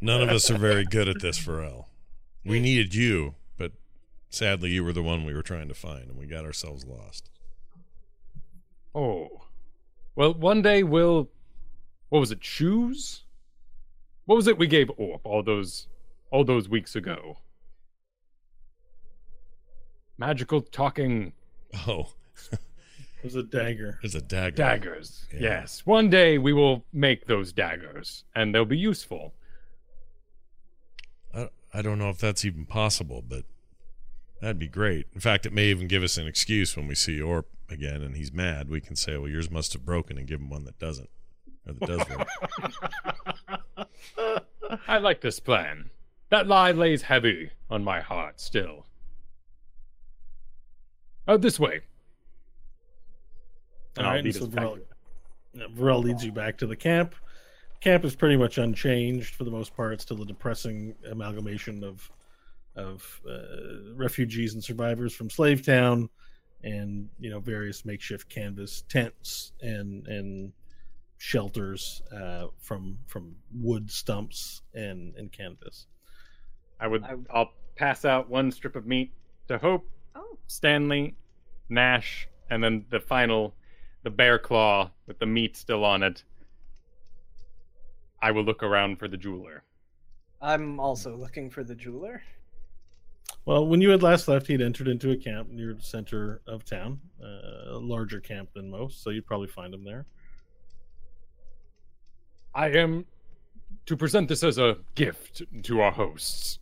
None 0.00 0.22
of 0.22 0.30
us 0.30 0.50
are 0.50 0.58
very 0.58 0.84
good 0.84 1.08
at 1.08 1.20
this, 1.20 1.38
Varel. 1.38 1.86
We 2.44 2.58
needed 2.58 2.94
you, 2.94 3.34
but 3.58 3.72
sadly, 4.30 4.70
you 4.70 4.82
were 4.82 4.92
the 4.92 5.02
one 5.02 5.24
we 5.24 5.34
were 5.34 5.42
trying 5.42 5.68
to 5.68 5.74
find, 5.74 6.08
and 6.08 6.18
we 6.18 6.26
got 6.26 6.44
ourselves 6.44 6.84
lost. 6.86 7.30
Oh. 8.94 9.42
Well, 10.16 10.34
one 10.34 10.62
day 10.62 10.82
we'll. 10.82 11.28
What 12.08 12.20
was 12.20 12.32
it? 12.32 12.40
Choose? 12.40 13.22
What 14.30 14.36
was 14.36 14.46
it 14.46 14.58
we 14.58 14.68
gave 14.68 14.86
Orp 14.96 15.22
all 15.24 15.42
those 15.42 15.88
all 16.30 16.44
those 16.44 16.68
weeks 16.68 16.94
ago? 16.94 17.38
Magical 20.18 20.60
talking 20.60 21.32
Oh, 21.84 22.12
It 22.52 23.24
was 23.24 23.34
a 23.34 23.42
dagger. 23.42 23.98
there's 24.00 24.14
a 24.14 24.20
dagger. 24.20 24.54
daggers. 24.54 25.26
Yeah. 25.34 25.40
Yes. 25.40 25.84
One 25.84 26.10
day 26.10 26.38
we 26.38 26.52
will 26.52 26.84
make 26.92 27.26
those 27.26 27.52
daggers, 27.52 28.22
and 28.32 28.54
they'll 28.54 28.64
be 28.64 28.78
useful. 28.78 29.34
I, 31.34 31.48
I 31.74 31.82
don't 31.82 31.98
know 31.98 32.10
if 32.10 32.18
that's 32.18 32.44
even 32.44 32.66
possible, 32.66 33.24
but 33.28 33.42
that'd 34.40 34.60
be 34.60 34.68
great. 34.68 35.08
In 35.12 35.20
fact, 35.20 35.44
it 35.44 35.52
may 35.52 35.64
even 35.70 35.88
give 35.88 36.04
us 36.04 36.16
an 36.18 36.28
excuse 36.28 36.76
when 36.76 36.86
we 36.86 36.94
see 36.94 37.18
Orp 37.18 37.46
again 37.68 38.00
and 38.00 38.16
he's 38.16 38.32
mad. 38.32 38.68
We 38.70 38.80
can 38.80 38.94
say, 38.94 39.16
well, 39.16 39.28
yours 39.28 39.50
must 39.50 39.72
have 39.72 39.84
broken 39.84 40.16
and 40.18 40.28
give 40.28 40.38
him 40.38 40.50
one 40.50 40.66
that 40.66 40.78
doesn't. 40.78 41.10
Or 41.66 41.72
that 41.72 41.86
does 41.88 42.08
work. 42.08 42.28
I 44.86 44.98
like 44.98 45.20
this 45.20 45.40
plan. 45.40 45.90
That 46.30 46.46
lie 46.46 46.72
lays 46.72 47.02
heavy 47.02 47.50
on 47.68 47.82
my 47.82 48.00
heart 48.00 48.40
still. 48.40 48.86
Oh, 51.26 51.36
this 51.36 51.58
way. 51.58 51.82
And 53.96 54.06
All 54.06 54.12
right, 54.12 54.34
so. 54.34 54.46
Varel, 54.46 54.80
Varel 55.56 56.02
leads 56.02 56.24
you 56.24 56.32
back 56.32 56.56
to 56.58 56.66
the 56.66 56.76
camp. 56.76 57.14
Camp 57.80 58.04
is 58.04 58.14
pretty 58.14 58.36
much 58.36 58.58
unchanged 58.58 59.34
for 59.34 59.44
the 59.44 59.50
most 59.50 59.74
part. 59.74 59.92
It's 59.92 60.02
still 60.02 60.22
a 60.22 60.26
depressing 60.26 60.94
amalgamation 61.10 61.82
of 61.82 62.10
of 62.76 63.20
uh, 63.28 63.94
refugees 63.96 64.54
and 64.54 64.62
survivors 64.62 65.12
from 65.12 65.28
Slave 65.28 65.64
Town, 65.64 66.08
and 66.62 67.08
you 67.18 67.30
know 67.30 67.40
various 67.40 67.84
makeshift 67.84 68.28
canvas 68.28 68.84
tents 68.88 69.52
and 69.60 70.06
and 70.06 70.52
shelters 71.30 72.00
uh, 72.16 72.46
from 72.62 72.96
from 73.06 73.36
wood 73.54 73.90
stumps 73.90 74.62
and 74.74 75.14
and 75.16 75.30
canvas. 75.30 75.86
I 76.80 76.86
would. 76.86 77.04
I- 77.04 77.16
I'll 77.30 77.52
pass 77.76 78.04
out 78.06 78.28
one 78.30 78.50
strip 78.50 78.74
of 78.74 78.86
meat 78.86 79.12
to 79.48 79.58
Hope, 79.58 79.88
Oh, 80.14 80.38
Stanley, 80.46 81.14
Nash, 81.68 82.26
and 82.50 82.62
then 82.64 82.84
the 82.90 83.00
final, 83.00 83.54
the 84.02 84.10
bear 84.10 84.38
claw 84.38 84.90
with 85.06 85.18
the 85.18 85.26
meat 85.26 85.56
still 85.56 85.84
on 85.84 86.02
it. 86.02 86.24
I 88.22 88.30
will 88.32 88.44
look 88.44 88.62
around 88.62 88.98
for 88.98 89.08
the 89.08 89.16
jeweler. 89.16 89.62
I'm 90.42 90.80
also 90.80 91.16
looking 91.16 91.50
for 91.50 91.64
the 91.64 91.74
jeweler. 91.74 92.22
Well, 93.46 93.66
when 93.66 93.80
you 93.80 93.90
had 93.90 94.02
last 94.02 94.28
left, 94.28 94.46
he'd 94.46 94.60
entered 94.60 94.88
into 94.88 95.10
a 95.10 95.16
camp 95.16 95.48
near 95.50 95.72
the 95.74 95.82
center 95.82 96.42
of 96.46 96.64
town, 96.64 97.00
uh, 97.22 97.72
a 97.74 97.78
larger 97.80 98.20
camp 98.20 98.50
than 98.54 98.70
most, 98.70 99.02
so 99.02 99.10
you'd 99.10 99.26
probably 99.26 99.48
find 99.48 99.72
him 99.72 99.84
there. 99.84 100.06
I 102.54 102.68
am 102.70 103.06
to 103.86 103.96
present 103.96 104.28
this 104.28 104.42
as 104.42 104.58
a 104.58 104.78
gift 104.94 105.42
to 105.64 105.80
our 105.80 105.92
hosts. 105.92 106.58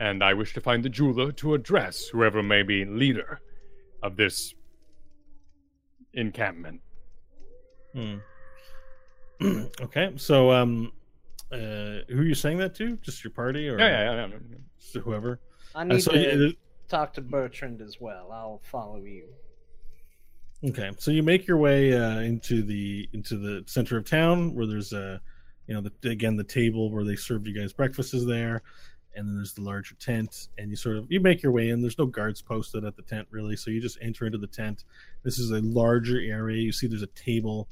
And 0.00 0.22
I 0.22 0.34
wish 0.34 0.52
to 0.54 0.60
find 0.60 0.82
the 0.84 0.88
jeweler 0.88 1.30
to 1.32 1.54
address 1.54 2.06
whoever 2.08 2.42
may 2.42 2.62
be 2.62 2.84
leader 2.84 3.40
of 4.02 4.16
this 4.16 4.54
encampment. 6.14 6.80
Hmm. 7.94 8.16
okay, 9.80 10.12
so 10.16 10.50
um, 10.50 10.92
uh, 11.52 11.56
who 12.08 12.18
are 12.20 12.24
you 12.24 12.34
saying 12.34 12.58
that 12.58 12.74
to? 12.76 12.96
Just 12.96 13.22
your 13.22 13.30
party, 13.32 13.68
or 13.68 13.78
Yeah, 13.78 13.88
yeah, 13.88 14.14
yeah, 14.14 14.26
yeah. 14.26 14.56
just 14.80 14.96
whoever? 14.96 15.40
I 15.74 15.82
Uh, 15.82 15.84
need 15.84 16.02
so 16.02 16.12
to 16.12 16.18
you- 16.20 16.54
talk 16.88 17.12
to 17.14 17.20
Bertrand 17.20 17.80
as 17.80 18.00
well. 18.00 18.30
I'll 18.32 18.60
follow 18.64 18.96
you. 19.04 19.28
Okay, 20.64 20.90
so 20.98 21.10
you 21.10 21.22
make 21.22 21.46
your 21.46 21.56
way 21.56 21.94
uh, 21.94 22.20
into 22.20 22.62
the 22.62 23.08
into 23.12 23.36
the 23.36 23.64
center 23.66 23.96
of 23.96 24.08
town, 24.08 24.54
where 24.54 24.66
there's 24.66 24.92
a, 24.92 25.20
you 25.66 25.74
know, 25.74 25.80
the, 25.80 26.10
again 26.10 26.36
the 26.36 26.44
table 26.44 26.90
where 26.90 27.04
they 27.04 27.16
served 27.16 27.46
you 27.46 27.58
guys 27.58 27.72
breakfast 27.72 28.14
is 28.14 28.26
there, 28.26 28.62
and 29.14 29.28
then 29.28 29.36
there's 29.36 29.54
the 29.54 29.62
larger 29.62 29.94
tent, 29.96 30.48
and 30.58 30.70
you 30.70 30.76
sort 30.76 30.96
of 30.96 31.10
you 31.10 31.20
make 31.20 31.42
your 31.42 31.52
way 31.52 31.70
in. 31.70 31.80
There's 31.80 31.98
no 31.98 32.06
guards 32.06 32.42
posted 32.42 32.84
at 32.84 32.96
the 32.96 33.02
tent 33.02 33.28
really, 33.30 33.56
so 33.56 33.70
you 33.70 33.80
just 33.80 33.98
enter 34.00 34.26
into 34.26 34.38
the 34.38 34.46
tent. 34.46 34.84
This 35.22 35.38
is 35.38 35.50
a 35.50 35.60
larger 35.60 36.20
area. 36.20 36.62
You 36.62 36.72
see, 36.72 36.86
there's 36.86 37.02
a 37.02 37.06
table, 37.08 37.68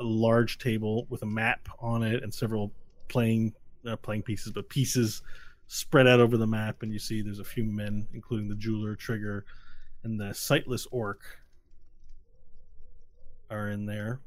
a 0.00 0.04
large 0.04 0.58
table 0.58 1.06
with 1.08 1.22
a 1.22 1.26
map 1.26 1.68
on 1.78 2.02
it 2.02 2.22
and 2.22 2.32
several 2.32 2.72
playing 3.08 3.54
not 3.84 4.02
playing 4.02 4.22
pieces, 4.22 4.52
but 4.52 4.68
pieces 4.68 5.22
spread 5.66 6.06
out 6.06 6.20
over 6.20 6.36
the 6.36 6.46
map. 6.46 6.82
And 6.82 6.92
you 6.92 6.98
see 6.98 7.22
there's 7.22 7.40
a 7.40 7.44
few 7.44 7.64
men, 7.64 8.06
including 8.12 8.48
the 8.48 8.54
jeweler, 8.54 8.94
Trigger, 8.94 9.44
and 10.04 10.20
the 10.20 10.32
sightless 10.34 10.86
orc, 10.90 11.20
are 13.52 13.68
in 13.68 13.86
there. 13.86 14.20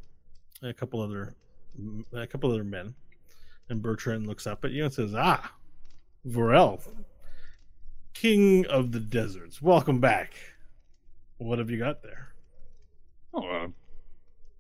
And 0.61 0.71
a 0.71 0.73
couple 0.73 1.01
other, 1.01 1.35
a 2.13 2.27
couple 2.27 2.51
other 2.51 2.63
men. 2.63 2.95
And 3.69 3.81
Bertrand 3.81 4.27
looks 4.27 4.45
up 4.45 4.63
at 4.63 4.71
you 4.71 4.85
and 4.85 4.93
says, 4.93 5.13
"Ah, 5.15 5.53
Varel, 6.25 6.81
King 8.13 8.65
of 8.67 8.91
the 8.91 8.99
Deserts, 8.99 9.61
welcome 9.61 9.99
back. 9.99 10.35
What 11.37 11.59
have 11.59 11.69
you 11.69 11.79
got 11.79 12.03
there?" 12.03 12.33
Oh, 13.33 13.47
uh, 13.47 13.67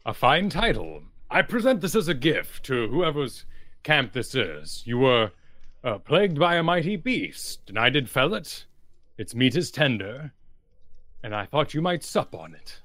a 0.05 0.13
fine 0.13 0.49
title. 0.49 1.03
I 1.29 1.41
present 1.43 1.81
this 1.81 1.95
as 1.95 2.07
a 2.07 2.13
gift 2.13 2.65
to 2.65 2.87
whoever's 2.87 3.45
camp 3.83 4.13
this 4.13 4.35
is. 4.35 4.83
You 4.85 4.97
were 4.97 5.31
uh, 5.83 5.99
plagued 5.99 6.39
by 6.39 6.55
a 6.55 6.63
mighty 6.63 6.95
beast, 6.95 7.61
and 7.67 7.77
I 7.77 7.89
did 7.89 8.09
fell 8.09 8.33
it. 8.33 8.65
Its 9.17 9.33
meat 9.35 9.55
is 9.55 9.71
tender, 9.71 10.33
and 11.23 11.33
I 11.33 11.45
thought 11.45 11.73
you 11.73 11.81
might 11.81 12.03
sup 12.03 12.35
on 12.35 12.55
it. 12.55 12.81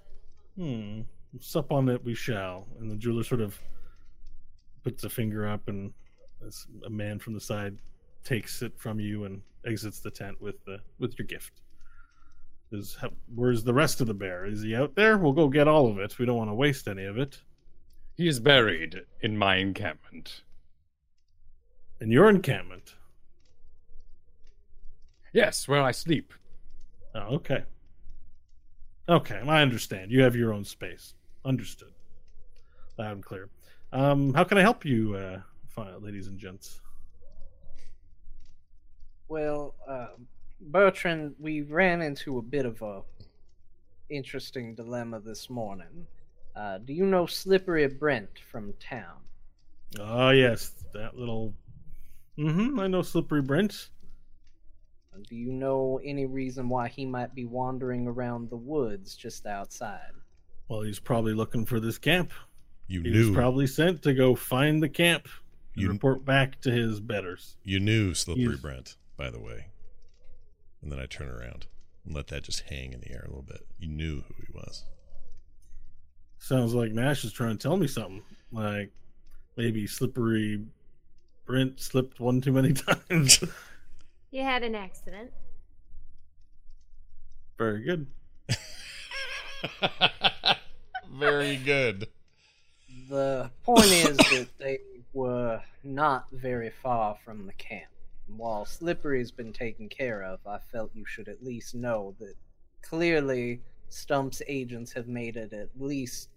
Hmm. 0.56 1.00
Sup 1.38 1.70
on 1.70 1.88
it 1.88 2.04
we 2.04 2.14
shall. 2.14 2.66
And 2.80 2.90
the 2.90 2.96
jeweler 2.96 3.22
sort 3.22 3.40
of 3.40 3.58
puts 4.82 5.04
a 5.04 5.10
finger 5.10 5.46
up, 5.46 5.68
and 5.68 5.92
a 6.86 6.90
man 6.90 7.18
from 7.18 7.34
the 7.34 7.40
side 7.40 7.78
takes 8.24 8.62
it 8.62 8.72
from 8.78 8.98
you 8.98 9.24
and 9.24 9.42
exits 9.66 10.00
the 10.00 10.10
tent 10.10 10.40
with 10.40 10.64
the 10.64 10.80
with 10.98 11.18
your 11.18 11.26
gift. 11.26 11.60
Is 12.72 12.96
where's 13.34 13.64
the 13.64 13.74
rest 13.74 14.00
of 14.00 14.06
the 14.06 14.14
bear? 14.14 14.46
Is 14.46 14.62
he 14.62 14.74
out 14.74 14.94
there? 14.94 15.18
We'll 15.18 15.32
go 15.32 15.48
get 15.48 15.68
all 15.68 15.88
of 15.88 15.98
it. 15.98 16.18
We 16.18 16.26
don't 16.26 16.36
want 16.36 16.50
to 16.50 16.54
waste 16.54 16.88
any 16.88 17.04
of 17.04 17.18
it. 17.18 17.40
He 18.16 18.28
is 18.28 18.40
buried 18.40 19.02
in 19.22 19.36
my 19.36 19.56
encampment. 19.56 20.42
In 22.00 22.10
your 22.10 22.28
encampment? 22.28 22.94
Yes, 25.32 25.66
where 25.68 25.82
I 25.82 25.90
sleep. 25.90 26.32
Oh, 27.14 27.36
okay. 27.36 27.64
Okay, 29.08 29.40
I 29.46 29.62
understand. 29.62 30.12
You 30.12 30.22
have 30.22 30.36
your 30.36 30.52
own 30.52 30.64
space. 30.64 31.14
Understood. 31.44 31.92
Loud 32.98 33.12
and 33.12 33.24
clear. 33.24 33.48
Um, 33.92 34.34
how 34.34 34.44
can 34.44 34.58
I 34.58 34.62
help 34.62 34.84
you, 34.84 35.14
uh, 35.16 35.40
ladies 36.00 36.26
and 36.26 36.38
gents? 36.38 36.80
Well, 39.28 39.74
uh, 39.88 40.08
Bertrand, 40.60 41.34
we 41.38 41.62
ran 41.62 42.02
into 42.02 42.38
a 42.38 42.42
bit 42.42 42.66
of 42.66 42.82
a 42.82 43.02
interesting 44.10 44.74
dilemma 44.74 45.20
this 45.20 45.48
morning. 45.48 46.06
Uh, 46.54 46.78
do 46.78 46.92
you 46.92 47.06
know 47.06 47.26
Slippery 47.26 47.86
Brent 47.86 48.40
from 48.50 48.74
town? 48.80 49.20
Oh, 49.98 50.30
yes, 50.30 50.74
that 50.92 51.16
little. 51.16 51.54
Mm-hmm. 52.38 52.78
I 52.80 52.86
know 52.88 53.02
Slippery 53.02 53.42
Brent. 53.42 53.88
Do 55.28 55.36
you 55.36 55.52
know 55.52 56.00
any 56.04 56.26
reason 56.26 56.68
why 56.68 56.88
he 56.88 57.06
might 57.06 57.34
be 57.34 57.44
wandering 57.44 58.06
around 58.06 58.50
the 58.50 58.56
woods 58.56 59.14
just 59.14 59.46
outside? 59.46 60.12
Well, 60.70 60.82
he's 60.82 61.00
probably 61.00 61.34
looking 61.34 61.66
for 61.66 61.80
this 61.80 61.98
camp. 61.98 62.32
You 62.86 63.02
He 63.02 63.10
knew. 63.10 63.26
was 63.26 63.34
probably 63.36 63.66
sent 63.66 64.02
to 64.02 64.14
go 64.14 64.36
find 64.36 64.80
the 64.80 64.88
camp 64.88 65.26
and 65.74 65.82
You- 65.82 65.88
report 65.90 66.24
back 66.24 66.60
to 66.60 66.70
his 66.70 67.00
betters. 67.00 67.56
You 67.64 67.80
knew 67.80 68.14
Slippery 68.14 68.44
He's- 68.44 68.60
Brent, 68.60 68.96
by 69.16 69.30
the 69.30 69.40
way. 69.40 69.66
And 70.80 70.92
then 70.92 71.00
I 71.00 71.06
turn 71.06 71.28
around 71.28 71.66
and 72.04 72.14
let 72.14 72.28
that 72.28 72.44
just 72.44 72.60
hang 72.60 72.92
in 72.92 73.00
the 73.00 73.10
air 73.10 73.22
a 73.24 73.28
little 73.28 73.42
bit. 73.42 73.66
You 73.80 73.88
knew 73.88 74.20
who 74.22 74.34
he 74.46 74.52
was. 74.54 74.84
Sounds 76.38 76.72
like 76.72 76.92
Nash 76.92 77.24
is 77.24 77.32
trying 77.32 77.58
to 77.58 77.62
tell 77.62 77.76
me 77.76 77.88
something. 77.88 78.22
Like 78.52 78.92
maybe 79.56 79.88
Slippery 79.88 80.64
Brent 81.46 81.80
slipped 81.80 82.20
one 82.20 82.40
too 82.40 82.52
many 82.52 82.72
times. 82.74 83.42
You 84.32 84.44
had 84.44 84.62
an 84.62 84.76
accident. 84.76 85.32
Very 87.58 87.82
good. 87.82 88.06
Very 91.10 91.56
good. 91.56 92.08
The 93.08 93.50
point 93.64 93.86
is 93.86 94.16
that 94.16 94.48
they 94.58 94.78
were 95.12 95.60
not 95.82 96.26
very 96.30 96.70
far 96.70 97.16
from 97.24 97.46
the 97.46 97.52
camp. 97.54 97.90
While 98.36 98.64
Slippery's 98.64 99.32
been 99.32 99.52
taken 99.52 99.88
care 99.88 100.22
of, 100.22 100.38
I 100.46 100.58
felt 100.70 100.94
you 100.94 101.04
should 101.04 101.28
at 101.28 101.42
least 101.42 101.74
know 101.74 102.14
that 102.20 102.34
clearly 102.82 103.60
Stump's 103.88 104.40
agents 104.46 104.92
have 104.92 105.08
made 105.08 105.36
it 105.36 105.52
at 105.52 105.68
least 105.78 106.28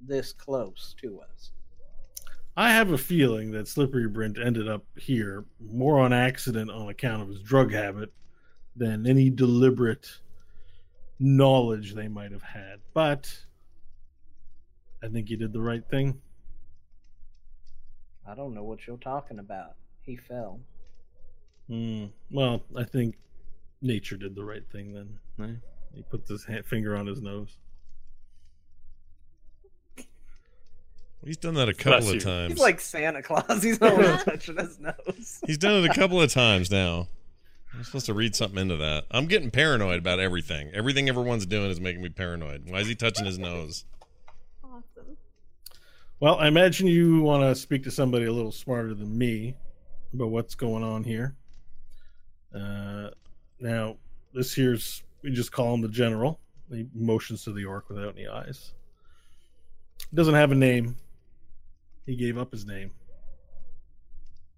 this 0.00 0.32
close 0.32 0.94
to 1.00 1.20
us. 1.20 1.52
I 2.56 2.70
have 2.72 2.90
a 2.90 2.98
feeling 2.98 3.52
that 3.52 3.68
Slippery 3.68 4.08
Brent 4.08 4.36
ended 4.36 4.68
up 4.68 4.84
here 4.96 5.44
more 5.60 6.00
on 6.00 6.12
accident 6.12 6.72
on 6.72 6.88
account 6.88 7.22
of 7.22 7.28
his 7.28 7.40
drug 7.40 7.72
habit 7.72 8.12
than 8.74 9.06
any 9.06 9.30
deliberate 9.30 10.10
knowledge 11.20 11.94
they 11.94 12.08
might 12.08 12.32
have 12.32 12.42
had. 12.42 12.80
But 12.94 13.32
I 15.02 15.08
think 15.08 15.28
he 15.28 15.36
did 15.36 15.52
the 15.52 15.60
right 15.60 15.82
thing. 15.90 16.20
I 18.26 18.34
don't 18.34 18.54
know 18.54 18.64
what 18.64 18.86
you're 18.86 18.96
talking 18.98 19.38
about. 19.38 19.74
He 20.02 20.16
fell. 20.16 20.60
Hmm. 21.68 22.06
Well, 22.30 22.62
I 22.76 22.84
think 22.84 23.16
nature 23.80 24.16
did 24.16 24.34
the 24.34 24.44
right 24.44 24.64
thing 24.72 24.92
then. 24.92 25.18
eh? 25.48 25.54
He 25.94 26.02
put 26.02 26.26
his 26.28 26.44
ha- 26.44 26.62
finger 26.64 26.96
on 26.96 27.06
his 27.06 27.22
nose. 27.22 27.56
He's 31.24 31.36
done 31.36 31.54
that 31.54 31.68
a 31.68 31.74
couple 31.74 32.00
Bless 32.00 32.08
of 32.08 32.14
you. 32.14 32.20
times. 32.20 32.52
He's 32.52 32.60
like 32.60 32.80
Santa 32.80 33.22
Claus. 33.22 33.62
He's 33.62 33.82
always 33.82 34.22
touching 34.22 34.56
his 34.56 34.78
nose. 34.78 35.40
He's 35.46 35.58
done 35.58 35.84
it 35.84 35.90
a 35.90 35.94
couple 35.98 36.20
of 36.22 36.32
times 36.32 36.70
now. 36.70 37.08
I'm 37.74 37.84
supposed 37.84 38.06
to 38.06 38.14
read 38.14 38.34
something 38.34 38.58
into 38.58 38.76
that. 38.76 39.04
I'm 39.10 39.26
getting 39.26 39.50
paranoid 39.50 39.98
about 39.98 40.20
everything. 40.20 40.70
Everything 40.72 41.08
everyone's 41.08 41.44
doing 41.44 41.70
is 41.70 41.80
making 41.80 42.02
me 42.02 42.08
paranoid. 42.08 42.64
Why 42.70 42.78
is 42.78 42.86
he 42.88 42.94
touching 42.94 43.26
his 43.26 43.38
nose? 43.38 43.84
Awesome. 46.20 46.26
Well, 46.26 46.44
I 46.44 46.48
imagine 46.48 46.88
you 46.88 47.22
want 47.22 47.42
to 47.42 47.54
speak 47.54 47.84
to 47.84 47.90
somebody 47.92 48.24
a 48.26 48.32
little 48.32 48.50
smarter 48.50 48.92
than 48.92 49.16
me 49.16 49.54
about 50.12 50.30
what's 50.30 50.56
going 50.56 50.82
on 50.82 51.04
here. 51.04 51.36
Uh, 52.52 53.10
now, 53.60 53.96
this 54.34 54.52
here's 54.52 55.04
we 55.22 55.30
just 55.30 55.52
call 55.52 55.74
him 55.74 55.80
the 55.80 55.88
general. 55.88 56.40
He 56.70 56.86
motions 56.92 57.44
to 57.44 57.52
the 57.52 57.64
orc 57.64 57.88
without 57.88 58.16
any 58.16 58.26
eyes. 58.26 58.72
He 60.10 60.16
Doesn't 60.16 60.34
have 60.34 60.50
a 60.50 60.56
name. 60.56 60.96
He 62.04 62.16
gave 62.16 62.36
up 62.36 62.50
his 62.50 62.66
name, 62.66 62.90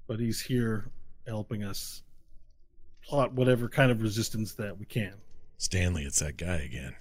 but 0.07 0.19
he's 0.19 0.41
here 0.41 0.89
helping 1.27 1.65
us 1.65 2.03
plot 3.03 3.33
whatever 3.33 3.69
kind 3.69 3.91
of 3.91 4.03
resistance 4.03 4.55
that 4.55 4.79
we 4.79 4.87
can. 4.87 5.15
Stanley, 5.59 6.05
it's 6.05 6.21
that 6.21 6.37
guy 6.37 6.57
again. 6.57 6.95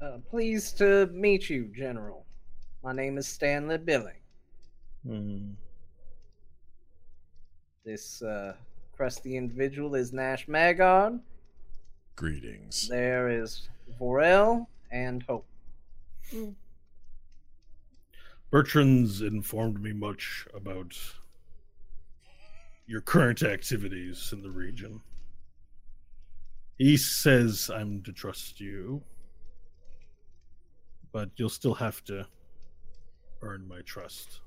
Uh, 0.00 0.18
pleased 0.28 0.78
to 0.78 1.06
meet 1.06 1.48
you, 1.48 1.70
General. 1.76 2.23
My 2.84 2.92
name 2.92 3.16
is 3.16 3.26
Stanley 3.26 3.78
Billing. 3.78 4.20
Hmm. 5.06 5.52
This 7.82 8.20
uh, 8.20 8.52
crusty 8.94 9.38
individual 9.38 9.94
is 9.94 10.12
Nash 10.12 10.46
Magard. 10.46 11.18
Greetings. 12.14 12.86
There 12.86 13.30
is 13.30 13.70
Varel 13.98 14.66
and 14.90 15.22
Hope. 15.22 15.46
Bertrand's 18.50 19.22
informed 19.22 19.82
me 19.82 19.94
much 19.94 20.46
about 20.54 20.94
your 22.86 23.00
current 23.00 23.42
activities 23.42 24.28
in 24.30 24.42
the 24.42 24.50
region. 24.50 25.00
He 26.76 26.98
says 26.98 27.70
I'm 27.74 28.02
to 28.02 28.12
trust 28.12 28.60
you, 28.60 29.02
but 31.12 31.30
you'll 31.36 31.48
still 31.48 31.74
have 31.74 32.04
to 32.04 32.26
earn 33.44 33.68
my 33.68 33.80
trust. 33.82 34.40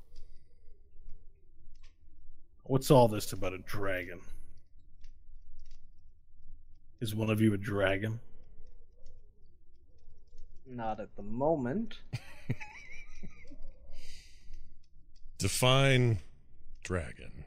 What's 2.64 2.92
all 2.92 3.08
this 3.08 3.32
about 3.32 3.54
a 3.54 3.60
dragon? 3.60 4.20
Is 7.00 7.16
one 7.16 7.30
of 7.30 7.40
you 7.40 7.54
a 7.54 7.58
dragon? 7.58 8.20
Not 10.66 11.00
at 11.00 11.16
the 11.16 11.24
moment. 11.24 12.00
Define 15.38 16.20
dragon. 16.84 17.46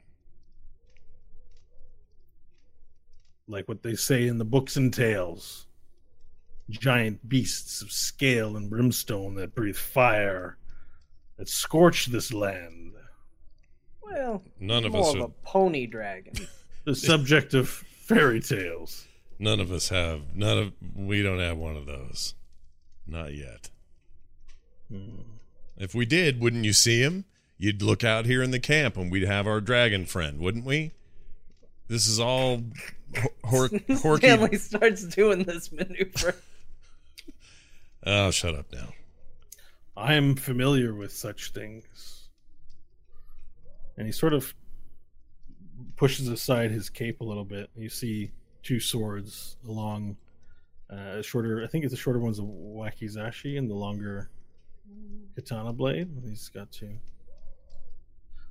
like 3.51 3.67
what 3.67 3.83
they 3.83 3.95
say 3.95 4.27
in 4.27 4.37
the 4.37 4.45
books 4.45 4.77
and 4.77 4.93
tales 4.93 5.67
giant 6.69 7.27
beasts 7.27 7.81
of 7.81 7.91
scale 7.91 8.55
and 8.55 8.69
brimstone 8.69 9.35
that 9.35 9.53
breathe 9.53 9.75
fire 9.75 10.57
that 11.41 11.49
scorch 11.49 12.05
this 12.05 12.31
land 12.31 12.93
Well, 14.03 14.43
None 14.59 14.85
of 14.85 14.91
more 14.91 15.09
us 15.09 15.15
of 15.15 15.21
are, 15.21 15.25
a 15.25 15.29
pony 15.43 15.87
dragon. 15.87 16.33
the 16.85 16.93
subject 16.93 17.55
of 17.55 17.67
fairy 17.67 18.39
tales 18.39 19.07
none 19.39 19.59
of 19.59 19.71
us 19.71 19.89
have 19.89 20.35
none 20.35 20.57
of 20.59 20.73
we 20.95 21.23
don't 21.23 21.39
have 21.39 21.57
one 21.57 21.75
of 21.75 21.87
those. 21.87 22.35
Not 23.07 23.33
yet. 23.33 23.71
Hmm. 24.89 25.21
If 25.77 25.95
we 25.95 26.05
did, 26.05 26.39
wouldn't 26.39 26.63
you 26.63 26.73
see 26.73 27.01
him? 27.01 27.25
You'd 27.57 27.81
look 27.81 28.03
out 28.03 28.25
here 28.25 28.43
in 28.43 28.51
the 28.51 28.59
camp 28.59 28.97
and 28.97 29.11
we'd 29.11 29.27
have 29.27 29.47
our 29.47 29.59
dragon 29.59 30.05
friend, 30.05 30.39
wouldn't 30.39 30.65
we? 30.65 30.91
This 31.87 32.05
is 32.05 32.19
all 32.19 32.61
hor- 33.15 33.31
hor- 33.43 33.69
horky. 33.89 34.17
Stanley 34.19 34.57
starts 34.57 35.03
doing 35.05 35.43
this 35.43 35.71
maneuver. 35.71 36.35
Oh, 38.05 38.29
shut 38.31 38.53
up 38.53 38.67
now. 38.71 38.89
I 39.97 40.13
am 40.13 40.35
familiar 40.35 40.93
with 40.93 41.11
such 41.11 41.51
things. 41.51 42.29
And 43.97 44.05
he 44.07 44.11
sort 44.11 44.33
of 44.33 44.53
pushes 45.95 46.27
aside 46.27 46.71
his 46.71 46.89
cape 46.89 47.21
a 47.21 47.23
little 47.23 47.43
bit. 47.45 47.69
You 47.75 47.89
see 47.89 48.31
two 48.63 48.79
swords 48.79 49.57
along 49.67 50.17
uh, 50.89 51.21
shorter 51.21 51.63
i 51.63 51.67
think 51.67 51.85
it's 51.85 51.93
the 51.93 51.97
shorter 51.97 52.19
one's 52.19 52.39
a 52.39 52.43
wakizashi 52.43 53.57
and 53.57 53.69
the 53.69 53.73
longer 53.73 54.29
katana 55.35 55.73
blade. 55.73 56.09
He's 56.23 56.49
got 56.49 56.71
two. 56.71 56.97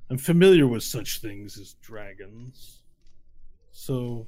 I'm 0.09 0.17
familiar 0.17 0.67
with 0.67 0.83
such 0.83 1.19
things 1.19 1.57
as 1.57 1.75
dragons. 1.81 2.81
So 3.71 4.27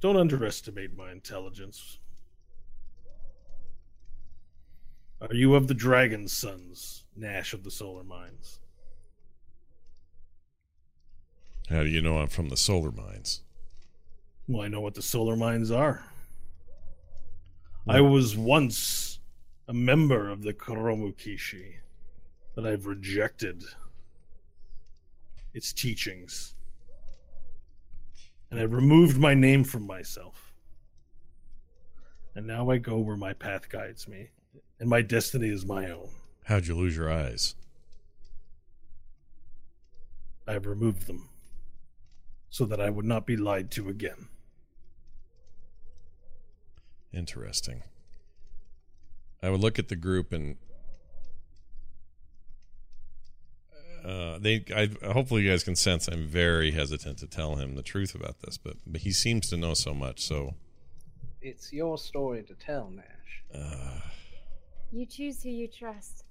don't 0.00 0.16
underestimate 0.16 0.96
my 0.96 1.12
intelligence 1.12 1.98
are 5.20 5.34
you 5.34 5.54
of 5.54 5.68
the 5.68 5.74
dragon 5.74 6.28
sons 6.28 7.04
nash 7.16 7.52
of 7.52 7.64
the 7.64 7.70
solar 7.70 8.04
mines 8.04 8.60
How 11.68 11.82
do 11.82 11.88
you 11.88 12.00
know 12.00 12.18
I'm 12.18 12.28
from 12.28 12.48
the 12.48 12.56
solar 12.56 12.92
mines? 12.92 13.42
well 14.46 14.62
i 14.62 14.68
know 14.68 14.80
what 14.80 14.94
the 14.94 15.02
solar 15.02 15.36
mines 15.36 15.70
are 15.70 16.02
i 17.86 18.00
was 18.00 18.36
once 18.36 19.08
a 19.68 19.74
member 19.74 20.30
of 20.30 20.42
the 20.42 20.54
Koromukishi, 20.54 21.74
but 22.54 22.66
I've 22.66 22.86
rejected 22.86 23.62
its 25.52 25.74
teachings. 25.74 26.54
And 28.50 28.58
I've 28.58 28.72
removed 28.72 29.18
my 29.18 29.34
name 29.34 29.62
from 29.62 29.86
myself. 29.86 30.54
And 32.34 32.46
now 32.46 32.70
I 32.70 32.78
go 32.78 32.96
where 32.96 33.16
my 33.16 33.34
path 33.34 33.68
guides 33.68 34.08
me, 34.08 34.30
and 34.80 34.88
my 34.88 35.02
destiny 35.02 35.48
is 35.48 35.64
my 35.66 35.90
own. 35.90 36.08
How'd 36.44 36.66
you 36.66 36.74
lose 36.74 36.96
your 36.96 37.10
eyes? 37.12 37.54
I 40.46 40.52
have 40.52 40.66
removed 40.66 41.06
them 41.06 41.28
so 42.48 42.64
that 42.64 42.80
I 42.80 42.88
would 42.88 43.04
not 43.04 43.26
be 43.26 43.36
lied 43.36 43.70
to 43.72 43.88
again. 43.88 44.28
Interesting. 47.12 47.82
I 49.42 49.50
would 49.50 49.60
look 49.60 49.78
at 49.78 49.88
the 49.88 49.96
group 49.96 50.32
and 50.32 50.56
uh, 54.04 54.38
they. 54.38 54.64
I 54.74 54.88
hopefully 55.12 55.42
you 55.42 55.50
guys 55.50 55.64
can 55.64 55.76
sense 55.76 56.08
I'm 56.08 56.26
very 56.26 56.70
hesitant 56.70 57.18
to 57.18 57.26
tell 57.26 57.56
him 57.56 57.74
the 57.74 57.82
truth 57.82 58.14
about 58.14 58.40
this, 58.40 58.56
but, 58.56 58.76
but 58.86 59.02
he 59.02 59.12
seems 59.12 59.48
to 59.50 59.56
know 59.56 59.74
so 59.74 59.92
much. 59.92 60.20
So 60.22 60.54
It's 61.42 61.72
your 61.72 61.98
story 61.98 62.42
to 62.44 62.54
tell, 62.54 62.90
Nash. 62.90 63.04
uh, 63.54 64.00
You 64.92 65.04
choose 65.06 65.42
who 65.42 65.50
you 65.50 65.68
trust. 65.68 66.24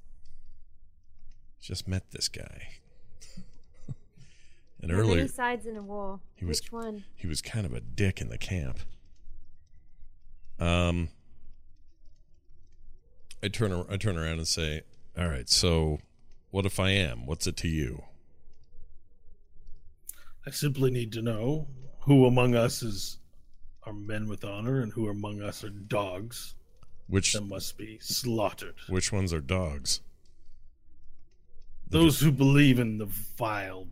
just 1.61 1.87
met 1.87 2.11
this 2.11 2.27
guy, 2.29 2.67
and 4.81 4.89
There 4.89 4.97
are 4.97 5.01
earlier 5.01 5.15
many 5.17 5.27
sides 5.27 5.65
in 5.65 5.75
a 5.75 5.81
war. 5.81 6.19
He 6.35 6.45
was- 6.45 6.61
Which 6.61 6.71
one? 6.71 7.03
he 7.15 7.27
was 7.27 7.41
kind 7.41 7.65
of 7.65 7.73
a 7.73 7.81
dick 7.81 8.21
in 8.21 8.29
the 8.29 8.37
camp. 8.37 8.79
Um, 10.59 11.09
I 13.43 13.47
turn 13.49 13.85
I 13.89 13.97
turn 13.97 14.17
around 14.17 14.39
and 14.39 14.47
say, 14.47 14.81
"All 15.17 15.27
right, 15.27 15.47
so 15.47 15.99
what 16.49 16.65
if 16.65 16.79
I 16.79 16.89
am? 16.91 17.25
What's 17.27 17.45
it 17.45 17.57
to 17.57 17.67
you?" 17.67 18.03
I 20.45 20.49
simply 20.51 20.89
need 20.89 21.11
to 21.13 21.21
know 21.21 21.67
who 22.01 22.25
among 22.25 22.55
us 22.55 22.81
is 22.81 23.19
are 23.83 23.93
men 23.93 24.27
with 24.27 24.43
honor 24.43 24.81
and 24.81 24.91
who 24.93 25.09
among 25.09 25.41
us 25.41 25.63
are 25.63 25.69
dogs 25.69 26.55
Which 27.07 27.33
that 27.33 27.41
must 27.41 27.77
be 27.77 27.99
slaughtered. 28.01 28.75
which 28.89 29.11
ones 29.11 29.33
are 29.33 29.41
dogs? 29.41 30.01
Those 31.89 32.19
who 32.19 32.31
believe 32.31 32.79
in 32.79 32.97
the 32.97 33.05
vile 33.37 33.87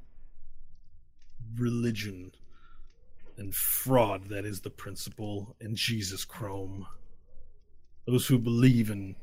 religion 1.58 2.34
and 3.38 3.56
fraud 3.56 4.26
that 4.26 4.46
is 4.46 4.62
the 4.62 4.70
principal 4.70 5.56
in 5.62 5.76
Jesus 5.76 6.26
Chrome. 6.26 6.86
Those 8.06 8.28
who 8.28 8.38
believe 8.38 8.90
in 8.90 9.16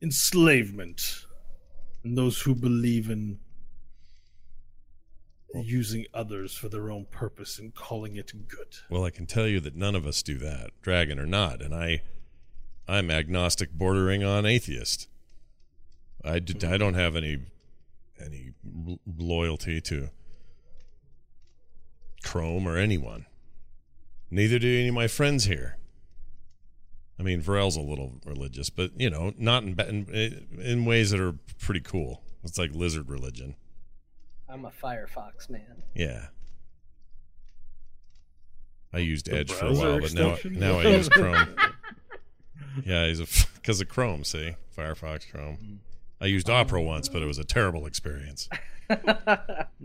enslavement. 0.00 1.26
And 2.04 2.16
those 2.16 2.40
who 2.40 2.54
believe 2.54 3.10
in 3.10 3.38
using 5.54 6.06
others 6.14 6.54
for 6.54 6.68
their 6.68 6.90
own 6.90 7.06
purpose 7.10 7.58
and 7.58 7.74
calling 7.74 8.16
it 8.16 8.32
good. 8.48 8.76
Well, 8.88 9.04
I 9.04 9.10
can 9.10 9.26
tell 9.26 9.46
you 9.46 9.60
that 9.60 9.76
none 9.76 9.94
of 9.94 10.06
us 10.06 10.22
do 10.22 10.38
that, 10.38 10.70
dragon 10.80 11.18
or 11.18 11.26
not, 11.26 11.60
and 11.60 11.74
I, 11.74 12.02
I'm 12.90 13.10
agnostic, 13.10 13.72
bordering 13.72 14.24
on 14.24 14.44
atheist. 14.44 15.08
I, 16.24 16.34
I 16.34 16.40
don't 16.40 16.94
have 16.94 17.14
any, 17.14 17.38
any 18.20 18.50
l- 18.88 18.98
loyalty 19.16 19.80
to 19.82 20.10
Chrome 22.24 22.66
or 22.66 22.76
anyone. 22.76 23.26
Neither 24.28 24.58
do 24.58 24.68
any 24.68 24.88
of 24.88 24.94
my 24.94 25.06
friends 25.06 25.44
here. 25.44 25.78
I 27.18 27.22
mean, 27.22 27.40
Varel's 27.40 27.76
a 27.76 27.80
little 27.80 28.14
religious, 28.24 28.70
but 28.70 28.98
you 28.98 29.08
know, 29.08 29.34
not 29.38 29.62
in, 29.62 29.78
in 29.78 30.46
in 30.60 30.84
ways 30.84 31.10
that 31.10 31.20
are 31.20 31.34
pretty 31.60 31.80
cool. 31.80 32.22
It's 32.42 32.58
like 32.58 32.70
lizard 32.74 33.08
religion. 33.08 33.54
I'm 34.48 34.64
a 34.64 34.70
Firefox 34.70 35.48
man. 35.48 35.82
Yeah. 35.94 36.26
I 38.92 38.98
used 38.98 39.26
The 39.26 39.36
Edge 39.36 39.52
for 39.52 39.66
a 39.66 39.68
browser 39.68 39.90
while, 39.90 40.00
but 40.00 40.14
now 40.14 40.36
now 40.50 40.78
I 40.78 40.96
use 40.96 41.08
Chrome. 41.08 41.54
yeah, 42.84 43.06
he's 43.06 43.20
a 43.20 43.26
because 43.54 43.80
of 43.80 43.88
Chrome. 43.88 44.24
See, 44.24 44.54
Firefox 44.76 45.30
Chrome. 45.30 45.80
I 46.20 46.26
used 46.26 46.50
Opera 46.50 46.82
once, 46.82 47.08
but 47.08 47.22
it 47.22 47.26
was 47.26 47.38
a 47.38 47.44
terrible 47.44 47.86
experience. 47.86 48.48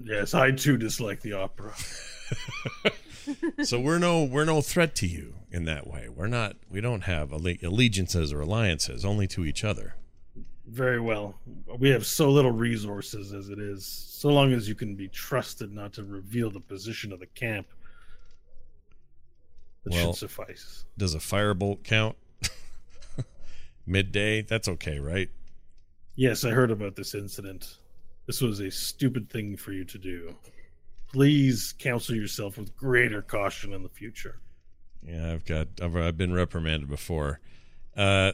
Yes, 0.04 0.34
I 0.34 0.50
too 0.52 0.78
dislike 0.78 1.22
the 1.22 1.34
opera. 1.34 1.74
so 3.64 3.80
we're 3.80 4.00
no 4.00 4.24
we're 4.24 4.46
no 4.46 4.62
threat 4.62 4.96
to 4.96 5.08
you 5.08 5.36
in 5.52 5.66
that 5.66 5.88
way. 5.88 6.10
We're 6.10 6.28
not. 6.28 6.56
We 6.70 6.82
don't 6.82 7.02
have 7.02 7.32
alle- 7.32 7.56
allegiances 7.64 8.34
or 8.34 8.42
alliances, 8.42 9.06
only 9.06 9.28
to 9.28 9.46
each 9.46 9.64
other. 9.64 9.96
Very 10.68 11.00
well. 11.00 11.36
We 11.78 11.90
have 11.90 12.06
so 12.06 12.30
little 12.32 12.52
resources 12.52 13.32
as 13.32 13.50
it 13.50 13.60
is. 13.60 13.86
So 13.86 14.30
long 14.30 14.52
as 14.54 14.68
you 14.68 14.74
can 14.76 14.96
be 14.96 15.08
trusted 15.08 15.72
not 15.72 15.94
to 15.94 16.04
reveal 16.04 16.50
the 16.50 16.60
position 16.60 17.12
of 17.14 17.20
the 17.20 17.28
camp, 17.28 17.68
that 19.84 19.94
Well- 19.94 20.14
should 20.14 20.20
suffice. 20.20 20.86
Does 20.98 21.14
a 21.14 21.20
firebolt 21.20 21.84
count? 21.84 22.16
Midday, 23.86 24.42
that's 24.42 24.68
okay, 24.68 25.00
right? 25.00 25.30
Yes, 26.16 26.46
I 26.46 26.52
heard 26.52 26.72
about 26.72 26.96
this 26.96 27.14
incident. 27.14 27.78
This 28.26 28.42
was 28.42 28.60
a 28.60 28.72
stupid 28.72 29.30
thing 29.30 29.58
for 29.58 29.72
you 29.72 29.84
to 29.86 29.98
do. 29.98 30.36
Please 31.12 31.74
counsel 31.78 32.16
yourself 32.16 32.58
with 32.58 32.76
greater 32.76 33.22
caution 33.22 33.74
in 33.74 33.84
the 33.84 33.90
future. 33.90 34.40
Yeah, 35.04 35.34
I've 35.34 35.46
got 35.46 35.68
I've, 35.82 35.96
I've 35.96 36.18
been 36.18 36.34
reprimanded 36.34 36.90
before. 36.90 37.40
Uh, 37.96 38.32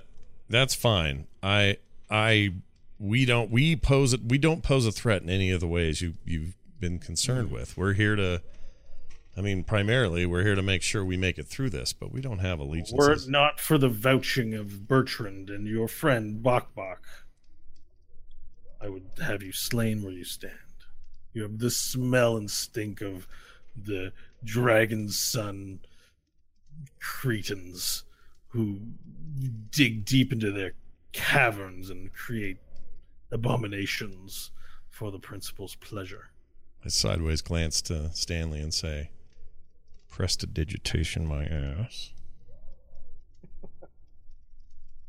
that's 0.49 0.73
fine. 0.73 1.27
I 1.43 1.77
I 2.09 2.53
we 2.99 3.25
don't 3.25 3.51
we 3.51 3.75
pose 3.75 4.17
we 4.17 4.37
don't 4.37 4.63
pose 4.63 4.85
a 4.85 4.91
threat 4.91 5.21
in 5.21 5.29
any 5.29 5.51
of 5.51 5.59
the 5.59 5.67
ways 5.67 6.01
you 6.01 6.13
you've 6.25 6.55
been 6.79 6.99
concerned 6.99 7.51
with. 7.51 7.77
We're 7.77 7.93
here 7.93 8.15
to. 8.15 8.41
I 9.35 9.41
mean, 9.41 9.63
primarily, 9.63 10.25
we're 10.25 10.43
here 10.43 10.55
to 10.55 10.61
make 10.61 10.81
sure 10.81 11.05
we 11.05 11.15
make 11.15 11.37
it 11.37 11.47
through 11.47 11.69
this, 11.69 11.93
but 11.93 12.11
we 12.11 12.19
don't 12.19 12.39
have 12.39 12.59
allegiance. 12.59 12.93
Were 12.93 13.13
it 13.13 13.27
not 13.29 13.59
for 13.59 13.77
the 13.77 13.89
vouching 13.89 14.53
of 14.53 14.87
Bertrand 14.87 15.49
and 15.49 15.65
your 15.65 15.87
friend 15.87 16.43
Bok 16.43 16.75
Bok, 16.75 17.07
I 18.81 18.89
would 18.89 19.09
have 19.23 19.41
you 19.41 19.53
slain 19.53 20.03
where 20.03 20.11
you 20.11 20.25
stand. 20.25 20.53
You 21.33 21.43
have 21.43 21.59
the 21.59 21.69
smell 21.71 22.35
and 22.35 22.51
stink 22.51 23.01
of 23.01 23.25
the 23.75 24.11
dragon's 24.43 25.17
son 25.17 25.79
cretins 26.99 28.03
who 28.49 28.79
dig 29.69 30.03
deep 30.03 30.33
into 30.33 30.51
their 30.51 30.73
caverns 31.13 31.89
and 31.89 32.11
create 32.11 32.57
abominations 33.31 34.51
for 34.89 35.09
the 35.09 35.19
principal's 35.19 35.75
pleasure. 35.75 36.31
I 36.83 36.89
sideways 36.89 37.41
glance 37.41 37.81
to 37.83 38.11
Stanley 38.13 38.59
and 38.59 38.73
say, 38.73 39.11
"Prestidigitation 40.11 41.25
my 41.25 41.45
ass," 41.45 42.13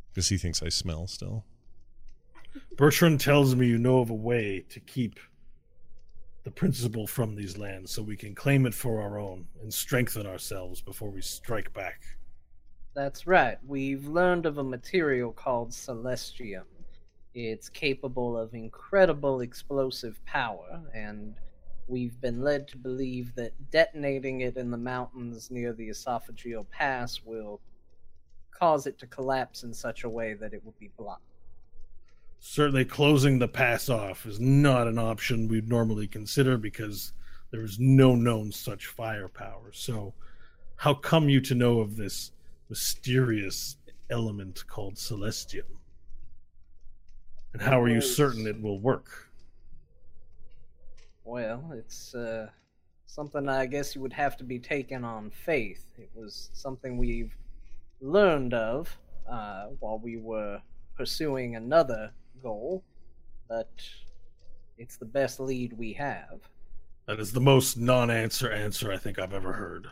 because 0.08 0.28
he 0.28 0.38
thinks 0.38 0.62
I 0.62 0.68
smell 0.70 1.06
still. 1.06 1.44
Bertrand 2.76 3.20
tells 3.20 3.54
me 3.54 3.66
you 3.66 3.78
know 3.78 3.98
of 3.98 4.10
a 4.10 4.14
way 4.14 4.64
to 4.70 4.80
keep 4.80 5.18
the 6.44 6.50
principal 6.50 7.06
from 7.06 7.34
these 7.34 7.56
lands 7.56 7.90
so 7.92 8.02
we 8.02 8.16
can 8.16 8.34
claim 8.34 8.66
it 8.66 8.74
for 8.74 9.00
our 9.00 9.18
own 9.18 9.46
and 9.60 9.72
strengthen 9.72 10.26
ourselves 10.26 10.80
before 10.80 11.10
we 11.10 11.20
strike 11.20 11.72
back. 11.72 12.00
That's 12.94 13.26
right. 13.26 13.58
We've 13.66 14.06
learned 14.06 14.46
of 14.46 14.58
a 14.58 14.64
material 14.64 15.32
called 15.32 15.70
Celestium. 15.70 16.64
It's 17.34 17.68
capable 17.68 18.36
of 18.36 18.54
incredible 18.54 19.40
explosive 19.40 20.22
power, 20.26 20.82
and 20.92 21.34
we've 21.88 22.20
been 22.20 22.42
led 22.42 22.68
to 22.68 22.76
believe 22.76 23.34
that 23.34 23.52
detonating 23.70 24.40
it 24.40 24.56
in 24.56 24.70
the 24.70 24.76
mountains 24.76 25.50
near 25.50 25.72
the 25.72 25.88
esophageal 25.88 26.68
pass 26.70 27.20
will 27.24 27.60
cause 28.50 28.86
it 28.86 28.98
to 28.98 29.06
collapse 29.06 29.64
in 29.64 29.74
such 29.74 30.04
a 30.04 30.08
way 30.08 30.34
that 30.34 30.54
it 30.54 30.64
will 30.64 30.74
be 30.78 30.90
blocked. 30.96 31.22
Certainly, 32.38 32.86
closing 32.86 33.38
the 33.38 33.48
pass 33.48 33.88
off 33.88 34.26
is 34.26 34.40
not 34.40 34.88
an 34.88 34.98
option 34.98 35.48
we'd 35.48 35.68
normally 35.68 36.08
consider 36.08 36.58
because 36.58 37.12
there 37.50 37.62
is 37.62 37.78
no 37.78 38.14
known 38.14 38.50
such 38.50 38.86
firepower. 38.86 39.70
So, 39.72 40.14
how 40.76 40.94
come 40.94 41.28
you 41.28 41.40
to 41.42 41.54
know 41.54 41.80
of 41.80 41.96
this 41.96 42.32
mysterious 42.68 43.76
element 44.10 44.66
called 44.66 44.94
Celestium? 44.94 45.62
And 47.52 47.62
how 47.62 47.80
are 47.80 47.88
you 47.88 48.00
certain 48.00 48.46
it 48.46 48.60
will 48.60 48.80
work? 48.80 49.28
Well, 51.24 51.72
it's 51.74 52.14
uh, 52.14 52.48
something 53.06 53.48
I 53.48 53.66
guess 53.66 53.94
you 53.94 54.00
would 54.00 54.12
have 54.12 54.36
to 54.38 54.44
be 54.44 54.58
taken 54.58 55.04
on 55.04 55.30
faith. 55.30 55.84
It 55.98 56.10
was 56.14 56.50
something 56.52 56.96
we've 56.96 57.36
learned 58.00 58.54
of 58.54 58.96
uh, 59.30 59.66
while 59.80 59.98
we 59.98 60.16
were 60.16 60.60
pursuing 60.96 61.56
another 61.56 62.10
goal, 62.42 62.82
but 63.48 63.70
it's 64.78 64.96
the 64.96 65.04
best 65.04 65.40
lead 65.40 65.72
we 65.74 65.92
have. 65.92 66.40
That 67.06 67.20
is 67.20 67.32
the 67.32 67.40
most 67.40 67.76
non 67.76 68.10
answer 68.10 68.50
answer 68.50 68.92
I 68.92 68.96
think 68.96 69.18
I've 69.18 69.32
ever 69.32 69.52
heard. 69.52 69.88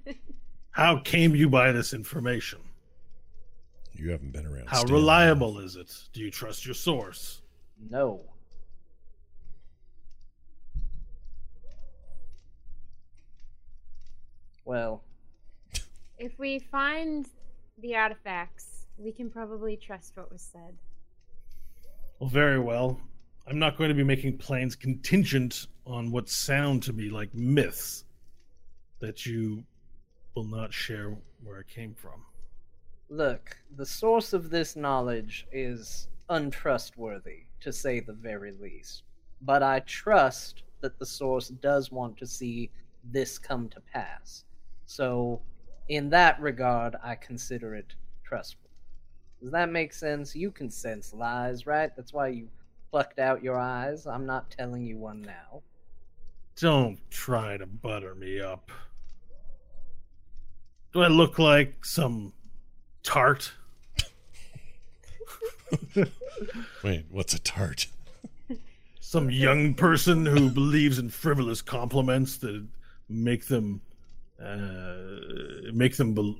How 0.70 0.98
came 0.98 1.34
you 1.34 1.48
by 1.48 1.72
this 1.72 1.92
information? 1.92 2.60
You 3.92 4.10
haven't 4.10 4.32
been 4.32 4.46
around. 4.46 4.68
How 4.68 4.78
Stanley. 4.78 4.94
reliable 4.94 5.58
is 5.58 5.76
it? 5.76 5.92
Do 6.12 6.20
you 6.20 6.30
trust 6.30 6.66
your 6.66 6.74
source? 6.74 7.42
No. 7.90 8.22
Well, 14.64 15.02
If 16.18 16.38
we 16.38 16.58
find 16.58 17.26
the 17.78 17.96
artifacts, 17.96 18.86
we 18.96 19.12
can 19.12 19.28
probably 19.30 19.76
trust 19.76 20.16
what 20.16 20.30
was 20.32 20.42
said. 20.42 20.74
Well, 22.20 22.30
very 22.30 22.58
well. 22.60 23.00
I'm 23.46 23.58
not 23.58 23.76
going 23.76 23.88
to 23.88 23.94
be 23.94 24.04
making 24.04 24.38
plans 24.38 24.74
contingent 24.76 25.66
on 25.86 26.10
what 26.10 26.28
sound 26.28 26.82
to 26.84 26.92
me 26.92 27.10
like 27.10 27.34
myths 27.34 28.04
that 29.00 29.26
you 29.26 29.64
will 30.34 30.44
not 30.44 30.72
share 30.72 31.16
where 31.42 31.60
it 31.60 31.68
came 31.68 31.94
from. 31.94 32.24
look, 33.10 33.56
the 33.76 33.84
source 33.86 34.32
of 34.32 34.50
this 34.50 34.76
knowledge 34.76 35.46
is 35.52 36.08
untrustworthy, 36.30 37.44
to 37.60 37.72
say 37.72 38.00
the 38.00 38.12
very 38.14 38.52
least. 38.52 39.02
But 39.42 39.62
I 39.62 39.80
trust 39.80 40.62
that 40.80 40.98
the 40.98 41.06
source 41.06 41.48
does 41.48 41.92
want 41.92 42.16
to 42.18 42.26
see 42.26 42.70
this 43.04 43.38
come 43.38 43.68
to 43.70 43.80
pass. 43.80 44.44
So, 44.86 45.40
in 45.88 46.10
that 46.10 46.40
regard, 46.40 46.96
I 47.02 47.14
consider 47.14 47.74
it 47.74 47.94
trustworthy. 48.22 48.64
Does 49.42 49.52
that 49.52 49.70
make 49.70 49.92
sense? 49.92 50.34
You 50.34 50.50
can 50.50 50.70
sense 50.70 51.12
lies, 51.12 51.66
right? 51.66 51.94
That's 51.94 52.12
why 52.12 52.28
you 52.28 52.48
plucked 52.90 53.18
out 53.18 53.42
your 53.42 53.58
eyes. 53.58 54.06
I'm 54.06 54.24
not 54.24 54.50
telling 54.50 54.84
you 54.84 54.96
one 54.96 55.20
now. 55.22 55.62
Don't 56.56 56.98
try 57.10 57.56
to 57.56 57.66
butter 57.66 58.14
me 58.14 58.40
up. 58.40 58.70
Do 60.92 61.02
I 61.02 61.08
look 61.08 61.38
like 61.38 61.84
some 61.84 62.32
tart? 63.02 63.52
Wait, 66.84 67.04
what's 67.10 67.34
a 67.34 67.40
tart? 67.40 67.88
Some 69.00 69.30
young 69.30 69.74
person 69.74 70.24
who 70.24 70.50
believes 70.50 70.98
in 70.98 71.10
frivolous 71.10 71.60
compliments 71.60 72.36
that 72.38 72.64
make 73.08 73.46
them 73.46 73.80
uh, 74.42 75.72
make 75.72 75.96
them 75.96 76.14
bel 76.14 76.36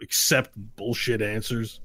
accept 0.00 0.50
bullshit 0.76 1.22
answers. 1.22 1.80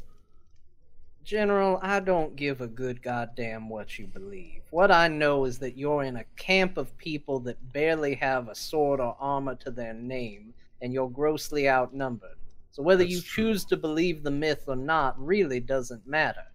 General, 1.24 1.80
I 1.82 2.00
don't 2.00 2.36
give 2.36 2.61
a 2.61 2.68
good 2.68 3.02
goddamn 3.02 3.68
what 3.68 4.00
you 4.00 4.08
believe. 4.08 4.61
What 4.72 4.92
I 4.92 5.08
know 5.10 5.44
is 5.45 5.60
that 5.60 5.77
you're 5.77 6.03
in 6.03 6.16
a 6.16 6.24
camp 6.38 6.77
of 6.77 6.98
people 6.98 7.40
that 7.42 7.74
barely 7.74 8.16
have 8.16 8.48
a 8.48 8.56
sword 8.56 9.00
or 9.02 9.16
armor 9.19 9.56
to 9.56 9.72
their 9.72 9.94
name, 9.94 10.53
and 10.82 10.94
you're 10.94 11.10
grossly 11.10 11.69
outnumbered. 11.69 12.38
So 12.72 12.82
whether 12.82 13.03
That's 13.03 13.16
you 13.16 13.22
true. 13.22 13.44
choose 13.52 13.66
to 13.66 13.76
believe 13.77 14.24
the 14.24 14.32
myth 14.32 14.64
or 14.68 14.76
not 14.76 15.19
really 15.19 15.60
doesn't 15.60 16.08
matter. 16.08 16.45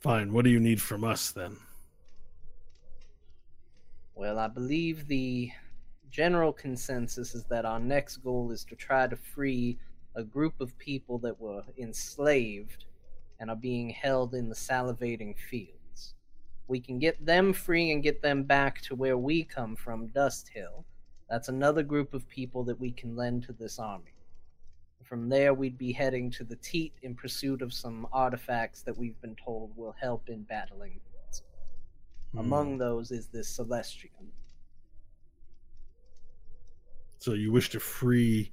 Fine. 0.00 0.32
What 0.32 0.44
do 0.44 0.50
you 0.50 0.60
need 0.60 0.80
from 0.80 1.02
us 1.02 1.32
then? 1.32 1.56
Well, 4.18 4.40
I 4.40 4.48
believe 4.48 5.06
the 5.06 5.52
general 6.10 6.52
consensus 6.52 7.36
is 7.36 7.44
that 7.44 7.64
our 7.64 7.78
next 7.78 8.16
goal 8.16 8.50
is 8.50 8.64
to 8.64 8.74
try 8.74 9.06
to 9.06 9.14
free 9.14 9.78
a 10.16 10.24
group 10.24 10.60
of 10.60 10.76
people 10.76 11.18
that 11.20 11.40
were 11.40 11.62
enslaved 11.78 12.86
and 13.38 13.48
are 13.48 13.54
being 13.54 13.90
held 13.90 14.34
in 14.34 14.48
the 14.48 14.56
salivating 14.56 15.38
fields. 15.38 16.14
We 16.66 16.80
can 16.80 16.98
get 16.98 17.24
them 17.24 17.52
free 17.52 17.92
and 17.92 18.02
get 18.02 18.20
them 18.20 18.42
back 18.42 18.80
to 18.82 18.96
where 18.96 19.16
we 19.16 19.44
come 19.44 19.76
from, 19.76 20.08
Dust 20.08 20.48
Hill. 20.48 20.84
That's 21.30 21.48
another 21.48 21.84
group 21.84 22.12
of 22.12 22.28
people 22.28 22.64
that 22.64 22.80
we 22.80 22.90
can 22.90 23.14
lend 23.14 23.44
to 23.44 23.52
this 23.52 23.78
army. 23.78 24.16
From 25.04 25.28
there, 25.28 25.54
we'd 25.54 25.78
be 25.78 25.92
heading 25.92 26.28
to 26.32 26.42
the 26.42 26.56
Teat 26.56 26.92
in 27.02 27.14
pursuit 27.14 27.62
of 27.62 27.72
some 27.72 28.08
artifacts 28.12 28.82
that 28.82 28.98
we've 28.98 29.20
been 29.20 29.36
told 29.36 29.76
will 29.76 29.94
help 30.00 30.28
in 30.28 30.42
battling 30.42 30.98
Hmm. 32.32 32.38
among 32.38 32.78
those 32.78 33.10
is 33.10 33.28
this 33.28 33.56
Celestium. 33.56 34.28
So 37.18 37.32
you 37.32 37.50
wish 37.50 37.70
to 37.70 37.80
free 37.80 38.52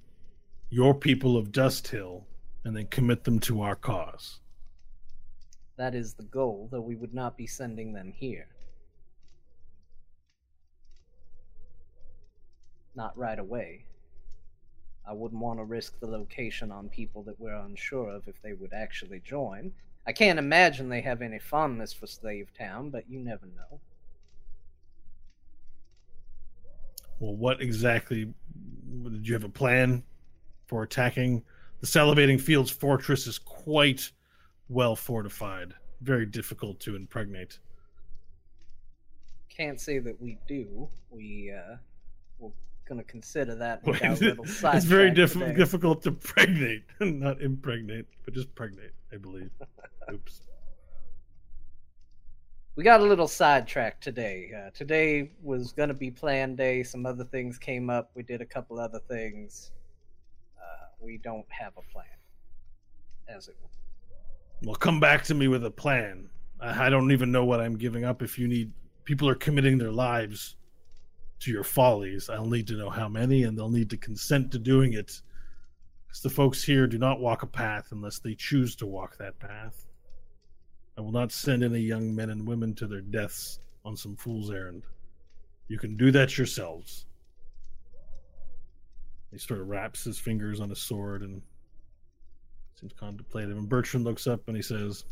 your 0.69 0.93
people 0.93 1.37
of 1.37 1.51
Dust 1.51 1.87
Hill 1.87 2.25
and 2.63 2.75
then 2.75 2.87
commit 2.87 3.23
them 3.23 3.39
to 3.41 3.61
our 3.61 3.75
cause. 3.75 4.39
That 5.77 5.93
is 5.93 6.13
the 6.13 6.23
goal, 6.23 6.69
though 6.71 6.81
we 6.81 6.95
would 6.95 7.13
not 7.13 7.37
be 7.37 7.45
sending 7.45 7.93
them 7.93 8.11
here. 8.15 8.47
Not 12.95 13.15
right 13.17 13.37
away. 13.37 13.85
I 15.07 15.13
wouldn't 15.13 15.41
want 15.41 15.59
to 15.59 15.63
risk 15.63 15.99
the 15.99 16.07
location 16.07 16.71
on 16.71 16.89
people 16.89 17.21
that 17.23 17.39
we're 17.39 17.53
unsure 17.53 18.09
of 18.09 18.27
if 18.27 18.41
they 18.41 18.53
would 18.53 18.73
actually 18.73 19.19
join. 19.19 19.71
I 20.07 20.11
can't 20.11 20.39
imagine 20.39 20.89
they 20.89 21.01
have 21.01 21.21
any 21.21 21.39
fondness 21.39 21.91
for 21.91 22.05
Slave 22.05 22.49
Town, 22.57 22.89
but 22.89 23.09
you 23.09 23.19
never 23.19 23.47
know. 23.47 23.79
Well, 27.19 27.35
what 27.35 27.61
exactly 27.61 28.31
did 29.03 29.27
you 29.27 29.33
have 29.33 29.43
a 29.43 29.49
plan 29.49 30.03
for 30.67 30.83
attacking? 30.83 31.43
The 31.79 31.87
Salivating 31.87 32.39
Fields 32.39 32.69
fortress 32.69 33.25
is 33.25 33.39
quite 33.39 34.11
well 34.69 34.95
fortified, 34.95 35.73
very 36.01 36.25
difficult 36.25 36.79
to 36.81 36.95
impregnate. 36.95 37.59
Can't 39.49 39.79
say 39.79 39.99
that 39.99 40.21
we 40.21 40.37
do. 40.47 40.89
We, 41.09 41.51
uh, 41.51 41.77
we're 42.85 42.95
gonna 42.95 43.03
consider 43.03 43.55
that 43.55 43.83
Wait, 43.83 44.01
with 44.01 44.21
little 44.21 44.45
it's 44.73 44.85
very 44.85 45.11
diff- 45.11 45.33
difficult 45.55 46.03
to 46.03 46.11
pregnate, 46.11 46.83
not 46.99 47.41
impregnate, 47.41 48.05
but 48.23 48.33
just 48.33 48.53
pregnate, 48.55 48.91
I 49.11 49.17
believe. 49.17 49.49
Oops. 50.13 50.41
we 52.75 52.83
got 52.83 52.99
a 52.99 53.03
little 53.03 53.27
sidetracked 53.27 54.03
today. 54.03 54.51
Uh, 54.55 54.69
today 54.71 55.31
was 55.41 55.71
going 55.71 55.89
to 55.89 55.95
be 55.95 56.11
plan 56.11 56.55
day. 56.55 56.83
Some 56.83 57.05
other 57.05 57.23
things 57.23 57.57
came 57.57 57.89
up. 57.89 58.11
We 58.13 58.21
did 58.21 58.41
a 58.41 58.45
couple 58.45 58.79
other 58.79 58.99
things. 58.99 59.71
Uh, 60.57 60.87
we 60.99 61.17
don't 61.17 61.45
have 61.49 61.73
a 61.77 61.91
plan, 61.91 62.05
as 63.27 63.47
it 63.47 63.55
were. 63.61 63.69
Well, 64.63 64.75
come 64.75 64.99
back 64.99 65.23
to 65.25 65.33
me 65.33 65.47
with 65.47 65.65
a 65.65 65.71
plan. 65.71 66.29
I 66.59 66.85
I 66.85 66.89
don't 66.89 67.11
even 67.11 67.31
know 67.31 67.45
what 67.45 67.59
I'm 67.59 67.77
giving 67.77 68.05
up. 68.05 68.21
If 68.21 68.37
you 68.37 68.47
need 68.47 68.71
people 69.05 69.27
are 69.27 69.35
committing 69.35 69.77
their 69.77 69.91
lives 69.91 70.55
to 71.39 71.51
your 71.51 71.63
follies, 71.63 72.29
I'll 72.29 72.45
need 72.45 72.67
to 72.67 72.77
know 72.77 72.89
how 72.89 73.07
many, 73.07 73.43
and 73.43 73.57
they'll 73.57 73.69
need 73.69 73.89
to 73.91 73.97
consent 73.97 74.51
to 74.51 74.59
doing 74.59 74.93
it. 74.93 75.21
Because 76.07 76.21
the 76.21 76.29
folks 76.29 76.63
here 76.63 76.87
do 76.87 76.97
not 76.97 77.19
walk 77.19 77.43
a 77.43 77.47
path 77.47 77.89
unless 77.91 78.19
they 78.19 78.35
choose 78.35 78.75
to 78.77 78.85
walk 78.85 79.17
that 79.17 79.39
path. 79.39 79.85
I 80.97 81.01
will 81.01 81.11
not 81.11 81.31
send 81.31 81.63
any 81.63 81.79
young 81.79 82.15
men 82.15 82.29
and 82.29 82.47
women 82.47 82.73
to 82.75 82.87
their 82.87 83.01
deaths 83.01 83.59
on 83.83 83.97
some 83.97 84.15
fool's 84.15 84.49
errand. 84.49 84.83
You 85.67 85.77
can 85.77 85.97
do 85.97 86.11
that 86.11 86.37
yourselves. 86.37 87.05
He 89.31 89.37
sort 89.37 89.59
of 89.59 89.67
wraps 89.67 90.05
his 90.05 90.17
fingers 90.17 90.61
on 90.61 90.69
his 90.69 90.79
sword 90.79 91.21
and 91.21 91.41
seems 92.79 92.93
contemplative. 92.93 93.57
And 93.57 93.67
Bertrand 93.67 94.05
looks 94.05 94.27
up 94.27 94.47
and 94.47 94.55
he 94.55 94.63
says, 94.63 95.03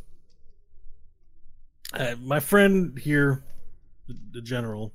uh, 1.93 2.15
"My 2.21 2.39
friend 2.39 2.97
here, 2.97 3.43
the, 4.07 4.15
the 4.31 4.41
general, 4.41 4.93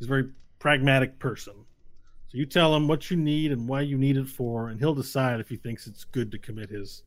is 0.00 0.06
very 0.06 0.30
pragmatic 0.58 1.18
person. 1.18 1.54
So 2.28 2.36
you 2.36 2.46
tell 2.46 2.74
him 2.74 2.88
what 2.88 3.10
you 3.10 3.16
need 3.16 3.52
and 3.52 3.66
why 3.68 3.80
you 3.82 3.96
need 3.96 4.16
it 4.16 4.28
for, 4.28 4.68
and 4.68 4.78
he'll 4.78 4.94
decide 4.94 5.40
if 5.40 5.48
he 5.48 5.56
thinks 5.56 5.86
it's 5.86 6.04
good 6.04 6.30
to 6.32 6.38
commit 6.38 6.70
his 6.70 7.02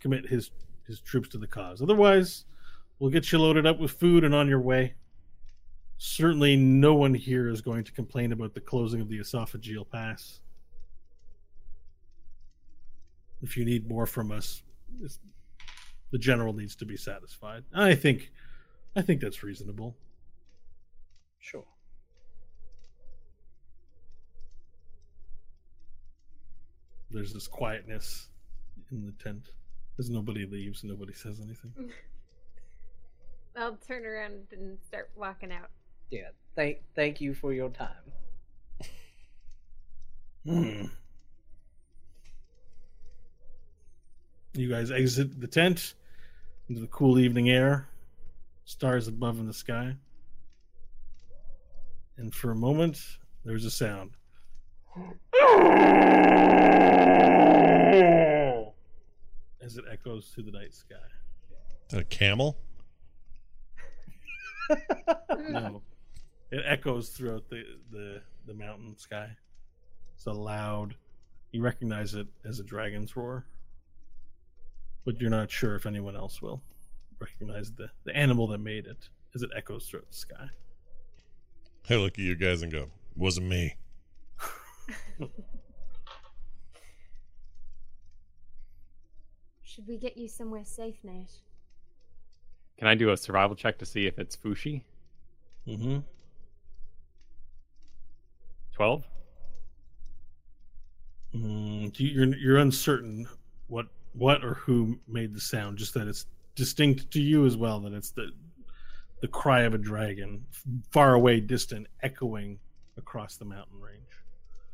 commit 0.00 0.26
his 0.28 0.50
his 0.86 1.00
troops 1.00 1.28
to 1.30 1.38
the 1.38 1.46
cause. 1.46 1.82
Otherwise, 1.82 2.44
we'll 2.98 3.10
get 3.10 3.30
you 3.30 3.38
loaded 3.38 3.66
up 3.66 3.78
with 3.78 3.90
food 3.90 4.24
and 4.24 4.34
on 4.34 4.48
your 4.48 4.60
way." 4.60 4.94
Certainly, 5.98 6.56
no 6.56 6.94
one 6.94 7.14
here 7.14 7.48
is 7.48 7.60
going 7.60 7.84
to 7.84 7.92
complain 7.92 8.32
about 8.32 8.54
the 8.54 8.60
closing 8.60 9.00
of 9.00 9.08
the 9.08 9.18
esophageal 9.18 9.88
pass. 9.88 10.40
If 13.40 13.56
you 13.56 13.64
need 13.64 13.88
more 13.88 14.06
from 14.06 14.32
us, 14.32 14.64
the 16.10 16.18
general 16.18 16.52
needs 16.54 16.74
to 16.76 16.84
be 16.84 16.96
satisfied. 16.96 17.64
I 17.72 17.94
think, 17.94 18.32
I 18.96 19.02
think 19.02 19.20
that's 19.20 19.44
reasonable. 19.44 19.96
Sure. 21.38 21.66
There's 27.12 27.32
this 27.32 27.46
quietness 27.46 28.28
in 28.90 29.04
the 29.04 29.12
tent 29.22 29.50
as 29.98 30.10
nobody 30.10 30.46
leaves, 30.46 30.82
nobody 30.84 31.12
says 31.12 31.40
anything. 31.40 31.72
I'll 33.56 33.76
turn 33.86 34.06
around 34.06 34.46
and 34.52 34.78
start 34.86 35.10
walking 35.14 35.52
out. 35.52 35.68
Yeah. 36.10 36.28
Thank 36.56 36.78
thank 36.94 37.20
you 37.20 37.34
for 37.34 37.52
your 37.52 37.68
time. 37.70 37.88
Hmm. 40.46 40.86
You 44.54 44.68
guys 44.68 44.90
exit 44.90 45.40
the 45.40 45.46
tent 45.46 45.94
into 46.68 46.80
the 46.80 46.88
cool 46.88 47.18
evening 47.18 47.50
air, 47.50 47.88
stars 48.64 49.08
above 49.08 49.38
in 49.38 49.46
the 49.46 49.54
sky. 49.54 49.94
And 52.16 52.34
for 52.34 52.50
a 52.50 52.56
moment, 52.56 53.00
there's 53.44 53.64
a 53.64 53.70
sound. 53.70 54.10
As 59.62 59.76
it 59.76 59.84
echoes 59.90 60.28
through 60.34 60.44
the 60.44 60.50
night 60.50 60.74
sky. 60.74 60.96
Is 61.86 61.92
that 61.92 62.00
a 62.00 62.04
camel? 62.04 62.58
No. 65.48 65.82
it 66.52 66.62
echoes 66.64 67.08
throughout 67.08 67.48
the 67.50 67.62
the 67.90 68.20
the 68.46 68.54
mountain 68.54 68.96
sky. 68.96 69.28
It's 70.14 70.26
a 70.26 70.32
loud. 70.32 70.94
You 71.50 71.62
recognize 71.62 72.14
it 72.14 72.28
as 72.44 72.60
a 72.60 72.62
dragon's 72.64 73.16
roar, 73.16 73.44
but 75.04 75.20
you're 75.20 75.30
not 75.30 75.50
sure 75.50 75.74
if 75.74 75.84
anyone 75.84 76.14
else 76.16 76.40
will 76.40 76.62
recognize 77.18 77.72
the 77.72 77.90
the 78.04 78.14
animal 78.16 78.46
that 78.48 78.58
made 78.58 78.86
it 78.86 79.08
as 79.34 79.42
it 79.42 79.50
echoes 79.56 79.88
throughout 79.88 80.08
the 80.10 80.16
sky. 80.16 80.46
I 81.90 81.96
look 81.96 82.12
at 82.12 82.18
you 82.18 82.36
guys 82.36 82.62
and 82.62 82.70
go, 82.70 82.90
"Wasn't 83.16 83.46
me." 83.46 83.74
Should 89.62 89.86
we 89.88 89.96
get 89.96 90.16
you 90.16 90.28
somewhere 90.28 90.64
safe, 90.64 90.96
Nash? 91.02 91.30
Can 92.78 92.88
I 92.88 92.94
do 92.94 93.10
a 93.10 93.16
survival 93.16 93.56
check 93.56 93.78
to 93.78 93.86
see 93.86 94.06
if 94.06 94.18
it's 94.18 94.36
Fushi? 94.36 94.82
Mm-hmm. 95.66 95.98
12? 98.74 99.04
Mm, 101.34 101.98
you- 102.00 102.08
you're 102.08 102.36
you're 102.36 102.58
uncertain 102.58 103.26
what 103.68 103.86
what 104.12 104.44
or 104.44 104.54
who 104.54 104.98
made 105.08 105.32
the 105.34 105.40
sound. 105.40 105.78
Just 105.78 105.94
that 105.94 106.06
it's 106.06 106.26
distinct 106.54 107.10
to 107.12 107.22
you 107.22 107.46
as 107.46 107.56
well. 107.56 107.80
That 107.80 107.94
it's 107.94 108.10
the 108.10 108.32
the 109.22 109.28
cry 109.28 109.62
of 109.62 109.72
a 109.72 109.78
dragon, 109.78 110.44
far 110.90 111.14
away, 111.14 111.40
distant, 111.40 111.86
echoing 112.02 112.58
across 112.98 113.36
the 113.36 113.44
mountain 113.46 113.80
range. 113.80 114.02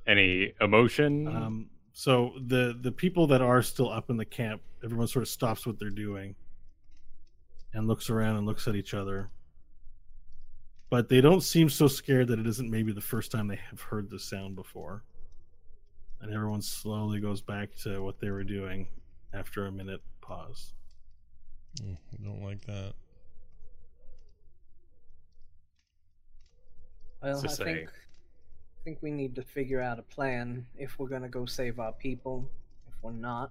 Any 0.08 0.54
emotion? 0.60 1.28
Um, 1.28 1.70
so 1.92 2.32
the 2.46 2.78
the 2.80 2.90
people 2.90 3.26
that 3.26 3.42
are 3.42 3.62
still 3.62 3.90
up 3.90 4.08
in 4.08 4.16
the 4.16 4.24
camp, 4.24 4.62
everyone 4.82 5.06
sort 5.06 5.22
of 5.22 5.28
stops 5.28 5.66
what 5.66 5.78
they're 5.78 5.90
doing 5.90 6.34
and 7.74 7.86
looks 7.86 8.08
around 8.08 8.36
and 8.36 8.46
looks 8.46 8.66
at 8.66 8.74
each 8.74 8.94
other. 8.94 9.30
But 10.90 11.08
they 11.10 11.20
don't 11.20 11.42
seem 11.42 11.68
so 11.68 11.86
scared 11.86 12.28
that 12.28 12.38
it 12.38 12.46
isn't 12.46 12.70
maybe 12.70 12.92
the 12.92 13.00
first 13.00 13.30
time 13.30 13.46
they 13.46 13.60
have 13.68 13.80
heard 13.82 14.08
the 14.08 14.18
sound 14.18 14.56
before. 14.56 15.04
And 16.20 16.32
everyone 16.32 16.62
slowly 16.62 17.20
goes 17.20 17.42
back 17.42 17.74
to 17.82 18.02
what 18.02 18.18
they 18.18 18.30
were 18.30 18.42
doing 18.42 18.88
after 19.34 19.66
a 19.66 19.72
minute 19.72 20.00
pause. 20.22 20.72
Mm, 21.82 21.96
I 22.14 22.24
don't 22.24 22.42
like 22.42 22.64
that. 22.64 22.94
Well, 27.22 27.38
I 27.38 27.42
to 27.42 27.48
say. 27.48 27.64
think 27.64 27.88
I 27.88 27.92
think 28.88 29.02
we 29.02 29.10
need 29.10 29.34
to 29.34 29.42
figure 29.42 29.82
out 29.82 29.98
a 29.98 30.02
plan 30.02 30.64
if 30.78 30.98
we're 30.98 31.08
gonna 31.08 31.28
go 31.28 31.44
save 31.44 31.78
our 31.78 31.92
people. 31.92 32.48
If 32.88 32.94
we're 33.02 33.12
not, 33.12 33.50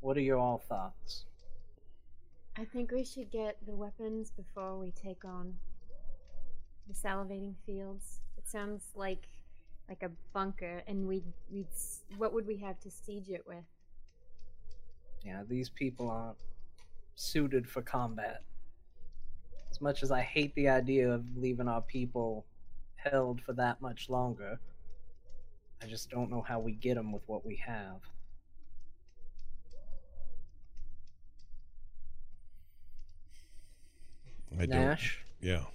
what 0.00 0.18
are 0.18 0.20
your 0.20 0.36
all 0.36 0.58
thoughts? 0.68 1.24
I 2.58 2.66
think 2.66 2.90
we 2.90 3.04
should 3.04 3.30
get 3.30 3.56
the 3.66 3.74
weapons 3.74 4.32
before 4.32 4.78
we 4.78 4.90
take 4.90 5.24
on 5.24 5.54
the 6.86 6.92
salivating 6.92 7.54
fields. 7.64 8.20
It 8.36 8.46
sounds 8.46 8.84
like 8.94 9.28
like 9.88 10.02
a 10.02 10.10
bunker, 10.34 10.82
and 10.86 11.08
we'd 11.08 11.32
we'd 11.50 11.68
what 12.18 12.34
would 12.34 12.46
we 12.46 12.58
have 12.58 12.78
to 12.80 12.90
siege 12.90 13.30
it 13.30 13.46
with? 13.46 13.64
Yeah, 15.24 15.42
these 15.48 15.70
people 15.70 16.10
aren't 16.10 16.36
suited 17.14 17.66
for 17.66 17.80
combat. 17.80 18.42
As 19.70 19.80
much 19.80 20.02
as 20.02 20.10
I 20.10 20.20
hate 20.20 20.54
the 20.54 20.68
idea 20.68 21.10
of 21.10 21.24
leaving 21.34 21.66
our 21.66 21.80
people 21.80 22.44
held 23.02 23.40
for 23.40 23.52
that 23.54 23.80
much 23.80 24.08
longer, 24.08 24.58
I 25.82 25.86
just 25.86 26.10
don't 26.10 26.30
know 26.30 26.42
how 26.42 26.58
we 26.60 26.72
get 26.72 26.94
them 26.96 27.12
with 27.12 27.22
what 27.26 27.46
we 27.46 27.56
have. 27.56 28.00
I 34.52 34.66
don't. 34.66 34.70
Nash, 34.70 35.24
Yeah. 35.40 35.66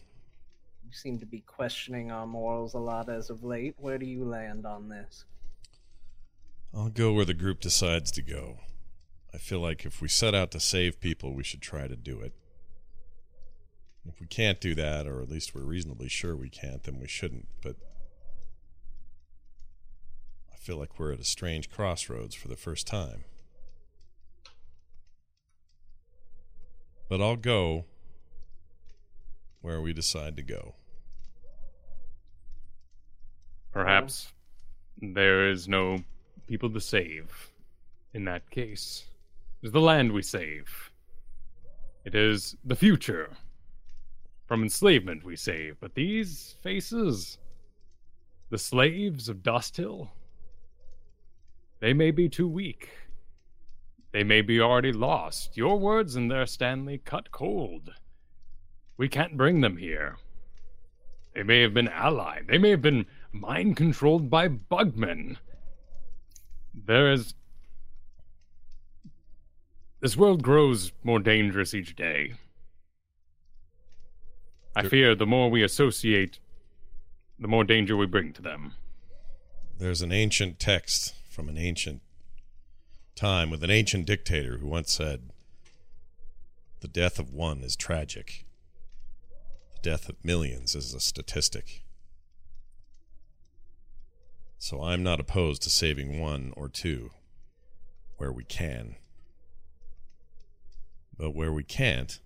you 0.83 0.91
seem 0.91 1.19
to 1.19 1.25
be 1.25 1.41
questioning 1.41 2.11
our 2.11 2.25
morals 2.27 2.73
a 2.73 2.79
lot 2.79 3.09
as 3.09 3.29
of 3.29 3.43
late. 3.43 3.75
Where 3.77 3.97
do 3.97 4.05
you 4.05 4.25
land 4.25 4.65
on 4.65 4.89
this? 4.89 5.25
I'll 6.73 6.89
go 6.89 7.13
where 7.13 7.25
the 7.25 7.33
group 7.35 7.59
decides 7.59 8.11
to 8.11 8.21
go. 8.21 8.59
I 9.33 9.37
feel 9.37 9.59
like 9.59 9.85
if 9.85 10.01
we 10.01 10.07
set 10.07 10.33
out 10.35 10.51
to 10.51 10.59
save 10.59 10.99
people, 10.99 11.33
we 11.33 11.43
should 11.43 11.61
try 11.61 11.87
to 11.87 11.95
do 11.95 12.19
it. 12.21 12.33
If 14.07 14.19
we 14.19 14.27
can't 14.27 14.59
do 14.59 14.75
that, 14.75 15.07
or 15.07 15.21
at 15.21 15.29
least 15.29 15.55
we're 15.55 15.61
reasonably 15.61 16.09
sure 16.09 16.35
we 16.35 16.49
can't, 16.49 16.83
then 16.83 16.99
we 16.99 17.07
shouldn't. 17.07 17.47
But 17.61 17.77
I 20.51 20.57
feel 20.57 20.77
like 20.77 20.99
we're 20.99 21.13
at 21.13 21.19
a 21.19 21.25
strange 21.25 21.69
crossroads 21.69 22.35
for 22.35 22.47
the 22.47 22.57
first 22.57 22.85
time. 22.85 23.23
But 27.09 27.21
I'll 27.21 27.35
go 27.35 27.85
where 29.61 29.81
we 29.81 29.93
decide 29.93 30.35
to 30.35 30.43
go. 30.43 30.75
Perhaps 33.71 34.33
there 35.01 35.49
is 35.49 35.67
no 35.67 35.97
people 36.47 36.69
to 36.69 36.81
save 36.81 37.51
in 38.13 38.25
that 38.25 38.49
case. 38.49 39.05
It 39.61 39.67
is 39.67 39.71
the 39.71 39.81
land 39.81 40.11
we 40.11 40.21
save. 40.21 40.91
It 42.05 42.15
is 42.15 42.55
the 42.65 42.75
future. 42.75 43.29
From 44.45 44.63
enslavement 44.63 45.23
we 45.23 45.35
save. 45.35 45.79
But 45.79 45.95
these 45.95 46.55
faces, 46.61 47.37
the 48.49 48.57
slaves 48.57 49.29
of 49.29 49.43
Dust 49.43 49.77
Hill, 49.77 50.11
they 51.79 51.93
may 51.93 52.11
be 52.11 52.29
too 52.29 52.47
weak. 52.47 52.89
They 54.11 54.23
may 54.23 54.41
be 54.41 54.61
already 54.61 54.93
lost. 54.93 55.57
Your 55.57 55.77
words 55.79 56.15
in 56.15 56.27
there, 56.27 56.45
Stanley, 56.45 56.99
cut 56.99 57.31
cold. 57.31 57.93
We 58.95 59.09
can't 59.09 59.35
bring 59.35 59.61
them 59.61 59.77
here. 59.77 60.17
They 61.33 61.43
may 61.43 61.61
have 61.61 61.73
been 61.73 61.87
allied. 61.87 62.45
They 62.47 62.59
may 62.59 62.69
have 62.69 62.81
been 62.81 63.07
mind 63.31 63.75
controlled 63.75 64.29
by 64.29 64.47
bugmen. 64.47 65.39
There 66.73 67.11
is. 67.11 67.33
This 69.99 70.15
world 70.15 70.43
grows 70.43 70.91
more 71.03 71.19
dangerous 71.19 71.73
each 71.73 71.95
day. 71.95 72.33
I 74.75 74.83
fear 74.83 75.13
the 75.15 75.25
more 75.25 75.49
we 75.49 75.63
associate, 75.63 76.39
the 77.39 77.47
more 77.47 77.63
danger 77.63 77.95
we 77.95 78.07
bring 78.07 78.33
to 78.33 78.41
them. 78.41 78.73
There's 79.77 80.01
an 80.01 80.11
ancient 80.11 80.59
text 80.59 81.13
from 81.29 81.49
an 81.49 81.57
ancient 81.57 82.01
time 83.15 83.49
with 83.49 83.63
an 83.63 83.69
ancient 83.69 84.07
dictator 84.07 84.57
who 84.57 84.67
once 84.67 84.91
said, 84.91 85.29
The 86.81 86.87
death 86.87 87.19
of 87.19 87.33
one 87.33 87.59
is 87.59 87.75
tragic, 87.75 88.45
the 89.73 89.89
death 89.89 90.09
of 90.09 90.23
millions 90.23 90.75
is 90.75 90.93
a 90.93 90.99
statistic. 90.99 91.83
So 94.57 94.81
I'm 94.81 95.03
not 95.03 95.19
opposed 95.19 95.61
to 95.63 95.69
saving 95.69 96.19
one 96.19 96.53
or 96.55 96.69
two 96.69 97.11
where 98.17 98.31
we 98.31 98.45
can. 98.45 98.95
But 101.17 101.35
where 101.35 101.51
we 101.51 101.63
can't, 101.63 102.19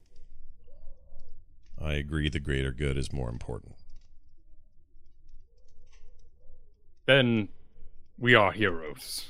I 1.82 1.94
agree 1.94 2.30
the 2.30 2.40
greater 2.40 2.72
good 2.72 2.98
is 2.98 3.14
more 3.14 3.30
important. 3.30 3.76
Then 7.06 7.50
we 8.18 8.36
are 8.36 8.52
heroes 8.52 9.26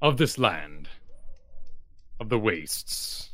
of 0.00 0.16
this 0.16 0.38
land, 0.38 0.88
of 2.20 2.28
the 2.28 2.38
wastes. 2.38 3.30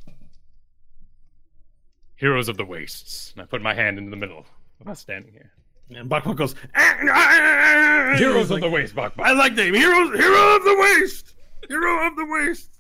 Heroes 2.17 2.49
of 2.49 2.57
the 2.57 2.65
wastes. 2.65 3.33
And 3.33 3.43
I 3.43 3.47
put 3.47 3.63
my 3.63 3.75
hand 3.75 3.99
in 3.99 4.11
the 4.11 4.17
middle 4.17 4.47
of 4.81 4.89
us 4.89 5.01
standing 5.01 5.33
here. 5.33 5.53
And 5.91 6.09
Bok 6.09 6.25
Bok 6.25 6.37
goes, 6.37 6.55
"Ah, 6.75 6.97
ah, 7.03 7.09
ah, 7.11 8.13
ah." 8.13 8.17
Heroes 8.17 8.49
He's 8.49 8.51
of 8.53 8.61
the 8.63 8.71
waste, 8.71 8.95
Buck. 8.95 9.13
I 9.19 9.33
like 9.33 9.55
that. 9.57 9.67
Heroes, 9.67 10.19
hero 10.19 10.57
of 10.57 10.65
the 10.65 10.77
waste, 10.81 11.35
hero 11.69 12.07
of 12.07 12.17
the 12.17 12.25
waste. 12.25 12.71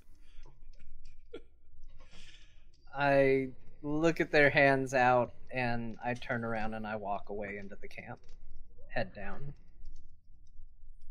I 2.97 3.49
look 3.83 4.21
at 4.21 4.31
their 4.31 4.49
hands 4.49 4.95
out 4.95 5.35
and 5.55 5.97
I 6.05 6.15
turn 6.15 6.44
around 6.44 6.74
and 6.74 6.86
I 6.86 6.97
walk 6.97 7.31
away 7.31 7.57
into 7.58 7.76
the 7.81 7.89
camp. 7.89 8.18
Head 8.89 9.15
down. 9.15 9.55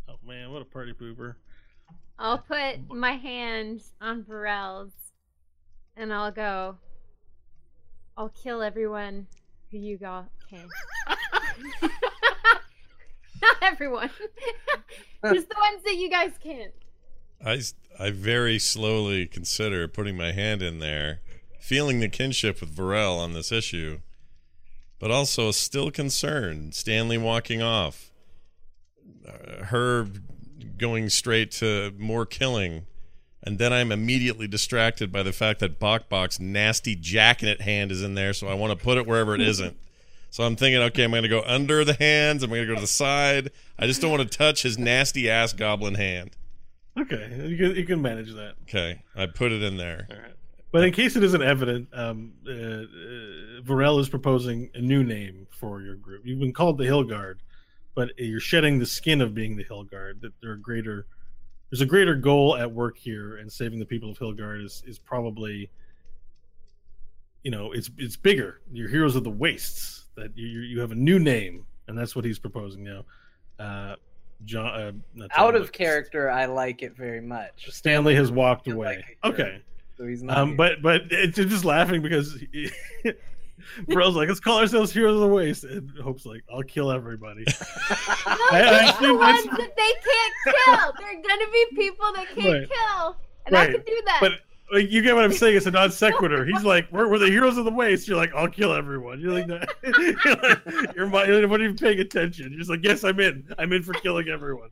Oh 0.07 0.19
man, 0.25 0.51
what 0.51 0.61
a 0.61 0.65
party 0.65 0.93
pooper! 0.93 1.35
I'll 2.19 2.37
put 2.37 2.89
my 2.89 3.13
hand 3.13 3.81
on 4.01 4.23
Varel's, 4.23 4.91
and 5.95 6.13
I'll 6.13 6.31
go. 6.31 6.77
I'll 8.15 8.29
kill 8.29 8.61
everyone 8.61 9.27
who 9.71 9.77
you 9.77 9.97
got 9.97 10.27
can. 10.49 10.67
Not 13.41 13.55
everyone. 13.61 14.09
Just 15.33 15.49
the 15.49 15.55
ones 15.59 15.83
that 15.83 15.95
you 15.95 16.09
guys 16.09 16.33
can't. 16.41 16.73
I 17.43 17.61
I 17.97 18.11
very 18.11 18.59
slowly 18.59 19.25
consider 19.25 19.87
putting 19.87 20.17
my 20.17 20.31
hand 20.33 20.61
in 20.61 20.79
there, 20.79 21.21
feeling 21.59 22.01
the 22.01 22.09
kinship 22.09 22.59
with 22.61 22.75
Varel 22.75 23.17
on 23.17 23.33
this 23.33 23.51
issue, 23.51 23.99
but 25.03 25.11
also 25.11 25.51
still 25.51 25.91
concerned. 25.91 26.73
Stanley 26.73 27.17
walking 27.17 27.61
off, 27.61 28.09
uh, 29.27 29.65
her 29.65 30.07
going 30.77 31.09
straight 31.09 31.51
to 31.51 31.93
more 31.97 32.25
killing, 32.25 32.85
and 33.43 33.59
then 33.59 33.73
I'm 33.73 33.91
immediately 33.91 34.47
distracted 34.47 35.11
by 35.11 35.21
the 35.21 35.33
fact 35.33 35.59
that 35.59 35.77
Bok 35.77 36.07
Bok's 36.07 36.39
nasty 36.39 36.95
jackenet 36.95 37.59
hand 37.59 37.91
is 37.91 38.01
in 38.01 38.15
there, 38.15 38.31
so 38.31 38.47
I 38.47 38.53
want 38.53 38.79
to 38.79 38.81
put 38.81 38.97
it 38.97 39.05
wherever 39.05 39.35
it 39.35 39.41
isn't. 39.49 39.75
So 40.29 40.45
I'm 40.45 40.55
thinking, 40.55 40.81
okay, 40.81 41.03
I'm 41.03 41.11
going 41.11 41.23
to 41.23 41.27
go 41.27 41.43
under 41.45 41.83
the 41.83 41.95
hands. 41.95 42.41
I'm 42.41 42.49
going 42.49 42.61
to 42.61 42.67
go 42.67 42.75
to 42.75 42.79
the 42.79 42.87
side. 42.87 43.51
I 43.77 43.87
just 43.87 43.99
don't 43.99 44.09
want 44.09 44.23
to 44.23 44.37
touch 44.37 44.61
his 44.61 44.77
nasty 44.77 45.29
ass 45.29 45.51
goblin 45.51 45.95
hand. 45.95 46.37
Okay, 46.97 47.45
you 47.45 47.57
can 47.57 47.75
you 47.75 47.83
can 47.85 48.01
manage 48.01 48.31
that. 48.35 48.53
Okay, 48.61 49.01
I 49.17 49.25
put 49.25 49.51
it 49.51 49.63
in 49.63 49.75
there. 49.75 50.07
All 50.09 50.15
right. 50.15 50.31
But 50.73 50.83
in 50.83 50.91
case 50.91 51.15
it 51.15 51.23
isn't 51.23 51.43
evident, 51.43 51.87
um, 51.93 52.33
uh, 52.47 52.51
uh, 52.51 53.61
Varel 53.61 53.99
is 53.99 54.09
proposing 54.09 54.71
a 54.73 54.81
new 54.81 55.03
name 55.03 55.45
for 55.51 55.81
your 55.81 55.95
group. 55.95 56.25
You've 56.25 56.39
been 56.39 56.51
called 56.51 56.79
the 56.79 56.83
Hill 56.83 57.03
Guard, 57.03 57.41
but 57.93 58.09
you're 58.17 58.39
shedding 58.39 58.79
the 58.79 58.85
skin 58.87 59.21
of 59.21 59.35
being 59.35 59.55
the 59.55 59.63
Hill 59.63 59.83
Guard. 59.83 60.19
That 60.21 60.33
there 60.41 60.49
are 60.49 60.55
greater, 60.55 61.05
there's 61.69 61.81
a 61.81 61.85
greater 61.85 62.15
goal 62.15 62.57
at 62.57 62.69
work 62.69 62.97
here, 62.97 63.37
and 63.37 63.51
saving 63.51 63.77
the 63.77 63.85
people 63.85 64.09
of 64.09 64.17
Hillgard 64.17 64.65
is 64.65 64.83
is 64.87 64.97
probably, 64.97 65.69
you 67.43 67.51
know, 67.51 67.71
it's 67.71 67.91
it's 67.99 68.17
bigger. 68.17 68.61
You're 68.71 68.89
heroes 68.89 69.15
of 69.15 69.23
the 69.23 69.29
wastes. 69.29 70.05
That 70.15 70.35
you 70.35 70.61
you 70.61 70.79
have 70.79 70.91
a 70.91 70.95
new 70.95 71.19
name, 71.19 71.67
and 71.87 71.95
that's 71.95 72.15
what 72.15 72.25
he's 72.25 72.39
proposing 72.39 72.83
now. 72.83 73.05
Uh, 73.59 73.95
John, 74.45 75.03
uh, 75.21 75.27
Out 75.35 75.53
of 75.53 75.71
character, 75.71 76.31
I 76.31 76.45
like 76.45 76.81
it 76.81 76.97
very 76.97 77.21
much. 77.21 77.69
Stanley 77.69 78.15
has 78.15 78.31
walked 78.31 78.67
away. 78.67 79.03
like 79.23 79.33
okay. 79.33 79.61
So 80.03 80.07
he's 80.09 80.21
not. 80.21 80.37
Um, 80.37 80.49
here. 80.49 80.57
but 80.57 80.81
but 80.81 81.01
it's 81.11 81.37
just 81.37 81.63
laughing 81.63 82.01
because 82.01 82.35
he, 82.51 82.69
Bro's 83.87 84.15
like, 84.15 84.27
let's 84.27 84.41
call 84.41 84.59
ourselves 84.59 84.91
heroes 84.91 85.15
of 85.15 85.21
the 85.21 85.27
waste, 85.27 85.63
and 85.63 85.89
Hope's 85.99 86.25
like, 86.25 86.43
I'll 86.53 86.61
kill 86.63 86.91
everybody. 86.91 87.45
No, 88.27 88.35
I- 88.51 88.91
I 88.91 88.97
they're 88.99 89.07
the 89.13 89.17
ones 89.17 89.45
that 89.45 89.73
they 89.77 89.93
can't 90.03 90.55
kill. 90.65 90.93
They're 90.99 91.21
gonna 91.21 91.51
be 91.51 91.65
people 91.75 92.11
that 92.15 92.27
can't 92.35 92.45
Right. 92.53 92.69
kill, 92.69 93.15
and 93.45 93.55
I 93.55 93.65
can 93.67 93.81
do 93.85 94.01
that. 94.07 94.17
but 94.19 94.31
like, 94.73 94.91
you 94.91 95.01
get 95.01 95.15
what 95.15 95.23
I'm 95.23 95.31
saying? 95.31 95.55
It's 95.55 95.67
a 95.67 95.71
non 95.71 95.89
sequitur. 95.91 96.43
He's 96.45 96.63
like, 96.65 96.91
we're, 96.91 97.07
we're 97.07 97.19
the 97.19 97.27
heroes 97.29 97.57
of 97.57 97.63
the 97.63 97.71
waste. 97.71 98.07
You're 98.09 98.17
like, 98.17 98.33
I'll 98.35 98.49
kill 98.49 98.73
everyone. 98.73 99.21
You're 99.21 99.31
like, 99.31 99.47
that. 99.47 99.69
you're 100.95 101.05
like, 101.07 101.27
you're, 101.27 101.39
you're 101.39 101.47
not 101.47 101.61
even 101.61 101.77
paying 101.77 101.99
attention. 101.99 102.49
You're 102.49 102.59
just 102.59 102.69
like, 102.69 102.83
yes, 102.83 103.03
I'm 103.05 103.19
in. 103.21 103.47
I'm 103.57 103.71
in 103.71 103.83
for 103.83 103.93
killing 103.93 104.27
everyone. 104.27 104.69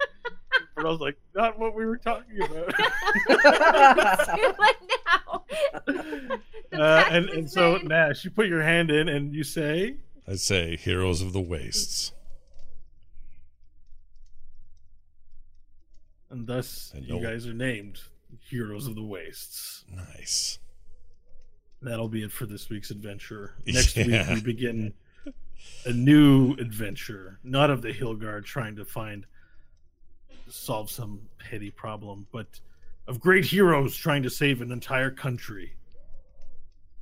But 0.76 0.86
I 0.86 0.90
was 0.90 1.00
like, 1.00 1.18
not 1.36 1.58
what 1.60 1.76
we 1.76 1.86
were 1.86 1.98
talking 1.98 2.42
about. 2.44 2.76
do 2.78 3.34
it 4.60 4.78
now. 5.06 5.44
The 6.72 6.82
Uh, 6.82 7.06
and, 7.10 7.30
and 7.30 7.52
so 7.52 7.74
made. 7.74 7.90
Nash, 7.90 8.24
you 8.24 8.32
put 8.32 8.48
your 8.48 8.62
hand 8.64 8.90
in 8.92 9.10
and 9.10 9.36
you 9.36 9.44
say, 9.44 9.98
I 10.26 10.36
say 10.36 10.78
heroes 10.78 11.22
of 11.22 11.34
the 11.34 11.42
wastes. 11.42 12.14
and 16.30 16.48
thus 16.48 16.92
And 16.96 17.06
you 17.06 17.16
no- 17.16 17.22
guys 17.22 17.46
are 17.46 17.54
named 17.54 18.00
heroes 18.50 18.88
of 18.88 18.96
the 18.96 19.04
wastes. 19.04 19.84
Nice. 19.94 20.60
That'll 21.82 22.08
be 22.08 22.24
it 22.24 22.32
for 22.32 22.46
this 22.46 22.70
week's 22.70 22.90
adventure. 22.92 23.56
Next 23.66 23.98
Yeah. 23.98 24.06
week 24.34 24.36
we 24.36 24.42
begin 24.54 24.94
a 25.86 25.92
new 25.92 26.54
adventure, 26.54 27.40
not 27.44 27.70
of 27.70 27.82
the 27.82 27.92
Hill 27.92 28.16
Guard 28.16 28.46
trying 28.46 28.78
to 28.78 28.86
find 28.86 29.26
solve 30.52 30.90
some 30.90 31.22
petty 31.40 31.72
problem, 31.72 32.28
but 32.32 32.60
of 33.08 33.20
great 33.20 33.46
heroes 33.46 33.96
trying 33.96 34.24
to 34.24 34.30
save 34.30 34.62
an 34.62 34.72
entire 34.72 35.12
country 35.12 35.74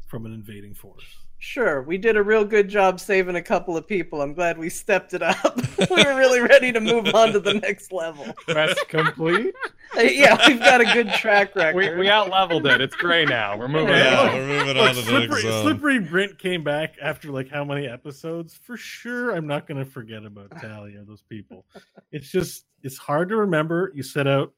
from 0.08 0.26
an 0.26 0.34
invading 0.34 0.74
force. 0.74 1.06
Sure, 1.42 1.82
we 1.84 1.98
did 1.98 2.18
a 2.18 2.22
real 2.24 2.44
good 2.44 2.68
job 2.68 3.00
saving 3.00 3.38
a 3.38 3.42
couple 3.42 3.78
of 3.78 3.88
people. 3.88 4.22
I'm 4.22 4.34
glad 4.34 4.58
we 4.58 4.70
stepped 4.70 5.14
it 5.14 5.22
up. 5.22 5.56
we 5.90 6.04
were 6.04 6.16
really 6.18 6.42
ready 6.42 6.74
to 6.74 6.82
move 6.82 7.08
on 7.16 7.32
to 7.32 7.40
the 7.40 7.54
next 7.54 7.94
level. 7.94 8.26
Quest 8.46 8.86
complete. 8.90 9.56
Uh, 9.98 10.02
yeah, 10.02 10.38
we've 10.48 10.60
got 10.60 10.82
a 10.82 10.86
good 10.86 11.08
track 11.14 11.56
record. 11.56 11.76
We 11.78 12.02
we 12.02 12.10
out 12.10 12.30
leveled 12.30 12.66
it. 12.68 12.82
It's 12.82 12.96
gray 12.96 13.24
now. 13.24 13.58
We're 13.58 13.70
moving 13.70 13.96
Yeah, 13.96 14.20
on. 14.20 14.34
we're 14.34 14.48
moving 14.48 14.68
Look, 14.78 14.90
on 14.90 14.96
to 14.96 15.02
the 15.02 15.08
slippery, 15.08 15.28
next 15.30 15.42
zone. 15.44 15.64
slippery 15.64 16.00
Brent 16.00 16.38
came 16.38 16.64
back 16.64 16.96
after 17.02 17.32
like 17.32 17.50
how 17.50 17.64
many 17.64 17.88
episodes? 17.88 18.60
For 18.62 18.76
sure, 18.76 19.32
I'm 19.32 19.48
not 19.48 19.66
going 19.66 19.84
to 19.84 19.90
forget 19.90 20.26
about 20.26 20.52
Talia. 20.62 21.04
Those 21.08 21.22
people. 21.22 21.66
It's 22.12 22.30
just 22.30 22.66
it's 22.84 22.98
hard 22.98 23.30
to 23.30 23.38
remember. 23.38 23.94
You 23.96 24.04
set 24.04 24.28
out 24.28 24.54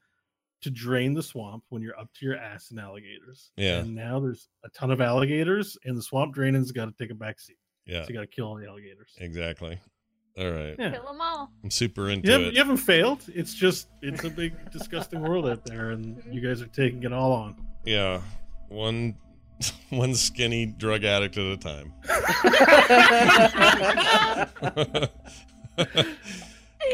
to 0.61 0.69
drain 0.69 1.13
the 1.13 1.23
swamp 1.23 1.63
when 1.69 1.81
you're 1.81 1.97
up 1.99 2.09
to 2.13 2.25
your 2.25 2.37
ass 2.37 2.71
in 2.71 2.79
alligators. 2.79 3.51
Yeah. 3.57 3.79
And 3.79 3.95
now 3.95 4.19
there's 4.19 4.47
a 4.63 4.69
ton 4.69 4.91
of 4.91 5.01
alligators, 5.01 5.77
and 5.85 5.97
the 5.97 6.01
swamp 6.01 6.33
draining's 6.35 6.71
got 6.71 6.85
to 6.85 6.91
take 6.91 7.11
a 7.11 7.15
back 7.15 7.39
seat. 7.39 7.57
Yeah, 7.85 8.03
So 8.03 8.09
you 8.09 8.15
got 8.15 8.21
to 8.21 8.27
kill 8.27 8.47
all 8.47 8.55
the 8.55 8.67
alligators. 8.67 9.13
exactly. 9.19 9.79
All 10.37 10.49
right. 10.49 10.75
Yeah. 10.79 10.91
kill 10.91 11.03
them 11.03 11.19
all. 11.19 11.51
I'm 11.63 11.69
super 11.71 12.09
into 12.09 12.27
You 12.27 12.31
haven't, 12.33 12.47
it. 12.47 12.53
you 12.53 12.59
haven't 12.59 12.77
failed. 12.77 13.23
It's 13.27 13.53
just 13.53 13.89
it's 14.01 14.23
a 14.23 14.29
big 14.29 14.53
disgusting 14.71 15.21
world 15.21 15.47
out 15.47 15.65
there, 15.65 15.89
and 15.89 16.15
mm-hmm. 16.19 16.31
you 16.31 16.39
guys 16.41 16.61
are 16.61 16.67
taking 16.67 17.03
it 17.03 17.11
all 17.11 17.33
on. 17.33 17.55
Yeah, 17.85 18.21
one 18.69 19.15
one 19.89 20.15
skinny 20.15 20.67
drug 20.67 21.03
addict 21.03 21.37
at 21.37 21.45
a 21.45 21.57
time. 21.57 21.93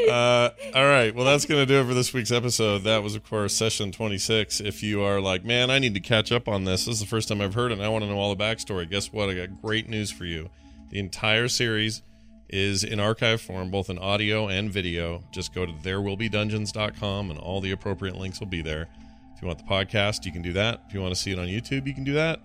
uh, 0.10 0.50
all 0.76 0.86
right. 0.86 1.14
Well, 1.14 1.26
that's 1.26 1.46
going 1.46 1.62
to 1.62 1.66
do 1.66 1.80
it 1.82 1.86
for 1.86 1.94
this 1.94 2.14
week's 2.14 2.32
episode. 2.32 2.84
That 2.84 3.04
was, 3.04 3.16
of 3.16 3.24
course, 3.24 3.54
session 3.54 3.92
26. 3.92 4.60
If 4.62 4.84
you 4.84 5.02
are 5.02 5.20
like, 5.20 5.44
man, 5.44 5.70
I 5.70 5.80
need 5.80 5.94
to 5.96 6.00
catch 6.00 6.32
up 6.32 6.48
on 6.48 6.66
this. 6.66 6.86
This 6.86 6.96
is 6.96 7.00
the 7.00 7.08
first 7.08 7.30
time 7.30 7.42
I've 7.42 7.54
heard 7.54 7.72
it, 7.72 7.76
and 7.76 7.84
I 7.84 7.90
want 7.90 8.04
to 8.04 8.10
know 8.10 8.18
all 8.18 8.34
the 8.34 8.44
backstory. 8.44 8.90
Guess 8.90 9.12
what? 9.12 9.30
I 9.30 9.34
got 9.34 9.62
great 9.62 9.90
news 9.90 10.12
for 10.12 10.26
you. 10.26 10.50
The 10.90 11.00
entire 11.00 11.48
series 11.48 12.02
is 12.50 12.84
in 12.84 13.00
archive 13.00 13.42
form, 13.42 13.70
both 13.72 13.90
in 13.90 13.98
audio 13.98 14.48
and 14.48 14.72
video. 14.72 15.24
Just 15.32 15.54
go 15.54 15.66
to 15.66 15.72
therewillbedungeons.com, 15.72 17.32
and 17.32 17.40
all 17.40 17.62
the 17.62 17.72
appropriate 17.72 18.16
links 18.16 18.40
will 18.40 18.48
be 18.48 18.62
there. 18.62 18.88
If 19.36 19.42
you 19.42 19.48
want 19.48 19.60
the 19.60 19.66
podcast, 19.66 20.26
you 20.26 20.32
can 20.32 20.42
do 20.42 20.54
that. 20.54 20.82
If 20.88 20.94
you 20.94 21.02
want 21.02 21.14
to 21.14 21.20
see 21.20 21.32
it 21.32 21.40
on 21.40 21.48
YouTube, 21.48 21.86
you 21.88 21.94
can 21.94 22.04
do 22.04 22.14
that. 22.14 22.40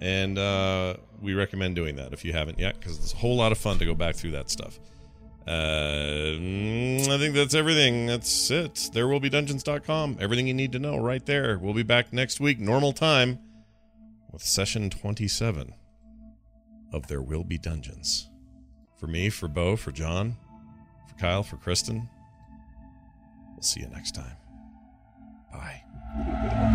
And 0.00 0.38
uh, 0.38 0.94
we 1.20 1.34
recommend 1.34 1.74
doing 1.74 1.96
that 1.96 2.12
if 2.12 2.24
you 2.24 2.32
haven't 2.32 2.58
yet, 2.58 2.78
because 2.78 2.98
it's 2.98 3.12
a 3.14 3.16
whole 3.16 3.36
lot 3.36 3.50
of 3.52 3.58
fun 3.58 3.78
to 3.78 3.84
go 3.84 3.94
back 3.94 4.14
through 4.14 4.32
that 4.32 4.50
stuff. 4.50 4.78
Uh, 5.48 6.36
mm, 6.36 7.08
I 7.08 7.16
think 7.16 7.34
that's 7.34 7.54
everything. 7.54 8.04
That's 8.04 8.50
it. 8.50 8.74
Therewillbedungeons.com. 8.92 10.18
Everything 10.20 10.46
you 10.46 10.52
need 10.52 10.72
to 10.72 10.78
know 10.78 10.98
right 10.98 11.24
there. 11.24 11.58
We'll 11.58 11.72
be 11.72 11.82
back 11.82 12.12
next 12.12 12.38
week, 12.38 12.60
normal 12.60 12.92
time, 12.92 13.38
with 14.30 14.42
session 14.42 14.90
27 14.90 15.72
of 16.92 17.06
There 17.06 17.22
Will 17.22 17.44
Be 17.44 17.56
Dungeons. 17.56 18.28
For 18.98 19.06
me, 19.06 19.30
for 19.30 19.48
Bo, 19.48 19.76
for 19.76 19.90
John, 19.90 20.36
for 21.08 21.14
Kyle, 21.14 21.42
for 21.42 21.56
Kristen. 21.56 22.10
We'll 23.54 23.62
see 23.62 23.80
you 23.80 23.88
next 23.88 24.14
time. 24.14 24.36
Bye. 25.50 26.74